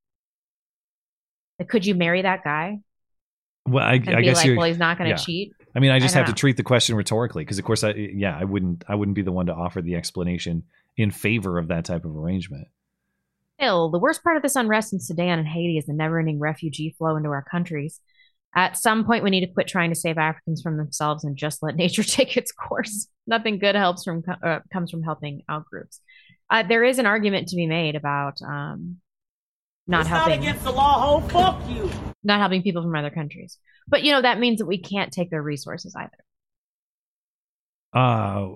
Like, 1.60 1.70
could 1.70 1.86
you 1.86 1.94
marry 1.94 2.24
that 2.24 2.44
guy 2.44 2.80
Well, 3.68 3.84
I, 3.84 3.94
I 3.94 4.00
guess 4.00 4.38
like, 4.38 4.46
you're, 4.48 4.58
well, 4.58 4.68
he's 4.68 4.78
not 4.80 4.98
going 4.98 5.10
to 5.10 5.16
yeah. 5.16 5.24
cheat? 5.24 5.54
I 5.76 5.80
mean, 5.80 5.92
I 5.92 6.00
just 6.00 6.16
I 6.16 6.20
have 6.20 6.28
don't 6.28 6.36
to 6.36 6.40
treat 6.40 6.58
the 6.58 6.64
question 6.64 6.96
rhetorically 6.96 7.44
because, 7.44 7.58
of 7.58 7.66
course, 7.66 7.84
I 7.84 7.92
yeah, 7.92 8.38
I 8.40 8.44
wouldn't 8.44 8.84
I 8.88 8.96
wouldn't 8.96 9.16
be 9.16 9.22
the 9.22 9.32
one 9.32 9.48
to 9.48 9.54
offer 9.54 9.82
the 9.82 9.96
explanation 9.96 10.64
in 10.98 11.12
favor 11.12 11.58
of 11.58 11.70
that 11.70 11.86
type 11.86 12.06
of 12.06 12.16
arrangement. 12.16 12.68
Still, 13.64 13.90
the 13.90 14.00
worst 14.00 14.26
part 14.26 14.36
of 14.36 14.44
this 14.44 14.58
unrest 14.58 14.92
in 14.92 15.00
Sudan 15.00 15.40
and 15.40 15.48
Haiti 15.48 15.78
is 15.78 15.86
the 15.86 15.94
never-ending 15.94 16.38
refugee 16.38 16.94
flow 16.98 17.16
into 17.16 17.30
our 17.30 17.46
countries. 17.50 18.02
At 18.54 18.78
some 18.78 19.06
point, 19.06 19.24
we 19.24 19.30
need 19.30 19.46
to 19.46 19.54
quit 19.54 19.70
trying 19.70 19.90
to 19.90 19.96
save 19.96 20.18
Africans 20.18 20.62
from 20.62 20.76
themselves 20.76 21.24
and 21.24 21.38
just 21.38 21.64
let 21.64 21.76
nature 21.78 22.04
take 22.04 22.36
its 22.36 22.52
course. 22.52 23.08
Nothing 23.26 23.60
good 23.60 23.76
helps 23.76 24.04
from 24.04 24.22
uh, 24.44 24.60
comes 24.74 24.92
from 24.92 25.02
helping 25.02 25.44
out 25.48 25.64
groups. 25.66 26.02
Uh, 26.50 26.64
there 26.64 26.84
is 26.84 27.00
an 27.00 27.06
argument 27.06 27.48
to 27.50 27.56
be 27.56 27.66
made 27.66 27.96
about 27.96 28.42
um, 28.42 28.98
not 29.88 30.02
it's 30.02 30.10
helping 30.10 30.32
not 30.32 30.40
against 30.40 30.64
the 30.66 30.72
law, 30.72 31.22
ho. 31.22 31.28
Fuck 31.30 31.70
you. 31.70 31.90
not 32.22 32.42
helping 32.42 32.64
people 32.64 32.84
from 32.84 32.94
other 32.98 33.12
countries. 33.12 33.58
But 33.88 34.04
you 34.04 34.12
know 34.12 34.22
that 34.22 34.40
means 34.40 34.60
that 34.60 34.66
we 34.66 34.78
can't 34.78 35.14
take 35.14 35.30
their 35.30 35.42
resources 35.42 35.96
either. 35.96 36.12
Uh, 37.94 38.56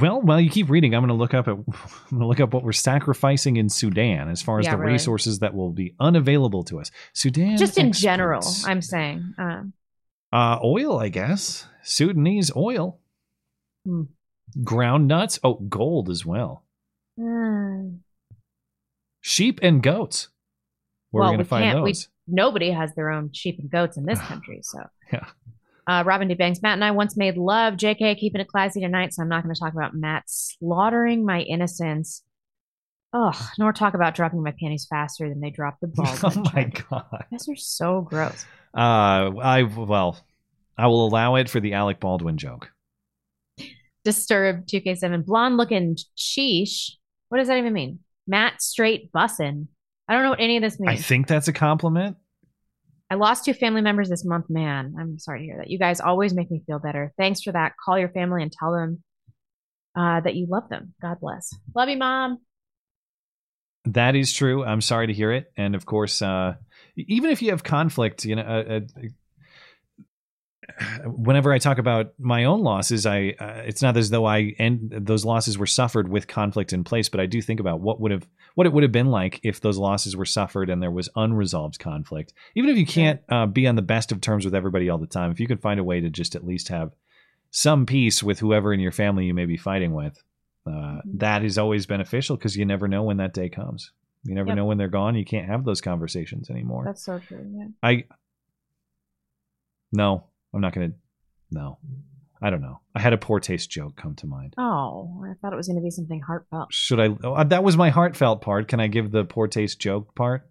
well, 0.00 0.20
while 0.20 0.40
you 0.40 0.50
keep 0.50 0.68
reading, 0.70 0.94
I'm 0.94 1.00
going 1.02 1.08
to 1.08 1.14
look 1.14 1.34
up 1.34 1.48
at 1.48 1.52
I'm 1.56 1.64
going 2.10 2.20
to 2.20 2.26
look 2.26 2.40
up 2.40 2.52
what 2.54 2.62
we're 2.64 2.72
sacrificing 2.72 3.56
in 3.56 3.68
Sudan 3.68 4.28
as 4.28 4.42
far 4.42 4.58
as 4.58 4.64
Yeah, 4.66 4.72
the 4.72 4.78
really. 4.78 4.92
resources 4.92 5.38
that 5.40 5.54
will 5.54 5.70
be 5.70 5.94
unavailable 6.00 6.64
to 6.64 6.80
us. 6.80 6.90
Sudan, 7.12 7.56
Just 7.56 7.78
in 7.78 7.88
exports. 7.88 8.00
general, 8.02 8.42
I'm 8.66 8.82
saying. 8.82 9.34
Um, 9.38 9.72
uh, 10.32 10.58
oil, 10.62 10.98
I 10.98 11.08
guess. 11.08 11.66
Sudanese 11.82 12.50
oil, 12.56 12.98
Hmm. 13.84 14.02
ground 14.64 15.06
nuts, 15.08 15.38
oh, 15.44 15.54
gold 15.54 16.10
as 16.10 16.26
well. 16.26 16.64
mm, 17.18 17.98
Sheep 19.20 19.60
and 19.62 19.82
goats. 19.82 20.28
Where 21.10 21.20
well, 21.22 21.28
are 21.28 21.32
we 21.32 21.36
going 21.36 21.44
to 21.44 21.48
find 21.48 21.64
can't. 21.64 21.82
We, 21.82 21.90
those? 21.90 22.08
nobody 22.26 22.70
has 22.70 22.94
their 22.94 23.10
own 23.10 23.30
sheep 23.32 23.58
and 23.58 23.70
goats 23.70 23.96
in 23.96 24.04
this 24.04 24.20
country, 24.30 24.60
so. 24.62 24.80
Yeah. 25.12 25.26
Uh, 25.86 26.02
Robin 26.04 26.26
D. 26.26 26.34
Banks, 26.34 26.62
Matt 26.62 26.74
and 26.74 26.84
I 26.84 26.90
once 26.90 27.16
made 27.16 27.36
love. 27.36 27.74
JK, 27.74 28.18
keeping 28.18 28.40
it 28.40 28.48
classy 28.48 28.80
tonight, 28.80 29.14
so 29.14 29.22
I'm 29.22 29.28
not 29.28 29.44
going 29.44 29.54
to 29.54 29.60
talk 29.60 29.72
about 29.72 29.94
Matt 29.94 30.24
slaughtering 30.26 31.24
my 31.24 31.42
innocence. 31.42 32.22
Ugh, 33.12 33.36
nor 33.58 33.72
talk 33.72 33.94
about 33.94 34.14
dropping 34.14 34.42
my 34.42 34.52
panties 34.60 34.86
faster 34.90 35.28
than 35.28 35.40
they 35.40 35.50
drop 35.50 35.78
the 35.80 35.86
ball. 35.86 36.12
oh 36.24 36.50
my 36.54 36.64
god. 36.90 37.24
those 37.30 37.48
are 37.48 37.56
so 37.56 38.00
gross. 38.02 38.44
Uh, 38.76 39.30
I 39.40 39.62
well, 39.62 40.18
I 40.76 40.88
will 40.88 41.06
allow 41.06 41.36
it 41.36 41.48
for 41.48 41.60
the 41.60 41.74
Alec 41.74 42.00
Baldwin 42.00 42.36
joke. 42.36 42.72
Disturbed 44.04 44.68
2K7, 44.68 45.24
blonde 45.24 45.56
looking 45.56 45.96
sheesh. 46.16 46.90
What 47.28 47.38
does 47.38 47.48
that 47.48 47.58
even 47.58 47.72
mean? 47.72 48.00
Matt 48.26 48.60
straight 48.60 49.12
bussin'. 49.12 49.68
I 50.08 50.14
don't 50.14 50.22
know 50.22 50.30
what 50.30 50.40
any 50.40 50.56
of 50.56 50.62
this 50.62 50.78
means. 50.78 51.00
I 51.00 51.02
think 51.02 51.26
that's 51.26 51.48
a 51.48 51.52
compliment. 51.52 52.16
I 53.08 53.14
lost 53.14 53.44
two 53.44 53.54
family 53.54 53.82
members 53.82 54.08
this 54.08 54.24
month, 54.24 54.46
man. 54.50 54.94
I'm 54.98 55.18
sorry 55.18 55.40
to 55.40 55.44
hear 55.44 55.56
that. 55.58 55.70
You 55.70 55.78
guys 55.78 56.00
always 56.00 56.34
make 56.34 56.50
me 56.50 56.62
feel 56.66 56.80
better. 56.80 57.12
Thanks 57.16 57.42
for 57.42 57.52
that. 57.52 57.74
Call 57.82 57.98
your 57.98 58.08
family 58.08 58.42
and 58.42 58.50
tell 58.50 58.72
them 58.72 59.02
uh, 59.94 60.20
that 60.20 60.34
you 60.34 60.46
love 60.46 60.68
them. 60.68 60.94
God 61.00 61.20
bless. 61.20 61.54
Love 61.74 61.88
you, 61.88 61.96
mom. 61.96 62.38
That 63.84 64.16
is 64.16 64.32
true. 64.32 64.64
I'm 64.64 64.80
sorry 64.80 65.06
to 65.06 65.12
hear 65.12 65.30
it. 65.30 65.52
And 65.56 65.76
of 65.76 65.86
course, 65.86 66.20
uh, 66.20 66.54
even 66.96 67.30
if 67.30 67.42
you 67.42 67.50
have 67.50 67.62
conflict, 67.62 68.24
you 68.24 68.34
know, 68.34 68.42
uh, 68.42 68.80
uh, 68.80 69.08
whenever 71.04 71.52
I 71.52 71.58
talk 71.58 71.78
about 71.78 72.12
my 72.18 72.44
own 72.44 72.62
losses, 72.62 73.06
I 73.06 73.34
uh, 73.38 73.62
it's 73.66 73.82
not 73.82 73.96
as 73.96 74.10
though 74.10 74.24
I 74.26 74.54
end 74.58 74.92
those 74.96 75.24
losses 75.24 75.56
were 75.58 75.66
suffered 75.66 76.08
with 76.08 76.26
conflict 76.28 76.72
in 76.72 76.84
place, 76.84 77.08
but 77.08 77.20
I 77.20 77.26
do 77.26 77.40
think 77.42 77.60
about 77.60 77.80
what 77.80 78.00
would 78.00 78.10
have 78.10 78.26
what 78.54 78.66
it 78.66 78.72
would 78.72 78.82
have 78.82 78.92
been 78.92 79.10
like 79.10 79.40
if 79.42 79.60
those 79.60 79.78
losses 79.78 80.16
were 80.16 80.24
suffered 80.24 80.70
and 80.70 80.82
there 80.82 80.90
was 80.90 81.08
unresolved 81.16 81.78
conflict. 81.78 82.32
Even 82.54 82.70
if 82.70 82.76
you 82.78 82.86
can't 82.86 83.20
uh, 83.28 83.46
be 83.46 83.66
on 83.66 83.76
the 83.76 83.82
best 83.82 84.12
of 84.12 84.20
terms 84.20 84.44
with 84.44 84.54
everybody 84.54 84.88
all 84.88 84.98
the 84.98 85.06
time, 85.06 85.30
if 85.30 85.40
you 85.40 85.46
could 85.46 85.60
find 85.60 85.78
a 85.78 85.84
way 85.84 86.00
to 86.00 86.08
just 86.10 86.34
at 86.34 86.46
least 86.46 86.68
have 86.68 86.92
some 87.50 87.86
peace 87.86 88.22
with 88.22 88.38
whoever 88.38 88.72
in 88.72 88.80
your 88.80 88.92
family 88.92 89.24
you 89.26 89.34
may 89.34 89.44
be 89.46 89.56
fighting 89.56 89.92
with, 89.94 90.22
uh, 90.66 90.98
that 91.04 91.44
is 91.44 91.58
always 91.58 91.86
beneficial 91.86 92.36
because 92.36 92.56
you 92.56 92.64
never 92.64 92.88
know 92.88 93.02
when 93.02 93.18
that 93.18 93.34
day 93.34 93.48
comes. 93.48 93.92
You 94.24 94.34
never 94.34 94.48
Yep. 94.48 94.56
know 94.56 94.64
when 94.64 94.78
they're 94.78 94.88
gone. 94.88 95.14
You 95.14 95.24
can't 95.24 95.46
have 95.46 95.64
those 95.64 95.80
conversations 95.80 96.50
anymore. 96.50 96.82
That's 96.84 97.04
so 97.04 97.18
true. 97.20 97.46
Yeah. 97.54 97.68
I 97.82 98.04
no, 99.92 100.24
I'm 100.56 100.62
not 100.62 100.72
gonna. 100.72 100.90
No, 101.50 101.78
I 102.42 102.50
don't 102.50 102.60
know. 102.62 102.80
I 102.94 103.00
had 103.00 103.12
a 103.12 103.18
poor 103.18 103.38
taste 103.38 103.70
joke 103.70 103.94
come 103.96 104.14
to 104.16 104.26
mind. 104.26 104.54
Oh, 104.58 105.22
I 105.24 105.34
thought 105.40 105.52
it 105.52 105.56
was 105.56 105.68
going 105.68 105.76
to 105.78 105.82
be 105.84 105.90
something 105.90 106.20
heartfelt. 106.20 106.72
Should 106.72 106.98
I? 106.98 107.08
Oh, 107.22 107.44
that 107.44 107.62
was 107.62 107.76
my 107.76 107.90
heartfelt 107.90 108.40
part. 108.40 108.68
Can 108.68 108.80
I 108.80 108.88
give 108.88 109.10
the 109.12 109.24
poor 109.24 109.46
taste 109.46 109.78
joke 109.78 110.14
part? 110.14 110.48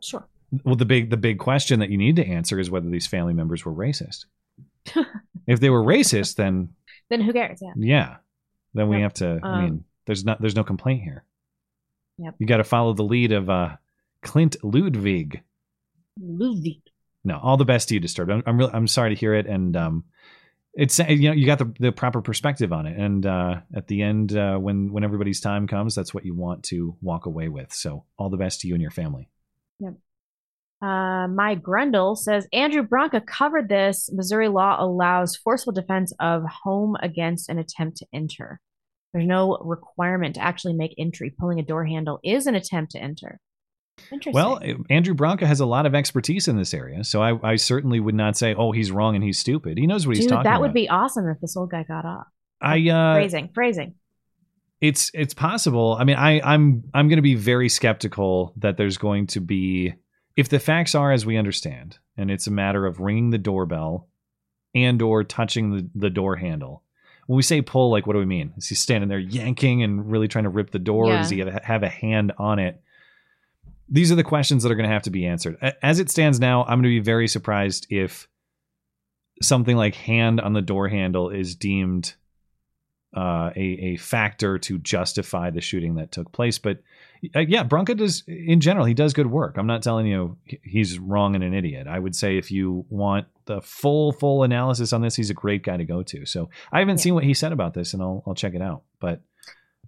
Sure. 0.00 0.26
Well, 0.64 0.76
the 0.76 0.84
big 0.86 1.10
the 1.10 1.16
big 1.16 1.38
question 1.38 1.80
that 1.80 1.90
you 1.90 1.98
need 1.98 2.16
to 2.16 2.26
answer 2.26 2.58
is 2.60 2.70
whether 2.70 2.88
these 2.88 3.06
family 3.06 3.34
members 3.34 3.64
were 3.64 3.72
racist. 3.74 4.26
if 5.46 5.60
they 5.60 5.70
were 5.70 5.82
racist, 5.82 6.36
then 6.36 6.70
Then 7.10 7.20
who 7.20 7.32
cares? 7.32 7.60
Yeah. 7.60 7.72
yeah, 7.76 8.16
then 8.74 8.88
we 8.88 8.96
Yep. 8.96 9.02
have 9.02 9.14
to. 9.14 9.40
I 9.42 9.48
Um, 9.58 9.64
mean, 9.64 9.84
there's 10.06 10.24
not 10.24 10.40
there's 10.40 10.56
no 10.56 10.64
complaint 10.64 11.02
here. 11.02 11.24
Yep. 12.18 12.34
You 12.38 12.46
got 12.46 12.56
to 12.58 12.64
follow 12.64 12.94
the 12.94 13.02
lead 13.04 13.32
of 13.32 13.50
uh, 13.50 13.76
Klint 14.22 14.56
Ludwig. 14.62 15.42
Ludwig. 16.20 16.80
No, 17.28 17.38
all 17.42 17.58
the 17.58 17.66
best 17.66 17.88
to 17.88 17.94
you, 17.94 18.00
Disturbed. 18.00 18.30
I'm 18.30 18.42
I'm, 18.46 18.56
really, 18.56 18.72
I'm 18.72 18.86
sorry 18.86 19.14
to 19.14 19.20
hear 19.20 19.34
it, 19.34 19.46
and 19.46 19.76
um, 19.76 20.04
it's 20.72 20.98
you 20.98 21.28
know 21.28 21.34
you 21.34 21.44
got 21.44 21.58
the, 21.58 21.74
the 21.78 21.92
proper 21.92 22.22
perspective 22.22 22.72
on 22.72 22.86
it, 22.86 22.98
and 22.98 23.26
uh, 23.26 23.60
at 23.74 23.86
the 23.86 24.00
end, 24.00 24.34
uh, 24.34 24.56
when 24.56 24.92
when 24.94 25.04
everybody's 25.04 25.38
time 25.38 25.66
comes, 25.66 25.94
that's 25.94 26.14
what 26.14 26.24
you 26.24 26.34
want 26.34 26.62
to 26.64 26.96
walk 27.02 27.26
away 27.26 27.48
with. 27.48 27.70
So 27.70 28.06
all 28.16 28.30
the 28.30 28.38
best 28.38 28.62
to 28.62 28.66
you 28.66 28.72
and 28.72 28.80
your 28.80 28.90
family. 28.90 29.28
Yep. 29.78 29.92
Uh, 30.80 31.28
my 31.28 31.54
Grundle 31.54 32.16
says 32.16 32.48
Andrew 32.50 32.82
Branca 32.82 33.20
covered 33.20 33.68
this. 33.68 34.08
Missouri 34.10 34.48
law 34.48 34.82
allows 34.82 35.36
forceful 35.36 35.74
defense 35.74 36.14
of 36.20 36.44
home 36.64 36.96
against 37.02 37.50
an 37.50 37.58
attempt 37.58 37.98
to 37.98 38.06
enter. 38.10 38.58
There's 39.12 39.26
no 39.26 39.58
requirement 39.60 40.36
to 40.36 40.42
actually 40.42 40.74
make 40.74 40.94
entry. 40.96 41.34
Pulling 41.38 41.60
a 41.60 41.62
door 41.62 41.84
handle 41.84 42.20
is 42.24 42.46
an 42.46 42.54
attempt 42.54 42.92
to 42.92 42.98
enter. 42.98 43.38
Interesting. 44.12 44.32
Well, 44.32 44.60
Andrew 44.90 45.14
Branca 45.14 45.46
has 45.46 45.60
a 45.60 45.66
lot 45.66 45.86
of 45.86 45.94
expertise 45.94 46.48
in 46.48 46.56
this 46.56 46.72
area, 46.74 47.04
so 47.04 47.22
I, 47.22 47.52
I 47.52 47.56
certainly 47.56 48.00
would 48.00 48.14
not 48.14 48.36
say, 48.36 48.54
oh, 48.54 48.72
he's 48.72 48.90
wrong 48.90 49.14
and 49.14 49.24
he's 49.24 49.38
stupid. 49.38 49.78
He 49.78 49.86
knows 49.86 50.06
what 50.06 50.16
he's 50.16 50.26
talking 50.26 50.34
about. 50.34 50.42
Dude, 50.42 50.46
that 50.46 50.56
about. 50.56 50.60
would 50.62 50.74
be 50.74 50.88
awesome 50.88 51.28
if 51.28 51.40
this 51.40 51.56
old 51.56 51.70
guy 51.70 51.82
got 51.82 52.04
off. 52.04 52.26
I 52.60 52.88
uh, 52.88 53.14
phrasing, 53.14 53.50
phrasing. 53.54 53.94
it's 54.80 55.10
it's 55.14 55.34
possible. 55.34 55.96
I 55.98 56.04
mean, 56.04 56.16
I 56.16 56.40
I'm 56.40 56.84
I'm 56.94 57.08
going 57.08 57.18
to 57.18 57.22
be 57.22 57.34
very 57.34 57.68
skeptical 57.68 58.52
that 58.56 58.76
there's 58.76 58.98
going 58.98 59.28
to 59.28 59.40
be 59.40 59.94
if 60.36 60.48
the 60.48 60.58
facts 60.58 60.94
are 60.94 61.12
as 61.12 61.24
we 61.26 61.36
understand, 61.36 61.98
and 62.16 62.30
it's 62.30 62.46
a 62.46 62.50
matter 62.50 62.86
of 62.86 63.00
ringing 63.00 63.30
the 63.30 63.38
doorbell 63.38 64.08
and 64.74 65.00
or 65.02 65.24
touching 65.24 65.70
the, 65.76 65.90
the 65.94 66.10
door 66.10 66.36
handle. 66.36 66.82
When 67.26 67.36
we 67.36 67.42
say 67.42 67.60
pull, 67.60 67.90
like 67.90 68.06
what 68.06 68.14
do 68.14 68.20
we 68.20 68.26
mean? 68.26 68.54
Is 68.56 68.68
he 68.68 68.74
standing 68.74 69.08
there 69.08 69.18
yanking 69.18 69.82
and 69.82 70.10
really 70.10 70.28
trying 70.28 70.44
to 70.44 70.50
rip 70.50 70.70
the 70.70 70.78
door? 70.78 71.06
Or 71.06 71.12
Yeah. 71.12 71.18
does 71.18 71.30
he 71.30 71.38
have, 71.40 71.62
have 71.62 71.82
a 71.82 71.88
hand 71.88 72.32
on 72.38 72.58
it? 72.58 72.80
These 73.90 74.12
are 74.12 74.16
the 74.16 74.24
questions 74.24 74.62
that 74.62 74.72
are 74.72 74.74
going 74.74 74.88
to 74.88 74.92
have 74.92 75.02
to 75.02 75.10
be 75.10 75.26
answered. 75.26 75.56
As 75.82 75.98
it 75.98 76.10
stands 76.10 76.38
now, 76.38 76.62
I'm 76.62 76.80
going 76.80 76.82
to 76.84 76.88
be 76.88 77.00
very 77.00 77.28
surprised 77.28 77.86
if 77.90 78.28
something 79.42 79.76
like 79.76 79.94
hand 79.94 80.40
on 80.40 80.52
the 80.52 80.62
door 80.62 80.88
handle 80.88 81.30
is 81.30 81.54
deemed 81.54 82.14
uh, 83.16 83.50
a 83.56 83.60
a 83.60 83.96
factor 83.96 84.58
to 84.58 84.78
justify 84.78 85.50
the 85.50 85.60
shooting 85.60 85.94
that 85.94 86.12
took 86.12 86.30
place. 86.30 86.58
But 86.58 86.82
uh, 87.34 87.40
yeah, 87.40 87.62
Branca 87.62 87.94
does 87.94 88.22
in 88.26 88.60
general 88.60 88.84
he 88.84 88.94
does 88.94 89.14
good 89.14 89.28
work. 89.28 89.56
I'm 89.56 89.66
not 89.66 89.82
telling 89.82 90.06
you 90.06 90.36
he's 90.62 90.98
wrong 90.98 91.34
and 91.34 91.42
an 91.42 91.54
idiot. 91.54 91.86
I 91.86 91.98
would 91.98 92.14
say 92.14 92.36
if 92.36 92.50
you 92.50 92.84
want 92.90 93.26
the 93.46 93.62
full 93.62 94.12
full 94.12 94.42
analysis 94.42 94.92
on 94.92 95.00
this, 95.00 95.16
he's 95.16 95.30
a 95.30 95.34
great 95.34 95.62
guy 95.62 95.78
to 95.78 95.84
go 95.84 96.02
to. 96.02 96.26
So 96.26 96.50
I 96.70 96.80
haven't 96.80 96.98
seen 96.98 97.14
what 97.14 97.24
he 97.24 97.32
said 97.32 97.52
about 97.52 97.72
this, 97.74 97.94
and 97.94 98.02
I'll 98.02 98.22
I'll 98.26 98.34
check 98.34 98.54
it 98.54 98.62
out. 98.62 98.82
But 99.00 99.22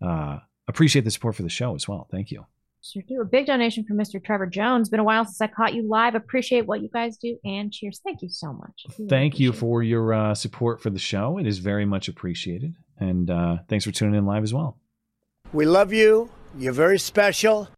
uh, 0.00 0.38
appreciate 0.66 1.04
the 1.04 1.10
support 1.10 1.34
for 1.34 1.42
the 1.42 1.50
show 1.50 1.74
as 1.74 1.86
well. 1.86 2.08
Thank 2.10 2.30
you. 2.30 2.46
Sure 2.82 3.02
do. 3.06 3.20
A 3.20 3.24
big 3.24 3.46
donation 3.46 3.84
from 3.84 3.98
Mr. 3.98 4.22
Trevor 4.24 4.46
Jones. 4.46 4.88
Been 4.88 5.00
a 5.00 5.04
while 5.04 5.24
since 5.24 5.40
I 5.40 5.46
caught 5.48 5.74
you 5.74 5.86
live. 5.86 6.14
Appreciate 6.14 6.66
what 6.66 6.80
you 6.80 6.88
guys 6.88 7.18
do 7.18 7.36
and 7.44 7.70
cheers. 7.70 8.00
Thank 8.04 8.22
you 8.22 8.30
so 8.30 8.52
much. 8.54 8.84
Really 8.98 9.08
Thank 9.08 9.38
you 9.38 9.50
appreciate 9.50 9.56
it. 9.56 9.60
for 9.60 9.82
your 9.82 10.12
uh, 10.14 10.34
support 10.34 10.80
for 10.80 10.88
the 10.88 10.98
show. 10.98 11.36
It 11.38 11.46
is 11.46 11.58
very 11.58 11.84
much 11.84 12.08
appreciated, 12.08 12.74
and 12.98 13.30
uh, 13.30 13.58
thanks 13.68 13.84
for 13.84 13.90
tuning 13.92 14.14
in 14.14 14.24
live 14.26 14.42
as 14.42 14.54
well. 14.54 14.78
We 15.52 15.66
love 15.66 15.92
you. 15.92 16.30
You're 16.56 16.72
very 16.72 16.98
special. 16.98 17.68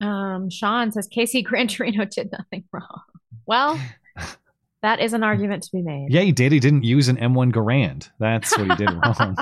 Um, 0.00 0.50
Sean 0.50 0.92
says 0.92 1.06
Casey 1.06 1.42
Gran 1.42 1.68
Torino 1.68 2.04
did 2.10 2.30
nothing 2.32 2.64
wrong. 2.72 3.02
Well, 3.46 3.78
that 4.82 5.00
is 5.00 5.12
an 5.12 5.22
argument 5.22 5.62
to 5.64 5.70
be 5.72 5.82
made. 5.82 6.08
Yeah, 6.10 6.22
he 6.22 6.32
did. 6.32 6.52
He 6.52 6.60
didn't 6.60 6.84
use 6.84 7.08
an 7.08 7.16
M1 7.16 7.52
Garand. 7.52 8.08
That's 8.18 8.56
what 8.56 8.70
he 8.70 8.76
did 8.76 8.90
wrong. 9.04 9.36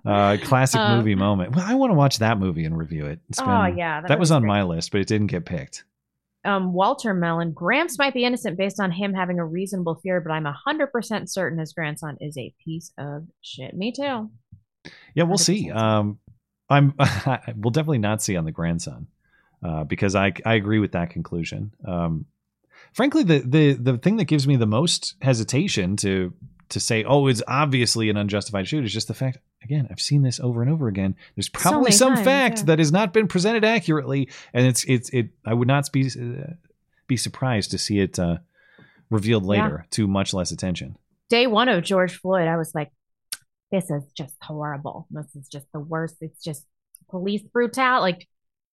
Uh, 0.06 0.36
classic 0.42 0.80
Uh, 0.80 0.96
movie 0.96 1.14
moment. 1.14 1.54
Well, 1.54 1.64
I 1.68 1.74
want 1.74 1.90
to 1.90 1.94
watch 1.94 2.18
that 2.20 2.38
movie 2.38 2.64
and 2.64 2.76
review 2.76 3.06
it. 3.06 3.20
It's 3.28 3.40
Oh, 3.40 3.44
been- 3.44 3.76
yeah, 3.78 4.00
that 4.00 4.08
that, 4.08 4.18
was 4.18 4.30
on 4.30 4.42
great. 4.42 4.48
my 4.48 4.62
list, 4.62 4.92
but 4.92 5.00
it 5.02 5.06
didn't 5.06 5.26
get 5.28 5.44
picked. 5.44 5.84
Um, 6.42 6.72
Walter 6.72 7.12
Mellon, 7.12 7.52
Gramps 7.52 7.98
might 7.98 8.14
be 8.14 8.24
innocent 8.24 8.56
based 8.56 8.80
on 8.80 8.90
him 8.92 9.12
having 9.12 9.38
a 9.38 9.44
reasonable 9.44 9.96
fear, 10.02 10.22
but 10.22 10.30
I'm 10.32 10.46
100% 10.46 11.28
certain 11.28 11.58
his 11.58 11.74
grandson 11.74 12.16
is 12.18 12.38
a 12.38 12.54
piece 12.64 12.92
of 12.96 13.26
shit. 13.42 13.74
Me 13.76 13.92
too. 13.92 14.30
Yeah, 15.14 15.24
we'll 15.24 15.36
see. 15.36 15.70
Um, 15.70 16.18
I'm. 16.70 16.94
we'll 17.56 17.70
definitely 17.72 17.98
not 17.98 18.22
see 18.22 18.36
on 18.36 18.46
the 18.46 18.52
grandson. 18.52 19.08
uh, 19.62 19.84
because 19.84 20.14
I 20.14 20.32
I 20.46 20.54
agree 20.54 20.78
with 20.78 20.92
that 20.92 21.10
conclusion. 21.10 21.74
Um, 21.86 22.24
frankly, 22.94 23.22
the 23.22 23.40
the 23.40 23.72
the 23.74 23.98
thing 23.98 24.16
that 24.16 24.24
gives 24.24 24.46
me 24.48 24.56
the 24.56 24.66
most 24.66 25.16
hesitation 25.20 25.96
to 25.96 26.32
to 26.70 26.80
say, 26.80 27.04
oh, 27.04 27.26
it's 27.26 27.42
obviously 27.46 28.08
an 28.08 28.16
unjustified 28.16 28.66
shoot 28.66 28.84
is 28.86 28.92
just 28.94 29.08
the 29.08 29.14
fact. 29.14 29.36
Again, 29.62 29.88
I've 29.90 30.00
seen 30.00 30.22
this 30.22 30.40
over 30.40 30.62
and 30.62 30.70
over 30.70 30.88
again. 30.88 31.14
There's 31.36 31.48
probably 31.50 31.82
many 31.84 31.92
some 31.96 32.14
times, 32.14 32.24
fact 32.24 32.58
yeah. 32.58 32.64
that 32.64 32.78
has 32.78 32.90
not 32.90 33.12
been 33.12 33.28
presented 33.28 33.64
accurately, 33.64 34.28
and 34.54 34.66
it's 34.66 34.84
it's 34.84 35.10
it. 35.10 35.28
I 35.44 35.52
would 35.54 35.68
not 35.68 35.90
be 35.92 36.06
uh, 36.06 36.52
be 37.06 37.16
surprised 37.16 37.70
to 37.72 37.78
see 37.78 38.00
it 38.00 38.18
uh, 38.18 38.38
revealed 39.10 39.42
Yeah. 39.44 39.48
later 39.50 39.86
to 39.90 40.06
much 40.08 40.32
less 40.32 40.50
attention. 40.50 40.96
Day 41.28 41.46
one 41.46 41.68
of 41.68 41.84
George 41.84 42.16
Floyd, 42.16 42.48
I 42.48 42.56
was 42.56 42.74
like, 42.74 42.90
this 43.70 43.90
is 43.90 44.02
just 44.16 44.34
horrible. 44.40 45.06
This 45.10 45.34
is 45.36 45.46
just 45.48 45.66
the 45.72 45.80
worst. 45.80 46.16
It's 46.22 46.42
just 46.42 46.64
police 47.10 47.42
brutality. 47.42 48.00
Like, 48.12 48.28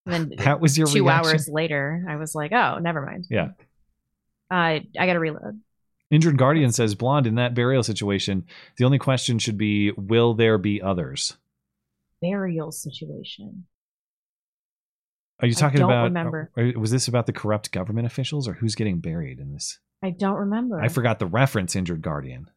then 0.06 0.32
That 0.38 0.62
was 0.62 0.78
your 0.78 0.88
two 0.88 1.04
reaction? 1.04 1.32
hours 1.34 1.50
later, 1.50 2.06
I 2.10 2.16
was 2.16 2.34
like, 2.34 2.54
oh, 2.54 2.80
never 2.80 3.02
mind. 3.06 3.28
Yeah. 3.30 3.50
I 4.50 4.86
I 4.98 5.06
got 5.06 5.14
to 5.14 5.20
reload. 5.20 5.60
Injured 6.10 6.38
Guardian 6.38 6.72
says, 6.72 6.96
Blonde, 6.96 7.28
in 7.28 7.36
that 7.36 7.54
burial 7.54 7.84
situation, 7.84 8.46
the 8.78 8.86
only 8.86 8.98
question 8.98 9.40
should 9.40 9.58
be, 9.58 9.92
will 9.92 10.34
there 10.34 10.58
be 10.58 10.82
others? 10.82 11.38
Burial 12.22 12.72
situation. 12.72 13.66
Are 15.42 15.48
you 15.48 15.54
I 15.58 15.60
talking 15.60 15.80
don't 15.80 15.92
about, 15.92 16.04
remember. 16.06 16.52
was 16.76 16.92
this 16.92 17.08
about 17.08 17.26
the 17.26 17.34
corrupt 17.34 17.72
government 17.72 18.08
officials 18.08 18.48
or 18.48 18.54
who's 18.54 18.76
getting 18.76 19.00
buried 19.00 19.40
in 19.40 19.52
this? 19.54 19.80
I 20.02 20.12
don't 20.12 20.36
remember. 20.36 20.82
I 20.82 20.88
forgot 20.88 21.20
the 21.20 21.28
reference, 21.28 21.76
Injured 21.76 22.02
Guardian. 22.02 22.50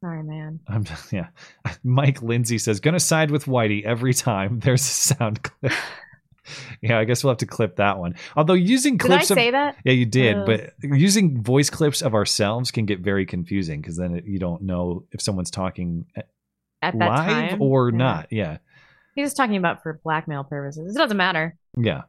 Sorry, 0.00 0.22
man. 0.22 0.60
I'm, 0.66 0.84
yeah. 1.12 1.28
Mike 1.84 2.22
Lindsay 2.22 2.58
says, 2.58 2.80
gonna 2.80 3.00
side 3.00 3.30
with 3.30 3.44
Whitey 3.44 3.84
every 3.84 4.14
time. 4.14 4.60
There's 4.60 4.82
a 4.82 4.84
sound 4.84 5.42
clip. 5.42 5.72
yeah, 6.82 6.98
I 6.98 7.04
guess 7.04 7.22
we'll 7.24 7.32
have 7.32 7.38
to 7.38 7.46
clip 7.46 7.76
that 7.76 7.98
one. 7.98 8.14
Although 8.36 8.54
using 8.54 8.96
Did 8.96 9.06
I 9.06 9.16
clips 9.16 9.30
of, 9.30 9.36
say 9.36 9.50
that? 9.50 9.76
Yeah, 9.84 9.92
you 9.92 10.06
did, 10.06 10.36
Ugh. 10.38 10.46
but 10.46 10.74
using 10.82 11.42
voice 11.42 11.70
clips 11.70 12.02
of 12.02 12.14
ourselves 12.14 12.70
can 12.70 12.86
get 12.86 13.00
very 13.00 13.26
confusing 13.26 13.80
because 13.80 13.96
then 13.96 14.16
it, 14.16 14.24
you 14.24 14.38
don't 14.38 14.62
know 14.62 15.04
if 15.12 15.20
someone's 15.20 15.50
talking 15.50 16.06
At 16.82 16.98
that 16.98 17.08
live 17.08 17.50
time, 17.50 17.62
or 17.62 17.90
yeah. 17.90 17.96
not. 17.96 18.26
Yeah. 18.30 18.58
He's 19.14 19.26
just 19.26 19.36
talking 19.36 19.56
about 19.56 19.82
for 19.82 20.00
blackmail 20.04 20.44
purposes. 20.44 20.94
It 20.94 20.98
doesn't 20.98 21.16
matter. 21.16 21.56
Yeah. 21.76 22.02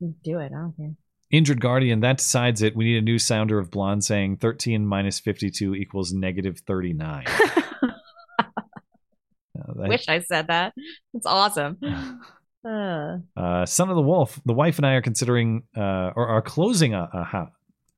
Do 0.00 0.38
it. 0.38 0.46
I 0.46 0.48
don't 0.48 0.76
care. 0.76 0.92
Injured 1.30 1.60
Guardian, 1.60 2.00
that 2.00 2.18
decides 2.18 2.60
it. 2.60 2.74
We 2.74 2.84
need 2.84 2.98
a 2.98 3.02
new 3.02 3.18
sounder 3.18 3.58
of 3.58 3.70
Blonde 3.70 4.04
saying 4.04 4.38
13 4.38 4.84
minus 4.84 5.20
52 5.20 5.74
equals 5.76 6.12
negative 6.12 6.58
39. 6.66 7.24
Uh, 9.58 9.74
that- 9.74 9.88
Wish 9.88 10.08
I 10.08 10.20
said 10.20 10.46
that. 10.46 10.72
That's 11.12 11.26
awesome. 11.26 11.78
Uh, 12.64 13.18
Uh, 13.36 13.66
Son 13.66 13.88
of 13.90 13.96
the 13.96 14.02
Wolf, 14.02 14.40
the 14.44 14.52
wife 14.52 14.78
and 14.78 14.86
I 14.86 14.92
are 14.94 15.02
considering 15.02 15.62
uh, 15.76 16.10
or 16.14 16.28
are 16.28 16.42
closing 16.42 16.94
a, 16.94 17.08
a 17.12 17.24
house. 17.24 17.50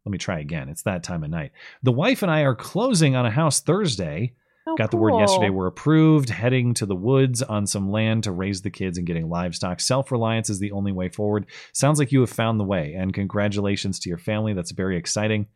Let 0.05 0.10
me 0.12 0.18
try 0.18 0.41
again. 0.41 0.68
It's 0.68 0.82
that 0.82 1.05
time 1.05 1.23
of 1.23 1.31
night. 1.31 1.52
The 1.82 1.92
wife 1.92 2.23
and 2.23 2.31
I 2.31 2.41
are 2.41 2.55
closing 2.57 3.15
on 3.15 3.24
a 3.24 3.31
house 3.31 3.60
Thursday. 3.60 4.34
Oh, 4.66 4.76
Got 4.76 4.91
the 4.92 4.97
word 4.97 5.18
yesterday. 5.18 5.50
We're 5.50 5.66
approved, 5.66 6.28
heading 6.28 6.74
to 6.74 6.86
the 6.86 6.94
woods 6.94 7.42
on 7.42 7.66
some 7.66 7.91
land 7.91 8.24
to 8.24 8.32
raise 8.32 8.62
the 8.62 8.70
kids 8.70 8.97
and 8.99 9.07
getting 9.07 9.28
livestock. 9.28 9.81
Self 9.81 10.10
reliance 10.12 10.50
is 10.50 10.58
the 10.60 10.73
only 10.73 10.92
way 10.92 11.08
forward. 11.08 11.47
Sounds 11.73 11.99
like 11.99 12.12
you 12.12 12.20
have 12.20 12.31
found 12.31 12.58
the 12.60 12.65
way. 12.65 12.94
And 12.94 13.12
congratulations 13.12 13.99
to 14.00 14.08
your 14.08 14.18
family. 14.18 14.55
That's 14.55 14.70
very 14.70 14.97
exciting. 14.97 15.47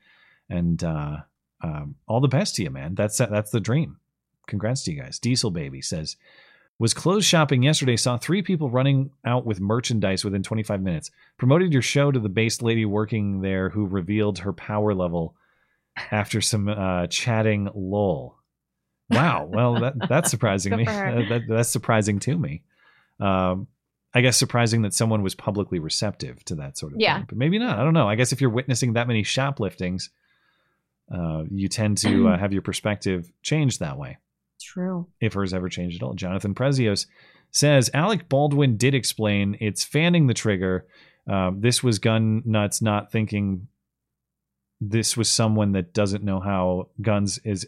And 0.51 0.83
uh, 0.83 1.19
um, 1.63 1.95
all 2.09 2.21
the 2.21 2.29
best 2.29 2.57
to 2.57 2.63
you, 2.65 2.71
man. 2.71 2.95
That's 2.97 3.19
that's 3.19 3.51
the 3.51 3.61
dream. 3.61 3.99
Congrats 4.49 4.83
to 4.85 4.93
you 4.93 5.01
guys. 5.01 5.19
Diesel 5.19 5.51
Baby 5.51 5.83
says, 5.83 6.17
was 6.79 6.93
clothes 6.95 7.25
shopping 7.25 7.63
yesterday. 7.63 7.97
Saw 7.97 8.17
three 8.19 8.43
people 8.43 8.71
running 8.71 9.11
out 9.25 9.47
with 9.47 9.61
merchandise 9.61 10.25
within 10.25 10.43
25 10.43 10.83
minutes. 10.83 11.11
Promoted 11.39 11.73
your 11.73 11.83
show 11.83 12.11
to 12.13 12.19
the 12.21 12.29
base 12.29 12.61
lady 12.61 12.85
working 12.85 13.41
there 13.41 13.71
who 13.71 13.87
revealed 13.87 14.41
her 14.41 14.53
power 14.53 14.95
level 14.95 15.35
after 16.11 16.41
some 16.41 16.69
uh, 16.69 17.07
chatting 17.07 17.69
lol. 17.75 18.37
Wow. 19.09 19.49
Well, 19.51 19.81
that 19.81 19.95
that's 20.09 20.31
surprising 20.31 20.77
me. 20.77 20.85
That, 21.29 21.43
that's 21.49 21.71
surprising 21.71 22.19
to 22.21 22.37
me. 22.37 22.63
Um, 23.21 23.69
I 24.13 24.21
guess 24.21 24.37
surprising 24.37 24.83
that 24.83 24.95
someone 24.95 25.23
was 25.23 25.35
publicly 25.35 25.79
receptive 25.79 26.45
to 26.47 26.57
that 26.57 26.77
sort 26.77 26.93
of 26.93 27.01
Yeah. 27.01 27.19
thing, 27.19 27.27
but 27.29 27.39
maybe 27.39 27.59
not. 27.59 27.79
I 27.79 27.85
don't 27.85 27.95
know. 27.95 28.09
I 28.09 28.17
guess 28.17 28.33
if 28.33 28.41
you're 28.41 28.51
witnessing 28.51 28.95
that 28.95 29.07
many 29.07 29.23
shopliftings, 29.23 30.09
uh, 31.15 31.45
you 31.51 31.69
tend 31.69 31.99
to 31.99 32.29
uh, 32.29 32.39
have 32.39 32.53
your 32.53 32.63
perspective 32.63 33.31
changed 33.43 33.81
that 33.81 33.97
way 33.99 34.19
true. 34.63 35.07
if 35.21 35.35
hers 35.35 35.55
ever 35.55 35.69
changed 35.69 35.97
at 35.97 36.07
all. 36.07 36.15
Jonathan 36.15 36.55
Prezios 36.55 37.07
says 37.51 37.91
Alec 37.95 38.29
Baldwin 38.29 38.77
did 38.77 38.95
explain 38.95 39.57
it's 39.61 39.85
fanning 39.85 40.27
the 40.27 40.35
trigger. 40.35 40.87
Um, 41.29 41.61
this 41.61 41.83
was 41.83 41.99
gun 41.99 42.43
nuts 42.45 42.83
not 42.83 43.11
thinking 43.11 43.69
this 44.81 45.17
was 45.17 45.31
someone 45.31 45.73
that 45.73 45.95
doesn't 45.95 46.25
know 46.25 46.41
how 46.41 46.91
guns 47.01 47.39
is. 47.45 47.67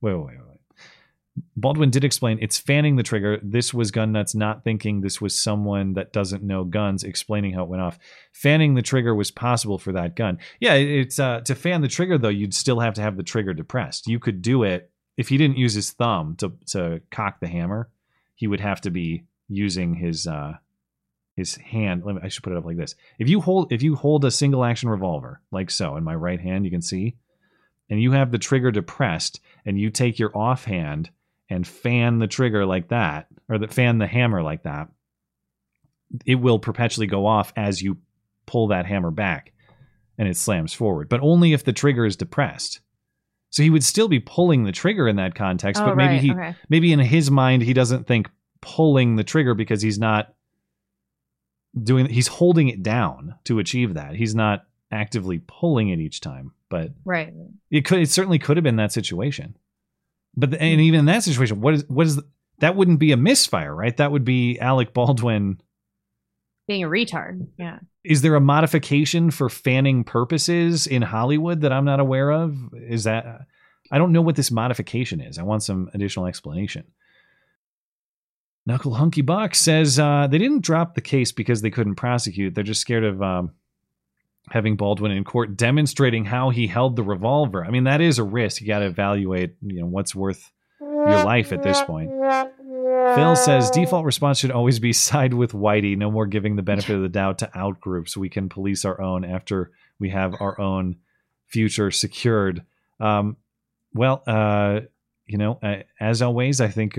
Wait, 0.00 0.14
wait, 0.14 0.24
wait, 0.24 0.38
wait. 0.48 0.60
Baldwin 1.56 1.90
did 1.90 2.04
explain 2.04 2.38
it's 2.42 2.58
fanning 2.58 2.96
the 2.96 3.02
trigger. 3.02 3.38
This 3.42 3.72
was 3.72 3.90
gun 3.90 4.12
nuts 4.12 4.34
not 4.34 4.64
thinking 4.64 5.00
this 5.00 5.20
was 5.20 5.38
someone 5.38 5.94
that 5.94 6.12
doesn't 6.12 6.42
know 6.42 6.64
guns, 6.64 7.04
explaining 7.04 7.54
how 7.54 7.62
it 7.62 7.68
went 7.68 7.82
off. 7.82 7.98
Fanning 8.32 8.74
the 8.74 8.82
trigger 8.82 9.14
was 9.14 9.30
possible 9.30 9.78
for 9.78 9.92
that 9.92 10.16
gun. 10.16 10.38
Yeah, 10.58 10.74
it's 10.74 11.18
uh, 11.18 11.40
to 11.42 11.54
fan 11.54 11.80
the 11.80 11.88
trigger 11.88 12.18
though. 12.18 12.28
You'd 12.28 12.54
still 12.54 12.80
have 12.80 12.94
to 12.94 13.02
have 13.02 13.16
the 13.16 13.22
trigger 13.22 13.54
depressed. 13.54 14.06
You 14.06 14.18
could 14.18 14.42
do 14.42 14.62
it 14.64 14.90
if 15.20 15.28
he 15.28 15.36
didn't 15.36 15.58
use 15.58 15.74
his 15.74 15.92
thumb 15.92 16.34
to 16.36 16.50
to 16.66 17.02
cock 17.10 17.40
the 17.40 17.46
hammer. 17.46 17.90
He 18.34 18.46
would 18.46 18.60
have 18.60 18.80
to 18.80 18.90
be 18.90 19.24
using 19.48 19.92
his 19.92 20.26
uh, 20.26 20.54
his 21.36 21.56
hand. 21.56 22.04
Let 22.06 22.14
me, 22.14 22.20
I 22.24 22.28
should 22.28 22.42
put 22.42 22.54
it 22.54 22.56
up 22.56 22.64
like 22.64 22.78
this. 22.78 22.94
If 23.18 23.28
you 23.28 23.42
hold 23.42 23.70
if 23.70 23.82
you 23.82 23.96
hold 23.96 24.24
a 24.24 24.30
single 24.30 24.64
action 24.64 24.88
revolver 24.88 25.42
like 25.50 25.70
so 25.70 25.96
in 25.96 26.04
my 26.04 26.14
right 26.14 26.40
hand, 26.40 26.64
you 26.64 26.70
can 26.70 26.80
see, 26.80 27.16
and 27.90 28.00
you 28.00 28.12
have 28.12 28.30
the 28.30 28.38
trigger 28.38 28.70
depressed, 28.70 29.40
and 29.66 29.78
you 29.78 29.90
take 29.90 30.18
your 30.18 30.34
offhand 30.34 31.10
and 31.50 31.66
fan 31.66 32.18
the 32.18 32.26
trigger 32.26 32.64
like 32.64 32.88
that, 32.88 33.26
or 33.50 33.58
the 33.58 33.68
fan 33.68 33.98
the 33.98 34.06
hammer 34.06 34.42
like 34.42 34.62
that, 34.62 34.88
it 36.24 36.36
will 36.36 36.58
perpetually 36.58 37.08
go 37.08 37.26
off 37.26 37.52
as 37.56 37.82
you 37.82 37.98
pull 38.46 38.68
that 38.68 38.86
hammer 38.86 39.10
back, 39.10 39.52
and 40.16 40.26
it 40.26 40.36
slams 40.38 40.72
forward. 40.72 41.10
But 41.10 41.20
only 41.20 41.52
if 41.52 41.62
the 41.62 41.74
trigger 41.74 42.06
is 42.06 42.16
depressed. 42.16 42.80
So 43.50 43.62
he 43.62 43.70
would 43.70 43.84
still 43.84 44.08
be 44.08 44.20
pulling 44.20 44.64
the 44.64 44.72
trigger 44.72 45.08
in 45.08 45.16
that 45.16 45.34
context, 45.34 45.82
Oh, 45.82 45.86
but 45.86 45.96
maybe 45.96 46.12
right, 46.12 46.22
he 46.22 46.32
okay. 46.32 46.56
maybe 46.68 46.92
in 46.92 47.00
his 47.00 47.30
mind 47.30 47.62
he 47.62 47.72
doesn't 47.72 48.06
think 48.06 48.30
pulling 48.60 49.16
the 49.16 49.24
trigger 49.24 49.54
because 49.54 49.82
he's 49.82 49.98
not 49.98 50.34
doing 51.80 52.06
he's 52.06 52.28
holding 52.28 52.68
it 52.68 52.82
down 52.82 53.34
to 53.44 53.58
achieve 53.58 53.94
that. 53.94 54.14
He's 54.14 54.34
not 54.34 54.66
actively 54.92 55.42
pulling 55.46 55.88
it 55.90 55.98
each 56.00 56.20
time, 56.20 56.52
but 56.68 56.92
Right. 57.04 57.32
it 57.70 57.84
could 57.84 58.00
it 58.00 58.10
certainly 58.10 58.38
could 58.38 58.56
have 58.56 58.64
been 58.64 58.76
that 58.76 58.92
situation. 58.92 59.56
But 60.36 60.52
the, 60.52 60.62
and 60.62 60.74
hmm. 60.76 60.80
even 60.80 61.00
in 61.00 61.06
that 61.06 61.24
situation, 61.24 61.60
what 61.60 61.74
is 61.74 61.84
what 61.88 62.06
is 62.06 62.20
that 62.58 62.76
wouldn't 62.76 63.00
be 63.00 63.12
a 63.12 63.16
misfire, 63.16 63.74
right? 63.74 63.96
That 63.96 64.12
would 64.12 64.24
be 64.24 64.58
Alec 64.60 64.94
Baldwin 64.94 65.60
Being 66.70 66.84
a 66.84 66.88
retard. 66.88 67.48
Yeah. 67.58 67.80
is 68.04 68.22
there 68.22 68.36
a 68.36 68.40
modification 68.40 69.32
for 69.32 69.48
fanning 69.48 70.04
purposes 70.04 70.86
in 70.86 71.02
Hollywood 71.02 71.62
that 71.62 71.72
I'm 71.72 71.84
not 71.84 71.98
aware 71.98 72.30
of? 72.30 72.56
Is 72.74 73.02
that 73.04 73.40
I 73.90 73.98
don't 73.98 74.12
know 74.12 74.22
what 74.22 74.36
this 74.36 74.52
modification 74.52 75.20
is. 75.20 75.36
I 75.36 75.42
want 75.42 75.64
some 75.64 75.90
additional 75.94 76.26
explanation. 76.26 76.84
Knuckle 78.66 78.94
Hunky 78.94 79.22
Buck 79.22 79.56
says 79.56 79.98
uh, 79.98 80.28
they 80.30 80.38
didn't 80.38 80.62
drop 80.62 80.94
the 80.94 81.00
case 81.00 81.32
because 81.32 81.60
they 81.60 81.70
couldn't 81.70 81.96
prosecute. 81.96 82.54
They're 82.54 82.62
just 82.62 82.82
scared 82.82 83.02
of 83.02 83.20
um, 83.20 83.50
having 84.48 84.76
Baldwin 84.76 85.10
in 85.10 85.24
court 85.24 85.56
demonstrating 85.56 86.24
how 86.24 86.50
he 86.50 86.68
held 86.68 86.94
the 86.94 87.02
revolver. 87.02 87.64
I 87.64 87.70
mean, 87.70 87.82
that 87.84 88.00
is 88.00 88.20
a 88.20 88.24
risk. 88.24 88.60
You 88.60 88.68
got 88.68 88.78
to 88.78 88.86
evaluate, 88.86 89.56
you 89.60 89.80
know, 89.80 89.86
what's 89.86 90.14
worth 90.14 90.52
your 90.80 91.24
life 91.24 91.52
at 91.52 91.64
this 91.64 91.82
point. 91.82 92.12
Phil 93.14 93.36
says 93.36 93.70
default 93.70 94.04
response 94.04 94.38
should 94.38 94.50
always 94.50 94.78
be 94.78 94.92
side 94.92 95.34
with 95.34 95.52
Whitey. 95.52 95.96
No 95.96 96.10
more 96.10 96.26
giving 96.26 96.56
the 96.56 96.62
benefit 96.62 96.94
of 96.94 97.02
the 97.02 97.08
doubt 97.08 97.38
to 97.38 97.58
out 97.58 97.80
groups. 97.80 98.16
We 98.16 98.28
can 98.28 98.48
police 98.48 98.84
our 98.84 99.00
own 99.00 99.24
after 99.24 99.70
we 99.98 100.10
have 100.10 100.34
our 100.40 100.60
own 100.60 100.96
future 101.46 101.90
secured. 101.90 102.64
Um, 102.98 103.36
well, 103.94 104.22
uh, 104.26 104.80
you 105.26 105.38
know, 105.38 105.58
uh, 105.62 105.82
as 105.98 106.22
always, 106.22 106.60
I 106.60 106.68
think 106.68 106.98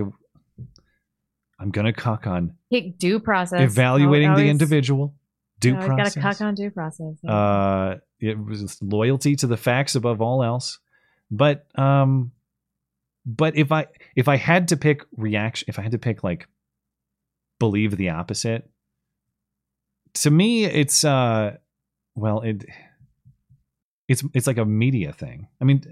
I'm 1.59 1.71
going 1.71 1.85
to 1.85 1.93
cock 1.93 2.27
on 2.27 2.55
Pick 2.71 2.97
due 2.97 3.19
process. 3.19 3.61
evaluating 3.61 4.33
the 4.35 4.47
individual. 4.47 5.13
Due 5.59 5.75
always 5.75 5.87
process. 5.87 6.15
Got 6.15 6.21
to 6.21 6.37
cock 6.37 6.41
on 6.41 6.55
due 6.55 6.71
process. 6.71 7.15
yeah. 7.21 7.33
Uh, 7.33 7.97
it 8.19 8.37
was 8.37 8.81
loyalty 8.81 9.35
to 9.37 9.47
the 9.47 9.57
facts 9.57 9.95
above 9.95 10.21
all 10.21 10.43
else. 10.43 10.79
But 11.29 11.65
um, 11.77 12.31
but 13.25 13.55
if 13.55 13.71
I 13.71 13.87
if 14.15 14.27
I 14.27 14.35
had 14.37 14.67
to 14.69 14.77
pick 14.77 15.01
reaction, 15.17 15.65
if 15.69 15.79
I 15.79 15.81
had 15.81 15.91
to 15.91 15.97
pick 15.99 16.23
like 16.23 16.47
believe 17.59 17.97
the 17.97 18.09
opposite, 18.09 18.69
to 20.15 20.31
me 20.31 20.65
it's 20.65 21.03
uh, 21.03 21.57
well 22.15 22.41
it 22.41 22.65
it's 24.07 24.23
it's 24.33 24.47
like 24.47 24.57
a 24.57 24.65
media 24.65 25.13
thing. 25.13 25.47
I 25.61 25.65
mean, 25.65 25.83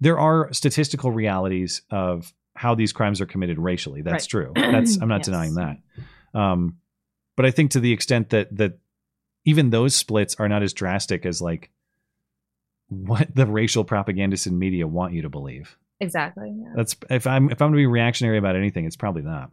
there 0.00 0.18
are 0.18 0.52
statistical 0.52 1.10
realities 1.12 1.82
of 1.90 2.32
how 2.56 2.74
these 2.74 2.92
crimes 2.92 3.20
are 3.20 3.26
committed 3.26 3.58
racially. 3.58 4.02
That's 4.02 4.24
Right. 4.34 4.44
true. 4.44 4.52
That's 4.56 5.00
I'm 5.00 5.08
not 5.14 5.18
Yes. 5.20 5.26
denying 5.26 5.54
that. 5.54 5.76
Um, 6.34 6.78
but 7.36 7.46
I 7.46 7.50
think 7.52 7.70
to 7.72 7.80
the 7.80 7.92
extent 7.92 8.30
that 8.30 8.54
that 8.56 8.78
even 9.44 9.70
those 9.70 9.94
splits 9.94 10.34
are 10.36 10.48
not 10.48 10.62
as 10.62 10.72
drastic 10.74 11.24
as 11.24 11.40
like 11.40 11.70
what 12.88 13.34
the 13.34 13.46
racial 13.46 13.84
propagandists 13.84 14.46
in 14.46 14.58
media 14.58 14.86
want 14.86 15.14
you 15.14 15.22
to 15.22 15.30
believe. 15.30 15.78
Exactly. 16.00 16.52
Yeah. 16.56 16.72
That's 16.74 16.96
if 17.10 17.26
I'm 17.26 17.50
if 17.50 17.60
I'm 17.60 17.68
going 17.68 17.72
to 17.74 17.76
be 17.76 17.86
reactionary 17.86 18.38
about 18.38 18.56
anything, 18.56 18.86
it's 18.86 18.96
probably 18.96 19.22
not. 19.22 19.50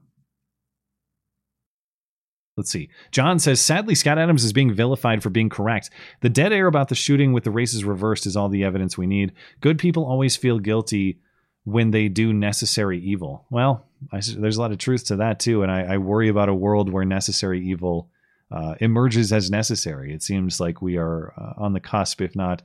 Let's 2.55 2.71
see. 2.71 2.89
John 3.11 3.37
says, 3.37 3.61
sadly, 3.61 3.93
Scott 3.93 4.17
Adams 4.17 4.43
is 4.43 4.51
being 4.51 4.73
vilified 4.73 5.21
for 5.21 5.29
being 5.29 5.49
correct. 5.49 5.91
The 6.21 6.29
dead 6.29 6.51
air 6.51 6.65
about 6.65 6.87
the 6.87 6.95
shooting 6.95 7.31
with 7.31 7.43
the 7.43 7.51
races 7.51 7.83
reversed 7.83 8.25
is 8.25 8.35
all 8.35 8.49
the 8.49 8.63
evidence 8.63 8.97
we 8.97 9.05
need. 9.05 9.33
Good 9.61 9.77
people 9.77 10.05
always 10.05 10.35
feel 10.35 10.57
guilty 10.57 11.19
when 11.65 11.91
they 11.91 12.07
do 12.07 12.33
necessary 12.33 12.99
evil. 12.99 13.45
Well, 13.51 13.85
I, 14.11 14.21
there's 14.37 14.57
a 14.57 14.61
lot 14.61 14.71
of 14.71 14.79
truth 14.79 15.05
to 15.05 15.17
that 15.17 15.39
too, 15.39 15.61
and 15.61 15.71
I, 15.71 15.81
I 15.93 15.97
worry 15.97 16.29
about 16.29 16.49
a 16.49 16.55
world 16.55 16.91
where 16.91 17.05
necessary 17.05 17.63
evil 17.63 18.09
uh, 18.49 18.73
emerges 18.79 19.31
as 19.31 19.51
necessary. 19.51 20.11
It 20.11 20.23
seems 20.23 20.59
like 20.59 20.81
we 20.81 20.97
are 20.97 21.33
uh, 21.37 21.61
on 21.61 21.73
the 21.73 21.79
cusp, 21.79 22.21
if 22.21 22.35
not 22.35 22.63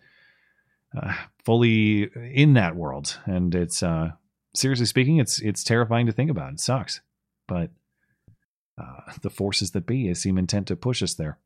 uh, 1.01 1.15
fully 1.45 2.11
in 2.33 2.55
that 2.55 2.77
world, 2.77 3.19
and 3.27 3.55
it's 3.55 3.83
uh, 3.83 4.12
seriously 4.55 4.87
speaking, 4.87 5.19
it's 5.19 5.41
it's 5.41 5.65
terrifying 5.65 6.07
to 6.07 6.12
think 6.12 6.31
about. 6.31 6.53
It 6.53 6.61
sucks, 6.61 7.01
but 7.49 7.71
uh, 8.79 9.12
the 9.23 9.31
forces 9.31 9.73
that 9.73 9.87
be 9.87 10.12
seem 10.15 10.39
intent 10.39 10.69
to 10.69 10.77
push 10.77 11.03
us 11.03 11.15
there. 11.15 11.39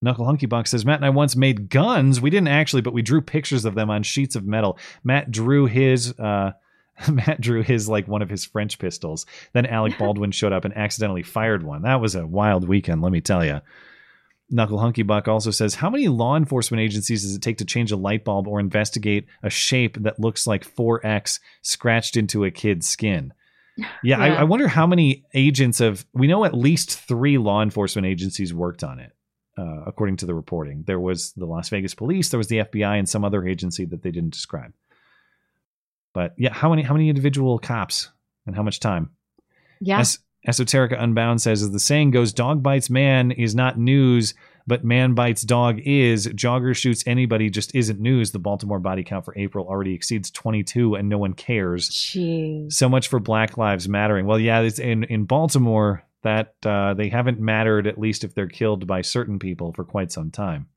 Knuckle 0.00 0.26
Hunky 0.26 0.46
Buck 0.46 0.66
says 0.66 0.84
Matt 0.84 0.96
and 0.96 1.04
I 1.06 1.10
once 1.10 1.36
made 1.36 1.68
guns. 1.70 2.20
We 2.20 2.30
didn't 2.30 2.48
actually, 2.48 2.82
but 2.82 2.92
we 2.92 3.02
drew 3.02 3.20
pictures 3.20 3.64
of 3.64 3.74
them 3.74 3.88
on 3.88 4.02
sheets 4.02 4.34
of 4.34 4.44
metal. 4.44 4.78
Matt 5.04 5.30
drew 5.30 5.66
his. 5.66 6.18
Uh, 6.18 6.52
Matt 7.08 7.40
drew 7.40 7.62
his 7.62 7.88
like 7.88 8.06
one 8.06 8.20
of 8.20 8.28
his 8.28 8.44
French 8.44 8.78
pistols. 8.78 9.24
Then 9.52 9.66
Alec 9.66 9.96
Baldwin 9.98 10.30
showed 10.30 10.52
up 10.52 10.64
and 10.64 10.76
accidentally 10.76 11.22
fired 11.22 11.62
one. 11.62 11.82
That 11.82 12.00
was 12.00 12.14
a 12.14 12.26
wild 12.26 12.68
weekend, 12.68 13.00
let 13.00 13.12
me 13.12 13.20
tell 13.20 13.44
you. 13.44 13.60
Knuckle 14.52 14.78
Hunky 14.78 15.02
Buck 15.02 15.28
also 15.28 15.50
says, 15.50 15.74
How 15.74 15.90
many 15.90 16.08
law 16.08 16.36
enforcement 16.36 16.80
agencies 16.80 17.22
does 17.22 17.34
it 17.34 17.42
take 17.42 17.58
to 17.58 17.64
change 17.64 17.90
a 17.90 17.96
light 17.96 18.24
bulb 18.24 18.46
or 18.46 18.60
investigate 18.60 19.26
a 19.42 19.50
shape 19.50 19.96
that 20.02 20.20
looks 20.20 20.46
like 20.46 20.76
4X 20.76 21.40
scratched 21.62 22.16
into 22.16 22.44
a 22.44 22.50
kid's 22.50 22.88
skin? 22.88 23.32
Yeah, 23.76 23.88
yeah. 24.02 24.18
I, 24.18 24.28
I, 24.28 24.42
wonder 24.44 24.68
how 24.68 24.86
many 24.86 25.24
agents 25.34 25.80
of. 25.80 26.04
We 26.12 26.26
know 26.26 26.44
at 26.44 26.54
least 26.54 26.98
three 26.98 27.38
law 27.38 27.62
enforcement 27.62 28.06
agencies 28.06 28.52
worked 28.52 28.84
on 28.84 29.00
it, 29.00 29.12
uh, 29.56 29.84
according 29.86 30.18
to 30.18 30.26
the 30.26 30.34
reporting. 30.34 30.84
There 30.86 31.00
was 31.00 31.32
the 31.32 31.46
Las 31.46 31.70
Vegas 31.70 31.94
police, 31.94 32.28
there 32.28 32.38
was 32.38 32.48
the 32.48 32.58
FBI, 32.58 32.98
and 32.98 33.08
some 33.08 33.24
other 33.24 33.46
agency 33.46 33.86
that 33.86 34.02
they 34.02 34.10
didn't 34.10 34.34
describe. 34.34 34.72
But 36.12 36.34
yeah, 36.36 36.52
how 36.52 36.68
many 36.70 36.82
how 36.82 36.92
many 36.94 37.08
individual 37.08 37.58
cops 37.58 38.10
and 38.46 38.54
how 38.54 38.62
much 38.62 38.80
time? 38.80 39.10
Yeah. 39.80 40.04
Es- 40.46 40.58
Esoterica 40.58 41.00
Unbound 41.00 41.40
says, 41.40 41.62
as 41.62 41.70
the 41.70 41.78
saying 41.78 42.10
goes, 42.10 42.32
dog 42.32 42.62
bites 42.62 42.90
man 42.90 43.30
is 43.30 43.54
not 43.54 43.78
news, 43.78 44.34
but 44.66 44.84
man 44.84 45.14
bites 45.14 45.42
dog 45.42 45.80
is. 45.84 46.26
Jogger 46.28 46.74
shoots 46.76 47.04
anybody 47.06 47.50
just 47.50 47.74
isn't 47.74 48.00
news. 48.00 48.32
The 48.32 48.38
Baltimore 48.38 48.78
body 48.78 49.02
count 49.02 49.24
for 49.24 49.36
April 49.36 49.66
already 49.66 49.94
exceeds 49.94 50.30
22 50.30 50.94
and 50.94 51.08
no 51.08 51.18
one 51.18 51.34
cares. 51.34 51.90
Jeez. 51.90 52.72
So 52.72 52.88
much 52.88 53.08
for 53.08 53.18
Black 53.18 53.56
Lives 53.56 53.88
Mattering. 53.88 54.26
Well, 54.26 54.38
yeah, 54.38 54.60
it's 54.60 54.78
in, 54.78 55.04
in 55.04 55.24
Baltimore 55.24 56.04
that 56.22 56.54
uh, 56.64 56.94
they 56.94 57.08
haven't 57.08 57.40
mattered, 57.40 57.86
at 57.86 57.98
least 57.98 58.22
if 58.22 58.34
they're 58.34 58.46
killed 58.46 58.86
by 58.86 59.02
certain 59.02 59.38
people, 59.38 59.72
for 59.72 59.84
quite 59.84 60.12
some 60.12 60.30
time 60.30 60.68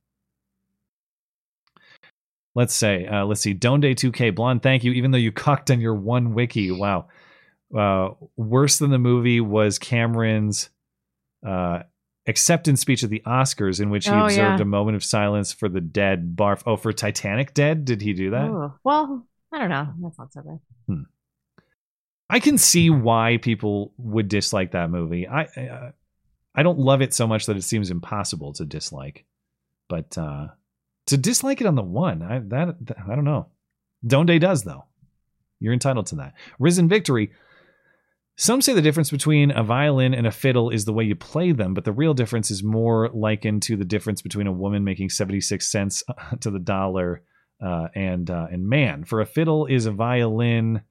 let's 2.56 2.74
say, 2.74 3.06
uh, 3.06 3.26
let's 3.26 3.42
see, 3.42 3.53
Donde 3.53 3.84
2K 3.84 4.34
Blonde, 4.34 4.64
thank 4.64 4.84
you. 4.84 4.94
Even 4.94 5.11
though 5.11 5.18
you 5.18 5.32
cucked 5.32 5.69
on 5.69 5.82
your 5.82 5.94
one 5.94 6.34
wiki, 6.34 6.72
wow. 6.72 7.08
Uh, 7.76 8.10
worse 8.35 8.77
than 8.80 8.92
the 8.92 9.00
movie 9.00 9.40
was 9.42 9.80
Cameron's 9.80 10.69
uh, 11.45 11.80
acceptance 12.27 12.82
speech 12.82 13.03
at 13.03 13.10
the 13.10 13.22
Oscars, 13.26 13.80
in 13.82 13.90
which 13.90 14.06
he 14.06 14.11
Oh, 14.11 14.26
observed 14.26 14.60
yeah. 14.60 14.61
a 14.61 14.66
moment 14.66 14.95
of 14.95 15.03
silence 15.03 15.52
for 15.53 15.69
the 15.69 15.82
dead. 15.82 16.35
Barf. 16.35 16.61
Oh, 16.66 16.77
for 16.77 16.92
Titanic 16.94 17.53
Dead, 17.53 17.85
did 17.85 18.02
he 18.02 18.14
do 18.14 18.32
that? 18.32 18.50
Ooh. 18.50 18.74
Well, 18.84 19.26
I 19.52 19.60
don't 19.60 19.69
know. 19.69 19.88
That's 20.02 20.18
not 20.18 20.34
so 20.34 20.42
bad. 20.42 20.60
I 22.30 22.40
can 22.40 22.58
see 22.58 22.90
why 22.90 23.38
people 23.42 23.94
would 23.98 24.27
dislike 24.27 24.72
that 24.72 24.90
movie. 24.90 25.27
I 25.27 25.44
uh, 25.44 25.92
I 26.56 26.64
don't 26.64 26.80
love 26.80 27.02
it 27.02 27.14
so 27.14 27.27
much 27.27 27.45
that 27.45 27.58
it 27.58 27.64
seems 27.64 27.92
impossible 27.92 28.53
to 28.53 28.66
dislike, 28.66 29.26
but 29.90 30.18
uh, 30.18 30.48
to 31.08 31.18
dislike 31.18 31.61
it 31.61 31.68
on 31.68 31.76
the 31.76 31.84
one, 31.84 32.24
I 32.24 32.40
that, 32.40 32.84
that 32.88 32.98
I 33.08 33.14
don't 33.16 33.26
know. 33.26 33.48
Donde 34.06 34.40
does 34.42 34.64
though. 34.64 34.85
You're 35.60 35.74
entitled 35.74 36.08
to 36.08 36.16
that. 36.16 36.34
Risen 36.60 36.90
Victory. 36.90 37.32
Some 38.38 38.61
say 38.61 38.73
the 38.73 38.81
difference 38.81 39.11
between 39.11 39.51
a 39.51 39.64
violin 39.64 40.14
and 40.14 40.27
a 40.27 40.31
fiddle 40.31 40.69
is 40.69 40.83
the 40.83 40.91
way 40.93 41.05
you 41.05 41.15
play 41.15 41.53
them, 41.53 41.73
but 41.73 41.85
the 41.85 41.93
real 41.93 42.14
difference 42.14 42.51
is 42.51 42.64
more 42.64 43.09
likened 43.14 43.61
to 43.64 43.77
the 43.77 43.85
difference 43.85 44.22
between 44.22 44.45
a 44.47 44.51
woman 44.51 44.83
making 44.83 45.09
76 45.09 45.65
cents 45.65 46.03
to 46.41 46.51
the 46.51 46.59
dollar 46.59 47.23
uh, 47.65 47.88
and 47.95 48.30
uh, 48.30 48.47
and 48.51 48.67
man. 48.67 49.05
For 49.05 49.22
a 49.22 49.25
fiddle 49.25 49.65
is 49.67 49.85
a 49.85 49.91
violin 49.91 50.81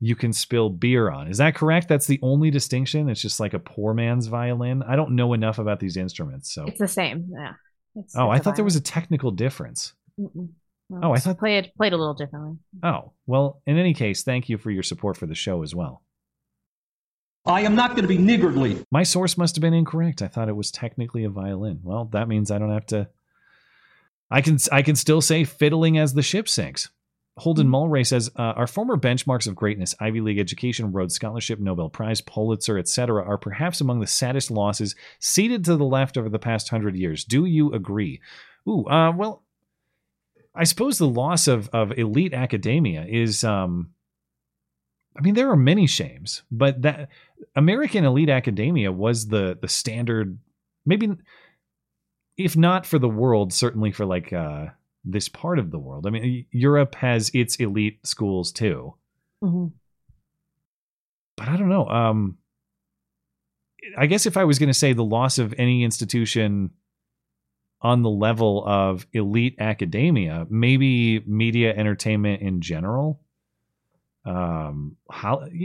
you 0.00 0.14
can 0.14 0.32
spill 0.32 0.70
beer 0.70 1.10
on. 1.10 1.28
Is 1.28 1.38
that 1.38 1.54
correct? 1.56 1.88
That's 1.88 2.06
the 2.06 2.20
only 2.22 2.50
distinction. 2.50 3.08
It's 3.08 3.22
just 3.22 3.40
like 3.40 3.54
a 3.54 3.58
poor 3.58 3.94
man's 3.94 4.26
violin. 4.26 4.82
I 4.82 4.94
don't 4.96 5.16
know 5.16 5.32
enough 5.32 5.58
about 5.58 5.80
these 5.80 5.96
instruments, 5.96 6.52
so. 6.54 6.64
It's 6.66 6.78
the 6.78 6.86
same. 6.88 7.28
Yeah. 7.32 7.54
It's, 7.96 8.14
oh, 8.16 8.30
it's 8.30 8.40
I 8.40 8.42
thought 8.42 8.56
there 8.56 8.64
was 8.64 8.76
a 8.76 8.80
technical 8.80 9.30
difference. 9.30 9.94
Mm-mm. 10.20 10.50
No, 10.90 11.00
Oh, 11.02 11.12
I 11.12 11.18
thought- 11.18 11.38
played 11.38 11.72
played 11.76 11.92
a 11.92 11.96
little 11.96 12.14
differently. 12.14 12.58
Oh, 12.84 13.12
well, 13.26 13.62
in 13.66 13.78
any 13.78 13.94
case, 13.94 14.22
thank 14.22 14.48
you 14.48 14.58
for 14.58 14.70
your 14.70 14.82
support 14.84 15.16
for 15.16 15.26
the 15.26 15.34
show 15.34 15.62
as 15.62 15.74
well. 15.74 16.02
I 17.46 17.62
am 17.62 17.74
not 17.74 17.90
going 17.90 18.02
to 18.02 18.08
be 18.08 18.18
niggardly. 18.18 18.84
My 18.90 19.02
source 19.02 19.36
must 19.36 19.56
have 19.56 19.60
been 19.60 19.74
incorrect. 19.74 20.22
I 20.22 20.28
thought 20.28 20.48
it 20.48 20.56
was 20.56 20.70
technically 20.70 21.24
a 21.24 21.30
violin. 21.30 21.80
Well, 21.82 22.06
that 22.12 22.28
means 22.28 22.50
I 22.50 22.58
don't 22.58 22.72
have 22.72 22.86
to. 22.86 23.08
I 24.30 24.40
can 24.40 24.58
I 24.72 24.82
can 24.82 24.96
still 24.96 25.20
say 25.20 25.44
fiddling 25.44 25.98
as 25.98 26.14
the 26.14 26.22
ship 26.22 26.48
sinks. 26.48 26.90
Holden 27.36 27.68
Mulray 27.68 28.06
says 28.06 28.30
uh, 28.36 28.42
our 28.42 28.66
former 28.66 28.96
benchmarks 28.96 29.48
of 29.48 29.56
greatness, 29.56 29.94
Ivy 29.98 30.20
League 30.20 30.38
education, 30.38 30.92
Rhodes 30.92 31.16
Scholarship, 31.16 31.58
Nobel 31.58 31.90
Prize, 31.90 32.20
Pulitzer, 32.20 32.78
etc., 32.78 33.24
are 33.24 33.36
perhaps 33.36 33.80
among 33.80 33.98
the 33.98 34.06
saddest 34.06 34.52
losses 34.52 34.94
ceded 35.18 35.64
to 35.64 35.76
the 35.76 35.84
left 35.84 36.16
over 36.16 36.28
the 36.28 36.38
past 36.38 36.68
hundred 36.68 36.96
years. 36.96 37.24
Do 37.24 37.44
you 37.44 37.72
agree? 37.72 38.20
Ooh, 38.68 38.86
uh, 38.86 39.12
well, 39.12 39.42
I 40.54 40.64
suppose 40.64 40.96
the 40.96 41.08
loss 41.08 41.48
of 41.48 41.68
of 41.70 41.92
elite 41.98 42.32
academia 42.32 43.04
is. 43.06 43.44
Um, 43.44 43.90
I 45.16 45.20
mean, 45.20 45.34
there 45.34 45.50
are 45.50 45.56
many 45.56 45.86
shames, 45.86 46.42
but 46.50 46.82
that 46.82 47.08
American 47.54 48.04
elite 48.04 48.28
academia 48.30 48.90
was 48.90 49.28
the 49.28 49.56
the 49.60 49.68
standard. 49.68 50.38
Maybe, 50.86 51.12
if 52.36 52.56
not 52.56 52.84
for 52.84 52.98
the 52.98 53.08
world, 53.08 53.52
certainly 53.52 53.92
for 53.92 54.04
like 54.04 54.32
uh, 54.32 54.66
this 55.04 55.28
part 55.28 55.58
of 55.58 55.70
the 55.70 55.78
world. 55.78 56.06
I 56.06 56.10
mean, 56.10 56.46
Europe 56.50 56.94
has 56.96 57.30
its 57.32 57.56
elite 57.56 58.00
schools 58.04 58.50
too, 58.52 58.94
Mhm. 59.42 59.72
but 61.36 61.48
I 61.48 61.56
don't 61.56 61.68
know. 61.68 61.86
Um, 61.86 62.38
I 63.96 64.06
guess 64.06 64.26
if 64.26 64.36
I 64.36 64.44
was 64.44 64.58
going 64.58 64.68
to 64.70 64.74
say 64.74 64.92
the 64.94 65.04
loss 65.04 65.38
of 65.38 65.54
any 65.58 65.84
institution 65.84 66.70
on 67.82 68.02
the 68.02 68.10
level 68.10 68.64
of 68.66 69.06
elite 69.12 69.56
academia, 69.58 70.46
maybe 70.48 71.20
media 71.20 71.74
entertainment 71.76 72.40
in 72.42 72.60
general. 72.62 73.20
Um, 74.24 74.96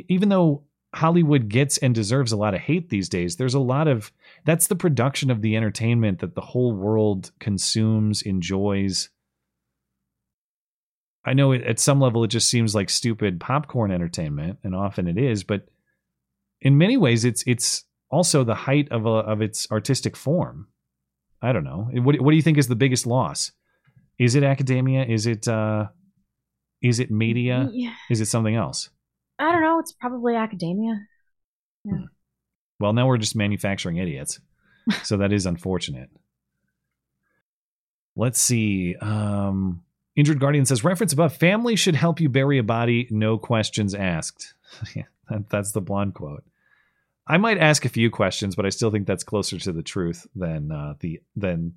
even 0.07 0.29
though 0.29 0.63
Hollywood 0.93 1.49
gets 1.49 1.77
and 1.77 1.93
deserves 1.93 2.31
a 2.31 2.37
lot 2.37 2.53
of 2.53 2.61
hate 2.61 2.89
these 2.89 3.09
days, 3.09 3.35
there's 3.35 3.53
a 3.53 3.59
lot 3.59 3.87
of 3.87 4.11
that's 4.45 4.67
the 4.67 4.75
production 4.75 5.29
of 5.29 5.41
the 5.41 5.55
entertainment 5.55 6.19
that 6.19 6.35
the 6.35 6.41
whole 6.41 6.73
world 6.73 7.31
consumes, 7.39 8.21
enjoys. 8.21 9.09
I 11.25 11.33
know 11.33 11.51
it, 11.51 11.63
at 11.63 11.79
some 11.79 11.99
level 11.99 12.23
it 12.23 12.29
just 12.29 12.49
seems 12.49 12.73
like 12.73 12.89
stupid 12.89 13.39
popcorn 13.39 13.91
entertainment, 13.91 14.59
and 14.63 14.75
often 14.75 15.07
it 15.07 15.17
is, 15.17 15.43
but 15.43 15.67
in 16.61 16.77
many 16.77 16.97
ways 16.97 17.23
it's 17.23 17.43
it's 17.45 17.85
also 18.09 18.43
the 18.43 18.55
height 18.55 18.89
of 18.91 19.05
a, 19.05 19.09
of 19.09 19.41
its 19.41 19.69
artistic 19.71 20.17
form. 20.17 20.67
I 21.41 21.53
don't 21.53 21.63
know. 21.63 21.89
What 21.93 22.19
what 22.19 22.31
do 22.31 22.35
you 22.35 22.41
think 22.41 22.57
is 22.57 22.67
the 22.67 22.75
biggest 22.75 23.05
loss? 23.05 23.51
Is 24.17 24.35
it 24.35 24.43
academia? 24.43 25.05
Is 25.05 25.27
it 25.27 25.47
uh 25.47 25.87
is 26.81 26.99
it 26.99 27.11
media? 27.11 27.69
Yeah. 27.71 27.93
Is 28.09 28.21
it 28.21 28.25
something 28.27 28.55
else? 28.55 28.89
I 29.37 29.51
don't 29.51 29.61
know. 29.61 29.79
It's 29.79 29.91
probably 29.93 30.35
academia. 30.35 30.99
Yeah. 31.83 31.93
Well, 32.79 32.93
now 32.93 33.07
we're 33.07 33.17
just 33.17 33.35
manufacturing 33.35 33.97
idiots. 33.97 34.39
so 35.03 35.17
that 35.17 35.31
is 35.33 35.45
unfortunate. 35.45 36.09
Let's 38.15 38.39
see. 38.39 38.95
Um 39.01 39.83
Injured 40.15 40.39
Guardian 40.39 40.65
says 40.65 40.83
reference 40.83 41.13
above 41.13 41.37
family 41.37 41.77
should 41.77 41.95
help 41.95 42.19
you 42.19 42.27
bury 42.27 42.57
a 42.57 42.63
body, 42.63 43.07
no 43.09 43.37
questions 43.37 43.95
asked. 43.95 44.53
yeah, 44.95 45.03
that, 45.29 45.49
that's 45.49 45.71
the 45.71 45.79
blonde 45.79 46.13
quote. 46.13 46.43
I 47.25 47.37
might 47.37 47.57
ask 47.59 47.85
a 47.85 47.89
few 47.89 48.09
questions, 48.09 48.55
but 48.55 48.65
I 48.65 48.69
still 48.69 48.91
think 48.91 49.07
that's 49.07 49.23
closer 49.23 49.57
to 49.59 49.71
the 49.71 49.83
truth 49.83 50.27
than 50.35 50.71
uh, 50.71 50.95
the 50.99 51.21
than 51.37 51.75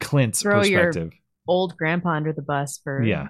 Klint's 0.00 0.42
Throw 0.42 0.64
your 0.64 0.86
perspective. 0.86 1.12
old 1.46 1.76
grandpa 1.76 2.10
under 2.10 2.32
the 2.32 2.42
bus 2.42 2.80
for 2.82 3.04
Yeah. 3.04 3.28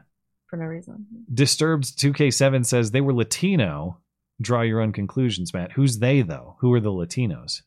For 0.49 0.57
no 0.57 0.65
reason. 0.67 1.07
Disturbed 1.33 1.85
2K7 1.99 2.65
says 2.67 2.91
they 2.91 3.01
were 3.01 3.13
Latino. 3.15 3.99
Draw 4.41 4.63
your 4.63 4.81
own 4.81 4.93
conclusions, 4.93 5.53
Matt. 5.53 5.73
Who's 5.73 5.99
they 5.99 6.23
though? 6.23 6.57
Who 6.61 6.73
are 6.73 6.81
the 6.81 6.91
Latinos? 6.93 7.63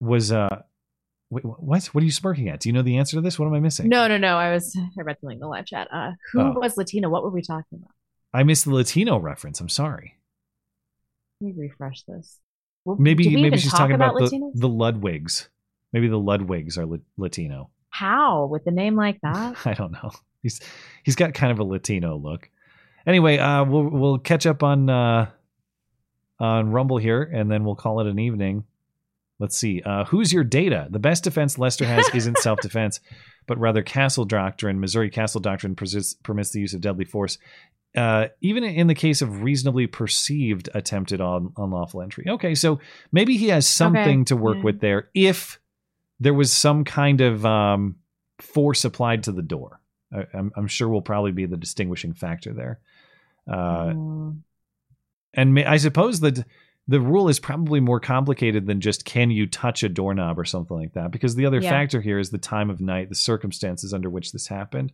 Was 0.00 0.32
uh 0.32 0.62
Wait, 1.32 1.44
what? 1.44 1.84
What 1.86 2.02
are 2.02 2.04
you 2.04 2.10
smirking 2.10 2.48
at? 2.48 2.58
Do 2.58 2.68
you 2.68 2.72
know 2.72 2.82
the 2.82 2.96
answer 2.96 3.16
to 3.16 3.20
this? 3.20 3.38
What 3.38 3.46
am 3.46 3.54
I 3.54 3.60
missing? 3.60 3.88
No, 3.88 4.08
no, 4.08 4.16
no. 4.18 4.36
I 4.36 4.52
was 4.52 4.76
I 4.98 5.02
read 5.02 5.16
something 5.20 5.36
in 5.36 5.40
the 5.40 5.46
live 5.46 5.66
chat. 5.66 5.86
Uh, 5.92 6.12
who 6.32 6.40
Oh. 6.40 6.52
was 6.58 6.76
Latino? 6.76 7.08
What 7.08 7.22
were 7.22 7.30
we 7.30 7.40
talking 7.42 7.78
about? 7.78 7.90
I 8.34 8.42
missed 8.42 8.64
the 8.64 8.74
Latino 8.74 9.16
reference. 9.18 9.60
I'm 9.60 9.68
sorry. 9.68 10.16
Let 11.40 11.54
me 11.54 11.62
refresh 11.68 12.02
this. 12.02 12.38
Well, 12.84 12.96
Maybe 12.98 13.28
maybe 13.36 13.58
she's 13.58 13.70
talk 13.70 13.80
talking 13.80 13.94
about, 13.94 14.14
the, 14.16 14.50
the 14.54 14.68
Ludwigs. 14.68 15.48
Maybe 15.92 16.08
the 16.08 16.18
Ludwigs 16.18 16.76
are 16.78 16.86
Lat- 16.86 17.00
Latino. 17.16 17.70
How 17.90 18.46
with 18.46 18.66
a 18.66 18.70
name 18.72 18.96
like 18.96 19.20
that? 19.22 19.56
I 19.66 19.74
don't 19.74 19.92
know. 19.92 20.10
He's 20.42 20.60
he's 21.02 21.16
got 21.16 21.34
kind 21.34 21.52
of 21.52 21.58
a 21.58 21.64
Latino 21.64 22.16
look. 22.16 22.48
Anyway, 23.06 23.38
uh, 23.38 23.64
we'll 23.64 23.88
we'll 23.88 24.18
catch 24.18 24.46
up 24.46 24.62
on 24.62 24.88
uh, 24.88 25.30
on 26.38 26.70
Rumble 26.70 26.98
here, 26.98 27.22
and 27.22 27.50
then 27.50 27.64
we'll 27.64 27.76
call 27.76 28.00
it 28.00 28.06
an 28.06 28.18
evening. 28.18 28.64
Let's 29.38 29.56
see. 29.56 29.80
Uh, 29.82 30.04
who's 30.04 30.32
your 30.32 30.44
data? 30.44 30.86
The 30.90 30.98
best 30.98 31.24
defense 31.24 31.58
Lester 31.58 31.86
has 31.86 32.08
isn't 32.14 32.38
self 32.38 32.60
defense, 32.60 33.00
but 33.46 33.58
rather 33.58 33.82
castle 33.82 34.24
doctrine. 34.24 34.80
Missouri 34.80 35.10
castle 35.10 35.40
doctrine 35.40 35.74
persis- 35.74 36.14
permits 36.22 36.50
the 36.50 36.60
use 36.60 36.74
of 36.74 36.82
deadly 36.82 37.06
force, 37.06 37.38
uh, 37.96 38.28
even 38.42 38.64
in 38.64 38.86
the 38.86 38.94
case 38.94 39.22
of 39.22 39.42
reasonably 39.42 39.86
perceived 39.86 40.68
attempted 40.74 41.20
on 41.20 41.52
unlawful 41.56 42.02
entry. 42.02 42.26
Okay, 42.28 42.54
so 42.54 42.80
maybe 43.12 43.36
he 43.36 43.48
has 43.48 43.66
something 43.66 44.20
Okay, 44.20 44.24
to 44.24 44.36
work 44.36 44.58
yeah. 44.58 44.62
with 44.62 44.80
there. 44.80 45.08
If 45.14 45.58
there 46.20 46.34
was 46.34 46.52
some 46.52 46.84
kind 46.84 47.22
of 47.22 47.46
um, 47.46 47.96
force 48.38 48.84
applied 48.84 49.24
to 49.24 49.32
the 49.32 49.42
door, 49.42 49.79
I, 50.12 50.26
I'm, 50.34 50.52
I'm 50.56 50.66
sure 50.68 50.88
will 50.88 51.02
probably 51.02 51.32
be 51.32 51.46
the 51.46 51.56
distinguishing 51.56 52.12
factor 52.14 52.52
there. 52.52 52.78
Uh, 53.48 53.92
Mm. 53.92 54.38
and 55.34 55.54
may, 55.54 55.64
I 55.64 55.76
suppose 55.78 56.20
that 56.20 56.44
the 56.88 57.00
rule 57.00 57.28
is 57.28 57.38
probably 57.38 57.78
more 57.80 58.00
complicated 58.00 58.66
than 58.66 58.80
just 58.80 59.04
can 59.04 59.30
you 59.30 59.46
touch 59.46 59.82
a 59.82 59.88
doorknob 59.88 60.38
or 60.38 60.44
something 60.44 60.76
like 60.76 60.94
that 60.94 61.10
because 61.12 61.36
the 61.36 61.46
other 61.46 61.60
Yeah. 61.60 61.70
factor 61.70 62.00
here 62.00 62.18
is 62.18 62.30
the 62.30 62.38
time 62.38 62.68
of 62.70 62.80
night, 62.80 63.08
the 63.08 63.14
circumstances 63.14 63.94
under 63.94 64.10
which 64.10 64.32
this 64.32 64.48
happened. 64.48 64.92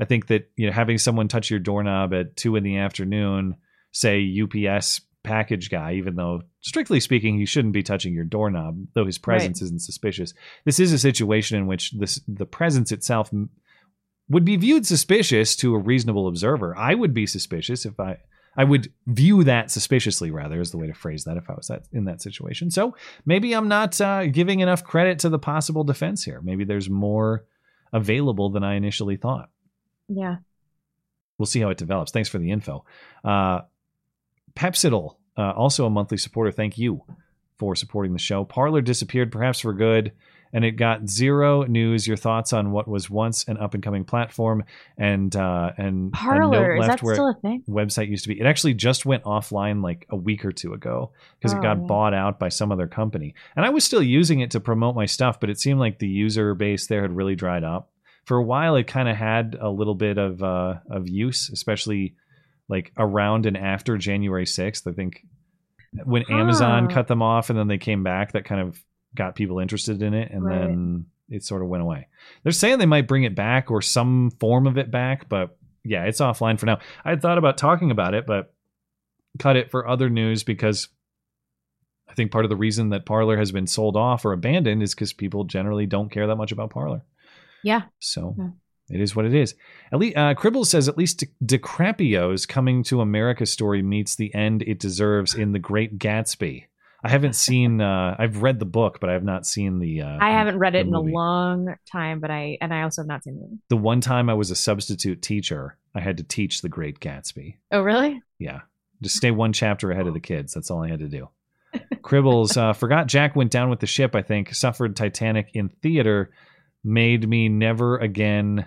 I 0.00 0.04
think 0.04 0.26
that 0.26 0.50
you 0.56 0.66
know 0.66 0.72
having 0.72 0.98
someone 0.98 1.28
touch 1.28 1.50
your 1.50 1.60
doorknob 1.60 2.12
at 2.12 2.36
two 2.36 2.56
in 2.56 2.64
the 2.64 2.78
afternoon, 2.78 3.56
say 3.92 4.20
UPS 4.42 5.00
package 5.22 5.70
guy, 5.70 5.94
even 5.94 6.16
though 6.16 6.42
strictly 6.60 7.00
speaking 7.00 7.38
he 7.38 7.46
shouldn't 7.46 7.74
be 7.74 7.82
touching 7.82 8.12
your 8.12 8.24
doorknob, 8.24 8.78
though 8.94 9.06
his 9.06 9.18
presence 9.18 9.62
isn't 9.62 9.82
suspicious. 9.82 10.34
This 10.64 10.78
is 10.80 10.92
a 10.92 10.98
situation 10.98 11.58
in 11.58 11.66
which 11.66 11.92
this 11.92 12.20
the 12.28 12.46
presence 12.46 12.92
itself 12.92 13.30
would 14.28 14.44
be 14.44 14.56
viewed 14.56 14.86
suspicious 14.86 15.54
to 15.56 15.74
a 15.74 15.78
reasonable 15.78 16.26
observer. 16.28 16.76
I 16.76 16.94
would 16.94 17.14
be 17.14 17.26
suspicious 17.26 17.86
if 17.86 17.98
I 18.00 18.18
I 18.56 18.64
would 18.64 18.92
view 19.06 19.44
that 19.44 19.70
suspiciously 19.70 20.30
rather 20.30 20.60
is 20.60 20.70
the 20.70 20.78
way 20.78 20.86
to 20.86 20.94
phrase 20.94 21.24
that 21.24 21.36
if 21.36 21.50
I 21.50 21.54
was 21.54 21.68
that 21.68 21.84
in 21.92 22.06
that 22.06 22.22
situation. 22.22 22.70
So 22.70 22.96
maybe 23.26 23.52
I'm 23.52 23.68
not 23.68 24.00
uh, 24.00 24.26
giving 24.26 24.60
enough 24.60 24.82
credit 24.82 25.18
to 25.20 25.28
the 25.28 25.38
possible 25.38 25.84
defense 25.84 26.24
here. 26.24 26.40
Maybe 26.40 26.64
there's 26.64 26.88
more 26.88 27.44
available 27.92 28.48
than 28.50 28.64
I 28.64 28.74
initially 28.74 29.16
thought. 29.16 29.50
Yeah. 30.08 30.36
We'll 31.36 31.46
see 31.46 31.60
how 31.60 31.68
it 31.68 31.76
develops. 31.76 32.12
Thanks 32.12 32.30
for 32.30 32.38
the 32.38 32.50
info. 32.50 32.84
Uh, 33.22 33.60
Pepsidal, 34.54 35.16
uh, 35.36 35.50
also 35.50 35.84
a 35.84 35.90
monthly 35.90 36.16
supporter. 36.16 36.50
Thank 36.50 36.78
you 36.78 37.02
for 37.58 37.76
supporting 37.76 38.14
the 38.14 38.18
show. 38.18 38.44
Parler 38.44 38.80
disappeared, 38.80 39.30
perhaps 39.30 39.60
for 39.60 39.74
good, 39.74 40.12
and 40.56 40.64
it 40.64 40.72
got 40.72 41.06
zero 41.06 41.64
news. 41.64 42.08
Your 42.08 42.16
thoughts 42.16 42.54
on 42.54 42.72
what 42.72 42.88
was 42.88 43.10
once 43.10 43.44
an 43.46 43.58
up 43.58 43.74
and 43.74 43.82
coming 43.82 44.04
platform 44.04 44.64
and 44.96 45.36
uh, 45.36 45.72
and 45.76 46.14
note 46.50 46.78
is 46.80 46.86
that 46.86 46.98
still 47.14 47.28
a 47.28 47.34
thing? 47.34 47.62
website 47.68 48.08
used 48.08 48.24
to 48.24 48.30
be. 48.30 48.40
It 48.40 48.46
actually 48.46 48.72
just 48.72 49.04
went 49.04 49.22
offline 49.24 49.82
like 49.82 50.06
a 50.08 50.16
week 50.16 50.46
or 50.46 50.52
two 50.52 50.72
ago 50.72 51.12
because 51.38 51.52
it 51.52 51.58
Oh, 51.58 51.62
got 51.62 51.76
yeah. 51.78 51.84
bought 51.84 52.14
out 52.14 52.38
by 52.38 52.48
some 52.48 52.72
other 52.72 52.86
company. 52.86 53.34
And 53.54 53.66
I 53.66 53.68
was 53.68 53.84
still 53.84 54.02
using 54.02 54.40
it 54.40 54.50
to 54.52 54.60
promote 54.60 54.94
my 54.96 55.04
stuff, 55.04 55.38
but 55.40 55.50
it 55.50 55.60
seemed 55.60 55.78
like 55.78 55.98
the 55.98 56.08
user 56.08 56.54
base 56.54 56.86
there 56.86 57.02
had 57.02 57.14
really 57.14 57.34
dried 57.36 57.62
up. 57.62 57.90
For 58.24 58.38
a 58.38 58.42
while, 58.42 58.76
it 58.76 58.86
kind 58.86 59.08
of 59.10 59.16
had 59.16 59.56
a 59.60 59.68
little 59.68 59.94
bit 59.94 60.16
of 60.16 60.42
uh, 60.42 60.76
of 60.90 61.06
use, 61.06 61.50
especially 61.50 62.14
like 62.66 62.92
around 62.96 63.44
and 63.44 63.58
after 63.58 63.98
January 63.98 64.46
sixth. 64.46 64.86
I 64.88 64.92
think 64.92 65.22
when 66.04 66.24
Amazon 66.30 66.88
cut 66.88 67.08
them 67.08 67.20
off 67.22 67.50
and 67.50 67.58
then 67.58 67.68
they 67.68 67.78
came 67.78 68.02
back, 68.02 68.32
that 68.32 68.44
kind 68.46 68.60
of 68.62 68.82
got 69.16 69.34
people 69.34 69.58
interested 69.58 70.02
in 70.02 70.14
it, 70.14 70.30
and 70.30 70.44
Right. 70.44 70.60
then 70.60 71.06
it 71.28 71.42
sort 71.44 71.62
of 71.62 71.68
went 71.68 71.82
away. 71.82 72.06
They're 72.44 72.52
saying 72.52 72.78
they 72.78 72.86
might 72.86 73.08
bring 73.08 73.24
it 73.24 73.34
back 73.34 73.70
or 73.70 73.82
some 73.82 74.30
form 74.38 74.66
of 74.66 74.78
it 74.78 74.90
back, 74.92 75.28
but 75.28 75.56
yeah, 75.84 76.04
it's 76.04 76.20
offline 76.20 76.58
for 76.58 76.66
now. 76.66 76.78
I 77.04 77.10
had 77.10 77.20
thought 77.22 77.38
about 77.38 77.58
talking 77.58 77.90
about 77.90 78.14
it, 78.14 78.26
but 78.26 78.52
cut 79.38 79.56
it 79.56 79.70
for 79.70 79.88
other 79.88 80.08
news 80.08 80.44
because 80.44 80.88
I 82.08 82.14
think 82.14 82.30
part 82.30 82.44
of 82.44 82.48
the 82.48 82.56
reason 82.56 82.90
that 82.90 83.04
Parler 83.06 83.36
has 83.36 83.50
been 83.52 83.66
sold 83.66 83.96
off 83.96 84.24
or 84.24 84.32
abandoned 84.32 84.82
is 84.82 84.94
because 84.94 85.12
people 85.12 85.44
generally 85.44 85.86
don't 85.86 86.10
care 86.10 86.26
that 86.28 86.36
much 86.36 86.52
about 86.52 86.70
Parler. 86.70 87.02
Yeah. 87.62 87.82
So 87.98 88.34
Yeah. 88.38 88.50
it 88.90 89.00
is 89.00 89.14
what 89.16 89.24
it 89.26 89.34
is. 89.34 89.54
At 89.92 89.98
least 89.98 90.16
uh, 90.16 90.34
Cribbles 90.34 90.66
says 90.66 90.88
at 90.88 90.96
least 90.96 91.24
DiCaprio's 91.44 92.46
coming 92.46 92.82
to 92.84 93.00
America 93.00 93.44
story 93.46 93.82
meets 93.82 94.14
the 94.14 94.32
end 94.34 94.62
it 94.62 94.78
deserves 94.78 95.34
in 95.34 95.52
The 95.52 95.58
Great 95.58 95.98
Gatsby. 95.98 96.64
I 97.04 97.08
haven't 97.08 97.34
seen. 97.34 97.80
Uh, 97.80 98.16
I've 98.18 98.42
read 98.42 98.58
the 98.58 98.64
book, 98.66 98.98
but 99.00 99.10
I 99.10 99.12
have 99.12 99.24
not 99.24 99.46
seen 99.46 99.78
the. 99.78 100.02
Uh, 100.02 100.18
I 100.20 100.30
haven't 100.30 100.58
read 100.58 100.74
it 100.74 100.86
in 100.86 100.92
movie. 100.92 101.12
a 101.12 101.14
long 101.14 101.74
time, 101.90 102.20
but 102.20 102.30
I 102.30 102.58
and 102.60 102.72
I 102.72 102.82
also 102.82 103.02
have 103.02 103.06
not 103.06 103.22
seen 103.22 103.34
the 103.36 103.42
movie. 103.42 103.58
The 103.68 103.76
one 103.76 104.00
time 104.00 104.28
I 104.28 104.34
was 104.34 104.50
a 104.50 104.56
substitute 104.56 105.22
teacher, 105.22 105.76
I 105.94 106.00
had 106.00 106.16
to 106.16 106.22
teach 106.22 106.62
The 106.62 106.68
Great 106.68 107.00
Gatsby. 107.00 107.56
Oh, 107.70 107.82
really? 107.82 108.20
Yeah. 108.38 108.60
Just 109.02 109.16
stay 109.16 109.30
one 109.30 109.52
chapter 109.52 109.90
ahead 109.90 110.06
of 110.06 110.14
the 110.14 110.20
kids. 110.20 110.54
That's 110.54 110.70
all 110.70 110.82
I 110.82 110.88
had 110.88 111.00
to 111.00 111.08
do. 111.08 111.28
Cribbles 112.02 112.56
uh, 112.56 112.72
forgot 112.72 113.06
Jack 113.08 113.36
went 113.36 113.50
down 113.50 113.68
with 113.68 113.80
the 113.80 113.86
ship, 113.86 114.14
I 114.14 114.22
think, 114.22 114.54
suffered 114.54 114.96
Titanic 114.96 115.50
in 115.54 115.68
theater, 115.68 116.30
made 116.82 117.28
me 117.28 117.48
never 117.48 117.98
again. 117.98 118.66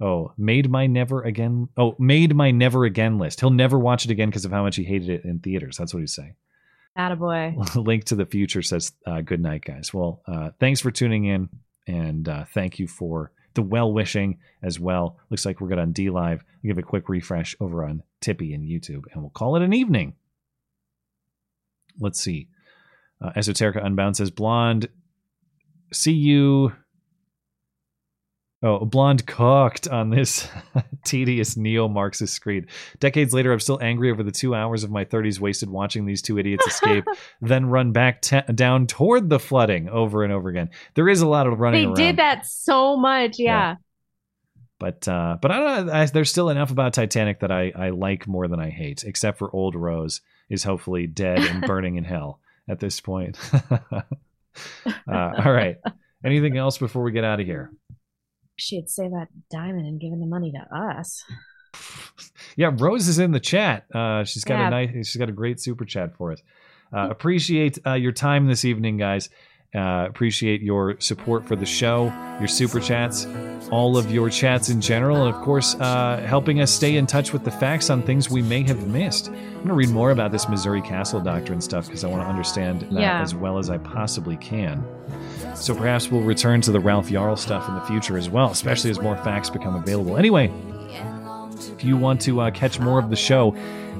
Oh, 0.00 0.32
made 0.38 0.70
my 0.70 0.86
never 0.86 1.22
again. 1.22 1.68
Oh, 1.76 1.94
made 1.98 2.34
my 2.34 2.50
never 2.50 2.86
again 2.86 3.18
list. 3.18 3.40
He'll 3.40 3.50
never 3.50 3.78
watch 3.78 4.06
it 4.06 4.10
again 4.10 4.30
because 4.30 4.46
of 4.46 4.52
how 4.52 4.62
much 4.62 4.76
he 4.76 4.84
hated 4.84 5.10
it 5.10 5.24
in 5.24 5.40
theaters. 5.40 5.76
That's 5.76 5.92
what 5.92 6.00
he's 6.00 6.14
saying. 6.14 6.36
Attaboy. 6.98 7.74
Link 7.86 8.04
to 8.04 8.14
the 8.14 8.26
future 8.26 8.62
says, 8.62 8.92
uh, 9.06 9.20
good 9.20 9.40
night, 9.40 9.64
guys. 9.64 9.94
Well, 9.94 10.22
uh, 10.26 10.50
thanks 10.58 10.80
for 10.80 10.90
tuning 10.90 11.24
in. 11.24 11.48
And 11.86 12.28
uh, 12.28 12.44
thank 12.44 12.78
you 12.78 12.86
for 12.86 13.32
the 13.54 13.62
well 13.62 13.92
wishing 13.92 14.38
as 14.62 14.78
well. 14.78 15.18
Looks 15.28 15.44
like 15.44 15.60
we're 15.60 15.68
good 15.68 15.78
on 15.78 15.92
DLive. 15.92 16.40
Give 16.64 16.78
a 16.78 16.82
quick 16.82 17.08
refresh 17.08 17.56
over 17.60 17.84
on 17.84 18.02
Tippy 18.20 18.54
and 18.54 18.64
YouTube, 18.64 19.04
and 19.12 19.22
we'll 19.22 19.30
call 19.30 19.56
it 19.56 19.62
an 19.62 19.72
evening. 19.72 20.14
Let's 21.98 22.20
see. 22.20 22.48
Uh, 23.20 23.30
Esoterica 23.32 23.84
Unbound 23.84 24.16
says, 24.16 24.30
Blonde, 24.30 24.88
see 25.92 26.12
you. 26.12 26.72
Oh, 28.62 28.84
blonde 28.84 29.26
cocked 29.26 29.88
on 29.88 30.10
this 30.10 30.46
tedious 31.04 31.56
neo 31.56 31.88
Marxist 31.88 32.34
screed. 32.34 32.66
Decades 32.98 33.32
later, 33.32 33.52
I'm 33.54 33.60
still 33.60 33.78
angry 33.80 34.10
over 34.10 34.22
the 34.22 34.30
two 34.30 34.54
hours 34.54 34.84
of 34.84 34.90
my 34.90 35.06
30s 35.06 35.40
wasted 35.40 35.70
watching 35.70 36.04
these 36.04 36.20
two 36.20 36.38
idiots 36.38 36.66
escape, 36.66 37.04
then 37.40 37.66
run 37.66 37.92
back 37.92 38.22
down 38.54 38.86
toward 38.86 39.30
the 39.30 39.38
flooding 39.38 39.88
over 39.88 40.24
and 40.24 40.32
over 40.32 40.50
again. 40.50 40.68
There 40.94 41.08
is 41.08 41.22
a 41.22 41.26
lot 41.26 41.46
of 41.46 41.58
running 41.58 41.80
They 41.80 41.86
around. 41.86 41.94
did 41.94 42.16
that 42.18 42.44
so 42.46 42.98
much. 42.98 43.38
Yeah. 43.38 43.76
But 44.78 45.08
uh, 45.08 45.38
but 45.40 45.50
I 45.50 45.58
don't 45.58 45.86
know. 45.86 45.92
I, 45.92 46.04
there's 46.06 46.30
still 46.30 46.50
enough 46.50 46.70
about 46.70 46.92
Titanic 46.92 47.40
that 47.40 47.50
I, 47.52 47.72
I 47.74 47.90
like 47.90 48.26
more 48.26 48.46
than 48.48 48.60
I 48.60 48.68
hate, 48.70 49.04
except 49.04 49.38
for 49.38 49.50
Old 49.54 49.74
Rose 49.74 50.20
is 50.50 50.64
hopefully 50.64 51.06
dead 51.06 51.38
and 51.38 51.62
burning 51.66 51.96
in 51.96 52.04
hell 52.04 52.40
at 52.68 52.78
this 52.80 53.00
point. 53.00 53.38
uh, 53.70 54.00
all 55.08 55.52
right. 55.52 55.76
Anything 56.24 56.56
else 56.56 56.76
before 56.78 57.02
we 57.02 57.12
get 57.12 57.24
out 57.24 57.40
of 57.40 57.46
here? 57.46 57.70
She'd 58.60 58.88
saved 58.88 59.14
that 59.14 59.28
diamond 59.50 59.86
and 59.86 60.00
given 60.00 60.20
the 60.20 60.26
money 60.26 60.52
to 60.52 60.76
us. 60.76 61.24
Yeah, 62.56 62.70
Rose 62.76 63.08
is 63.08 63.18
in 63.18 63.30
the 63.32 63.40
chat. 63.40 63.84
Uh, 63.94 64.24
she's 64.24 64.44
got 64.44 64.58
Yeah. 64.58 64.66
a 64.66 64.70
nice. 64.70 65.08
She's 65.08 65.16
got 65.16 65.28
a 65.28 65.32
great 65.32 65.60
super 65.60 65.84
chat 65.84 66.16
for 66.16 66.32
us. 66.32 66.42
Uh, 66.92 67.08
appreciate 67.10 67.78
uh, 67.86 67.94
your 67.94 68.12
time 68.12 68.46
this 68.46 68.64
evening, 68.64 68.96
guys. 68.96 69.30
Uh, 69.72 70.04
appreciate 70.08 70.60
your 70.62 70.98
support 70.98 71.46
for 71.46 71.54
the 71.54 71.64
show, 71.64 72.12
your 72.40 72.48
super 72.48 72.80
chats, 72.80 73.28
all 73.70 73.96
of 73.96 74.10
your 74.10 74.28
chats 74.28 74.68
in 74.68 74.80
general, 74.80 75.24
and 75.24 75.32
of 75.32 75.40
course, 75.42 75.76
uh, 75.76 76.20
helping 76.26 76.60
us 76.60 76.72
stay 76.72 76.96
in 76.96 77.06
touch 77.06 77.32
with 77.32 77.44
the 77.44 77.52
facts 77.52 77.88
on 77.88 78.02
things 78.02 78.28
we 78.28 78.42
may 78.42 78.64
have 78.64 78.88
missed. 78.88 79.28
I'm 79.28 79.34
going 79.54 79.68
to 79.68 79.74
read 79.74 79.90
more 79.90 80.10
about 80.10 80.32
this 80.32 80.48
Missouri 80.48 80.82
Castle 80.82 81.20
Doctrine 81.20 81.60
stuff 81.60 81.86
because 81.86 82.02
I 82.02 82.08
want 82.08 82.24
to 82.24 82.28
understand 82.28 82.80
that 82.80 82.92
Yeah. 83.00 83.22
as 83.22 83.32
well 83.32 83.58
as 83.58 83.70
I 83.70 83.78
possibly 83.78 84.36
can. 84.38 84.84
So 85.60 85.74
perhaps 85.74 86.10
we'll 86.10 86.22
return 86.22 86.62
to 86.62 86.72
the 86.72 86.80
Ralph 86.80 87.10
Yarl 87.10 87.38
stuff 87.38 87.68
in 87.68 87.74
the 87.74 87.82
future 87.82 88.16
as 88.16 88.30
well, 88.30 88.50
especially 88.50 88.90
as 88.90 88.98
more 89.00 89.16
facts 89.18 89.50
become 89.50 89.76
available. 89.76 90.16
Anyway, 90.16 90.50
if 91.80 91.84
you 91.84 91.96
want 91.96 92.20
to 92.22 92.40
uh, 92.40 92.50
catch 92.50 92.80
more 92.80 92.98
of 92.98 93.10
the 93.10 93.16
show, 93.16 93.50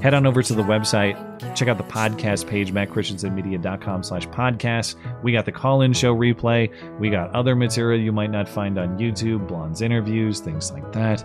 head 0.03 0.15
on 0.15 0.27
over 0.27 0.43
to 0.43 0.55
the 0.55 0.63
website. 0.63 1.17
Check 1.55 1.69
out 1.69 1.77
the 1.77 1.85
podcast 1.85 2.47
page, 2.47 2.73
mattchristiansenmedia.com 2.73 4.03
slash 4.03 4.27
podcast. 4.29 4.95
We 5.23 5.33
got 5.33 5.45
the 5.45 5.53
call-in 5.53 5.93
show 5.93 6.15
replay. 6.15 6.71
We 6.99 7.11
got 7.11 7.31
other 7.35 7.55
material 7.55 8.01
you 8.01 8.13
might 8.13 8.31
not 8.31 8.49
find 8.49 8.79
on 8.79 8.99
YouTube, 8.99 9.47
Blonde's 9.47 9.83
interviews, 9.83 10.41
things 10.41 10.73
like 10.73 10.93
that. 10.93 11.25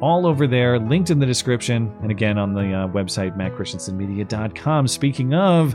All 0.00 0.26
over 0.26 0.46
there, 0.46 0.78
linked 0.78 1.10
in 1.10 1.18
the 1.18 1.26
description. 1.26 1.92
And 2.02 2.10
again, 2.10 2.38
on 2.38 2.54
the 2.54 2.72
uh, 2.72 2.88
website, 2.88 3.36
mattchristiansenmedia.com. 3.36 4.88
Speaking 4.88 5.34
of, 5.34 5.74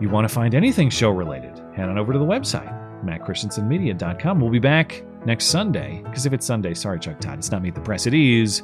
you 0.00 0.08
want 0.08 0.28
to 0.28 0.34
find 0.34 0.54
anything 0.54 0.90
show 0.90 1.10
related, 1.10 1.56
head 1.74 1.88
on 1.88 1.98
over 1.98 2.12
to 2.12 2.18
the 2.18 2.24
website, 2.24 2.83
mattchristiansenmedia.com. 3.04 4.40
We'll 4.40 4.50
be 4.50 4.58
back 4.58 5.02
next 5.24 5.46
Sunday, 5.46 6.02
because 6.04 6.26
if 6.26 6.32
it's 6.32 6.46
Sunday, 6.46 6.74
sorry, 6.74 6.98
Chuck 6.98 7.20
Todd, 7.20 7.38
it's 7.38 7.50
not 7.50 7.62
Meet 7.62 7.74
the 7.74 7.80
Press. 7.80 8.06
It 8.06 8.14
is 8.14 8.62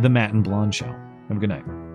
the 0.00 0.08
Matt 0.08 0.32
and 0.32 0.44
Blonde 0.44 0.74
Show. 0.74 0.94
Have 1.28 1.36
a 1.36 1.40
good 1.40 1.50
night. 1.50 1.87